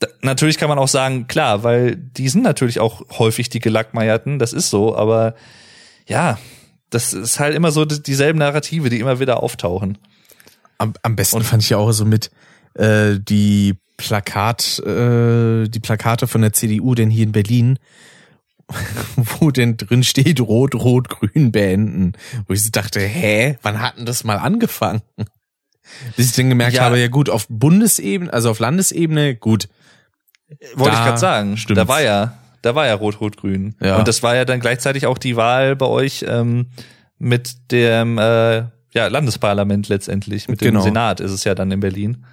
Da, 0.00 0.06
natürlich 0.22 0.58
kann 0.58 0.68
man 0.68 0.78
auch 0.78 0.86
sagen, 0.88 1.26
klar, 1.26 1.64
weil 1.64 1.96
die 1.96 2.28
sind 2.28 2.42
natürlich 2.44 2.78
auch 2.80 3.02
häufig 3.18 3.48
die 3.48 3.58
Gelackmeierten. 3.58 4.38
Das 4.38 4.52
ist 4.52 4.70
so, 4.70 4.94
aber 4.96 5.34
ja, 6.06 6.38
das 6.90 7.12
ist 7.14 7.40
halt 7.40 7.54
immer 7.56 7.70
so 7.72 7.84
die- 7.84 8.02
dieselben 8.02 8.38
Narrative, 8.38 8.90
die 8.90 9.00
immer 9.00 9.18
wieder 9.18 9.42
auftauchen. 9.42 9.98
Am, 10.76 10.92
am 11.02 11.16
besten 11.16 11.42
fand 11.42 11.62
ich 11.62 11.70
ja 11.70 11.78
auch 11.78 11.90
so 11.92 12.04
mit 12.04 12.30
äh, 12.74 13.18
die 13.18 13.76
Plakat, 13.96 14.78
äh, 14.80 15.68
die 15.68 15.80
Plakate 15.80 16.26
von 16.26 16.40
der 16.42 16.52
CDU, 16.52 16.94
denn 16.94 17.10
hier 17.10 17.24
in 17.24 17.32
Berlin, 17.32 17.78
wo 19.16 19.50
denn 19.50 19.76
drin 19.76 20.02
steht 20.04 20.40
Rot, 20.40 20.74
Rot, 20.74 21.08
Grün 21.08 21.52
beenden. 21.52 22.12
Wo 22.46 22.54
ich 22.54 22.62
so 22.62 22.70
dachte, 22.70 23.00
hä, 23.00 23.56
wann 23.62 23.80
hat 23.80 23.96
denn 23.98 24.06
das 24.06 24.24
mal 24.24 24.36
angefangen? 24.36 25.02
Bis 26.16 26.30
ich 26.30 26.36
dann 26.36 26.50
gemerkt 26.50 26.74
Ja. 26.74 26.82
habe, 26.82 26.98
ja 27.00 27.08
gut, 27.08 27.30
auf 27.30 27.46
Bundesebene, 27.48 28.32
also 28.32 28.50
auf 28.50 28.58
Landesebene, 28.58 29.34
gut. 29.36 29.68
Wollte 30.74 30.92
Da 30.94 30.98
ich 31.00 31.04
gerade 31.06 31.18
sagen. 31.18 31.56
stimmt's. 31.56 31.80
Da 31.80 31.88
war 31.88 32.02
ja, 32.02 32.38
da 32.62 32.74
war 32.74 32.86
ja 32.86 32.94
Rot-Rot-Grün. 32.94 33.74
Ja. 33.80 33.96
Und 33.98 34.06
das 34.08 34.22
war 34.22 34.36
ja 34.36 34.44
dann 34.44 34.60
gleichzeitig 34.60 35.06
auch 35.06 35.18
die 35.18 35.36
Wahl 35.36 35.76
bei 35.76 35.86
euch 35.86 36.24
ähm, 36.28 36.66
mit 37.18 37.70
dem 37.72 38.18
äh, 38.18 38.64
ja, 38.92 39.06
Landesparlament 39.08 39.88
letztendlich. 39.88 40.48
Mit 40.48 40.60
dem 40.60 40.68
Genau. 40.72 40.82
Senat 40.82 41.20
ist 41.20 41.32
es 41.32 41.44
ja 41.44 41.54
dann 41.54 41.70
in 41.70 41.80
Berlin. 41.80 42.24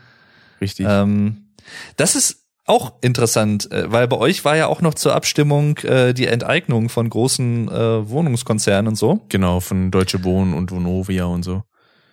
Richtig. 0.65 0.87
Ähm, 0.89 1.51
das 1.95 2.15
ist 2.15 2.45
auch 2.65 2.93
interessant, 3.01 3.71
äh, 3.71 3.91
weil 3.91 4.07
bei 4.07 4.17
euch 4.17 4.43
war 4.43 4.57
ja 4.57 4.65
auch 4.65 4.81
noch 4.81 4.95
zur 4.95 5.13
Abstimmung 5.13 5.77
äh, 5.79 6.13
die 6.13 6.25
Enteignung 6.25 6.89
von 6.89 7.07
großen 7.07 7.67
äh, 7.69 8.09
Wohnungskonzernen 8.09 8.87
und 8.87 8.95
so. 8.95 9.21
genau, 9.29 9.59
von 9.59 9.91
Deutsche 9.91 10.23
Wohnen 10.23 10.55
und 10.55 10.71
Vonovia 10.71 11.25
und 11.25 11.43
so. 11.43 11.61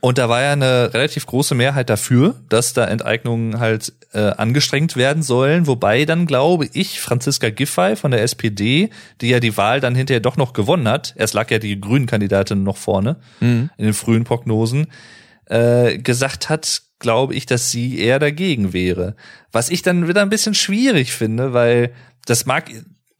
Und 0.00 0.18
da 0.18 0.28
war 0.28 0.42
ja 0.42 0.52
eine 0.52 0.92
relativ 0.92 1.26
große 1.26 1.54
Mehrheit 1.54 1.88
dafür, 1.88 2.34
dass 2.48 2.72
da 2.74 2.84
Enteignungen 2.84 3.60
halt 3.60 3.92
äh, 4.12 4.18
angestrengt 4.18 4.96
werden 4.96 5.22
sollen. 5.22 5.68
Wobei 5.68 6.04
dann, 6.04 6.26
glaube 6.26 6.68
ich, 6.72 7.00
Franziska 7.00 7.50
Giffey 7.50 7.94
von 7.94 8.10
der 8.10 8.20
SPD, 8.22 8.90
die 9.20 9.28
ja 9.28 9.38
die 9.38 9.56
Wahl 9.56 9.80
dann 9.80 9.94
hinterher 9.94 10.20
doch 10.20 10.36
noch 10.36 10.54
gewonnen 10.54 10.88
hat, 10.88 11.14
erst 11.16 11.34
lag 11.34 11.52
ja 11.52 11.60
die 11.60 11.80
Grünen-Kandidatin 11.80 12.64
noch 12.64 12.78
vorne 12.78 13.18
in 13.78 13.84
den 13.84 13.94
frühen 13.94 14.24
Prognosen, 14.24 14.88
äh, 15.46 15.98
gesagt 15.98 16.48
hat, 16.48 16.82
glaube 17.02 17.34
ich, 17.34 17.44
dass 17.44 17.70
sie 17.70 17.98
eher 17.98 18.18
dagegen 18.18 18.72
wäre. 18.72 19.14
Was 19.50 19.68
ich 19.68 19.82
dann 19.82 20.08
wieder 20.08 20.22
ein 20.22 20.30
bisschen 20.30 20.54
schwierig 20.54 21.12
finde, 21.12 21.52
weil 21.52 21.92
das 22.24 22.46
mag, 22.46 22.70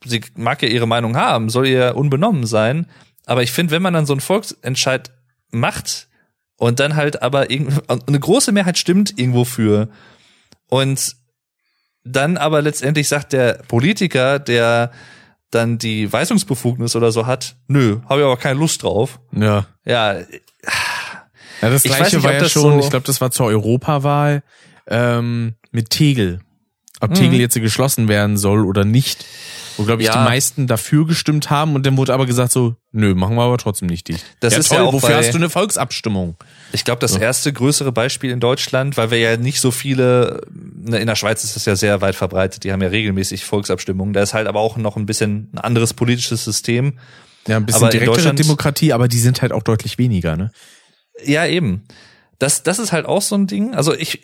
sie 0.04 0.22
mag 0.34 0.62
ja 0.62 0.68
ihre 0.68 0.88
Meinung 0.88 1.16
haben, 1.16 1.50
soll 1.50 1.66
ihr 1.66 1.96
unbenommen 1.96 2.46
sein. 2.46 2.86
Aber 3.26 3.42
ich 3.42 3.52
finde, 3.52 3.72
wenn 3.72 3.82
man 3.82 3.92
dann 3.92 4.06
so 4.06 4.14
einen 4.14 4.20
Volksentscheid 4.20 5.10
macht, 5.50 6.08
und 6.62 6.78
dann 6.78 6.94
halt 6.94 7.22
aber 7.22 7.48
eine 7.48 8.20
große 8.20 8.52
Mehrheit 8.52 8.78
stimmt 8.78 9.18
irgendwo 9.18 9.44
für 9.44 9.88
und 10.68 11.16
dann 12.04 12.36
aber 12.36 12.62
letztendlich 12.62 13.08
sagt 13.08 13.32
der 13.32 13.54
Politiker, 13.66 14.38
der 14.38 14.92
dann 15.50 15.78
die 15.78 16.12
Weisungsbefugnis 16.12 16.94
oder 16.94 17.10
so 17.10 17.26
hat, 17.26 17.56
nö, 17.66 17.98
habe 18.08 18.20
ich 18.20 18.24
aber 18.24 18.36
keine 18.36 18.60
Lust 18.60 18.84
drauf. 18.84 19.18
Ja. 19.32 19.66
Ja, 19.84 20.20
Ja, 21.62 21.70
das 21.70 21.84
Ich 21.84 21.92
gleiche 21.94 22.16
nicht, 22.16 22.24
war 22.24 22.32
ja 22.34 22.48
schon, 22.48 22.74
so- 22.74 22.80
ich 22.80 22.90
glaube, 22.90 23.06
das 23.06 23.20
war 23.20 23.30
zur 23.30 23.46
Europawahl 23.46 24.42
ähm, 24.88 25.54
mit 25.70 25.90
Tegel. 25.90 26.40
Ob 27.00 27.10
Mhm. 27.10 27.14
Tegel 27.14 27.40
jetzt 27.40 27.54
geschlossen 27.54 28.08
werden 28.08 28.36
soll 28.36 28.64
oder 28.66 28.84
nicht. 28.84 29.24
Wo, 29.76 29.84
glaube 29.84 30.02
ich, 30.02 30.08
Ja. 30.08 30.12
die 30.12 30.28
meisten 30.28 30.66
dafür 30.66 31.06
gestimmt 31.06 31.48
haben 31.50 31.74
und 31.74 31.86
dann 31.86 31.96
wurde 31.96 32.12
aber 32.12 32.26
gesagt 32.26 32.52
so, 32.52 32.76
nö, 32.92 33.14
machen 33.14 33.36
wir 33.36 33.42
aber 33.42 33.56
trotzdem 33.58 33.88
nicht 33.88 34.06
dicht. 34.06 34.22
Das 34.40 34.52
ja, 34.52 34.58
ist 34.58 34.68
toll, 34.68 34.78
ja 34.78 34.82
auch 34.84 34.92
wofür 34.92 35.08
bei- 35.08 35.16
hast 35.16 35.32
du 35.32 35.38
eine 35.38 35.48
Volksabstimmung? 35.48 36.36
ich 36.72 36.84
glaube, 36.84 37.00
das 37.00 37.16
erste 37.16 37.52
größere 37.52 37.90
Beispiel 37.90 38.30
in 38.30 38.38
Deutschland, 38.40 38.96
weil 38.98 39.10
wir 39.10 39.18
ja 39.18 39.36
nicht 39.38 39.60
so 39.60 39.70
viele, 39.70 40.42
ne, 40.52 40.98
in 40.98 41.06
der 41.06 41.16
Schweiz 41.16 41.42
ist 41.42 41.56
das 41.56 41.64
ja 41.64 41.74
sehr 41.74 42.00
weit 42.02 42.14
verbreitet, 42.16 42.64
die 42.64 42.72
haben 42.72 42.82
ja 42.82 42.88
regelmäßig 42.88 43.44
Volksabstimmungen. 43.44 44.12
Da 44.12 44.22
ist 44.22 44.34
halt 44.34 44.46
aber 44.46 44.60
auch 44.60 44.76
noch 44.76 44.96
ein 44.96 45.06
bisschen 45.06 45.48
ein 45.54 45.58
anderes 45.58 45.94
politisches 45.94 46.44
System. 46.44 46.98
Ja, 47.48 47.56
ein 47.56 47.64
bisschen 47.66 47.82
Aber 47.82 47.90
direktere 47.90 48.34
Demokratie, 48.34 48.92
aber 48.92 49.08
die 49.08 49.18
sind 49.18 49.42
halt 49.42 49.52
auch 49.52 49.62
deutlich 49.62 49.96
weniger, 49.98 50.36
ne? 50.36 50.52
Ja, 51.24 51.46
eben. 51.46 51.84
Das, 52.38 52.62
das 52.62 52.78
ist 52.78 52.92
halt 52.92 53.06
auch 53.06 53.22
so 53.22 53.36
ein 53.36 53.46
Ding. 53.46 53.74
Also 53.74 53.94
ich, 53.94 54.22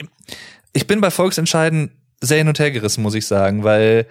ich 0.72 0.86
bin 0.86 1.00
bei 1.00 1.10
Volksentscheiden 1.10 1.92
sehr 2.20 2.38
hin 2.38 2.48
und 2.48 2.58
her 2.58 2.70
gerissen, 2.70 3.02
muss 3.02 3.14
ich 3.14 3.26
sagen, 3.26 3.62
weil 3.64 4.06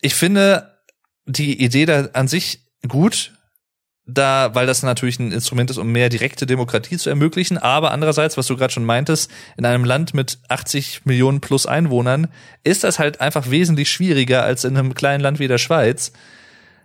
ich 0.00 0.14
finde 0.14 0.78
die 1.26 1.62
Idee 1.62 1.86
da 1.86 2.08
an 2.12 2.28
sich 2.28 2.60
gut, 2.88 3.32
da, 4.06 4.54
weil 4.54 4.66
das 4.66 4.82
natürlich 4.82 5.18
ein 5.18 5.32
Instrument 5.32 5.70
ist, 5.70 5.78
um 5.78 5.90
mehr 5.90 6.10
direkte 6.10 6.44
Demokratie 6.44 6.98
zu 6.98 7.08
ermöglichen. 7.08 7.56
Aber 7.56 7.90
andererseits, 7.90 8.36
was 8.36 8.46
du 8.46 8.56
gerade 8.56 8.72
schon 8.72 8.84
meintest, 8.84 9.30
in 9.56 9.64
einem 9.64 9.84
Land 9.84 10.12
mit 10.12 10.38
80 10.48 11.06
Millionen 11.06 11.40
plus 11.40 11.64
Einwohnern 11.66 12.28
ist 12.64 12.84
das 12.84 12.98
halt 12.98 13.22
einfach 13.22 13.50
wesentlich 13.50 13.90
schwieriger 13.90 14.42
als 14.42 14.64
in 14.64 14.76
einem 14.76 14.92
kleinen 14.94 15.22
Land 15.22 15.38
wie 15.38 15.48
der 15.48 15.56
Schweiz. 15.58 16.12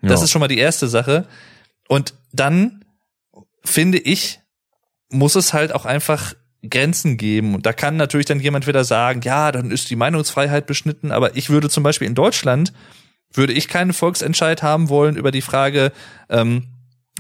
Das 0.01 0.21
Ja. 0.21 0.23
ist 0.25 0.31
schon 0.31 0.39
mal 0.39 0.47
die 0.47 0.59
erste 0.59 0.87
Sache. 0.87 1.27
Und 1.89 2.13
dann 2.31 2.78
finde 3.63 3.97
ich, 3.97 4.39
muss 5.09 5.35
es 5.35 5.53
halt 5.53 5.73
auch 5.73 5.85
einfach 5.85 6.33
Grenzen 6.67 7.17
geben. 7.17 7.55
Und 7.55 7.65
da 7.65 7.73
kann 7.73 7.95
natürlich 7.95 8.25
dann 8.25 8.39
jemand 8.39 8.67
wieder 8.67 8.83
sagen, 8.83 9.21
ja, 9.23 9.51
dann 9.51 9.71
ist 9.71 9.89
die 9.89 9.95
Meinungsfreiheit 9.95 10.65
beschnitten. 10.65 11.11
Aber 11.11 11.35
ich 11.35 11.49
würde 11.49 11.69
zum 11.69 11.83
Beispiel 11.83 12.07
in 12.07 12.15
Deutschland, 12.15 12.73
würde 13.33 13.53
ich 13.53 13.67
keinen 13.67 13.93
Volksentscheid 13.93 14.63
haben 14.63 14.89
wollen 14.89 15.15
über 15.15 15.31
die 15.31 15.41
Frage, 15.41 15.91
ähm, 16.29 16.67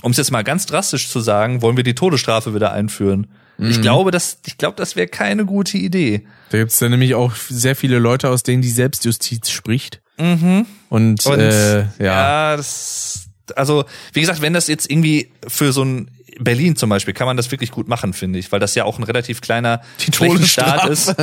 um 0.01 0.11
es 0.11 0.17
jetzt 0.17 0.31
mal 0.31 0.43
ganz 0.43 0.65
drastisch 0.65 1.09
zu 1.09 1.19
sagen, 1.19 1.61
wollen 1.61 1.77
wir 1.77 1.83
die 1.83 1.95
Todesstrafe 1.95 2.55
wieder 2.55 2.71
einführen? 2.71 3.27
Mhm. 3.57 3.69
Ich 3.69 3.81
glaube, 3.81 4.11
das, 4.11 4.39
ich 4.45 4.57
glaube, 4.57 4.75
das 4.77 4.95
wäre 4.95 5.07
keine 5.07 5.45
gute 5.45 5.77
Idee. 5.77 6.25
Da 6.49 6.57
gibt's 6.57 6.79
dann 6.79 6.91
nämlich 6.91 7.15
auch 7.15 7.35
sehr 7.35 7.75
viele 7.75 7.99
Leute, 7.99 8.29
aus 8.29 8.43
denen 8.43 8.61
die 8.61 8.69
Selbstjustiz 8.69 9.49
spricht. 9.49 10.01
Mhm. 10.17 10.65
Und, 10.89 11.25
Und 11.25 11.39
äh, 11.39 11.81
ja. 11.81 11.87
ja, 11.99 12.57
das, 12.57 13.29
also 13.55 13.85
wie 14.13 14.21
gesagt, 14.21 14.41
wenn 14.41 14.53
das 14.53 14.67
jetzt 14.67 14.89
irgendwie 14.89 15.31
für 15.47 15.71
so 15.71 15.83
ein 15.83 16.09
Berlin 16.39 16.75
zum 16.75 16.89
Beispiel 16.89 17.13
kann 17.13 17.27
man 17.27 17.37
das 17.37 17.51
wirklich 17.51 17.71
gut 17.71 17.87
machen, 17.87 18.13
finde 18.13 18.39
ich, 18.39 18.51
weil 18.51 18.59
das 18.59 18.75
ja 18.75 18.83
auch 18.83 18.97
ein 18.97 19.03
relativ 19.03 19.41
kleiner 19.41 19.81
Flächenstaat 19.97 20.89
ist. 20.89 21.15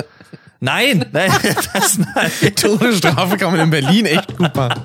Nein, 0.60 1.04
nein, 1.12 1.30
das 1.72 1.98
nein. 1.98 2.30
Die 2.40 2.50
Todesstrafe 2.50 3.36
kann 3.36 3.52
man 3.52 3.60
in 3.60 3.70
Berlin 3.70 4.06
echt 4.06 4.36
gut 4.36 4.54
machen. 4.54 4.82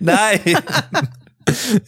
Nein. 0.00 0.40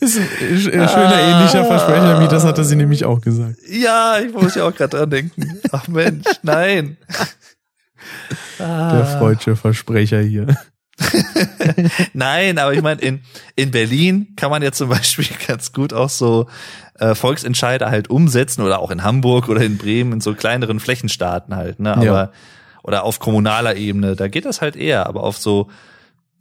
Ist 0.01 0.19
ein 0.19 0.89
schöner 0.89 1.21
ähnlicher 1.21 1.65
Versprecher, 1.65 2.21
wie 2.21 2.29
das 2.29 2.45
hatte 2.45 2.65
sie 2.65 2.77
nämlich 2.77 3.05
auch 3.05 3.21
gesagt. 3.21 3.57
Ja, 3.69 4.19
ich 4.19 4.33
muss 4.33 4.55
ja 4.55 4.65
auch 4.65 4.75
gerade 4.75 4.97
dran 4.97 5.11
denken. 5.11 5.61
Ach 5.73 5.89
Mensch, 5.89 6.27
nein. 6.43 6.97
Der 8.59 9.17
freudsche 9.19 9.57
Versprecher 9.57 10.21
hier. 10.21 10.57
Nein, 12.13 12.59
aber 12.59 12.75
ich 12.75 12.83
meine, 12.83 13.01
in, 13.01 13.21
in 13.57 13.71
Berlin 13.71 14.35
kann 14.37 14.51
man 14.51 14.63
ja 14.63 14.73
zum 14.73 14.89
Beispiel 14.89 15.27
ganz 15.47 15.73
gut 15.73 15.93
auch 15.93 16.11
so 16.11 16.49
äh, 16.99 17.15
Volksentscheide 17.15 17.91
halt 17.91 18.11
umsetzen 18.11 18.63
oder 18.63 18.79
auch 18.81 18.91
in 18.91 19.03
Hamburg 19.03 19.49
oder 19.49 19.63
in 19.63 19.79
Bremen 19.79 20.13
in 20.15 20.21
so 20.21 20.35
kleineren 20.35 20.81
Flächenstaaten 20.81 21.57
halt, 21.57 21.81
ne? 21.81 21.95
Aber 21.97 22.05
Ja. 22.05 22.33
oder 22.83 23.05
auf 23.05 23.19
kommunaler 23.19 23.77
Ebene, 23.77 24.17
da 24.17 24.29
geht 24.29 24.45
das 24.45 24.61
halt 24.61 24.77
eher, 24.77 25.07
aber 25.07 25.23
auf 25.23 25.39
so 25.39 25.69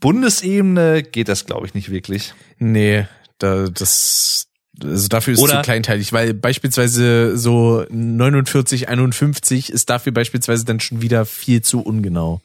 Bundesebene 0.02 1.04
geht 1.04 1.30
das, 1.30 1.46
glaube 1.46 1.68
ich, 1.68 1.74
nicht 1.74 1.92
wirklich. 1.92 2.34
Nee, 2.58 3.06
da, 3.38 3.68
das, 3.68 4.48
also 4.84 5.08
dafür 5.08 5.36
ist 5.36 5.40
Oder- 5.40 5.58
zu 5.58 5.62
kleinteilig, 5.62 6.12
weil 6.12 6.34
beispielsweise 6.34 7.38
so 7.38 7.86
49, 7.90 8.90
51 8.90 9.72
ist 9.72 9.90
dafür 9.90 10.12
beispielsweise 10.12 10.66
dann 10.66 10.80
schon 10.80 11.02
wieder 11.02 11.26
viel 11.26 11.62
zu 11.62 11.82
ungenau. 11.82 12.42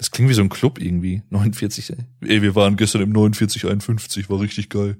Das 0.00 0.10
klingt 0.10 0.30
wie 0.30 0.34
so 0.34 0.40
ein 0.40 0.48
Club 0.48 0.80
irgendwie. 0.80 1.22
49. 1.28 1.92
Ey, 2.22 2.40
wir 2.40 2.54
waren 2.54 2.76
gestern 2.76 3.02
im 3.02 3.10
49, 3.12 3.66
51, 3.66 4.30
war 4.30 4.40
richtig 4.40 4.70
geil. 4.70 4.96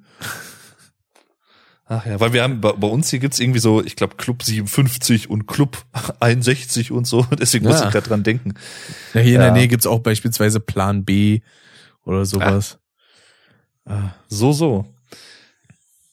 Ach 1.87 2.05
ja, 2.05 2.21
weil 2.21 2.35
wir 2.35 2.43
haben, 2.43 2.61
bei, 2.61 2.73
bei 2.73 2.87
uns 2.87 3.09
hier 3.09 3.19
gibt's 3.19 3.41
irgendwie 3.41 3.61
so, 3.61 3.83
ich 3.83 3.97
glaube, 3.97 4.17
Club 4.17 4.43
57 4.43 5.31
und 5.31 5.47
Club 5.47 5.79
61 6.21 6.93
und 6.93 7.07
so. 7.07 7.27
Deswegen 7.41 7.65
muss 7.65 7.81
Ja. 7.81 7.87
ich 7.87 7.93
gerade 7.93 8.09
dran 8.09 8.23
denken. 8.23 8.53
Ja, 9.15 9.23
hier 9.23 9.35
in 9.37 9.41
der 9.41 9.49
Ja. 9.49 9.55
Nähe 9.55 9.69
gibt's 9.69 9.87
auch 9.87 10.01
beispielsweise 10.01 10.61
Plan 10.61 11.05
B 11.07 11.41
oder 12.05 12.27
sowas. 12.27 12.79
So, 14.29 14.53
so. 14.53 14.87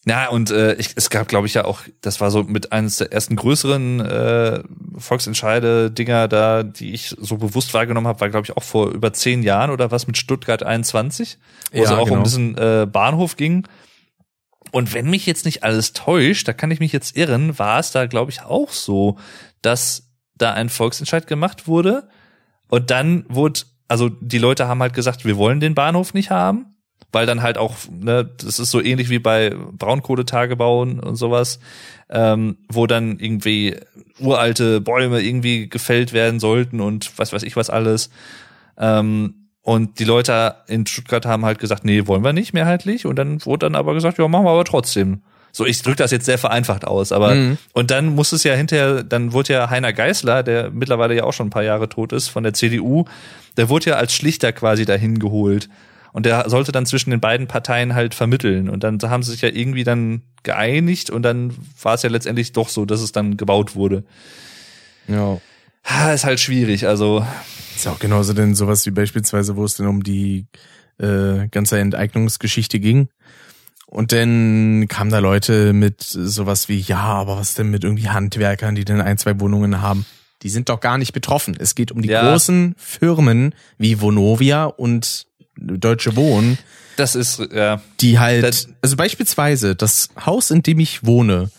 Ja, 0.08 0.30
und 0.30 0.52
äh, 0.52 0.76
ich, 0.76 0.92
es 0.96 1.10
gab, 1.10 1.28
glaube 1.28 1.48
ich, 1.48 1.54
ja 1.54 1.66
auch, 1.66 1.82
das 2.00 2.22
war 2.22 2.32
so 2.32 2.44
mit 2.44 2.72
eines 2.72 2.98
der 2.98 3.12
ersten 3.12 3.36
größeren 3.36 4.00
äh, 4.00 4.64
Volksentscheide-Dinger 4.98 6.30
da, 6.30 6.64
die 6.64 6.94
ich 6.94 7.16
so 7.20 7.38
bewusst 7.38 7.74
wahrgenommen 7.74 8.08
habe, 8.08 8.22
war, 8.22 8.30
glaube 8.30 8.46
ich, 8.46 8.56
auch 8.56 8.64
vor 8.64 8.92
über 8.92 9.12
zehn 9.12 9.44
Jahren 9.44 9.70
oder 9.70 9.92
was 9.92 10.08
mit 10.08 10.18
Stuttgart 10.18 10.64
21, 10.64 11.38
wo 11.74 11.84
es 11.84 11.90
Ja, 11.90 11.98
auch 11.98 12.04
um 12.04 12.10
genau. 12.10 12.24
diesen 12.24 12.58
äh, 12.58 12.88
Bahnhof 12.90 13.36
ging. 13.36 13.68
Und 14.72 14.94
wenn 14.94 15.10
mich 15.10 15.26
jetzt 15.26 15.44
nicht 15.44 15.64
alles 15.64 15.92
täuscht, 15.92 16.48
da 16.48 16.54
kann 16.54 16.72
ich 16.72 16.80
mich 16.80 16.94
jetzt 16.94 17.18
irren, 17.18 17.60
war 17.60 17.80
es 17.80 17.92
da, 17.92 18.06
glaube 18.06 18.32
ich, 18.32 18.44
auch 18.44 18.72
so, 18.72 19.18
dass 19.62 20.10
da 20.36 20.54
ein 20.54 20.70
Volksentscheid 20.70 21.28
gemacht 21.28 21.68
wurde 21.68 22.08
und 22.70 22.92
dann 22.92 23.26
wurde, 23.28 23.62
also 23.90 24.08
die 24.10 24.38
Leute 24.38 24.68
haben 24.70 24.82
halt 24.82 24.94
gesagt, 24.94 25.26
wir 25.26 25.36
wollen 25.36 25.60
den 25.60 25.76
Bahnhof 25.76 26.14
nicht 26.14 26.30
haben, 26.30 26.77
weil 27.11 27.26
dann 27.26 27.41
halt 27.41 27.57
auch, 27.57 27.76
ne, 27.90 28.30
das 28.44 28.60
ist 28.60 28.72
so 28.72 28.82
ähnlich 28.82 29.10
wie 29.10 29.19
bei 29.19 29.53
Braunkohletagebau 29.74 30.82
und 30.82 30.99
und 30.99 31.15
sowas, 31.15 31.60
ähm, 32.10 32.57
wo 32.69 32.86
dann 32.88 33.19
irgendwie 33.19 33.76
uralte 34.19 34.82
Bäume 34.82 35.22
irgendwie 35.22 35.69
gefällt 35.69 36.14
werden 36.14 36.40
sollten 36.40 36.80
und 36.82 37.11
was 37.18 37.34
weiß 37.34 37.44
ich 37.44 37.56
was 37.56 37.69
alles. 37.69 38.10
Ähm, 38.78 39.49
und 39.61 39.99
die 39.99 40.06
Leute 40.06 40.56
in 40.68 40.86
Stuttgart 40.88 41.26
haben 41.26 41.44
halt 41.45 41.60
gesagt, 41.60 41.84
nee, 41.84 42.07
wollen 42.07 42.24
wir 42.24 42.32
nicht 42.34 42.53
mehrheitlich. 42.53 43.06
Und 43.06 43.18
dann 43.18 43.45
wurde 43.45 43.65
dann 43.65 43.76
aber 43.76 43.94
gesagt, 43.94 44.18
ja, 44.18 44.28
machen 44.28 44.45
wir 44.45 44.52
aber 44.52 44.64
trotzdem. 44.64 45.22
So, 45.52 45.65
ich 45.65 45.82
drücke 45.82 45.98
das 45.98 46.11
jetzt 46.11 46.26
sehr 46.26 46.38
vereinfacht 46.38 46.86
aus, 46.86 47.11
aber 47.11 47.34
Mhm. 47.36 47.57
und 47.74 47.90
dann 47.91 48.14
muss 48.15 48.32
es 48.32 48.44
ja 48.44 48.53
hinterher, 48.53 49.03
dann 49.03 49.34
wurde 49.34 49.53
ja 49.53 49.69
Heiner 49.69 49.91
Geißler, 49.91 50.44
der 50.44 50.69
mittlerweile 50.72 51.15
ja 51.15 51.24
auch 51.24 51.34
schon 51.34 51.48
ein 51.48 51.52
paar 51.52 51.64
Jahre 51.64 51.90
tot 51.90 52.14
ist, 52.14 52.28
von 52.28 52.44
der 52.44 52.53
CDU, 52.53 53.06
der 53.57 53.68
wurde 53.68 53.90
ja 53.90 53.95
als 53.95 54.14
Schlichter 54.14 54.52
quasi 54.53 54.86
dahin 54.86 55.19
geholt. 55.19 55.68
Und 56.18 56.26
der 56.26 56.49
sollte 56.49 56.72
dann 56.72 56.88
zwischen 56.88 57.11
den 57.11 57.19
beiden 57.19 57.45
Parteien 57.45 57.94
halt 57.94 58.15
vermitteln. 58.15 58.69
Und 58.69 58.84
dann 58.84 58.98
haben 59.03 59.22
sie 59.22 59.30
sich 59.30 59.41
ja 59.41 59.49
irgendwie 59.49 59.84
dann 59.84 60.23
geeinigt 60.41 61.11
und 61.11 61.22
dann 61.22 61.53
war 61.84 61.94
es 61.94 62.02
ja 62.02 62.10
letztendlich 62.10 62.53
doch 62.53 62.69
so, 62.69 62.85
dass 62.85 63.02
es 63.02 63.11
dann 63.11 63.38
gebaut 63.38 63.76
wurde. 63.76 64.03
Ja. 65.07 65.39
Ha, 65.85 66.14
ist 66.14 66.26
halt 66.26 66.39
schwierig. 66.39 66.88
Also, 66.88 67.23
Ist 67.76 67.85
ja 67.85 67.91
auch 67.91 67.99
genauso 67.99 68.34
denn 68.34 68.56
sowas 68.56 68.84
wie 68.88 68.89
beispielsweise, 68.89 69.57
wo 69.57 69.64
es 69.64 69.76
denn 69.76 69.85
um 69.85 70.02
die 70.02 70.48
äh, 70.98 71.49
ganze 71.52 71.77
Enteignungsgeschichte 71.77 72.80
ging. 72.80 73.10
Und 73.85 74.11
dann 74.11 74.88
kamen 74.88 75.11
da 75.11 75.19
Leute 75.19 75.72
mit 75.72 76.02
sowas 76.02 76.68
wie, 76.68 76.80
ja, 76.80 76.98
aber 76.98 77.38
was 77.38 77.53
denn 77.53 77.69
mit 77.69 77.84
irgendwie 77.84 78.10
Handwerkern, 78.10 78.73
die 78.73 78.85
denn 78.85 79.02
ein, 79.02 79.19
zwei 79.19 79.39
Wohnungen 79.39 79.84
haben? 79.84 80.03
Die 80.41 80.49
sind 80.49 80.69
doch 80.69 80.80
gar 80.80 80.98
nicht 80.98 81.14
betroffen. 81.14 81.56
Es 81.60 81.76
geht 81.76 81.91
um 81.91 82.02
die 82.02 82.10
Ja. 82.10 82.27
großen 82.31 82.73
Firmen 82.76 83.53
wie 83.77 84.02
Vonovia 84.02 84.65
und 84.65 85.27
Deutsche 85.60 86.16
Wohnen, 86.16 86.58
das 86.96 87.16
ist, 87.16 87.40
ja, 87.54 87.82
die 88.00 88.20
halt, 88.20 88.44
Das- 88.44 88.68
also 88.82 88.96
beispielsweise 88.96 89.76
das 89.76 90.10
Haus, 90.26 90.52
in 90.52 90.64
dem 90.64 90.80
ich 90.80 91.06
wohne. 91.06 91.52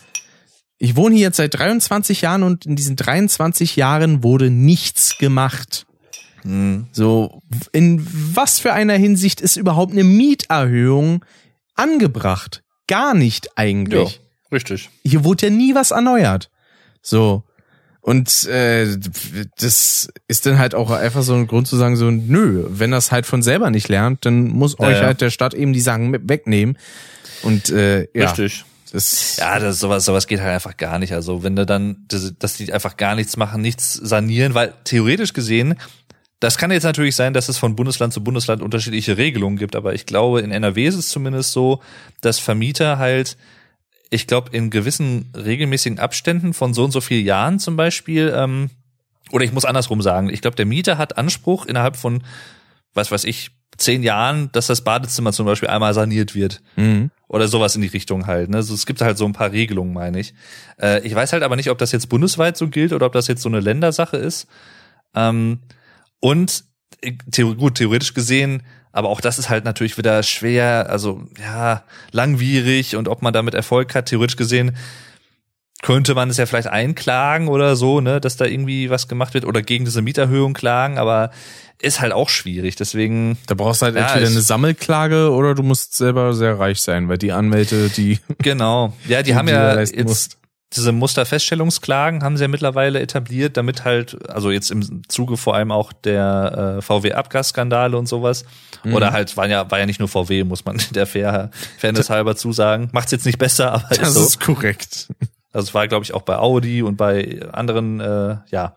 Ich 0.79 0.95
wohne 0.97 1.15
hier 1.17 1.25
jetzt 1.27 1.37
seit 1.39 1.55
23 1.59 2.23
Jahren 2.23 2.43
und 2.45 2.65
in 2.67 2.77
diesen 2.77 2.97
23 2.97 3.77
Jahren 3.77 4.23
wurde 4.23 4.51
nichts 4.51 5.19
gemacht. 5.19 5.87
So, 6.93 7.43
in 7.73 8.07
was 8.35 8.59
für 8.61 8.73
einer 8.73 8.95
Hinsicht 8.95 9.41
ist 9.41 9.57
überhaupt 9.57 9.93
eine 9.93 10.05
Mieterhöhung 10.05 11.25
angebracht? 11.75 12.63
Gar 12.87 13.15
nicht 13.15 13.49
eigentlich. 13.57 14.21
richtig. 14.51 14.89
Hier 15.05 15.25
wurde 15.25 15.47
ja 15.47 15.53
nie 15.53 15.75
was 15.75 15.91
erneuert. 15.91 16.49
So. 17.03 17.43
Und 18.09 18.47
äh, 18.47 18.97
das 19.59 20.09
ist 20.29 20.47
dann 20.47 20.59
halt 20.59 20.75
auch 20.75 20.91
einfach 20.91 21.21
so 21.21 21.35
ein 21.35 21.47
Grund 21.47 21.69
zu 21.69 21.77
sagen, 21.77 21.95
so, 21.95 22.11
nö, 22.11 22.65
wenn 22.71 22.91
das 22.91 23.13
halt 23.13 23.27
von 23.27 23.43
selber 23.43 23.69
nicht 23.69 23.91
lernt, 23.91 24.25
dann 24.25 24.49
muss 24.49 24.81
euch 24.81 24.97
ja. 24.97 25.03
halt 25.03 25.21
der 25.21 25.29
Stadt 25.29 25.53
eben 25.53 25.75
die 25.75 25.81
Sachen 25.81 26.11
wegnehmen. 26.27 26.79
Und 27.43 27.69
äh, 27.69 28.09
ja, 28.15 28.31
Richtig. 28.31 28.65
das 28.93 29.37
Ja, 29.37 29.59
das, 29.59 29.79
sowas, 29.79 30.07
sowas 30.07 30.27
geht 30.27 30.41
halt 30.41 30.55
einfach 30.55 30.79
gar 30.79 30.99
nicht. 30.99 31.13
Also 31.13 31.43
wenn 31.43 31.55
du 31.55 31.67
dann, 31.67 32.07
dass 32.09 32.33
dass 32.39 32.57
die 32.57 32.73
einfach 32.73 32.97
gar 32.97 33.15
nichts 33.15 33.37
machen, 33.37 33.61
nichts 33.61 33.93
sanieren, 33.93 34.55
weil 34.55 34.73
theoretisch 34.85 35.35
gesehen, 35.35 35.75
das 36.41 36.57
kann 36.57 36.71
jetzt 36.71 36.85
natürlich 36.85 37.15
sein, 37.15 37.35
dass 37.35 37.51
es 37.51 37.59
von 37.59 37.77
Bundesland 37.77 38.15
zu 38.15 38.25
Bundesland 38.25 38.63
unterschiedliche 38.63 39.19
Regelungen 39.19 39.59
gibt, 39.59 39.77
aber 39.77 39.93
ich 39.93 40.07
glaube, 40.07 40.41
in 40.41 40.51
NRW 40.51 40.87
ist 40.87 40.95
es 40.95 41.11
zumindest 41.11 41.53
so, 41.53 41.83
dass 42.23 42.39
Vermieter 42.39 42.97
halt, 42.97 43.37
ich 44.11 44.27
glaube, 44.27 44.57
in 44.57 44.71
gewissen 44.71 45.31
regelmäßigen 45.37 45.99
Abständen 45.99 46.55
von 46.55 46.75
so 46.75 46.85
und 46.85 46.93
so 46.93 47.01
vielen 47.01 47.25
Jahren 47.25 47.59
zum 47.59 47.77
Beispiel, 47.77 48.33
ähm, 48.35 48.71
oder 49.31 49.45
ich 49.45 49.53
muss 49.53 49.65
andersrum 49.65 50.01
sagen, 50.01 50.31
ich 50.31 50.41
glaube, 50.41 50.57
der 50.57 50.67
Mieter 50.67 50.99
hat 50.99 51.19
Anspruch 51.19 51.67
innerhalb 51.67 51.97
von, 51.97 52.23
was 52.95 53.11
weiß 53.11 53.25
ich, 53.25 53.51
zehn 53.77 54.03
Jahren, 54.03 54.51
dass 54.53 54.67
das 54.67 54.83
Badezimmer 54.83 55.33
zum 55.33 55.47
Beispiel 55.47 55.69
einmal 55.69 55.95
saniert 55.95 56.35
wird. 56.35 56.61
mhm. 56.77 57.11
Oder 57.31 57.47
sowas 57.47 57.77
in 57.77 57.83
die 57.83 57.89
Richtung 57.89 58.27
halt. 58.27 58.49
Ne? 58.49 58.57
Also 58.57 58.73
es 58.73 58.87
gibt 58.87 59.03
halt 59.03 59.19
so 59.19 59.27
ein 59.27 59.35
paar 59.35 59.53
Regelungen, 59.53 59.93
meine 59.93 60.19
ich. 60.19 60.33
Äh, 60.81 61.07
ich 61.07 61.15
weiß 61.15 61.35
halt 61.35 61.43
aber 61.43 61.57
nicht, 61.57 61.69
ob 61.69 61.77
das 61.77 61.93
jetzt 61.93 62.09
bundesweit 62.09 62.57
so 62.57 62.69
gilt 62.69 62.95
oder 62.95 63.05
ob 63.05 63.13
das 63.13 63.27
jetzt 63.27 63.43
so 63.43 63.51
eine 63.51 63.61
Ländersache 63.61 64.17
ist. 64.17 64.47
Ähm, 65.15 65.59
und 66.21 66.65
äh, 67.03 67.13
gut, 67.55 67.75
theoretisch 67.75 68.15
gesehen, 68.15 68.63
aber 68.93 69.09
auch 69.09 69.21
das 69.21 69.39
ist 69.39 69.49
halt 69.49 69.65
natürlich 69.65 69.99
wieder 69.99 70.23
schwer, 70.23 70.87
also 70.91 71.23
ja, 71.41 71.83
langwierig 72.11 72.97
und 72.97 73.09
ob 73.09 73.23
man 73.23 73.33
damit 73.33 73.55
Erfolg 73.55 73.95
hat, 73.95 74.07
theoretisch 74.07 74.37
gesehen, 74.37 74.77
könnte 75.83 76.15
man 76.15 76.29
es 76.29 76.37
ja 76.37 76.47
vielleicht 76.47 76.69
einklagen 76.69 77.49
oder 77.49 77.77
so, 77.77 78.01
ne, 78.01 78.21
dass 78.21 78.37
da 78.37 78.45
irgendwie 78.45 78.91
was 78.91 79.07
gemacht 79.07 79.35
wird 79.35 79.45
oder 79.45 79.63
gegen 79.63 79.85
diese 79.85 80.03
Mieterhöhung 80.03 80.53
klagen, 80.53 80.99
aber 80.99 81.31
ist 81.81 82.01
halt 82.01 82.13
auch 82.13 82.29
schwierig. 82.29 82.75
Deswegen 82.77 83.39
Da 83.47 83.55
brauchst 83.55 83.83
du 83.83 83.87
halt 83.87 83.95
Ja, 83.95 84.09
entweder 84.09 84.27
eine 84.27 84.41
Sammelklage 84.41 85.31
oder 85.31 85.55
du 85.55 85.63
musst 85.63 85.97
selber 85.97 86.35
sehr 86.35 86.59
reich 86.59 86.81
sein, 86.81 87.09
weil 87.09 87.19
die 87.19 87.33
Anwälte, 87.33 87.89
die, 87.91 88.19
genau. 88.39 88.93
Ja, 89.07 89.23
die 89.23 89.27
die 89.31 89.35
haben 89.37 89.49
ja 89.49 89.79
jetzt 89.79 89.97
musst. 90.05 90.39
Diese 90.75 90.93
Musterfeststellungsklagen 90.93 92.23
haben 92.23 92.37
sie 92.37 92.45
ja 92.45 92.49
mittlerweile 92.49 93.01
etabliert, 93.01 93.57
damit 93.57 93.85
halt, 93.85 94.29
also 94.29 94.51
jetzt 94.51 94.71
im 94.71 95.03
Zuge 95.09 95.39
vor 95.39 95.55
allem 95.55 95.71
auch 95.71 95.93
der 95.93 96.77
äh, 96.79 96.83
VW-Abgasskandale 96.83 97.97
und 97.97 98.07
sowas. 98.07 98.45
Mhm. 98.85 98.95
Oder 98.95 99.13
halt, 99.13 99.37
war 99.37 99.49
ja, 99.49 99.71
war 99.71 99.79
ja 99.79 99.87
nicht 99.87 99.99
nur 99.99 100.09
VW, 100.09 100.45
muss 100.45 100.65
man 100.65 100.79
der 100.95 101.07
Fair, 101.07 101.51
Fairness 101.79 102.11
halber 102.11 102.37
zusagen. 102.37 102.91
Macht's 102.93 103.13
jetzt 103.13 103.25
nicht 103.25 103.39
besser, 103.39 103.73
aber 103.73 103.89
das 103.89 104.09
ist 104.09 104.15
so. 104.15 104.21
ist 104.25 104.41
korrekt. 104.41 105.09
Also 105.53 105.69
es 105.69 105.75
war, 105.75 105.89
glaube 105.89 106.05
ich, 106.05 106.13
auch 106.13 106.23
bei 106.23 106.37
Audi 106.37 106.83
und 106.83 106.97
bei 106.97 107.41
anderen, 107.53 108.01
äh, 108.01 108.37
ja. 108.51 108.77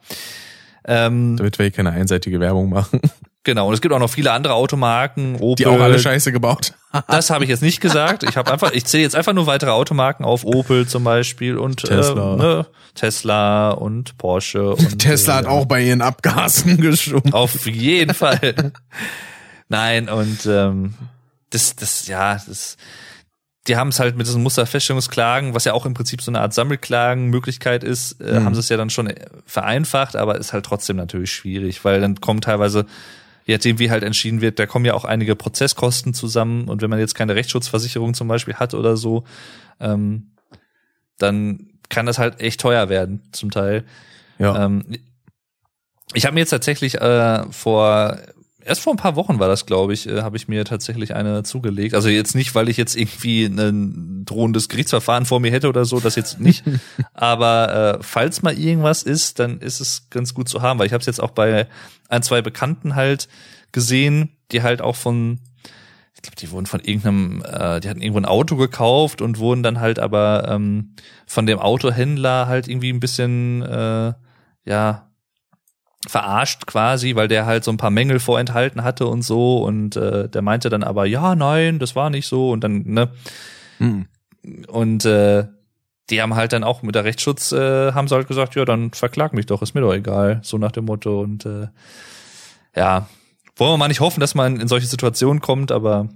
Ähm, 0.86 1.36
Damit 1.38 1.60
wir 1.60 1.66
hier 1.66 1.72
keine 1.72 1.92
einseitige 1.92 2.40
Werbung 2.40 2.70
machen. 2.70 3.02
Genau, 3.44 3.68
und 3.68 3.74
es 3.74 3.82
gibt 3.82 3.92
auch 3.94 4.00
noch 4.00 4.10
viele 4.10 4.32
andere 4.34 4.54
Automarken, 4.54 5.36
Opel. 5.38 5.56
Die 5.56 5.66
auch 5.66 5.80
alle 5.80 5.98
Scheiße 5.98 6.32
gebaut. 6.32 6.74
Das 7.08 7.32
habe 7.32 7.44
ich 7.44 7.50
jetzt 7.50 7.64
nicht 7.64 7.82
gesagt. 7.82 8.22
Ich 8.22 8.38
habe 8.38 8.52
einfach, 8.52 8.72
ich 8.72 8.86
zähle 8.86 9.02
jetzt 9.04 9.16
einfach 9.16 9.34
nur 9.34 9.48
weitere 9.48 9.72
Automarken 9.72 10.26
auf, 10.26 10.46
Opel 10.46 10.88
zum 10.88 11.04
Beispiel 11.04 11.58
und 11.58 11.78
Tesla, 11.84 12.34
äh, 12.34 12.38
ne, 12.38 12.68
Tesla 12.94 13.72
und 13.72 14.16
Porsche. 14.20 14.76
Und, 14.76 15.00
Tesla 15.00 15.36
hat 15.38 15.46
äh, 15.46 15.48
auch 15.48 15.66
bei 15.66 15.82
ihren 15.82 16.02
Abgasen 16.02 16.78
geschoben. 16.78 17.34
Auf 17.34 17.66
jeden 17.66 18.14
Fall. 18.14 18.74
Nein, 19.70 20.08
und 20.10 20.46
ähm, 20.46 20.94
das, 21.50 21.76
das, 21.76 22.08
ja, 22.08 22.34
das, 22.34 22.78
die 23.68 23.76
haben 23.76 23.88
es 23.90 24.00
halt 24.00 24.18
mit 24.18 24.28
diesen 24.28 24.44
Musterfeststellungsklagen, 24.44 25.56
was 25.56 25.66
ja 25.66 25.74
auch 25.74 25.86
im 25.86 25.94
Prinzip 25.94 26.22
so 26.22 26.30
eine 26.30 26.42
Art 26.42 26.54
Sammelklagenmöglichkeit 26.54 27.84
ist, 27.84 28.20
äh, 28.22 28.40
Mhm. 28.40 28.46
haben 28.46 28.54
sie 28.54 28.60
es 28.60 28.70
ja 28.70 28.78
dann 28.78 28.90
schon 28.90 29.12
vereinfacht, 29.46 30.16
aber 30.16 30.38
ist 30.38 30.54
halt 30.54 30.66
trotzdem 30.66 30.98
natürlich 30.98 31.32
schwierig, 31.32 31.84
weil 31.86 32.02
dann 32.02 32.20
kommen 32.22 32.42
teilweise, 32.42 32.86
je 33.46 33.56
nachdem 33.56 33.80
wie 33.80 33.90
halt 33.90 34.04
entschieden 34.04 34.42
wird, 34.42 34.60
da 34.60 34.66
kommen 34.66 34.86
ja 34.86 34.94
auch 34.94 35.06
einige 35.06 35.36
Prozesskosten 35.36 36.14
zusammen 36.14 36.68
und 36.68 36.82
wenn 36.82 36.90
man 36.90 37.00
jetzt 37.00 37.16
keine 37.16 37.36
Rechtsschutzversicherung 37.36 38.14
zum 38.14 38.28
Beispiel 38.28 38.56
hat 38.56 38.74
oder 38.74 38.98
so, 38.98 39.24
ähm, 39.80 40.32
dann 41.18 41.72
kann 41.90 42.06
das 42.06 42.20
halt 42.20 42.40
echt 42.40 42.62
teuer 42.62 42.90
werden 42.90 43.24
zum 43.32 43.52
Teil. 43.52 43.84
Ja. 44.40 44.66
Ähm, 44.66 44.86
ich 46.14 46.26
habe 46.26 46.34
mir 46.34 46.42
jetzt 46.42 46.50
tatsächlich 46.50 46.96
äh, 46.96 47.44
vor 47.52 48.18
erst 48.66 48.82
vor 48.82 48.94
ein 48.94 48.98
paar 48.98 49.16
Wochen 49.16 49.40
war 49.40 49.48
das, 49.48 49.66
glaube 49.66 49.94
ich, 49.94 50.08
äh, 50.08 50.22
habe 50.22 50.38
ich 50.38 50.48
mir 50.48 50.66
tatsächlich 50.66 51.16
eine 51.16 51.44
zugelegt. 51.44 51.96
Also 51.96 52.10
jetzt 52.10 52.36
nicht, 52.36 52.56
weil 52.56 52.70
ich 52.70 52.78
jetzt 52.78 52.96
irgendwie 52.96 53.46
ein 53.46 54.24
drohendes 54.26 54.70
Gerichtsverfahren 54.70 55.26
vor 55.26 55.40
mir 55.40 55.52
hätte 55.52 55.70
oder 55.70 55.86
so, 55.86 56.00
das 56.00 56.16
jetzt 56.16 56.40
nicht. 56.40 56.64
Aber 57.14 58.00
äh, 58.00 58.04
falls 58.04 58.42
mal 58.42 58.58
irgendwas 58.58 59.04
ist, 59.04 59.40
dann 59.40 59.60
ist 59.60 59.80
es 59.80 60.10
ganz 60.10 60.34
gut 60.34 60.50
zu 60.50 60.62
haben, 60.62 60.80
weil 60.80 60.88
ich 60.88 60.94
habe 60.94 61.02
es 61.02 61.08
jetzt 61.08 61.22
auch 61.22 61.32
bei 61.32 61.68
ein, 62.10 62.24
zwei 62.24 62.42
Bekannten 62.42 62.96
halt 62.96 63.28
gesehen, 63.72 64.38
die 64.52 64.62
halt 64.62 64.82
auch 64.82 64.96
von 64.96 65.40
ich 66.14 66.22
glaube, 66.22 66.36
die 66.36 66.52
wurden 66.52 66.66
von 66.68 66.82
irgendeinem, 66.82 67.42
äh, 67.44 67.80
die 67.80 67.90
hatten 67.90 68.02
irgendwo 68.02 68.20
ein 68.20 68.26
Auto 68.26 68.56
gekauft 68.56 69.22
und 69.22 69.40
wurden 69.40 69.64
dann 69.64 69.80
halt 69.80 69.98
aber 69.98 70.48
ähm, 70.50 70.94
von 71.26 71.48
dem 71.48 71.58
Autohändler 71.58 72.48
halt 72.48 72.68
irgendwie 72.68 72.92
ein 72.92 73.00
bisschen, 73.00 73.64
äh, 73.64 74.14
ja, 74.66 75.11
verarscht 76.08 76.66
quasi, 76.66 77.16
weil 77.16 77.28
der 77.28 77.46
halt 77.46 77.64
so 77.64 77.72
ein 77.72 77.78
paar 77.78 77.92
Mängel 77.92 78.20
vorenthalten 78.20 78.84
hatte 78.84 79.06
und 79.08 79.22
so. 79.22 79.64
Und 79.64 79.96
äh, 79.96 80.28
der 80.30 80.42
meinte 80.42 80.70
dann 80.70 80.84
aber, 80.84 81.06
ja, 81.06 81.36
nein, 81.36 81.78
das 81.80 81.96
war 81.96 82.10
nicht 82.10 82.28
so. 82.28 82.52
Und 82.52 82.64
dann, 82.64 82.84
ne, 82.86 83.10
Mhm. 83.80 84.08
und 84.68 85.06
äh, 85.06 85.48
die 86.10 86.22
haben 86.22 86.36
halt 86.36 86.54
dann 86.54 86.64
auch 86.64 86.82
mit 86.82 86.96
der 86.96 87.04
Rechtsschutz, 87.04 87.52
äh, 87.52 87.94
haben 87.94 88.08
sie 88.08 88.16
halt 88.16 88.28
gesagt, 88.28 88.56
ja, 88.56 88.66
dann 88.66 88.92
verklag 88.92 89.34
mich 89.34 89.46
doch, 89.46 89.62
ist 89.62 89.74
mir 89.76 89.82
doch 89.82 89.94
egal, 89.94 90.40
so 90.44 90.58
nach 90.58 90.72
dem 90.72 90.86
Motto. 90.86 91.22
Und 91.22 91.46
äh, 91.46 91.68
ja, 92.76 93.08
wollen 93.56 93.74
wir 93.74 93.78
mal 93.78 93.88
nicht 93.88 94.00
hoffen, 94.02 94.20
dass 94.20 94.36
man 94.36 94.60
in 94.60 94.68
solche 94.68 94.88
Situationen 94.88 95.42
kommt, 95.42 95.72
aber 95.72 96.10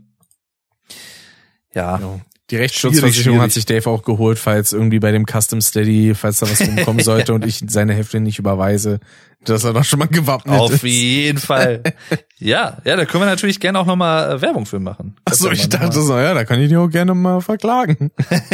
ja, 1.74 2.00
Ja. 2.00 2.20
Die 2.52 2.58
Rechtsschutzversicherung 2.58 3.42
hat 3.42 3.52
sich 3.52 3.66
Dave 3.66 3.90
auch 3.90 4.04
geholt, 4.04 4.38
falls 4.38 4.72
irgendwie 4.72 5.00
bei 5.00 5.12
dem 5.12 5.26
Custom 5.26 5.62
Steady, 5.62 6.14
falls 6.14 6.40
da 6.40 6.50
was 6.50 6.62
rumkommen 6.62 7.00
sollte 7.04 7.34
und 7.34 7.44
ich 7.44 7.64
seine 7.68 7.96
Hälfte 7.96 8.20
nicht 8.20 8.38
überweise, 8.38 9.00
dass 9.44 9.64
er 9.64 9.74
doch 9.74 9.84
schon 9.84 10.00
mal 10.00 10.08
gewappnet 10.08 10.60
auf 10.60 10.72
ist. 10.72 10.84
jeden 10.84 11.40
Fall. 11.40 11.82
Ja, 12.38 12.80
ja, 12.84 12.98
da 12.98 13.06
können 13.06 13.24
wir 13.24 13.28
natürlich 13.28 13.62
gerne 13.62 13.80
auch 13.80 13.86
nochmal 13.86 14.30
äh, 14.30 14.42
Werbung 14.42 14.66
für 14.66 14.78
machen. 14.78 15.16
Achso, 15.24 15.50
ich 15.50 15.70
dachte 15.70 16.02
so, 16.02 16.18
ja, 16.18 16.34
da 16.34 16.44
kann 16.44 16.60
ich 16.60 16.68
dich 16.68 16.78
auch 16.78 16.90
gerne 16.90 17.14
mal 17.14 17.40
verklagen. 17.40 18.12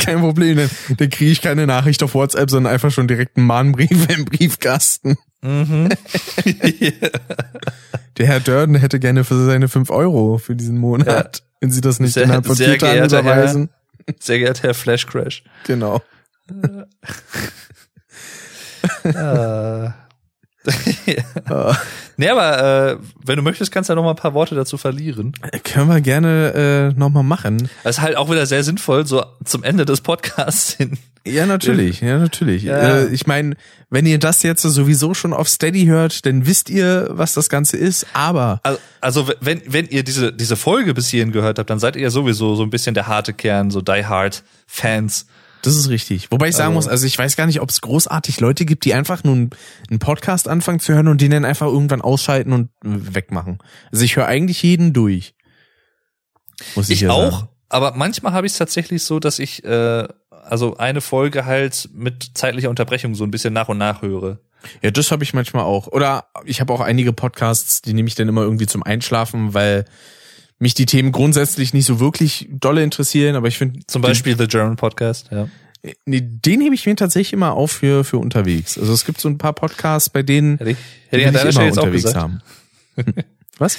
Kein 0.00 0.18
Problem, 0.18 0.56
dann, 0.56 0.70
dann 0.98 1.10
kriege 1.10 1.30
ich 1.30 1.40
keine 1.40 1.68
Nachricht 1.68 2.02
auf 2.02 2.14
WhatsApp, 2.14 2.50
sondern 2.50 2.72
einfach 2.72 2.90
schon 2.90 3.06
direkt 3.06 3.36
einen 3.36 3.46
Mahnbrief 3.46 4.08
im 4.10 4.24
Briefkasten. 4.24 5.16
Mhm. 5.42 5.90
Der 8.18 8.26
Herr 8.26 8.40
Durden 8.40 8.74
hätte 8.74 8.98
gerne 8.98 9.22
für 9.22 9.46
seine 9.46 9.68
fünf 9.68 9.90
Euro 9.90 10.38
für 10.38 10.56
diesen 10.56 10.76
Monat, 10.76 11.44
wenn 11.60 11.70
Sie 11.70 11.80
das 11.80 12.00
nicht 12.00 12.14
Sehr- 12.14 12.24
innerhalb 12.24 12.46
von 12.46 12.56
vier 12.56 12.78
Tagen 12.78 12.94
geehrter 12.94 13.22
Herr. 13.22 13.32
überweisen. 13.34 13.70
Sehr 14.18 14.38
geehrter 14.38 14.62
Herr 14.68 14.74
Flash 14.74 15.06
Crash. 15.06 15.44
Genau. 15.64 16.02
äh. 19.04 19.10
Ah. 21.46 21.76
Nee, 22.20 22.28
aber 22.28 22.92
äh, 22.92 22.96
wenn 23.24 23.36
du 23.36 23.42
möchtest, 23.42 23.72
kannst 23.72 23.88
du 23.88 23.92
ja 23.92 23.94
noch 23.96 24.04
mal 24.04 24.10
ein 24.10 24.16
paar 24.16 24.34
Worte 24.34 24.54
dazu 24.54 24.76
verlieren. 24.76 25.32
Können 25.64 25.88
wir 25.88 26.00
gerne 26.00 26.92
äh, 26.94 26.98
nochmal 26.98 27.24
machen. 27.24 27.68
Das 27.82 27.96
ist 27.96 28.02
halt 28.02 28.16
auch 28.16 28.30
wieder 28.30 28.46
sehr 28.46 28.62
sinnvoll, 28.62 29.06
so 29.06 29.24
zum 29.44 29.64
Ende 29.64 29.84
des 29.84 30.02
Podcasts 30.02 30.74
hin. 30.74 30.98
Ja, 31.26 31.44
natürlich, 31.46 32.00
ja, 32.00 32.18
natürlich. 32.18 32.62
Ja. 32.62 32.98
Äh, 32.98 33.08
ich 33.08 33.26
meine, 33.26 33.54
wenn 33.90 34.06
ihr 34.06 34.18
das 34.18 34.42
jetzt 34.42 34.62
sowieso 34.62 35.12
schon 35.14 35.32
auf 35.32 35.48
Steady 35.48 35.86
hört, 35.86 36.24
dann 36.24 36.46
wisst 36.46 36.70
ihr, 36.70 37.08
was 37.10 37.34
das 37.34 37.48
Ganze 37.48 37.76
ist, 37.76 38.06
aber 38.14 38.60
Also, 38.62 38.78
also 39.00 39.32
wenn, 39.40 39.62
wenn 39.66 39.86
ihr 39.86 40.02
diese, 40.02 40.32
diese 40.32 40.56
Folge 40.56 40.94
bis 40.94 41.08
hierhin 41.08 41.32
gehört 41.32 41.58
habt, 41.58 41.68
dann 41.68 41.78
seid 41.78 41.96
ihr 41.96 42.02
ja 42.02 42.10
sowieso 42.10 42.54
so 42.54 42.62
ein 42.62 42.70
bisschen 42.70 42.94
der 42.94 43.06
harte 43.06 43.32
Kern, 43.32 43.70
so 43.70 43.80
Die 43.80 44.04
Hard 44.04 44.42
Fans. 44.66 45.26
Das 45.62 45.76
ist 45.76 45.88
richtig. 45.88 46.30
Wobei 46.30 46.48
ich 46.48 46.56
sagen 46.56 46.74
Also- 46.76 46.86
muss, 46.86 46.88
also 46.88 47.06
ich 47.06 47.16
weiß 47.18 47.36
gar 47.36 47.46
nicht, 47.46 47.60
ob 47.60 47.68
es 47.70 47.80
großartig 47.80 48.40
Leute 48.40 48.64
gibt, 48.64 48.84
die 48.84 48.94
einfach 48.94 49.24
nur 49.24 49.34
einen, 49.34 49.50
Podcast 49.98 50.48
anfangen 50.48 50.80
zu 50.80 50.94
hören 50.94 51.08
und 51.08 51.20
den 51.20 51.30
dann 51.30 51.44
einfach 51.44 51.66
irgendwann 51.66 52.00
ausschalten 52.00 52.52
und 52.52 52.70
wegmachen. 52.82 53.58
Also 53.92 54.04
ich 54.04 54.16
höre 54.16 54.26
eigentlich 54.26 54.62
jeden 54.62 54.92
durch. 54.92 55.34
Muss 56.74 56.88
ich, 56.88 56.96
Ich 56.96 57.00
ja 57.02 57.10
auch, 57.12 57.32
Sagen. 57.40 57.48
aber 57.68 57.92
manchmal 57.96 58.32
habe 58.32 58.46
ich 58.46 58.52
es 58.52 58.58
tatsächlich 58.58 59.02
so, 59.02 59.18
dass 59.20 59.38
ich 59.38 59.64
äh, 59.64 60.06
also 60.30 60.76
eine 60.76 61.00
Folge 61.00 61.44
halt 61.46 61.88
mit 61.92 62.32
zeitlicher 62.34 62.70
Unterbrechung 62.70 63.14
so 63.14 63.24
ein 63.24 63.30
bisschen 63.30 63.52
nach 63.54 63.68
und 63.68 63.78
nach 63.78 64.02
höre. 64.02 64.38
Ja, 64.82 64.90
das 64.90 65.10
habe 65.10 65.24
ich 65.24 65.32
manchmal 65.32 65.64
auch. 65.64 65.86
Oder 65.86 66.26
ich 66.44 66.60
habe 66.60 66.72
auch 66.72 66.80
einige 66.80 67.12
Podcasts, 67.14 67.80
die 67.80 67.94
nehme 67.94 68.08
ich 68.08 68.14
dann 68.14 68.28
immer 68.28 68.42
irgendwie 68.42 68.66
zum 68.66 68.82
Einschlafen, 68.82 69.54
weil 69.54 69.86
mich 70.60 70.74
die 70.74 70.86
Themen 70.86 71.10
grundsätzlich 71.10 71.72
nicht 71.74 71.86
so 71.86 71.98
wirklich 72.00 72.46
dolle 72.50 72.82
interessieren, 72.84 73.34
aber 73.34 73.48
ich 73.48 73.58
finde 73.58 73.80
Zum 73.86 74.02
Beispiel 74.02 74.36
The 74.38 74.46
German 74.46 74.76
Podcast, 74.76 75.28
ja. 75.32 75.48
Nee, 76.04 76.20
den 76.20 76.60
hebe 76.60 76.74
ich 76.74 76.84
mir 76.84 76.94
tatsächlich 76.94 77.32
immer 77.32 77.54
auf 77.54 77.72
für, 77.72 78.04
für 78.04 78.18
unterwegs. 78.18 78.78
Also 78.78 78.92
es 78.92 79.06
gibt 79.06 79.18
so 79.18 79.28
ein 79.30 79.38
paar 79.38 79.54
Podcasts, 79.54 80.10
bei 80.10 80.22
denen 80.22 80.58
Hätte 80.58 80.70
ich, 80.72 80.76
hätte 81.08 81.22
ich 81.22 81.28
an 81.28 81.34
deiner 81.34 81.52
Stelle 81.52 81.68
immer 81.68 81.68
jetzt 81.68 81.78
auch 81.78 81.82
unterwegs 81.84 82.04
gesagt. 82.04 82.22
haben. 82.22 82.42
Was? 83.58 83.78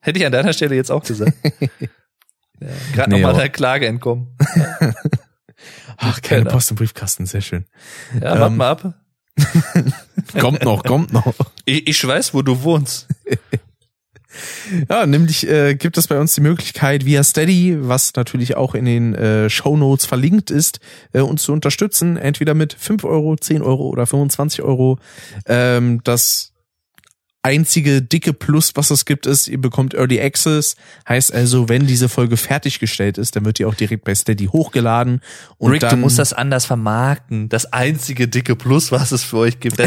Hätte 0.00 0.18
ich 0.18 0.24
an 0.24 0.32
deiner 0.32 0.52
Stelle 0.54 0.74
jetzt 0.76 0.90
auch 0.90 1.04
gesagt. 1.04 1.32
ja, 1.70 2.68
Gerade 2.94 3.10
Nee, 3.10 3.20
nochmal 3.20 3.34
der 3.38 3.50
Klage 3.50 3.86
entkommen. 3.86 4.28
Ach, 5.98 6.22
keine 6.22 6.42
Genau. 6.44 6.52
Post 6.54 6.70
im 6.70 6.76
Briefkasten, 6.76 7.26
sehr 7.26 7.42
schön. 7.42 7.66
Ja, 8.14 8.38
warte 8.40 8.46
Ähm, 8.46 8.56
mal 8.56 8.70
ab. 8.70 8.94
Kommt 10.38 10.64
noch, 10.64 10.82
kommt 10.84 11.12
noch. 11.12 11.34
Ich, 11.66 11.86
ich 11.86 12.06
weiß, 12.06 12.32
wo 12.32 12.40
du 12.40 12.62
wohnst. 12.62 13.08
Ja, 14.88 15.06
nämlich 15.06 15.48
äh, 15.48 15.74
gibt 15.74 15.98
es 15.98 16.08
bei 16.08 16.18
uns 16.18 16.34
die 16.34 16.40
Möglichkeit 16.40 17.04
via 17.04 17.22
Steady, 17.22 17.76
was 17.80 18.14
natürlich 18.14 18.56
auch 18.56 18.74
in 18.74 18.84
den 18.84 19.14
äh, 19.14 19.50
Show 19.50 19.76
Notes 19.76 20.06
verlinkt 20.06 20.50
ist, 20.50 20.80
äh, 21.12 21.20
uns 21.20 21.42
zu 21.42 21.52
unterstützen, 21.52 22.16
entweder 22.16 22.54
mit 22.54 22.74
5 22.74 23.04
Euro, 23.04 23.36
10 23.36 23.62
Euro 23.62 23.88
oder 23.88 24.06
25 24.06 24.62
Euro. 24.62 24.98
Ähm, 25.46 26.00
das 26.04 26.52
einzige 27.46 28.02
dicke 28.02 28.32
Plus, 28.32 28.74
was 28.74 28.90
es 28.90 29.04
gibt, 29.04 29.24
ist, 29.24 29.46
ihr 29.46 29.60
bekommt 29.60 29.94
Early 29.94 30.20
Access. 30.20 30.74
Heißt 31.08 31.32
also, 31.32 31.68
wenn 31.68 31.86
diese 31.86 32.08
Folge 32.08 32.36
fertiggestellt 32.36 33.18
ist, 33.18 33.36
dann 33.36 33.44
wird 33.44 33.60
die 33.60 33.64
auch 33.64 33.74
direkt 33.74 34.04
bei 34.04 34.16
Steady 34.16 34.46
hochgeladen. 34.46 35.20
Und 35.56 35.70
Rick, 35.70 35.88
du 35.88 35.96
musst 35.96 36.18
das 36.18 36.32
anders 36.32 36.64
vermarkten. 36.64 37.48
Das 37.48 37.72
einzige 37.72 38.26
dicke 38.26 38.56
Plus, 38.56 38.90
was 38.90 39.12
es 39.12 39.22
für 39.22 39.38
euch 39.38 39.60
gibt. 39.60 39.76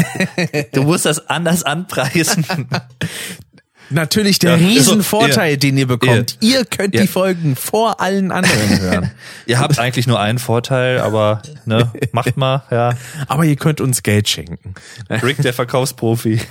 Du 0.72 0.82
musst 0.84 1.04
das 1.04 1.28
anders 1.28 1.62
anpreisen. 1.62 2.44
Natürlich 3.90 4.38
der 4.38 4.50
Ja, 4.50 4.56
also, 4.56 4.68
Riesenvorteil, 4.68 5.56
den 5.56 5.76
ihr 5.76 5.86
bekommt. 5.86 6.36
Ihr 6.40 6.64
könnt 6.64 6.94
Ja. 6.94 7.02
die 7.02 7.08
Folgen 7.08 7.56
vor 7.56 8.00
allen 8.00 8.30
anderen 8.30 8.80
hören. 8.80 9.10
Ihr 9.46 9.58
habt 9.58 9.78
eigentlich 9.78 10.06
nur 10.06 10.20
einen 10.20 10.38
Vorteil, 10.38 11.00
aber 11.00 11.42
ne, 11.64 11.90
macht 12.12 12.36
mal, 12.36 12.62
ja. 12.70 12.94
Aber 13.26 13.44
ihr 13.44 13.56
könnt 13.56 13.80
uns 13.80 14.02
Geld 14.02 14.28
schenken. 14.28 14.74
Rick, 15.10 15.38
der 15.42 15.52
Verkaufsprofi. 15.52 16.40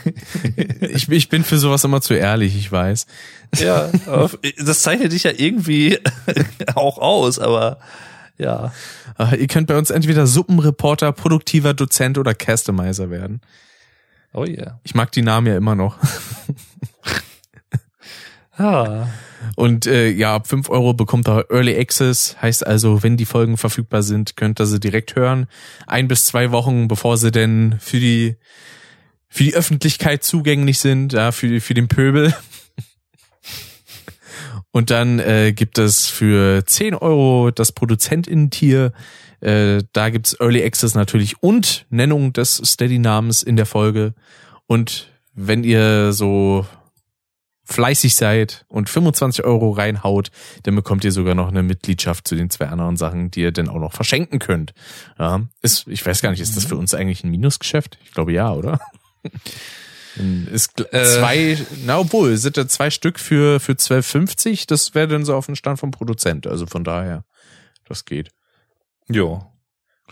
Ich, 0.81 1.07
ich 1.09 1.29
bin 1.29 1.43
für 1.43 1.57
sowas 1.57 1.83
immer 1.83 2.01
zu 2.01 2.13
ehrlich, 2.13 2.55
ich 2.57 2.71
weiß. 2.71 3.05
Ja, 3.57 3.89
das 4.57 4.81
zeichnet 4.81 5.11
dich 5.11 5.23
ja 5.23 5.31
irgendwie 5.35 5.97
auch 6.75 6.97
aus, 6.97 7.39
aber 7.39 7.79
ja. 8.37 8.71
Ihr 9.37 9.47
könnt 9.47 9.67
bei 9.67 9.77
uns 9.77 9.89
entweder 9.89 10.27
Suppenreporter, 10.27 11.11
produktiver 11.11 11.73
Dozent 11.73 12.17
oder 12.17 12.33
Customizer 12.33 13.09
werden. 13.09 13.41
Oh 14.33 14.45
yeah. 14.45 14.79
Ich 14.83 14.95
mag 14.95 15.11
die 15.11 15.21
Namen 15.21 15.47
ja 15.47 15.57
immer 15.57 15.75
noch. 15.75 15.97
Ja. 18.59 19.09
Und 19.55 19.87
äh, 19.87 20.09
ja, 20.09 20.35
ab 20.35 20.47
5 20.47 20.69
Euro 20.69 20.93
bekommt 20.93 21.27
ihr 21.27 21.45
Early 21.49 21.79
Access. 21.79 22.35
Heißt 22.41 22.67
also, 22.67 23.03
wenn 23.03 23.17
die 23.17 23.25
Folgen 23.25 23.57
verfügbar 23.57 24.03
sind, 24.03 24.35
könnt 24.35 24.59
ihr 24.59 24.65
sie 24.65 24.79
direkt 24.79 25.15
hören. 25.15 25.47
Ein 25.87 26.07
bis 26.07 26.25
zwei 26.25 26.51
Wochen, 26.51 26.87
bevor 26.87 27.17
sie 27.17 27.31
denn 27.31 27.75
für 27.79 27.99
die 27.99 28.37
für 29.29 29.43
die 29.43 29.53
Öffentlichkeit 29.53 30.23
zugänglich 30.23 30.79
sind, 30.79 31.13
ja, 31.13 31.31
für, 31.31 31.61
für 31.61 31.75
den 31.75 31.87
Pöbel. 31.87 32.33
Und 34.71 34.89
dann 34.89 35.19
äh, 35.19 35.53
gibt 35.53 35.77
es 35.77 36.07
für 36.07 36.65
10 36.65 36.95
Euro 36.95 37.51
das 37.51 37.71
Produzentinnen-Tier. 37.71 38.91
Äh, 39.39 39.83
da 39.93 40.09
gibt's 40.09 40.35
Early 40.39 40.63
Access 40.63 40.95
natürlich 40.95 41.41
und 41.41 41.85
Nennung 41.89 42.33
des 42.33 42.57
Steady-Namens 42.57 43.41
in 43.41 43.55
der 43.55 43.65
Folge. 43.65 44.13
Und 44.67 45.09
wenn 45.33 45.63
ihr 45.63 46.11
so 46.11 46.65
fleißig 47.69 48.15
seid 48.15 48.65
und 48.67 48.89
25 48.89 49.45
Euro 49.45 49.71
reinhaut, 49.71 50.31
dann 50.63 50.75
bekommt 50.75 51.03
ihr 51.03 51.11
sogar 51.11 51.35
noch 51.35 51.47
eine 51.49 51.63
Mitgliedschaft 51.63 52.27
zu 52.27 52.35
den 52.35 52.49
zwei 52.49 52.67
anderen 52.67 52.97
Sachen, 52.97 53.31
die 53.31 53.41
ihr 53.41 53.51
dann 53.51 53.69
auch 53.69 53.79
noch 53.79 53.93
verschenken 53.93 54.39
könnt. 54.39 54.73
Ja, 55.17 55.41
ist, 55.61 55.87
ich 55.87 56.05
weiß 56.05 56.21
gar 56.21 56.31
nicht, 56.31 56.39
ist 56.41 56.57
das 56.57 56.65
für 56.65 56.75
uns 56.75 56.93
eigentlich 56.93 57.23
ein 57.23 57.29
Minusgeschäft? 57.29 57.97
Ich 58.03 58.11
glaube 58.11 58.33
ja, 58.33 58.51
oder? 58.51 58.79
Ist 60.51 60.81
Äh. 60.91 61.05
zwei, 61.05 61.57
na 61.85 61.99
obwohl, 61.99 62.35
sind 62.35 62.57
da 62.57 62.67
zwei 62.67 62.89
Stück 62.89 63.19
für, 63.19 63.59
für 63.59 63.73
12,50, 63.73 64.65
das 64.67 64.93
wäre 64.93 65.07
dann 65.07 65.23
so 65.23 65.35
auf 65.35 65.45
den 65.45 65.55
Stand 65.55 65.79
vom 65.79 65.91
Produzent, 65.91 66.45
also 66.47 66.65
von 66.65 66.83
daher, 66.83 67.23
das 67.85 68.03
geht. 68.03 68.31
Jo. 69.07 69.45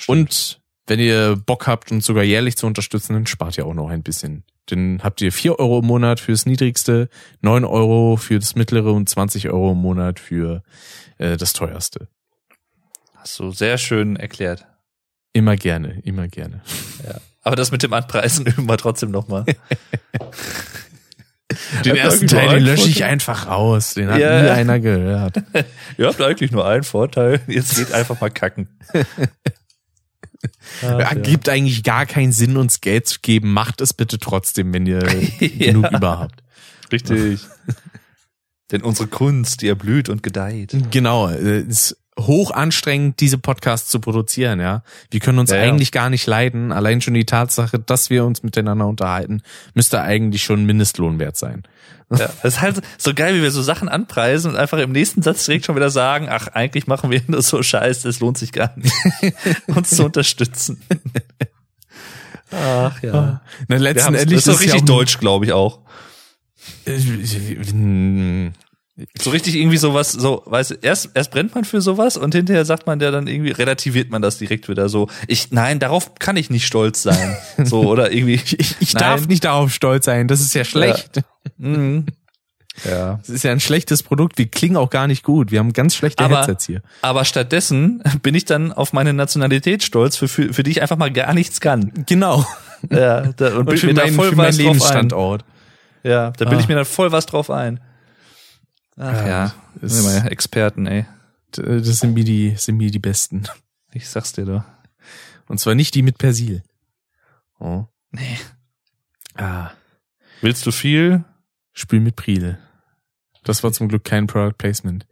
Und 0.05 0.61
wenn 0.87 0.99
ihr 0.99 1.35
Bock 1.35 1.67
habt, 1.67 1.91
uns 1.91 2.05
sogar 2.05 2.23
jährlich 2.23 2.57
zu 2.57 2.65
unterstützen, 2.67 3.13
dann 3.13 3.27
spart 3.27 3.57
ihr 3.57 3.65
auch 3.65 3.73
noch 3.73 3.89
ein 3.89 4.03
bisschen. 4.03 4.43
Dann 4.67 4.99
habt 5.03 5.21
ihr 5.21 5.31
vier 5.31 5.59
Euro 5.59 5.79
im 5.79 5.85
Monat 5.85 6.19
fürs 6.19 6.45
niedrigste, 6.45 7.09
neun 7.41 7.63
Euro 7.65 8.17
für 8.17 8.39
das 8.39 8.55
mittlere 8.55 8.91
und 8.93 9.07
20 9.07 9.49
Euro 9.49 9.71
im 9.71 9.77
Monat 9.77 10.19
für 10.19 10.63
äh, 11.17 11.37
das 11.37 11.53
teuerste. 11.53 12.07
Hast 13.15 13.39
du 13.39 13.51
sehr 13.51 13.77
schön 13.77 14.15
erklärt. 14.15 14.65
Immer 15.33 15.55
gerne, 15.55 15.99
immer 16.03 16.27
gerne. 16.27 16.61
Aber 17.43 17.55
das 17.55 17.71
mit 17.71 17.83
dem 17.83 17.93
Anpreisen 17.93 18.45
üben 18.47 18.67
wir 18.67 18.77
trotzdem 18.77 19.11
nochmal. 19.11 19.45
Den 21.85 21.95
ersten 21.95 22.27
Teil, 22.27 22.49
den 22.59 22.63
lösche 22.65 22.89
ich 22.89 23.03
einfach 23.05 23.47
raus. 23.47 23.93
Den 23.93 24.09
hat 24.09 24.19
Ja. 24.19 24.41
nie 24.41 24.49
einer 24.49 24.79
gehört. 24.79 25.37
Ihr 25.97 26.07
habt 26.07 26.21
eigentlich 26.21 26.51
nur 26.51 26.67
einen 26.67 26.83
Vorteil. 26.83 27.39
Jetzt 27.47 27.77
geht 27.77 27.93
einfach 27.93 28.19
mal 28.19 28.29
kacken. 28.29 28.67
Ach, 30.83 30.99
Ja, 30.99 31.13
Gibt 31.13 31.49
eigentlich 31.49 31.83
gar 31.83 32.05
keinen 32.05 32.31
Sinn, 32.31 32.57
uns 32.57 32.81
Geld 32.81 33.07
zu 33.07 33.19
geben. 33.21 33.51
Macht 33.53 33.81
es 33.81 33.93
bitte 33.93 34.19
trotzdem, 34.19 34.73
wenn 34.73 34.85
ihr 34.85 35.01
Ja. 35.39 35.47
genug 35.71 35.91
über 35.91 36.19
habt. 36.19 36.43
Richtig. 36.91 37.41
Denn 38.71 38.81
unsere 38.81 39.07
Kunst, 39.07 39.61
die 39.61 39.67
erblüht 39.69 40.09
und 40.09 40.23
gedeiht. 40.23 40.75
Genau, 40.91 41.29
äh, 41.29 41.59
es 41.61 41.67
ist 41.93 41.97
hoch 42.19 42.51
anstrengend, 42.51 43.19
diese 43.19 43.37
Podcasts 43.37 43.89
zu 43.89 43.99
produzieren, 43.99 44.59
ja. 44.59 44.81
Wir 45.11 45.19
können 45.19 45.39
uns 45.39 45.51
Ja, 45.51 45.57
ja. 45.57 45.63
eigentlich 45.63 45.91
gar 45.91 46.09
nicht 46.09 46.25
leiden. 46.25 46.71
Allein 46.71 46.99
schon 47.01 47.13
die 47.13 47.25
Tatsache, 47.25 47.77
dass 47.79 48.09
wir 48.09 48.25
uns 48.25 48.41
miteinander 48.43 48.87
unterhalten, 48.87 49.41
müsste 49.75 50.01
eigentlich 50.01 50.43
schon 50.43 50.65
Mindestlohn 50.65 51.19
wert 51.19 51.37
sein. 51.37 51.63
Ja, 52.09 52.29
das 52.41 52.55
ist 52.55 52.61
halt 52.61 52.81
so 52.97 53.13
geil, 53.13 53.35
wie 53.35 53.41
wir 53.41 53.51
so 53.51 53.61
Sachen 53.61 53.89
anpreisen 53.89 54.51
und 54.51 54.57
einfach 54.57 54.77
im 54.79 54.93
nächsten 54.93 55.21
Satz 55.21 55.45
direkt 55.45 55.65
schon 55.65 55.75
wieder 55.75 55.89
sagen, 55.89 56.27
ach, 56.29 56.47
eigentlich 56.47 56.87
machen 56.87 57.11
wir 57.11 57.21
nur 57.27 57.41
so 57.41 57.61
Scheiß, 57.61 58.01
das 58.03 58.19
lohnt 58.21 58.37
sich 58.37 58.51
gar 58.53 58.71
nicht, 58.77 58.93
uns 59.67 59.89
zu 59.89 60.05
unterstützen. 60.05 60.81
Ach 62.49 63.03
ja. 63.03 63.11
Na, 63.11 63.41
Wir 63.67 63.79
letzten 63.79 64.15
Endes 64.15 64.45
das 64.45 64.55
ist 64.55 64.61
ja 64.65 64.71
richtig 64.73 64.81
auch- 64.83 64.95
deutsch, 64.97 65.19
glaube 65.19 65.45
ich 65.45 65.51
auch. 65.51 65.79
So 69.19 69.29
richtig 69.29 69.55
irgendwie 69.55 69.77
sowas, 69.77 70.11
so, 70.11 70.41
weißt 70.47 70.71
du, 70.71 70.75
erst, 70.81 71.11
erst 71.13 71.29
brennt 71.31 71.53
man 71.53 71.65
für 71.65 71.81
sowas 71.81 72.17
und 72.17 72.33
hinterher 72.33 72.65
sagt 72.65 72.87
man 72.87 72.99
ja 72.99 73.11
dann 73.11 73.27
irgendwie, 73.27 73.51
relativiert 73.51 74.09
man 74.09 74.23
das 74.23 74.39
direkt 74.39 74.69
wieder 74.69 74.89
so. 74.89 75.07
Ich, 75.27 75.51
nein, 75.51 75.77
darauf 75.79 76.15
kann 76.15 76.35
ich 76.35 76.49
nicht 76.49 76.65
stolz 76.65 77.03
sein. 77.03 77.37
So, 77.63 77.81
oder 77.83 78.11
irgendwie. 78.11 78.35
Ich, 78.35 78.75
ich 78.79 78.93
darf 78.93 79.27
nicht 79.27 79.43
darauf 79.45 79.71
stolz 79.71 80.05
sein. 80.05 80.27
Das 80.27 80.41
ist 80.41 80.53
ja 80.55 80.63
schlecht. 80.65 81.21
Mhm. 81.57 82.05
Ja. 82.87 83.15
Das 83.17 83.29
ist 83.29 83.41
ja 83.43 83.51
ein 83.51 83.59
schlechtes 83.59 84.03
Produkt. 84.03 84.37
Wir 84.37 84.47
klingen 84.47 84.77
auch 84.77 84.91
gar 84.91 85.07
nicht 85.07 85.23
gut. 85.23 85.49
Wir 85.49 85.57
haben 85.57 85.73
ganz 85.73 85.95
schlechte 85.95 86.23
Aber- 86.23 86.41
Headsets 86.41 86.67
hier. 86.67 86.83
Aber 87.01 87.25
stattdessen 87.25 88.03
bin 88.21 88.35
ich 88.35 88.45
dann 88.45 88.71
auf 88.71 88.93
meine 88.93 89.13
Nationalität 89.13 89.81
stolz, 89.81 90.15
für, 90.15 90.27
für, 90.27 90.53
für 90.53 90.61
die 90.61 90.69
ich 90.69 90.81
einfach 90.83 90.95
mal 90.95 91.11
gar 91.11 91.33
nichts 91.33 91.59
kann. 91.59 91.91
Genau. 92.05 92.45
Ja, 92.91 93.33
da, 93.35 93.47
und, 93.47 93.57
Und 93.57 93.65
bild 93.65 93.79
für 93.79 93.87
mir 93.87 93.93
da 93.95 94.03
meinen, 94.03 94.13
voll 94.15 94.29
für 94.29 94.35
meinen 94.35 94.47
was 94.49 94.57
drauf 94.57 94.61
ein. 94.61 94.65
Lebensstandort. 94.73 95.45
Ja, 96.03 96.29
da 96.37 96.45
Ah. 96.45 96.59
ich 96.59 96.67
mir 96.67 96.75
dann 96.75 96.85
voll 96.85 97.11
was 97.11 97.25
drauf 97.25 97.49
ein. 97.49 97.79
Ach 98.97 99.13
Ja, 99.21 99.27
ja, 99.27 99.55
das- 99.81 99.93
sind 99.93 100.05
wir 100.05 100.17
ja 100.17 100.25
Experten, 100.27 100.87
ey. 100.87 101.05
Das 101.51 101.99
sind 101.99 102.13
mir 102.13 102.23
die, 102.25 102.55
sind 102.57 102.77
mir 102.77 102.91
die 102.91 102.99
besten. 102.99 103.43
Ich 103.93 104.09
sag's 104.09 104.33
dir 104.33 104.45
doch. 104.45 104.63
Und 105.47 105.59
zwar 105.59 105.75
nicht 105.75 105.95
die 105.95 106.01
mit 106.01 106.17
Persil. 106.17 106.61
Oh. 107.59 107.85
Nee. 108.11 108.37
Ah. 109.35 109.71
Willst 110.41 110.65
du 110.65 110.71
viel? 110.71 111.23
Spül 111.73 111.99
mit 112.01 112.15
Priel. 112.15 112.57
Das 113.43 113.63
war 113.63 113.71
zum 113.71 113.87
Glück 113.87 114.03
kein 114.03 114.27
Product 114.27 114.57
Placement. 114.57 115.05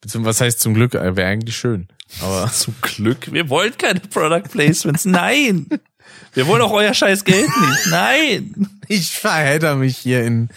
Beziehungsweise, 0.00 0.30
was 0.30 0.40
heißt 0.40 0.60
zum 0.60 0.74
Glück? 0.74 0.94
Wäre 0.94 1.24
eigentlich 1.26 1.56
schön. 1.56 1.88
Aber 2.20 2.48
Zum 2.52 2.74
Glück. 2.80 3.32
Wir 3.32 3.48
wollen 3.48 3.76
keine 3.76 4.00
Product 4.00 4.48
Placements. 4.50 5.04
Nein. 5.04 5.66
Wir 6.34 6.46
wollen 6.46 6.62
auch 6.62 6.72
euer 6.72 6.94
scheiß 6.94 7.24
Geld 7.24 7.48
nicht. 7.48 7.86
Nein. 7.90 8.80
ich 8.88 9.12
verhedder 9.12 9.76
mich 9.76 9.98
hier 9.98 10.24
in, 10.24 10.48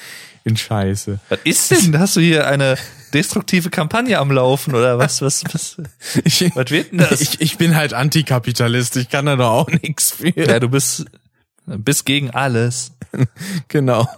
in 0.45 0.55
Scheiße. 0.55 1.19
Was 1.27 1.39
ist 1.43 1.71
denn? 1.71 1.99
Hast 1.99 2.15
du 2.15 2.21
hier 2.21 2.47
eine 2.47 2.77
destruktive 3.13 3.69
Kampagne 3.69 4.19
am 4.19 4.31
Laufen 4.31 4.75
oder 4.75 4.97
was? 4.97 5.21
Was, 5.21 5.43
was, 5.51 5.77
Ich, 6.23 6.55
was 6.55 6.71
wird 6.71 6.91
denn 6.91 6.99
das? 6.99 7.19
ich, 7.19 7.41
ich 7.41 7.57
bin 7.57 7.75
halt 7.75 7.93
Antikapitalist. 7.93 8.95
Ich 8.97 9.09
kann 9.09 9.25
da 9.25 9.35
doch 9.35 9.51
auch 9.51 9.69
nichts 9.69 10.11
für. 10.11 10.29
ja, 10.29 10.59
du 10.59 10.69
bist, 10.69 11.05
bist 11.65 12.05
gegen 12.05 12.31
alles. 12.31 12.93
Genau. 13.69 14.09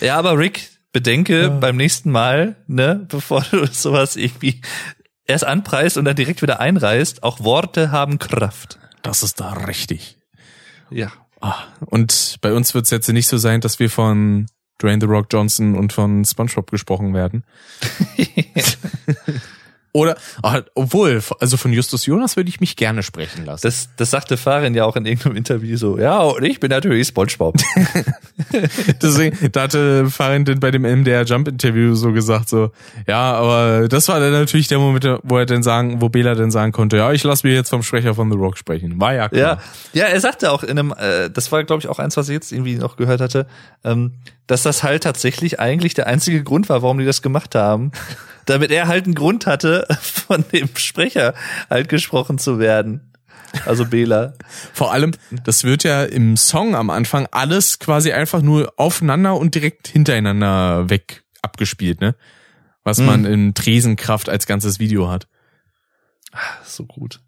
Ja, 0.00 0.18
aber 0.18 0.38
Rick, 0.38 0.68
bedenke 0.92 1.48
beim 1.50 1.76
nächsten 1.76 2.10
Mal, 2.10 2.56
ne, 2.66 3.06
bevor 3.08 3.44
du 3.50 3.66
sowas 3.72 4.16
irgendwie 4.16 4.60
erst 5.24 5.44
anpreist 5.44 5.96
und 5.96 6.04
dann 6.04 6.16
direkt 6.16 6.42
wieder 6.42 6.60
einreißt, 6.60 7.22
auch 7.22 7.40
Worte 7.40 7.92
haben 7.92 8.18
Kraft. 8.18 8.78
Das 9.02 9.22
ist 9.22 9.40
da 9.40 9.52
richtig. 9.52 10.18
Ja. 10.90 11.10
Ah, 11.40 11.64
und 11.80 12.36
bei 12.40 12.52
uns 12.52 12.74
wird 12.74 12.84
es 12.84 12.90
jetzt 12.90 13.08
nicht 13.08 13.28
so 13.28 13.38
sein, 13.38 13.60
dass 13.60 13.78
wir 13.78 13.88
von 13.90 14.46
Dwayne 14.78 15.00
The 15.00 15.06
Rock 15.06 15.26
Johnson 15.30 15.76
und 15.76 15.92
von 15.92 16.24
SpongeBob 16.24 16.70
gesprochen 16.70 17.14
werden. 17.14 17.44
Oder, 19.96 20.18
ah, 20.42 20.60
obwohl, 20.74 21.22
also 21.40 21.56
von 21.56 21.72
Justus 21.72 22.04
Jonas 22.04 22.36
würde 22.36 22.50
ich 22.50 22.60
mich 22.60 22.76
gerne 22.76 23.02
sprechen 23.02 23.46
lassen. 23.46 23.62
Das, 23.62 23.88
das 23.96 24.10
sagte 24.10 24.36
Farin 24.36 24.74
ja 24.74 24.84
auch 24.84 24.94
in 24.94 25.06
irgendeinem 25.06 25.36
Interview 25.36 25.78
so. 25.78 25.98
Ja, 25.98 26.20
und 26.20 26.44
ich 26.44 26.60
bin 26.60 26.68
natürlich 26.68 27.08
SpongeBob. 27.08 27.56
Deswegen, 29.02 29.50
da 29.52 29.62
hatte 29.62 30.10
Farin 30.10 30.44
denn 30.44 30.60
bei 30.60 30.70
dem 30.70 30.82
MDR 30.82 31.24
Jump 31.24 31.48
Interview 31.48 31.94
so 31.94 32.12
gesagt, 32.12 32.50
so, 32.50 32.72
ja, 33.06 33.32
aber 33.32 33.88
das 33.88 34.06
war 34.08 34.20
dann 34.20 34.32
natürlich 34.32 34.68
der 34.68 34.78
Moment, 34.78 35.08
wo 35.22 35.38
er 35.38 35.46
dann 35.46 35.62
sagen, 35.62 36.02
wo 36.02 36.10
Bela 36.10 36.34
dann 36.34 36.50
sagen 36.50 36.72
konnte, 36.72 36.98
ja, 36.98 37.12
ich 37.12 37.24
lasse 37.24 37.46
mir 37.46 37.54
jetzt 37.54 37.70
vom 37.70 37.82
Sprecher 37.82 38.14
von 38.14 38.30
The 38.30 38.36
Rock 38.36 38.58
sprechen. 38.58 39.00
War 39.00 39.14
ja 39.14 39.22
Ja, 39.22 39.28
klar. 39.28 39.62
ja, 39.94 40.04
er 40.04 40.20
sagte 40.20 40.52
auch 40.52 40.62
in 40.62 40.78
einem, 40.78 40.92
äh, 40.98 41.30
das 41.30 41.50
war 41.52 41.64
glaube 41.64 41.80
ich 41.80 41.88
auch 41.88 41.98
eins, 41.98 42.18
was 42.18 42.28
ich 42.28 42.34
jetzt 42.34 42.52
irgendwie 42.52 42.74
noch 42.74 42.96
gehört 42.96 43.22
hatte, 43.22 43.46
ähm, 43.82 44.12
dass 44.46 44.62
das 44.62 44.82
halt 44.82 45.04
tatsächlich 45.04 45.58
eigentlich 45.58 45.94
der 45.94 46.06
einzige 46.06 46.44
Grund 46.44 46.68
war, 46.68 46.82
warum 46.82 46.98
die 46.98 47.06
das 47.06 47.22
gemacht 47.22 47.54
haben, 47.54 47.92
damit 48.46 48.70
er 48.70 48.88
halt 48.88 49.04
einen 49.04 49.14
Grund 49.14 49.46
hatte, 49.46 49.86
von 50.00 50.44
dem 50.52 50.74
Sprecher 50.76 51.34
halt 51.68 51.88
gesprochen 51.88 52.38
zu 52.38 52.58
werden. 52.58 53.12
Also 53.64 53.86
Bela. 53.86 54.34
Vor 54.72 54.92
allem, 54.92 55.12
das 55.44 55.64
wird 55.64 55.84
ja 55.84 56.04
im 56.04 56.36
Song 56.36 56.74
am 56.74 56.90
Anfang 56.90 57.26
alles 57.30 57.78
quasi 57.78 58.12
einfach 58.12 58.42
nur 58.42 58.72
aufeinander 58.76 59.36
und 59.36 59.54
direkt 59.54 59.88
hintereinander 59.88 60.90
weg 60.90 61.24
abgespielt, 61.42 62.00
ne? 62.00 62.16
Was 62.82 62.98
man 62.98 63.24
in 63.24 63.54
Tresenkraft 63.54 64.28
als 64.28 64.46
ganzes 64.46 64.78
Video 64.78 65.08
hat. 65.08 65.26
So 66.64 66.84
gut. 66.84 67.20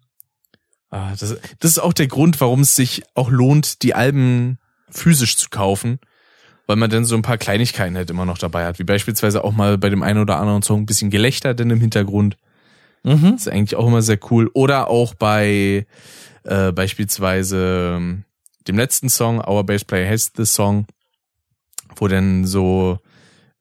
Ah, 0.89 1.11
das, 1.11 1.35
das 1.59 1.71
ist 1.71 1.79
auch 1.79 1.93
der 1.93 2.07
Grund, 2.07 2.39
warum 2.39 2.61
es 2.61 2.75
sich 2.75 3.03
auch 3.13 3.29
lohnt, 3.29 3.83
die 3.83 3.93
Alben 3.93 4.57
physisch 4.89 5.37
zu 5.37 5.49
kaufen, 5.49 5.99
weil 6.69 6.75
man 6.75 6.91
dann 6.91 7.03
so 7.03 7.15
ein 7.15 7.23
paar 7.23 7.39
Kleinigkeiten 7.39 7.95
halt 7.97 8.11
immer 8.11 8.25
noch 8.27 8.37
dabei 8.37 8.63
hat, 8.67 8.77
wie 8.77 8.83
beispielsweise 8.83 9.43
auch 9.43 9.53
mal 9.53 9.79
bei 9.79 9.89
dem 9.89 10.03
einen 10.03 10.19
oder 10.21 10.37
anderen 10.37 10.61
Song 10.61 10.81
ein 10.81 10.85
bisschen 10.85 11.09
Gelächter 11.09 11.55
denn 11.55 11.71
im 11.71 11.79
Hintergrund. 11.81 12.37
Mhm. 13.03 13.31
Das 13.31 13.41
ist 13.41 13.47
eigentlich 13.47 13.75
auch 13.75 13.87
immer 13.87 14.03
sehr 14.03 14.19
cool. 14.29 14.51
Oder 14.53 14.87
auch 14.87 15.15
bei 15.15 15.87
äh, 16.43 16.71
beispielsweise 16.71 17.95
ähm, 17.97 18.23
dem 18.67 18.77
letzten 18.77 19.09
Song, 19.09 19.39
Our 19.43 19.63
Bass 19.63 19.83
Player 19.83 20.07
Has 20.11 20.31
the 20.37 20.45
Song, 20.45 20.85
wo 21.95 22.07
dann 22.07 22.45
so 22.45 22.99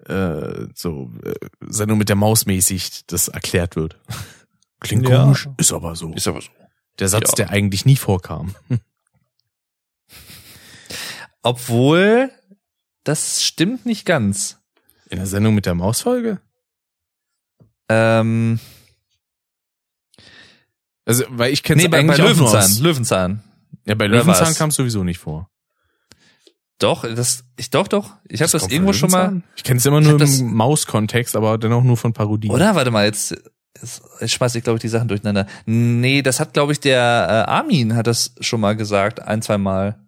äh, 0.06 0.66
so 0.74 1.10
äh, 1.24 1.32
Sendung 1.66 1.96
mit 1.96 2.10
der 2.10 2.16
Maus 2.16 2.44
mäßig 2.44 3.06
das 3.06 3.28
erklärt 3.28 3.74
wird. 3.74 3.98
Klingt 4.80 5.08
Ja. 5.08 5.22
komisch, 5.22 5.48
ist 5.56 5.72
aber 5.72 5.96
so. 5.96 6.12
Ist 6.12 6.28
aber 6.28 6.42
so. 6.42 6.50
Der 6.98 7.08
Satz, 7.08 7.30
Ja. 7.30 7.46
der 7.46 7.50
eigentlich 7.52 7.86
nie 7.86 7.96
vorkam. 7.96 8.54
Obwohl, 11.42 12.30
das 13.08 13.42
stimmt 13.42 13.86
nicht 13.86 14.04
ganz. 14.04 14.58
In 15.10 15.18
der 15.18 15.26
Sendung 15.26 15.54
mit 15.54 15.66
der 15.66 15.74
Mausfolge? 15.74 16.40
Ähm, 17.88 18.60
Also, 21.04 21.24
weil 21.30 21.52
ich 21.52 21.62
kenne 21.62 21.80
nee, 21.82 21.88
bei, 21.88 22.02
bei 22.02 22.12
eigentlich 22.14 22.18
Löwenzahn. 22.18 22.56
aus- 22.62 22.78
Löwenzahn. 22.80 23.42
Ja, 23.86 23.94
bei 23.94 24.06
Löwenzahn 24.06 24.54
kam 24.54 24.70
sowieso 24.70 25.04
nicht 25.04 25.18
vor. 25.18 25.50
Doch, 26.78 27.02
das, 27.02 27.44
ich 27.56 27.70
doch, 27.70 27.88
doch. 27.88 28.12
Ich 28.28 28.40
habe 28.42 28.52
das, 28.52 28.62
das 28.62 28.70
irgendwo 28.70 28.92
schon 28.92 29.10
mal. 29.10 29.42
Ich 29.56 29.64
kenne 29.64 29.78
es 29.78 29.86
immer 29.86 30.00
nur 30.00 30.20
im 30.20 30.54
Maus-Kontext, 30.54 31.34
aber 31.34 31.58
dennoch 31.58 31.82
nur 31.82 31.96
von 31.96 32.12
Parodien. 32.12 32.52
Oder? 32.54 32.74
Warte 32.74 32.90
mal, 32.90 33.06
jetzt, 33.06 33.34
jetzt 33.80 34.02
schmeiße 34.30 34.58
ich, 34.58 34.64
glaube 34.64 34.76
ich, 34.76 34.82
die 34.82 34.88
Sachen 34.88 35.08
durcheinander. 35.08 35.46
Nee, 35.66 36.22
das 36.22 36.38
hat, 36.38 36.52
glaube 36.52 36.72
ich, 36.72 36.78
der 36.80 37.00
äh, 37.48 37.50
Armin 37.50 37.96
hat 37.96 38.06
das 38.06 38.34
schon 38.40 38.60
mal 38.60 38.76
gesagt, 38.76 39.18
ein, 39.20 39.42
zwei 39.42 39.58
Mal. 39.58 39.98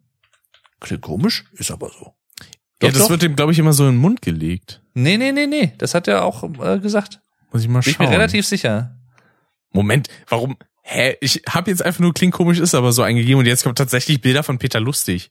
Klingt 0.80 1.02
komisch, 1.02 1.44
ist 1.54 1.70
aber 1.72 1.88
so. 1.90 2.14
Doch, 2.80 2.88
ja, 2.88 2.92
das 2.92 3.02
doch. 3.02 3.10
wird 3.10 3.22
dem, 3.22 3.36
glaube 3.36 3.52
ich, 3.52 3.58
immer 3.58 3.74
so 3.74 3.86
in 3.86 3.94
den 3.94 4.00
Mund 4.00 4.22
gelegt. 4.22 4.80
Nee, 4.94 5.18
nee, 5.18 5.32
nee, 5.32 5.46
nee. 5.46 5.74
Das 5.78 5.94
hat 5.94 6.08
er 6.08 6.24
auch 6.24 6.42
äh, 6.42 6.78
gesagt. 6.78 7.20
Muss 7.52 7.62
ich 7.62 7.68
mal 7.68 7.82
schauen. 7.82 7.94
Bin 7.94 8.04
ich 8.04 8.10
mir 8.10 8.16
relativ 8.16 8.46
sicher. 8.46 8.96
Moment, 9.72 10.08
warum? 10.28 10.56
Hä? 10.82 11.16
Ich 11.20 11.42
habe 11.48 11.70
jetzt 11.70 11.84
einfach 11.84 12.00
nur 12.00 12.14
klingt 12.14 12.32
komisch 12.32 12.58
ist 12.58 12.74
aber 12.74 12.92
so 12.92 13.02
eingegeben 13.02 13.38
und 13.38 13.46
jetzt 13.46 13.62
kommt 13.64 13.78
tatsächlich 13.78 14.20
Bilder 14.20 14.42
von 14.42 14.58
Peter 14.58 14.80
Lustig. 14.80 15.30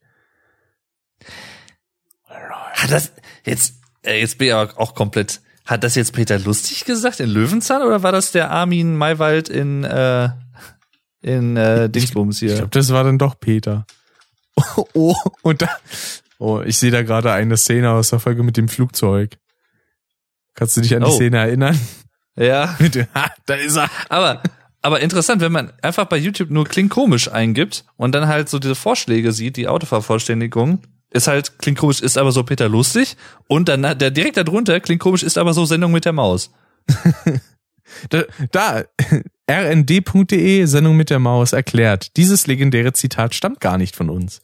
Hat 2.74 2.92
das 2.92 3.12
jetzt 3.46 3.82
äh, 4.04 4.20
jetzt 4.20 4.38
bin 4.38 4.48
ich 4.48 4.54
auch 4.54 4.96
komplett 4.96 5.42
hat 5.66 5.84
das 5.84 5.96
jetzt 5.96 6.14
Peter 6.14 6.40
Lustig 6.40 6.86
gesagt 6.86 7.20
in 7.20 7.30
Löwenzahn 7.30 7.82
oder 7.82 8.04
war 8.04 8.12
das 8.12 8.32
der 8.32 8.52
Armin 8.52 8.96
Maywald 8.96 9.50
in 9.50 9.84
äh, 9.84 10.30
in 11.22 11.58
äh, 11.58 11.90
Dingsbums 11.90 12.40
hier? 12.40 12.52
Ich 12.52 12.56
glaube, 12.58 12.72
das 12.72 12.94
war 12.94 13.04
dann 13.04 13.18
doch 13.18 13.40
Peter. 13.40 13.86
Oh, 14.56 14.86
oh 14.94 15.16
und 15.42 15.62
da 15.62 15.70
Oh, 16.40 16.62
ich 16.62 16.78
sehe 16.78 16.90
da 16.90 17.04
gerade 17.04 17.32
eine 17.32 17.58
Szene 17.58 17.92
aus 17.92 18.10
der 18.10 18.20
Folge 18.20 18.44
mit 18.44 18.58
dem 18.58 18.70
Flugzeug. 18.70 19.38
Kannst 20.56 20.78
du 20.78 20.82
dich 20.82 20.96
an 20.96 21.04
die 21.04 21.10
oh. 21.10 21.16
Szene 21.16 21.38
erinnern? 21.38 21.80
Ja. 22.36 22.76
Ha, 23.14 23.32
da 23.46 23.54
ist 23.56 23.76
er. 23.76 23.90
Aber 24.08 24.42
aber 24.82 25.02
interessant, 25.02 25.42
wenn 25.42 25.52
man 25.52 25.74
einfach 25.82 26.06
bei 26.06 26.18
YouTube 26.18 26.52
nur 26.52 26.66
klingt 26.66 26.90
komisch 26.90 27.30
eingibt 27.30 27.84
und 27.98 28.14
dann 28.16 28.28
halt 28.28 28.50
so 28.50 28.60
diese 28.60 28.76
Vorschläge 28.76 29.34
sieht, 29.34 29.58
die 29.58 29.68
Autovervollständigung, 29.68 30.82
ist 31.12 31.28
halt 31.28 31.60
klingt 31.60 31.78
komisch, 31.78 32.02
ist 32.02 32.18
aber 32.18 32.32
so 32.32 32.44
Peter 32.44 32.70
lustig 32.70 33.18
und 33.48 33.68
dann 33.68 33.82
der 33.82 34.12
direkt 34.12 34.38
darunter 34.38 34.80
klingt 34.80 35.02
komisch, 35.02 35.24
ist 35.24 35.38
aber 35.38 35.54
so 35.54 35.66
Sendung 35.66 35.92
mit 35.92 36.06
der 36.06 36.14
Maus. 36.14 36.52
da, 38.10 38.24
da 38.52 38.84
rnd.de 39.52 40.66
Sendung 40.66 40.96
mit 40.96 41.10
der 41.10 41.20
Maus 41.20 41.52
erklärt, 41.52 42.16
dieses 42.16 42.48
legendäre 42.48 42.94
Zitat 42.94 43.36
stammt 43.36 43.60
gar 43.60 43.78
nicht 43.78 43.96
von 43.96 44.10
uns. 44.10 44.42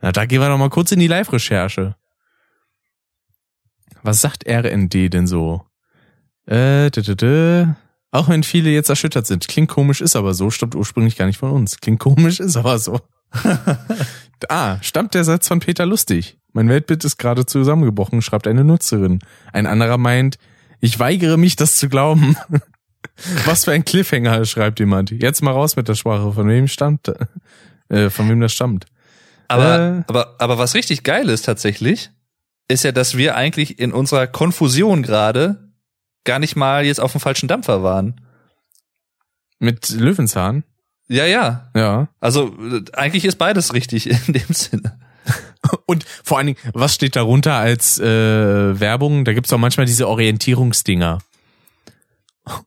Na, 0.00 0.12
da 0.12 0.26
gehen 0.26 0.40
wir 0.40 0.48
noch 0.48 0.58
mal 0.58 0.70
kurz 0.70 0.92
in 0.92 1.00
die 1.00 1.06
Live-Recherche. 1.06 1.96
Was 4.02 4.20
sagt 4.20 4.48
RND 4.48 5.12
denn 5.12 5.26
so? 5.26 5.64
Äh, 6.46 6.90
d 6.90 7.00
-d 7.00 7.14
-d 7.14 7.74
auch 8.10 8.28
wenn 8.28 8.42
viele 8.42 8.70
jetzt 8.70 8.88
erschüttert 8.88 9.26
sind. 9.26 9.48
Klingt 9.48 9.68
komisch, 9.68 10.00
ist 10.00 10.16
aber 10.16 10.32
so. 10.32 10.50
Stammt 10.50 10.74
ursprünglich 10.74 11.16
gar 11.16 11.26
nicht 11.26 11.38
von 11.38 11.50
uns. 11.50 11.78
Klingt 11.78 12.00
komisch, 12.00 12.40
ist 12.40 12.56
aber 12.56 12.78
so. 12.78 13.00
ah, 14.48 14.78
stammt 14.80 15.14
der 15.14 15.24
Satz 15.24 15.48
von 15.48 15.60
Peter 15.60 15.84
Lustig. 15.84 16.38
Mein 16.52 16.68
Weltbild 16.70 17.04
ist 17.04 17.18
gerade 17.18 17.44
zusammengebrochen, 17.44 18.22
schreibt 18.22 18.46
eine 18.46 18.64
Nutzerin. 18.64 19.18
Ein 19.52 19.66
anderer 19.66 19.98
meint, 19.98 20.38
ich 20.80 20.98
weigere 20.98 21.36
mich, 21.36 21.56
das 21.56 21.76
zu 21.76 21.88
glauben. 21.88 22.36
Was 23.44 23.66
für 23.66 23.72
ein 23.72 23.84
Cliffhanger, 23.84 24.44
schreibt 24.46 24.80
jemand. 24.80 25.10
Jetzt 25.10 25.42
mal 25.42 25.50
raus 25.50 25.76
mit 25.76 25.88
der 25.88 25.94
Sprache. 25.94 26.32
Von 26.32 26.48
wem 26.48 26.66
stammt, 26.68 27.12
äh, 27.88 28.10
von 28.10 28.28
wem 28.28 28.40
das 28.40 28.52
stammt. 28.52 28.86
Aber, 29.48 29.78
äh. 29.78 30.04
aber, 30.06 30.36
aber 30.38 30.58
was 30.58 30.74
richtig 30.74 31.02
geil 31.02 31.28
ist 31.28 31.42
tatsächlich, 31.42 32.10
ist 32.68 32.84
ja, 32.84 32.92
dass 32.92 33.16
wir 33.16 33.34
eigentlich 33.34 33.78
in 33.78 33.92
unserer 33.92 34.26
Konfusion 34.26 35.02
gerade 35.02 35.72
gar 36.24 36.38
nicht 36.38 36.54
mal 36.54 36.84
jetzt 36.84 37.00
auf 37.00 37.12
dem 37.12 37.20
falschen 37.20 37.48
Dampfer 37.48 37.82
waren. 37.82 38.20
Mit 39.58 39.88
Löwenzahn? 39.88 40.64
Ja, 41.08 41.24
ja. 41.24 41.70
Ja. 41.74 42.08
Also 42.20 42.54
eigentlich 42.92 43.24
ist 43.24 43.36
beides 43.36 43.72
richtig 43.72 44.08
in 44.10 44.34
dem 44.34 44.52
Sinne. 44.52 44.98
Und 45.86 46.04
vor 46.22 46.38
allen 46.38 46.48
Dingen, 46.48 46.58
was 46.74 46.94
steht 46.94 47.16
darunter 47.16 47.54
als 47.54 47.98
äh, 47.98 48.80
Werbung? 48.80 49.24
Da 49.24 49.32
gibt's 49.32 49.52
auch 49.52 49.58
manchmal 49.58 49.86
diese 49.86 50.06
Orientierungsdinger. 50.06 51.18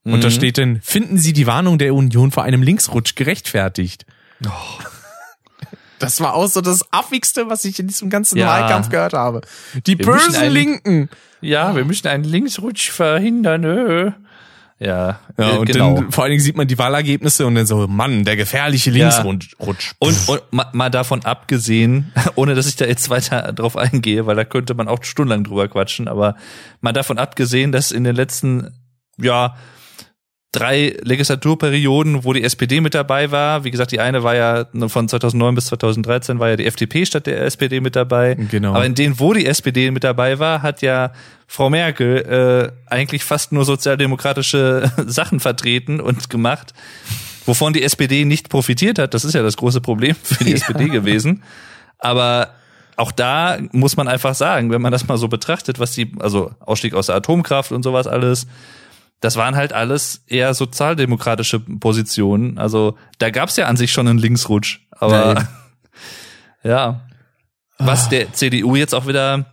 Und 0.03 0.18
mhm. 0.18 0.22
da 0.22 0.30
steht 0.30 0.58
dann, 0.58 0.82
finden 0.82 1.18
Sie 1.18 1.34
die 1.34 1.48
Warnung 1.48 1.77
der 1.77 1.93
Union 1.93 2.32
vor 2.32 2.43
einem 2.43 2.61
Linksrutsch 2.61 3.16
gerechtfertigt. 3.16 4.06
Oh. 4.45 4.50
Das 6.02 6.22
war 6.22 6.34
auch 6.34 6.48
so 6.48 6.62
das 6.62 6.92
affigste, 6.92 7.50
was 7.50 7.66
ich 7.66 7.80
in 7.80 7.88
diesem 7.88 8.10
ganzen 8.10 8.38
ja. 8.38 8.48
Wahlkampf 8.48 8.90
gehört 8.90 9.14
habe. 9.14 9.42
Die 9.86 9.98
wir 9.98 10.06
bösen 10.06 10.36
einen, 10.36 10.54
Linken. 10.54 11.10
Ja, 11.42 11.76
wir 11.76 11.86
müssen 11.86 12.08
einen 12.08 12.24
Linksrutsch 12.24 12.92
verhindern. 12.92 13.64
Ö. 13.64 14.12
Ja, 14.82 15.20
ja 15.38 15.50
und 15.52 15.68
genau. 15.68 15.96
dann 15.96 16.12
vor 16.12 16.24
allen 16.24 16.32
Dingen 16.32 16.42
sieht 16.42 16.58
man 16.58 16.68
die 16.68 16.78
Wahlergebnisse 16.80 17.46
und 17.46 17.54
dann 17.54 17.68
so, 17.68 17.88
Mann, 17.88 18.24
der 18.24 18.36
gefährliche 18.36 18.90
Linksrutsch. 18.90 19.52
Ja. 19.52 19.96
Und, 20.00 20.28
und 20.28 20.42
mal, 20.52 20.68
mal 20.74 20.90
davon 20.90 21.24
abgesehen, 21.24 22.12
ohne 22.36 22.56
dass 22.56 22.66
ich 22.68 22.78
da 22.78 22.86
jetzt 22.86 23.12
weiter 23.12 23.54
drauf 23.54 23.78
eingehe, 23.78 24.26
weil 24.26 24.36
da 24.36 24.44
könnte 24.44 24.74
man 24.74 24.88
auch 24.88 25.04
stundenlang 25.04 25.44
drüber 25.44 25.68
quatschen, 25.68 26.08
aber 26.08 26.36
mal 26.82 26.94
davon 26.94 27.20
abgesehen, 27.20 27.72
dass 27.72 27.92
in 27.92 28.04
den 28.04 28.16
letzten, 28.16 28.72
ja, 29.18 29.56
drei 30.52 30.98
Legislaturperioden, 31.02 32.26
wo 32.26 32.34
die 32.34 32.44
SPD 32.44 32.82
mit 32.82 32.94
dabei 32.94 33.32
war. 33.32 33.64
Wie 33.64 33.72
gesagt, 33.72 33.92
die 33.92 34.02
eine 34.02 34.24
war 34.24 34.36
ja 34.36 34.66
von 34.88 35.08
2009 35.08 35.56
bis 35.56 35.66
2013 35.68 36.40
war 36.40 36.50
ja 36.50 36.56
die 36.58 36.66
FDP 36.66 37.06
statt 37.06 37.26
der 37.26 37.42
SPD 37.44 37.80
mit 37.80 37.96
dabei. 37.96 38.36
Genau. 38.36 38.74
Aber 38.74 38.86
in 38.86 38.94
denen, 38.94 39.20
wo 39.20 39.34
die 39.34 39.46
SPD 39.46 39.92
mit 39.92 40.04
dabei 40.04 40.40
war, 40.40 40.62
hat 40.62 40.82
ja 40.82 41.14
Frau 41.48 41.70
Merkel 41.70 42.74
äh, 42.88 42.92
eigentlich 42.92 43.24
fast 43.24 43.54
nur 43.54 43.64
sozialdemokratische 43.64 44.92
Sachen 45.06 45.40
vertreten 45.40 46.02
und 46.02 46.30
gemacht, 46.30 46.74
wovon 47.46 47.72
die 47.72 47.84
SPD 47.84 48.26
nicht 48.26 48.50
profitiert 48.50 49.00
hat. 49.00 49.14
Das 49.14 49.24
ist 49.24 49.34
ja 49.34 49.44
das 49.44 49.56
große 49.56 49.80
Problem 49.80 50.16
für 50.22 50.44
die 50.44 50.52
ja. 50.52 50.58
SPD 50.58 50.90
gewesen. 50.90 51.44
Aber 51.98 52.50
auch 52.98 53.14
da 53.14 53.58
muss 53.72 53.96
man 53.96 54.10
einfach 54.10 54.36
sagen, 54.36 54.70
wenn 54.70 54.82
man 54.82 54.92
das 54.92 55.08
mal 55.08 55.18
so 55.18 55.30
betrachtet, 55.30 55.80
was 55.80 55.94
die, 55.94 56.12
also 56.20 56.52
Ausstieg 56.60 56.94
aus 56.94 57.06
der 57.06 57.16
Atomkraft 57.16 57.72
und 57.72 57.84
sowas 57.84 58.06
alles, 58.06 58.48
das 59.22 59.38
waren 59.38 59.56
halt 59.56 59.72
alles 59.72 60.24
eher 60.27 60.53
sozialdemokratische 60.53 61.59
Positionen. 61.59 62.58
Also 62.58 62.98
da 63.19 63.30
gab's 63.30 63.56
ja 63.56 63.67
an 63.67 63.77
sich 63.77 63.91
schon 63.91 64.08
einen 64.08 64.19
Linksrutsch. 64.19 64.80
Aber 64.91 65.48
ja, 66.64 67.01
was 67.77 68.09
der 68.09 68.33
CDU 68.33 68.75
jetzt 68.75 68.93
auch 68.93 69.08
wieder 69.08 69.45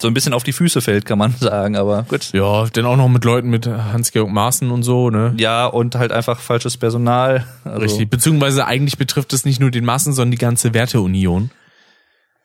so 0.00 0.08
ein 0.08 0.14
bisschen 0.14 0.32
auf 0.32 0.42
die 0.42 0.52
Füße 0.52 0.80
fällt, 0.80 1.04
kann 1.04 1.18
man 1.18 1.34
sagen, 1.40 1.76
aber 1.76 2.04
gut. 2.04 2.32
Ja, 2.32 2.64
denn 2.66 2.86
auch 2.86 2.96
noch 2.96 3.08
mit 3.08 3.24
Leuten 3.24 3.50
mit 3.50 3.66
Hans-Georg 3.66 4.30
Maaßen 4.30 4.70
und 4.70 4.82
so, 4.82 5.10
ne? 5.10 5.34
Ja, 5.36 5.66
und 5.66 5.94
halt 5.94 6.10
einfach 6.10 6.40
falsches 6.40 6.78
Personal. 6.78 7.46
Also 7.64 7.80
Richtig, 7.80 8.08
beziehungsweise 8.08 8.66
eigentlich 8.66 8.96
betrifft 8.96 9.34
es 9.34 9.44
nicht 9.44 9.60
nur 9.60 9.70
den 9.70 9.84
Maaßen, 9.84 10.14
sondern 10.14 10.32
die 10.32 10.38
ganze 10.38 10.72
Werteunion. 10.72 11.50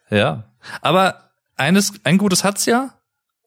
Ja, 0.09 0.43
aber 0.81 1.31
eines, 1.55 1.93
ein 2.03 2.17
Gutes 2.17 2.43
hat's 2.43 2.65
ja, 2.65 2.93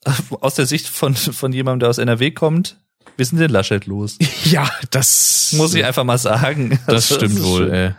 aus 0.41 0.55
der 0.55 0.65
Sicht 0.65 0.89
von, 0.89 1.15
von 1.15 1.53
jemandem, 1.53 1.81
der 1.81 1.91
aus 1.91 1.99
NRW 1.99 2.31
kommt, 2.31 2.79
wir 3.21 3.27
sind 3.27 3.39
den 3.39 3.51
Laschet 3.51 3.85
los. 3.87 4.17
Ja, 4.45 4.69
das 4.91 5.53
muss 5.57 5.75
ich 5.75 5.85
einfach 5.85 6.03
mal 6.05 6.19
sagen. 6.19 6.81
Das, 6.87 7.09
das 7.09 7.17
stimmt 7.17 7.43
wohl. 7.45 7.71
Ey. 7.71 7.91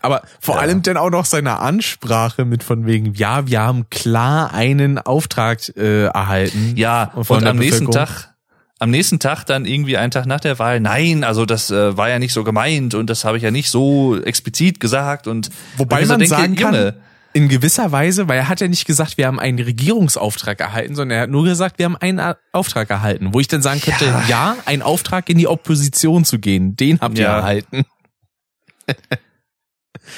Aber 0.00 0.22
vor 0.40 0.54
ja. 0.54 0.60
allem 0.62 0.82
dann 0.82 0.96
auch 0.96 1.10
noch 1.10 1.24
seine 1.24 1.58
Ansprache 1.58 2.44
mit 2.44 2.62
von 2.62 2.86
wegen, 2.86 3.14
ja, 3.14 3.46
wir 3.48 3.60
haben 3.60 3.90
klar 3.90 4.54
einen 4.54 4.98
Auftrag 4.98 5.76
äh, 5.76 6.04
erhalten. 6.04 6.74
Ja, 6.76 7.12
und 7.14 7.44
am 7.44 7.56
nächsten 7.56 7.90
Tag 7.90 8.32
am 8.78 8.90
nächsten 8.90 9.20
Tag 9.20 9.44
dann 9.44 9.64
irgendwie 9.64 9.96
einen 9.96 10.10
Tag 10.10 10.26
nach 10.26 10.40
der 10.40 10.58
Wahl, 10.58 10.80
nein, 10.80 11.22
also 11.22 11.46
das 11.46 11.70
äh, 11.70 11.96
war 11.96 12.08
ja 12.08 12.18
nicht 12.18 12.32
so 12.32 12.42
gemeint 12.42 12.94
und 12.94 13.08
das 13.10 13.24
habe 13.24 13.36
ich 13.36 13.44
ja 13.44 13.52
nicht 13.52 13.70
so 13.70 14.20
explizit 14.20 14.80
gesagt 14.80 15.28
und 15.28 15.50
wobei 15.76 16.04
man 16.04 16.18
denke, 16.18 16.34
sagen 16.34 16.56
kann, 16.56 16.74
Junge, 16.74 16.94
in 17.32 17.48
gewisser 17.48 17.92
Weise, 17.92 18.28
weil 18.28 18.38
er 18.38 18.48
hat 18.48 18.60
ja 18.60 18.68
nicht 18.68 18.84
gesagt, 18.86 19.16
wir 19.16 19.26
haben 19.26 19.40
einen 19.40 19.58
Regierungsauftrag 19.58 20.60
erhalten, 20.60 20.94
sondern 20.94 21.16
er 21.16 21.22
hat 21.22 21.30
nur 21.30 21.44
gesagt, 21.44 21.78
wir 21.78 21.86
haben 21.86 21.96
einen 21.96 22.34
Auftrag 22.52 22.90
erhalten, 22.90 23.32
wo 23.32 23.40
ich 23.40 23.48
dann 23.48 23.62
sagen 23.62 23.80
könnte, 23.80 24.04
ja, 24.04 24.24
ja 24.28 24.56
ein 24.66 24.82
Auftrag 24.82 25.28
in 25.28 25.38
die 25.38 25.48
Opposition 25.48 26.24
zu 26.24 26.38
gehen, 26.38 26.76
den 26.76 27.00
habt 27.00 27.18
ihr 27.18 27.24
ja. 27.24 27.36
erhalten. 27.38 27.84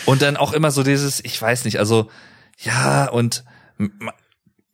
und 0.06 0.22
dann 0.22 0.36
auch 0.36 0.52
immer 0.52 0.70
so 0.70 0.82
dieses, 0.82 1.24
ich 1.24 1.40
weiß 1.40 1.64
nicht, 1.64 1.78
also 1.78 2.10
ja 2.58 3.08
und 3.08 3.44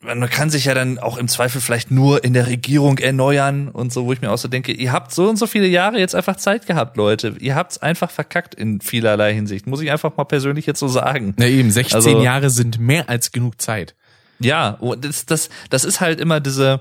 man 0.03 0.31
kann 0.31 0.49
sich 0.49 0.65
ja 0.65 0.75
dann 0.75 0.99
auch 0.99 1.19
im 1.19 1.29
Zweifel 1.29 1.61
vielleicht 1.61 1.91
nur 1.91 2.25
in 2.25 2.33
der 2.33 2.47
Regierung 2.47 2.99
erneuern 2.99 3.69
und 3.69 3.93
so, 3.93 4.07
wo 4.07 4.13
ich 4.13 4.23
mir 4.23 4.31
auch 4.31 4.39
so 4.39 4.49
denke, 4.49 4.73
ihr 4.73 4.93
habt 4.93 5.13
so 5.13 5.29
und 5.29 5.37
so 5.37 5.47
viele 5.47 5.67
Jahre 5.67 5.99
jetzt 5.99 6.15
einfach 6.15 6.37
Zeit 6.37 6.67
gehabt, 6.67 6.97
Leute. 6.97 7.37
Ihr 7.39 7.55
habt's 7.55 7.79
einfach 7.79 8.11
verkackt 8.11 8.55
in 8.55 8.81
vielerlei 8.81 9.35
Hinsicht. 9.35 9.67
Muss 9.67 9.83
ich 9.83 9.91
einfach 9.91 10.17
mal 10.17 10.25
persönlich 10.25 10.65
jetzt 10.65 10.81
so 10.81 10.89
sagen. 10.89 11.35
Na 11.37 11.47
eben, 11.47 11.71
16 11.71 11.97
also, 11.97 12.23
Jahre 12.23 12.49
sind 12.49 12.79
mehr 12.79 13.11
als 13.11 13.31
genug 13.31 13.61
Zeit. 13.61 13.95
Ja, 14.39 14.71
und 14.71 15.05
das, 15.05 15.27
das, 15.27 15.51
das 15.69 15.85
ist 15.85 16.01
halt 16.01 16.19
immer 16.19 16.41
diese, 16.41 16.81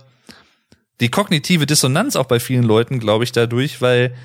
die 1.02 1.10
kognitive 1.10 1.66
Dissonanz 1.66 2.16
auch 2.16 2.26
bei 2.26 2.40
vielen 2.40 2.64
Leuten, 2.64 3.00
glaube 3.00 3.26
ich, 3.26 3.34
dadurch, 3.34 3.82
weil 3.82 4.16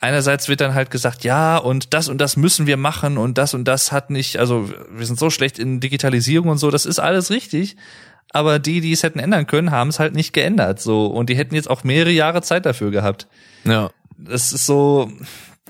einerseits 0.00 0.48
wird 0.48 0.60
dann 0.60 0.74
halt 0.74 0.90
gesagt, 0.90 1.24
ja, 1.24 1.56
und 1.56 1.94
das 1.94 2.10
und 2.10 2.18
das 2.18 2.36
müssen 2.36 2.66
wir 2.66 2.76
machen 2.76 3.16
und 3.16 3.38
das 3.38 3.54
und 3.54 3.64
das 3.64 3.90
hat 3.90 4.10
nicht, 4.10 4.36
also 4.36 4.70
wir 4.90 5.06
sind 5.06 5.18
so 5.18 5.30
schlecht 5.30 5.58
in 5.58 5.80
Digitalisierung 5.80 6.50
und 6.50 6.58
so, 6.58 6.70
das 6.70 6.84
ist 6.84 6.98
alles 6.98 7.30
richtig 7.30 7.76
aber 8.32 8.58
die, 8.58 8.80
die 8.80 8.92
es 8.92 9.02
hätten 9.02 9.18
ändern 9.18 9.46
können, 9.46 9.70
haben 9.70 9.90
es 9.90 9.98
halt 9.98 10.14
nicht 10.14 10.32
geändert. 10.32 10.80
So 10.80 11.06
und 11.06 11.30
die 11.30 11.36
hätten 11.36 11.54
jetzt 11.54 11.70
auch 11.70 11.84
mehrere 11.84 12.10
Jahre 12.10 12.42
Zeit 12.42 12.66
dafür 12.66 12.90
gehabt. 12.90 13.28
Ja. 13.64 13.90
Das 14.16 14.52
ist 14.52 14.66
so, 14.66 15.10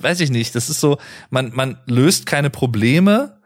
weiß 0.00 0.20
ich 0.20 0.30
nicht. 0.30 0.54
Das 0.54 0.70
ist 0.70 0.80
so, 0.80 0.98
man 1.30 1.52
man 1.54 1.78
löst 1.86 2.26
keine 2.26 2.50
Probleme 2.50 3.38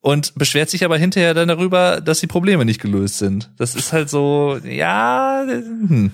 und 0.00 0.34
beschwert 0.34 0.68
sich 0.68 0.84
aber 0.84 0.98
hinterher 0.98 1.32
dann 1.32 1.48
darüber, 1.48 2.00
dass 2.00 2.20
die 2.20 2.26
Probleme 2.26 2.64
nicht 2.64 2.80
gelöst 2.80 3.18
sind. 3.18 3.50
Das 3.56 3.74
ist 3.74 3.92
halt 3.92 4.10
so, 4.10 4.58
ja, 4.62 5.44
hm. 5.46 6.12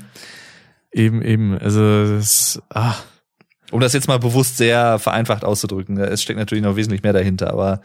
Eben, 0.93 1.23
eben. 1.23 1.59
Also 1.59 2.17
das, 2.17 2.63
ah. 2.71 2.95
Um 3.71 3.81
das 3.81 3.93
jetzt 3.93 4.09
mal 4.09 4.19
bewusst 4.19 4.57
sehr 4.57 4.99
vereinfacht 4.99 5.45
auszudrücken. 5.45 5.97
Es 5.99 6.23
steckt 6.23 6.39
natürlich 6.39 6.65
noch 6.65 6.75
wesentlich 6.75 7.05
mehr 7.05 7.13
dahinter, 7.13 7.53
aber 7.53 7.81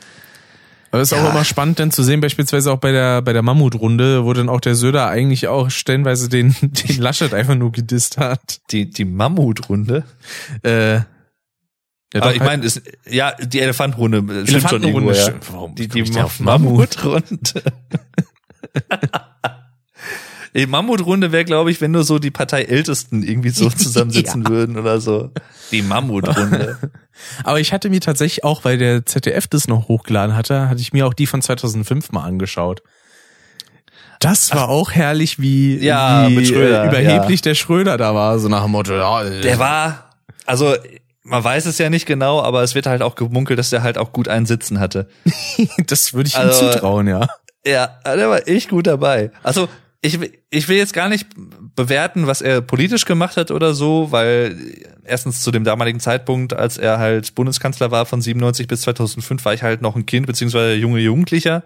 aber 0.96 1.02
es 1.02 1.12
ist 1.12 1.18
ja. 1.18 1.26
auch 1.26 1.32
immer 1.32 1.44
spannend, 1.44 1.78
dann 1.82 1.92
zu 1.92 2.04
sehen, 2.04 2.22
beispielsweise 2.22 2.72
auch 2.72 2.78
bei 2.78 2.94
der, 2.94 3.22
bei 3.22 3.34
der 3.34 3.42
Mammutrunde, 3.42 4.24
wo 4.24 4.32
dann 4.32 4.48
auch 4.48 4.62
der 4.62 4.76
Söder 4.76 5.10
eigentlich 5.10 5.50
auch 5.50 5.70
stellenweise 5.70 6.30
den, 6.30 6.56
den 6.62 7.02
Laschet 7.02 7.34
einfach 7.34 7.56
nur 7.56 7.74
gedisst 7.74 8.18
hat. 8.18 8.62
Die, 8.72 8.90
die 8.90 9.04
Mammutrunde? 9.04 10.06
Äh, 10.64 10.94
ja, 10.94 11.04
aber 12.14 12.34
ich 12.34 12.40
halt 12.40 12.62
meine, 12.62 12.72
ja, 13.10 13.34
die 13.34 13.60
Elefantenrunde 13.60 14.20
stimmt 14.20 14.48
Elefantenrunde 14.48 15.16
schon 15.16 15.26
irgendwo, 15.26 15.50
ja. 15.50 15.52
Warum 15.52 15.76
die, 15.76 15.90
die 15.90 16.06
Mammutrunde. 16.40 17.62
Die 20.56 20.68
Mammutrunde 20.68 21.34
wäre, 21.34 21.44
glaube 21.44 21.70
ich, 21.70 21.82
wenn 21.82 21.92
nur 21.92 22.06
so 22.06 22.18
die 22.18 22.32
Parteiältesten 22.32 23.24
irgendwie 23.24 23.50
so 23.50 23.70
zusammensitzen 23.76 24.44
ja. 24.44 24.50
würden 24.50 24.78
oder 24.78 25.02
so. 25.02 25.32
Die 25.72 25.82
Mammutrunde. 25.82 26.78
Aber 27.44 27.60
ich 27.60 27.74
hatte 27.74 27.90
mir 27.90 28.00
tatsächlich 28.00 28.44
auch, 28.44 28.64
weil 28.64 28.78
der 28.78 29.06
ZDF 29.06 29.48
das 29.48 29.68
noch 29.68 29.90
hochgeladen 29.90 30.36
hatte, 30.36 30.70
hatte 30.70 30.82
ich 30.82 30.94
mir 30.94 31.06
auch 31.08 31.14
die 31.14 31.28
von 31.28 31.42
2005 31.42 32.12
mal 32.12 32.24
angeschaut. 32.24 32.84
Das 34.22 34.54
war 34.54 34.66
Ach, 34.66 34.70
auch 34.70 34.92
herrlich, 34.92 35.40
wie, 35.40 35.78
ja, 35.78 36.30
wie 36.30 36.46
Schröder, 36.46 36.86
überheblich 36.86 37.42
ja. 37.42 37.44
der 37.44 37.56
Schröder 37.56 37.98
da 37.98 38.16
war, 38.16 38.40
so 38.40 38.48
nach 38.48 38.64
dem 38.64 38.72
Motto, 38.72 38.94
ja, 38.94 39.24
äh. 39.24 39.42
Der 39.42 39.60
war, 39.60 40.10
also 40.46 40.74
man 41.24 41.44
weiß 41.44 41.66
es 41.66 41.78
ja 41.80 41.90
nicht 41.90 42.06
genau, 42.06 42.42
aber 42.42 42.64
es 42.64 42.76
wird 42.76 42.86
halt 42.86 43.02
auch 43.02 43.16
gemunkelt, 43.16 43.60
dass 43.60 43.72
der 43.72 43.84
halt 43.84 43.98
auch 43.98 44.14
gut 44.14 44.30
einen 44.30 44.46
Sitzen 44.46 44.80
hatte. 44.80 45.10
das 45.88 46.14
würde 46.14 46.30
ich 46.30 46.38
also, 46.38 46.66
ihm 46.66 46.72
zutrauen, 46.72 47.08
ja. 47.08 47.28
Ja, 47.66 48.00
der 48.06 48.30
war 48.30 48.48
echt 48.48 48.70
gut 48.70 48.88
dabei. 48.88 49.32
Also 49.44 49.68
ich, 50.06 50.20
ich 50.52 50.68
will 50.70 50.78
jetzt 50.78 50.94
gar 50.94 51.10
nicht 51.10 51.28
bewerten, 51.76 52.28
was 52.28 52.42
er 52.42 52.62
politisch 52.62 53.06
gemacht 53.06 53.38
hat 53.38 53.50
oder 53.50 53.74
so, 53.74 54.12
weil 54.12 54.56
erstens 55.04 55.42
zu 55.42 55.52
dem 55.52 55.64
damaligen 55.64 56.00
Zeitpunkt, 56.00 56.54
als 56.54 56.78
er 56.78 57.00
halt 57.00 57.34
Bundeskanzler 57.34 57.90
war 57.90 58.06
von 58.06 58.22
97 58.22 58.68
bis 58.68 58.82
2005, 58.82 59.44
war 59.44 59.54
ich 59.54 59.64
halt 59.64 59.82
noch 59.82 59.96
ein 59.96 60.06
Kind 60.06 60.28
beziehungsweise 60.28 60.76
junge 60.76 61.00
Jugendlicher 61.00 61.64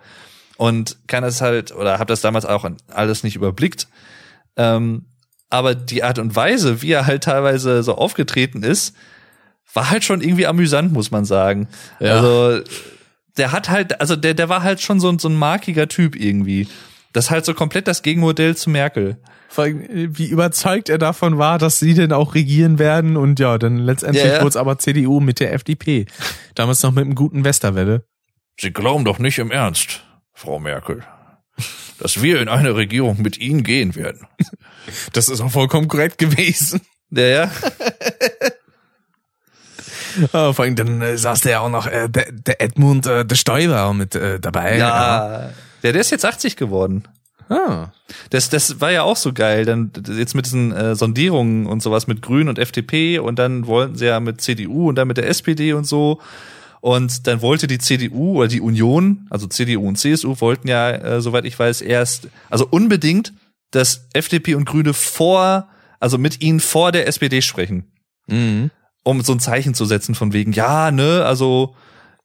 und 0.57 0.97
kann 1.07 1.23
es 1.23 1.41
halt 1.41 1.73
oder 1.73 1.99
habe 1.99 2.07
das 2.07 2.21
damals 2.21 2.45
auch 2.45 2.69
alles 2.87 3.23
nicht 3.23 3.35
überblickt. 3.35 3.87
Ähm, 4.55 5.05
aber 5.49 5.75
die 5.75 6.03
Art 6.03 6.19
und 6.19 6.35
Weise, 6.35 6.81
wie 6.81 6.91
er 6.91 7.07
halt 7.07 7.23
teilweise 7.23 7.83
so 7.83 7.95
aufgetreten 7.95 8.63
ist, 8.63 8.95
war 9.73 9.89
halt 9.89 10.03
schon 10.05 10.21
irgendwie 10.21 10.47
amüsant, 10.47 10.93
muss 10.93 11.11
man 11.11 11.25
sagen. 11.25 11.67
Ja. 11.99 12.15
Also 12.15 12.63
der 13.37 13.51
hat 13.51 13.69
halt, 13.69 13.99
also 13.99 14.15
der, 14.15 14.33
der 14.33 14.47
war 14.47 14.63
halt 14.63 14.81
schon 14.81 14.99
so, 14.99 15.17
so 15.17 15.27
ein 15.27 15.35
markiger 15.35 15.87
Typ 15.87 16.15
irgendwie. 16.15 16.67
Das 17.13 17.25
ist 17.25 17.31
halt 17.31 17.45
so 17.45 17.53
komplett 17.53 17.88
das 17.88 18.03
Gegenmodell 18.03 18.55
zu 18.55 18.69
Merkel. 18.69 19.17
Vor 19.47 19.63
allem, 19.63 19.83
wie 19.89 20.27
überzeugt 20.27 20.89
er 20.89 20.99
davon 20.99 21.39
war, 21.39 21.57
dass 21.57 21.79
sie 21.79 21.95
denn 21.95 22.13
auch 22.13 22.35
regieren 22.35 22.77
werden 22.77 23.17
und 23.17 23.39
ja, 23.39 23.57
dann 23.57 23.77
letztendlich 23.77 24.23
ja, 24.23 24.33
ja. 24.33 24.39
wurde 24.39 24.49
es 24.49 24.55
aber 24.55 24.77
CDU 24.77 25.19
mit 25.19 25.39
der 25.39 25.53
FDP. 25.53 26.05
Damals 26.53 26.83
noch 26.83 26.91
mit 26.91 27.05
einem 27.05 27.15
guten 27.15 27.43
Westerwelle. 27.43 28.05
Sie 28.59 28.71
glauben 28.71 29.05
doch 29.05 29.17
nicht 29.17 29.39
im 29.39 29.49
Ernst, 29.49 30.03
Frau 30.33 30.59
Merkel, 30.59 31.03
dass 31.97 32.21
wir 32.21 32.41
in 32.41 32.47
eine 32.47 32.75
Regierung 32.75 33.21
mit 33.21 33.38
Ihnen 33.38 33.63
gehen 33.63 33.95
werden. 33.95 34.27
Das 35.13 35.29
ist 35.29 35.39
auch 35.39 35.51
vollkommen 35.51 35.88
korrekt 35.88 36.17
gewesen. 36.17 36.81
Ja, 37.11 37.23
ja. 37.23 37.51
Oh, 40.33 40.53
vor 40.53 40.65
allem 40.65 40.75
dann 40.75 40.99
äh, 41.01 41.15
saß 41.15 41.41
der 41.41 41.51
ja 41.51 41.59
auch 41.59 41.69
noch 41.69 41.85
äh, 41.85 42.09
der, 42.09 42.31
der 42.31 42.59
Edmund 42.59 43.05
äh, 43.05 43.23
der 43.23 43.35
Stoiber 43.35 43.93
mit 43.93 44.15
äh, 44.15 44.39
dabei. 44.39 44.77
Ja, 44.77 45.43
ja, 45.43 45.49
der, 45.83 45.93
der 45.93 46.01
ist 46.01 46.11
jetzt 46.11 46.25
80 46.25 46.56
geworden. 46.56 47.03
Ah. 47.49 47.88
Das, 48.30 48.49
das 48.49 48.80
war 48.80 48.91
ja 48.91 49.03
auch 49.03 49.17
so 49.17 49.33
geil. 49.33 49.66
Dann 49.66 49.91
jetzt 50.08 50.35
mit 50.35 50.45
diesen 50.45 50.72
äh, 50.72 50.95
Sondierungen 50.95 51.66
und 51.66 51.82
sowas 51.82 52.08
mit 52.08 52.22
Grün 52.22 52.48
und 52.48 52.59
FDP 52.59 53.19
und 53.19 53.40
dann 53.40 53.66
wollten 53.66 53.95
sie 53.95 54.06
ja 54.06 54.19
mit 54.19 54.41
CDU 54.41 54.90
und 54.90 54.95
dann 54.95 55.08
mit 55.08 55.17
der 55.17 55.27
SPD 55.27 55.74
und 55.74 55.85
so. 55.85 56.19
Und 56.82 57.27
dann 57.27 57.41
wollte 57.41 57.67
die 57.67 57.80
CDU 57.80 58.38
oder 58.38 58.48
die 58.48 58.61
Union, 58.61 59.27
also 59.30 59.48
CDU 59.48 59.88
und 59.88 59.98
CSU, 59.98 60.40
wollten 60.40 60.67
ja, 60.67 60.91
äh, 60.91 61.22
soweit 61.22 61.45
ich 61.45 61.58
weiß, 61.58 61.82
erst, 61.82 62.30
also 62.49 62.67
unbedingt, 62.69 63.33
dass 63.72 64.08
FDP 64.14 64.56
und 64.56 64.66
Grüne 64.66 64.93
vor, 64.93 65.67
also 65.99 66.17
mit 66.17 66.41
ihnen 66.41 66.59
vor 66.59 66.91
der 66.91 67.08
SPD 67.08 67.41
sprechen. 67.41 67.91
Mhm 68.27 68.72
um 69.03 69.22
so 69.22 69.33
ein 69.33 69.40
Zeichen 69.40 69.74
zu 69.74 69.85
setzen 69.85 70.16
von 70.16 70.33
wegen, 70.33 70.53
ja, 70.53 70.91
ne, 70.91 71.25
also 71.25 71.75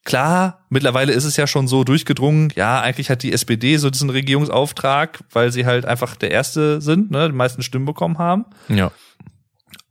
klar, 0.05 0.65
mittlerweile 0.69 1.13
ist 1.13 1.25
es 1.25 1.37
ja 1.37 1.47
schon 1.47 1.67
so 1.67 1.85
durchgedrungen, 1.85 2.53
ja, 2.55 2.81
eigentlich 2.81 3.11
hat 3.11 3.23
die 3.23 3.33
SPD 3.33 3.77
so 3.79 3.91
diesen 3.91 4.11
Regierungsauftrag, 4.11 5.21
weil 5.33 5.51
sie 5.51 5.67
halt 5.67 5.87
einfach 5.87 6.17
der 6.17 6.31
Erste 6.31 6.81
sind, 6.81 7.11
ne, 7.11 7.29
die 7.29 7.35
meisten 7.35 7.63
Stimmen 7.63 7.87
bekommen 7.87 8.19
haben. 8.19 8.45
Ja. 8.69 8.93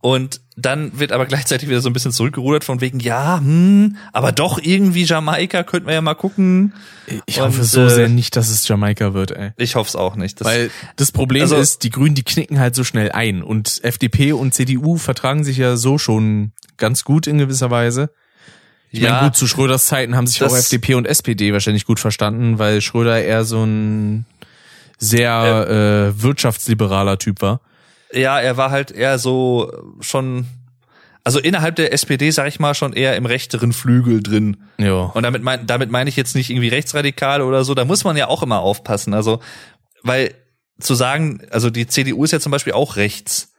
Und 0.02 0.42
dann 0.58 1.00
wird 1.00 1.14
aber 1.14 1.26
gleichzeitig 1.26 1.70
wieder 1.70 1.80
so 1.80 1.90
ein 1.90 1.94
bisschen 1.94 2.12
zurückgerudert 2.12 2.66
von 2.66 2.82
wegen, 2.82 3.00
ja, 3.00 3.38
hm, 3.38 3.96
aber 4.12 4.34
doch 4.34 4.60
irgendwie 4.62 5.06
Jamaika, 5.06 5.64
könnten 5.64 5.88
wir 5.88 5.94
ja 5.94 6.02
mal 6.02 6.14
gucken. 6.14 6.74
Ich 7.26 7.40
und, 7.40 7.46
hoffe 7.46 7.64
so 7.64 7.84
äh, 7.84 7.90
sehr 7.90 8.10
nicht, 8.10 8.36
dass 8.36 8.50
es 8.50 8.68
Jamaika 8.68 9.14
wird, 9.14 9.32
ey. 9.32 9.52
Ich 9.56 9.76
hoffe 9.76 9.88
es 9.88 9.96
auch 9.96 10.18
nicht. 10.18 10.42
Das, 10.42 10.48
Weil 10.48 10.72
das 10.98 11.14
Problem 11.14 11.44
also, 11.44 11.56
ist, 11.56 11.84
die 11.84 11.90
Grünen, 11.90 12.16
die 12.16 12.24
knicken 12.24 12.60
halt 12.60 12.76
so 12.76 12.84
schnell 12.84 13.14
ein 13.14 13.42
und 13.42 13.82
FDP 13.82 14.34
und 14.34 14.54
CDU 14.54 14.98
vertragen 14.98 15.46
sich 15.46 15.56
ja 15.56 15.78
so 15.78 15.98
schon 15.98 16.52
ganz 16.76 17.06
gut 17.06 17.26
in 17.26 17.38
gewisser 17.38 17.72
Weise. 17.72 18.10
Ich 18.94 19.00
ja, 19.00 19.12
meine, 19.12 19.28
gut, 19.30 19.36
zu 19.36 19.48
Schröders 19.48 19.88
Zeiten 19.88 20.16
haben 20.16 20.28
sich 20.28 20.44
auch 20.44 20.56
FDP 20.56 20.94
und 20.94 21.08
SPD 21.08 21.52
wahrscheinlich 21.52 21.86
gut 21.86 22.00
verstanden, 22.00 22.60
weil 22.60 22.80
Schröder 22.80 23.20
eher 23.20 23.44
so 23.44 23.64
ein 23.64 24.28
sehr 25.00 26.14
äh, 26.16 26.22
wirtschaftsliberaler 26.22 27.18
Typ 27.18 27.42
war. 27.42 27.60
Ja, 28.14 28.40
er 28.40 28.56
war 28.56 28.70
halt 28.70 28.92
eher 28.92 29.18
so 29.18 29.96
schon, 30.00 30.46
also 31.24 31.40
innerhalb 31.40 31.76
der 31.76 31.92
SPD, 31.92 32.30
sag 32.30 32.48
ich 32.48 32.60
mal, 32.60 32.76
schon 32.76 32.94
eher 32.94 33.18
im 33.18 33.26
rechteren 33.26 33.74
Flügel 33.74 34.22
drin. 34.22 34.58
Ja. 34.78 35.06
Und 35.06 35.24
damit 35.24 35.42
mein, 35.42 35.66
damit 35.66 35.90
meine 35.90 36.08
ich 36.08 36.16
jetzt 36.16 36.36
nicht 36.36 36.52
irgendwie 36.52 36.68
rechtsradikal 36.68 37.42
oder 37.42 37.64
so, 37.64 37.74
da 37.74 37.86
muss 37.86 38.04
man 38.04 38.16
ja 38.16 38.28
auch 38.28 38.44
immer 38.44 38.60
aufpassen. 38.60 39.16
Also, 39.16 39.40
weil 40.04 40.36
zu 40.80 40.94
sagen, 40.94 41.42
also 41.50 41.72
die 41.72 41.88
CDU 41.88 42.26
ist 42.26 42.32
ja 42.32 42.40
zum 42.40 42.52
Beispiel 42.52 42.74
auch 42.74 42.96
rechts. 42.96 43.53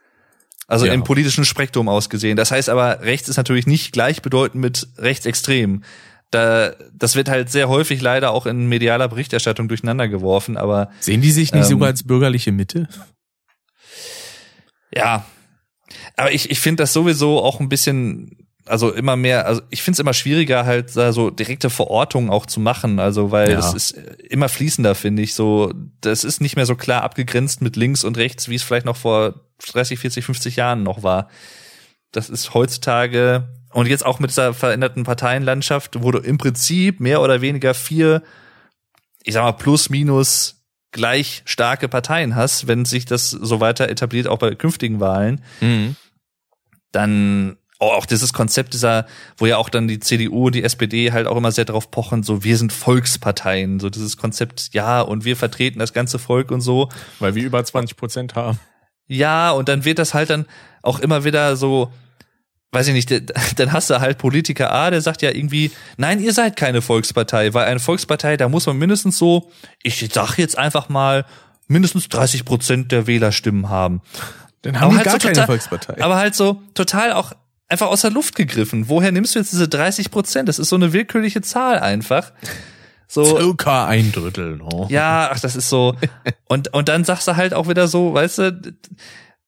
Also 0.67 0.85
ja. 0.85 0.93
im 0.93 1.03
politischen 1.03 1.45
Spektrum 1.45 1.89
ausgesehen. 1.89 2.37
Das 2.37 2.51
heißt 2.51 2.69
aber, 2.69 3.01
rechts 3.01 3.29
ist 3.29 3.37
natürlich 3.37 3.67
nicht 3.67 3.91
gleichbedeutend 3.91 4.61
mit 4.61 4.87
rechtsextrem. 4.97 5.83
Da, 6.31 6.73
das 6.91 7.15
wird 7.15 7.29
halt 7.29 7.51
sehr 7.51 7.69
häufig 7.69 8.01
leider 8.01 8.31
auch 8.31 8.47
in 8.47 8.67
medialer 8.67 9.07
Berichterstattung 9.07 9.67
durcheinander 9.67 10.07
geworfen, 10.07 10.57
aber. 10.57 10.89
Sehen 10.99 11.21
die 11.21 11.31
sich 11.31 11.53
nicht 11.53 11.65
ähm, 11.65 11.69
sogar 11.69 11.89
als 11.89 12.03
bürgerliche 12.03 12.51
Mitte? 12.51 12.89
Ja. 14.93 15.25
Aber 16.17 16.31
ich, 16.31 16.49
ich 16.49 16.59
finde 16.59 16.83
das 16.83 16.93
sowieso 16.93 17.43
auch 17.43 17.59
ein 17.59 17.69
bisschen, 17.69 18.44
also 18.67 18.91
immer 18.91 19.15
mehr, 19.15 19.45
also 19.45 19.61
ich 19.69 19.83
finde 19.83 19.95
es 19.95 19.99
immer 19.99 20.13
schwieriger, 20.13 20.65
halt 20.65 20.95
da 20.95 21.13
so 21.13 21.29
direkte 21.29 21.69
Verortungen 21.69 22.29
auch 22.29 22.45
zu 22.45 22.59
machen. 22.59 22.99
Also, 22.99 23.31
weil 23.31 23.51
ja. 23.51 23.55
das 23.57 23.73
ist 23.73 23.91
immer 24.29 24.49
fließender, 24.49 24.95
finde 24.95 25.21
ich. 25.21 25.35
So, 25.35 25.73
das 26.01 26.23
ist 26.23 26.41
nicht 26.41 26.55
mehr 26.55 26.65
so 26.65 26.75
klar 26.75 27.03
abgegrenzt 27.03 27.61
mit 27.61 27.75
links 27.75 28.03
und 28.03 28.17
rechts, 28.17 28.49
wie 28.49 28.55
es 28.55 28.63
vielleicht 28.63 28.85
noch 28.85 28.97
vor 28.97 29.35
30, 29.71 29.99
40, 29.99 30.25
50 30.25 30.55
Jahren 30.55 30.83
noch 30.83 31.03
war. 31.03 31.29
Das 32.11 32.29
ist 32.29 32.53
heutzutage 32.53 33.47
und 33.75 33.87
jetzt 33.87 34.05
auch 34.05 34.19
mit 34.19 34.29
dieser 34.29 34.53
veränderten 34.53 35.03
Parteienlandschaft, 35.03 36.01
wo 36.01 36.09
du 36.11 36.19
im 36.19 36.37
Prinzip 36.37 37.01
mehr 37.01 37.21
oder 37.21 37.41
weniger 37.41 37.73
vier, 37.73 38.23
ich 39.21 39.33
sag 39.33 39.43
mal, 39.43 39.51
plus 39.51 39.89
minus 39.89 40.63
gleich 40.91 41.41
starke 41.43 41.89
Parteien 41.89 42.35
hast, 42.35 42.67
wenn 42.67 42.85
sich 42.85 43.03
das 43.03 43.31
so 43.31 43.59
weiter 43.59 43.89
etabliert, 43.89 44.27
auch 44.27 44.39
bei 44.39 44.55
künftigen 44.55 45.01
Wahlen, 45.01 45.41
mhm. 45.59 45.97
dann 46.93 47.57
oh, 47.79 47.87
auch 47.87 48.05
dieses 48.05 48.33
Konzept 48.33 48.73
dieser, 48.73 49.05
wo 49.37 49.45
ja 49.45 49.57
auch 49.57 49.69
dann 49.69 49.87
die 49.87 49.99
CDU 49.99 50.49
die 50.49 50.63
SPD 50.63 51.11
halt 51.11 51.27
auch 51.27 51.37
immer 51.37 51.51
sehr 51.51 51.65
darauf 51.65 51.91
pochen, 51.91 52.23
so 52.23 52.43
wir 52.43 52.57
sind 52.57 52.71
Volksparteien, 52.71 53.79
so 53.79 53.89
dieses 53.89 54.17
Konzept, 54.17 54.69
ja, 54.73 55.01
und 55.01 55.25
wir 55.25 55.35
vertreten 55.35 55.79
das 55.79 55.93
ganze 55.93 56.19
Volk 56.19 56.51
und 56.51 56.61
so. 56.61 56.89
Weil 57.19 57.35
wir 57.35 57.43
über 57.43 57.63
20 57.63 57.97
Prozent 57.97 58.35
haben. 58.35 58.59
Ja, 59.07 59.51
und 59.51 59.69
dann 59.69 59.85
wird 59.85 59.99
das 59.99 60.13
halt 60.13 60.29
dann 60.29 60.45
auch 60.81 60.99
immer 60.99 61.23
wieder 61.23 61.55
so 61.55 61.91
weiß 62.75 62.89
ich 62.89 62.93
nicht, 62.93 63.09
dann 63.55 63.71
hast 63.71 63.89
du 63.89 63.99
halt 63.99 64.19
Politiker 64.19 64.71
A, 64.71 64.91
der 64.91 65.01
sagt 65.01 65.23
ja 65.23 65.31
irgendwie, 65.31 65.71
nein, 65.97 66.19
ihr 66.19 66.33
seid 66.33 66.55
keine 66.55 66.83
Volkspartei, 66.83 67.53
weil 67.55 67.65
eine 67.65 67.79
Volkspartei, 67.79 68.37
da 68.37 68.49
muss 68.49 68.67
man 68.67 68.77
mindestens 68.77 69.17
so, 69.17 69.49
ich 69.81 70.07
sag 70.13 70.37
jetzt 70.37 70.57
einfach 70.57 70.89
mal, 70.89 71.25
mindestens 71.67 72.09
30 72.09 72.45
Prozent 72.45 72.91
der 72.91 73.07
Wählerstimmen 73.07 73.69
haben. 73.69 74.01
Dann 74.61 74.79
haben 74.79 74.83
aber 74.83 74.91
die 74.91 74.97
halt 74.97 75.05
gar 75.05 75.13
so 75.13 75.19
keine 75.19 75.33
total, 75.33 75.47
Volkspartei. 75.47 76.03
Aber 76.03 76.15
halt 76.17 76.35
so 76.35 76.61
total 76.75 77.13
auch 77.13 77.31
einfach 77.67 77.87
aus 77.87 78.01
der 78.01 78.11
Luft 78.11 78.35
gegriffen. 78.35 78.89
Woher 78.89 79.11
nimmst 79.11 79.35
du 79.35 79.39
jetzt 79.39 79.51
diese 79.51 79.67
30 79.67 80.11
Prozent? 80.11 80.49
Das 80.49 80.59
ist 80.59 80.69
so 80.69 80.75
eine 80.75 80.93
willkürliche 80.93 81.41
Zahl 81.41 81.79
einfach. 81.79 82.31
So. 83.07 83.23
Circa 83.37 83.85
ein 83.85 84.11
Drittel. 84.11 84.61
Oh. 84.61 84.87
Ja, 84.89 85.29
ach, 85.31 85.39
das 85.39 85.55
ist 85.55 85.69
so. 85.69 85.95
Und, 86.47 86.73
und 86.73 86.89
dann 86.89 87.03
sagst 87.03 87.27
du 87.27 87.35
halt 87.35 87.53
auch 87.53 87.67
wieder 87.67 87.87
so, 87.87 88.13
weißt 88.13 88.37
du, 88.39 88.75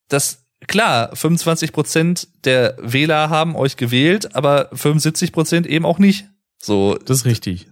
das, 0.08 0.46
klar, 0.68 1.16
25 1.16 1.72
Prozent 1.72 2.28
der 2.44 2.76
Wähler 2.80 3.30
haben 3.30 3.56
euch 3.56 3.78
gewählt, 3.78 4.36
aber 4.36 4.70
75 4.74 5.32
Prozent 5.32 5.68
eben 5.68 5.86
auch 5.86 6.00
nicht. 6.00 6.28
So. 6.62 6.98
Das 7.06 7.18
ist 7.18 7.26
richtig. 7.26 7.68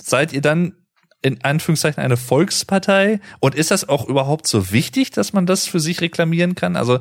seid 0.00 0.32
ihr 0.32 0.40
dann 0.42 0.74
in 1.22 1.42
Anführungszeichen 1.42 2.02
eine 2.02 2.16
Volkspartei? 2.16 3.20
Und 3.40 3.54
ist 3.54 3.70
das 3.70 3.88
auch 3.88 4.08
überhaupt 4.08 4.46
so 4.46 4.70
wichtig, 4.70 5.10
dass 5.10 5.32
man 5.32 5.46
das 5.46 5.66
für 5.66 5.80
sich 5.80 6.00
reklamieren 6.00 6.54
kann? 6.54 6.76
Also 6.76 7.00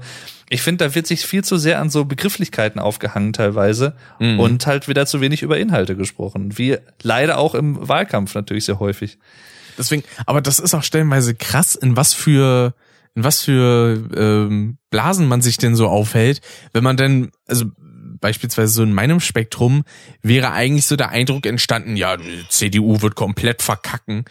ich 0.50 0.62
finde, 0.62 0.86
da 0.86 0.96
wird 0.96 1.08
sich 1.08 1.26
viel 1.26 1.44
zu 1.44 1.58
sehr 1.58 1.80
an 1.80 1.90
so 1.90 2.06
Begrifflichkeiten 2.06 2.80
aufgehangen 2.80 3.34
teilweise 3.34 3.96
mhm. 4.20 4.40
und 4.40 4.66
halt 4.66 4.88
wieder 4.88 5.06
zu 5.06 5.22
wenig 5.22 5.42
über 5.42 5.58
Inhalte 5.58 5.96
gesprochen. 5.96 6.58
Wie 6.58 6.78
leider 7.04 7.38
auch 7.38 7.54
im 7.54 7.88
Wahlkampf 7.88 8.34
natürlich 8.34 8.66
sehr 8.66 8.80
häufig. 8.80 9.18
Deswegen, 9.78 10.04
aber 10.26 10.42
das 10.42 10.60
ist 10.60 10.74
auch 10.74 10.84
stellenweise 10.84 11.36
krass, 11.36 11.76
in 11.76 11.96
was 11.96 12.14
für 12.14 12.74
in 13.18 13.24
was 13.24 13.42
für 13.42 14.10
ähm, 14.16 14.78
Blasen 14.92 15.28
man 15.28 15.42
sich 15.42 15.58
denn 15.58 15.76
so 15.76 15.88
aufhält, 15.88 16.40
wenn 16.72 16.84
man 16.84 16.98
denn, 16.98 17.32
also 17.48 17.66
beispielsweise 18.20 18.74
so 18.74 18.84
in 18.84 18.94
meinem 18.94 19.20
Spektrum 19.20 19.84
wäre 20.22 20.52
eigentlich 20.52 20.86
so 20.86 20.96
der 20.96 21.10
Eindruck 21.10 21.46
entstanden, 21.46 21.96
ja, 21.96 22.18
CDU 22.50 23.02
wird 23.02 23.16
komplett 23.16 23.62
verkacken 23.62 24.26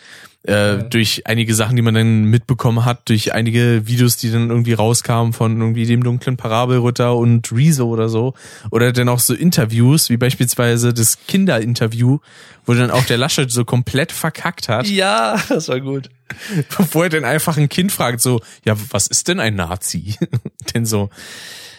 äh, 0.47 0.85
durch 0.89 1.27
einige 1.27 1.55
Sachen, 1.55 1.77
die 1.77 1.83
man 1.83 1.95
dann 1.95 2.25
mitbekommen 2.25 2.85
hat, 2.85 3.09
durch 3.09 3.33
einige 3.35 3.87
Videos, 3.87 4.17
die 4.17 4.31
dann 4.31 4.51
irgendwie 4.51 4.75
rauskamen 4.75 5.33
von 5.33 5.61
irgendwie 5.61 5.87
dem 5.87 6.03
dunklen 6.03 6.37
Parabelritter 6.37 7.17
und 7.17 7.51
Rezo 7.53 7.87
oder 7.87 8.09
so. 8.09 8.35
Oder 8.71 8.93
dann 8.93 9.09
auch 9.09 9.19
so 9.19 9.35
Interviews, 9.35 10.09
wie 10.09 10.17
beispielsweise 10.17 10.95
das 10.95 11.19
Kinderinterview, 11.27 12.19
wo 12.65 12.75
dann 12.75 12.91
auch 12.91 13.05
der 13.05 13.19
Laschet 13.19 13.51
so 13.51 13.65
komplett 13.65 14.13
verkackt 14.13 14.69
hat. 14.69 14.87
Ja, 14.87 15.41
das 15.49 15.69
war 15.69 15.81
gut. 15.81 16.11
Bevor 16.77 17.05
er 17.05 17.11
dann 17.11 17.25
einfach 17.25 17.57
ein 17.57 17.69
Kind 17.69 17.93
fragt, 17.93 18.21
so, 18.21 18.41
ja, 18.65 18.75
was 18.91 19.07
ist 19.07 19.29
denn 19.29 19.41
ein 19.41 19.57
Nazi? 19.57 20.17
denn 20.75 20.87
so, 20.87 21.11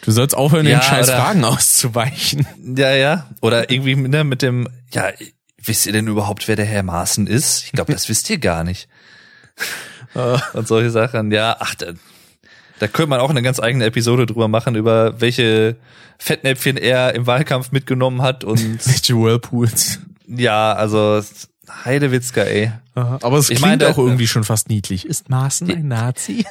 Du 0.02 0.14
sollst 0.14 0.38
aufhören, 0.38 0.66
ja, 0.66 0.80
den 0.80 0.84
scheiß 0.84 1.10
oder, 1.10 1.18
Fragen 1.18 1.44
auszuweichen. 1.44 2.48
Ja, 2.78 2.96
ja. 2.96 3.28
Oder 3.42 3.70
irgendwie 3.70 3.96
ne, 3.98 4.24
mit 4.24 4.42
dem, 4.42 4.70
ja, 4.94 5.12
wisst 5.64 5.86
ihr 5.86 5.94
denn 5.94 6.08
überhaupt, 6.08 6.48
wer 6.48 6.56
der 6.56 6.66
Herr 6.66 6.84
Maaßen 6.84 7.28
ist? 7.28 7.66
Ich 7.66 7.72
glaube, 7.72 7.94
das 7.94 8.10
wisst 8.10 8.30
ihr 8.30 8.38
gar 8.38 8.64
nicht. 8.64 8.88
Und 10.54 10.68
solche 10.68 10.90
Sachen. 10.90 11.32
Ja, 11.32 11.58
ach, 11.60 11.76
da, 11.76 11.94
da 12.80 12.88
könnte 12.88 13.10
man 13.10 13.20
auch 13.20 13.30
eine 13.30 13.42
ganz 13.42 13.60
eigene 13.60 13.86
Episode 13.86 14.26
drüber 14.26 14.48
machen, 14.48 14.76
über 14.76 15.20
welche 15.20 15.78
Fettnäpfchen 16.18 16.78
er 16.78 17.14
im 17.16 17.28
Wahlkampf 17.28 17.72
mitgenommen 17.72 18.22
hat 18.22 18.44
und 18.44 18.60
welche 18.88 19.16
Whirlpools. 19.16 20.00
Ja, 20.28 20.74
also 20.74 21.22
Heidewitzka, 21.86 22.42
ey. 22.42 22.72
Aha, 22.96 23.20
aber 23.22 23.38
es 23.38 23.48
klingt 23.48 23.60
ich 23.60 23.66
meine, 23.66 23.88
auch 23.90 23.98
irgendwie 23.98 24.28
schon 24.28 24.44
fast 24.44 24.70
niedlich. 24.70 25.06
Ist 25.06 25.30
Maaßen 25.30 25.70
ein 25.70 25.88
Nazi? 25.88 26.46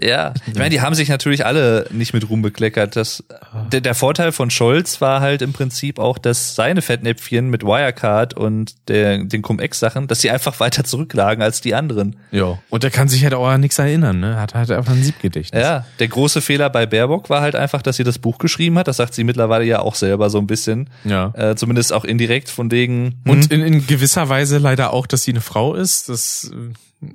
Ja, 0.00 0.34
ich 0.46 0.54
meine, 0.54 0.70
die 0.70 0.80
haben 0.80 0.94
sich 0.94 1.08
natürlich 1.08 1.46
alle 1.46 1.86
nicht 1.90 2.14
mit 2.14 2.28
Ruhm 2.28 2.42
bekleckert. 2.42 2.96
Das, 2.96 3.24
der, 3.72 3.80
der 3.80 3.94
Vorteil 3.94 4.32
von 4.32 4.50
Scholz 4.50 5.00
war 5.00 5.20
halt 5.20 5.42
im 5.42 5.52
Prinzip 5.52 5.98
auch, 5.98 6.18
dass 6.18 6.54
seine 6.54 6.82
Fettnäpfchen 6.82 7.50
mit 7.50 7.64
Wirecard 7.64 8.34
und 8.34 8.74
der, 8.88 9.24
den 9.24 9.42
Cum-Ex-Sachen, 9.42 10.06
dass 10.06 10.20
sie 10.20 10.30
einfach 10.30 10.60
weiter 10.60 10.84
zurücklagen 10.84 11.42
als 11.42 11.60
die 11.60 11.74
anderen. 11.74 12.16
Ja. 12.30 12.58
Und 12.70 12.82
der 12.82 12.90
kann 12.90 13.08
sich 13.08 13.22
halt 13.24 13.34
auch 13.34 13.46
an 13.46 13.60
nichts 13.60 13.78
erinnern, 13.78 14.20
ne? 14.20 14.36
Hat 14.36 14.54
halt 14.54 14.70
einfach 14.70 14.92
ein 14.92 15.02
Siebgedächtnis. 15.02 15.62
Ja. 15.62 15.86
Der 15.98 16.08
große 16.08 16.40
Fehler 16.40 16.70
bei 16.70 16.86
Baerbock 16.86 17.30
war 17.30 17.40
halt 17.40 17.54
einfach, 17.54 17.82
dass 17.82 17.96
sie 17.96 18.04
das 18.04 18.18
Buch 18.18 18.38
geschrieben 18.38 18.78
hat. 18.78 18.88
Das 18.88 18.96
sagt 18.96 19.14
sie 19.14 19.24
mittlerweile 19.24 19.64
ja 19.64 19.80
auch 19.80 19.94
selber 19.94 20.30
so 20.30 20.38
ein 20.38 20.46
bisschen. 20.46 20.90
Ja. 21.04 21.32
Äh, 21.34 21.56
zumindest 21.56 21.92
auch 21.92 22.04
indirekt 22.04 22.48
von 22.48 22.70
wegen. 22.70 23.20
Hm? 23.24 23.30
Und 23.30 23.52
in, 23.52 23.60
in 23.62 23.86
gewisser 23.86 24.28
Weise 24.28 24.58
leider 24.58 24.92
auch, 24.92 25.06
dass 25.06 25.22
sie 25.22 25.32
eine 25.32 25.40
Frau 25.40 25.74
ist. 25.74 26.08
Das 26.08 26.50
äh, 26.52 26.72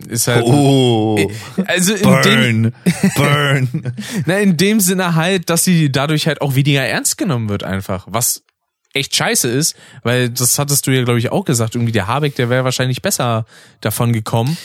ist 0.08 0.27
halt. 0.27 0.45
Oh, 0.45 1.18
also 1.66 1.93
in 1.93 2.01
burn, 2.01 2.24
dem, 2.24 2.74
burn. 3.16 3.93
na, 4.26 4.40
in 4.40 4.58
dem 4.58 4.80
Sinne 4.80 5.16
halt, 5.16 5.50
dass 5.50 5.64
sie 5.64 5.92
dadurch 5.92 6.27
halt 6.27 6.42
auch 6.42 6.56
weniger 6.56 6.84
ernst 6.84 7.18
genommen 7.18 7.50
wird 7.50 7.64
einfach. 7.64 8.08
Was 8.09 8.43
echt 8.93 9.16
scheiße 9.16 9.48
ist, 9.48 9.76
weil 10.03 10.30
das 10.30 10.58
hattest 10.58 10.88
du 10.88 10.92
ja, 10.92 11.03
glaube 11.03 11.19
ich, 11.19 11.32
auch 11.32 11.45
gesagt. 11.45 11.76
Irgendwie 11.76 11.92
der 11.92 12.08
Habeck, 12.08 12.35
der 12.35 12.50
wäre 12.50 12.64
wahrscheinlich 12.64 13.01
besser 13.01 13.45
davon 13.82 14.14
gekommen. 14.14 14.58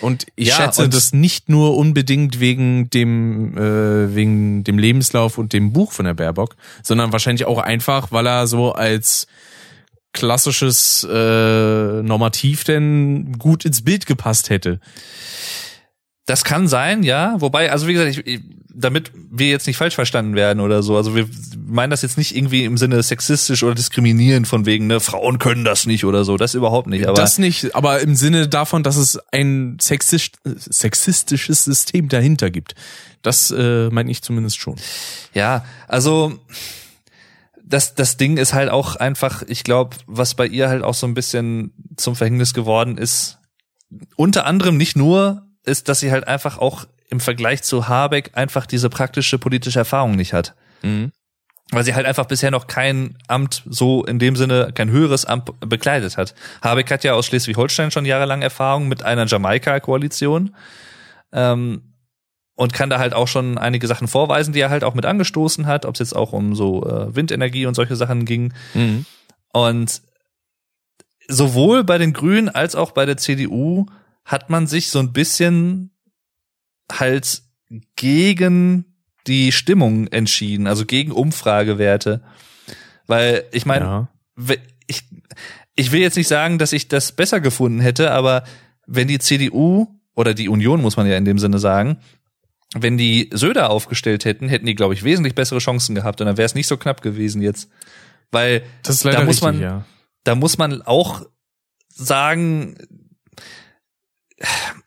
Und 0.00 0.26
ich 0.34 0.48
ja, 0.48 0.56
schätze 0.56 0.82
und 0.82 0.94
das 0.94 1.12
nicht 1.12 1.48
nur 1.48 1.76
unbedingt 1.76 2.40
wegen 2.40 2.90
dem 2.90 3.56
äh, 3.56 4.14
wegen 4.14 4.64
dem 4.64 4.78
Lebenslauf 4.78 5.38
und 5.38 5.52
dem 5.52 5.72
Buch 5.72 5.92
von 5.92 6.04
der 6.04 6.14
Baerbock, 6.14 6.56
sondern 6.82 7.12
wahrscheinlich 7.12 7.44
auch 7.46 7.58
einfach, 7.58 8.10
weil 8.10 8.26
er 8.26 8.48
so 8.48 8.72
als 8.72 9.28
klassisches 10.12 11.06
äh, 11.10 12.02
Normativ 12.02 12.64
denn 12.64 13.38
gut 13.38 13.64
ins 13.64 13.82
Bild 13.82 14.06
gepasst 14.06 14.50
hätte. 14.50 14.80
Das 16.26 16.44
kann 16.44 16.68
sein, 16.68 17.02
ja. 17.02 17.34
Wobei, 17.40 17.72
also 17.72 17.86
wie 17.88 17.94
gesagt, 17.94 18.22
ich, 18.26 18.40
damit 18.74 19.10
wir 19.30 19.48
jetzt 19.48 19.66
nicht 19.66 19.76
falsch 19.76 19.94
verstanden 19.94 20.34
werden 20.34 20.60
oder 20.60 20.82
so. 20.82 20.96
Also 20.96 21.14
wir 21.14 21.28
meinen 21.66 21.90
das 21.90 22.02
jetzt 22.02 22.18
nicht 22.18 22.36
irgendwie 22.36 22.64
im 22.64 22.78
Sinne 22.78 23.02
sexistisch 23.02 23.62
oder 23.62 23.74
diskriminierend 23.74 24.46
von 24.46 24.66
wegen, 24.66 24.86
ne, 24.86 25.00
Frauen 25.00 25.38
können 25.38 25.64
das 25.64 25.86
nicht 25.86 26.04
oder 26.04 26.24
so. 26.24 26.36
Das 26.36 26.54
überhaupt 26.54 26.86
nicht. 26.86 27.06
Aber 27.06 27.14
das 27.14 27.38
nicht, 27.38 27.74
aber 27.74 28.00
im 28.00 28.14
Sinne 28.14 28.48
davon, 28.48 28.82
dass 28.82 28.96
es 28.96 29.18
ein 29.32 29.78
sexistisch, 29.80 30.32
sexistisches 30.44 31.64
System 31.64 32.08
dahinter 32.08 32.50
gibt. 32.50 32.74
Das 33.22 33.50
äh, 33.50 33.88
meine 33.90 34.10
ich 34.10 34.22
zumindest 34.22 34.58
schon. 34.58 34.76
Ja, 35.34 35.64
also 35.88 36.38
das, 37.72 37.94
das 37.94 38.18
Ding 38.18 38.36
ist 38.36 38.52
halt 38.52 38.68
auch 38.68 38.96
einfach, 38.96 39.42
ich 39.46 39.64
glaube, 39.64 39.96
was 40.06 40.34
bei 40.34 40.46
ihr 40.46 40.68
halt 40.68 40.82
auch 40.82 40.92
so 40.92 41.06
ein 41.06 41.14
bisschen 41.14 41.72
zum 41.96 42.14
Verhängnis 42.14 42.52
geworden 42.52 42.98
ist, 42.98 43.38
unter 44.16 44.44
anderem 44.44 44.76
nicht 44.76 44.94
nur, 44.94 45.46
ist, 45.64 45.88
dass 45.88 46.00
sie 46.00 46.12
halt 46.12 46.28
einfach 46.28 46.58
auch 46.58 46.86
im 47.08 47.18
Vergleich 47.18 47.62
zu 47.62 47.88
Habeck 47.88 48.32
einfach 48.34 48.66
diese 48.66 48.90
praktische 48.90 49.38
politische 49.38 49.78
Erfahrung 49.78 50.16
nicht 50.16 50.34
hat. 50.34 50.54
Mhm. 50.82 51.12
Weil 51.70 51.84
sie 51.84 51.94
halt 51.94 52.04
einfach 52.04 52.26
bisher 52.26 52.50
noch 52.50 52.66
kein 52.66 53.16
Amt 53.26 53.62
so 53.64 54.04
in 54.04 54.18
dem 54.18 54.36
Sinne, 54.36 54.72
kein 54.74 54.90
höheres 54.90 55.24
Amt 55.24 55.50
bekleidet 55.60 56.18
hat. 56.18 56.34
Habeck 56.60 56.90
hat 56.90 57.04
ja 57.04 57.14
aus 57.14 57.26
Schleswig-Holstein 57.26 57.90
schon 57.90 58.04
jahrelang 58.04 58.42
Erfahrung 58.42 58.88
mit 58.88 59.02
einer 59.02 59.26
Jamaika-Koalition. 59.26 60.54
Ähm, 61.32 61.91
und 62.62 62.72
kann 62.72 62.90
da 62.90 63.00
halt 63.00 63.12
auch 63.12 63.26
schon 63.26 63.58
einige 63.58 63.88
Sachen 63.88 64.06
vorweisen, 64.06 64.54
die 64.54 64.60
er 64.60 64.70
halt 64.70 64.84
auch 64.84 64.94
mit 64.94 65.04
angestoßen 65.04 65.66
hat, 65.66 65.84
ob 65.84 65.96
es 65.96 65.98
jetzt 65.98 66.14
auch 66.14 66.32
um 66.32 66.54
so 66.54 66.86
äh, 66.86 67.12
Windenergie 67.12 67.66
und 67.66 67.74
solche 67.74 67.96
Sachen 67.96 68.24
ging. 68.24 68.54
Mhm. 68.74 69.04
Und 69.52 70.00
sowohl 71.26 71.82
bei 71.82 71.98
den 71.98 72.12
Grünen 72.12 72.48
als 72.48 72.76
auch 72.76 72.92
bei 72.92 73.04
der 73.04 73.16
CDU 73.16 73.86
hat 74.24 74.48
man 74.48 74.68
sich 74.68 74.90
so 74.90 75.00
ein 75.00 75.12
bisschen 75.12 75.90
halt 76.92 77.42
gegen 77.96 78.84
die 79.26 79.50
Stimmung 79.50 80.06
entschieden, 80.06 80.68
also 80.68 80.86
gegen 80.86 81.10
Umfragewerte. 81.10 82.22
Weil 83.08 83.42
ich 83.50 83.66
meine, 83.66 84.08
ja. 84.38 84.56
ich, 84.86 85.02
ich 85.74 85.90
will 85.90 86.00
jetzt 86.00 86.16
nicht 86.16 86.28
sagen, 86.28 86.58
dass 86.58 86.72
ich 86.72 86.86
das 86.86 87.10
besser 87.10 87.40
gefunden 87.40 87.80
hätte, 87.80 88.12
aber 88.12 88.44
wenn 88.86 89.08
die 89.08 89.18
CDU 89.18 89.88
oder 90.14 90.32
die 90.32 90.48
Union, 90.48 90.80
muss 90.80 90.96
man 90.96 91.08
ja 91.08 91.16
in 91.16 91.24
dem 91.24 91.40
Sinne 91.40 91.58
sagen, 91.58 91.98
wenn 92.74 92.96
die 92.96 93.28
Söder 93.32 93.70
aufgestellt 93.70 94.24
hätten, 94.24 94.48
hätten 94.48 94.66
die, 94.66 94.74
glaube 94.74 94.94
ich, 94.94 95.04
wesentlich 95.04 95.34
bessere 95.34 95.58
Chancen 95.58 95.94
gehabt 95.94 96.20
und 96.20 96.26
dann 96.26 96.36
wäre 96.36 96.46
es 96.46 96.54
nicht 96.54 96.66
so 96.66 96.76
knapp 96.76 97.02
gewesen 97.02 97.42
jetzt. 97.42 97.68
Weil 98.30 98.62
da 98.82 98.92
muss 98.92 99.08
richtig, 99.08 99.42
man, 99.42 99.60
ja. 99.60 99.84
da 100.24 100.34
muss 100.34 100.56
man 100.56 100.80
auch 100.82 101.22
sagen, 101.88 102.76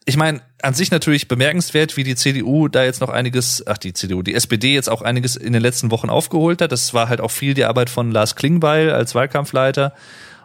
ich 0.05 0.17
meine, 0.17 0.41
an 0.61 0.73
sich 0.73 0.89
natürlich 0.89 1.27
bemerkenswert, 1.27 1.95
wie 1.95 2.03
die 2.03 2.15
CDU 2.15 2.67
da 2.67 2.83
jetzt 2.83 3.01
noch 3.01 3.09
einiges, 3.09 3.65
ach 3.67 3.77
die 3.77 3.93
CDU, 3.93 4.23
die 4.23 4.33
SPD 4.33 4.73
jetzt 4.73 4.89
auch 4.89 5.03
einiges 5.03 5.35
in 5.35 5.53
den 5.53 5.61
letzten 5.61 5.91
Wochen 5.91 6.09
aufgeholt 6.09 6.61
hat. 6.61 6.71
Das 6.71 6.93
war 6.93 7.07
halt 7.07 7.21
auch 7.21 7.31
viel 7.31 7.53
die 7.53 7.65
Arbeit 7.65 7.89
von 7.89 8.11
Lars 8.11 8.35
Klingbeil 8.35 8.91
als 8.91 9.13
Wahlkampfleiter 9.13 9.93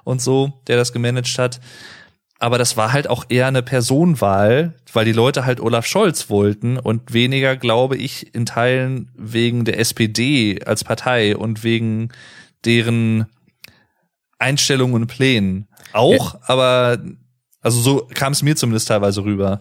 und 0.04 0.20
so, 0.20 0.60
der 0.66 0.76
das 0.76 0.92
gemanagt 0.92 1.38
hat 1.38 1.60
aber 2.40 2.56
das 2.56 2.78
war 2.78 2.92
halt 2.92 3.08
auch 3.08 3.26
eher 3.28 3.46
eine 3.46 3.62
Personenwahl, 3.62 4.74
weil 4.94 5.04
die 5.04 5.12
Leute 5.12 5.44
halt 5.44 5.60
Olaf 5.60 5.86
Scholz 5.86 6.30
wollten 6.30 6.78
und 6.78 7.12
weniger, 7.12 7.54
glaube 7.54 7.98
ich, 7.98 8.34
in 8.34 8.46
Teilen 8.46 9.10
wegen 9.14 9.66
der 9.66 9.78
SPD 9.78 10.58
als 10.64 10.82
Partei 10.82 11.36
und 11.36 11.62
wegen 11.62 12.08
deren 12.64 13.26
Einstellungen 14.38 15.02
und 15.02 15.06
Plänen. 15.06 15.68
Auch, 15.92 16.34
ja. 16.34 16.40
aber 16.44 16.98
also 17.60 17.80
so 17.82 18.08
kam 18.14 18.32
es 18.32 18.42
mir 18.42 18.56
zumindest 18.56 18.88
teilweise 18.88 19.22
rüber. 19.22 19.60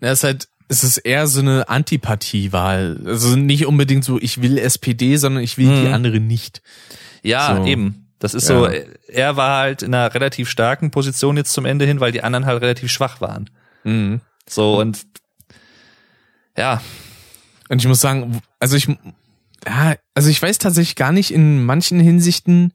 Ja, 0.00 0.08
es 0.08 0.18
ist 0.18 0.24
halt, 0.24 0.48
es 0.66 0.82
ist 0.82 0.98
eher 0.98 1.28
so 1.28 1.38
eine 1.38 1.68
Antipathiewahl. 1.68 3.00
Also 3.06 3.36
nicht 3.36 3.66
unbedingt 3.66 4.04
so, 4.04 4.18
ich 4.18 4.42
will 4.42 4.58
SPD, 4.58 5.16
sondern 5.18 5.44
ich 5.44 5.56
will 5.56 5.68
hm. 5.68 5.76
die 5.76 5.86
mhm. 5.86 5.94
andere 5.94 6.18
nicht. 6.18 6.62
Ja, 7.22 7.58
so. 7.58 7.64
eben. 7.64 8.01
Das 8.22 8.34
ist 8.34 8.48
ja. 8.48 8.56
so, 8.56 8.68
er 9.08 9.36
war 9.36 9.58
halt 9.58 9.82
in 9.82 9.92
einer 9.92 10.14
relativ 10.14 10.48
starken 10.48 10.92
Position 10.92 11.36
jetzt 11.36 11.52
zum 11.52 11.64
Ende 11.64 11.86
hin, 11.86 11.98
weil 11.98 12.12
die 12.12 12.22
anderen 12.22 12.46
halt 12.46 12.62
relativ 12.62 12.88
schwach 12.92 13.20
waren. 13.20 13.50
Mhm. 13.82 14.20
So 14.48 14.78
und 14.78 15.04
ja. 16.56 16.80
Und 17.68 17.80
ich 17.80 17.88
muss 17.88 18.00
sagen, 18.00 18.40
also 18.60 18.76
ich, 18.76 18.86
ja, 19.66 19.96
also 20.14 20.30
ich 20.30 20.40
weiß 20.40 20.58
tatsächlich 20.58 20.94
gar 20.94 21.10
nicht 21.10 21.32
in 21.32 21.64
manchen 21.64 21.98
Hinsichten, 21.98 22.72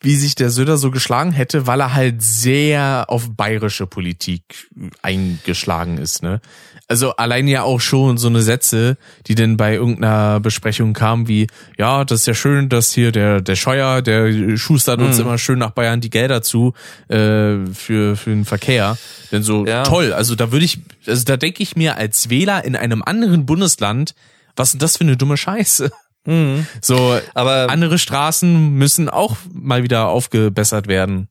wie 0.00 0.16
sich 0.16 0.34
der 0.34 0.50
Söder 0.50 0.78
so 0.78 0.90
geschlagen 0.90 1.32
hätte, 1.32 1.66
weil 1.66 1.80
er 1.80 1.94
halt 1.94 2.22
sehr 2.22 3.04
auf 3.08 3.36
bayerische 3.36 3.86
Politik 3.86 4.68
eingeschlagen 5.02 5.98
ist, 5.98 6.22
ne? 6.22 6.40
Also 6.88 7.14
allein 7.14 7.46
ja 7.46 7.62
auch 7.62 7.80
schon 7.80 8.18
so 8.18 8.26
eine 8.26 8.42
Sätze, 8.42 8.96
die 9.28 9.36
denn 9.36 9.56
bei 9.56 9.74
irgendeiner 9.74 10.40
Besprechung 10.40 10.92
kamen, 10.92 11.28
wie, 11.28 11.46
ja, 11.78 12.04
das 12.04 12.20
ist 12.20 12.26
ja 12.26 12.34
schön, 12.34 12.68
dass 12.68 12.90
hier 12.90 13.12
der, 13.12 13.40
der 13.40 13.54
Scheuer, 13.54 14.02
der 14.02 14.56
schustert 14.56 15.00
uns 15.00 15.16
mhm. 15.16 15.22
immer 15.22 15.38
schön 15.38 15.60
nach 15.60 15.70
Bayern 15.70 16.00
die 16.00 16.10
Gelder 16.10 16.42
zu 16.42 16.74
äh, 17.06 17.58
für, 17.72 18.16
für 18.16 18.30
den 18.30 18.44
Verkehr. 18.44 18.98
Denn 19.30 19.44
so 19.44 19.64
ja. 19.66 19.84
toll, 19.84 20.12
also 20.12 20.34
da 20.34 20.50
würde 20.50 20.64
ich, 20.64 20.80
also 21.06 21.22
da 21.22 21.36
denke 21.36 21.62
ich 21.62 21.76
mir 21.76 21.96
als 21.96 22.28
Wähler 22.28 22.64
in 22.64 22.74
einem 22.74 23.02
anderen 23.04 23.46
Bundesland, 23.46 24.16
was 24.56 24.72
ist 24.72 24.82
das 24.82 24.96
für 24.96 25.04
eine 25.04 25.16
dumme 25.16 25.36
Scheiße? 25.36 25.92
Mhm. 26.26 26.66
So, 26.80 27.18
aber 27.34 27.70
andere 27.70 27.98
Straßen 27.98 28.70
müssen 28.74 29.08
auch 29.08 29.36
mal 29.52 29.82
wieder 29.82 30.08
aufgebessert 30.08 30.86
werden. 30.86 31.28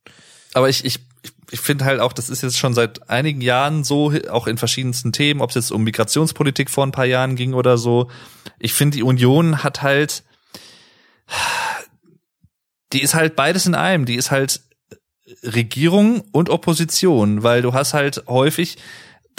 Aber 0.53 0.69
ich, 0.69 0.83
ich, 0.83 0.99
ich 1.51 1.59
finde 1.59 1.85
halt 1.85 1.99
auch, 1.99 2.13
das 2.13 2.29
ist 2.29 2.41
jetzt 2.41 2.57
schon 2.57 2.73
seit 2.73 3.09
einigen 3.09 3.41
Jahren 3.41 3.83
so, 3.83 4.13
auch 4.29 4.47
in 4.47 4.57
verschiedensten 4.57 5.11
Themen, 5.11 5.41
ob 5.41 5.49
es 5.49 5.55
jetzt 5.55 5.71
um 5.71 5.83
Migrationspolitik 5.83 6.69
vor 6.69 6.85
ein 6.85 6.91
paar 6.91 7.05
Jahren 7.05 7.35
ging 7.35 7.53
oder 7.53 7.77
so. 7.77 8.09
Ich 8.57 8.73
finde, 8.73 8.97
die 8.97 9.03
Union 9.03 9.63
hat 9.63 9.81
halt, 9.81 10.23
die 12.93 13.01
ist 13.01 13.13
halt 13.13 13.35
beides 13.35 13.67
in 13.67 13.75
einem. 13.75 14.05
Die 14.05 14.15
ist 14.15 14.31
halt 14.31 14.61
Regierung 15.43 16.21
und 16.31 16.49
Opposition, 16.49 17.43
weil 17.43 17.61
du 17.61 17.73
hast 17.73 17.93
halt 17.93 18.23
häufig 18.27 18.77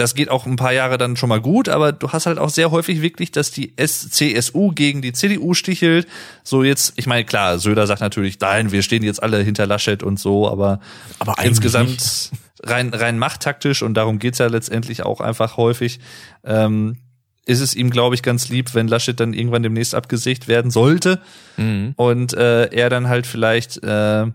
das 0.01 0.15
geht 0.15 0.31
auch 0.31 0.47
ein 0.47 0.57
paar 0.57 0.73
Jahre 0.73 0.97
dann 0.97 1.17
schon 1.17 1.29
mal 1.29 1.43
gut, 1.43 1.69
aber 1.69 1.93
du 1.93 2.11
hast 2.11 2.25
halt 2.25 2.39
auch 2.39 2.49
sehr 2.49 2.71
häufig 2.71 3.03
wirklich, 3.03 3.33
dass 3.33 3.51
die 3.51 3.77
CSU 3.77 4.73
gegen 4.73 5.03
die 5.03 5.13
CDU 5.13 5.53
stichelt. 5.53 6.09
So 6.43 6.65
jetzt, 6.65 6.95
ich 6.97 7.07
meine, 7.07 7.25
klar, 7.25 7.59
Söder 7.59 7.87
sagt 7.87 8.01
natürlich, 8.01 8.41
nein, 8.41 8.73
wir 8.73 8.83
stehen 8.83 9.03
jetzt 9.03 9.23
alle 9.23 9.43
hinter 9.43 9.67
Laschet 9.67 10.03
und 10.03 10.19
so, 10.19 10.49
aber, 10.49 10.81
aber 11.19 11.35
insgesamt 11.45 12.31
rein, 12.63 12.95
rein 12.95 13.19
machttaktisch 13.19 13.83
und 13.83 13.93
darum 13.93 14.19
geht's 14.19 14.39
ja 14.39 14.47
letztendlich 14.47 15.03
auch 15.03 15.21
einfach 15.21 15.59
häufig. 15.59 16.01
Ähm, 16.45 16.97
ist 17.45 17.61
es 17.61 17.75
ihm, 17.75 17.91
glaube 17.91 18.15
ich, 18.15 18.23
ganz 18.23 18.49
lieb, 18.49 18.75
wenn 18.75 18.89
Laschet 18.89 19.21
dann 19.21 19.35
irgendwann 19.35 19.63
demnächst 19.63 19.95
abgesägt 19.95 20.49
werden 20.49 20.71
sollte 20.71 21.21
mhm. 21.59 21.93
und 21.97 22.33
äh, 22.33 22.67
er 22.67 22.89
dann 22.89 23.09
halt 23.09 23.27
vielleicht 23.27 23.83
äh, 23.83 24.27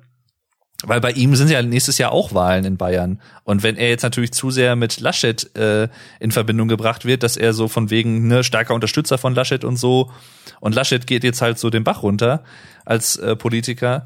weil 0.83 1.01
bei 1.01 1.11
ihm 1.11 1.35
sind 1.35 1.49
ja 1.49 1.61
nächstes 1.61 1.97
Jahr 1.97 2.11
auch 2.11 2.33
Wahlen 2.33 2.65
in 2.65 2.77
Bayern. 2.77 3.21
Und 3.43 3.63
wenn 3.63 3.77
er 3.77 3.89
jetzt 3.89 4.03
natürlich 4.03 4.33
zu 4.33 4.51
sehr 4.51 4.75
mit 4.75 4.99
Laschet 4.99 5.55
äh, 5.55 5.87
in 6.19 6.31
Verbindung 6.31 6.67
gebracht 6.67 7.05
wird, 7.05 7.23
dass 7.23 7.37
er 7.37 7.53
so 7.53 7.67
von 7.67 7.89
wegen 7.89 8.27
ne, 8.27 8.43
starker 8.43 8.73
Unterstützer 8.73 9.17
von 9.17 9.33
Laschet 9.33 9.63
und 9.63 9.77
so, 9.77 10.11
und 10.59 10.75
Laschet 10.75 11.07
geht 11.07 11.23
jetzt 11.23 11.41
halt 11.41 11.59
so 11.59 11.69
den 11.69 11.83
Bach 11.83 12.03
runter 12.03 12.43
als 12.83 13.17
äh, 13.17 13.35
Politiker, 13.35 14.03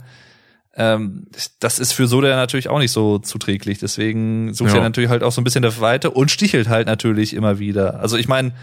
ähm, 0.75 1.27
das 1.59 1.79
ist 1.79 1.91
für 1.91 2.07
Soda 2.07 2.35
natürlich 2.35 2.69
auch 2.69 2.79
nicht 2.79 2.91
so 2.91 3.19
zuträglich. 3.19 3.79
Deswegen 3.79 4.53
sucht 4.53 4.69
ja. 4.71 4.77
er 4.77 4.83
natürlich 4.83 5.09
halt 5.09 5.23
auch 5.23 5.31
so 5.31 5.41
ein 5.41 5.43
bisschen 5.43 5.61
der 5.61 5.79
Weite 5.81 6.11
und 6.11 6.31
stichelt 6.31 6.69
halt 6.69 6.87
natürlich 6.87 7.33
immer 7.33 7.59
wieder. 7.59 7.99
Also 7.99 8.17
ich 8.17 8.27
meine, 8.27 8.53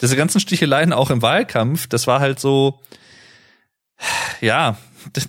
diese 0.00 0.16
ganzen 0.16 0.40
Sticheleien 0.40 0.92
auch 0.92 1.10
im 1.10 1.20
Wahlkampf, 1.22 1.86
das 1.86 2.06
war 2.06 2.20
halt 2.20 2.40
so, 2.40 2.80
ja, 4.40 4.78
das, 5.12 5.28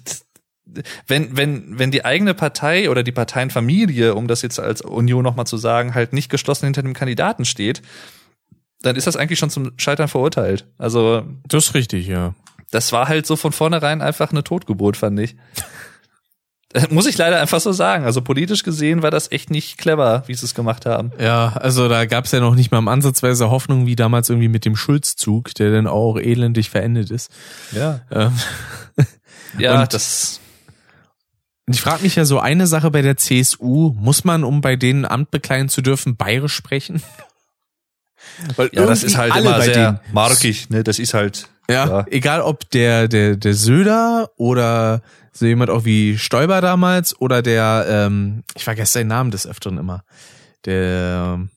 wenn, 1.08 1.36
wenn, 1.36 1.80
wenn 1.80 1.92
die 1.92 2.06
eigene 2.06 2.34
Partei 2.34 2.90
oder 2.90 3.04
die 3.04 3.12
Parteienfamilie, 3.12 4.16
um 4.16 4.28
das 4.28 4.42
jetzt 4.42 4.60
als 4.60 4.82
Union 4.82 5.24
nochmal 5.24 5.48
zu 5.48 5.58
sagen, 5.58 5.94
halt 5.94 6.14
nicht 6.14 6.30
geschlossen 6.30 6.66
hinter 6.66 6.82
dem 6.82 6.94
Kandidaten 6.94 7.46
steht, 7.46 7.82
dann 8.82 8.96
ist 8.96 9.08
das 9.08 9.16
eigentlich 9.16 9.40
schon 9.40 9.50
zum 9.50 9.72
Scheitern 9.78 10.08
verurteilt. 10.08 10.68
Also. 10.78 11.24
Das 11.48 11.66
ist 11.66 11.74
richtig, 11.74 12.08
ja. 12.08 12.34
Das 12.72 12.92
war 12.92 13.08
halt 13.08 13.26
so 13.26 13.36
von 13.36 13.52
vornherein 13.52 14.02
einfach 14.02 14.32
eine 14.32 14.44
Totgeburt, 14.44 14.98
fand 14.98 15.20
ich. 15.20 15.36
Muss 16.90 17.06
ich 17.06 17.18
leider 17.18 17.42
einfach 17.42 17.60
so 17.60 17.74
sagen. 17.74 18.06
Also 18.06 18.22
politisch 18.22 18.64
gesehen 18.64 19.04
war 19.04 19.12
das 19.12 19.32
echt 19.32 19.50
nicht 19.52 19.78
clever, 19.78 20.24
wie 20.28 20.34
sie 20.34 20.46
es 20.46 20.56
gemacht 20.56 20.86
haben. 20.86 21.12
Ja, 21.20 21.54
also 21.56 21.90
da 21.90 22.06
gab 22.06 22.26
es 22.26 22.32
ja 22.32 22.40
noch 22.40 22.56
nicht 22.56 22.72
mal 22.72 22.78
im 22.78 22.88
Ansatzweise 22.88 23.50
Hoffnung, 23.50 23.88
wie 23.88 23.98
damals 23.98 24.30
irgendwie 24.30 24.48
mit 24.48 24.64
dem 24.64 24.78
Schulzzug, 24.78 25.54
der 25.56 25.72
dann 25.72 25.88
auch 25.88 26.18
elendig 26.18 26.70
verendet 26.70 27.12
ist. 27.12 27.30
Ja. 27.74 28.02
Ähm. 28.10 28.32
Ja, 29.58 29.82
Und 29.82 29.94
das 29.94 30.40
und 31.68 31.76
ich 31.76 31.82
frage 31.82 32.04
mich 32.04 32.16
ja 32.16 32.26
so 32.26 32.40
eine 32.40 32.68
Sache 32.68 32.92
bei 32.92 33.02
der 33.02 33.18
CSU, 33.18 33.94
muss 33.98 34.24
man, 34.24 34.44
um 34.44 34.62
bei 34.62 34.76
denen 34.76 35.06
Amt 35.06 35.32
bekleiden 35.32 35.70
zu 35.70 35.82
dürfen, 35.82 36.16
bayerisch 36.16 36.54
sprechen? 36.54 37.02
Weil 38.56 38.70
ja, 38.74 38.86
das 38.86 39.04
ist 39.04 39.18
halt 39.18 39.36
immer 39.36 39.62
sehr 39.62 40.02
markig, 40.12 40.70
ne? 40.70 40.84
Das 40.84 41.00
ist 41.00 41.14
halt. 41.14 41.50
Ja, 41.70 41.88
ja, 41.88 42.06
egal 42.10 42.42
ob 42.42 42.70
der, 42.72 43.08
der, 43.08 43.36
der 43.36 43.54
Söder 43.54 44.30
oder 44.36 45.02
so 45.32 45.46
jemand 45.46 45.70
auch 45.70 45.86
wie 45.86 46.18
Stoiber 46.18 46.60
damals 46.62 47.20
oder 47.20 47.42
der, 47.42 47.86
ähm, 47.88 48.44
ich 48.56 48.64
vergesse 48.64 48.94
seinen 48.94 49.08
Namen 49.08 49.32
des 49.32 49.48
Öfteren 49.48 49.78
immer. 49.78 50.04
Der 50.66 51.36
ähm, 51.38 51.50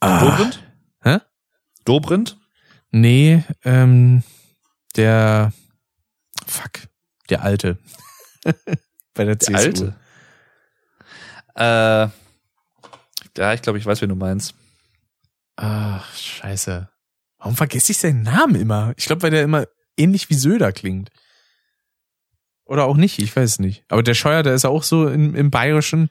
ah, 0.00 0.20
Dobrindt? 0.20 0.62
Hä? 1.02 1.18
Dobrindt? 1.84 2.36
Nee, 2.90 3.42
ähm, 3.64 4.22
der 4.96 5.52
fuck, 6.46 6.88
der 7.28 7.42
Alte. 7.42 7.78
Bei 9.14 9.24
der, 9.24 9.36
der 9.36 9.38
CSU. 9.38 9.56
Alte. 9.56 9.94
Äh, 11.54 12.08
ja, 13.38 13.54
ich 13.54 13.62
glaube, 13.62 13.78
ich 13.78 13.86
weiß, 13.86 14.00
wen 14.00 14.08
du 14.08 14.16
meinst. 14.16 14.54
Ach, 15.56 16.14
scheiße. 16.14 16.88
Warum 17.38 17.56
vergesse 17.56 17.92
ich 17.92 17.98
seinen 17.98 18.22
Namen 18.22 18.54
immer? 18.54 18.94
Ich 18.96 19.06
glaube, 19.06 19.22
weil 19.22 19.30
der 19.30 19.42
immer 19.42 19.66
ähnlich 19.96 20.30
wie 20.30 20.34
Söder 20.34 20.72
klingt. 20.72 21.10
Oder 22.64 22.84
auch 22.84 22.96
nicht, 22.96 23.18
ich 23.18 23.34
weiß 23.34 23.58
nicht. 23.58 23.84
Aber 23.88 24.02
der 24.02 24.14
Scheuer, 24.14 24.42
der 24.42 24.54
ist 24.54 24.64
auch 24.64 24.82
so 24.82 25.08
im, 25.08 25.34
im 25.34 25.50
Bayerischen. 25.50 26.08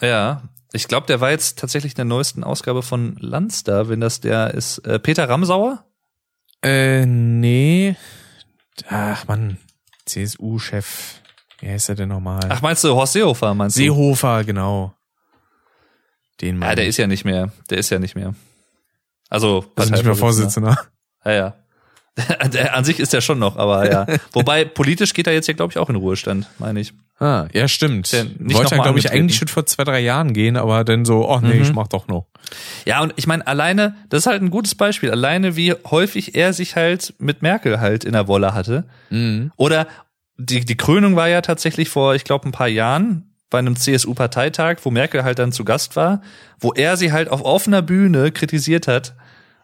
Ja, 0.00 0.42
ich 0.72 0.88
glaube, 0.88 1.06
der 1.06 1.20
war 1.20 1.30
jetzt 1.30 1.58
tatsächlich 1.58 1.92
in 1.92 1.96
der 1.96 2.04
neuesten 2.04 2.44
Ausgabe 2.44 2.82
von 2.82 3.16
Landstar, 3.20 3.88
wenn 3.88 4.00
das 4.00 4.20
der 4.20 4.52
ist. 4.52 4.78
Äh, 4.78 4.98
Peter 4.98 5.28
Ramsauer? 5.28 5.84
Äh, 6.62 7.06
nee. 7.06 7.96
Ach 8.88 9.26
man, 9.26 9.58
CSU-Chef, 10.08 11.20
wie 11.60 11.68
heißt 11.68 11.88
er 11.88 11.94
denn 11.94 12.08
nochmal? 12.08 12.40
Ach, 12.48 12.62
meinst 12.62 12.84
du 12.84 12.94
Horst 12.94 13.12
Seehofer, 13.12 13.54
meinst 13.54 13.76
du? 13.76 13.80
Seehofer, 13.80 14.44
genau. 14.44 14.94
Den 16.40 16.62
Ja, 16.62 16.74
der 16.74 16.86
ist 16.86 16.96
ja 16.96 17.06
nicht 17.06 17.24
mehr. 17.24 17.52
Der 17.70 17.78
ist 17.78 17.90
ja 17.90 17.98
nicht 17.98 18.14
mehr. 18.14 18.34
Also, 19.28 19.70
also 19.76 19.92
nicht 19.92 20.04
mehr 20.04 20.14
Vorsitzender. 20.14 20.78
Ja, 21.24 21.32
ja. 21.32 21.54
An 22.72 22.84
sich 22.84 23.00
ist 23.00 23.14
er 23.14 23.20
schon 23.20 23.38
noch, 23.38 23.56
aber 23.56 23.90
ja. 23.90 24.06
Wobei 24.32 24.64
politisch 24.64 25.14
geht 25.14 25.26
er 25.26 25.32
jetzt 25.32 25.46
ja, 25.46 25.54
glaube 25.54 25.72
ich, 25.72 25.78
auch 25.78 25.88
in 25.90 25.96
Ruhestand, 25.96 26.48
meine 26.58 26.80
ich. 26.80 26.92
Ah, 27.20 27.48
ja, 27.52 27.66
stimmt. 27.66 28.12
Wollte 28.12 28.76
er, 28.76 28.82
glaube 28.82 28.98
ich, 28.98 29.10
eigentlich 29.10 29.36
schon 29.36 29.48
vor 29.48 29.66
zwei, 29.66 29.82
drei 29.82 30.00
Jahren 30.00 30.32
gehen, 30.32 30.56
aber 30.56 30.84
dann 30.84 31.04
so, 31.04 31.28
oh 31.28 31.40
nee, 31.40 31.54
mhm. 31.54 31.62
ich 31.62 31.72
mach 31.72 31.88
doch 31.88 32.06
noch. 32.06 32.26
Ja, 32.86 33.02
und 33.02 33.12
ich 33.16 33.26
meine, 33.26 33.46
alleine, 33.46 33.96
das 34.08 34.20
ist 34.20 34.26
halt 34.26 34.40
ein 34.40 34.50
gutes 34.50 34.76
Beispiel, 34.76 35.10
alleine 35.10 35.56
wie 35.56 35.74
häufig 35.90 36.36
er 36.36 36.52
sich 36.52 36.76
halt 36.76 37.14
mit 37.18 37.42
Merkel 37.42 37.80
halt 37.80 38.04
in 38.04 38.12
der 38.12 38.28
Wolle 38.28 38.54
hatte. 38.54 38.84
Mhm. 39.10 39.50
Oder 39.56 39.88
die, 40.36 40.64
die 40.64 40.76
Krönung 40.76 41.16
war 41.16 41.28
ja 41.28 41.40
tatsächlich 41.40 41.88
vor, 41.88 42.14
ich 42.14 42.22
glaube, 42.22 42.48
ein 42.48 42.52
paar 42.52 42.68
Jahren 42.68 43.34
bei 43.50 43.58
einem 43.58 43.76
CSU-Parteitag, 43.76 44.76
wo 44.82 44.90
Merkel 44.90 45.24
halt 45.24 45.40
dann 45.40 45.50
zu 45.50 45.64
Gast 45.64 45.96
war, 45.96 46.22
wo 46.60 46.72
er 46.72 46.96
sie 46.96 47.12
halt 47.12 47.28
auf 47.28 47.44
offener 47.44 47.82
Bühne 47.82 48.30
kritisiert 48.30 48.86
hat 48.86 49.14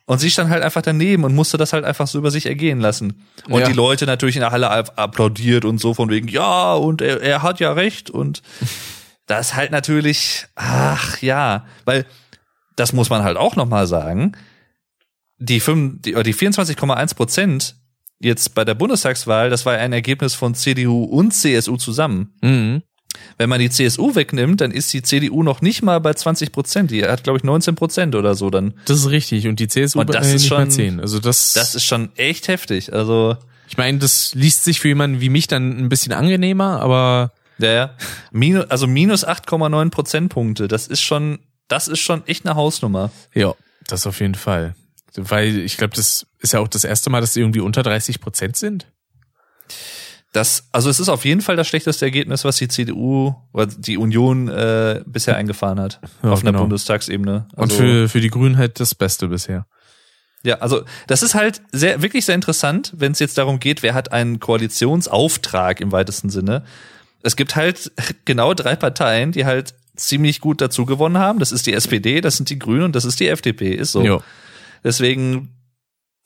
und 0.06 0.18
sie 0.18 0.30
stand 0.30 0.50
halt 0.50 0.62
einfach 0.62 0.82
daneben 0.82 1.24
und 1.24 1.34
musste 1.34 1.56
das 1.56 1.72
halt 1.72 1.84
einfach 1.84 2.06
so 2.06 2.18
über 2.18 2.30
sich 2.30 2.46
ergehen 2.46 2.78
lassen. 2.78 3.24
Und 3.48 3.60
ja. 3.60 3.66
die 3.66 3.72
Leute 3.72 4.04
natürlich 4.04 4.36
in 4.36 4.40
der 4.40 4.50
Halle 4.50 4.70
applaudiert 4.70 5.64
und 5.64 5.80
so 5.80 5.94
von 5.94 6.10
wegen, 6.10 6.28
ja, 6.28 6.74
und 6.74 7.00
er, 7.00 7.22
er 7.22 7.42
hat 7.42 7.58
ja 7.58 7.72
recht. 7.72 8.10
Und 8.10 8.42
das 9.26 9.54
halt 9.54 9.70
natürlich, 9.70 10.46
ach 10.56 11.22
ja, 11.22 11.64
weil 11.86 12.04
das 12.76 12.92
muss 12.92 13.08
man 13.08 13.22
halt 13.22 13.38
auch 13.38 13.56
nochmal 13.56 13.86
sagen. 13.86 14.32
Die, 15.38 15.60
5, 15.60 16.02
die, 16.02 16.12
die 16.12 16.34
24,1 16.34 17.14
Prozent 17.14 17.76
jetzt 18.20 18.54
bei 18.54 18.64
der 18.64 18.74
Bundestagswahl, 18.74 19.48
das 19.48 19.64
war 19.64 19.74
ein 19.74 19.92
Ergebnis 19.92 20.34
von 20.34 20.54
CDU 20.54 21.04
und 21.04 21.32
CSU 21.32 21.76
zusammen. 21.76 22.34
Mhm. 22.42 22.82
Wenn 23.38 23.48
man 23.48 23.58
die 23.58 23.70
CSU 23.70 24.14
wegnimmt, 24.14 24.60
dann 24.60 24.70
ist 24.70 24.92
die 24.92 25.02
CDU 25.02 25.42
noch 25.42 25.60
nicht 25.60 25.82
mal 25.82 26.00
bei 26.00 26.14
20 26.14 26.52
Prozent. 26.52 26.90
Die 26.90 27.04
hat, 27.04 27.24
glaube 27.24 27.38
ich, 27.38 27.44
19 27.44 27.74
Prozent 27.74 28.14
oder 28.14 28.34
so 28.34 28.50
dann. 28.50 28.74
Das 28.86 28.98
ist 28.98 29.10
richtig. 29.10 29.46
Und 29.46 29.60
die 29.60 29.68
CSU 29.68 30.00
und 30.00 30.14
das 30.14 30.28
äh, 30.28 30.36
ist 30.36 30.46
schon, 30.46 30.70
10. 30.70 31.00
Also 31.00 31.18
das, 31.20 31.52
das 31.52 31.74
ist 31.74 31.84
schon 31.84 32.10
echt 32.16 32.48
heftig. 32.48 32.92
Also 32.92 33.36
ich 33.68 33.76
meine, 33.76 33.98
das 33.98 34.34
liest 34.34 34.64
sich 34.64 34.80
für 34.80 34.88
jemanden 34.88 35.20
wie 35.20 35.28
mich 35.28 35.46
dann 35.46 35.78
ein 35.78 35.88
bisschen 35.88 36.12
angenehmer, 36.12 36.80
aber 36.80 37.32
ja, 37.58 37.72
ja. 37.72 37.90
Minus, 38.30 38.70
also 38.70 38.86
minus 38.86 39.26
8,9 39.26 39.90
Prozentpunkte. 39.90 40.68
Das 40.68 40.86
ist 40.86 41.00
schon, 41.00 41.38
das 41.68 41.88
ist 41.88 42.00
schon 42.00 42.26
echt 42.26 42.46
eine 42.46 42.56
Hausnummer. 42.56 43.10
Ja, 43.32 43.54
das 43.86 44.06
auf 44.06 44.20
jeden 44.20 44.34
Fall. 44.34 44.74
Weil 45.16 45.58
ich 45.58 45.76
glaube, 45.76 45.94
das 45.94 46.26
ist 46.40 46.52
ja 46.52 46.60
auch 46.60 46.68
das 46.68 46.84
erste 46.84 47.10
Mal, 47.10 47.20
dass 47.20 47.34
sie 47.34 47.40
irgendwie 47.40 47.60
unter 47.60 47.82
30 47.82 48.20
Prozent 48.20 48.56
sind. 48.56 48.86
Das, 50.34 50.66
also 50.72 50.90
es 50.90 50.98
ist 50.98 51.08
auf 51.08 51.24
jeden 51.24 51.42
Fall 51.42 51.54
das 51.54 51.68
schlechteste 51.68 52.04
Ergebnis, 52.04 52.44
was 52.44 52.56
die 52.56 52.66
CDU 52.66 53.36
oder 53.52 53.66
die 53.66 53.96
Union 53.96 54.48
äh, 54.48 55.00
bisher 55.06 55.36
eingefahren 55.36 55.78
hat 55.78 56.00
ja, 56.24 56.30
auf 56.30 56.40
einer 56.40 56.50
genau. 56.50 56.64
Bundestagsebene. 56.64 57.46
Also, 57.54 57.62
Und 57.62 57.72
für, 57.72 58.08
für 58.08 58.20
die 58.20 58.30
Grünen 58.30 58.58
halt 58.58 58.80
das 58.80 58.96
Beste 58.96 59.28
bisher. 59.28 59.64
Ja, 60.42 60.56
also 60.56 60.82
das 61.06 61.22
ist 61.22 61.36
halt 61.36 61.62
sehr, 61.70 62.02
wirklich 62.02 62.24
sehr 62.24 62.34
interessant, 62.34 62.92
wenn 62.96 63.12
es 63.12 63.20
jetzt 63.20 63.38
darum 63.38 63.60
geht, 63.60 63.84
wer 63.84 63.94
hat 63.94 64.10
einen 64.10 64.40
Koalitionsauftrag 64.40 65.80
im 65.80 65.92
weitesten 65.92 66.30
Sinne. 66.30 66.64
Es 67.22 67.36
gibt 67.36 67.54
halt 67.54 67.92
genau 68.24 68.54
drei 68.54 68.74
Parteien, 68.74 69.30
die 69.30 69.44
halt 69.44 69.74
ziemlich 69.94 70.40
gut 70.40 70.60
dazu 70.60 70.84
gewonnen 70.84 71.18
haben. 71.18 71.38
Das 71.38 71.52
ist 71.52 71.68
die 71.68 71.74
SPD, 71.74 72.20
das 72.20 72.38
sind 72.38 72.50
die 72.50 72.58
Grünen 72.58 72.82
und 72.82 72.96
das 72.96 73.04
ist 73.04 73.20
die 73.20 73.28
FDP. 73.28 73.72
Ist 73.72 73.92
so. 73.92 74.02
Jo. 74.02 74.20
Deswegen, 74.82 75.53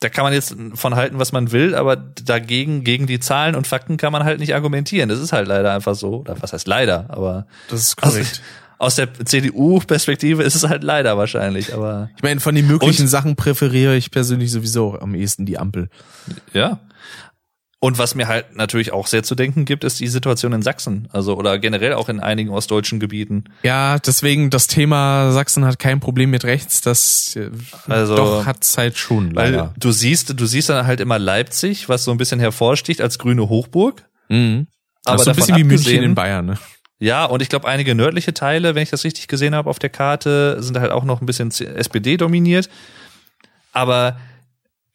da 0.01 0.09
kann 0.09 0.25
man 0.25 0.33
jetzt 0.33 0.55
von 0.75 0.95
halten, 0.95 1.19
was 1.19 1.33
man 1.33 1.51
will, 1.51 1.75
aber 1.75 1.97
dagegen, 1.97 2.85
gegen 2.85 3.07
die 3.07 3.19
Zahlen 3.19 3.57
und 3.57 3.67
Fakten 3.67 3.97
kann 3.97 4.13
man 4.13 4.23
halt 4.25 4.39
nicht 4.39 4.55
argumentieren. 4.55 5.09
Das 5.09 5.19
ist 5.19 5.33
halt 5.33 5.49
leider 5.49 5.73
einfach 5.73 5.97
so. 5.97 6.21
Oder 6.21 6.41
was 6.41 6.53
heißt 6.53 6.69
leider, 6.69 7.07
aber. 7.09 7.47
Das 7.69 7.81
ist 7.81 7.97
korrekt. 7.97 8.17
Also, 8.19 8.43
aus 8.79 8.95
der 8.95 9.13
CDU-Perspektive 9.13 10.45
ist 10.45 10.55
es 10.55 10.69
halt 10.69 10.85
leider 10.85 11.19
wahrscheinlich, 11.19 11.75
aber. 11.75 12.11
Ich 12.17 12.23
meine, 12.23 12.39
von 12.39 12.55
den 12.55 12.69
möglichen 12.69 13.09
Sachen 13.09 13.35
präferiere 13.35 13.97
ich 13.97 14.13
persönlich 14.13 14.53
sowieso 14.53 14.99
am 15.01 15.17
ehesten 15.17 15.47
die 15.47 15.59
Ampel. 15.59 15.89
Ja. 16.53 16.79
Und 17.81 17.97
was 17.97 18.17
mir 18.17 18.27
halt 18.27 18.57
natürlich 18.57 18.93
auch 18.93 19.07
sehr 19.07 19.23
zu 19.23 19.37
denken 19.37 19.65
gibt, 19.65 19.85
ist 19.85 20.01
die 20.01 20.09
Situation 20.09 20.53
in 20.53 20.63
Sachsen, 20.63 21.09
also 21.13 21.37
oder 21.37 21.61
generell 21.61 21.93
auch 21.93 22.09
in 22.09 22.19
einigen 22.19 22.51
ostdeutschen 22.51 22.99
Gebieten. 22.99 23.45
Ja, 23.63 24.01
deswegen 24.01 24.51
das 24.51 24.67
Thema 24.67 25.31
Sachsen 25.31 25.65
hat 25.65 25.79
kein 25.79 26.01
Problem 26.01 26.31
mit 26.31 26.45
rechts, 26.45 26.81
das 26.81 27.37
äh, 27.37 27.51
also, 27.87 28.17
doch 28.17 28.47
hat's 28.47 28.77
halt 28.77 28.99
schon 28.99 29.31
leider. 29.31 29.75
du 29.79 29.93
siehst, 29.93 30.41
du 30.41 30.47
siehst 30.47 30.71
dann 30.71 30.89
halt 30.89 30.99
immer 30.99 31.21
Leipzig, 31.21 31.89
was 31.89 32.03
so 32.03 32.11
ein 32.11 32.19
bisschen 32.19 32.41
hervorsticht 32.41 33.01
als 33.01 33.17
grüne 33.21 33.49
Hochburg. 33.49 34.05
Mhm. 34.29 34.67
Aber 35.05 35.23
so 35.23 35.31
ein 35.31 35.37
bisschen 35.37 35.57
wie 35.57 35.65
München 35.65 36.03
in 36.03 36.17
Bayern, 36.17 36.47
ne? 36.47 36.59
Ja, 36.99 37.27
und 37.27 37.43
ich 37.43 37.49
glaube, 37.49 37.69
einige 37.69 37.95
nördliche 37.95 38.35
Teile, 38.35 38.75
wenn 38.75 38.83
ich 38.83 38.91
das 38.91 39.05
richtig 39.05 39.29
gesehen 39.29 39.55
habe 39.55 39.71
auf 39.71 39.79
der 39.79 39.91
Karte, 39.91 40.61
sind 40.61 40.81
halt 40.81 40.91
auch 40.91 41.05
noch 41.05 41.21
ein 41.21 41.27
bisschen 41.27 41.51
SPD 41.51 42.17
dominiert. 42.17 42.69
Aber 43.73 44.19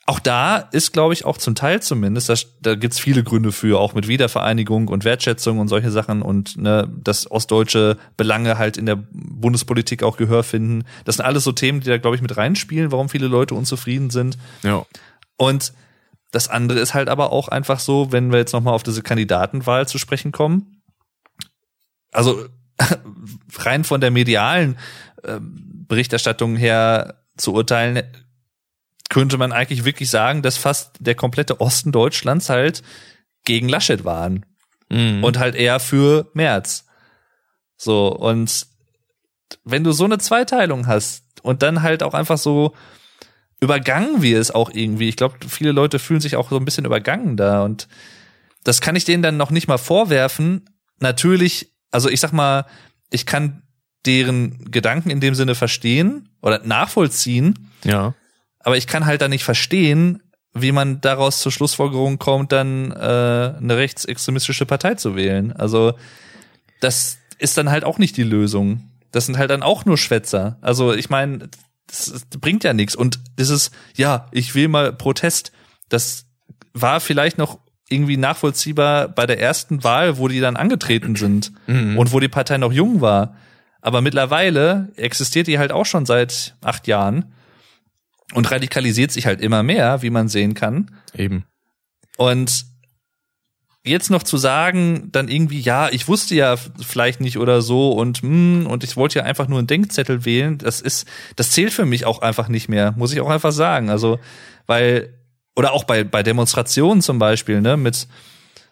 auch 0.05 0.19
da 0.19 0.57
ist, 0.57 0.91
glaube 0.91 1.13
ich, 1.13 1.23
auch 1.23 1.37
zum 1.37 1.55
Teil 1.55 1.81
zumindest, 1.81 2.27
da, 2.27 2.35
da 2.61 2.75
gibt's 2.75 2.99
viele 2.99 3.23
Gründe 3.23 3.53
für, 3.53 3.79
auch 3.79 3.93
mit 3.93 4.07
Wiedervereinigung 4.07 4.89
und 4.89 5.05
Wertschätzung 5.05 5.59
und 5.59 5.69
solche 5.69 5.91
Sachen 5.91 6.21
und 6.21 6.57
ne, 6.57 6.91
dass 7.03 7.31
ostdeutsche 7.31 7.97
Belange 8.17 8.57
halt 8.57 8.75
in 8.75 8.85
der 8.85 8.97
Bundespolitik 9.11 10.03
auch 10.03 10.17
Gehör 10.17 10.43
finden. 10.43 10.83
Das 11.05 11.15
sind 11.15 11.25
alles 11.25 11.45
so 11.45 11.53
Themen, 11.53 11.79
die 11.79 11.87
da, 11.87 11.97
glaube 11.97 12.17
ich, 12.17 12.21
mit 12.21 12.35
reinspielen, 12.35 12.91
warum 12.91 13.07
viele 13.07 13.27
Leute 13.27 13.55
unzufrieden 13.55 14.09
sind. 14.09 14.37
Ja. 14.61 14.85
Und 15.37 15.71
das 16.31 16.49
andere 16.49 16.79
ist 16.79 16.93
halt 16.93 17.07
aber 17.07 17.31
auch 17.31 17.47
einfach 17.47 17.79
so, 17.79 18.11
wenn 18.11 18.31
wir 18.31 18.39
jetzt 18.39 18.53
nochmal 18.53 18.73
auf 18.73 18.83
diese 18.83 19.03
Kandidatenwahl 19.03 19.87
zu 19.87 19.99
sprechen 19.99 20.33
kommen, 20.33 20.81
also 22.11 22.45
rein 23.55 23.85
von 23.85 24.01
der 24.01 24.11
medialen 24.11 24.77
äh, 25.23 25.39
Berichterstattung 25.39 26.57
her 26.57 27.21
zu 27.37 27.53
urteilen, 27.53 28.03
könnte 29.13 29.37
man 29.37 29.51
eigentlich 29.51 29.85
wirklich 29.85 30.09
sagen, 30.09 30.41
dass 30.41 30.57
fast 30.57 30.95
der 30.99 31.15
komplette 31.15 31.61
Osten 31.61 31.91
Deutschlands 31.91 32.49
halt 32.49 32.81
gegen 33.45 33.69
Laschet 33.69 34.03
waren. 34.05 34.45
Mhm. 34.89 35.23
Und 35.23 35.37
halt 35.37 35.55
eher 35.55 35.79
für 35.79 36.31
März. 36.33 36.85
So, 37.77 38.07
und 38.07 38.65
wenn 39.63 39.83
du 39.83 39.91
so 39.91 40.05
eine 40.05 40.17
Zweiteilung 40.17 40.87
hast 40.87 41.25
und 41.43 41.61
dann 41.61 41.83
halt 41.83 42.01
auch 42.01 42.13
einfach 42.13 42.37
so 42.37 42.73
übergangen 43.59 44.21
wie 44.21 44.33
es 44.33 44.51
auch 44.51 44.71
irgendwie, 44.73 45.09
ich 45.09 45.15
glaube, 45.15 45.37
viele 45.47 45.71
Leute 45.71 45.99
fühlen 45.99 46.19
sich 46.19 46.35
auch 46.35 46.49
so 46.49 46.57
ein 46.57 46.65
bisschen 46.65 46.85
übergangen 46.85 47.37
da 47.37 47.63
und 47.63 47.87
das 48.63 48.81
kann 48.81 48.95
ich 48.95 49.05
denen 49.05 49.23
dann 49.23 49.37
noch 49.37 49.51
nicht 49.51 49.67
mal 49.67 49.77
vorwerfen. 49.77 50.69
Natürlich 50.99 51.73
also 51.93 52.09
ich 52.09 52.19
sag 52.19 52.33
mal, 52.33 52.65
ich 53.11 53.25
kann 53.25 53.61
deren 54.05 54.71
Gedanken 54.71 55.11
in 55.11 55.21
dem 55.21 55.35
Sinne 55.35 55.55
verstehen 55.55 56.29
oder 56.41 56.59
nachvollziehen. 56.65 57.69
Ja. 57.85 58.15
Aber 58.63 58.77
ich 58.77 58.87
kann 58.87 59.05
halt 59.05 59.21
da 59.21 59.27
nicht 59.27 59.43
verstehen, 59.43 60.23
wie 60.53 60.71
man 60.71 61.01
daraus 61.01 61.39
zur 61.39 61.51
Schlussfolgerung 61.51 62.19
kommt, 62.19 62.51
dann 62.51 62.91
äh, 62.91 62.95
eine 62.95 63.77
rechtsextremistische 63.77 64.65
Partei 64.65 64.95
zu 64.95 65.15
wählen. 65.15 65.51
Also 65.51 65.93
das 66.79 67.17
ist 67.39 67.57
dann 67.57 67.69
halt 67.69 67.83
auch 67.83 67.97
nicht 67.97 68.17
die 68.17 68.23
Lösung. 68.23 68.89
Das 69.11 69.25
sind 69.25 69.37
halt 69.37 69.49
dann 69.49 69.63
auch 69.63 69.85
nur 69.85 69.97
Schwätzer. 69.97 70.57
Also 70.61 70.93
ich 70.93 71.09
meine, 71.09 71.49
das, 71.87 72.25
bringt 72.39 72.63
ja 72.63 72.73
nichts. 72.73 72.95
Und 72.95 73.19
dieses, 73.37 73.71
ja, 73.95 74.27
ich 74.31 74.55
will 74.55 74.67
mal 74.67 74.93
Protest, 74.93 75.51
das 75.89 76.25
war 76.73 76.99
vielleicht 76.99 77.37
noch 77.37 77.59
irgendwie 77.89 78.17
nachvollziehbar 78.17 79.07
bei 79.07 79.25
der 79.25 79.39
ersten 79.39 79.83
Wahl, 79.83 80.17
wo 80.17 80.27
die 80.27 80.39
dann 80.39 80.55
angetreten 80.55 81.15
sind 81.15 81.51
mhm. 81.67 81.97
und 81.97 82.11
wo 82.11 82.19
die 82.19 82.29
Partei 82.29 82.57
noch 82.57 82.71
jung 82.71 83.01
war. 83.01 83.35
Aber 83.81 84.01
mittlerweile 84.01 84.91
existiert 84.95 85.47
die 85.47 85.59
halt 85.59 85.71
auch 85.71 85.85
schon 85.85 86.05
seit 86.05 86.55
acht 86.61 86.87
Jahren 86.87 87.33
und 88.33 88.49
radikalisiert 88.51 89.11
sich 89.11 89.25
halt 89.25 89.41
immer 89.41 89.63
mehr, 89.63 90.01
wie 90.01 90.09
man 90.09 90.27
sehen 90.27 90.53
kann. 90.53 90.91
Eben. 91.15 91.45
Und 92.17 92.65
jetzt 93.85 94.09
noch 94.09 94.23
zu 94.23 94.37
sagen, 94.37 95.09
dann 95.11 95.27
irgendwie, 95.27 95.59
ja, 95.59 95.89
ich 95.89 96.07
wusste 96.07 96.35
ja 96.35 96.55
vielleicht 96.55 97.19
nicht 97.19 97.37
oder 97.37 97.61
so 97.61 97.91
und 97.91 98.19
hm, 98.19 98.65
und 98.65 98.83
ich 98.83 98.95
wollte 98.95 99.19
ja 99.19 99.25
einfach 99.25 99.47
nur 99.47 99.59
einen 99.59 99.67
Denkzettel 99.67 100.25
wählen, 100.25 100.57
das 100.57 100.79
ist, 100.79 101.05
das 101.35 101.51
zählt 101.51 101.73
für 101.73 101.85
mich 101.85 102.05
auch 102.05 102.21
einfach 102.21 102.47
nicht 102.47 102.69
mehr, 102.69 102.93
muss 102.97 103.11
ich 103.11 103.19
auch 103.19 103.29
einfach 103.29 103.51
sagen. 103.51 103.89
Also, 103.89 104.19
weil 104.67 105.13
oder 105.55 105.73
auch 105.73 105.83
bei, 105.83 106.03
bei 106.03 106.23
Demonstrationen 106.23 107.01
zum 107.01 107.19
Beispiel, 107.19 107.61
ne, 107.61 107.77
mit, 107.77 108.07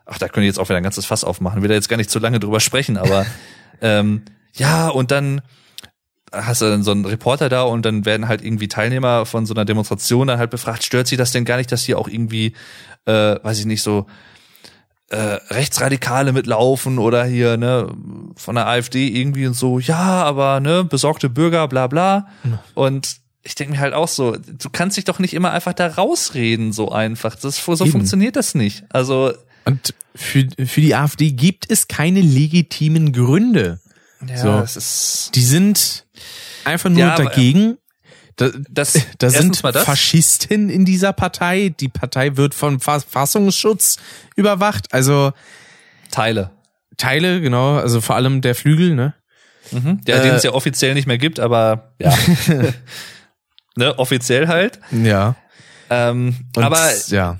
ach, 0.06 0.18
da 0.18 0.28
könnte 0.28 0.42
ich 0.42 0.48
jetzt 0.48 0.60
auch 0.60 0.70
wieder 0.70 0.78
ein 0.78 0.84
ganzes 0.84 1.06
Fass 1.06 1.24
aufmachen, 1.24 1.62
will 1.62 1.70
da 1.70 1.76
jetzt 1.76 1.90
gar 1.90 1.98
nicht 1.98 2.10
zu 2.10 2.20
lange 2.20 2.40
drüber 2.40 2.60
sprechen, 2.60 2.98
aber 2.98 3.26
ähm, 3.82 4.24
ja, 4.54 4.88
und 4.88 5.12
dann 5.12 5.42
hast 6.32 6.62
du 6.62 6.66
dann 6.66 6.84
so 6.84 6.92
einen 6.92 7.06
Reporter 7.06 7.50
da 7.50 7.64
und 7.64 7.86
dann 7.86 8.06
werden 8.06 8.28
halt 8.28 8.44
irgendwie 8.44 8.68
Teilnehmer 8.68 9.26
von 9.26 9.46
so 9.46 9.54
einer 9.54 9.66
Demonstration 9.66 10.28
dann 10.28 10.40
halt 10.40 10.50
befragt, 10.50 10.84
stört 10.84 11.08
sie 11.08 11.18
das 11.18 11.32
denn 11.32 11.46
gar 11.46 11.58
nicht, 11.58 11.72
dass 11.72 11.84
hier 11.84 12.00
auch 12.00 12.08
irgendwie, 12.08 12.54
äh, 13.06 13.36
weiß 13.44 13.60
ich 13.60 13.66
nicht, 13.66 13.82
so 13.82 14.06
äh, 15.10 15.18
Rechtsradikale 15.50 16.32
mitlaufen 16.32 17.00
oder 17.00 17.26
hier, 17.26 17.58
ne, 17.58 17.94
von 18.38 18.56
der 18.56 18.68
AfD 18.68 19.08
irgendwie 19.08 19.46
und 19.46 19.56
so, 19.56 19.80
ja, 19.80 20.24
aber 20.24 20.62
ne, 20.62 20.86
besorgte 20.86 21.30
Bürger, 21.30 21.68
bla 21.68 21.88
bla. 21.88 22.28
Und 22.76 23.18
ich 23.44 23.56
denke 23.56 23.74
mir 23.74 23.80
halt 23.80 23.94
auch 23.94 24.08
so, 24.08 24.36
du 24.36 24.70
kannst 24.72 24.98
dich 24.98 25.06
doch 25.06 25.20
nicht 25.20 25.34
immer 25.34 25.52
einfach 25.52 25.74
da 25.74 25.88
rausreden, 25.88 26.72
so 26.72 26.92
einfach. 26.92 27.36
Das, 27.36 27.58
so 27.58 27.74
Eben. 27.74 27.92
funktioniert 27.92 28.36
das 28.36 28.56
nicht. 28.56 28.84
Also. 28.90 29.34
Und 29.66 29.94
für, 30.16 30.48
für 30.66 30.82
die 30.82 30.96
AfD 30.96 31.32
gibt 31.32 31.70
es 31.70 31.88
keine 31.88 32.22
legitimen 32.22 33.14
Gründe. 33.14 33.80
Ja, 34.28 34.38
so. 34.38 34.48
das 34.48 34.78
ist. 34.78 35.32
Die 35.36 35.44
sind 35.44 36.06
einfach 36.66 36.90
nur 36.90 37.00
ja, 37.00 37.16
dagegen. 37.16 37.78
Da, 38.36 38.50
das, 38.70 38.98
da 39.18 39.30
sind 39.30 39.64
das. 39.64 39.84
Faschisten 39.84 40.70
in 40.70 40.86
dieser 40.86 41.14
Partei. 41.14 41.74
Die 41.80 41.90
Partei 41.90 42.38
wird 42.38 42.54
vom 42.54 42.80
Verfassungsschutz 42.80 43.98
überwacht. 44.36 44.94
Also 44.94 45.34
Teile. 46.12 46.52
Teile, 46.98 47.42
genau. 47.42 47.78
Also 47.78 48.02
vor 48.02 48.16
allem 48.16 48.42
der 48.42 48.56
Flügel, 48.56 48.96
ne? 48.96 49.14
Mhm. 49.72 50.02
Der, 50.06 50.18
äh, 50.18 50.24
den 50.24 50.36
es 50.36 50.44
ja 50.44 50.52
offiziell 50.52 50.94
nicht 50.94 51.08
mehr 51.08 51.18
gibt, 51.18 51.40
aber 51.40 51.94
ja. 52.00 52.14
ne, 53.76 53.98
offiziell 53.98 54.48
halt. 54.48 54.80
Ja. 54.92 55.36
Ähm, 55.90 56.36
Und, 56.56 56.64
aber 56.64 56.92
ja. 57.08 57.38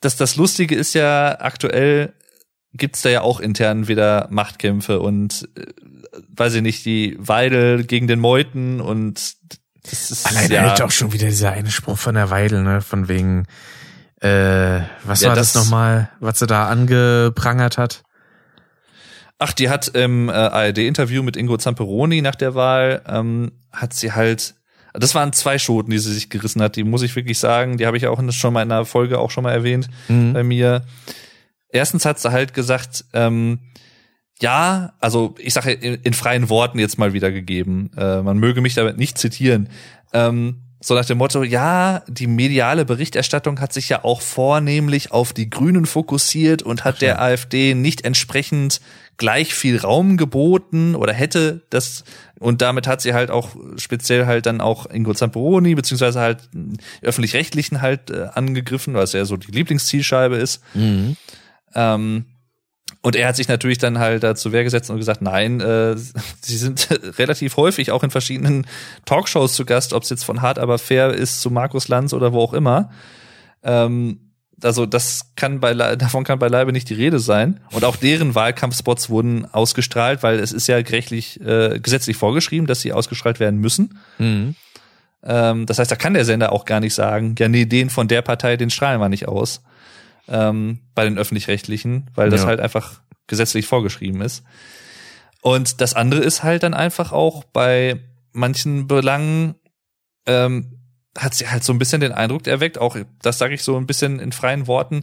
Das, 0.00 0.16
das 0.16 0.36
Lustige 0.36 0.74
ist 0.74 0.94
ja, 0.94 1.38
aktuell 1.40 2.14
gibt's 2.72 3.02
da 3.02 3.08
ja 3.08 3.20
auch 3.22 3.40
intern 3.40 3.88
wieder 3.88 4.28
Machtkämpfe 4.30 5.00
und 5.00 5.48
äh, 5.56 5.66
weiß 6.28 6.54
ich 6.54 6.62
nicht, 6.62 6.84
die 6.84 7.16
Weidel 7.18 7.84
gegen 7.84 8.06
den 8.06 8.20
Meuten 8.20 8.80
und 8.80 9.36
das 9.82 10.10
ist 10.10 10.26
Allein 10.26 10.50
ja, 10.50 10.62
halt 10.62 10.82
auch 10.82 10.90
schon 10.90 11.12
wieder 11.12 11.26
dieser 11.26 11.52
eine 11.52 11.70
Spruch 11.70 11.98
von 11.98 12.14
der 12.14 12.30
Weidel, 12.30 12.62
ne, 12.62 12.82
von 12.82 13.08
wegen 13.08 13.46
äh, 14.20 14.80
was 15.04 15.22
ja, 15.22 15.28
war 15.28 15.36
das, 15.36 15.52
das 15.52 15.64
nochmal, 15.64 16.10
was 16.20 16.38
sie 16.38 16.46
da 16.46 16.68
angeprangert 16.68 17.78
hat? 17.78 18.02
Ach, 19.38 19.52
die 19.52 19.70
hat 19.70 19.88
im 19.88 20.28
äh, 20.28 20.32
ARD-Interview 20.32 21.22
mit 21.22 21.36
Ingo 21.36 21.56
Zamperoni 21.56 22.20
nach 22.20 22.34
der 22.34 22.54
Wahl, 22.54 23.02
ähm, 23.06 23.52
hat 23.72 23.94
sie 23.94 24.12
halt 24.12 24.54
das 24.92 25.14
waren 25.14 25.32
zwei 25.32 25.58
Schoten, 25.58 25.90
die 25.90 25.98
sie 25.98 26.12
sich 26.12 26.30
gerissen 26.30 26.62
hat. 26.62 26.76
Die 26.76 26.84
muss 26.84 27.02
ich 27.02 27.14
wirklich 27.14 27.38
sagen. 27.38 27.76
Die 27.76 27.86
habe 27.86 27.96
ich 27.96 28.06
auch 28.06 28.20
schon 28.32 28.52
mal 28.52 28.62
in 28.62 28.72
einer 28.72 28.84
Folge 28.84 29.18
auch 29.18 29.30
schon 29.30 29.44
mal 29.44 29.52
erwähnt 29.52 29.88
mhm. 30.08 30.32
bei 30.32 30.42
mir. 30.42 30.82
Erstens 31.68 32.04
hat 32.04 32.18
sie 32.18 32.32
halt 32.32 32.54
gesagt, 32.54 33.04
ähm, 33.12 33.60
ja, 34.40 34.94
also 35.00 35.34
ich 35.38 35.54
sage 35.54 35.72
in, 35.72 35.94
in, 36.02 36.12
freien 36.14 36.48
Worten 36.48 36.78
jetzt 36.78 36.98
mal 36.98 37.12
wiedergegeben. 37.12 37.90
Äh, 37.96 38.22
man 38.22 38.38
möge 38.38 38.60
mich 38.60 38.74
damit 38.74 38.96
nicht 38.96 39.18
zitieren. 39.18 39.68
Ähm, 40.12 40.62
so 40.82 40.94
nach 40.94 41.04
dem 41.04 41.18
Motto, 41.18 41.42
ja, 41.42 42.02
die 42.08 42.26
mediale 42.26 42.86
Berichterstattung 42.86 43.60
hat 43.60 43.74
sich 43.74 43.90
ja 43.90 44.02
auch 44.02 44.22
vornehmlich 44.22 45.12
auf 45.12 45.34
die 45.34 45.50
Grünen 45.50 45.84
fokussiert 45.84 46.62
und 46.62 46.84
hat 46.84 47.02
der 47.02 47.20
AfD 47.20 47.74
nicht 47.74 48.04
entsprechend 48.04 48.80
gleich 49.18 49.52
viel 49.52 49.76
Raum 49.76 50.16
geboten 50.16 50.94
oder 50.94 51.12
hätte 51.12 51.60
das 51.68 52.04
und 52.38 52.62
damit 52.62 52.86
hat 52.86 53.02
sie 53.02 53.12
halt 53.12 53.30
auch 53.30 53.54
speziell 53.76 54.24
halt 54.24 54.46
dann 54.46 54.62
auch 54.62 54.88
Ingo 54.88 55.12
Zamperoni 55.12 55.74
beziehungsweise 55.74 56.20
halt 56.20 56.48
öffentlich-rechtlichen 57.02 57.82
halt 57.82 58.10
äh, 58.10 58.28
angegriffen, 58.32 58.94
was 58.94 59.12
ja 59.12 59.26
so 59.26 59.36
die 59.36 59.52
Lieblingszielscheibe 59.52 60.36
ist. 60.36 60.62
Mhm. 60.72 61.18
Ähm, 61.74 62.24
Und 63.02 63.16
er 63.16 63.28
hat 63.28 63.36
sich 63.36 63.48
natürlich 63.48 63.78
dann 63.78 63.98
halt 63.98 64.22
dazu 64.22 64.52
Wehr 64.52 64.64
gesetzt 64.64 64.90
und 64.90 64.98
gesagt, 64.98 65.22
nein, 65.22 65.60
äh, 65.60 65.96
sie 66.40 66.56
sind 66.56 66.88
relativ 67.18 67.56
häufig 67.56 67.90
auch 67.90 68.02
in 68.02 68.10
verschiedenen 68.10 68.66
Talkshows 69.04 69.54
zu 69.54 69.64
Gast, 69.64 69.92
ob 69.92 70.02
es 70.02 70.10
jetzt 70.10 70.24
von 70.24 70.42
Hart 70.42 70.58
aber 70.58 70.78
fair 70.78 71.12
ist 71.12 71.40
zu 71.40 71.50
Markus 71.50 71.88
Lanz 71.88 72.12
oder 72.12 72.32
wo 72.32 72.40
auch 72.40 72.52
immer. 72.52 72.90
Ähm, 73.62 74.20
also 74.62 74.86
das 74.86 75.32
kann 75.36 75.60
bei 75.60 75.74
davon 75.74 76.24
kann 76.24 76.38
beileibe 76.38 76.72
nicht 76.72 76.88
die 76.90 76.94
Rede 76.94 77.18
sein. 77.18 77.60
Und 77.72 77.84
auch 77.84 77.96
deren 77.96 78.34
Wahlkampfspots 78.34 79.08
wurden 79.08 79.46
ausgestrahlt, 79.46 80.22
weil 80.22 80.38
es 80.38 80.52
ist 80.52 80.66
ja 80.66 80.80
gerechtlich 80.82 81.40
äh, 81.40 81.78
gesetzlich 81.80 82.16
vorgeschrieben, 82.16 82.66
dass 82.66 82.80
sie 82.80 82.92
ausgestrahlt 82.92 83.40
werden 83.40 83.60
müssen. 83.60 83.98
Mhm. 84.18 84.54
Ähm, 85.22 85.66
das 85.66 85.78
heißt, 85.78 85.90
da 85.90 85.96
kann 85.96 86.14
der 86.14 86.24
Sender 86.24 86.52
auch 86.52 86.64
gar 86.64 86.80
nicht 86.80 86.94
sagen, 86.94 87.34
ja, 87.38 87.48
nee, 87.48 87.64
den 87.64 87.90
von 87.90 88.08
der 88.08 88.22
Partei, 88.22 88.56
den 88.56 88.70
strahlen 88.70 89.00
wir 89.00 89.08
nicht 89.08 89.28
aus. 89.28 89.62
Ähm, 90.28 90.80
bei 90.94 91.04
den 91.04 91.18
öffentlich-rechtlichen, 91.18 92.10
weil 92.14 92.30
das 92.30 92.42
Ja. 92.42 92.46
halt 92.48 92.60
einfach 92.60 93.00
gesetzlich 93.26 93.66
vorgeschrieben 93.66 94.20
ist. 94.20 94.42
Und 95.42 95.80
das 95.80 95.94
andere 95.94 96.20
ist 96.20 96.42
halt 96.42 96.62
dann 96.62 96.74
einfach 96.74 97.12
auch 97.12 97.44
bei 97.44 98.00
manchen 98.32 98.86
Belangen 98.86 99.54
ähm, 100.26 100.76
hat 101.18 101.34
sie 101.34 101.48
halt 101.48 101.64
so 101.64 101.72
ein 101.72 101.78
bisschen 101.78 102.00
den 102.00 102.12
Eindruck 102.12 102.46
erweckt, 102.46 102.78
auch 102.78 102.96
das 103.22 103.38
sage 103.38 103.54
ich 103.54 103.62
so 103.62 103.76
ein 103.76 103.86
bisschen 103.86 104.20
in 104.20 104.32
freien 104.32 104.66
Worten, 104.66 105.02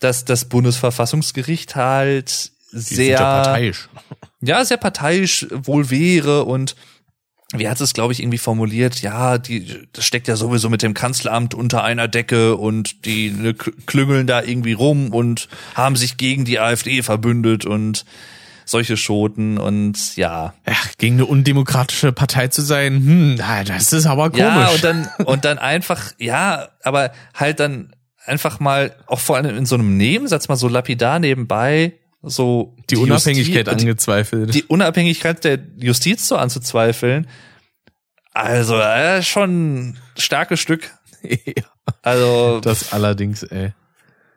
dass 0.00 0.24
das 0.24 0.46
Bundesverfassungsgericht 0.46 1.76
halt 1.76 2.50
sehr 2.72 3.18
ja 3.18 3.42
parteiisch. 3.42 3.88
ja, 4.40 4.64
sehr 4.64 4.78
parteiisch 4.78 5.46
wohl 5.50 5.90
wäre 5.90 6.44
und 6.44 6.74
wie 7.58 7.68
hat 7.68 7.80
es, 7.80 7.92
glaube 7.92 8.12
ich, 8.12 8.20
irgendwie 8.20 8.38
formuliert? 8.38 9.00
Ja, 9.02 9.38
die, 9.38 9.86
das 9.92 10.04
steckt 10.04 10.28
ja 10.28 10.36
sowieso 10.36 10.70
mit 10.70 10.82
dem 10.82 10.94
Kanzleramt 10.94 11.54
unter 11.54 11.84
einer 11.84 12.08
Decke 12.08 12.56
und 12.56 13.04
die 13.04 13.30
ne, 13.30 13.52
kl- 13.52 13.72
klüngeln 13.86 14.26
da 14.26 14.42
irgendwie 14.42 14.72
rum 14.72 15.12
und 15.12 15.48
haben 15.74 15.96
sich 15.96 16.16
gegen 16.16 16.44
die 16.44 16.58
AfD 16.58 17.02
verbündet 17.02 17.64
und 17.64 18.04
solche 18.66 18.96
Schoten 18.96 19.58
und 19.58 20.16
ja. 20.16 20.54
Ja, 20.66 20.74
gegen 20.98 21.16
eine 21.16 21.26
undemokratische 21.26 22.12
Partei 22.12 22.48
zu 22.48 22.62
sein, 22.62 22.94
hm, 22.94 23.40
das 23.66 23.92
ist 23.92 24.06
aber 24.06 24.30
komisch. 24.30 24.44
Ja, 24.46 24.68
und 24.70 24.82
dann, 24.84 25.08
und 25.26 25.44
dann 25.44 25.58
einfach, 25.58 26.12
ja, 26.18 26.68
aber 26.82 27.12
halt 27.34 27.60
dann 27.60 27.92
einfach 28.24 28.60
mal, 28.60 28.94
auch 29.06 29.20
vor 29.20 29.36
allem 29.36 29.54
in 29.56 29.66
so 29.66 29.74
einem 29.74 29.98
Nebensatz 29.98 30.48
mal 30.48 30.56
so 30.56 30.68
lapidar 30.68 31.18
nebenbei, 31.18 31.92
so 32.26 32.76
die 32.90 32.96
Unabhängigkeit 32.96 33.66
Justi- 33.66 33.76
die, 33.76 33.82
angezweifelt. 33.86 34.54
die 34.54 34.64
Unabhängigkeit 34.64 35.44
der 35.44 35.58
Justiz 35.78 36.26
so 36.28 36.36
anzuzweifeln. 36.36 37.26
Also, 38.32 38.76
äh, 38.78 39.22
schon 39.22 39.74
ein 39.90 39.98
starkes 40.18 40.58
Stück. 40.60 40.90
ja, 41.22 41.62
Also 42.02 42.60
das 42.60 42.92
allerdings, 42.92 43.42
ey. 43.44 43.72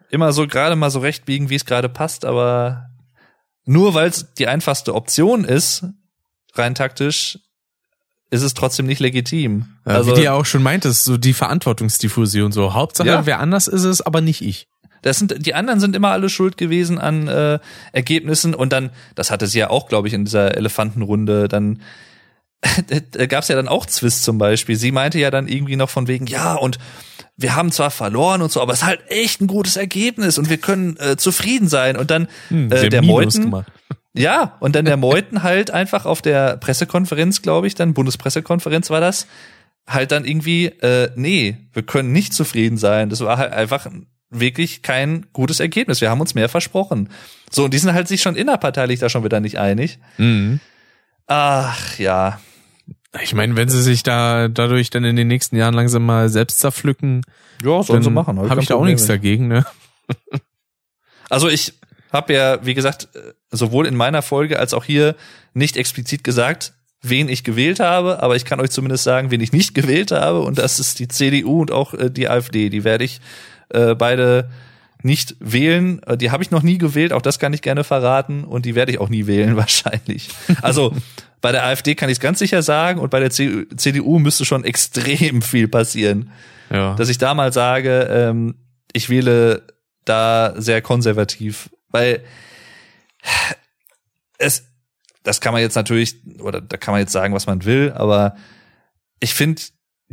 immer 0.10 0.32
so 0.34 0.48
gerade 0.48 0.76
mal 0.76 0.92
so 0.92 1.00
recht 1.00 1.26
biegen, 1.26 1.50
wie 1.50 1.56
es 1.56 1.66
gerade 1.66 1.90
passt, 1.90 2.24
aber 2.26 2.90
nur 3.66 3.94
weil 3.94 4.10
es 4.10 4.34
die 4.36 4.48
einfachste 4.48 4.94
Option 4.96 5.44
ist, 5.44 5.86
rein 6.54 6.76
taktisch, 6.76 7.40
ist 8.30 8.42
es 8.44 8.54
trotzdem 8.54 8.86
nicht 8.86 9.00
legitim. 9.00 9.78
Ja, 9.86 9.94
also 9.96 10.12
wie 10.12 10.16
du 10.16 10.24
ja 10.24 10.34
auch 10.34 10.46
schon 10.46 10.62
meintest, 10.64 11.06
so 11.06 11.18
die 11.18 11.34
Verantwortungsdiffusion 11.34 12.52
so. 12.52 12.74
Hauptsache, 12.74 13.08
Ja. 13.08 13.26
wer 13.26 13.40
anders 13.40 13.68
ist 13.68 13.84
es, 13.84 14.02
aber 14.02 14.22
nicht 14.22 14.42
ich. 14.42 14.68
Das 15.02 15.20
sind, 15.20 15.46
die 15.46 15.54
anderen 15.54 15.80
sind 15.80 15.96
immer 15.96 16.10
alle 16.10 16.30
schuld 16.30 16.58
gewesen 16.58 17.00
an 17.00 17.28
äh, 17.28 17.60
Ergebnissen 17.92 18.54
und 18.54 18.74
dann, 18.74 18.92
das 19.16 19.32
hatte 19.32 19.48
sie 19.48 19.60
ja 19.60 19.70
auch, 19.70 19.88
glaube 19.88 20.08
ich, 20.08 20.14
in 20.14 20.26
dieser 20.26 20.56
Elefantenrunde, 20.56 21.48
dann 21.48 21.80
da 23.12 23.26
gab 23.28 23.44
es 23.44 23.50
ja 23.50 23.56
dann 23.56 23.68
auch 23.68 23.86
Zwist 23.86 24.24
zum 24.24 24.38
Beispiel. 24.38 24.76
Sie 24.76 24.92
meinte 24.92 25.20
ja 25.20 25.32
dann 25.32 25.48
irgendwie 25.48 25.76
noch 25.76 25.90
von 25.90 26.08
wegen, 26.08 26.26
ja, 26.26 26.56
und 26.56 26.80
wir 27.36 27.56
haben 27.56 27.72
zwar 27.72 27.92
verloren 27.92 28.42
und 28.42 28.52
so, 28.52 28.62
aber 28.62 28.74
es 28.74 28.80
ist 28.80 28.86
halt 28.86 29.02
echt 29.10 29.42
ein 29.42 29.48
gutes 29.48 29.78
Ergebnis 29.78 30.38
und 30.38 30.50
wir 30.50 30.58
können 30.58 30.98
äh, 30.98 31.18
zufrieden 31.18 31.68
sein. 31.68 31.96
Und 31.96 32.10
dann 32.10 32.28
Hm, 32.50 32.72
äh, 32.72 32.90
der 32.90 33.02
Minus 33.02 33.36
gemacht. 33.36 33.72
ja, 34.14 34.58
und 34.60 34.76
dann 34.76 34.86
der 34.86 34.98
Meuthen 34.98 35.44
halt 35.44 35.70
einfach 35.70 36.06
auf 36.06 36.24
der 36.24 36.58
Pressekonferenz, 36.58 37.44
glaube 37.44 37.68
ich, 37.68 37.76
dann 37.76 37.94
Bundespressekonferenz 37.94 38.90
war 38.90 39.02
das, 39.02 39.28
halt 39.88 40.12
dann 40.12 40.26
irgendwie, 40.26 40.66
äh, 40.66 41.12
nee, 41.16 41.58
wir 41.74 41.84
können 41.84 42.12
nicht 42.12 42.34
zufrieden 42.34 42.78
sein. 42.78 43.10
Das 43.10 43.22
war 43.22 43.38
halt 43.38 43.54
einfach 43.54 43.88
wirklich 44.30 44.82
kein 44.82 45.26
gutes 45.34 45.60
Ergebnis. 45.60 46.02
Wir 46.02 46.10
haben 46.10 46.22
uns 46.22 46.36
mehr 46.36 46.50
versprochen. 46.50 47.10
So, 47.50 47.66
und 47.66 47.74
die 47.74 47.78
sind 47.78 47.94
halt 47.94 48.08
sich 48.08 48.22
schon 48.22 48.36
innerparteilich 48.36 49.00
da 49.00 49.10
schon 49.10 49.24
wieder 49.24 49.40
nicht 49.40 49.58
einig. 49.58 50.00
Mhm. 50.18 50.60
Ach 51.28 51.98
ja. 51.98 52.40
Ich 53.22 53.34
meine, 53.34 53.56
wenn 53.56 53.70
sie 53.70 53.82
sich 53.82 54.04
da 54.04 54.48
dadurch 54.48 54.90
dann 54.90 55.04
in 55.04 55.16
den 55.16 55.28
nächsten 55.28 55.56
Jahren 55.56 55.74
langsam 55.74 56.06
mal 56.06 56.30
selbst 56.30 56.60
zerpflücken, 56.60 57.24
Ja, 57.64 57.82
dann 57.84 58.16
hab 58.16 58.28
habe 58.28 58.62
ich 58.62 58.68
da 58.68 58.76
auch 58.76 58.86
nichts 58.86 59.06
dagegen, 59.08 59.48
ne? 59.48 59.66
Also 61.30 61.50
ich 61.50 61.74
habe 62.14 62.34
ja, 62.34 62.66
wie 62.66 62.74
gesagt, 62.74 63.10
sowohl 63.52 63.86
in 63.86 63.96
meiner 63.96 64.22
Folge 64.22 64.60
als 64.60 64.74
auch 64.74 64.86
hier 64.86 65.16
nicht 65.54 65.76
explizit 65.76 66.24
gesagt, 66.24 66.74
wen 67.02 67.28
ich 67.28 67.44
gewählt 67.44 67.80
habe, 67.80 68.24
aber 68.24 68.36
ich 68.36 68.46
kann 68.46 68.62
euch 68.62 68.70
zumindest 68.70 69.04
sagen, 69.04 69.30
wen 69.32 69.42
ich 69.42 69.52
nicht 69.52 69.74
gewählt 69.74 70.12
habe 70.12 70.42
und 70.42 70.58
das 70.58 70.80
ist 70.80 71.00
die 71.00 71.08
CDU 71.08 71.62
und 71.62 71.72
auch 71.72 71.94
äh, 71.94 72.10
die 72.10 72.30
AfD. 72.30 72.70
Die 72.70 72.84
werde 72.84 73.04
ich 73.04 73.20
äh, 73.70 73.96
beide 73.96 74.50
nicht 75.04 75.36
wählen. 75.40 76.02
Äh, 76.04 76.18
Die 76.18 76.32
habe 76.32 76.44
ich 76.44 76.52
noch 76.52 76.64
nie 76.64 76.78
gewählt, 76.78 77.14
auch 77.14 77.22
das 77.22 77.40
kann 77.40 77.54
ich 77.54 77.62
gerne 77.62 77.84
verraten 77.84 78.44
und 78.44 78.66
die 78.66 78.76
werde 78.76 78.92
ich 78.92 79.00
auch 79.00 79.10
nie 79.10 79.28
wählen 79.28 79.56
wahrscheinlich. 79.64 80.30
Also 80.62 80.94
bei 81.42 81.52
der 81.52 81.66
AfD 81.66 81.94
kann 81.96 82.10
ich 82.10 82.18
es 82.18 82.20
ganz 82.20 82.40
sicher 82.40 82.62
sagen 82.64 83.00
und 83.00 83.10
bei 83.12 83.20
der 83.20 83.30
CDU 83.30 84.20
müsste 84.20 84.44
schon 84.46 84.64
extrem 84.64 85.42
viel 85.42 85.68
passieren 85.68 86.32
Ja. 86.72 86.96
dass 86.96 87.10
ich 87.10 87.18
da 87.20 87.34
mal 87.36 87.54
sage, 87.54 88.08
ähm, 88.10 88.56
ich 88.92 89.10
wähle 89.10 89.62
da 90.06 90.54
sehr 90.58 90.82
konservativ, 90.82 91.70
weil 91.92 92.24
es, 94.38 94.66
das 95.24 95.42
kann 95.42 95.54
man 95.54 95.62
jetzt 95.62 95.76
natürlich, 95.76 96.16
oder 96.40 96.62
da 96.62 96.78
kann 96.78 96.94
man 96.94 97.02
jetzt 97.02 97.12
sagen, 97.12 97.34
was 97.34 97.48
man 97.48 97.66
will, 97.66 97.92
aber 97.96 98.36
ich 99.20 99.34
finde, 99.34 99.62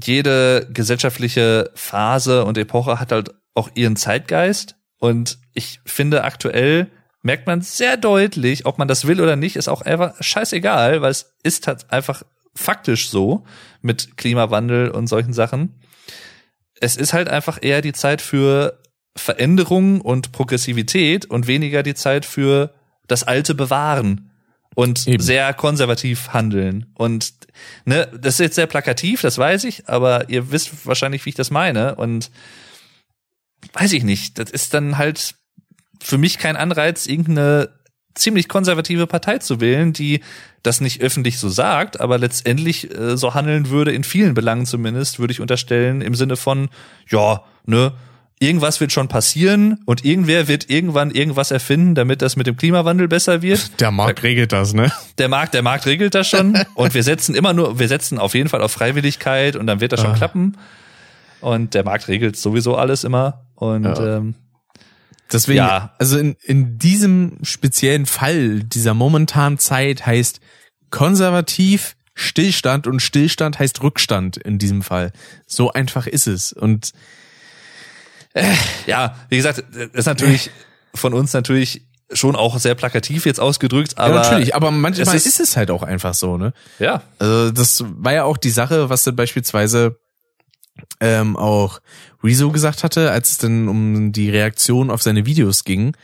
jede 0.02 0.68
gesellschaftliche 0.72 1.70
Phase 1.74 2.44
und 2.44 2.58
Epoche 2.58 2.98
hat 2.98 3.12
halt 3.12 3.30
auch 3.54 3.70
ihren 3.74 3.96
Zeitgeist 3.96 4.76
und 4.98 5.38
ich 5.52 5.80
finde 5.84 6.24
aktuell 6.24 6.88
merkt 7.22 7.46
man 7.46 7.62
sehr 7.62 7.96
deutlich, 7.96 8.66
ob 8.66 8.78
man 8.78 8.88
das 8.88 9.06
will 9.06 9.20
oder 9.20 9.36
nicht, 9.36 9.56
ist 9.56 9.68
auch 9.68 9.80
einfach 9.82 10.14
scheißegal, 10.20 11.00
weil 11.00 11.10
es 11.10 11.34
ist 11.42 11.66
halt 11.66 11.90
einfach 11.90 12.22
faktisch 12.54 13.08
so 13.08 13.44
mit 13.80 14.16
Klimawandel 14.16 14.90
und 14.90 15.06
solchen 15.06 15.32
Sachen 15.32 15.80
es 16.80 16.96
ist 16.96 17.12
halt 17.12 17.28
einfach 17.28 17.58
eher 17.60 17.82
die 17.82 17.92
Zeit 17.92 18.20
für 18.20 18.78
Veränderung 19.16 20.00
und 20.00 20.32
Progressivität 20.32 21.26
und 21.26 21.46
weniger 21.46 21.82
die 21.82 21.94
Zeit 21.94 22.24
für 22.24 22.74
das 23.06 23.22
Alte 23.22 23.54
bewahren 23.54 24.30
und 24.74 25.06
Eben. 25.06 25.22
sehr 25.22 25.54
konservativ 25.54 26.32
handeln. 26.32 26.86
Und 26.94 27.32
ne, 27.84 28.08
das 28.18 28.34
ist 28.34 28.40
jetzt 28.40 28.54
sehr 28.56 28.66
plakativ, 28.66 29.22
das 29.22 29.38
weiß 29.38 29.64
ich, 29.64 29.88
aber 29.88 30.28
ihr 30.28 30.50
wisst 30.50 30.86
wahrscheinlich, 30.86 31.24
wie 31.24 31.30
ich 31.30 31.36
das 31.36 31.50
meine. 31.50 31.94
Und 31.94 32.30
weiß 33.72 33.92
ich 33.92 34.04
nicht, 34.04 34.38
das 34.38 34.50
ist 34.50 34.74
dann 34.74 34.98
halt 34.98 35.34
für 36.02 36.18
mich 36.18 36.38
kein 36.38 36.56
Anreiz, 36.56 37.06
irgendeine 37.06 37.70
ziemlich 38.14 38.48
konservative 38.48 39.06
Partei 39.06 39.38
zu 39.38 39.60
wählen, 39.60 39.92
die 39.92 40.20
das 40.62 40.80
nicht 40.80 41.00
öffentlich 41.00 41.38
so 41.38 41.48
sagt, 41.48 42.00
aber 42.00 42.16
letztendlich 42.18 42.94
äh, 42.96 43.16
so 43.16 43.34
handeln 43.34 43.70
würde, 43.70 43.92
in 43.92 44.04
vielen 44.04 44.34
Belangen 44.34 44.66
zumindest, 44.66 45.18
würde 45.18 45.32
ich 45.32 45.40
unterstellen, 45.40 46.00
im 46.00 46.14
Sinne 46.14 46.36
von, 46.36 46.68
ja, 47.08 47.42
ne, 47.66 47.92
irgendwas 48.38 48.80
wird 48.80 48.92
schon 48.92 49.08
passieren 49.08 49.80
und 49.86 50.04
irgendwer 50.04 50.46
wird 50.48 50.70
irgendwann 50.70 51.10
irgendwas 51.10 51.50
erfinden, 51.50 51.94
damit 51.94 52.22
das 52.22 52.36
mit 52.36 52.46
dem 52.46 52.56
Klimawandel 52.56 53.08
besser 53.08 53.42
wird. 53.42 53.70
Der 53.80 53.90
Markt 53.90 54.22
regelt 54.22 54.52
das, 54.52 54.74
ne? 54.74 54.92
Der 55.18 55.28
Markt, 55.28 55.54
der 55.54 55.62
Markt 55.62 55.86
regelt 55.86 56.14
das 56.14 56.28
schon 56.28 56.56
und 56.74 56.94
wir 56.94 57.02
setzen 57.02 57.34
immer 57.34 57.52
nur, 57.52 57.78
wir 57.78 57.88
setzen 57.88 58.18
auf 58.18 58.34
jeden 58.34 58.48
Fall 58.48 58.62
auf 58.62 58.72
Freiwilligkeit 58.72 59.56
und 59.56 59.66
dann 59.66 59.80
wird 59.80 59.92
das 59.92 60.00
schon 60.00 60.10
Ah. 60.12 60.16
klappen. 60.16 60.56
Und 61.40 61.74
der 61.74 61.84
Markt 61.84 62.08
regelt 62.08 62.36
sowieso 62.36 62.76
alles 62.76 63.04
immer. 63.04 63.43
Und 63.54 63.84
Ja. 63.84 64.16
ähm, 64.18 64.34
Deswegen, 65.32 65.58
Ja. 65.58 65.94
also 65.98 66.18
in, 66.18 66.36
in 66.42 66.78
diesem 66.78 67.38
speziellen 67.42 68.06
Fall 68.06 68.60
dieser 68.62 68.94
momentanen 68.94 69.58
Zeit 69.58 70.04
heißt 70.06 70.38
konservativ 70.90 71.96
Stillstand 72.14 72.86
und 72.86 73.00
Stillstand 73.00 73.58
heißt 73.58 73.82
Rückstand 73.82 74.36
in 74.36 74.58
diesem 74.58 74.82
Fall. 74.82 75.12
So 75.46 75.72
einfach 75.72 76.06
ist 76.06 76.28
es. 76.28 76.52
Und 76.52 76.92
ja, 78.86 79.16
wie 79.28 79.36
gesagt, 79.36 79.64
das 79.72 79.88
ist 79.92 80.06
natürlich 80.06 80.50
von 80.94 81.14
uns 81.14 81.32
natürlich 81.32 81.82
schon 82.12 82.36
auch 82.36 82.58
sehr 82.58 82.74
plakativ 82.74 83.24
jetzt 83.26 83.40
ausgedrückt, 83.40 83.96
aber 83.98 84.16
ja, 84.16 84.22
natürlich, 84.22 84.54
aber 84.54 84.70
manchmal 84.70 85.16
es 85.16 85.26
ist, 85.26 85.40
ist- 85.40 85.40
es 85.40 85.56
halt 85.56 85.70
auch 85.70 85.82
einfach 85.82 86.14
so, 86.14 86.36
ne? 86.36 86.52
ja, 86.78 87.02
Also 87.18 87.50
das 87.50 87.82
war 87.86 88.12
ja 88.12 88.24
auch 88.24 88.36
die 88.36 88.50
Sache, 88.50 88.90
was 88.90 89.04
dann 89.04 89.16
beispielsweise 89.16 89.98
ähm, 91.00 91.36
auch 91.36 91.80
Rezo 92.22 92.50
gesagt 92.50 92.84
hatte, 92.84 93.10
als 93.10 93.32
es 93.32 93.38
dann 93.38 93.68
um 93.68 94.12
die 94.12 94.30
Reaktion 94.30 94.90
auf 94.90 95.02
seine 95.02 95.26
Videos 95.26 95.64
ging, 95.64 95.96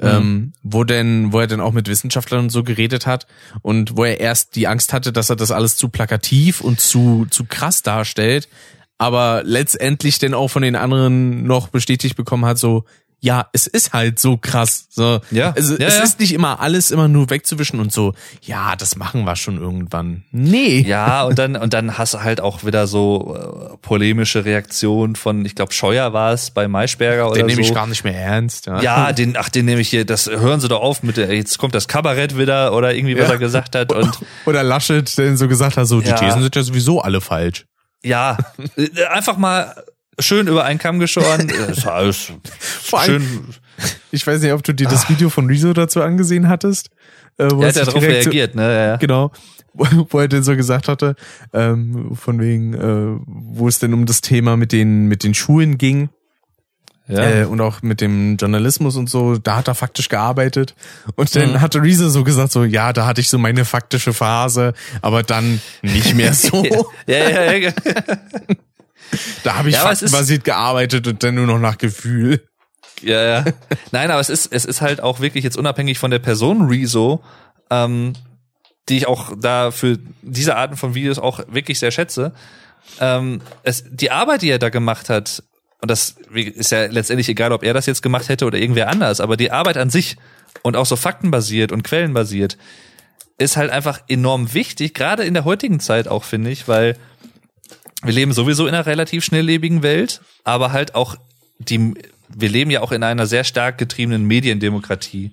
ähm, 0.00 0.52
wo 0.62 0.84
denn, 0.84 1.32
wo 1.32 1.40
er 1.40 1.46
dann 1.46 1.60
auch 1.60 1.72
mit 1.72 1.88
Wissenschaftlern 1.88 2.44
und 2.44 2.50
so 2.50 2.62
geredet 2.62 3.06
hat 3.06 3.26
und 3.62 3.96
wo 3.96 4.04
er 4.04 4.20
erst 4.20 4.56
die 4.56 4.66
Angst 4.66 4.92
hatte, 4.92 5.12
dass 5.12 5.30
er 5.30 5.36
das 5.36 5.50
alles 5.50 5.76
zu 5.76 5.88
plakativ 5.88 6.60
und 6.60 6.80
zu 6.80 7.26
zu 7.30 7.44
krass 7.44 7.82
darstellt, 7.82 8.48
aber 8.96 9.42
letztendlich 9.44 10.18
dann 10.18 10.34
auch 10.34 10.48
von 10.48 10.62
den 10.62 10.76
anderen 10.76 11.44
noch 11.44 11.68
bestätigt 11.68 12.16
bekommen 12.16 12.44
hat, 12.44 12.58
so 12.58 12.84
ja, 13.20 13.46
es 13.52 13.66
ist 13.66 13.92
halt 13.92 14.18
so 14.20 14.36
krass. 14.36 14.86
So, 14.90 15.20
Ja. 15.32 15.50
Also 15.50 15.76
Ja, 15.76 15.86
es 15.88 15.96
ja. 15.96 16.02
ist 16.04 16.20
nicht 16.20 16.32
immer 16.32 16.60
alles 16.60 16.90
immer 16.92 17.08
nur 17.08 17.30
wegzuwischen 17.30 17.80
und 17.80 17.92
so, 17.92 18.14
ja, 18.42 18.76
das 18.76 18.94
machen 18.96 19.24
wir 19.24 19.34
schon 19.34 19.58
irgendwann. 19.60 20.22
Nee. 20.30 20.80
Ja, 20.86 21.24
und 21.24 21.38
dann, 21.38 21.56
und 21.56 21.74
dann 21.74 21.98
hast 21.98 22.14
du 22.14 22.20
halt 22.22 22.40
auch 22.40 22.64
wieder 22.64 22.86
so 22.86 23.36
äh, 23.72 23.76
polemische 23.82 24.44
Reaktionen 24.44 25.16
von, 25.16 25.44
ich 25.44 25.54
glaube, 25.56 25.72
Scheuer 25.72 26.12
war 26.12 26.32
es 26.32 26.50
bei 26.52 26.68
Maischberger 26.68 27.26
oder 27.26 27.36
Den 27.38 27.46
nehme 27.46 27.62
so. 27.64 27.68
ich 27.68 27.74
gar 27.74 27.86
nicht 27.88 28.04
mehr 28.04 28.14
ernst. 28.16 28.66
Ja. 28.66 28.80
ja, 28.80 29.12
den, 29.12 29.36
ach, 29.36 29.48
den 29.48 29.64
nehme 29.64 29.80
ich 29.80 29.88
hier, 29.88 30.04
das 30.04 30.26
hören 30.26 30.60
Sie 30.60 30.68
doch 30.68 30.80
auf 30.80 31.02
mit 31.02 31.16
der, 31.16 31.34
jetzt 31.34 31.58
kommt 31.58 31.74
das 31.74 31.88
Kabarett 31.88 32.38
wieder 32.38 32.72
oder 32.72 32.94
irgendwie, 32.94 33.16
was 33.18 33.26
Ja. 33.26 33.32
er 33.32 33.38
gesagt 33.38 33.74
hat. 33.74 33.92
Und 33.92 34.16
Oder 34.46 34.62
Laschet, 34.62 35.18
der 35.18 35.36
so 35.36 35.48
gesagt 35.48 35.76
hat, 35.76 35.86
so, 35.88 36.00
die. 36.00 36.12
Thesen 36.12 36.42
sind 36.42 36.54
ja 36.54 36.62
sowieso 36.62 37.00
alle 37.00 37.20
falsch. 37.20 37.66
ja, 38.04 38.38
äh, 38.76 39.04
einfach 39.10 39.36
mal 39.36 39.74
schön 40.18 40.46
über 40.48 40.64
einen 40.64 40.78
Kamm 40.78 40.98
geschoren. 40.98 41.48
Ist 41.70 41.86
alles 41.86 42.32
Vor 42.60 43.00
allem, 43.00 43.22
schön. 43.22 43.44
ich 44.10 44.26
weiß 44.26 44.40
nicht, 44.42 44.52
ob 44.52 44.62
du 44.64 44.72
dir 44.74 44.88
das 44.88 45.08
Video 45.08 45.30
von 45.30 45.46
Rezo 45.46 45.72
dazu 45.72 46.02
angesehen 46.02 46.48
hattest. 46.48 46.90
Äh, 47.38 47.48
wo 47.52 47.62
Er 47.62 47.68
hat 47.68 47.76
ja 47.76 47.84
darauf 47.84 48.02
reagiert, 48.02 48.54
ne? 48.54 48.62
Ja, 48.62 48.86
ja. 48.86 48.96
Genau. 48.96 49.30
Wo 49.74 50.18
er 50.18 50.26
denn 50.28 50.42
so 50.42 50.56
gesagt 50.56 50.88
hatte, 50.88 51.14
ähm, 51.52 52.16
von 52.16 52.40
wegen, 52.40 52.74
äh, 52.74 53.20
wo 53.26 53.68
es 53.68 53.78
denn 53.78 53.94
um 53.94 54.06
das 54.06 54.22
Thema 54.22 54.56
mit 54.56 54.72
den, 54.72 55.06
mit 55.06 55.22
den 55.22 55.34
Schulen 55.34 55.78
ging. 55.78 56.08
Ja. 57.06 57.22
Äh, 57.42 57.44
und 57.44 57.60
auch 57.60 57.80
mit 57.80 58.00
dem 58.00 58.36
Journalismus 58.36 58.96
und 58.96 59.08
so, 59.08 59.38
da 59.38 59.56
hat 59.56 59.68
er 59.68 59.74
faktisch 59.74 60.08
gearbeitet. 60.08 60.74
Und 61.14 61.34
dann 61.36 61.52
Mhm. 61.52 61.60
hatte 61.60 61.80
Rezo 61.80 62.08
so 62.08 62.24
gesagt, 62.24 62.50
so, 62.52 62.64
ja, 62.64 62.92
da 62.92 63.06
hatte 63.06 63.20
ich 63.20 63.28
so 63.30 63.38
meine 63.38 63.64
faktische 63.64 64.12
Phase, 64.12 64.74
aber 65.00 65.22
dann 65.22 65.60
nicht 65.82 66.14
mehr 66.14 66.34
so. 66.34 66.62
ja, 67.06 67.30
ja, 67.30 67.52
ja. 67.52 67.72
Da 69.42 69.56
habe 69.56 69.68
ich 69.68 69.76
Ja, 69.76 69.82
faktenbasiert 69.82 70.44
gearbeitet 70.44 71.06
und 71.06 71.22
dann 71.22 71.34
nur 71.34 71.46
noch 71.46 71.58
nach 71.58 71.78
Gefühl. 71.78 72.42
Ja, 73.02 73.22
ja. 73.22 73.44
Nein, 73.92 74.10
aber 74.10 74.20
es 74.20 74.28
ist, 74.28 74.52
es 74.52 74.64
ist 74.64 74.80
halt 74.80 75.00
auch 75.00 75.20
wirklich 75.20 75.44
jetzt 75.44 75.56
unabhängig 75.56 75.98
von 75.98 76.10
der 76.10 76.18
Person 76.18 76.68
Rezo, 76.68 77.22
ähm, 77.70 78.14
die 78.88 78.98
ich 78.98 79.06
auch 79.06 79.32
da 79.38 79.70
für 79.70 79.98
diese 80.22 80.56
Arten 80.56 80.76
von 80.76 80.94
Videos 80.94 81.18
auch 81.18 81.40
wirklich 81.48 81.78
sehr 81.78 81.90
schätze. 81.90 82.32
Ähm, 83.00 83.40
es, 83.62 83.84
die 83.88 84.10
Arbeit, 84.10 84.42
die 84.42 84.50
er 84.50 84.58
da 84.58 84.70
gemacht 84.70 85.10
hat, 85.10 85.42
und 85.80 85.90
das 85.90 86.16
ist 86.32 86.72
ja 86.72 86.86
letztendlich 86.86 87.28
egal, 87.28 87.52
ob 87.52 87.62
er 87.62 87.74
das 87.74 87.86
jetzt 87.86 88.02
gemacht 88.02 88.28
hätte 88.28 88.46
oder 88.46 88.58
irgendwer 88.58 88.88
anders, 88.88 89.20
aber 89.20 89.36
die 89.36 89.52
Arbeit 89.52 89.76
an 89.76 89.90
sich 89.90 90.16
und 90.62 90.76
auch 90.76 90.86
so 90.86 90.96
faktenbasiert 90.96 91.70
und 91.70 91.84
quellenbasiert 91.84 92.56
ist 93.38 93.56
halt 93.56 93.70
einfach 93.70 94.00
enorm 94.08 94.52
wichtig, 94.52 94.94
gerade 94.94 95.22
in 95.22 95.34
der 95.34 95.44
heutigen 95.44 95.78
Zeit 95.78 96.08
auch, 96.08 96.24
finde 96.24 96.50
ich, 96.50 96.66
weil 96.66 96.96
wir 98.02 98.12
leben 98.12 98.32
sowieso 98.32 98.66
in 98.66 98.74
einer 98.74 98.86
relativ 98.86 99.24
schnelllebigen 99.24 99.82
Welt, 99.82 100.20
aber 100.44 100.72
halt 100.72 100.94
auch 100.94 101.16
die, 101.58 101.94
wir 102.28 102.48
leben 102.48 102.70
ja 102.70 102.80
auch 102.82 102.92
in 102.92 103.02
einer 103.02 103.26
sehr 103.26 103.44
stark 103.44 103.78
getriebenen 103.78 104.24
Mediendemokratie. 104.24 105.32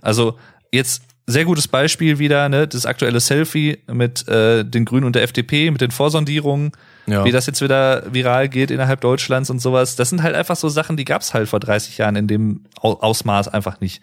Also 0.00 0.38
jetzt 0.72 1.02
sehr 1.26 1.44
gutes 1.44 1.68
Beispiel 1.68 2.18
wieder, 2.18 2.48
ne, 2.48 2.66
das 2.66 2.86
aktuelle 2.86 3.20
Selfie 3.20 3.78
mit 3.86 4.26
äh, 4.28 4.64
den 4.64 4.86
Grünen 4.86 5.04
und 5.04 5.14
der 5.14 5.22
FDP, 5.24 5.70
mit 5.70 5.82
den 5.82 5.90
Vorsondierungen, 5.90 6.72
Ja. 7.06 7.26
wie 7.26 7.32
das 7.32 7.44
jetzt 7.46 7.60
wieder 7.60 8.02
viral 8.14 8.48
geht 8.48 8.70
innerhalb 8.70 9.02
Deutschlands 9.02 9.50
und 9.50 9.58
sowas. 9.60 9.94
Das 9.96 10.08
sind 10.08 10.22
halt 10.22 10.34
einfach 10.34 10.56
so 10.56 10.70
Sachen, 10.70 10.96
die 10.96 11.04
gab's 11.04 11.34
halt 11.34 11.46
vor 11.50 11.60
30 11.60 11.98
Jahren 11.98 12.16
in 12.16 12.28
dem 12.28 12.64
Au- 12.80 12.98
Ausmaß 13.00 13.48
einfach 13.48 13.80
nicht. 13.82 14.00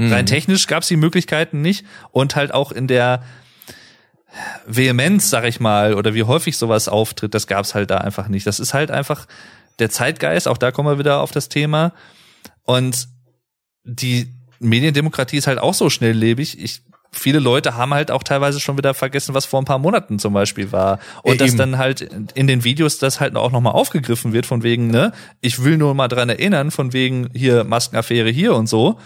Rein 0.00 0.26
technisch 0.26 0.68
gab's 0.68 0.86
die 0.86 0.96
Möglichkeiten 0.96 1.60
nicht 1.60 1.84
und 2.12 2.36
halt 2.36 2.54
auch 2.54 2.70
in 2.70 2.86
der 2.86 3.24
Vehemenz, 4.66 5.30
sag 5.30 5.44
ich 5.44 5.60
mal, 5.60 5.94
oder 5.94 6.14
wie 6.14 6.24
häufig 6.24 6.56
sowas 6.56 6.88
auftritt, 6.88 7.34
das 7.34 7.46
gab's 7.46 7.74
halt 7.74 7.90
da 7.90 7.98
einfach 7.98 8.28
nicht. 8.28 8.46
Das 8.46 8.60
ist 8.60 8.74
halt 8.74 8.90
einfach 8.90 9.26
der 9.78 9.90
Zeitgeist, 9.90 10.48
auch 10.48 10.58
da 10.58 10.70
kommen 10.70 10.88
wir 10.88 10.98
wieder 10.98 11.20
auf 11.20 11.32
das 11.32 11.48
Thema. 11.48 11.92
Und 12.64 13.08
die 13.84 14.28
Mediendemokratie 14.60 15.36
ist 15.36 15.46
halt 15.46 15.58
auch 15.58 15.74
so 15.74 15.88
schnelllebig. 15.88 16.62
Ich, 16.62 16.82
viele 17.12 17.38
Leute 17.38 17.76
haben 17.76 17.94
halt 17.94 18.10
auch 18.10 18.22
teilweise 18.22 18.60
schon 18.60 18.76
wieder 18.76 18.92
vergessen, 18.92 19.34
was 19.34 19.46
vor 19.46 19.62
ein 19.62 19.64
paar 19.64 19.78
Monaten 19.78 20.18
zum 20.18 20.34
Beispiel 20.34 20.72
war. 20.72 20.98
Und 21.22 21.40
Ja, 21.40 21.46
dass 21.46 21.56
dann 21.56 21.78
halt 21.78 22.02
in 22.34 22.46
den 22.46 22.64
Videos 22.64 22.98
das 22.98 23.20
halt 23.20 23.36
auch 23.36 23.52
nochmal 23.52 23.72
aufgegriffen 23.72 24.32
wird, 24.32 24.46
von 24.46 24.62
wegen, 24.62 24.88
ne, 24.88 25.12
ich 25.40 25.62
will 25.64 25.78
nur 25.78 25.94
mal 25.94 26.08
dran 26.08 26.28
erinnern, 26.28 26.70
von 26.70 26.92
wegen 26.92 27.30
hier 27.34 27.64
Maskenaffäre 27.64 28.30
hier 28.30 28.54
und 28.54 28.68
so. 28.68 28.98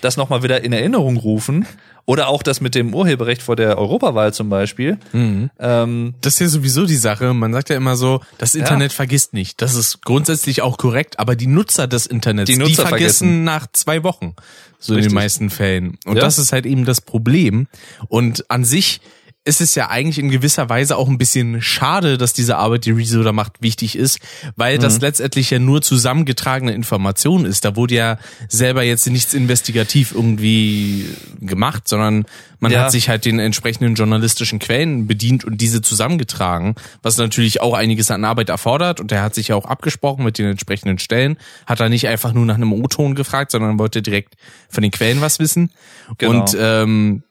Das 0.00 0.16
nochmal 0.16 0.42
wieder 0.42 0.62
in 0.62 0.72
Erinnerung 0.72 1.16
rufen. 1.16 1.66
Oder 2.06 2.28
auch 2.28 2.42
das 2.44 2.60
mit 2.60 2.74
dem 2.76 2.94
Urheberrecht 2.94 3.42
vor 3.42 3.56
der 3.56 3.76
Europawahl 3.78 4.32
zum 4.32 4.48
Beispiel. 4.48 4.96
Mhm. 5.12 5.50
Ähm, 5.58 6.14
Das 6.20 6.34
ist 6.34 6.40
ja 6.40 6.48
sowieso 6.48 6.86
die 6.86 6.96
Sache. 6.96 7.34
Man 7.34 7.52
sagt 7.52 7.68
ja 7.68 7.76
immer 7.76 7.96
so, 7.96 8.20
das 8.38 8.54
Internet 8.54 8.92
vergisst 8.92 9.34
nicht. 9.34 9.60
Das 9.60 9.74
ist 9.74 10.02
grundsätzlich 10.04 10.62
auch 10.62 10.78
korrekt, 10.78 11.18
aber 11.18 11.34
die 11.34 11.48
Nutzer 11.48 11.88
des 11.88 12.06
Internets, 12.06 12.46
Die 12.46 12.54
die, 12.54 12.60
Nutzer 12.60 12.86
vergessen 12.86 13.26
vergessen. 13.26 13.44
nach 13.44 13.66
zwei 13.72 14.04
Wochen. 14.04 14.34
So 14.78 14.92
in 14.92 14.98
Richtig. 14.98 15.12
den 15.12 15.14
meisten 15.16 15.50
Fällen. 15.50 15.98
Und 16.06 16.16
Ja. 16.16 16.22
das 16.22 16.38
ist 16.38 16.52
halt 16.52 16.64
eben 16.64 16.84
das 16.84 17.00
Problem. 17.00 17.66
Und 18.08 18.48
an 18.50 18.64
sich 18.64 19.00
ist 19.46 19.60
es 19.60 19.74
ja 19.76 19.88
eigentlich 19.88 20.18
in 20.18 20.28
gewisser 20.28 20.68
Weise 20.68 20.96
auch 20.96 21.08
ein 21.08 21.18
bisschen 21.18 21.62
schade, 21.62 22.18
dass 22.18 22.32
diese 22.32 22.56
Arbeit, 22.56 22.84
die 22.84 22.90
Rezo 22.90 23.22
da 23.22 23.32
macht, 23.32 23.62
wichtig 23.62 23.96
ist, 23.96 24.18
weil 24.56 24.76
Mhm. 24.76 24.82
das 24.82 25.00
letztendlich 25.00 25.50
ja 25.50 25.58
nur 25.60 25.82
zusammengetragene 25.82 26.72
Information 26.74 27.44
ist. 27.44 27.64
Da 27.64 27.76
wurde 27.76 27.94
ja 27.94 28.18
selber 28.48 28.82
jetzt 28.82 29.06
nichts 29.06 29.34
investigativ 29.34 30.12
irgendwie 30.12 31.06
gemacht, 31.40 31.86
sondern 31.88 32.26
man 32.58 32.72
Ja. 32.72 32.80
hat 32.82 32.90
sich 32.90 33.08
halt 33.08 33.24
den 33.24 33.38
entsprechenden 33.38 33.94
journalistischen 33.94 34.58
Quellen 34.58 35.06
bedient 35.06 35.44
und 35.44 35.60
diese 35.60 35.80
zusammengetragen, 35.80 36.74
was 37.02 37.16
natürlich 37.16 37.60
auch 37.60 37.74
einiges 37.74 38.10
an 38.10 38.24
Arbeit 38.24 38.48
erfordert 38.48 39.00
und 39.00 39.12
er 39.12 39.22
hat 39.22 39.34
sich 39.34 39.48
ja 39.48 39.54
auch 39.56 39.66
abgesprochen 39.66 40.24
mit 40.24 40.38
den 40.38 40.46
entsprechenden 40.46 40.98
Stellen, 40.98 41.36
hat 41.66 41.78
er 41.80 41.88
nicht 41.88 42.08
einfach 42.08 42.32
nur 42.32 42.46
nach 42.46 42.56
einem 42.56 42.72
O-Ton 42.72 43.14
gefragt, 43.14 43.52
sondern 43.52 43.78
wollte 43.78 44.02
direkt 44.02 44.34
von 44.68 44.82
den 44.82 44.90
Quellen 44.90 45.20
was 45.20 45.38
wissen 45.38 45.70
Genau. 46.18 46.40
und 46.40 46.56
ähm, 46.58 47.22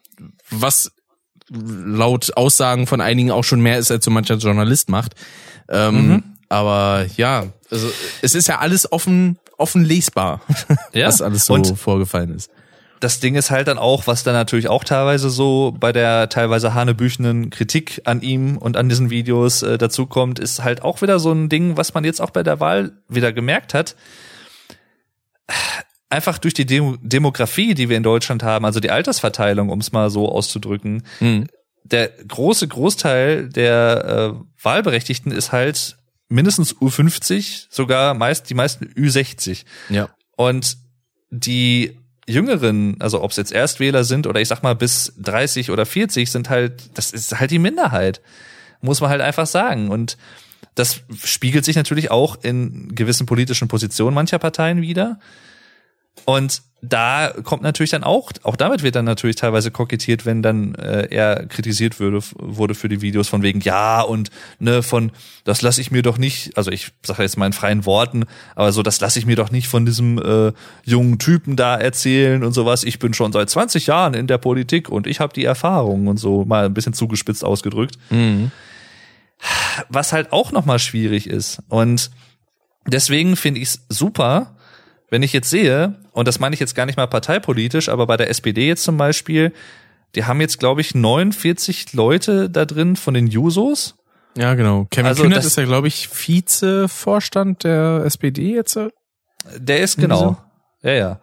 was 0.49 0.91
laut 1.49 2.35
Aussagen 2.37 2.87
von 2.87 3.01
einigen 3.01 3.31
auch 3.31 3.43
schon 3.43 3.61
mehr 3.61 3.77
ist, 3.77 3.91
als 3.91 4.05
so 4.05 4.11
mancher 4.11 4.35
Journalist 4.35 4.89
macht. 4.89 5.13
Ähm, 5.69 6.07
Mhm. 6.07 6.23
Aber 6.47 7.05
ja, 7.17 7.47
also 7.71 7.89
es 8.21 8.35
ist 8.35 8.47
ja 8.47 8.59
alles 8.59 8.91
offen, 8.91 9.39
offen 9.57 9.83
lesbar, 9.83 10.41
Ja. 10.93 11.07
was 11.07 11.21
alles 11.21 11.45
so 11.47 11.53
Und- 11.55 11.77
vorgefallen 11.77 12.35
ist. 12.35 12.51
das 12.99 13.19
Ding 13.19 13.35
ist 13.35 13.49
halt 13.51 13.67
dann 13.67 13.77
auch, 13.79 14.05
was 14.07 14.23
dann 14.23 14.33
natürlich 14.35 14.67
auch 14.69 14.83
teilweise 14.83 15.29
so 15.31 15.75
bei 15.79 15.91
der 15.91 16.29
teilweise 16.29 16.73
hanebüchenen 16.75 17.49
Kritik 17.49 18.01
an 18.05 18.21
ihm 18.21 18.57
und 18.57 18.77
an 18.77 18.89
diesen 18.89 19.09
Videos 19.09 19.63
äh, 19.63 19.77
dazu 19.79 20.05
kommt, 20.05 20.37
ist 20.39 20.63
halt 20.63 20.81
auch 20.83 21.01
wieder 21.01 21.19
so 21.19 21.31
ein 21.31 21.49
Ding, 21.49 21.77
was 21.77 21.93
man 21.95 22.03
jetzt 22.03 22.21
auch 22.21 22.29
bei 22.31 22.43
der 22.43 22.59
Wahl 22.59 22.93
wieder 23.09 23.33
gemerkt 23.33 23.73
hat. 23.73 23.95
Einfach 26.15 26.37
durch 26.37 26.53
die 26.53 26.65
Demo 26.65 26.95
Demografie, 27.01 27.73
die 27.73 27.89
wir 27.89 27.97
in 27.97 28.03
Deutschland 28.03 28.41
haben, 28.41 28.63
also 28.63 28.79
die 28.79 28.89
Altersverteilung, 28.89 29.67
um 29.69 29.79
es 29.79 29.91
mal 29.91 30.09
so 30.09 30.29
auszudrücken, 30.29 31.03
der 31.83 32.07
große 32.07 32.69
Großteil 32.69 33.49
der 33.49 34.33
äh, 34.33 34.63
Wahlberechtigten 34.63 35.33
ist 35.33 35.51
halt 35.51 35.97
mindestens 36.29 36.73
U50, 36.73 37.65
sogar 37.69 38.13
meist 38.13 38.49
die 38.49 38.53
meisten 38.53 38.85
Ü60. 38.85 39.65
Ja. 39.89 40.07
Und 40.37 40.77
die 41.31 41.97
Jüngeren, 42.27 42.95
also 43.01 43.21
ob 43.21 43.31
es 43.31 43.37
jetzt 43.37 43.51
Erstwähler 43.51 44.05
sind 44.05 44.25
oder 44.25 44.39
ich 44.39 44.47
sag 44.47 44.63
mal 44.63 44.73
bis 44.73 45.13
30 45.19 45.69
oder 45.69 45.85
40, 45.85 46.31
sind 46.31 46.49
halt, 46.49 46.97
das 46.97 47.11
ist 47.11 47.37
halt 47.37 47.51
die 47.51 47.59
Minderheit. 47.59 48.21
Muss 48.79 49.01
man 49.01 49.09
halt 49.09 49.21
einfach 49.21 49.47
sagen. 49.47 49.89
Und 49.89 50.17
das 50.75 51.01
spiegelt 51.23 51.65
sich 51.65 51.75
natürlich 51.75 52.09
auch 52.09 52.41
in 52.41 52.95
gewissen 52.95 53.25
politischen 53.25 53.67
Positionen 53.67 54.15
mancher 54.15 54.39
Parteien 54.39 54.81
wieder. 54.81 55.19
Und 56.23 56.61
da 56.89 57.33
kommt 57.43 57.63
natürlich 57.63 57.91
dann 57.91 58.03
auch, 58.03 58.31
auch 58.43 58.55
damit 58.55 58.83
wird 58.83 58.95
dann 58.95 59.05
natürlich 59.05 59.35
teilweise 59.35 59.71
kokettiert, 59.71 60.25
wenn 60.25 60.41
dann 60.41 60.75
äh, 60.75 61.07
er 61.09 61.45
kritisiert 61.47 61.99
würde, 61.99 62.19
wurde 62.35 62.75
für 62.75 62.89
die 62.89 63.01
Videos 63.01 63.27
von 63.27 63.41
wegen, 63.41 63.59
ja, 63.61 64.01
und 64.01 64.29
ne, 64.59 64.83
von, 64.83 65.11
das 65.43 65.61
lasse 65.61 65.81
ich 65.81 65.91
mir 65.91 66.01
doch 66.01 66.17
nicht, 66.17 66.57
also 66.57 66.71
ich 66.71 66.91
sage 67.03 67.23
jetzt 67.23 67.37
mal 67.37 67.47
in 67.47 67.53
freien 67.53 67.85
Worten, 67.85 68.25
aber 68.55 68.71
so, 68.71 68.83
das 68.83 68.99
lasse 68.99 69.19
ich 69.19 69.25
mir 69.25 69.35
doch 69.35 69.51
nicht 69.51 69.67
von 69.67 69.85
diesem 69.85 70.19
äh, 70.19 70.53
jungen 70.83 71.17
Typen 71.17 71.55
da 71.55 71.75
erzählen 71.75 72.43
und 72.43 72.53
sowas. 72.53 72.83
Ich 72.83 72.99
bin 72.99 73.13
schon 73.13 73.31
seit 73.31 73.49
20 73.49 73.87
Jahren 73.87 74.13
in 74.13 74.27
der 74.27 74.37
Politik 74.37 74.89
und 74.89 75.07
ich 75.07 75.19
habe 75.19 75.33
die 75.33 75.45
Erfahrung 75.45 76.07
und 76.07 76.17
so, 76.17 76.45
mal 76.45 76.65
ein 76.65 76.73
bisschen 76.73 76.93
zugespitzt 76.93 77.43
ausgedrückt. 77.43 77.97
Was 79.89 80.13
halt 80.13 80.31
auch 80.31 80.51
nochmal 80.51 80.79
schwierig 80.79 81.27
ist. 81.27 81.61
Und 81.67 82.09
deswegen 82.87 83.35
finde 83.35 83.59
ich 83.59 83.69
es 83.69 83.85
super, 83.89 84.54
wenn 85.09 85.23
ich 85.23 85.33
jetzt 85.33 85.49
sehe, 85.49 85.95
und 86.11 86.27
das 86.27 86.39
meine 86.39 86.53
ich 86.53 86.59
jetzt 86.59 86.75
gar 86.75 86.85
nicht 86.85 86.97
mal 86.97 87.07
parteipolitisch, 87.07 87.89
aber 87.89 88.07
bei 88.07 88.17
der 88.17 88.29
SPD 88.29 88.67
jetzt 88.67 88.83
zum 88.83 88.97
Beispiel, 88.97 89.53
die 90.15 90.25
haben 90.25 90.41
jetzt, 90.41 90.59
glaube 90.59 90.81
ich, 90.81 90.95
49 90.95 91.93
Leute 91.93 92.49
da 92.49 92.65
drin 92.65 92.95
von 92.95 93.13
den 93.13 93.27
Jusos. 93.27 93.95
Ja, 94.37 94.53
genau. 94.55 94.87
Kevin 94.89 95.05
Also 95.07 95.23
Kühnert 95.23 95.45
ist 95.45 95.57
ja, 95.57 95.65
glaube 95.65 95.87
ich, 95.87 96.09
Vizevorstand 96.11 97.63
der 97.63 98.01
SPD 98.05 98.53
jetzt. 98.55 98.77
Der 99.57 99.79
ist 99.79 99.97
genau. 99.97 100.37
Ja, 100.81 100.91
ja. 100.91 101.19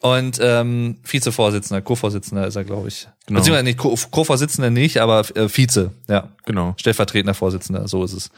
Und 0.00 0.38
ähm, 0.40 0.98
Vizevorsitzender, 1.04 1.82
Co-Vorsitzender 1.82 2.46
ist 2.46 2.54
er, 2.56 2.64
glaube 2.64 2.86
ich. 2.88 3.08
Genau. 3.26 3.40
Beziehungsweise 3.40 3.64
nicht 3.64 3.78
Co- 3.78 3.96
Co-Vorsitzender 4.10 4.70
nicht, 4.70 4.98
aber 4.98 5.20
äh, 5.36 5.48
Vize, 5.48 5.90
ja. 6.08 6.28
Genau. 6.46 6.74
stellvertretender 6.78 7.34
Vorsitzender, 7.34 7.88
so 7.88 8.04
ist 8.04 8.12
es. 8.12 8.30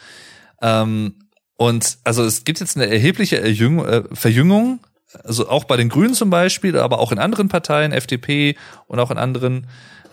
Ähm, 0.63 1.15
und 1.61 1.99
also 2.05 2.25
es 2.25 2.45
gibt 2.45 2.61
jetzt 2.61 2.79
eine 2.79 2.87
erhebliche 2.87 3.39
Erjüng 3.39 3.85
äh, 3.85 4.05
Verjüngung 4.15 4.81
also 5.25 5.47
auch 5.47 5.65
bei 5.65 5.77
den 5.77 5.91
Grünen 5.91 6.15
zum 6.15 6.31
Beispiel, 6.31 6.79
aber 6.79 7.01
auch 7.01 7.13
in 7.13 7.19
anderen 7.19 7.49
Parteien, 7.49 7.93
FDP 7.93 8.57
und 8.87 8.99
auch 8.99 9.11
in 9.11 9.19
anderen. 9.19 9.67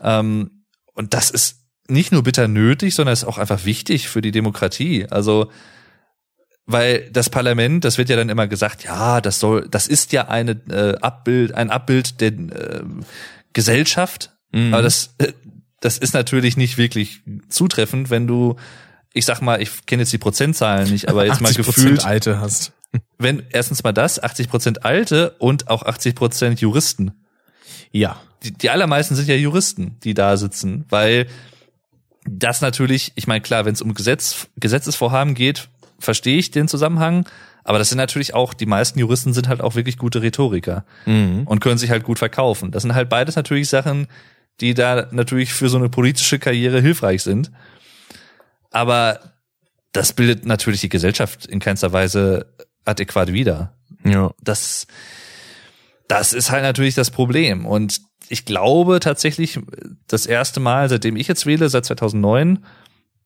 Ähm, 0.03 0.65
und 0.93 1.13
das 1.13 1.29
ist 1.29 1.61
nicht 1.87 2.11
nur 2.11 2.23
bitter 2.23 2.49
nötig, 2.49 2.95
sondern 2.95 3.13
ist 3.13 3.23
auch 3.23 3.37
einfach 3.37 3.63
wichtig 3.63 4.09
für 4.09 4.21
die 4.21 4.31
Demokratie. 4.31 5.05
Also 5.09 5.49
weil 6.65 7.09
das 7.11 7.29
Parlament, 7.29 7.85
das 7.85 7.97
wird 7.97 8.09
ja 8.09 8.17
dann 8.17 8.27
immer 8.27 8.47
gesagt, 8.47 8.83
ja, 8.83 9.21
das 9.21 9.39
soll, 9.39 9.69
das 9.69 9.87
ist 9.87 10.11
ja 10.11 10.27
eine 10.27 10.51
äh, 10.69 10.97
Abbild, 10.99 11.53
ein 11.55 11.69
Abbild 11.69 12.19
der 12.19 12.33
äh, 12.33 12.83
Gesellschaft, 13.53 14.35
mhm. 14.51 14.73
aber 14.73 14.83
das, 14.83 15.15
äh, 15.19 15.31
das 15.79 15.97
ist 15.97 16.13
natürlich 16.13 16.57
nicht 16.57 16.77
wirklich 16.77 17.21
zutreffend, 17.47 18.09
wenn 18.09 18.27
du, 18.27 18.57
ich 19.17 19.25
sag 19.25 19.41
mal, 19.41 19.61
ich 19.61 19.85
kenne 19.85 20.03
jetzt 20.03 20.13
die 20.13 20.17
Prozentzahlen 20.17 20.89
nicht, 20.89 21.09
aber 21.09 21.25
jetzt 21.25 21.41
mal 21.41 21.53
gefühlt 21.53 22.05
Alte 22.05 22.39
hast. 22.39 22.71
Wenn 23.17 23.43
erstens 23.51 23.83
mal 23.83 23.91
das, 23.91 24.21
80 24.21 24.49
Prozent 24.49 24.85
Alte 24.85 25.35
und 25.39 25.69
auch 25.69 25.83
80 25.83 26.15
Prozent 26.15 26.61
Juristen. 26.61 27.11
Ja. 27.91 28.21
Die, 28.43 28.51
die 28.51 28.69
allermeisten 28.69 29.15
sind 29.15 29.27
ja 29.27 29.35
Juristen, 29.35 29.97
die 30.03 30.13
da 30.13 30.37
sitzen, 30.37 30.85
weil 30.89 31.27
das 32.29 32.61
natürlich, 32.61 33.13
ich 33.15 33.25
meine, 33.25 33.41
klar, 33.41 33.65
wenn 33.65 33.73
es 33.73 33.81
um 33.81 33.93
Gesetz, 33.93 34.47
Gesetzesvorhaben 34.57 35.33
geht, 35.33 35.69
verstehe 35.97 36.37
ich 36.37 36.51
den 36.51 36.67
Zusammenhang, 36.67 37.27
aber 37.63 37.79
das 37.79 37.89
sind 37.89 37.97
natürlich 37.97 38.33
auch, 38.33 38.53
die 38.53 38.65
meisten 38.65 38.99
Juristen 38.99 39.33
sind 39.33 39.47
halt 39.47 39.61
auch 39.61 39.75
wirklich 39.75 39.97
gute 39.97 40.21
Rhetoriker 40.21 40.85
mhm. 41.05 41.43
und 41.45 41.59
können 41.59 41.77
sich 41.77 41.89
halt 41.89 42.03
gut 42.03 42.19
verkaufen. 42.19 42.71
Das 42.71 42.83
sind 42.83 42.93
halt 42.93 43.09
beides 43.09 43.35
natürlich 43.35 43.69
Sachen, 43.69 44.07
die 44.61 44.73
da 44.73 45.07
natürlich 45.11 45.53
für 45.53 45.69
so 45.69 45.77
eine 45.77 45.89
politische 45.89 46.39
Karriere 46.39 46.79
hilfreich 46.79 47.23
sind. 47.23 47.51
Aber 48.71 49.19
das 49.91 50.13
bildet 50.13 50.45
natürlich 50.45 50.81
die 50.81 50.89
Gesellschaft 50.89 51.45
in 51.45 51.59
keinster 51.59 51.93
Weise 51.93 52.53
adäquat 52.85 53.33
wieder. 53.33 53.73
Ja. 54.03 54.31
Das, 54.41 54.87
das 56.07 56.33
ist 56.33 56.51
halt 56.51 56.63
natürlich 56.63 56.95
das 56.95 57.11
Problem. 57.11 57.65
Und 57.65 58.01
ich 58.29 58.45
glaube 58.45 58.99
tatsächlich, 58.99 59.59
das 60.07 60.25
erste 60.25 60.59
Mal, 60.59 60.89
seitdem 60.89 61.15
ich 61.15 61.27
jetzt 61.27 61.45
wähle, 61.45 61.69
seit 61.69 61.85
2009, 61.85 62.65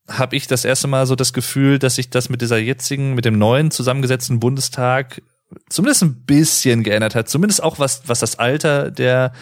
habe 0.08 0.36
ich 0.36 0.48
das 0.48 0.66
erste 0.66 0.88
Mal 0.88 1.06
so 1.06 1.16
das 1.16 1.34
Gefühl, 1.34 1.80
dass 1.80 1.96
sich 1.96 2.10
das 2.10 2.30
mit 2.30 2.42
dieser 2.42 2.58
jetzigen, 2.58 3.14
mit 3.14 3.26
dem 3.26 3.38
neuen 3.38 3.72
zusammengesetzten 3.72 4.40
Bundestag 4.40 5.22
zumindest 5.70 6.04
ein 6.04 6.26
bisschen 6.26 6.84
geändert 6.84 7.16
hat. 7.16 7.30
Zumindest 7.30 7.64
auch 7.64 7.80
was, 7.80 8.04
was 8.08 8.20
das 8.20 8.40
Alter 8.40 8.92
der 8.92 9.34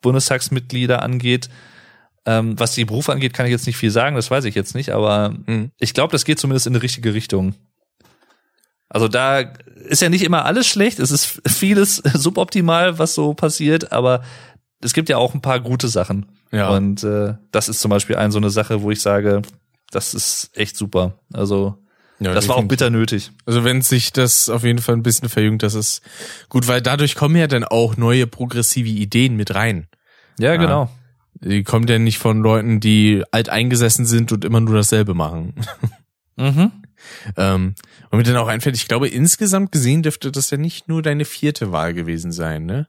Bundestagsmitglieder 0.00 1.02
angeht. 1.02 1.48
Ähm, 2.28 2.60
was 2.60 2.74
die 2.74 2.84
Berufe 2.84 3.10
angeht, 3.10 3.32
kann 3.32 3.46
ich 3.46 3.52
jetzt 3.52 3.66
nicht 3.66 3.78
viel 3.78 3.90
sagen, 3.90 4.14
das 4.14 4.30
weiß 4.30 4.44
ich 4.44 4.54
jetzt 4.54 4.74
nicht, 4.74 4.90
aber 4.90 5.34
mhm. 5.46 5.70
ich 5.78 5.94
glaube, 5.94 6.12
das 6.12 6.26
geht 6.26 6.38
zumindest 6.38 6.66
in 6.66 6.74
die 6.74 6.78
richtige 6.78 7.14
Richtung. 7.14 7.54
Also 8.90 9.08
da 9.08 9.40
ist 9.86 10.02
ja 10.02 10.10
nicht 10.10 10.24
immer 10.24 10.44
alles 10.44 10.66
schlecht, 10.66 10.98
es 10.98 11.10
ist 11.10 11.40
vieles 11.48 11.96
suboptimal, 12.12 12.98
was 12.98 13.14
so 13.14 13.32
passiert, 13.32 13.92
aber 13.92 14.22
es 14.82 14.92
gibt 14.92 15.08
ja 15.08 15.16
auch 15.16 15.32
ein 15.32 15.40
paar 15.40 15.60
gute 15.60 15.88
Sachen. 15.88 16.26
Ja. 16.52 16.68
Und 16.68 17.02
äh, 17.02 17.34
das 17.50 17.70
ist 17.70 17.80
zum 17.80 17.88
Beispiel 17.88 18.16
ein 18.16 18.30
so 18.30 18.38
eine 18.38 18.50
Sache, 18.50 18.82
wo 18.82 18.90
ich 18.90 19.00
sage, 19.00 19.40
das 19.90 20.12
ist 20.12 20.50
echt 20.52 20.76
super. 20.76 21.18
Also 21.32 21.78
ja, 22.20 22.34
das 22.34 22.46
war 22.46 22.56
auch 22.56 22.64
bitter 22.64 22.90
nötig. 22.90 23.30
Also 23.46 23.64
wenn 23.64 23.80
sich 23.80 24.12
das 24.12 24.50
auf 24.50 24.64
jeden 24.64 24.80
Fall 24.80 24.96
ein 24.96 25.02
bisschen 25.02 25.30
verjüngt, 25.30 25.62
das 25.62 25.72
ist 25.72 26.02
gut, 26.50 26.68
weil 26.68 26.82
dadurch 26.82 27.14
kommen 27.14 27.36
ja 27.36 27.46
dann 27.46 27.64
auch 27.64 27.96
neue 27.96 28.26
progressive 28.26 28.88
Ideen 28.88 29.34
mit 29.36 29.54
rein. 29.54 29.86
Ja, 30.38 30.52
ja 30.52 30.56
genau. 30.56 30.90
Die 31.40 31.62
kommen 31.62 31.86
ja 31.88 31.98
nicht 31.98 32.18
von 32.18 32.40
Leuten, 32.40 32.80
die 32.80 33.22
alt 33.30 33.48
eingesessen 33.48 34.06
sind 34.06 34.32
und 34.32 34.44
immer 34.44 34.60
nur 34.60 34.74
dasselbe 34.74 35.14
machen. 35.14 35.54
Mhm. 36.40 36.70
ähm, 37.36 37.74
und 38.10 38.16
mir 38.16 38.22
dann 38.22 38.36
auch 38.36 38.46
einfällt, 38.46 38.76
ich 38.76 38.86
glaube, 38.86 39.08
insgesamt 39.08 39.72
gesehen 39.72 40.04
dürfte 40.04 40.30
das 40.30 40.50
ja 40.50 40.56
nicht 40.56 40.86
nur 40.86 41.02
deine 41.02 41.24
vierte 41.24 41.72
Wahl 41.72 41.94
gewesen 41.94 42.30
sein, 42.30 42.64
ne? 42.64 42.86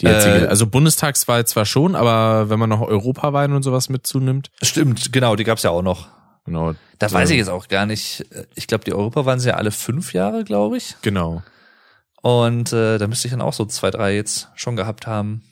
Die 0.00 0.06
jetzige, 0.06 0.44
äh, 0.44 0.46
also 0.46 0.66
Bundestagswahl 0.66 1.46
zwar 1.46 1.64
schon, 1.64 1.94
aber 1.94 2.50
wenn 2.50 2.58
man 2.58 2.68
noch 2.68 2.82
Europawahlen 2.82 3.54
und 3.54 3.62
sowas 3.62 3.88
mit 3.88 4.06
zunimmt. 4.06 4.50
Stimmt, 4.62 5.10
genau, 5.10 5.36
die 5.36 5.44
gab's 5.44 5.62
ja 5.62 5.70
auch 5.70 5.80
noch. 5.80 6.08
Genau. 6.44 6.74
Da 6.98 7.08
so. 7.08 7.14
weiß 7.14 7.30
ich 7.30 7.36
jetzt 7.36 7.50
auch 7.50 7.68
gar 7.68 7.86
nicht. 7.86 8.26
Ich 8.54 8.66
glaube, 8.66 8.84
die 8.84 8.92
Europawahlen 8.92 9.40
sind 9.40 9.50
ja 9.50 9.56
alle 9.56 9.70
fünf 9.70 10.12
Jahre, 10.12 10.44
glaube 10.44 10.76
ich. 10.76 10.96
Genau. 11.02 11.42
Und 12.22 12.72
äh, 12.72 12.98
da 12.98 13.06
müsste 13.06 13.28
ich 13.28 13.32
dann 13.32 13.40
auch 13.40 13.52
so 13.52 13.64
zwei, 13.66 13.90
drei 13.90 14.14
jetzt 14.14 14.48
schon 14.54 14.76
gehabt 14.76 15.06
haben. 15.06 15.42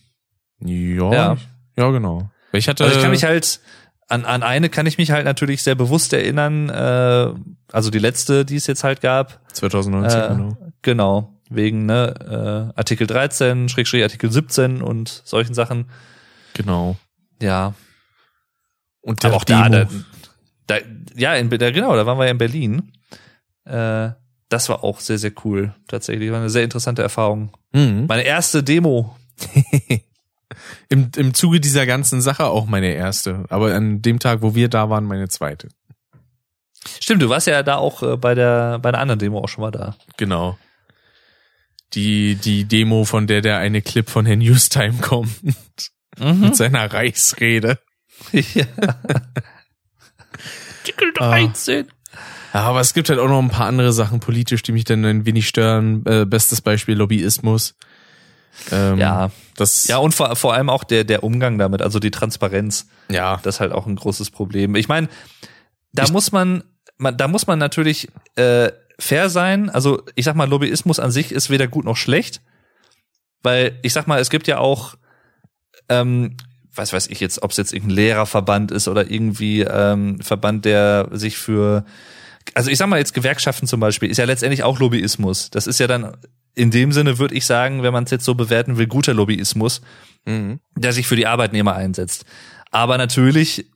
Ja. 0.60 1.12
Ja, 1.12 1.36
ja 1.76 1.90
genau. 1.90 2.30
Ich 2.52 2.68
hatte. 2.68 2.84
Also 2.84 2.96
ich 2.96 3.02
kann 3.02 3.10
mich 3.10 3.24
halt 3.24 3.60
an, 4.08 4.24
an 4.24 4.42
eine 4.42 4.68
kann 4.68 4.86
ich 4.86 4.98
mich 4.98 5.10
halt 5.10 5.24
natürlich 5.24 5.62
sehr 5.62 5.74
bewusst 5.74 6.12
erinnern. 6.12 6.68
Äh, 6.70 7.34
also 7.72 7.90
die 7.90 7.98
letzte, 7.98 8.44
die 8.44 8.56
es 8.56 8.66
jetzt 8.66 8.84
halt 8.84 9.00
gab. 9.00 9.40
2019, 9.52 10.20
äh, 10.20 10.28
genau. 10.28 10.56
Genau 10.82 11.38
wegen 11.50 11.86
ne, 11.86 12.72
äh, 12.74 12.78
Artikel 12.78 13.06
13, 13.06 13.68
Schrägstrich 13.68 14.02
Artikel 14.02 14.30
17 14.30 14.82
und 14.82 15.22
solchen 15.24 15.54
Sachen. 15.54 15.90
Genau. 16.54 16.96
Ja. 17.40 17.74
Und 19.00 19.24
Aber 19.24 19.36
auch 19.36 19.44
da, 19.44 19.68
da, 19.68 19.88
da, 20.66 20.76
ja, 21.14 21.34
in, 21.34 21.50
da, 21.50 21.70
genau, 21.70 21.96
da 21.96 22.04
waren 22.04 22.18
wir 22.18 22.26
ja 22.26 22.32
in 22.32 22.38
Berlin. 22.38 22.92
Äh, 23.64 24.10
das 24.48 24.68
war 24.68 24.84
auch 24.84 25.00
sehr, 25.00 25.18
sehr 25.18 25.32
cool. 25.44 25.74
Tatsächlich 25.88 26.30
war 26.30 26.38
eine 26.38 26.50
sehr 26.50 26.64
interessante 26.64 27.02
Erfahrung. 27.02 27.52
Mhm. 27.72 28.06
Meine 28.08 28.22
erste 28.22 28.62
Demo. 28.62 29.16
Im, 30.88 31.10
Im 31.16 31.34
Zuge 31.34 31.60
dieser 31.60 31.86
ganzen 31.86 32.20
Sache 32.20 32.46
auch 32.46 32.66
meine 32.66 32.94
erste. 32.94 33.44
Aber 33.48 33.74
an 33.74 34.02
dem 34.02 34.18
Tag, 34.18 34.42
wo 34.42 34.54
wir 34.54 34.68
da 34.68 34.90
waren, 34.90 35.04
meine 35.04 35.28
zweite. 35.28 35.68
Stimmt, 37.00 37.22
du 37.22 37.28
warst 37.28 37.46
ja 37.46 37.62
da 37.62 37.76
auch 37.76 38.02
äh, 38.02 38.16
bei 38.16 38.34
der 38.34 38.78
bei 38.78 38.90
der 38.90 39.00
anderen 39.00 39.18
Demo 39.18 39.40
auch 39.40 39.48
schon 39.48 39.62
mal 39.62 39.70
da. 39.70 39.96
Genau 40.16 40.56
die, 41.94 42.34
die 42.36 42.64
Demo, 42.64 43.04
von 43.04 43.26
der 43.26 43.40
der 43.40 43.58
eine 43.58 43.82
Clip 43.82 44.08
von 44.08 44.26
Herrn 44.26 44.40
Newstime 44.40 44.98
kommt. 45.00 45.40
Mhm. 46.18 46.40
Mit 46.40 46.56
seiner 46.56 46.92
Reichsrede. 46.92 47.78
Ja. 48.32 48.64
Artikel 50.80 51.12
13. 51.14 51.86
Ja, 52.54 52.60
aber 52.62 52.80
es 52.80 52.94
gibt 52.94 53.10
halt 53.10 53.20
auch 53.20 53.28
noch 53.28 53.40
ein 53.40 53.50
paar 53.50 53.66
andere 53.66 53.92
Sachen 53.92 54.20
politisch, 54.20 54.62
die 54.62 54.72
mich 54.72 54.84
dann 54.84 55.04
ein 55.04 55.26
wenig 55.26 55.46
stören. 55.46 56.04
Äh, 56.06 56.24
bestes 56.24 56.60
Beispiel 56.60 56.96
Lobbyismus. 56.96 57.76
Ähm, 58.70 58.98
ja. 58.98 59.30
Das 59.56 59.86
ja, 59.88 59.98
und 59.98 60.14
vor, 60.14 60.34
vor 60.36 60.54
allem 60.54 60.70
auch 60.70 60.84
der, 60.84 61.04
der 61.04 61.24
Umgang 61.24 61.58
damit, 61.58 61.82
also 61.82 61.98
die 61.98 62.10
Transparenz. 62.10 62.86
Ja. 63.10 63.40
Das 63.42 63.56
ist 63.56 63.60
halt 63.60 63.72
auch 63.72 63.86
ein 63.86 63.96
großes 63.96 64.30
Problem. 64.30 64.74
Ich 64.74 64.88
meine, 64.88 65.08
da 65.92 66.04
ich, 66.04 66.12
muss 66.12 66.32
man, 66.32 66.64
man, 66.96 67.16
da 67.16 67.28
muss 67.28 67.46
man 67.46 67.58
natürlich 67.58 68.08
äh, 68.36 68.70
fair 68.98 69.30
sein. 69.30 69.70
Also 69.70 70.02
ich 70.14 70.24
sag 70.24 70.34
mal, 70.34 70.48
Lobbyismus 70.48 71.00
an 71.00 71.10
sich 71.10 71.32
ist 71.32 71.50
weder 71.50 71.68
gut 71.68 71.84
noch 71.84 71.96
schlecht, 71.96 72.40
weil 73.42 73.78
ich 73.82 73.92
sag 73.92 74.06
mal, 74.06 74.20
es 74.20 74.30
gibt 74.30 74.46
ja 74.48 74.58
auch, 74.58 74.96
ähm, 75.88 76.36
was 76.74 76.92
weiß 76.92 77.08
ich 77.08 77.20
jetzt, 77.20 77.42
ob 77.42 77.50
es 77.50 77.56
jetzt 77.56 77.72
irgendein 77.72 77.96
Lehrerverband 77.96 78.70
ist 78.70 78.88
oder 78.88 79.10
irgendwie 79.10 79.62
ähm, 79.62 80.20
Verband, 80.20 80.64
der 80.64 81.08
sich 81.12 81.38
für, 81.38 81.84
also 82.54 82.70
ich 82.70 82.78
sag 82.78 82.88
mal 82.88 82.98
jetzt 82.98 83.14
Gewerkschaften 83.14 83.66
zum 83.66 83.80
Beispiel, 83.80 84.10
ist 84.10 84.18
ja 84.18 84.24
letztendlich 84.24 84.62
auch 84.62 84.78
Lobbyismus. 84.78 85.50
Das 85.50 85.66
ist 85.66 85.80
ja 85.80 85.86
dann 85.86 86.16
in 86.58 86.70
dem 86.70 86.92
Sinne, 86.92 87.18
würde 87.18 87.34
ich 87.34 87.46
sagen, 87.46 87.82
wenn 87.82 87.92
man 87.92 88.04
es 88.04 88.10
jetzt 88.10 88.24
so 88.24 88.34
bewerten 88.34 88.78
will, 88.78 88.86
guter 88.86 89.14
Lobbyismus, 89.14 89.80
mhm. 90.26 90.60
der 90.76 90.92
sich 90.92 91.06
für 91.06 91.16
die 91.16 91.26
Arbeitnehmer 91.26 91.74
einsetzt. 91.74 92.24
Aber 92.70 92.98
natürlich 92.98 93.66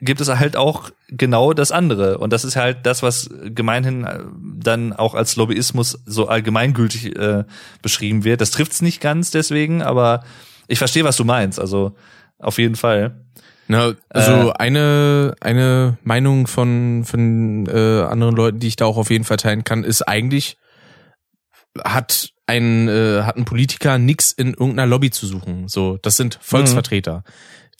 gibt 0.00 0.20
es 0.20 0.28
halt 0.28 0.56
auch 0.56 0.90
genau 1.08 1.52
das 1.52 1.72
andere. 1.72 2.18
Und 2.18 2.32
das 2.32 2.44
ist 2.44 2.56
halt 2.56 2.84
das, 2.84 3.02
was 3.02 3.30
gemeinhin 3.44 4.04
äh, 4.04 4.20
dann 4.42 4.92
auch 4.92 5.14
als 5.14 5.36
Lobbyismus 5.36 6.02
so 6.04 6.28
allgemeingültig 6.28 7.16
äh, 7.16 7.44
beschrieben 7.80 8.24
wird. 8.24 8.40
Das 8.40 8.50
trifft's 8.50 8.82
nicht 8.82 9.00
ganz 9.00 9.30
deswegen, 9.30 9.82
aber 9.82 10.24
ich 10.66 10.78
verstehe, 10.78 11.04
was 11.04 11.16
du 11.16 11.24
meinst. 11.24 11.60
Also 11.60 11.94
auf 12.38 12.58
jeden 12.58 12.74
Fall. 12.74 13.24
Na, 13.66 13.94
also 14.10 14.50
äh, 14.50 14.52
eine 14.58 15.36
eine 15.40 15.96
Meinung 16.02 16.46
von 16.48 17.04
von 17.06 17.66
äh, 17.66 18.02
anderen 18.02 18.36
Leuten, 18.36 18.58
die 18.58 18.68
ich 18.68 18.76
da 18.76 18.84
auch 18.84 18.98
auf 18.98 19.08
jeden 19.08 19.24
Fall 19.24 19.38
teilen 19.38 19.64
kann, 19.64 19.84
ist 19.84 20.02
eigentlich 20.02 20.58
hat 21.82 22.32
ein 22.46 22.88
äh, 22.88 23.22
hat 23.22 23.36
ein 23.36 23.44
Politiker 23.44 23.98
nix 23.98 24.32
in 24.32 24.48
irgendeiner 24.48 24.86
Lobby 24.86 25.10
zu 25.10 25.26
suchen. 25.26 25.68
So, 25.68 25.98
das 26.02 26.16
sind 26.16 26.38
Volksvertreter. 26.42 27.18
Mhm. 27.18 27.22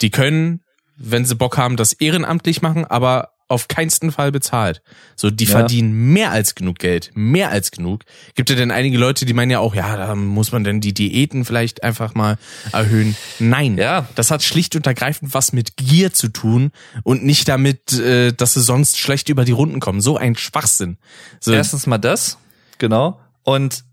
Die 0.00 0.10
können 0.10 0.60
wenn 0.96 1.24
sie 1.24 1.34
Bock 1.34 1.56
haben, 1.56 1.76
das 1.76 1.92
ehrenamtlich 1.92 2.62
machen, 2.62 2.84
aber 2.84 3.30
auf 3.46 3.68
keinsten 3.68 4.10
Fall 4.10 4.32
bezahlt. 4.32 4.80
So, 5.16 5.30
die 5.30 5.44
ja. 5.44 5.50
verdienen 5.50 5.92
mehr 6.12 6.30
als 6.30 6.54
genug 6.54 6.78
Geld, 6.78 7.10
mehr 7.14 7.50
als 7.50 7.70
genug. 7.70 8.04
Gibt 8.34 8.48
ja 8.48 8.56
denn 8.56 8.70
einige 8.70 8.96
Leute, 8.96 9.26
die 9.26 9.34
meinen 9.34 9.50
ja 9.50 9.58
auch, 9.58 9.74
ja, 9.74 9.96
da 9.96 10.14
muss 10.14 10.50
man 10.50 10.64
denn 10.64 10.80
die 10.80 10.94
Diäten 10.94 11.44
vielleicht 11.44 11.82
einfach 11.82 12.14
mal 12.14 12.38
erhöhen. 12.72 13.16
Nein, 13.38 13.76
ja. 13.76 14.08
das 14.14 14.30
hat 14.30 14.42
schlicht 14.42 14.76
und 14.76 14.86
ergreifend 14.86 15.34
was 15.34 15.52
mit 15.52 15.76
Gier 15.76 16.12
zu 16.12 16.28
tun 16.28 16.70
und 17.02 17.24
nicht 17.24 17.46
damit, 17.46 17.92
äh, 17.92 18.32
dass 18.32 18.54
sie 18.54 18.62
sonst 18.62 18.98
schlecht 18.98 19.28
über 19.28 19.44
die 19.44 19.52
Runden 19.52 19.78
kommen. 19.78 20.00
So 20.00 20.16
ein 20.16 20.36
Schwachsinn. 20.36 20.96
So. 21.38 21.52
Erstens 21.52 21.86
mal 21.86 21.98
das, 21.98 22.38
genau. 22.78 23.20
Und 23.44 23.84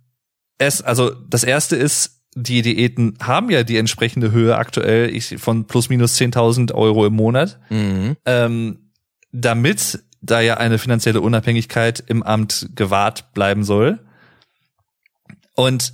es, 0.58 0.82
also 0.82 1.12
das 1.12 1.44
erste 1.44 1.76
ist, 1.76 2.22
die 2.34 2.62
Diäten 2.62 3.18
haben 3.22 3.50
ja 3.50 3.64
die 3.64 3.78
entsprechende 3.78 4.32
Höhe 4.32 4.58
aktuell 4.58 5.14
ich, 5.14 5.38
von 5.38 5.68
plus 5.68 5.90
minus 5.90 6.18
10.000 6.18 6.74
Euro 6.74 7.06
im 7.06 7.14
Monat. 7.14 7.60
Mhm. 7.70 8.16
Ähm, 8.26 8.92
damit 9.32 10.04
da 10.22 10.40
ja 10.40 10.56
eine 10.58 10.78
finanzielle 10.78 11.22
Unabhängigkeit 11.22 12.04
im 12.08 12.24
Amt 12.24 12.70
gewahrt 12.76 13.34
bleiben 13.34 13.64
soll, 13.64 14.00
Und 15.56 15.94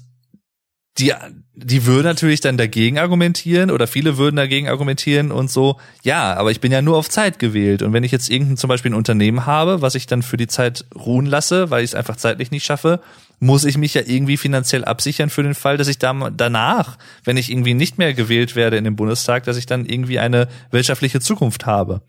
die, 0.98 1.14
die 1.53 1.86
würden 1.86 2.06
natürlich 2.06 2.40
dann 2.40 2.58
dagegen 2.58 2.98
argumentieren 2.98 3.69
oder 3.69 3.86
viele 3.86 4.18
würden 4.18 4.36
dagegen 4.36 4.68
argumentieren 4.68 5.32
und 5.32 5.52
so, 5.52 5.80
ja, 6.03 6.34
aber 6.36 6.52
ich 6.52 6.60
bin 6.60 6.72
ja 6.72 6.82
nur 6.82 6.98
auf 6.98 7.10
Zeit 7.10 7.38
gewählt. 7.38 7.84
Und 7.84 7.94
wenn 7.94 8.03
ich 8.03 8.11
jetzt 8.11 8.30
irgendein 8.30 8.58
zum 8.58 8.68
Beispiel 8.68 8.92
ein 8.92 8.95
Unternehmen 8.95 9.45
habe, 9.45 9.82
was 9.82 9.94
ich 9.94 10.08
dann 10.08 10.24
für 10.24 10.38
die 10.38 10.48
Zeit 10.48 10.86
ruhen 10.95 11.26
lasse, 11.26 11.69
weil 11.69 11.84
ich 11.84 11.92
es 11.92 11.95
einfach 11.95 12.16
zeitlich 12.16 12.50
nicht 12.50 12.66
schaffe, 12.66 13.02
muss 13.40 13.66
ich 13.66 13.77
mich 13.77 13.93
ja 13.93 14.01
irgendwie 14.06 14.38
finanziell 14.38 14.83
absichern 14.83 15.30
für 15.30 15.43
den 15.43 15.53
Fall, 15.53 15.77
dass 15.77 15.88
ich 15.88 15.99
da, 15.99 16.14
danach, 16.35 16.98
wenn 17.24 17.38
ich 17.38 17.51
irgendwie 17.51 17.74
nicht 17.74 17.98
mehr 17.98 18.14
gewählt 18.14 18.56
werde 18.56 18.77
in 18.77 18.83
den 18.83 18.95
Bundestag, 18.95 19.43
dass 19.43 19.57
ich 19.57 19.66
dann 19.66 19.85
irgendwie 19.85 20.19
eine 20.19 20.48
wirtschaftliche 20.72 21.19
Zukunft 21.19 21.66
habe. 21.66 22.01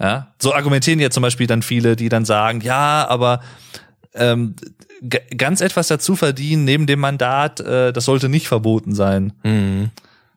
Ja, 0.00 0.34
so 0.40 0.52
argumentieren 0.52 0.98
ja 0.98 1.10
zum 1.10 1.22
Beispiel 1.22 1.46
dann 1.46 1.62
viele, 1.62 1.94
die 1.94 2.08
dann 2.08 2.24
sagen, 2.24 2.60
ja, 2.62 3.06
aber 3.08 3.40
ähm, 4.14 4.56
ganz 5.36 5.60
etwas 5.60 5.88
dazu 5.88 6.16
verdienen 6.16 6.64
neben 6.64 6.86
dem 6.86 6.98
Mandat, 6.98 7.60
äh, 7.60 7.92
das 7.92 8.04
sollte 8.04 8.28
nicht 8.28 8.48
verboten 8.48 8.94
sein. 8.94 9.32
Mhm. 9.44 9.90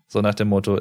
So 0.07 0.21
nach 0.21 0.35
dem 0.35 0.47
Motto. 0.49 0.79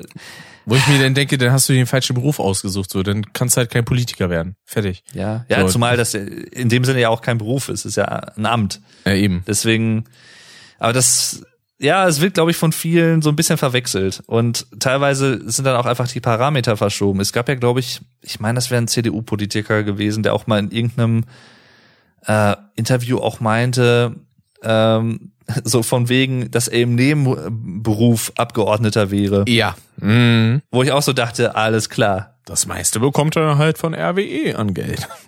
Wo 0.66 0.74
ich 0.74 0.86
mir 0.86 0.98
dann 1.00 1.14
denke, 1.14 1.36
dann 1.38 1.50
hast 1.52 1.68
du 1.68 1.72
den 1.72 1.86
falschen 1.86 2.14
Beruf 2.14 2.38
ausgesucht, 2.40 2.90
so, 2.90 3.02
dann 3.02 3.32
kannst 3.32 3.56
du 3.56 3.58
halt 3.58 3.70
kein 3.70 3.84
Politiker 3.84 4.30
werden. 4.30 4.56
Fertig. 4.64 5.02
Ja, 5.14 5.44
ja, 5.48 5.60
So. 5.62 5.68
zumal 5.68 5.96
das 5.96 6.14
in 6.14 6.68
dem 6.68 6.84
Sinne 6.84 7.00
ja 7.00 7.08
auch 7.08 7.22
kein 7.22 7.38
Beruf 7.38 7.68
ist, 7.68 7.80
es 7.80 7.86
ist 7.86 7.96
ja 7.96 8.05
ein 8.06 8.46
Amt. 8.46 8.80
Ja, 9.05 9.12
eben. 9.14 9.42
Deswegen, 9.46 10.05
aber 10.78 10.92
das, 10.92 11.44
ja, 11.78 12.06
es 12.08 12.20
wird, 12.20 12.34
glaube 12.34 12.50
ich, 12.52 12.56
von 12.56 12.72
vielen 12.72 13.20
so 13.22 13.28
ein 13.30 13.36
bisschen 13.36 13.58
verwechselt. 13.58 14.22
Und 14.26 14.66
teilweise 14.80 15.48
sind 15.50 15.64
dann 15.64 15.76
auch 15.76 15.86
einfach 15.86 16.08
die 16.08 16.20
Parameter 16.20 16.76
verschoben. 16.76 17.20
Es 17.20 17.32
gab 17.32 17.48
ja, 17.48 17.55
glaube 17.55 17.80
ich, 17.80 18.00
ich 18.22 18.40
meine, 18.40 18.55
das 18.56 18.70
wäre 18.70 18.80
ein 18.80 18.88
CDU-Politiker 18.88 19.82
gewesen, 19.82 20.22
der 20.22 20.34
auch 20.34 20.46
mal 20.46 20.58
in 20.58 20.70
irgendeinem 20.70 21.24
äh, 22.26 22.56
Interview 22.76 23.18
auch 23.18 23.40
meinte, 23.40 24.16
ähm, 24.62 25.32
so 25.65 25.83
von 25.83 26.08
wegen, 26.08 26.50
dass 26.50 26.68
er 26.68 26.81
im 26.81 26.94
Nebenberuf 26.94 28.33
Abgeordneter 28.36 29.10
wäre. 29.10 29.44
Ja. 29.49 29.76
Mhm. 29.99 30.62
Wo 30.70 30.83
ich 30.83 30.92
auch 30.92 31.02
so 31.02 31.12
dachte, 31.12 31.55
alles 31.57 31.89
klar. 31.89 32.39
Das 32.44 32.66
meiste 32.66 33.00
bekommt 33.00 33.36
er 33.36 33.58
halt 33.58 33.76
von 33.78 33.94
RWE 33.94 34.57
an 34.57 34.75
Geld. 34.75 35.08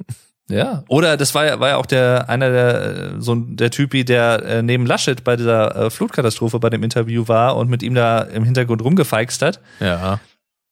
Ja. 0.51 0.83
Oder 0.89 1.19
das 1.19 1.35
war 1.35 1.45
ja, 1.45 1.61
war 1.61 1.69
ja 1.69 1.77
auch 1.77 1.87
der 1.87 2.29
einer 2.29 2.51
der 2.51 2.85
äh, 2.85 3.11
so 3.19 3.35
der 3.35 3.71
Typi, 3.71 4.05
der 4.05 4.43
äh, 4.45 4.63
neben 4.63 4.87
Laschet 4.87 5.23
bei 5.23 5.37
dieser 5.37 5.77
äh, 5.77 5.91
Flutkatastrophe 5.91 6.59
bei 6.59 6.71
dem 6.71 6.83
Interview 6.83 7.29
war 7.29 7.57
und 7.57 7.69
mit 7.69 7.83
ihm 7.83 7.95
da 7.95 8.23
im 8.23 8.45
Hintergrund 8.45 8.83
rumgefeixt 8.83 9.43
hat. 9.43 9.61
Ja. 9.79 10.21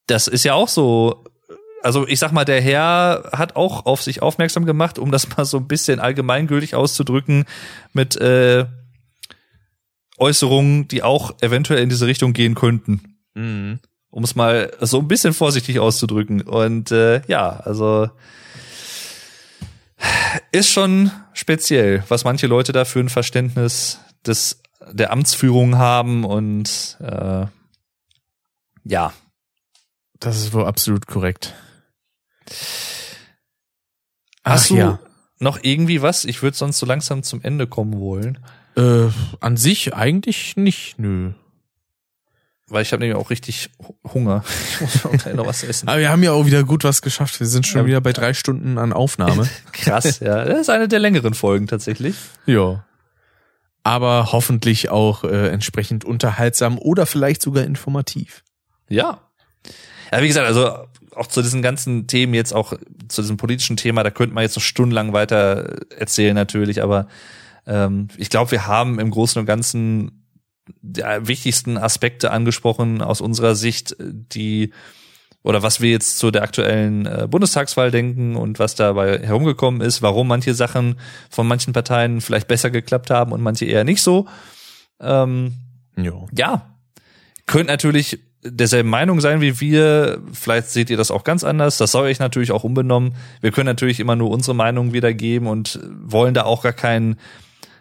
Das 0.07 0.29
ist 0.29 0.45
ja 0.45 0.55
auch 0.55 0.69
so. 0.69 1.25
Also 1.83 2.09
ich 2.09 2.19
sag 2.19 2.33
mal, 2.33 2.47
der 2.47 2.61
Herr 2.63 3.29
hat 3.33 3.55
auch 3.55 3.85
auf 3.85 4.03
sich 4.03 4.23
aufmerksam 4.23 4.65
gemacht, 4.65 4.99
um 4.99 5.13
das 5.13 5.29
mal 5.37 5.45
so 5.45 5.59
ein 5.59 5.69
bisschen 5.69 6.01
allgemeingültig 6.01 6.75
auszudrücken, 6.75 7.45
mit 7.93 8.17
äh, 8.17 8.65
Äußerungen, 10.19 10.89
die 10.89 11.03
auch 11.03 11.35
eventuell 11.41 11.83
in 11.83 11.89
diese 11.89 12.07
Richtung 12.07 12.33
gehen 12.33 12.55
könnten 12.55 13.17
Mhm. 13.35 13.81
um 14.11 14.25
es 14.25 14.35
mal 14.35 14.73
so 14.81 14.99
ein 14.99 15.09
bisschen 15.09 15.35
vorsichtig 15.35 15.79
auszudrücken. 15.79 16.41
Und 16.41 16.91
äh, 16.91 17.21
ja, 17.27 17.51
also 17.61 18.09
ist 20.53 20.71
schon 20.71 21.11
speziell, 21.35 22.03
was 22.09 22.25
manche 22.25 22.47
Leute 22.47 22.73
da 22.73 22.85
für 22.87 23.01
ein 23.01 23.09
Verständnis 23.11 24.01
des 24.27 24.63
der 24.93 25.11
Amtsführung 25.13 25.77
haben 25.79 26.25
und 26.25 26.97
äh, 27.01 27.47
ja, 28.85 29.13
Das 30.21 30.39
ist 30.39 30.53
wohl 30.55 30.65
absolut 30.65 31.07
korrekt. 31.07 31.55
Hast 34.45 34.65
Ach 34.65 34.69
du 34.69 34.77
ja. 34.77 34.99
noch 35.41 35.59
irgendwie 35.63 36.03
was? 36.03 36.25
Ich 36.25 36.43
würde 36.43 36.57
sonst 36.57 36.79
so 36.79 36.87
langsam 36.87 37.23
zum 37.23 37.43
Ende 37.43 37.67
kommen 37.67 37.99
wollen, 37.99 38.39
Äh, 38.77 39.09
an 39.41 39.57
sich 39.57 39.95
eigentlich 39.95 40.57
nicht, 40.57 40.99
nö. 40.99 41.33
weil 42.69 42.83
ich 42.83 42.93
habe 42.93 43.01
nämlich 43.01 43.17
auch 43.19 43.31
richtig 43.31 43.71
Hu- 43.79 43.95
Hunger. 44.13 44.45
Ich 44.75 44.81
muss 44.83 45.07
auch 45.07 45.13
gleich 45.13 45.35
noch 45.35 45.47
was 45.47 45.63
essen. 45.65 45.89
Aber 45.89 45.99
wir 45.99 46.11
haben 46.11 46.23
ja 46.23 46.33
auch 46.33 46.45
wieder 46.47 46.63
gut 46.65 46.85
was 46.85 47.01
geschafft. 47.01 47.41
Wir 47.41 47.47
sind 47.47 47.67
schon 47.67 47.83
Ja. 47.83 47.87
wieder 47.87 48.01
bei 48.01 48.13
drei 48.13 48.35
Stunden 48.35 48.77
an 48.79 48.93
Aufnahme. 48.93 49.49
Krass, 49.73 50.21
ja. 50.21 50.45
Das 50.45 50.61
ist 50.61 50.71
eine 50.71 50.89
der 50.89 50.99
längeren 50.99 51.35
Folgen 51.35 51.67
tatsächlich. 51.67 52.17
ja. 52.47 52.85
Aber 53.83 54.33
hoffentlich 54.33 54.89
auch 54.91 55.23
äh, 55.23 55.49
entsprechend 55.51 56.05
unterhaltsam 56.05 56.77
oder 56.77 57.07
vielleicht 57.07 57.41
sogar 57.41 57.63
informativ. 57.63 58.43
Ja. 58.89 59.21
Ja, 60.11 60.23
wie 60.23 60.27
gesagt, 60.27 60.45
also 60.45 60.89
auch 61.15 61.29
zu 61.29 61.41
diesen 61.41 61.63
ganzen 61.63 62.09
Themen 62.09 62.35
jetzt 62.35 62.53
auch 62.53 62.73
zu 63.07 63.23
diesem 63.23 63.37
politischen 63.37 63.77
Thema, 63.77 64.03
da 64.03 64.11
könnte 64.11 64.35
man 64.35 64.43
jetzt 64.43 64.57
noch 64.57 64.63
stundenlang 64.65 65.13
weiter 65.13 65.77
erzählen 65.97 66.35
natürlich, 66.35 66.83
aber 66.83 67.07
ähm, 67.67 68.09
ich 68.17 68.31
glaube, 68.31 68.51
wir 68.51 68.67
haben 68.67 68.99
im 68.99 69.11
Großen 69.11 69.39
und 69.41 69.47
Ganzen 69.47 70.27
die 70.83 71.03
wichtigsten 71.03 71.79
Aspekte 71.79 72.31
angesprochen 72.31 73.03
aus 73.03 73.21
unserer 73.21 73.55
Sicht, 73.55 73.97
die 74.01 74.73
oder 75.43 75.63
was 75.63 75.81
wir 75.81 75.91
jetzt 75.91 76.19
zu 76.19 76.33
der 76.33 76.43
aktuellen 76.43 77.07
äh, 77.07 77.29
Bundestagswahl 77.31 77.93
denken 77.93 78.35
und 78.35 78.59
was 78.59 78.75
dabei 78.75 79.21
herumgekommen 79.21 79.81
ist, 79.81 80.03
warum 80.03 80.27
manche 80.27 80.55
Sachen 80.55 80.99
von 81.31 81.47
manchen 81.47 81.73
Parteien 81.73 82.21
vielleicht 82.21 82.49
besser 82.49 82.71
geklappt 82.71 83.11
haben 83.11 83.31
und 83.31 83.43
manche 83.43 83.65
eher 83.65 83.85
nicht 83.85 84.03
so. 84.03 84.27
Ähm, 85.01 85.55
Ja. 85.97 86.27
ja, 86.37 86.77
könnt 87.47 87.69
natürlich 87.69 88.19
derselben 88.43 88.91
Meinung 88.91 89.21
sein 89.21 89.41
wie 89.41 89.61
wir. 89.61 90.21
Vielleicht 90.33 90.71
seht 90.71 90.91
ihr 90.91 90.97
das 90.97 91.13
auch 91.13 91.23
ganz 91.23 91.45
anders. 91.45 91.79
Das 91.79 91.93
soll 91.93 92.07
euch 92.07 92.19
natürlich 92.19 92.51
auch 92.51 92.65
unbenommen. 92.65 93.15
Wir 93.41 93.53
können 93.53 93.67
natürlich 93.67 94.01
immer 94.01 94.17
nur 94.17 94.31
unsere 94.31 94.57
Meinung 94.57 94.93
wiedergeben 94.93 95.47
und 95.47 95.79
wollen 96.03 96.35
da 96.35 96.43
auch 96.43 96.63
gar 96.63 96.73
keinen 96.73 97.19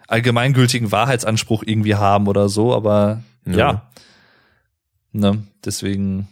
allgemeingültigen 0.08 0.92
Wahrheitsanspruch 0.92 1.64
irgendwie 1.66 1.96
haben 1.96 2.28
oder 2.28 2.50
so. 2.50 2.74
Aber 2.74 3.22
Ja. 3.46 3.56
ja, 3.58 3.92
ne, 5.12 5.44
deswegen 5.64 6.28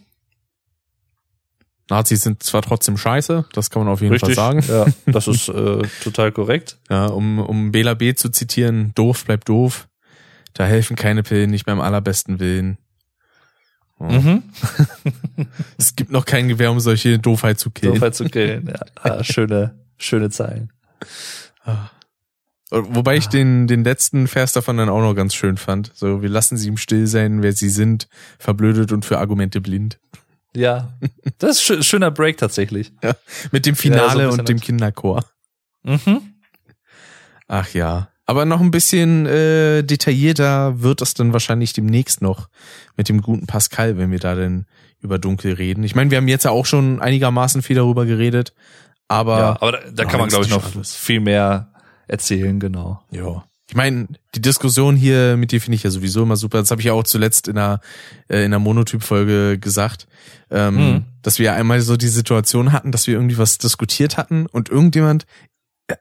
Nazis 1.90 2.22
sind 2.22 2.42
zwar 2.44 2.62
trotzdem 2.62 2.98
scheiße, 2.98 3.46
das 3.54 3.70
kann 3.70 3.84
man 3.84 3.92
auf 3.92 4.02
jeden 4.02 4.14
richtig. 4.14 4.36
Fall 4.36 4.62
sagen. 4.62 4.64
Ja, 4.68 4.86
das 5.12 5.28
ist 5.28 5.50
äh, 5.50 5.82
total 6.04 6.32
korrekt. 6.32 6.78
Ja, 6.90 7.08
um, 7.08 7.40
um 7.40 7.72
Bela 7.72 7.94
B. 7.94 8.16
zu 8.16 8.30
zitieren, 8.30 8.94
doof 8.96 9.26
bleibt 9.26 9.50
doof. 9.50 9.88
Da 10.54 10.66
helfen 10.66 10.96
keine 10.96 11.24
Pillen, 11.24 11.50
nicht 11.50 11.66
beim 11.66 11.82
allerbesten 11.82 12.40
Willen. 12.40 12.78
Ja. 14.00 14.08
Mhm. 14.08 14.44
Es 15.78 15.96
gibt 15.96 16.12
noch 16.12 16.26
kein 16.26 16.48
Gewehr, 16.48 16.72
um 16.72 16.80
solche 16.80 17.20
Doofheit 17.20 17.60
zu 17.60 17.70
killen. 17.72 17.96
Sofort 17.96 18.16
zu 18.16 18.26
killen. 18.26 18.68
Ja, 18.68 18.86
ah, 19.02 19.24
schöne, 19.24 19.76
schöne 19.98 20.30
Zeilen. 20.30 20.72
Wobei 22.76 23.18
ich 23.18 23.28
den, 23.28 23.68
den 23.68 23.84
letzten 23.84 24.28
Vers 24.28 24.54
davon 24.54 24.78
dann 24.78 24.90
auch 24.90 25.02
noch 25.02 25.14
ganz 25.14 25.36
schön 25.36 25.58
fand. 25.58 25.92
So, 25.94 26.22
wir 26.24 26.30
lassen 26.30 26.58
sie 26.58 26.68
im 26.70 26.78
Still 26.78 27.06
sein, 27.08 27.44
wer 27.44 27.54
sie 27.54 27.70
sind, 27.70 28.08
verblödet 28.40 28.92
und 28.92 29.06
für 29.06 29.20
Argumente 29.20 29.62
blind. 29.62 30.00
Ja, 30.56 30.94
das 31.40 31.58
ist 31.58 31.64
schö- 31.70 31.84
schöner 31.84 32.12
Break 32.12 32.38
tatsächlich. 32.38 32.92
Mit 33.52 33.66
dem 33.66 33.74
Ja, 33.74 33.76
so 33.76 33.82
Finale 33.82 34.10
ein 34.10 34.18
bisschen 34.28 34.40
und 34.40 34.50
dem 34.50 34.58
das- 34.58 34.66
Kinderchor. 34.66 35.26
Mhm. 35.84 36.22
Ach 37.48 37.70
ja. 37.74 38.10
Aber 38.26 38.46
noch 38.46 38.62
ein 38.62 38.72
bisschen 38.72 39.26
äh, 39.26 39.84
detaillierter 39.84 40.82
wird 40.82 41.02
es 41.02 41.14
dann 41.14 41.34
wahrscheinlich 41.34 41.74
demnächst 41.74 42.22
noch 42.22 42.48
mit 42.96 43.10
dem 43.10 43.22
guten 43.22 43.48
Pascal, 43.48 43.98
wenn 43.98 44.12
wir 44.12 44.20
da 44.20 44.34
denn 44.36 44.66
über 45.02 45.20
Dunkel 45.20 45.54
reden. 45.54 45.84
Ich 45.84 45.94
meine, 45.96 46.10
wir 46.10 46.18
haben 46.18 46.30
jetzt 46.30 46.46
ja 46.46 46.52
auch 46.52 46.66
schon 46.66 47.02
einigermaßen 47.02 47.62
viel 47.62 47.76
darüber 47.76 48.06
geredet, 48.06 48.54
aber 49.10 49.38
ja, 49.40 49.50
aber 49.60 49.72
da, 49.74 49.80
da 49.92 50.06
kann 50.06 50.22
man, 50.22 50.30
glaube 50.30 50.46
ich, 50.46 50.52
noch 50.52 50.74
alles. 50.74 50.96
viel 50.96 51.20
mehr 51.20 51.73
erzählen, 52.08 52.60
genau. 52.60 53.02
Ja. 53.12 53.46
Ich 53.70 53.76
meine, 53.76 54.08
die 54.36 54.42
Diskussion 54.42 54.96
hier 54.96 55.38
mit 55.38 55.52
dir 55.52 55.62
finde 55.62 55.76
ich 55.76 55.84
ja 55.84 55.90
sowieso 55.90 56.24
immer 56.24 56.36
super. 56.36 56.60
Das 56.60 56.70
habe 56.70 56.82
ich 56.82 56.86
ja 56.86 56.94
auch 56.94 57.06
zuletzt 57.06 57.48
in 57.48 57.58
einer, 57.58 57.80
äh, 58.28 58.40
in 58.40 58.46
einer 58.46 58.60
Monotyp-Folge 58.60 59.58
gesagt, 59.58 60.08
ähm, 60.52 60.76
Mhm. 60.76 61.06
dass 61.22 61.40
wir 61.40 61.54
einmal 61.54 61.80
so 61.82 61.96
die 61.98 62.10
Situation 62.10 62.72
hatten, 62.74 62.92
dass 62.92 63.08
wir 63.08 63.16
irgendwie 63.16 63.38
was 63.38 63.58
diskutiert 63.58 64.18
hatten 64.18 64.46
und 64.48 64.70
irgendjemand, 64.70 65.26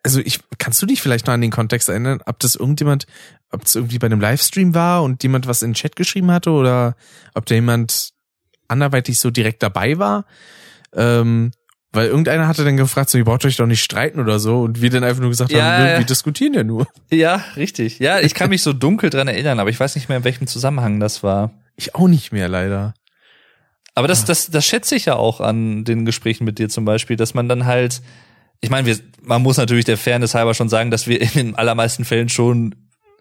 also 0.03 0.21
ich, 0.21 0.41
kannst 0.59 0.83
du 0.83 0.87
dich 0.87 1.01
vielleicht 1.01 1.27
noch 1.27 1.35
an 1.35 1.41
den 1.41 1.51
Kontext 1.53 1.89
erinnern, 1.89 2.21
ob 2.27 2.41
das 2.41 2.57
irgendjemand, 2.57 3.07
ob 3.53 3.65
es 3.65 3.75
irgendwie 3.75 3.99
bei 3.99 4.07
einem 4.07 4.21
Livestream 4.21 4.75
war 4.75 5.03
und 5.03 5.23
jemand 5.23 5.47
was 5.47 5.63
in 5.63 5.71
den 5.71 5.75
Chat 5.75 5.97
geschrieben 5.97 6.31
hatte 6.33 6.51
oder 6.51 6.97
ob 7.35 7.47
da 7.47 7.55
jemand 7.55 8.11
anderweitig 8.69 9.19
so 9.21 9.31
direkt 9.31 9.63
dabei 9.63 9.99
war? 9.99 10.27
Ähm, 10.95 11.53
weil 11.93 12.07
irgendeiner 12.09 12.49
hatte 12.49 12.65
dann 12.65 12.77
gefragt, 12.77 13.11
so, 13.11 13.19
ihr 13.19 13.25
braucht 13.25 13.45
euch 13.45 13.57
doch 13.57 13.67
nicht 13.67 13.83
streiten 13.83 14.19
oder 14.19 14.39
so. 14.39 14.63
Und 14.63 14.81
wir 14.81 14.89
dann 14.89 15.05
einfach 15.05 15.21
nur 15.21 15.31
gesagt 15.31 15.53
Ja, 15.53 15.63
haben, 15.63 15.87
wir, 15.87 15.99
wir 15.99 16.07
diskutieren 16.07 16.55
ja 16.55 16.65
nur. 16.65 16.87
Ja, 17.11 17.45
richtig. 17.57 17.99
Ja, 17.99 18.21
ich 18.21 18.35
kann 18.35 18.49
mich 18.49 18.63
so 18.63 18.73
dunkel 18.73 19.11
dran 19.11 19.29
erinnern, 19.29 19.61
aber 19.61 19.69
ich 19.69 19.79
weiß 19.79 19.95
nicht 19.95 20.09
mehr, 20.09 20.19
in 20.19 20.25
welchem 20.25 20.47
Zusammenhang 20.47 21.01
das 21.01 21.23
war. 21.23 21.51
Ich 21.77 21.95
auch 21.95 22.09
nicht 22.09 22.33
mehr, 22.33 22.49
leider. 22.49 22.95
Aber 23.95 24.09
das, 24.09 24.25
das, 24.25 24.51
das 24.51 24.65
schätze 24.65 24.95
ich 24.95 25.05
ja 25.05 25.17
auch 25.17 25.41
an 25.41 25.85
den 25.85 26.07
Gesprächen 26.07 26.45
mit 26.45 26.59
dir 26.59 26.71
zum 26.71 26.87
Beispiel, 26.87 27.17
dass 27.17 27.35
man 27.35 27.47
dann 27.49 27.67
halt, 27.67 28.01
ich 28.63 28.71
meine, 28.71 28.87
wir, 28.87 28.97
man 29.21 29.43
muss 29.43 29.59
natürlich 29.59 29.85
der 29.85 29.99
Fairness 29.99 30.35
halber 30.35 30.55
schon 30.55 30.71
sagen, 30.71 30.91
dass 30.91 31.07
wir 31.07 31.21
in 31.21 31.29
den 31.35 31.55
allermeisten 31.57 32.07
Fällen 32.07 32.31
schon, 32.31 32.75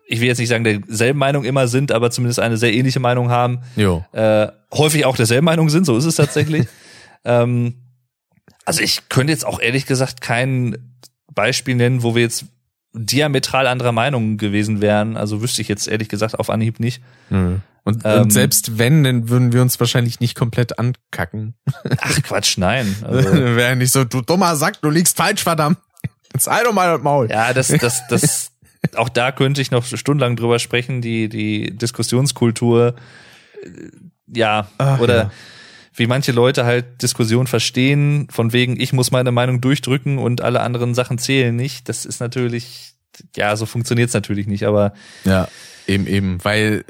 ich 0.08 0.22
will 0.22 0.28
jetzt 0.28 0.38
nicht 0.38 0.48
sagen, 0.48 0.64
derselben 0.64 1.20
Meinung 1.20 1.44
immer 1.44 1.68
sind, 1.68 1.92
aber 1.92 2.10
zumindest 2.10 2.40
eine 2.40 2.56
sehr 2.56 2.74
ähnliche 2.74 3.02
Meinung 3.02 3.30
haben. 3.30 3.60
Jo. 3.76 4.06
äh, 4.14 4.48
häufig 4.74 5.04
auch 5.06 5.18
derselben 5.18 5.46
Meinung 5.46 5.70
sind, 5.70 5.86
so 5.86 5.98
ist 5.98 6.06
es 6.06 6.16
tatsächlich. 6.16 6.68
ähm, 7.26 7.76
also 8.72 8.84
ich 8.84 9.10
könnte 9.10 9.34
jetzt 9.34 9.46
auch 9.46 9.60
ehrlich 9.60 9.86
gesagt 9.86 10.22
kein 10.22 10.78
Beispiel 11.34 11.76
nennen, 11.76 12.04
wo 12.04 12.16
wir 12.16 12.22
jetzt 12.22 12.46
diametral 12.94 13.68
anderer 13.68 13.92
Meinung 13.92 14.38
gewesen 14.38 14.80
wären. 14.82 15.18
Also 15.18 15.42
wüsste 15.42 15.62
ich 15.62 15.68
jetzt 15.68 15.88
ehrlich 15.88 16.10
gesagt 16.10 16.40
auf 16.40 16.50
Anhieb 16.50 16.80
nicht. 16.80 17.02
Mhm. 17.30 17.62
Und, 17.84 18.06
Ähm, 18.06 18.24
und 18.24 18.34
selbst 18.34 18.78
wenn, 18.78 19.04
dann 19.04 19.30
würden 19.30 19.54
wir 19.54 19.62
uns 19.62 19.80
wahrscheinlich 19.80 20.20
nicht 20.20 20.36
komplett 20.36 20.78
ankacken. 20.78 21.56
Ach 22.00 22.22
Quatsch, 22.24 22.58
nein. 22.58 22.96
Also, 23.04 23.34
Wäre 23.34 23.76
nicht 23.76 23.92
so, 23.92 24.04
du 24.04 24.22
dummer 24.22 24.56
Sack, 24.56 24.82
du 24.82 24.90
liegst 24.90 25.18
falsch, 25.18 25.44
verdammt. 25.44 25.80
Jetzt 26.34 26.48
halt 26.48 26.66
doch 26.66 26.74
mal 26.74 26.94
das 26.94 27.02
Maul. 27.02 27.30
ja, 27.30 27.54
das, 27.54 27.68
das, 27.68 28.04
das, 28.10 28.52
auch 28.96 29.10
da 29.10 29.32
könnte 29.32 29.62
ich 29.62 29.72
noch 29.72 29.84
stundenlang 29.84 30.36
drüber 30.36 30.60
sprechen, 30.60 31.02
die, 31.02 31.28
die 31.28 31.76
Diskussionskultur, 31.76 32.96
äh, 33.64 33.68
ja, 34.34 34.70
Ach, 34.78 35.00
oder 35.00 35.18
ja. 35.18 35.32
Wie 36.02 36.08
manche 36.08 36.32
Leute 36.32 36.66
halt 36.66 37.04
Diskussion 37.04 37.46
verstehen, 37.46 38.28
von 38.32 38.54
wegen, 38.54 38.80
ich 38.80 38.92
muss 38.92 39.12
meine 39.12 39.32
Meinung 39.32 39.62
durchdrücken 39.62 40.18
und 40.18 40.42
alle 40.42 40.62
anderen 40.62 40.96
Sachen 40.96 41.20
zählen 41.20 41.56
nicht. 41.56 41.88
Das 41.90 42.06
ist 42.06 42.20
natürlich, 42.20 42.96
ja, 43.36 43.56
so 43.56 43.68
funktioniert's 43.68 44.16
natürlich 44.16 44.48
nicht, 44.48 44.64
aber 44.64 44.94
Ja, 45.26 45.48
eben, 45.86 46.08
eben, 46.08 46.44
weil 46.44 46.86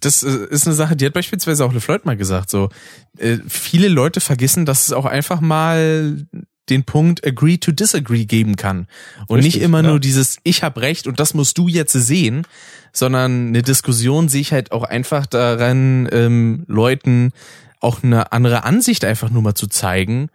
das 0.00 0.22
ist 0.22 0.66
eine 0.66 0.74
Sache, 0.74 0.96
die 0.96 1.04
hat 1.04 1.12
beispielsweise 1.12 1.62
auch 1.62 1.74
LeFloid 1.74 2.06
mal 2.06 2.16
gesagt, 2.16 2.48
so, 2.48 2.70
äh, 3.18 3.36
viele 3.46 3.88
Leute 3.88 4.22
vergessen, 4.22 4.64
dass 4.64 4.86
es 4.86 4.92
auch 4.94 5.04
einfach 5.04 5.42
mal 5.42 6.26
den 6.70 6.84
Punkt 6.84 7.26
agree 7.26 7.58
to 7.58 7.72
disagree 7.72 8.24
geben 8.24 8.56
kann 8.56 8.86
und 9.26 9.40
Richtig, 9.40 9.56
nicht 9.56 9.62
immer 9.62 9.82
ja. 9.82 9.90
nur 9.90 10.00
dieses 10.00 10.38
ich 10.42 10.62
hab 10.62 10.78
recht 10.78 11.06
und 11.06 11.20
das 11.20 11.34
musst 11.34 11.58
du 11.58 11.68
jetzt 11.68 11.92
sehen, 11.92 12.46
sondern 12.94 13.48
eine 13.48 13.62
Diskussion 13.62 14.30
sehe 14.30 14.40
ich 14.40 14.52
halt 14.52 14.72
auch 14.72 14.84
einfach 14.84 15.26
daran, 15.26 16.08
ähm, 16.12 16.64
Leuten 16.66 17.32
auch 17.80 18.02
eine 18.02 18.32
andere 18.32 18.64
Ansicht 18.64 19.04
einfach 19.04 19.30
nur 19.30 19.42
mal 19.42 19.54
zu 19.54 19.66
zeigen 19.66 20.28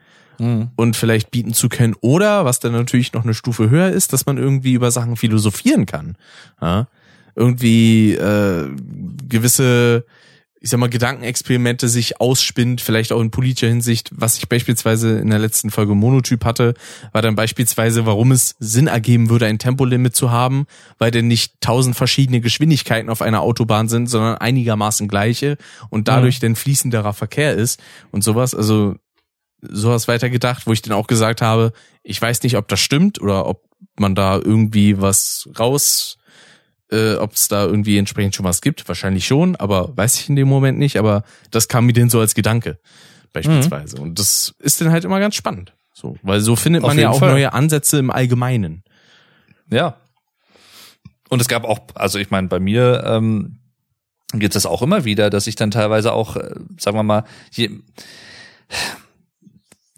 und 0.75 0.98
vielleicht 0.98 1.32
bieten 1.32 1.53
zu 1.53 1.69
können. 1.69 1.95
Oder, 2.01 2.43
was 2.43 2.59
dann 2.59 2.74
natürlich 2.74 3.14
noch 3.14 3.24
eine 3.24 3.33
Stufe 3.33 3.69
höher 3.69 3.90
ist, 3.90 4.11
dass 4.11 4.25
man 4.25 4.38
irgendwie 4.38 4.74
über 4.74 4.91
Sachen 4.91 5.15
philosophieren 5.15 5.85
kann. 5.85 6.17
Ja? 6.61 6.88
Irgendwie 7.35 8.14
äh, 8.15 8.69
gewisse, 9.30 10.06
ich 10.66 10.72
sag 10.72 10.80
mal, 10.80 10.90
Gedankenexperimente 10.90 11.88
sich 11.88 12.19
ausspinnt, 12.19 12.82
vielleicht 12.82 13.11
auch 13.11 13.22
in 13.22 13.30
politischer 13.30 13.68
Hinsicht. 13.68 14.10
Was 14.16 14.40
ich 14.40 14.50
beispielsweise 14.50 15.19
in 15.19 15.30
der 15.30 15.38
letzten 15.38 15.69
Folge 15.69 15.94
Monotyp 15.94 16.44
hatte, 16.44 16.74
war 17.11 17.22
dann 17.22 17.35
beispielsweise, 17.35 18.08
warum 18.08 18.32
es 18.32 18.56
Sinn 18.58 18.88
ergeben 18.88 19.30
würde, 19.30 19.45
ein 19.45 19.60
Tempolimit 19.60 20.16
zu 20.16 20.32
haben, 20.32 20.66
weil 20.98 21.11
denn 21.11 21.27
nicht 21.27 21.61
tausend 21.61 21.95
verschiedene 21.95 22.42
Geschwindigkeiten 22.42 23.11
auf 23.11 23.22
einer 23.22 23.42
Autobahn 23.42 23.90
sind, 23.90 24.08
sondern 24.08 24.40
einigermaßen 24.40 25.08
gleiche 25.08 25.58
und 25.92 26.08
dadurch 26.08 26.40
denn 26.40 26.56
fließenderer 26.56 27.14
Verkehr 27.14 27.53
ist 27.53 27.80
und 28.10 28.24
sowas. 28.24 28.56
Also 28.56 28.95
sowas 29.61 30.08
weitergedacht, 30.08 30.66
wo 30.66 30.74
ich 30.74 30.82
dann 30.82 30.94
auch 30.94 31.06
gesagt 31.06 31.44
habe, 31.44 31.74
ich 32.02 32.19
weiß 32.19 32.42
nicht, 32.42 32.58
ob 32.58 32.68
das 32.69 32.80
stimmt 32.80 33.22
oder 33.22 33.45
ob 33.45 33.61
man 34.00 34.16
da 34.16 34.38
irgendwie 34.44 35.00
was 35.00 35.48
raus, 35.60 36.18
äh, 36.92 37.16
ob 37.16 37.34
es 37.34 37.48
da 37.48 37.66
irgendwie 37.66 37.98
entsprechend 37.98 38.36
schon 38.36 38.46
was 38.46 38.62
gibt. 38.62 38.88
Wahrscheinlich 38.88 39.26
schon, 39.26 39.56
aber 39.56 39.96
weiß 39.96 40.20
ich 40.20 40.30
in 40.30 40.36
dem 40.36 40.48
Moment 40.48 40.78
nicht. 40.78 40.98
Aber 40.98 41.24
das 41.52 41.68
kam 41.68 41.86
mir 41.86 41.94
denn 41.94 42.10
so 42.10 42.20
als 42.20 42.36
Gedanke 42.36 42.80
beispielsweise. 43.34 43.98
Und 43.98 44.20
das 44.20 44.56
ist 44.60 44.82
dann 44.82 44.92
halt 44.92 45.04
immer 45.04 45.20
ganz 45.20 45.36
spannend. 45.36 45.74
So, 45.94 46.18
weil 46.24 46.42
so 46.42 46.56
findet 46.56 46.82
man 46.84 46.98
ja 46.98 47.10
auch 47.10 47.20
Fall. 47.20 47.32
neue 47.32 47.54
Ansätze 47.54 48.00
im 48.00 48.12
Allgemeinen. 48.12 48.84
Ja. 49.70 49.98
Und 51.30 51.42
es 51.42 51.48
gab 51.48 51.64
auch, 51.64 51.80
also 51.96 52.20
ich 52.20 52.32
meine, 52.32 52.48
bei 52.48 52.60
mir 52.60 53.04
ähm, 53.06 53.60
gibt 54.34 54.56
es 54.56 54.66
auch 54.66 54.82
immer 54.82 55.06
wieder, 55.06 55.30
dass 55.30 55.48
ich 55.48 55.56
dann 55.56 55.72
teilweise 55.72 56.14
auch, 56.14 56.36
äh, 56.36 56.56
sagen 56.78 56.98
wir 56.98 57.04
mal, 57.04 57.24
je, 57.52 57.70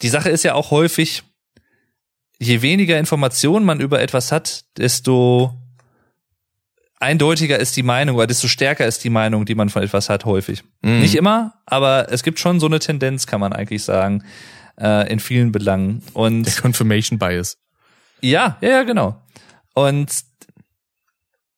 die 0.01 0.09
Sache 0.09 0.29
ist 0.29 0.43
ja 0.43 0.53
auch 0.53 0.71
häufig, 0.71 1.23
je 2.39 2.61
weniger 2.61 2.97
Informationen 2.99 3.65
man 3.65 3.79
über 3.79 4.01
etwas 4.01 4.31
hat, 4.31 4.65
desto 4.77 5.53
eindeutiger 6.99 7.59
ist 7.59 7.75
die 7.77 7.83
Meinung 7.83 8.15
oder 8.15 8.27
desto 8.27 8.47
stärker 8.47 8.85
ist 8.85 9.03
die 9.03 9.09
Meinung, 9.09 9.45
die 9.45 9.55
man 9.55 9.69
von 9.69 9.83
etwas 9.83 10.09
hat, 10.09 10.25
häufig. 10.25 10.63
Mhm. 10.81 10.99
Nicht 10.99 11.15
immer, 11.15 11.53
aber 11.65 12.11
es 12.11 12.23
gibt 12.23 12.39
schon 12.39 12.59
so 12.59 12.65
eine 12.65 12.79
Tendenz, 12.79 13.27
kann 13.27 13.39
man 13.39 13.53
eigentlich 13.53 13.83
sagen, 13.83 14.23
äh, 14.79 15.11
in 15.11 15.19
vielen 15.19 15.51
Belangen. 15.51 16.01
Und 16.13 16.43
Der 16.43 16.53
Confirmation 16.53 17.19
Bias. 17.19 17.57
ja, 18.21 18.57
ja, 18.61 18.69
ja, 18.69 18.83
genau. 18.83 19.21
Und 19.73 20.11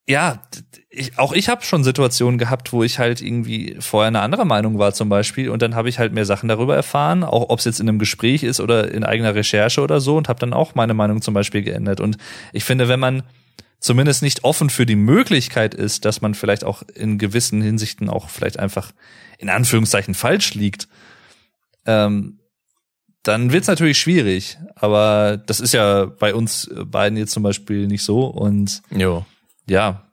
ja, 0.08 0.42
ich, 0.90 1.18
auch 1.18 1.32
ich 1.32 1.48
habe 1.48 1.64
schon 1.64 1.84
Situationen 1.84 2.36
gehabt, 2.36 2.72
wo 2.72 2.82
ich 2.82 2.98
halt 2.98 3.22
irgendwie 3.22 3.76
vorher 3.78 4.08
eine 4.08 4.20
andere 4.20 4.44
Meinung 4.44 4.76
war 4.78 4.92
zum 4.92 5.08
Beispiel 5.08 5.48
und 5.48 5.62
dann 5.62 5.76
habe 5.76 5.88
ich 5.88 6.00
halt 6.00 6.12
mehr 6.12 6.24
Sachen 6.26 6.48
darüber 6.48 6.74
erfahren, 6.74 7.22
auch 7.22 7.48
ob 7.48 7.60
es 7.60 7.64
jetzt 7.64 7.78
in 7.78 7.88
einem 7.88 8.00
Gespräch 8.00 8.42
ist 8.42 8.58
oder 8.58 8.90
in 8.92 9.04
eigener 9.04 9.36
Recherche 9.36 9.80
oder 9.80 10.00
so 10.00 10.16
und 10.16 10.28
habe 10.28 10.40
dann 10.40 10.52
auch 10.52 10.74
meine 10.74 10.94
Meinung 10.94 11.22
zum 11.22 11.32
Beispiel 11.32 11.62
geändert. 11.62 12.00
Und 12.00 12.16
ich 12.52 12.64
finde, 12.64 12.88
wenn 12.88 12.98
man 12.98 13.22
zumindest 13.80 14.22
nicht 14.22 14.44
offen 14.44 14.70
für 14.70 14.86
die 14.86 14.96
Möglichkeit 14.96 15.74
ist, 15.74 16.04
dass 16.04 16.20
man 16.20 16.34
vielleicht 16.34 16.64
auch 16.64 16.82
in 16.94 17.18
gewissen 17.18 17.62
Hinsichten 17.62 18.08
auch 18.08 18.28
vielleicht 18.28 18.58
einfach 18.58 18.92
in 19.38 19.48
Anführungszeichen 19.48 20.14
falsch 20.14 20.54
liegt, 20.54 20.86
ähm, 21.86 22.40
dann 23.22 23.52
wird's 23.52 23.68
natürlich 23.68 23.98
schwierig. 23.98 24.58
Aber 24.76 25.36
das 25.38 25.60
ist 25.60 25.72
ja 25.72 26.06
bei 26.06 26.34
uns 26.34 26.70
beiden 26.74 27.18
jetzt 27.18 27.32
zum 27.32 27.42
Beispiel 27.42 27.86
nicht 27.86 28.02
so. 28.02 28.26
Und 28.26 28.82
Jo. 28.90 29.26
ja, 29.66 30.09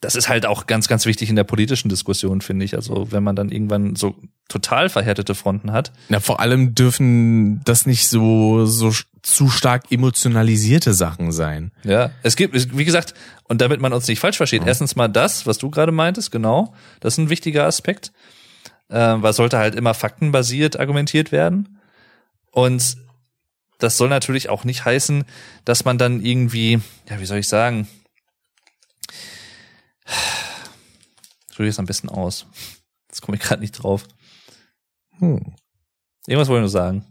das 0.00 0.14
ist 0.14 0.28
halt 0.30 0.46
auch 0.46 0.66
ganz, 0.66 0.88
ganz 0.88 1.04
wichtig 1.04 1.28
in 1.28 1.36
der 1.36 1.44
politischen 1.44 1.90
Diskussion, 1.90 2.40
finde 2.40 2.64
ich. 2.64 2.74
Also 2.74 3.12
wenn 3.12 3.22
man 3.22 3.36
dann 3.36 3.50
irgendwann 3.50 3.96
so 3.96 4.16
total 4.48 4.88
verhärtete 4.88 5.34
Fronten 5.34 5.72
hat. 5.72 5.92
Na, 6.08 6.20
vor 6.20 6.40
allem 6.40 6.74
dürfen 6.74 7.62
das 7.64 7.84
nicht 7.84 8.08
so, 8.08 8.64
so 8.64 8.92
zu 9.22 9.50
stark 9.50 9.92
emotionalisierte 9.92 10.94
Sachen 10.94 11.32
sein. 11.32 11.70
Ja, 11.84 12.10
es 12.22 12.36
gibt, 12.36 12.76
wie 12.76 12.84
gesagt, 12.86 13.12
und 13.44 13.60
damit 13.60 13.80
man 13.80 13.92
uns 13.92 14.08
nicht 14.08 14.20
falsch 14.20 14.38
versteht, 14.38 14.62
erstens 14.66 14.96
mal 14.96 15.08
das, 15.08 15.46
was 15.46 15.58
du 15.58 15.70
gerade 15.70 15.92
meintest, 15.92 16.30
genau, 16.30 16.74
das 17.00 17.14
ist 17.14 17.18
ein 17.18 17.30
wichtiger 17.30 17.66
Aspekt, 17.66 18.12
äh, 18.88 18.96
weil 18.96 19.34
sollte 19.34 19.58
halt 19.58 19.74
immer 19.74 19.92
faktenbasiert 19.92 20.80
argumentiert 20.80 21.30
werden. 21.30 21.78
Und 22.50 22.96
das 23.78 23.98
soll 23.98 24.08
natürlich 24.08 24.48
auch 24.48 24.64
nicht 24.64 24.86
heißen, 24.86 25.24
dass 25.66 25.84
man 25.84 25.98
dann 25.98 26.24
irgendwie, 26.24 26.80
ja, 27.08 27.20
wie 27.20 27.26
soll 27.26 27.38
ich 27.38 27.48
sagen, 27.48 27.86
ich 31.50 31.56
drücke 31.56 31.66
jetzt 31.66 31.78
am 31.78 31.86
besten 31.86 32.08
aus. 32.08 32.46
Jetzt 33.08 33.22
komme 33.22 33.36
ich 33.36 33.42
gerade 33.42 33.60
nicht 33.60 33.72
drauf. 33.72 34.04
Hm. 35.18 35.54
Irgendwas 36.26 36.48
wollte 36.48 36.60
ich 36.60 36.62
nur 36.62 36.68
sagen. 36.70 37.04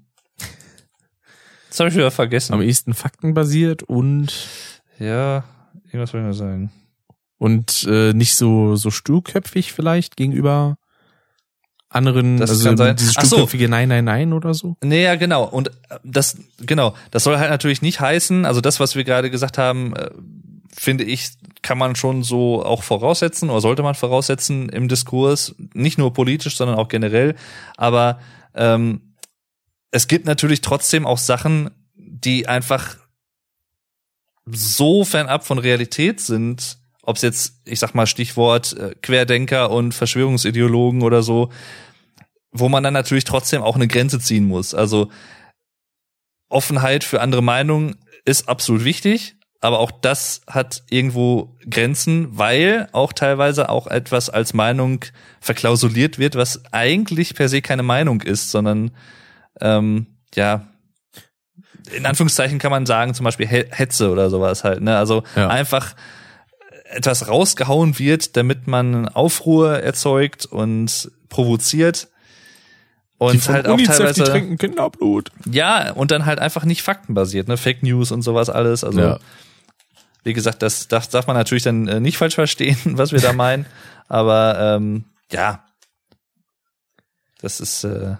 Das 1.69 1.79
habe 1.79 1.89
ich 1.89 1.95
wieder 1.95 2.11
vergessen. 2.11 2.53
Am 2.53 2.61
ehesten 2.61 2.93
faktenbasiert 2.93 3.83
und 3.83 4.33
Ja, 4.97 5.43
irgendwas 5.85 6.13
wollte 6.13 6.19
ich 6.19 6.23
nur 6.25 6.33
sagen. 6.33 6.71
und 7.37 7.83
äh, 7.89 8.13
nicht 8.13 8.35
so 8.35 8.75
so 8.75 8.89
sturköpfig 8.91 9.71
vielleicht 9.73 10.15
gegenüber 10.17 10.77
anderen, 11.89 12.37
Das 12.37 12.49
also 12.51 12.65
kann 12.65 12.77
sein. 12.77 12.95
dieses 12.95 13.17
Ach 13.17 13.25
so. 13.25 13.47
Nein, 13.67 13.89
Nein, 13.89 14.05
Nein 14.05 14.33
oder 14.33 14.53
so. 14.53 14.77
Nee, 14.83 15.03
ja, 15.03 15.15
genau. 15.15 15.43
Und 15.45 15.69
äh, 15.89 15.97
das, 16.03 16.37
genau, 16.59 16.95
das 17.11 17.23
soll 17.23 17.37
halt 17.39 17.49
natürlich 17.49 17.81
nicht 17.81 17.99
heißen, 17.99 18.45
also 18.45 18.61
das, 18.61 18.79
was 18.79 18.95
wir 18.95 19.03
gerade 19.03 19.31
gesagt 19.31 19.57
haben, 19.57 19.95
äh, 19.95 20.09
finde 20.75 21.03
ich, 21.03 21.31
kann 21.61 21.77
man 21.77 21.95
schon 21.95 22.23
so 22.23 22.63
auch 22.63 22.83
voraussetzen 22.83 23.49
oder 23.49 23.61
sollte 23.61 23.83
man 23.83 23.95
voraussetzen 23.95 24.69
im 24.69 24.87
Diskurs, 24.87 25.55
nicht 25.73 25.97
nur 25.97 26.13
politisch, 26.13 26.55
sondern 26.55 26.77
auch 26.77 26.87
generell. 26.87 27.35
Aber 27.77 28.19
ähm, 28.55 29.13
es 29.91 30.07
gibt 30.07 30.25
natürlich 30.25 30.61
trotzdem 30.61 31.05
auch 31.05 31.17
Sachen, 31.17 31.71
die 31.95 32.47
einfach 32.47 32.97
so 34.45 35.03
fernab 35.05 35.45
von 35.45 35.59
Realität 35.59 36.19
sind, 36.19 36.77
ob 37.01 37.15
es 37.15 37.21
jetzt, 37.21 37.61
ich 37.65 37.79
sag 37.79 37.93
mal, 37.95 38.07
Stichwort 38.07 38.73
äh, 38.77 38.95
Querdenker 39.01 39.71
und 39.71 39.93
Verschwörungsideologen 39.93 41.01
oder 41.01 41.23
so, 41.23 41.49
wo 42.51 42.69
man 42.69 42.83
dann 42.83 42.93
natürlich 42.93 43.23
trotzdem 43.23 43.61
auch 43.61 43.75
eine 43.75 43.87
Grenze 43.87 44.19
ziehen 44.19 44.45
muss. 44.45 44.73
Also 44.73 45.09
Offenheit 46.49 47.03
für 47.03 47.21
andere 47.21 47.43
Meinungen 47.43 47.95
ist 48.25 48.49
absolut 48.49 48.83
wichtig, 48.83 49.35
aber 49.61 49.79
auch 49.79 49.91
das 49.91 50.41
hat 50.47 50.83
irgendwo 50.89 51.55
Grenzen, 51.69 52.37
weil 52.37 52.87
auch 52.93 53.11
teilweise 53.13 53.69
auch 53.69 53.87
etwas 53.87 54.29
als 54.29 54.53
Meinung 54.53 55.03
verklausuliert 55.41 56.17
wird, 56.17 56.35
was 56.35 56.61
eigentlich 56.71 57.35
per 57.35 57.49
se 57.49 57.61
keine 57.61 57.83
Meinung 57.83 58.21
ist, 58.21 58.51
sondern 58.51 58.91
ähm, 59.59 60.07
ja, 60.35 60.67
in 61.91 62.05
Anführungszeichen 62.05 62.59
kann 62.59 62.71
man 62.71 62.85
sagen, 62.85 63.13
zum 63.13 63.23
Beispiel 63.25 63.47
He- 63.47 63.65
Hetze 63.69 64.11
oder 64.11 64.29
sowas 64.29 64.63
halt. 64.63 64.81
Ne? 64.81 64.97
Also 64.97 65.23
Ja. 65.35 65.47
einfach 65.49 65.95
etwas 66.91 67.27
rausgehauen 67.27 67.99
wird, 67.99 68.37
damit 68.37 68.67
man 68.67 69.07
Aufruhr 69.09 69.79
erzeugt 69.79 70.45
und 70.45 71.11
provoziert. 71.29 72.07
Und 73.17 73.33
die 73.45 73.49
halt 73.51 73.67
auch 73.67 73.73
UNICEF, 73.73 73.95
die 73.97 73.97
teilweise. 74.03 74.23
trinken 74.23 74.57
Kinderblut. 74.57 75.31
Ja, 75.51 75.91
und 75.91 76.11
dann 76.11 76.25
halt 76.25 76.39
einfach 76.39 76.63
nicht 76.63 76.81
faktenbasiert, 76.83 77.47
ne? 77.49 77.57
Fake 77.57 77.83
News 77.83 78.11
und 78.13 78.21
sowas 78.21 78.49
alles. 78.49 78.83
Also, 78.85 78.99
Ja. 79.01 79.19
Wie 80.29 80.33
gesagt, 80.33 80.61
das, 80.61 80.87
das 80.87 81.09
darf 81.09 81.25
man 81.25 81.35
natürlich 81.35 81.63
dann 81.63 81.87
äh, 81.87 81.99
nicht 81.99 82.17
falsch 82.17 82.35
verstehen, 82.35 82.77
was 82.85 83.11
wir 83.11 83.19
da 83.19 83.33
meinen. 83.33 83.65
Aber 84.07 84.75
ähm, 84.77 85.05
ja, 85.31 85.65
das 87.41 87.59
ist 87.59 87.83
äh, 87.83 88.15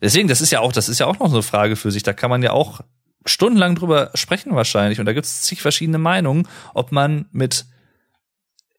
deswegen, 0.00 0.28
das 0.28 0.40
ist 0.40 0.50
ja 0.50 0.60
auch, 0.60 0.72
das 0.72 0.88
ist 0.88 0.98
ja 0.98 1.06
auch 1.06 1.18
noch 1.18 1.30
eine 1.30 1.42
Frage 1.42 1.76
für 1.76 1.90
sich. 1.90 2.02
Da 2.02 2.14
kann 2.14 2.30
man 2.30 2.42
ja 2.42 2.52
auch 2.52 2.80
stundenlang 3.26 3.74
drüber 3.74 4.10
sprechen 4.14 4.54
wahrscheinlich. 4.54 4.98
Und 4.98 5.04
da 5.04 5.12
gibt 5.12 5.26
es 5.26 5.42
zig 5.42 5.60
verschiedene 5.60 5.98
Meinungen, 5.98 6.48
ob 6.72 6.90
man 6.90 7.26
mit, 7.32 7.66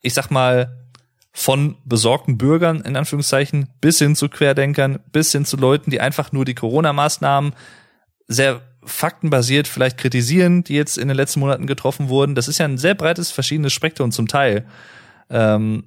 ich 0.01 0.15
sag 0.15 0.31
mal, 0.31 0.89
von 1.31 1.77
besorgten 1.85 2.39
Bürgern 2.39 2.81
in 2.81 2.95
Anführungszeichen 2.95 3.69
bis 3.79 3.99
hin 3.99 4.15
zu 4.15 4.29
Querdenkern, 4.29 4.97
bis 5.11 5.31
hin 5.31 5.45
zu 5.45 5.57
Leuten, 5.57 5.91
die 5.91 6.01
einfach 6.01 6.31
nur 6.31 6.43
die 6.43 6.55
Corona-Maßnahmen 6.55 7.53
sehr 8.27 8.61
faktenbasiert 8.87 9.67
vielleicht 9.67 9.97
kritisieren, 9.97 10.63
die 10.63 10.73
jetzt 10.73 10.97
in 10.97 11.07
den 11.07 11.17
letzten 11.17 11.39
Monaten 11.39 11.67
getroffen 11.67 12.09
wurden. 12.09 12.35
Das 12.35 12.47
ist 12.47 12.57
ja 12.57 12.65
ein 12.65 12.77
sehr 12.77 12.95
breites, 12.95 13.31
verschiedenes 13.31 13.73
Spektrum 13.73 14.11
zum 14.11 14.27
Teil. 14.27 14.65
Ähm, 15.29 15.83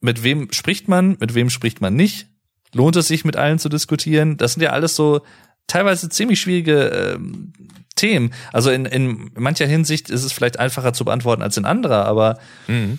mit 0.00 0.22
wem 0.22 0.52
spricht 0.52 0.88
man, 0.88 1.16
mit 1.20 1.34
wem 1.34 1.50
spricht 1.50 1.80
man 1.80 1.94
nicht? 1.94 2.26
Lohnt 2.72 2.96
es 2.96 3.08
sich, 3.08 3.24
mit 3.24 3.36
allen 3.36 3.58
zu 3.58 3.68
diskutieren? 3.68 4.36
Das 4.36 4.54
sind 4.54 4.62
ja 4.62 4.70
alles 4.70 4.96
so 4.96 5.22
teilweise 5.66 6.08
ziemlich 6.08 6.40
schwierige 6.40 7.14
ähm, 7.14 7.52
Themen. 7.96 8.32
Also 8.52 8.70
in, 8.70 8.86
in 8.86 9.30
mancher 9.36 9.66
Hinsicht 9.66 10.10
ist 10.10 10.24
es 10.24 10.32
vielleicht 10.32 10.58
einfacher 10.58 10.92
zu 10.92 11.04
beantworten 11.04 11.42
als 11.42 11.56
in 11.56 11.64
anderer, 11.64 12.06
aber 12.06 12.38
mhm. 12.66 12.96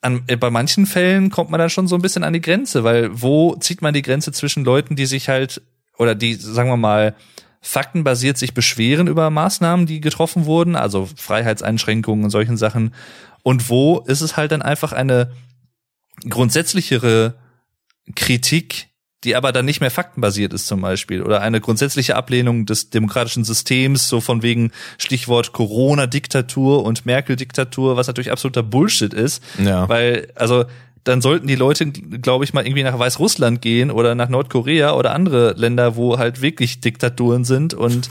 an, 0.00 0.24
bei 0.26 0.50
manchen 0.50 0.86
Fällen 0.86 1.30
kommt 1.30 1.50
man 1.50 1.58
dann 1.58 1.70
schon 1.70 1.88
so 1.88 1.94
ein 1.94 2.02
bisschen 2.02 2.24
an 2.24 2.32
die 2.32 2.40
Grenze, 2.40 2.84
weil 2.84 3.10
wo 3.12 3.54
zieht 3.56 3.80
man 3.80 3.94
die 3.94 4.02
Grenze 4.02 4.32
zwischen 4.32 4.64
Leuten, 4.64 4.96
die 4.96 5.06
sich 5.06 5.28
halt 5.28 5.62
oder 5.98 6.14
die, 6.14 6.34
sagen 6.34 6.68
wir 6.68 6.76
mal, 6.76 7.14
faktenbasiert 7.62 8.36
sich 8.36 8.52
beschweren 8.52 9.06
über 9.06 9.30
Maßnahmen, 9.30 9.86
die 9.86 10.00
getroffen 10.00 10.44
wurden, 10.44 10.76
also 10.76 11.08
Freiheitseinschränkungen 11.16 12.24
und 12.24 12.30
solchen 12.30 12.56
Sachen. 12.56 12.92
Und 13.44 13.70
wo 13.70 14.00
ist 14.00 14.20
es 14.20 14.36
halt 14.36 14.52
dann 14.52 14.62
einfach 14.62 14.92
eine 14.92 15.30
grundsätzlichere 16.28 17.34
Kritik, 18.16 18.88
die 19.24 19.36
aber 19.36 19.52
dann 19.52 19.64
nicht 19.64 19.80
mehr 19.80 19.92
faktenbasiert 19.92 20.52
ist 20.52 20.66
zum 20.66 20.80
Beispiel 20.80 21.22
oder 21.22 21.40
eine 21.40 21.60
grundsätzliche 21.60 22.16
Ablehnung 22.16 22.66
des 22.66 22.90
demokratischen 22.90 23.44
Systems, 23.44 24.08
so 24.08 24.20
von 24.20 24.42
wegen 24.42 24.72
Stichwort 24.98 25.52
Corona-Diktatur 25.52 26.84
und 26.84 27.06
Merkel-Diktatur, 27.06 27.96
was 27.96 28.08
natürlich 28.08 28.32
absoluter 28.32 28.64
Bullshit 28.64 29.14
ist, 29.14 29.42
ja. 29.58 29.88
weil 29.88 30.32
also 30.34 30.64
dann 31.04 31.20
sollten 31.20 31.46
die 31.46 31.56
Leute, 31.56 31.86
glaube 31.86 32.44
ich, 32.44 32.52
mal 32.52 32.64
irgendwie 32.64 32.84
nach 32.84 32.98
Weißrussland 32.98 33.60
gehen 33.60 33.90
oder 33.90 34.14
nach 34.14 34.28
Nordkorea 34.28 34.92
oder 34.92 35.14
andere 35.14 35.54
Länder, 35.56 35.96
wo 35.96 36.18
halt 36.18 36.42
wirklich 36.42 36.80
Diktaturen 36.80 37.44
sind 37.44 37.74
und 37.74 38.10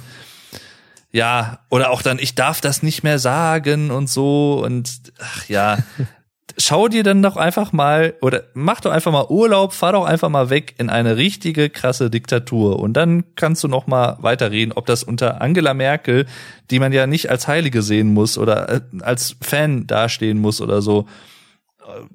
ja, 1.14 1.60
oder 1.70 1.92
auch 1.92 2.02
dann, 2.02 2.20
ich 2.20 2.36
darf 2.36 2.62
das 2.62 2.84
nicht 2.84 3.04
mehr 3.04 3.20
sagen 3.20 3.92
und 3.92 4.10
so 4.10 4.62
und 4.64 5.02
ach 5.20 5.48
ja, 5.50 5.78
schau 6.58 6.88
dir 6.88 7.04
dann 7.04 7.22
doch 7.22 7.38
einfach 7.38 7.72
mal 7.72 8.14
oder 8.22 8.44
mach 8.54 8.82
doch 8.82 8.92
einfach 8.92 9.12
mal 9.12 9.26
Urlaub, 9.30 9.74
fahr 9.74 9.94
doch 9.94 10.06
einfach 10.06 10.30
mal 10.30 10.50
weg 10.50 10.76
in 10.78 10.90
eine 10.90 11.18
richtige 11.18 11.70
krasse 11.70 12.10
Diktatur 12.10 12.80
und 12.80 12.94
dann 12.94 13.24
kannst 13.36 13.64
du 13.64 13.68
noch 13.68 13.88
mal 13.88 14.18
weiterreden, 14.20 14.74
ob 14.74 14.86
das 14.86 15.04
unter 15.04 15.42
Angela 15.42 15.74
Merkel, 15.74 16.26
die 16.70 16.80
man 16.80 16.94
ja 16.94 17.08
nicht 17.08 17.30
als 17.30 17.48
Heilige 17.48 17.82
sehen 17.82 18.14
muss 18.14 18.38
oder 18.38 18.70
äh, 18.70 18.82
als 19.02 19.36
Fan 19.42 19.88
dastehen 19.88 20.40
muss 20.40 20.62
oder 20.62 20.82
so, 20.82 21.08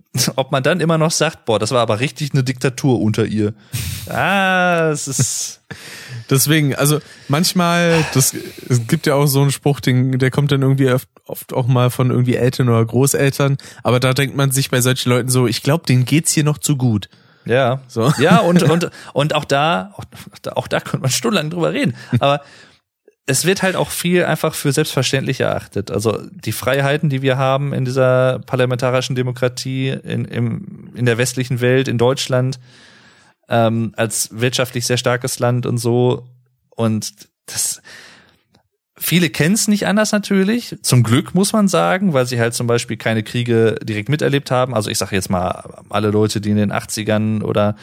ob 0.36 0.52
man 0.52 0.62
dann 0.62 0.80
immer 0.80 0.98
noch 0.98 1.10
sagt, 1.10 1.44
boah, 1.44 1.58
das 1.58 1.70
war 1.70 1.80
aber 1.80 2.00
richtig 2.00 2.32
eine 2.32 2.44
Diktatur 2.44 3.00
unter 3.00 3.26
ihr. 3.26 3.54
Ah, 4.08 4.90
es 4.90 5.08
ist 5.08 5.60
Deswegen, 6.30 6.74
also 6.74 7.00
manchmal, 7.28 8.04
das, 8.14 8.34
es 8.68 8.86
gibt 8.86 9.06
ja 9.06 9.14
auch 9.14 9.26
so 9.26 9.42
einen 9.42 9.52
Spruch, 9.52 9.80
den, 9.80 10.18
der 10.18 10.30
kommt 10.30 10.50
dann 10.50 10.62
irgendwie 10.62 10.90
oft, 10.90 11.08
oft 11.26 11.52
auch 11.52 11.66
mal 11.66 11.90
von 11.90 12.10
irgendwie 12.10 12.34
Eltern 12.34 12.68
oder 12.68 12.84
Großeltern, 12.84 13.58
aber 13.82 14.00
da 14.00 14.12
denkt 14.12 14.36
man 14.36 14.50
sich 14.50 14.70
bei 14.70 14.80
solchen 14.80 15.10
Leuten 15.10 15.28
so, 15.28 15.46
ich 15.46 15.62
glaube, 15.62 15.86
denen 15.86 16.04
geht's 16.04 16.32
hier 16.32 16.44
noch 16.44 16.58
zu 16.58 16.76
gut. 16.76 17.08
Ja. 17.44 17.80
So. 17.86 18.12
Ja, 18.18 18.38
und, 18.38 18.62
und, 18.70 18.90
und 19.12 19.34
auch 19.34 19.44
da, 19.44 19.92
auch, 19.94 20.04
auch 20.56 20.66
da 20.66 20.80
könnte 20.80 21.02
man 21.02 21.10
stundenlang 21.10 21.50
drüber 21.50 21.72
reden. 21.72 21.94
Aber 22.18 22.40
es 23.26 23.44
wird 23.44 23.62
halt 23.62 23.74
auch 23.74 23.90
viel 23.90 24.24
einfach 24.24 24.54
für 24.54 24.70
selbstverständlich 24.70 25.40
erachtet. 25.40 25.90
Also 25.90 26.22
die 26.30 26.52
Freiheiten, 26.52 27.10
die 27.10 27.22
wir 27.22 27.36
haben 27.36 27.72
in 27.72 27.84
dieser 27.84 28.38
parlamentarischen 28.38 29.16
Demokratie, 29.16 29.88
in, 29.88 30.24
im, 30.24 30.92
in 30.94 31.06
der 31.06 31.18
westlichen 31.18 31.60
Welt, 31.60 31.88
in 31.88 31.98
Deutschland, 31.98 32.60
ähm, 33.48 33.92
als 33.96 34.28
wirtschaftlich 34.32 34.86
sehr 34.86 34.96
starkes 34.96 35.40
Land 35.40 35.66
und 35.66 35.78
so. 35.78 36.28
Und 36.70 37.14
das, 37.46 37.82
viele 38.98 39.28
kennen 39.28 39.54
es 39.54 39.68
nicht 39.68 39.86
anders 39.86 40.12
natürlich. 40.12 40.76
Zum 40.82 41.02
Glück 41.02 41.34
muss 41.34 41.52
man 41.52 41.68
sagen, 41.68 42.14
weil 42.14 42.26
sie 42.26 42.40
halt 42.40 42.54
zum 42.54 42.66
Beispiel 42.66 42.96
keine 42.96 43.22
Kriege 43.22 43.76
direkt 43.82 44.08
miterlebt 44.08 44.50
haben. 44.50 44.74
Also 44.74 44.90
ich 44.90 44.98
sage 44.98 45.14
jetzt 45.14 45.28
mal, 45.28 45.82
alle 45.90 46.10
Leute, 46.10 46.40
die 46.40 46.50
in 46.50 46.56
den 46.56 46.72
80ern 46.72 47.42
oder 47.42 47.76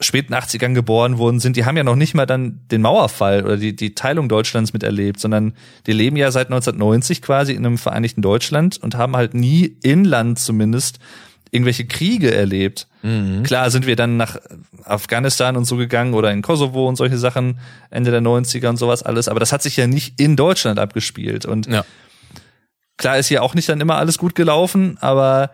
späten 0.00 0.34
80ern 0.34 0.74
geboren 0.74 1.18
wurden 1.18 1.40
sind, 1.40 1.56
die 1.56 1.64
haben 1.64 1.76
ja 1.76 1.84
noch 1.84 1.96
nicht 1.96 2.14
mal 2.14 2.26
dann 2.26 2.60
den 2.70 2.82
Mauerfall 2.82 3.44
oder 3.44 3.56
die, 3.56 3.74
die 3.74 3.94
Teilung 3.94 4.28
Deutschlands 4.28 4.72
miterlebt, 4.72 5.18
sondern 5.18 5.54
die 5.86 5.92
leben 5.92 6.16
ja 6.16 6.30
seit 6.30 6.48
1990 6.48 7.22
quasi 7.22 7.52
in 7.52 7.64
einem 7.64 7.78
vereinigten 7.78 8.20
Deutschland 8.20 8.76
und 8.78 8.96
haben 8.96 9.16
halt 9.16 9.34
nie 9.34 9.76
inland 9.82 10.38
zumindest 10.38 10.98
irgendwelche 11.50 11.86
Kriege 11.86 12.34
erlebt. 12.34 12.86
Mhm. 13.02 13.42
Klar 13.42 13.70
sind 13.70 13.86
wir 13.86 13.96
dann 13.96 14.16
nach 14.16 14.36
Afghanistan 14.84 15.56
und 15.56 15.64
so 15.64 15.76
gegangen 15.76 16.14
oder 16.14 16.30
in 16.30 16.42
Kosovo 16.42 16.88
und 16.88 16.96
solche 16.96 17.18
Sachen 17.18 17.58
Ende 17.90 18.10
der 18.10 18.20
90er 18.20 18.68
und 18.68 18.76
sowas 18.76 19.02
alles, 19.02 19.28
aber 19.28 19.40
das 19.40 19.52
hat 19.52 19.62
sich 19.62 19.76
ja 19.76 19.86
nicht 19.86 20.20
in 20.20 20.36
Deutschland 20.36 20.78
abgespielt 20.78 21.46
und 21.46 21.66
ja. 21.66 21.84
klar 22.96 23.18
ist 23.18 23.28
hier 23.28 23.42
auch 23.42 23.54
nicht 23.54 23.68
dann 23.68 23.80
immer 23.80 23.96
alles 23.96 24.18
gut 24.18 24.34
gelaufen, 24.34 24.96
aber 25.00 25.50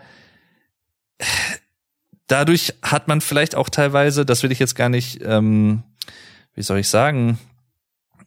dadurch 2.26 2.75
hat 2.83 3.08
man 3.08 3.20
vielleicht 3.20 3.55
auch 3.55 3.68
teilweise, 3.68 4.26
das 4.26 4.42
will 4.42 4.52
ich 4.52 4.58
jetzt 4.58 4.75
gar 4.75 4.89
nicht, 4.89 5.20
ähm, 5.25 5.83
wie 6.55 6.62
soll 6.62 6.78
ich 6.78 6.89
sagen, 6.89 7.39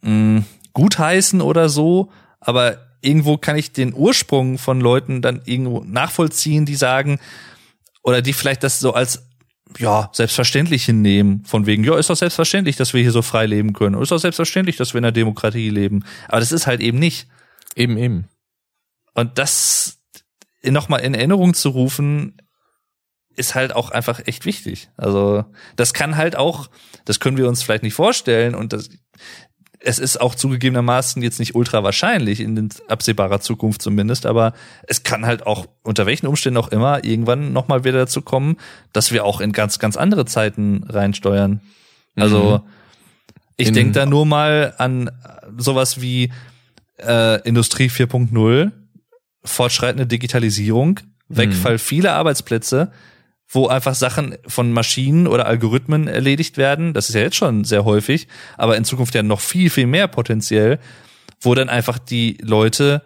mh, 0.01 0.11
mm, 0.11 0.45
gutheißen 0.73 1.41
oder 1.41 1.69
so, 1.69 2.11
aber 2.39 2.77
irgendwo 3.01 3.37
kann 3.37 3.57
ich 3.57 3.71
den 3.71 3.93
Ursprung 3.93 4.57
von 4.57 4.81
Leuten 4.81 5.21
dann 5.21 5.41
irgendwo 5.45 5.83
nachvollziehen, 5.85 6.65
die 6.65 6.75
sagen, 6.75 7.19
oder 8.03 8.21
die 8.21 8.33
vielleicht 8.33 8.63
das 8.63 8.79
so 8.79 8.93
als 8.93 9.27
ja, 9.77 10.09
selbstverständlich 10.13 10.85
hinnehmen, 10.85 11.43
von 11.45 11.65
wegen, 11.65 11.83
ja, 11.83 11.97
ist 11.97 12.09
doch 12.09 12.15
selbstverständlich, 12.15 12.75
dass 12.75 12.93
wir 12.93 13.01
hier 13.01 13.11
so 13.11 13.21
frei 13.21 13.45
leben 13.45 13.73
können. 13.73 14.01
Ist 14.01 14.11
doch 14.11 14.17
selbstverständlich, 14.17 14.77
dass 14.77 14.93
wir 14.93 14.97
in 14.99 15.03
der 15.03 15.11
Demokratie 15.11 15.69
leben. 15.69 16.03
Aber 16.27 16.39
das 16.39 16.51
ist 16.51 16.65
halt 16.65 16.81
eben 16.81 16.97
nicht. 16.97 17.27
Eben, 17.75 17.97
eben. 17.97 18.27
Und 19.13 19.37
das 19.37 19.99
nochmal 20.63 21.01
in 21.01 21.13
Erinnerung 21.13 21.53
zu 21.53 21.69
rufen, 21.69 22.41
ist 23.35 23.55
halt 23.55 23.73
auch 23.73 23.91
einfach 23.91 24.21
echt 24.25 24.45
wichtig. 24.45 24.89
Also, 24.97 25.45
das 25.75 25.93
kann 25.93 26.17
halt 26.17 26.35
auch, 26.35 26.69
das 27.05 27.19
können 27.19 27.37
wir 27.37 27.47
uns 27.47 27.63
vielleicht 27.63 27.83
nicht 27.83 27.93
vorstellen 27.93 28.55
und 28.55 28.73
das, 28.73 28.89
es 29.81 29.99
ist 29.99 30.19
auch 30.19 30.35
zugegebenermaßen 30.35 31.21
jetzt 31.21 31.39
nicht 31.39 31.55
ultra 31.55 31.83
wahrscheinlich 31.83 32.41
in 32.41 32.69
absehbarer 32.87 33.39
Zukunft 33.39 33.81
zumindest, 33.81 34.25
aber 34.25 34.53
es 34.87 35.03
kann 35.03 35.25
halt 35.25 35.47
auch 35.47 35.67
unter 35.83 36.05
welchen 36.05 36.27
Umständen 36.27 36.57
auch 36.57 36.67
immer 36.69 37.03
irgendwann 37.05 37.53
nochmal 37.53 37.83
wieder 37.83 37.99
dazu 37.99 38.21
kommen, 38.21 38.57
dass 38.91 39.11
wir 39.11 39.23
auch 39.23 39.39
in 39.39 39.53
ganz, 39.53 39.79
ganz 39.79 39.95
andere 39.95 40.25
Zeiten 40.25 40.83
reinsteuern. 40.87 41.61
Also 42.15 42.61
mhm. 42.63 42.69
ich 43.55 43.71
denke 43.71 43.93
da 43.93 44.05
nur 44.05 44.25
mal 44.25 44.73
an 44.77 45.11
sowas 45.57 46.01
wie 46.01 46.31
äh, 46.97 47.41
Industrie 47.47 47.87
4.0, 47.87 48.71
fortschreitende 49.43 50.07
Digitalisierung, 50.07 50.99
Wegfall 51.29 51.73
mhm. 51.73 51.79
vieler 51.79 52.13
Arbeitsplätze, 52.15 52.91
wo 53.49 53.67
einfach 53.67 53.95
Sachen 53.95 54.37
von 54.47 54.71
Maschinen 54.71 55.27
oder 55.27 55.47
Algorithmen 55.47 56.07
erledigt 56.07 56.57
werden. 56.57 56.93
Das 56.93 57.09
ist 57.09 57.15
ja 57.15 57.21
jetzt 57.21 57.35
schon 57.35 57.63
sehr 57.63 57.83
häufig, 57.83 58.27
aber 58.57 58.77
in 58.77 58.85
Zukunft 58.85 59.15
ja 59.15 59.23
noch 59.23 59.39
viel, 59.39 59.71
viel 59.71 59.87
mehr 59.87 60.07
potenziell, 60.07 60.79
wo 61.41 61.55
dann 61.55 61.67
einfach 61.67 61.97
die 61.97 62.37
Leute 62.41 63.01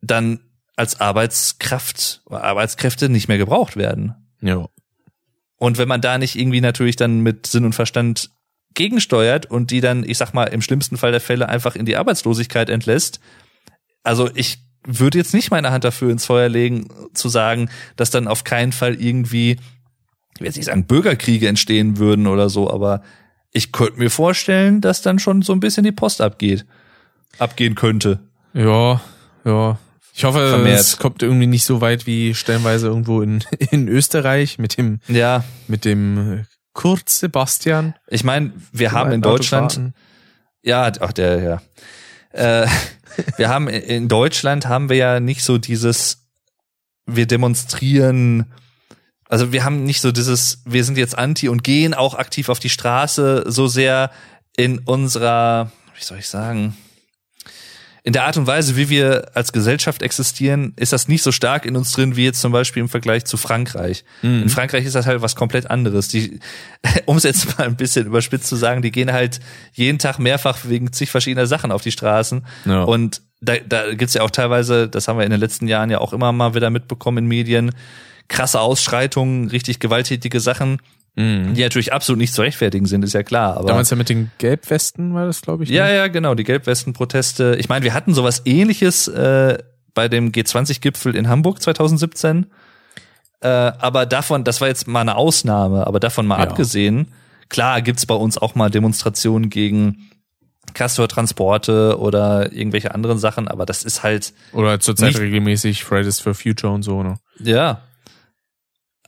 dann 0.00 0.40
als 0.76 1.00
Arbeitskraft 1.00 2.22
Arbeitskräfte 2.30 3.08
nicht 3.08 3.26
mehr 3.26 3.38
gebraucht 3.38 3.76
werden. 3.76 4.14
Ja. 4.40 4.68
Und 5.56 5.76
wenn 5.76 5.88
man 5.88 6.00
da 6.00 6.18
nicht 6.18 6.36
irgendwie 6.36 6.60
natürlich 6.60 6.94
dann 6.94 7.20
mit 7.20 7.48
Sinn 7.48 7.64
und 7.64 7.74
Verstand 7.74 8.30
gegensteuert 8.74 9.46
und 9.46 9.72
die 9.72 9.80
dann, 9.80 10.04
ich 10.04 10.18
sag 10.18 10.34
mal, 10.34 10.44
im 10.44 10.62
schlimmsten 10.62 10.96
Fall 10.96 11.10
der 11.10 11.20
Fälle 11.20 11.48
einfach 11.48 11.74
in 11.74 11.84
die 11.84 11.96
Arbeitslosigkeit 11.96 12.70
entlässt, 12.70 13.18
also 14.04 14.30
ich 14.34 14.67
würde 14.88 15.18
jetzt 15.18 15.34
nicht 15.34 15.50
meine 15.50 15.70
Hand 15.70 15.84
dafür 15.84 16.10
ins 16.10 16.24
Feuer 16.24 16.48
legen, 16.48 16.88
zu 17.12 17.28
sagen, 17.28 17.68
dass 17.96 18.10
dann 18.10 18.26
auf 18.26 18.42
keinen 18.44 18.72
Fall 18.72 18.94
irgendwie, 18.94 19.58
ich 20.34 20.40
will 20.40 20.46
jetzt 20.46 20.56
nicht 20.56 20.66
sagen, 20.66 20.86
Bürgerkriege 20.86 21.46
entstehen 21.46 21.98
würden 21.98 22.26
oder 22.26 22.48
so, 22.48 22.70
aber 22.70 23.02
ich 23.52 23.70
könnte 23.70 23.98
mir 23.98 24.10
vorstellen, 24.10 24.80
dass 24.80 25.02
dann 25.02 25.18
schon 25.18 25.42
so 25.42 25.52
ein 25.52 25.60
bisschen 25.60 25.84
die 25.84 25.92
Post 25.92 26.22
abgeht, 26.22 26.64
abgehen 27.38 27.74
könnte. 27.74 28.20
Ja, 28.54 29.00
ja. 29.44 29.78
Ich 30.14 30.24
hoffe, 30.24 30.48
Vermehrt. 30.48 30.80
es 30.80 30.96
kommt 30.96 31.22
irgendwie 31.22 31.46
nicht 31.46 31.64
so 31.64 31.80
weit 31.80 32.06
wie 32.06 32.34
stellenweise 32.34 32.88
irgendwo 32.88 33.20
in, 33.20 33.44
in 33.70 33.88
Österreich 33.88 34.58
mit 34.58 34.78
dem, 34.78 35.00
ja. 35.06 35.44
mit 35.68 35.84
dem 35.84 36.46
Kurt 36.72 37.08
Sebastian. 37.08 37.94
Ich 38.08 38.24
meine, 38.24 38.52
wir 38.72 38.92
haben 38.92 39.12
in 39.12 39.20
Deutschland, 39.20 39.92
ja, 40.62 40.90
ach 41.00 41.12
der, 41.12 41.42
ja. 41.42 41.62
Äh, 42.30 42.66
wir 43.36 43.48
haben 43.48 43.68
in 43.68 44.08
Deutschland 44.08 44.66
haben 44.66 44.88
wir 44.88 44.96
ja 44.96 45.20
nicht 45.20 45.42
so 45.42 45.58
dieses, 45.58 46.26
wir 47.06 47.26
demonstrieren, 47.26 48.46
also 49.28 49.52
wir 49.52 49.64
haben 49.64 49.84
nicht 49.84 50.00
so 50.00 50.12
dieses, 50.12 50.62
wir 50.64 50.84
sind 50.84 50.98
jetzt 50.98 51.16
anti 51.16 51.48
und 51.48 51.64
gehen 51.64 51.94
auch 51.94 52.14
aktiv 52.14 52.48
auf 52.48 52.58
die 52.58 52.70
Straße 52.70 53.44
so 53.46 53.66
sehr 53.66 54.10
in 54.56 54.78
unserer, 54.80 55.70
wie 55.96 56.04
soll 56.04 56.18
ich 56.18 56.28
sagen, 56.28 56.76
in 58.08 58.14
der 58.14 58.24
Art 58.24 58.38
und 58.38 58.46
Weise, 58.46 58.74
wie 58.78 58.88
wir 58.88 59.32
als 59.34 59.52
Gesellschaft 59.52 60.00
existieren, 60.00 60.72
ist 60.76 60.94
das 60.94 61.08
nicht 61.08 61.22
so 61.22 61.30
stark 61.30 61.66
in 61.66 61.76
uns 61.76 61.92
drin 61.92 62.16
wie 62.16 62.24
jetzt 62.24 62.40
zum 62.40 62.52
Beispiel 62.52 62.80
im 62.80 62.88
Vergleich 62.88 63.26
zu 63.26 63.36
Frankreich. 63.36 64.02
Mhm. 64.22 64.44
In 64.44 64.48
Frankreich 64.48 64.86
ist 64.86 64.94
das 64.94 65.04
halt 65.04 65.20
was 65.20 65.36
komplett 65.36 65.70
anderes. 65.70 66.08
Die, 66.08 66.40
um 67.04 67.18
es 67.18 67.24
jetzt 67.24 67.58
mal 67.58 67.66
ein 67.66 67.76
bisschen 67.76 68.06
überspitzt 68.06 68.46
zu 68.46 68.56
sagen, 68.56 68.80
die 68.80 68.92
gehen 68.92 69.12
halt 69.12 69.40
jeden 69.74 69.98
Tag 69.98 70.18
mehrfach 70.18 70.60
wegen 70.62 70.90
zig 70.90 71.10
verschiedener 71.10 71.46
Sachen 71.46 71.70
auf 71.70 71.82
die 71.82 71.92
Straßen. 71.92 72.46
Ja. 72.64 72.84
Und 72.84 73.20
da, 73.42 73.56
da 73.58 73.92
gibt's 73.92 74.14
ja 74.14 74.22
auch 74.22 74.30
teilweise, 74.30 74.88
das 74.88 75.06
haben 75.06 75.18
wir 75.18 75.26
in 75.26 75.30
den 75.30 75.40
letzten 75.40 75.68
Jahren 75.68 75.90
ja 75.90 75.98
auch 75.98 76.14
immer 76.14 76.32
mal 76.32 76.54
wieder 76.54 76.70
mitbekommen 76.70 77.18
in 77.18 77.26
Medien, 77.26 77.72
krasse 78.28 78.58
Ausschreitungen, 78.58 79.50
richtig 79.50 79.80
gewalttätige 79.80 80.40
Sachen 80.40 80.78
Mhm. 81.18 81.54
Die 81.54 81.62
natürlich 81.62 81.92
absolut 81.92 82.20
nicht 82.20 82.32
zu 82.32 82.42
rechtfertigen 82.42 82.86
sind, 82.86 83.02
ist 83.02 83.12
ja 83.12 83.24
klar. 83.24 83.56
Aber 83.56 83.66
Damals 83.66 83.90
ja 83.90 83.96
mit 83.96 84.08
den 84.08 84.30
Gelbwesten 84.38 85.14
war 85.14 85.26
das, 85.26 85.42
glaube 85.42 85.64
ich. 85.64 85.70
Ja, 85.70 85.86
ne? 85.86 85.96
ja, 85.96 86.06
genau, 86.06 86.36
die 86.36 86.44
Gelbwesten-Proteste. 86.44 87.56
Ich 87.58 87.68
meine, 87.68 87.84
wir 87.84 87.92
hatten 87.92 88.14
sowas 88.14 88.42
ähnliches 88.44 89.08
äh, 89.08 89.58
bei 89.94 90.08
dem 90.08 90.30
G20-Gipfel 90.30 91.16
in 91.16 91.28
Hamburg 91.28 91.60
2017. 91.60 92.46
Äh, 93.40 93.48
aber 93.48 94.06
davon, 94.06 94.44
das 94.44 94.60
war 94.60 94.68
jetzt 94.68 94.86
mal 94.86 95.00
eine 95.00 95.16
Ausnahme, 95.16 95.88
aber 95.88 95.98
davon 95.98 96.24
mal 96.24 96.38
ja. 96.38 96.44
abgesehen, 96.44 97.08
klar 97.48 97.82
gibt's 97.82 98.06
bei 98.06 98.14
uns 98.14 98.38
auch 98.38 98.54
mal 98.54 98.70
Demonstrationen 98.70 99.50
gegen 99.50 100.10
Castor-Transporte 100.74 101.98
oder 101.98 102.52
irgendwelche 102.52 102.94
anderen 102.94 103.18
Sachen, 103.18 103.48
aber 103.48 103.66
das 103.66 103.82
ist 103.82 104.04
halt. 104.04 104.34
Oder 104.52 104.78
zurzeit 104.78 105.18
regelmäßig 105.18 105.82
Fridays 105.82 106.20
for 106.20 106.34
Future 106.34 106.72
und 106.72 106.82
so, 106.82 107.02
ne? 107.02 107.18
Ja, 107.40 107.82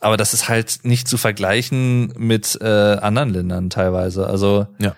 aber 0.01 0.17
das 0.17 0.35
ist 0.35 0.49
halt 0.49 0.81
nicht 0.83 1.07
zu 1.07 1.19
vergleichen 1.19 2.13
mit 2.17 2.59
äh, 2.61 2.67
anderen 2.67 3.31
Ländern 3.31 3.71
teilweise. 3.71 4.27
Also 4.27 4.67
ja. 4.79 4.97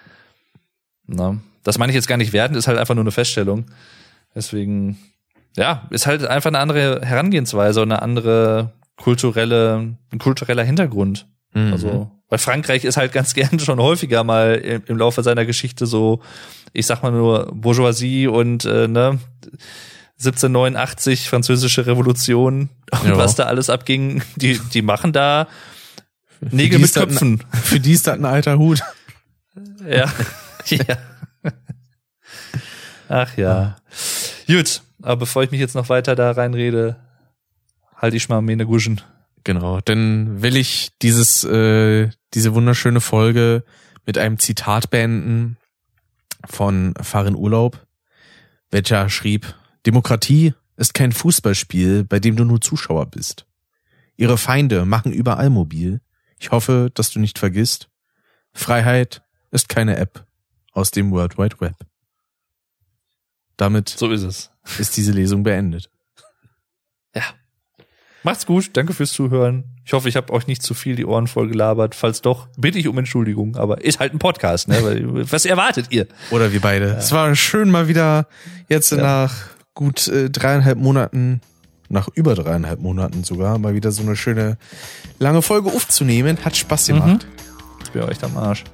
Na, 1.07 1.39
das 1.65 1.79
meine 1.79 1.91
ich 1.91 1.97
jetzt 1.97 2.09
gar 2.09 2.17
nicht 2.17 2.33
werten, 2.33 2.55
ist 2.55 2.69
halt 2.69 2.79
einfach 2.79 2.95
nur 2.95 3.05
eine 3.05 3.11
Feststellung. 3.11 3.67
Deswegen, 4.35 4.99
ja, 5.57 5.87
ist 5.91 6.07
halt 6.07 6.25
einfach 6.25 6.49
eine 6.49 6.61
andere 6.61 7.05
Herangehensweise 7.05 7.83
und 7.83 7.93
eine 7.93 8.01
andere 8.03 8.73
kulturelle, 8.97 9.97
ein 10.11 10.19
kultureller 10.19 10.65
Hintergrund. 10.65 11.27
Mhm. 11.53 11.73
Also, 11.73 12.11
weil 12.29 12.39
Frankreich 12.39 12.85
ist 12.85 12.97
halt 12.97 13.13
ganz 13.13 13.35
gern 13.35 13.59
schon 13.59 13.81
häufiger 13.81 14.25
mal 14.25 14.55
im, 14.55 14.83
im 14.87 14.97
Laufe 14.97 15.23
seiner 15.23 15.45
Geschichte 15.45 15.87
so, 15.87 16.21
ich 16.73 16.87
sag 16.87 17.03
mal 17.03 17.13
nur 17.13 17.51
Bourgeoisie 17.53 18.29
und 18.29 18.65
äh, 18.65 18.89
ne 18.89 19.19
1789, 20.19 21.29
französische 21.29 21.87
Revolution 21.87 22.69
und 22.93 23.09
ja. 23.09 23.17
was 23.17 23.35
da 23.35 23.45
alles 23.45 23.71
abging, 23.71 24.23
die, 24.37 24.59
die 24.73 24.83
machen 24.83 25.13
da 25.13 25.49
Nägel 26.51 26.81
mit 26.81 26.93
Köpfen. 26.93 27.43
Ein, 27.51 27.63
für 27.63 27.81
die 27.81 27.93
ist 27.93 28.07
das 28.07 28.15
ein 28.15 28.25
alter 28.25 28.59
Hut. 28.59 28.83
Ja. 29.87 30.13
ja. 30.67 30.99
Ach 33.09 33.37
ja. 33.37 33.77
Gut, 34.47 34.83
aber 35.03 35.17
bevor 35.17 35.43
ich 35.43 35.51
mich 35.51 35.61
jetzt 35.61 35.75
noch 35.75 35.89
weiter 35.89 36.17
da 36.17 36.33
reinrede, 36.33 36.97
halte 37.97 38.17
ich 38.17 38.29
mal 38.29 38.41
meine 38.43 38.67
Guschen. 38.67 39.01
Genau, 39.45 39.81
dann 39.81 40.43
will 40.43 40.57
ich 40.57 40.91
dieses, 41.03 41.45
äh, 41.45 42.11
diese 42.35 42.55
wunderschöne 42.55 43.01
Folge 43.01 43.65
mit 44.07 44.19
einem 44.19 44.39
Zitat 44.39 44.91
beenden 44.91 45.57
von 46.49 46.95
Farin 47.01 47.37
Urlaub, 47.37 47.87
welcher 48.71 49.09
schrieb, 49.09 49.55
Demokratie 49.87 50.55
ist 50.77 50.95
kein 50.95 51.13
Fußballspiel, 51.13 52.05
bei 52.05 52.21
dem 52.21 52.37
du 52.37 52.45
nur 52.45 52.61
Zuschauer 52.61 53.07
bist. 53.07 53.47
Ihre 54.17 54.39
Feinde 54.39 54.85
machen 54.85 55.13
überall 55.13 55.51
mobil. 55.51 56.01
Ich 56.39 56.51
hoffe, 56.51 56.91
dass 56.95 57.11
du 57.11 57.19
nicht 57.19 57.39
vergisst. 57.39 57.89
Freiheit 58.53 59.23
ist 59.51 59.69
keine 59.69 59.97
App 59.97 60.27
aus 60.73 60.91
dem 60.91 61.11
World 61.11 61.39
Wide 61.39 61.61
Web. 61.61 61.77
Damit 63.57 63.89
so 63.89 64.11
ist 64.11 64.23
es. 64.23 64.51
Ist 64.79 64.97
diese 64.97 65.13
Lesung 65.13 65.43
beendet. 65.43 65.91
Ja. 67.15 67.25
Macht's 68.23 68.47
gut, 68.47 68.71
danke 68.73 68.95
fürs 68.95 69.13
Zuhören. 69.13 69.65
Ich 69.85 69.93
hoffe, 69.93 70.09
ich 70.09 70.17
habe 70.17 70.33
euch 70.33 70.47
nicht 70.47 70.63
zu 70.63 70.73
viel 70.73 70.97
die 70.97 71.05
Ohren 71.05 71.27
voll 71.27 71.49
gelabert. 71.49 71.95
Falls 71.95 72.23
doch, 72.23 72.49
bitte 72.57 72.79
ich 72.79 72.89
um 72.89 72.97
Entschuldigung, 72.97 73.57
aber 73.57 73.85
ist 73.85 74.01
halt 74.01 74.15
ein 74.15 74.19
Podcast, 74.19 74.69
ne? 74.69 75.27
Was 75.31 75.45
erwartet 75.45 75.89
ihr? 75.91 76.07
Oder 76.31 76.53
wir 76.53 76.61
beide. 76.61 76.89
Ja. 76.89 76.97
Es 76.97 77.13
war 77.13 77.35
schön 77.35 77.71
mal 77.71 77.87
wieder 77.87 78.29
jetzt 78.71 78.93
ja. 78.93 78.99
nach 78.99 79.35
gut 79.75 80.09
äh, 80.09 80.31
dreieinhalb 80.31 80.79
Monaten, 80.79 81.41
nach 81.89 82.09
über 82.15 82.35
dreieinhalb 82.35 82.81
Monaten 82.81 83.25
sogar, 83.25 83.59
mal 83.59 83.75
wieder 83.75 83.93
so 83.93 84.03
eine 84.03 84.17
schöne 84.17 84.57
lange 85.19 85.43
Folge 85.43 85.69
aufzunehmen. 85.71 86.39
Hat 86.45 86.57
Spaß 86.57 86.87
gemacht. 86.87 87.27
Mhm. 87.27 87.43
Ich 87.85 87.91
bin 87.91 88.09
echt 88.09 88.25
am 88.25 88.37
Arsch. 88.37 88.65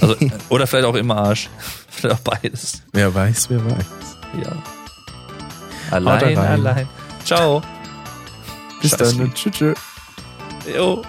Also, 0.00 0.16
oder 0.48 0.66
vielleicht 0.66 0.86
auch 0.86 0.94
im 0.94 1.10
Arsch. 1.10 1.48
Vielleicht 1.88 2.16
auch 2.16 2.20
beides. 2.22 2.82
Wer 2.92 3.14
weiß, 3.14 3.50
wer 3.50 3.64
weiß. 3.64 3.86
Ja. 4.44 4.62
Allein, 5.90 6.36
allein. 6.38 6.88
Ciao. 7.24 7.62
Bis 8.80 8.90
Scheiß 8.92 9.16
dann. 9.16 9.34
Tschüss. 9.34 9.74
Jo. 10.76 11.02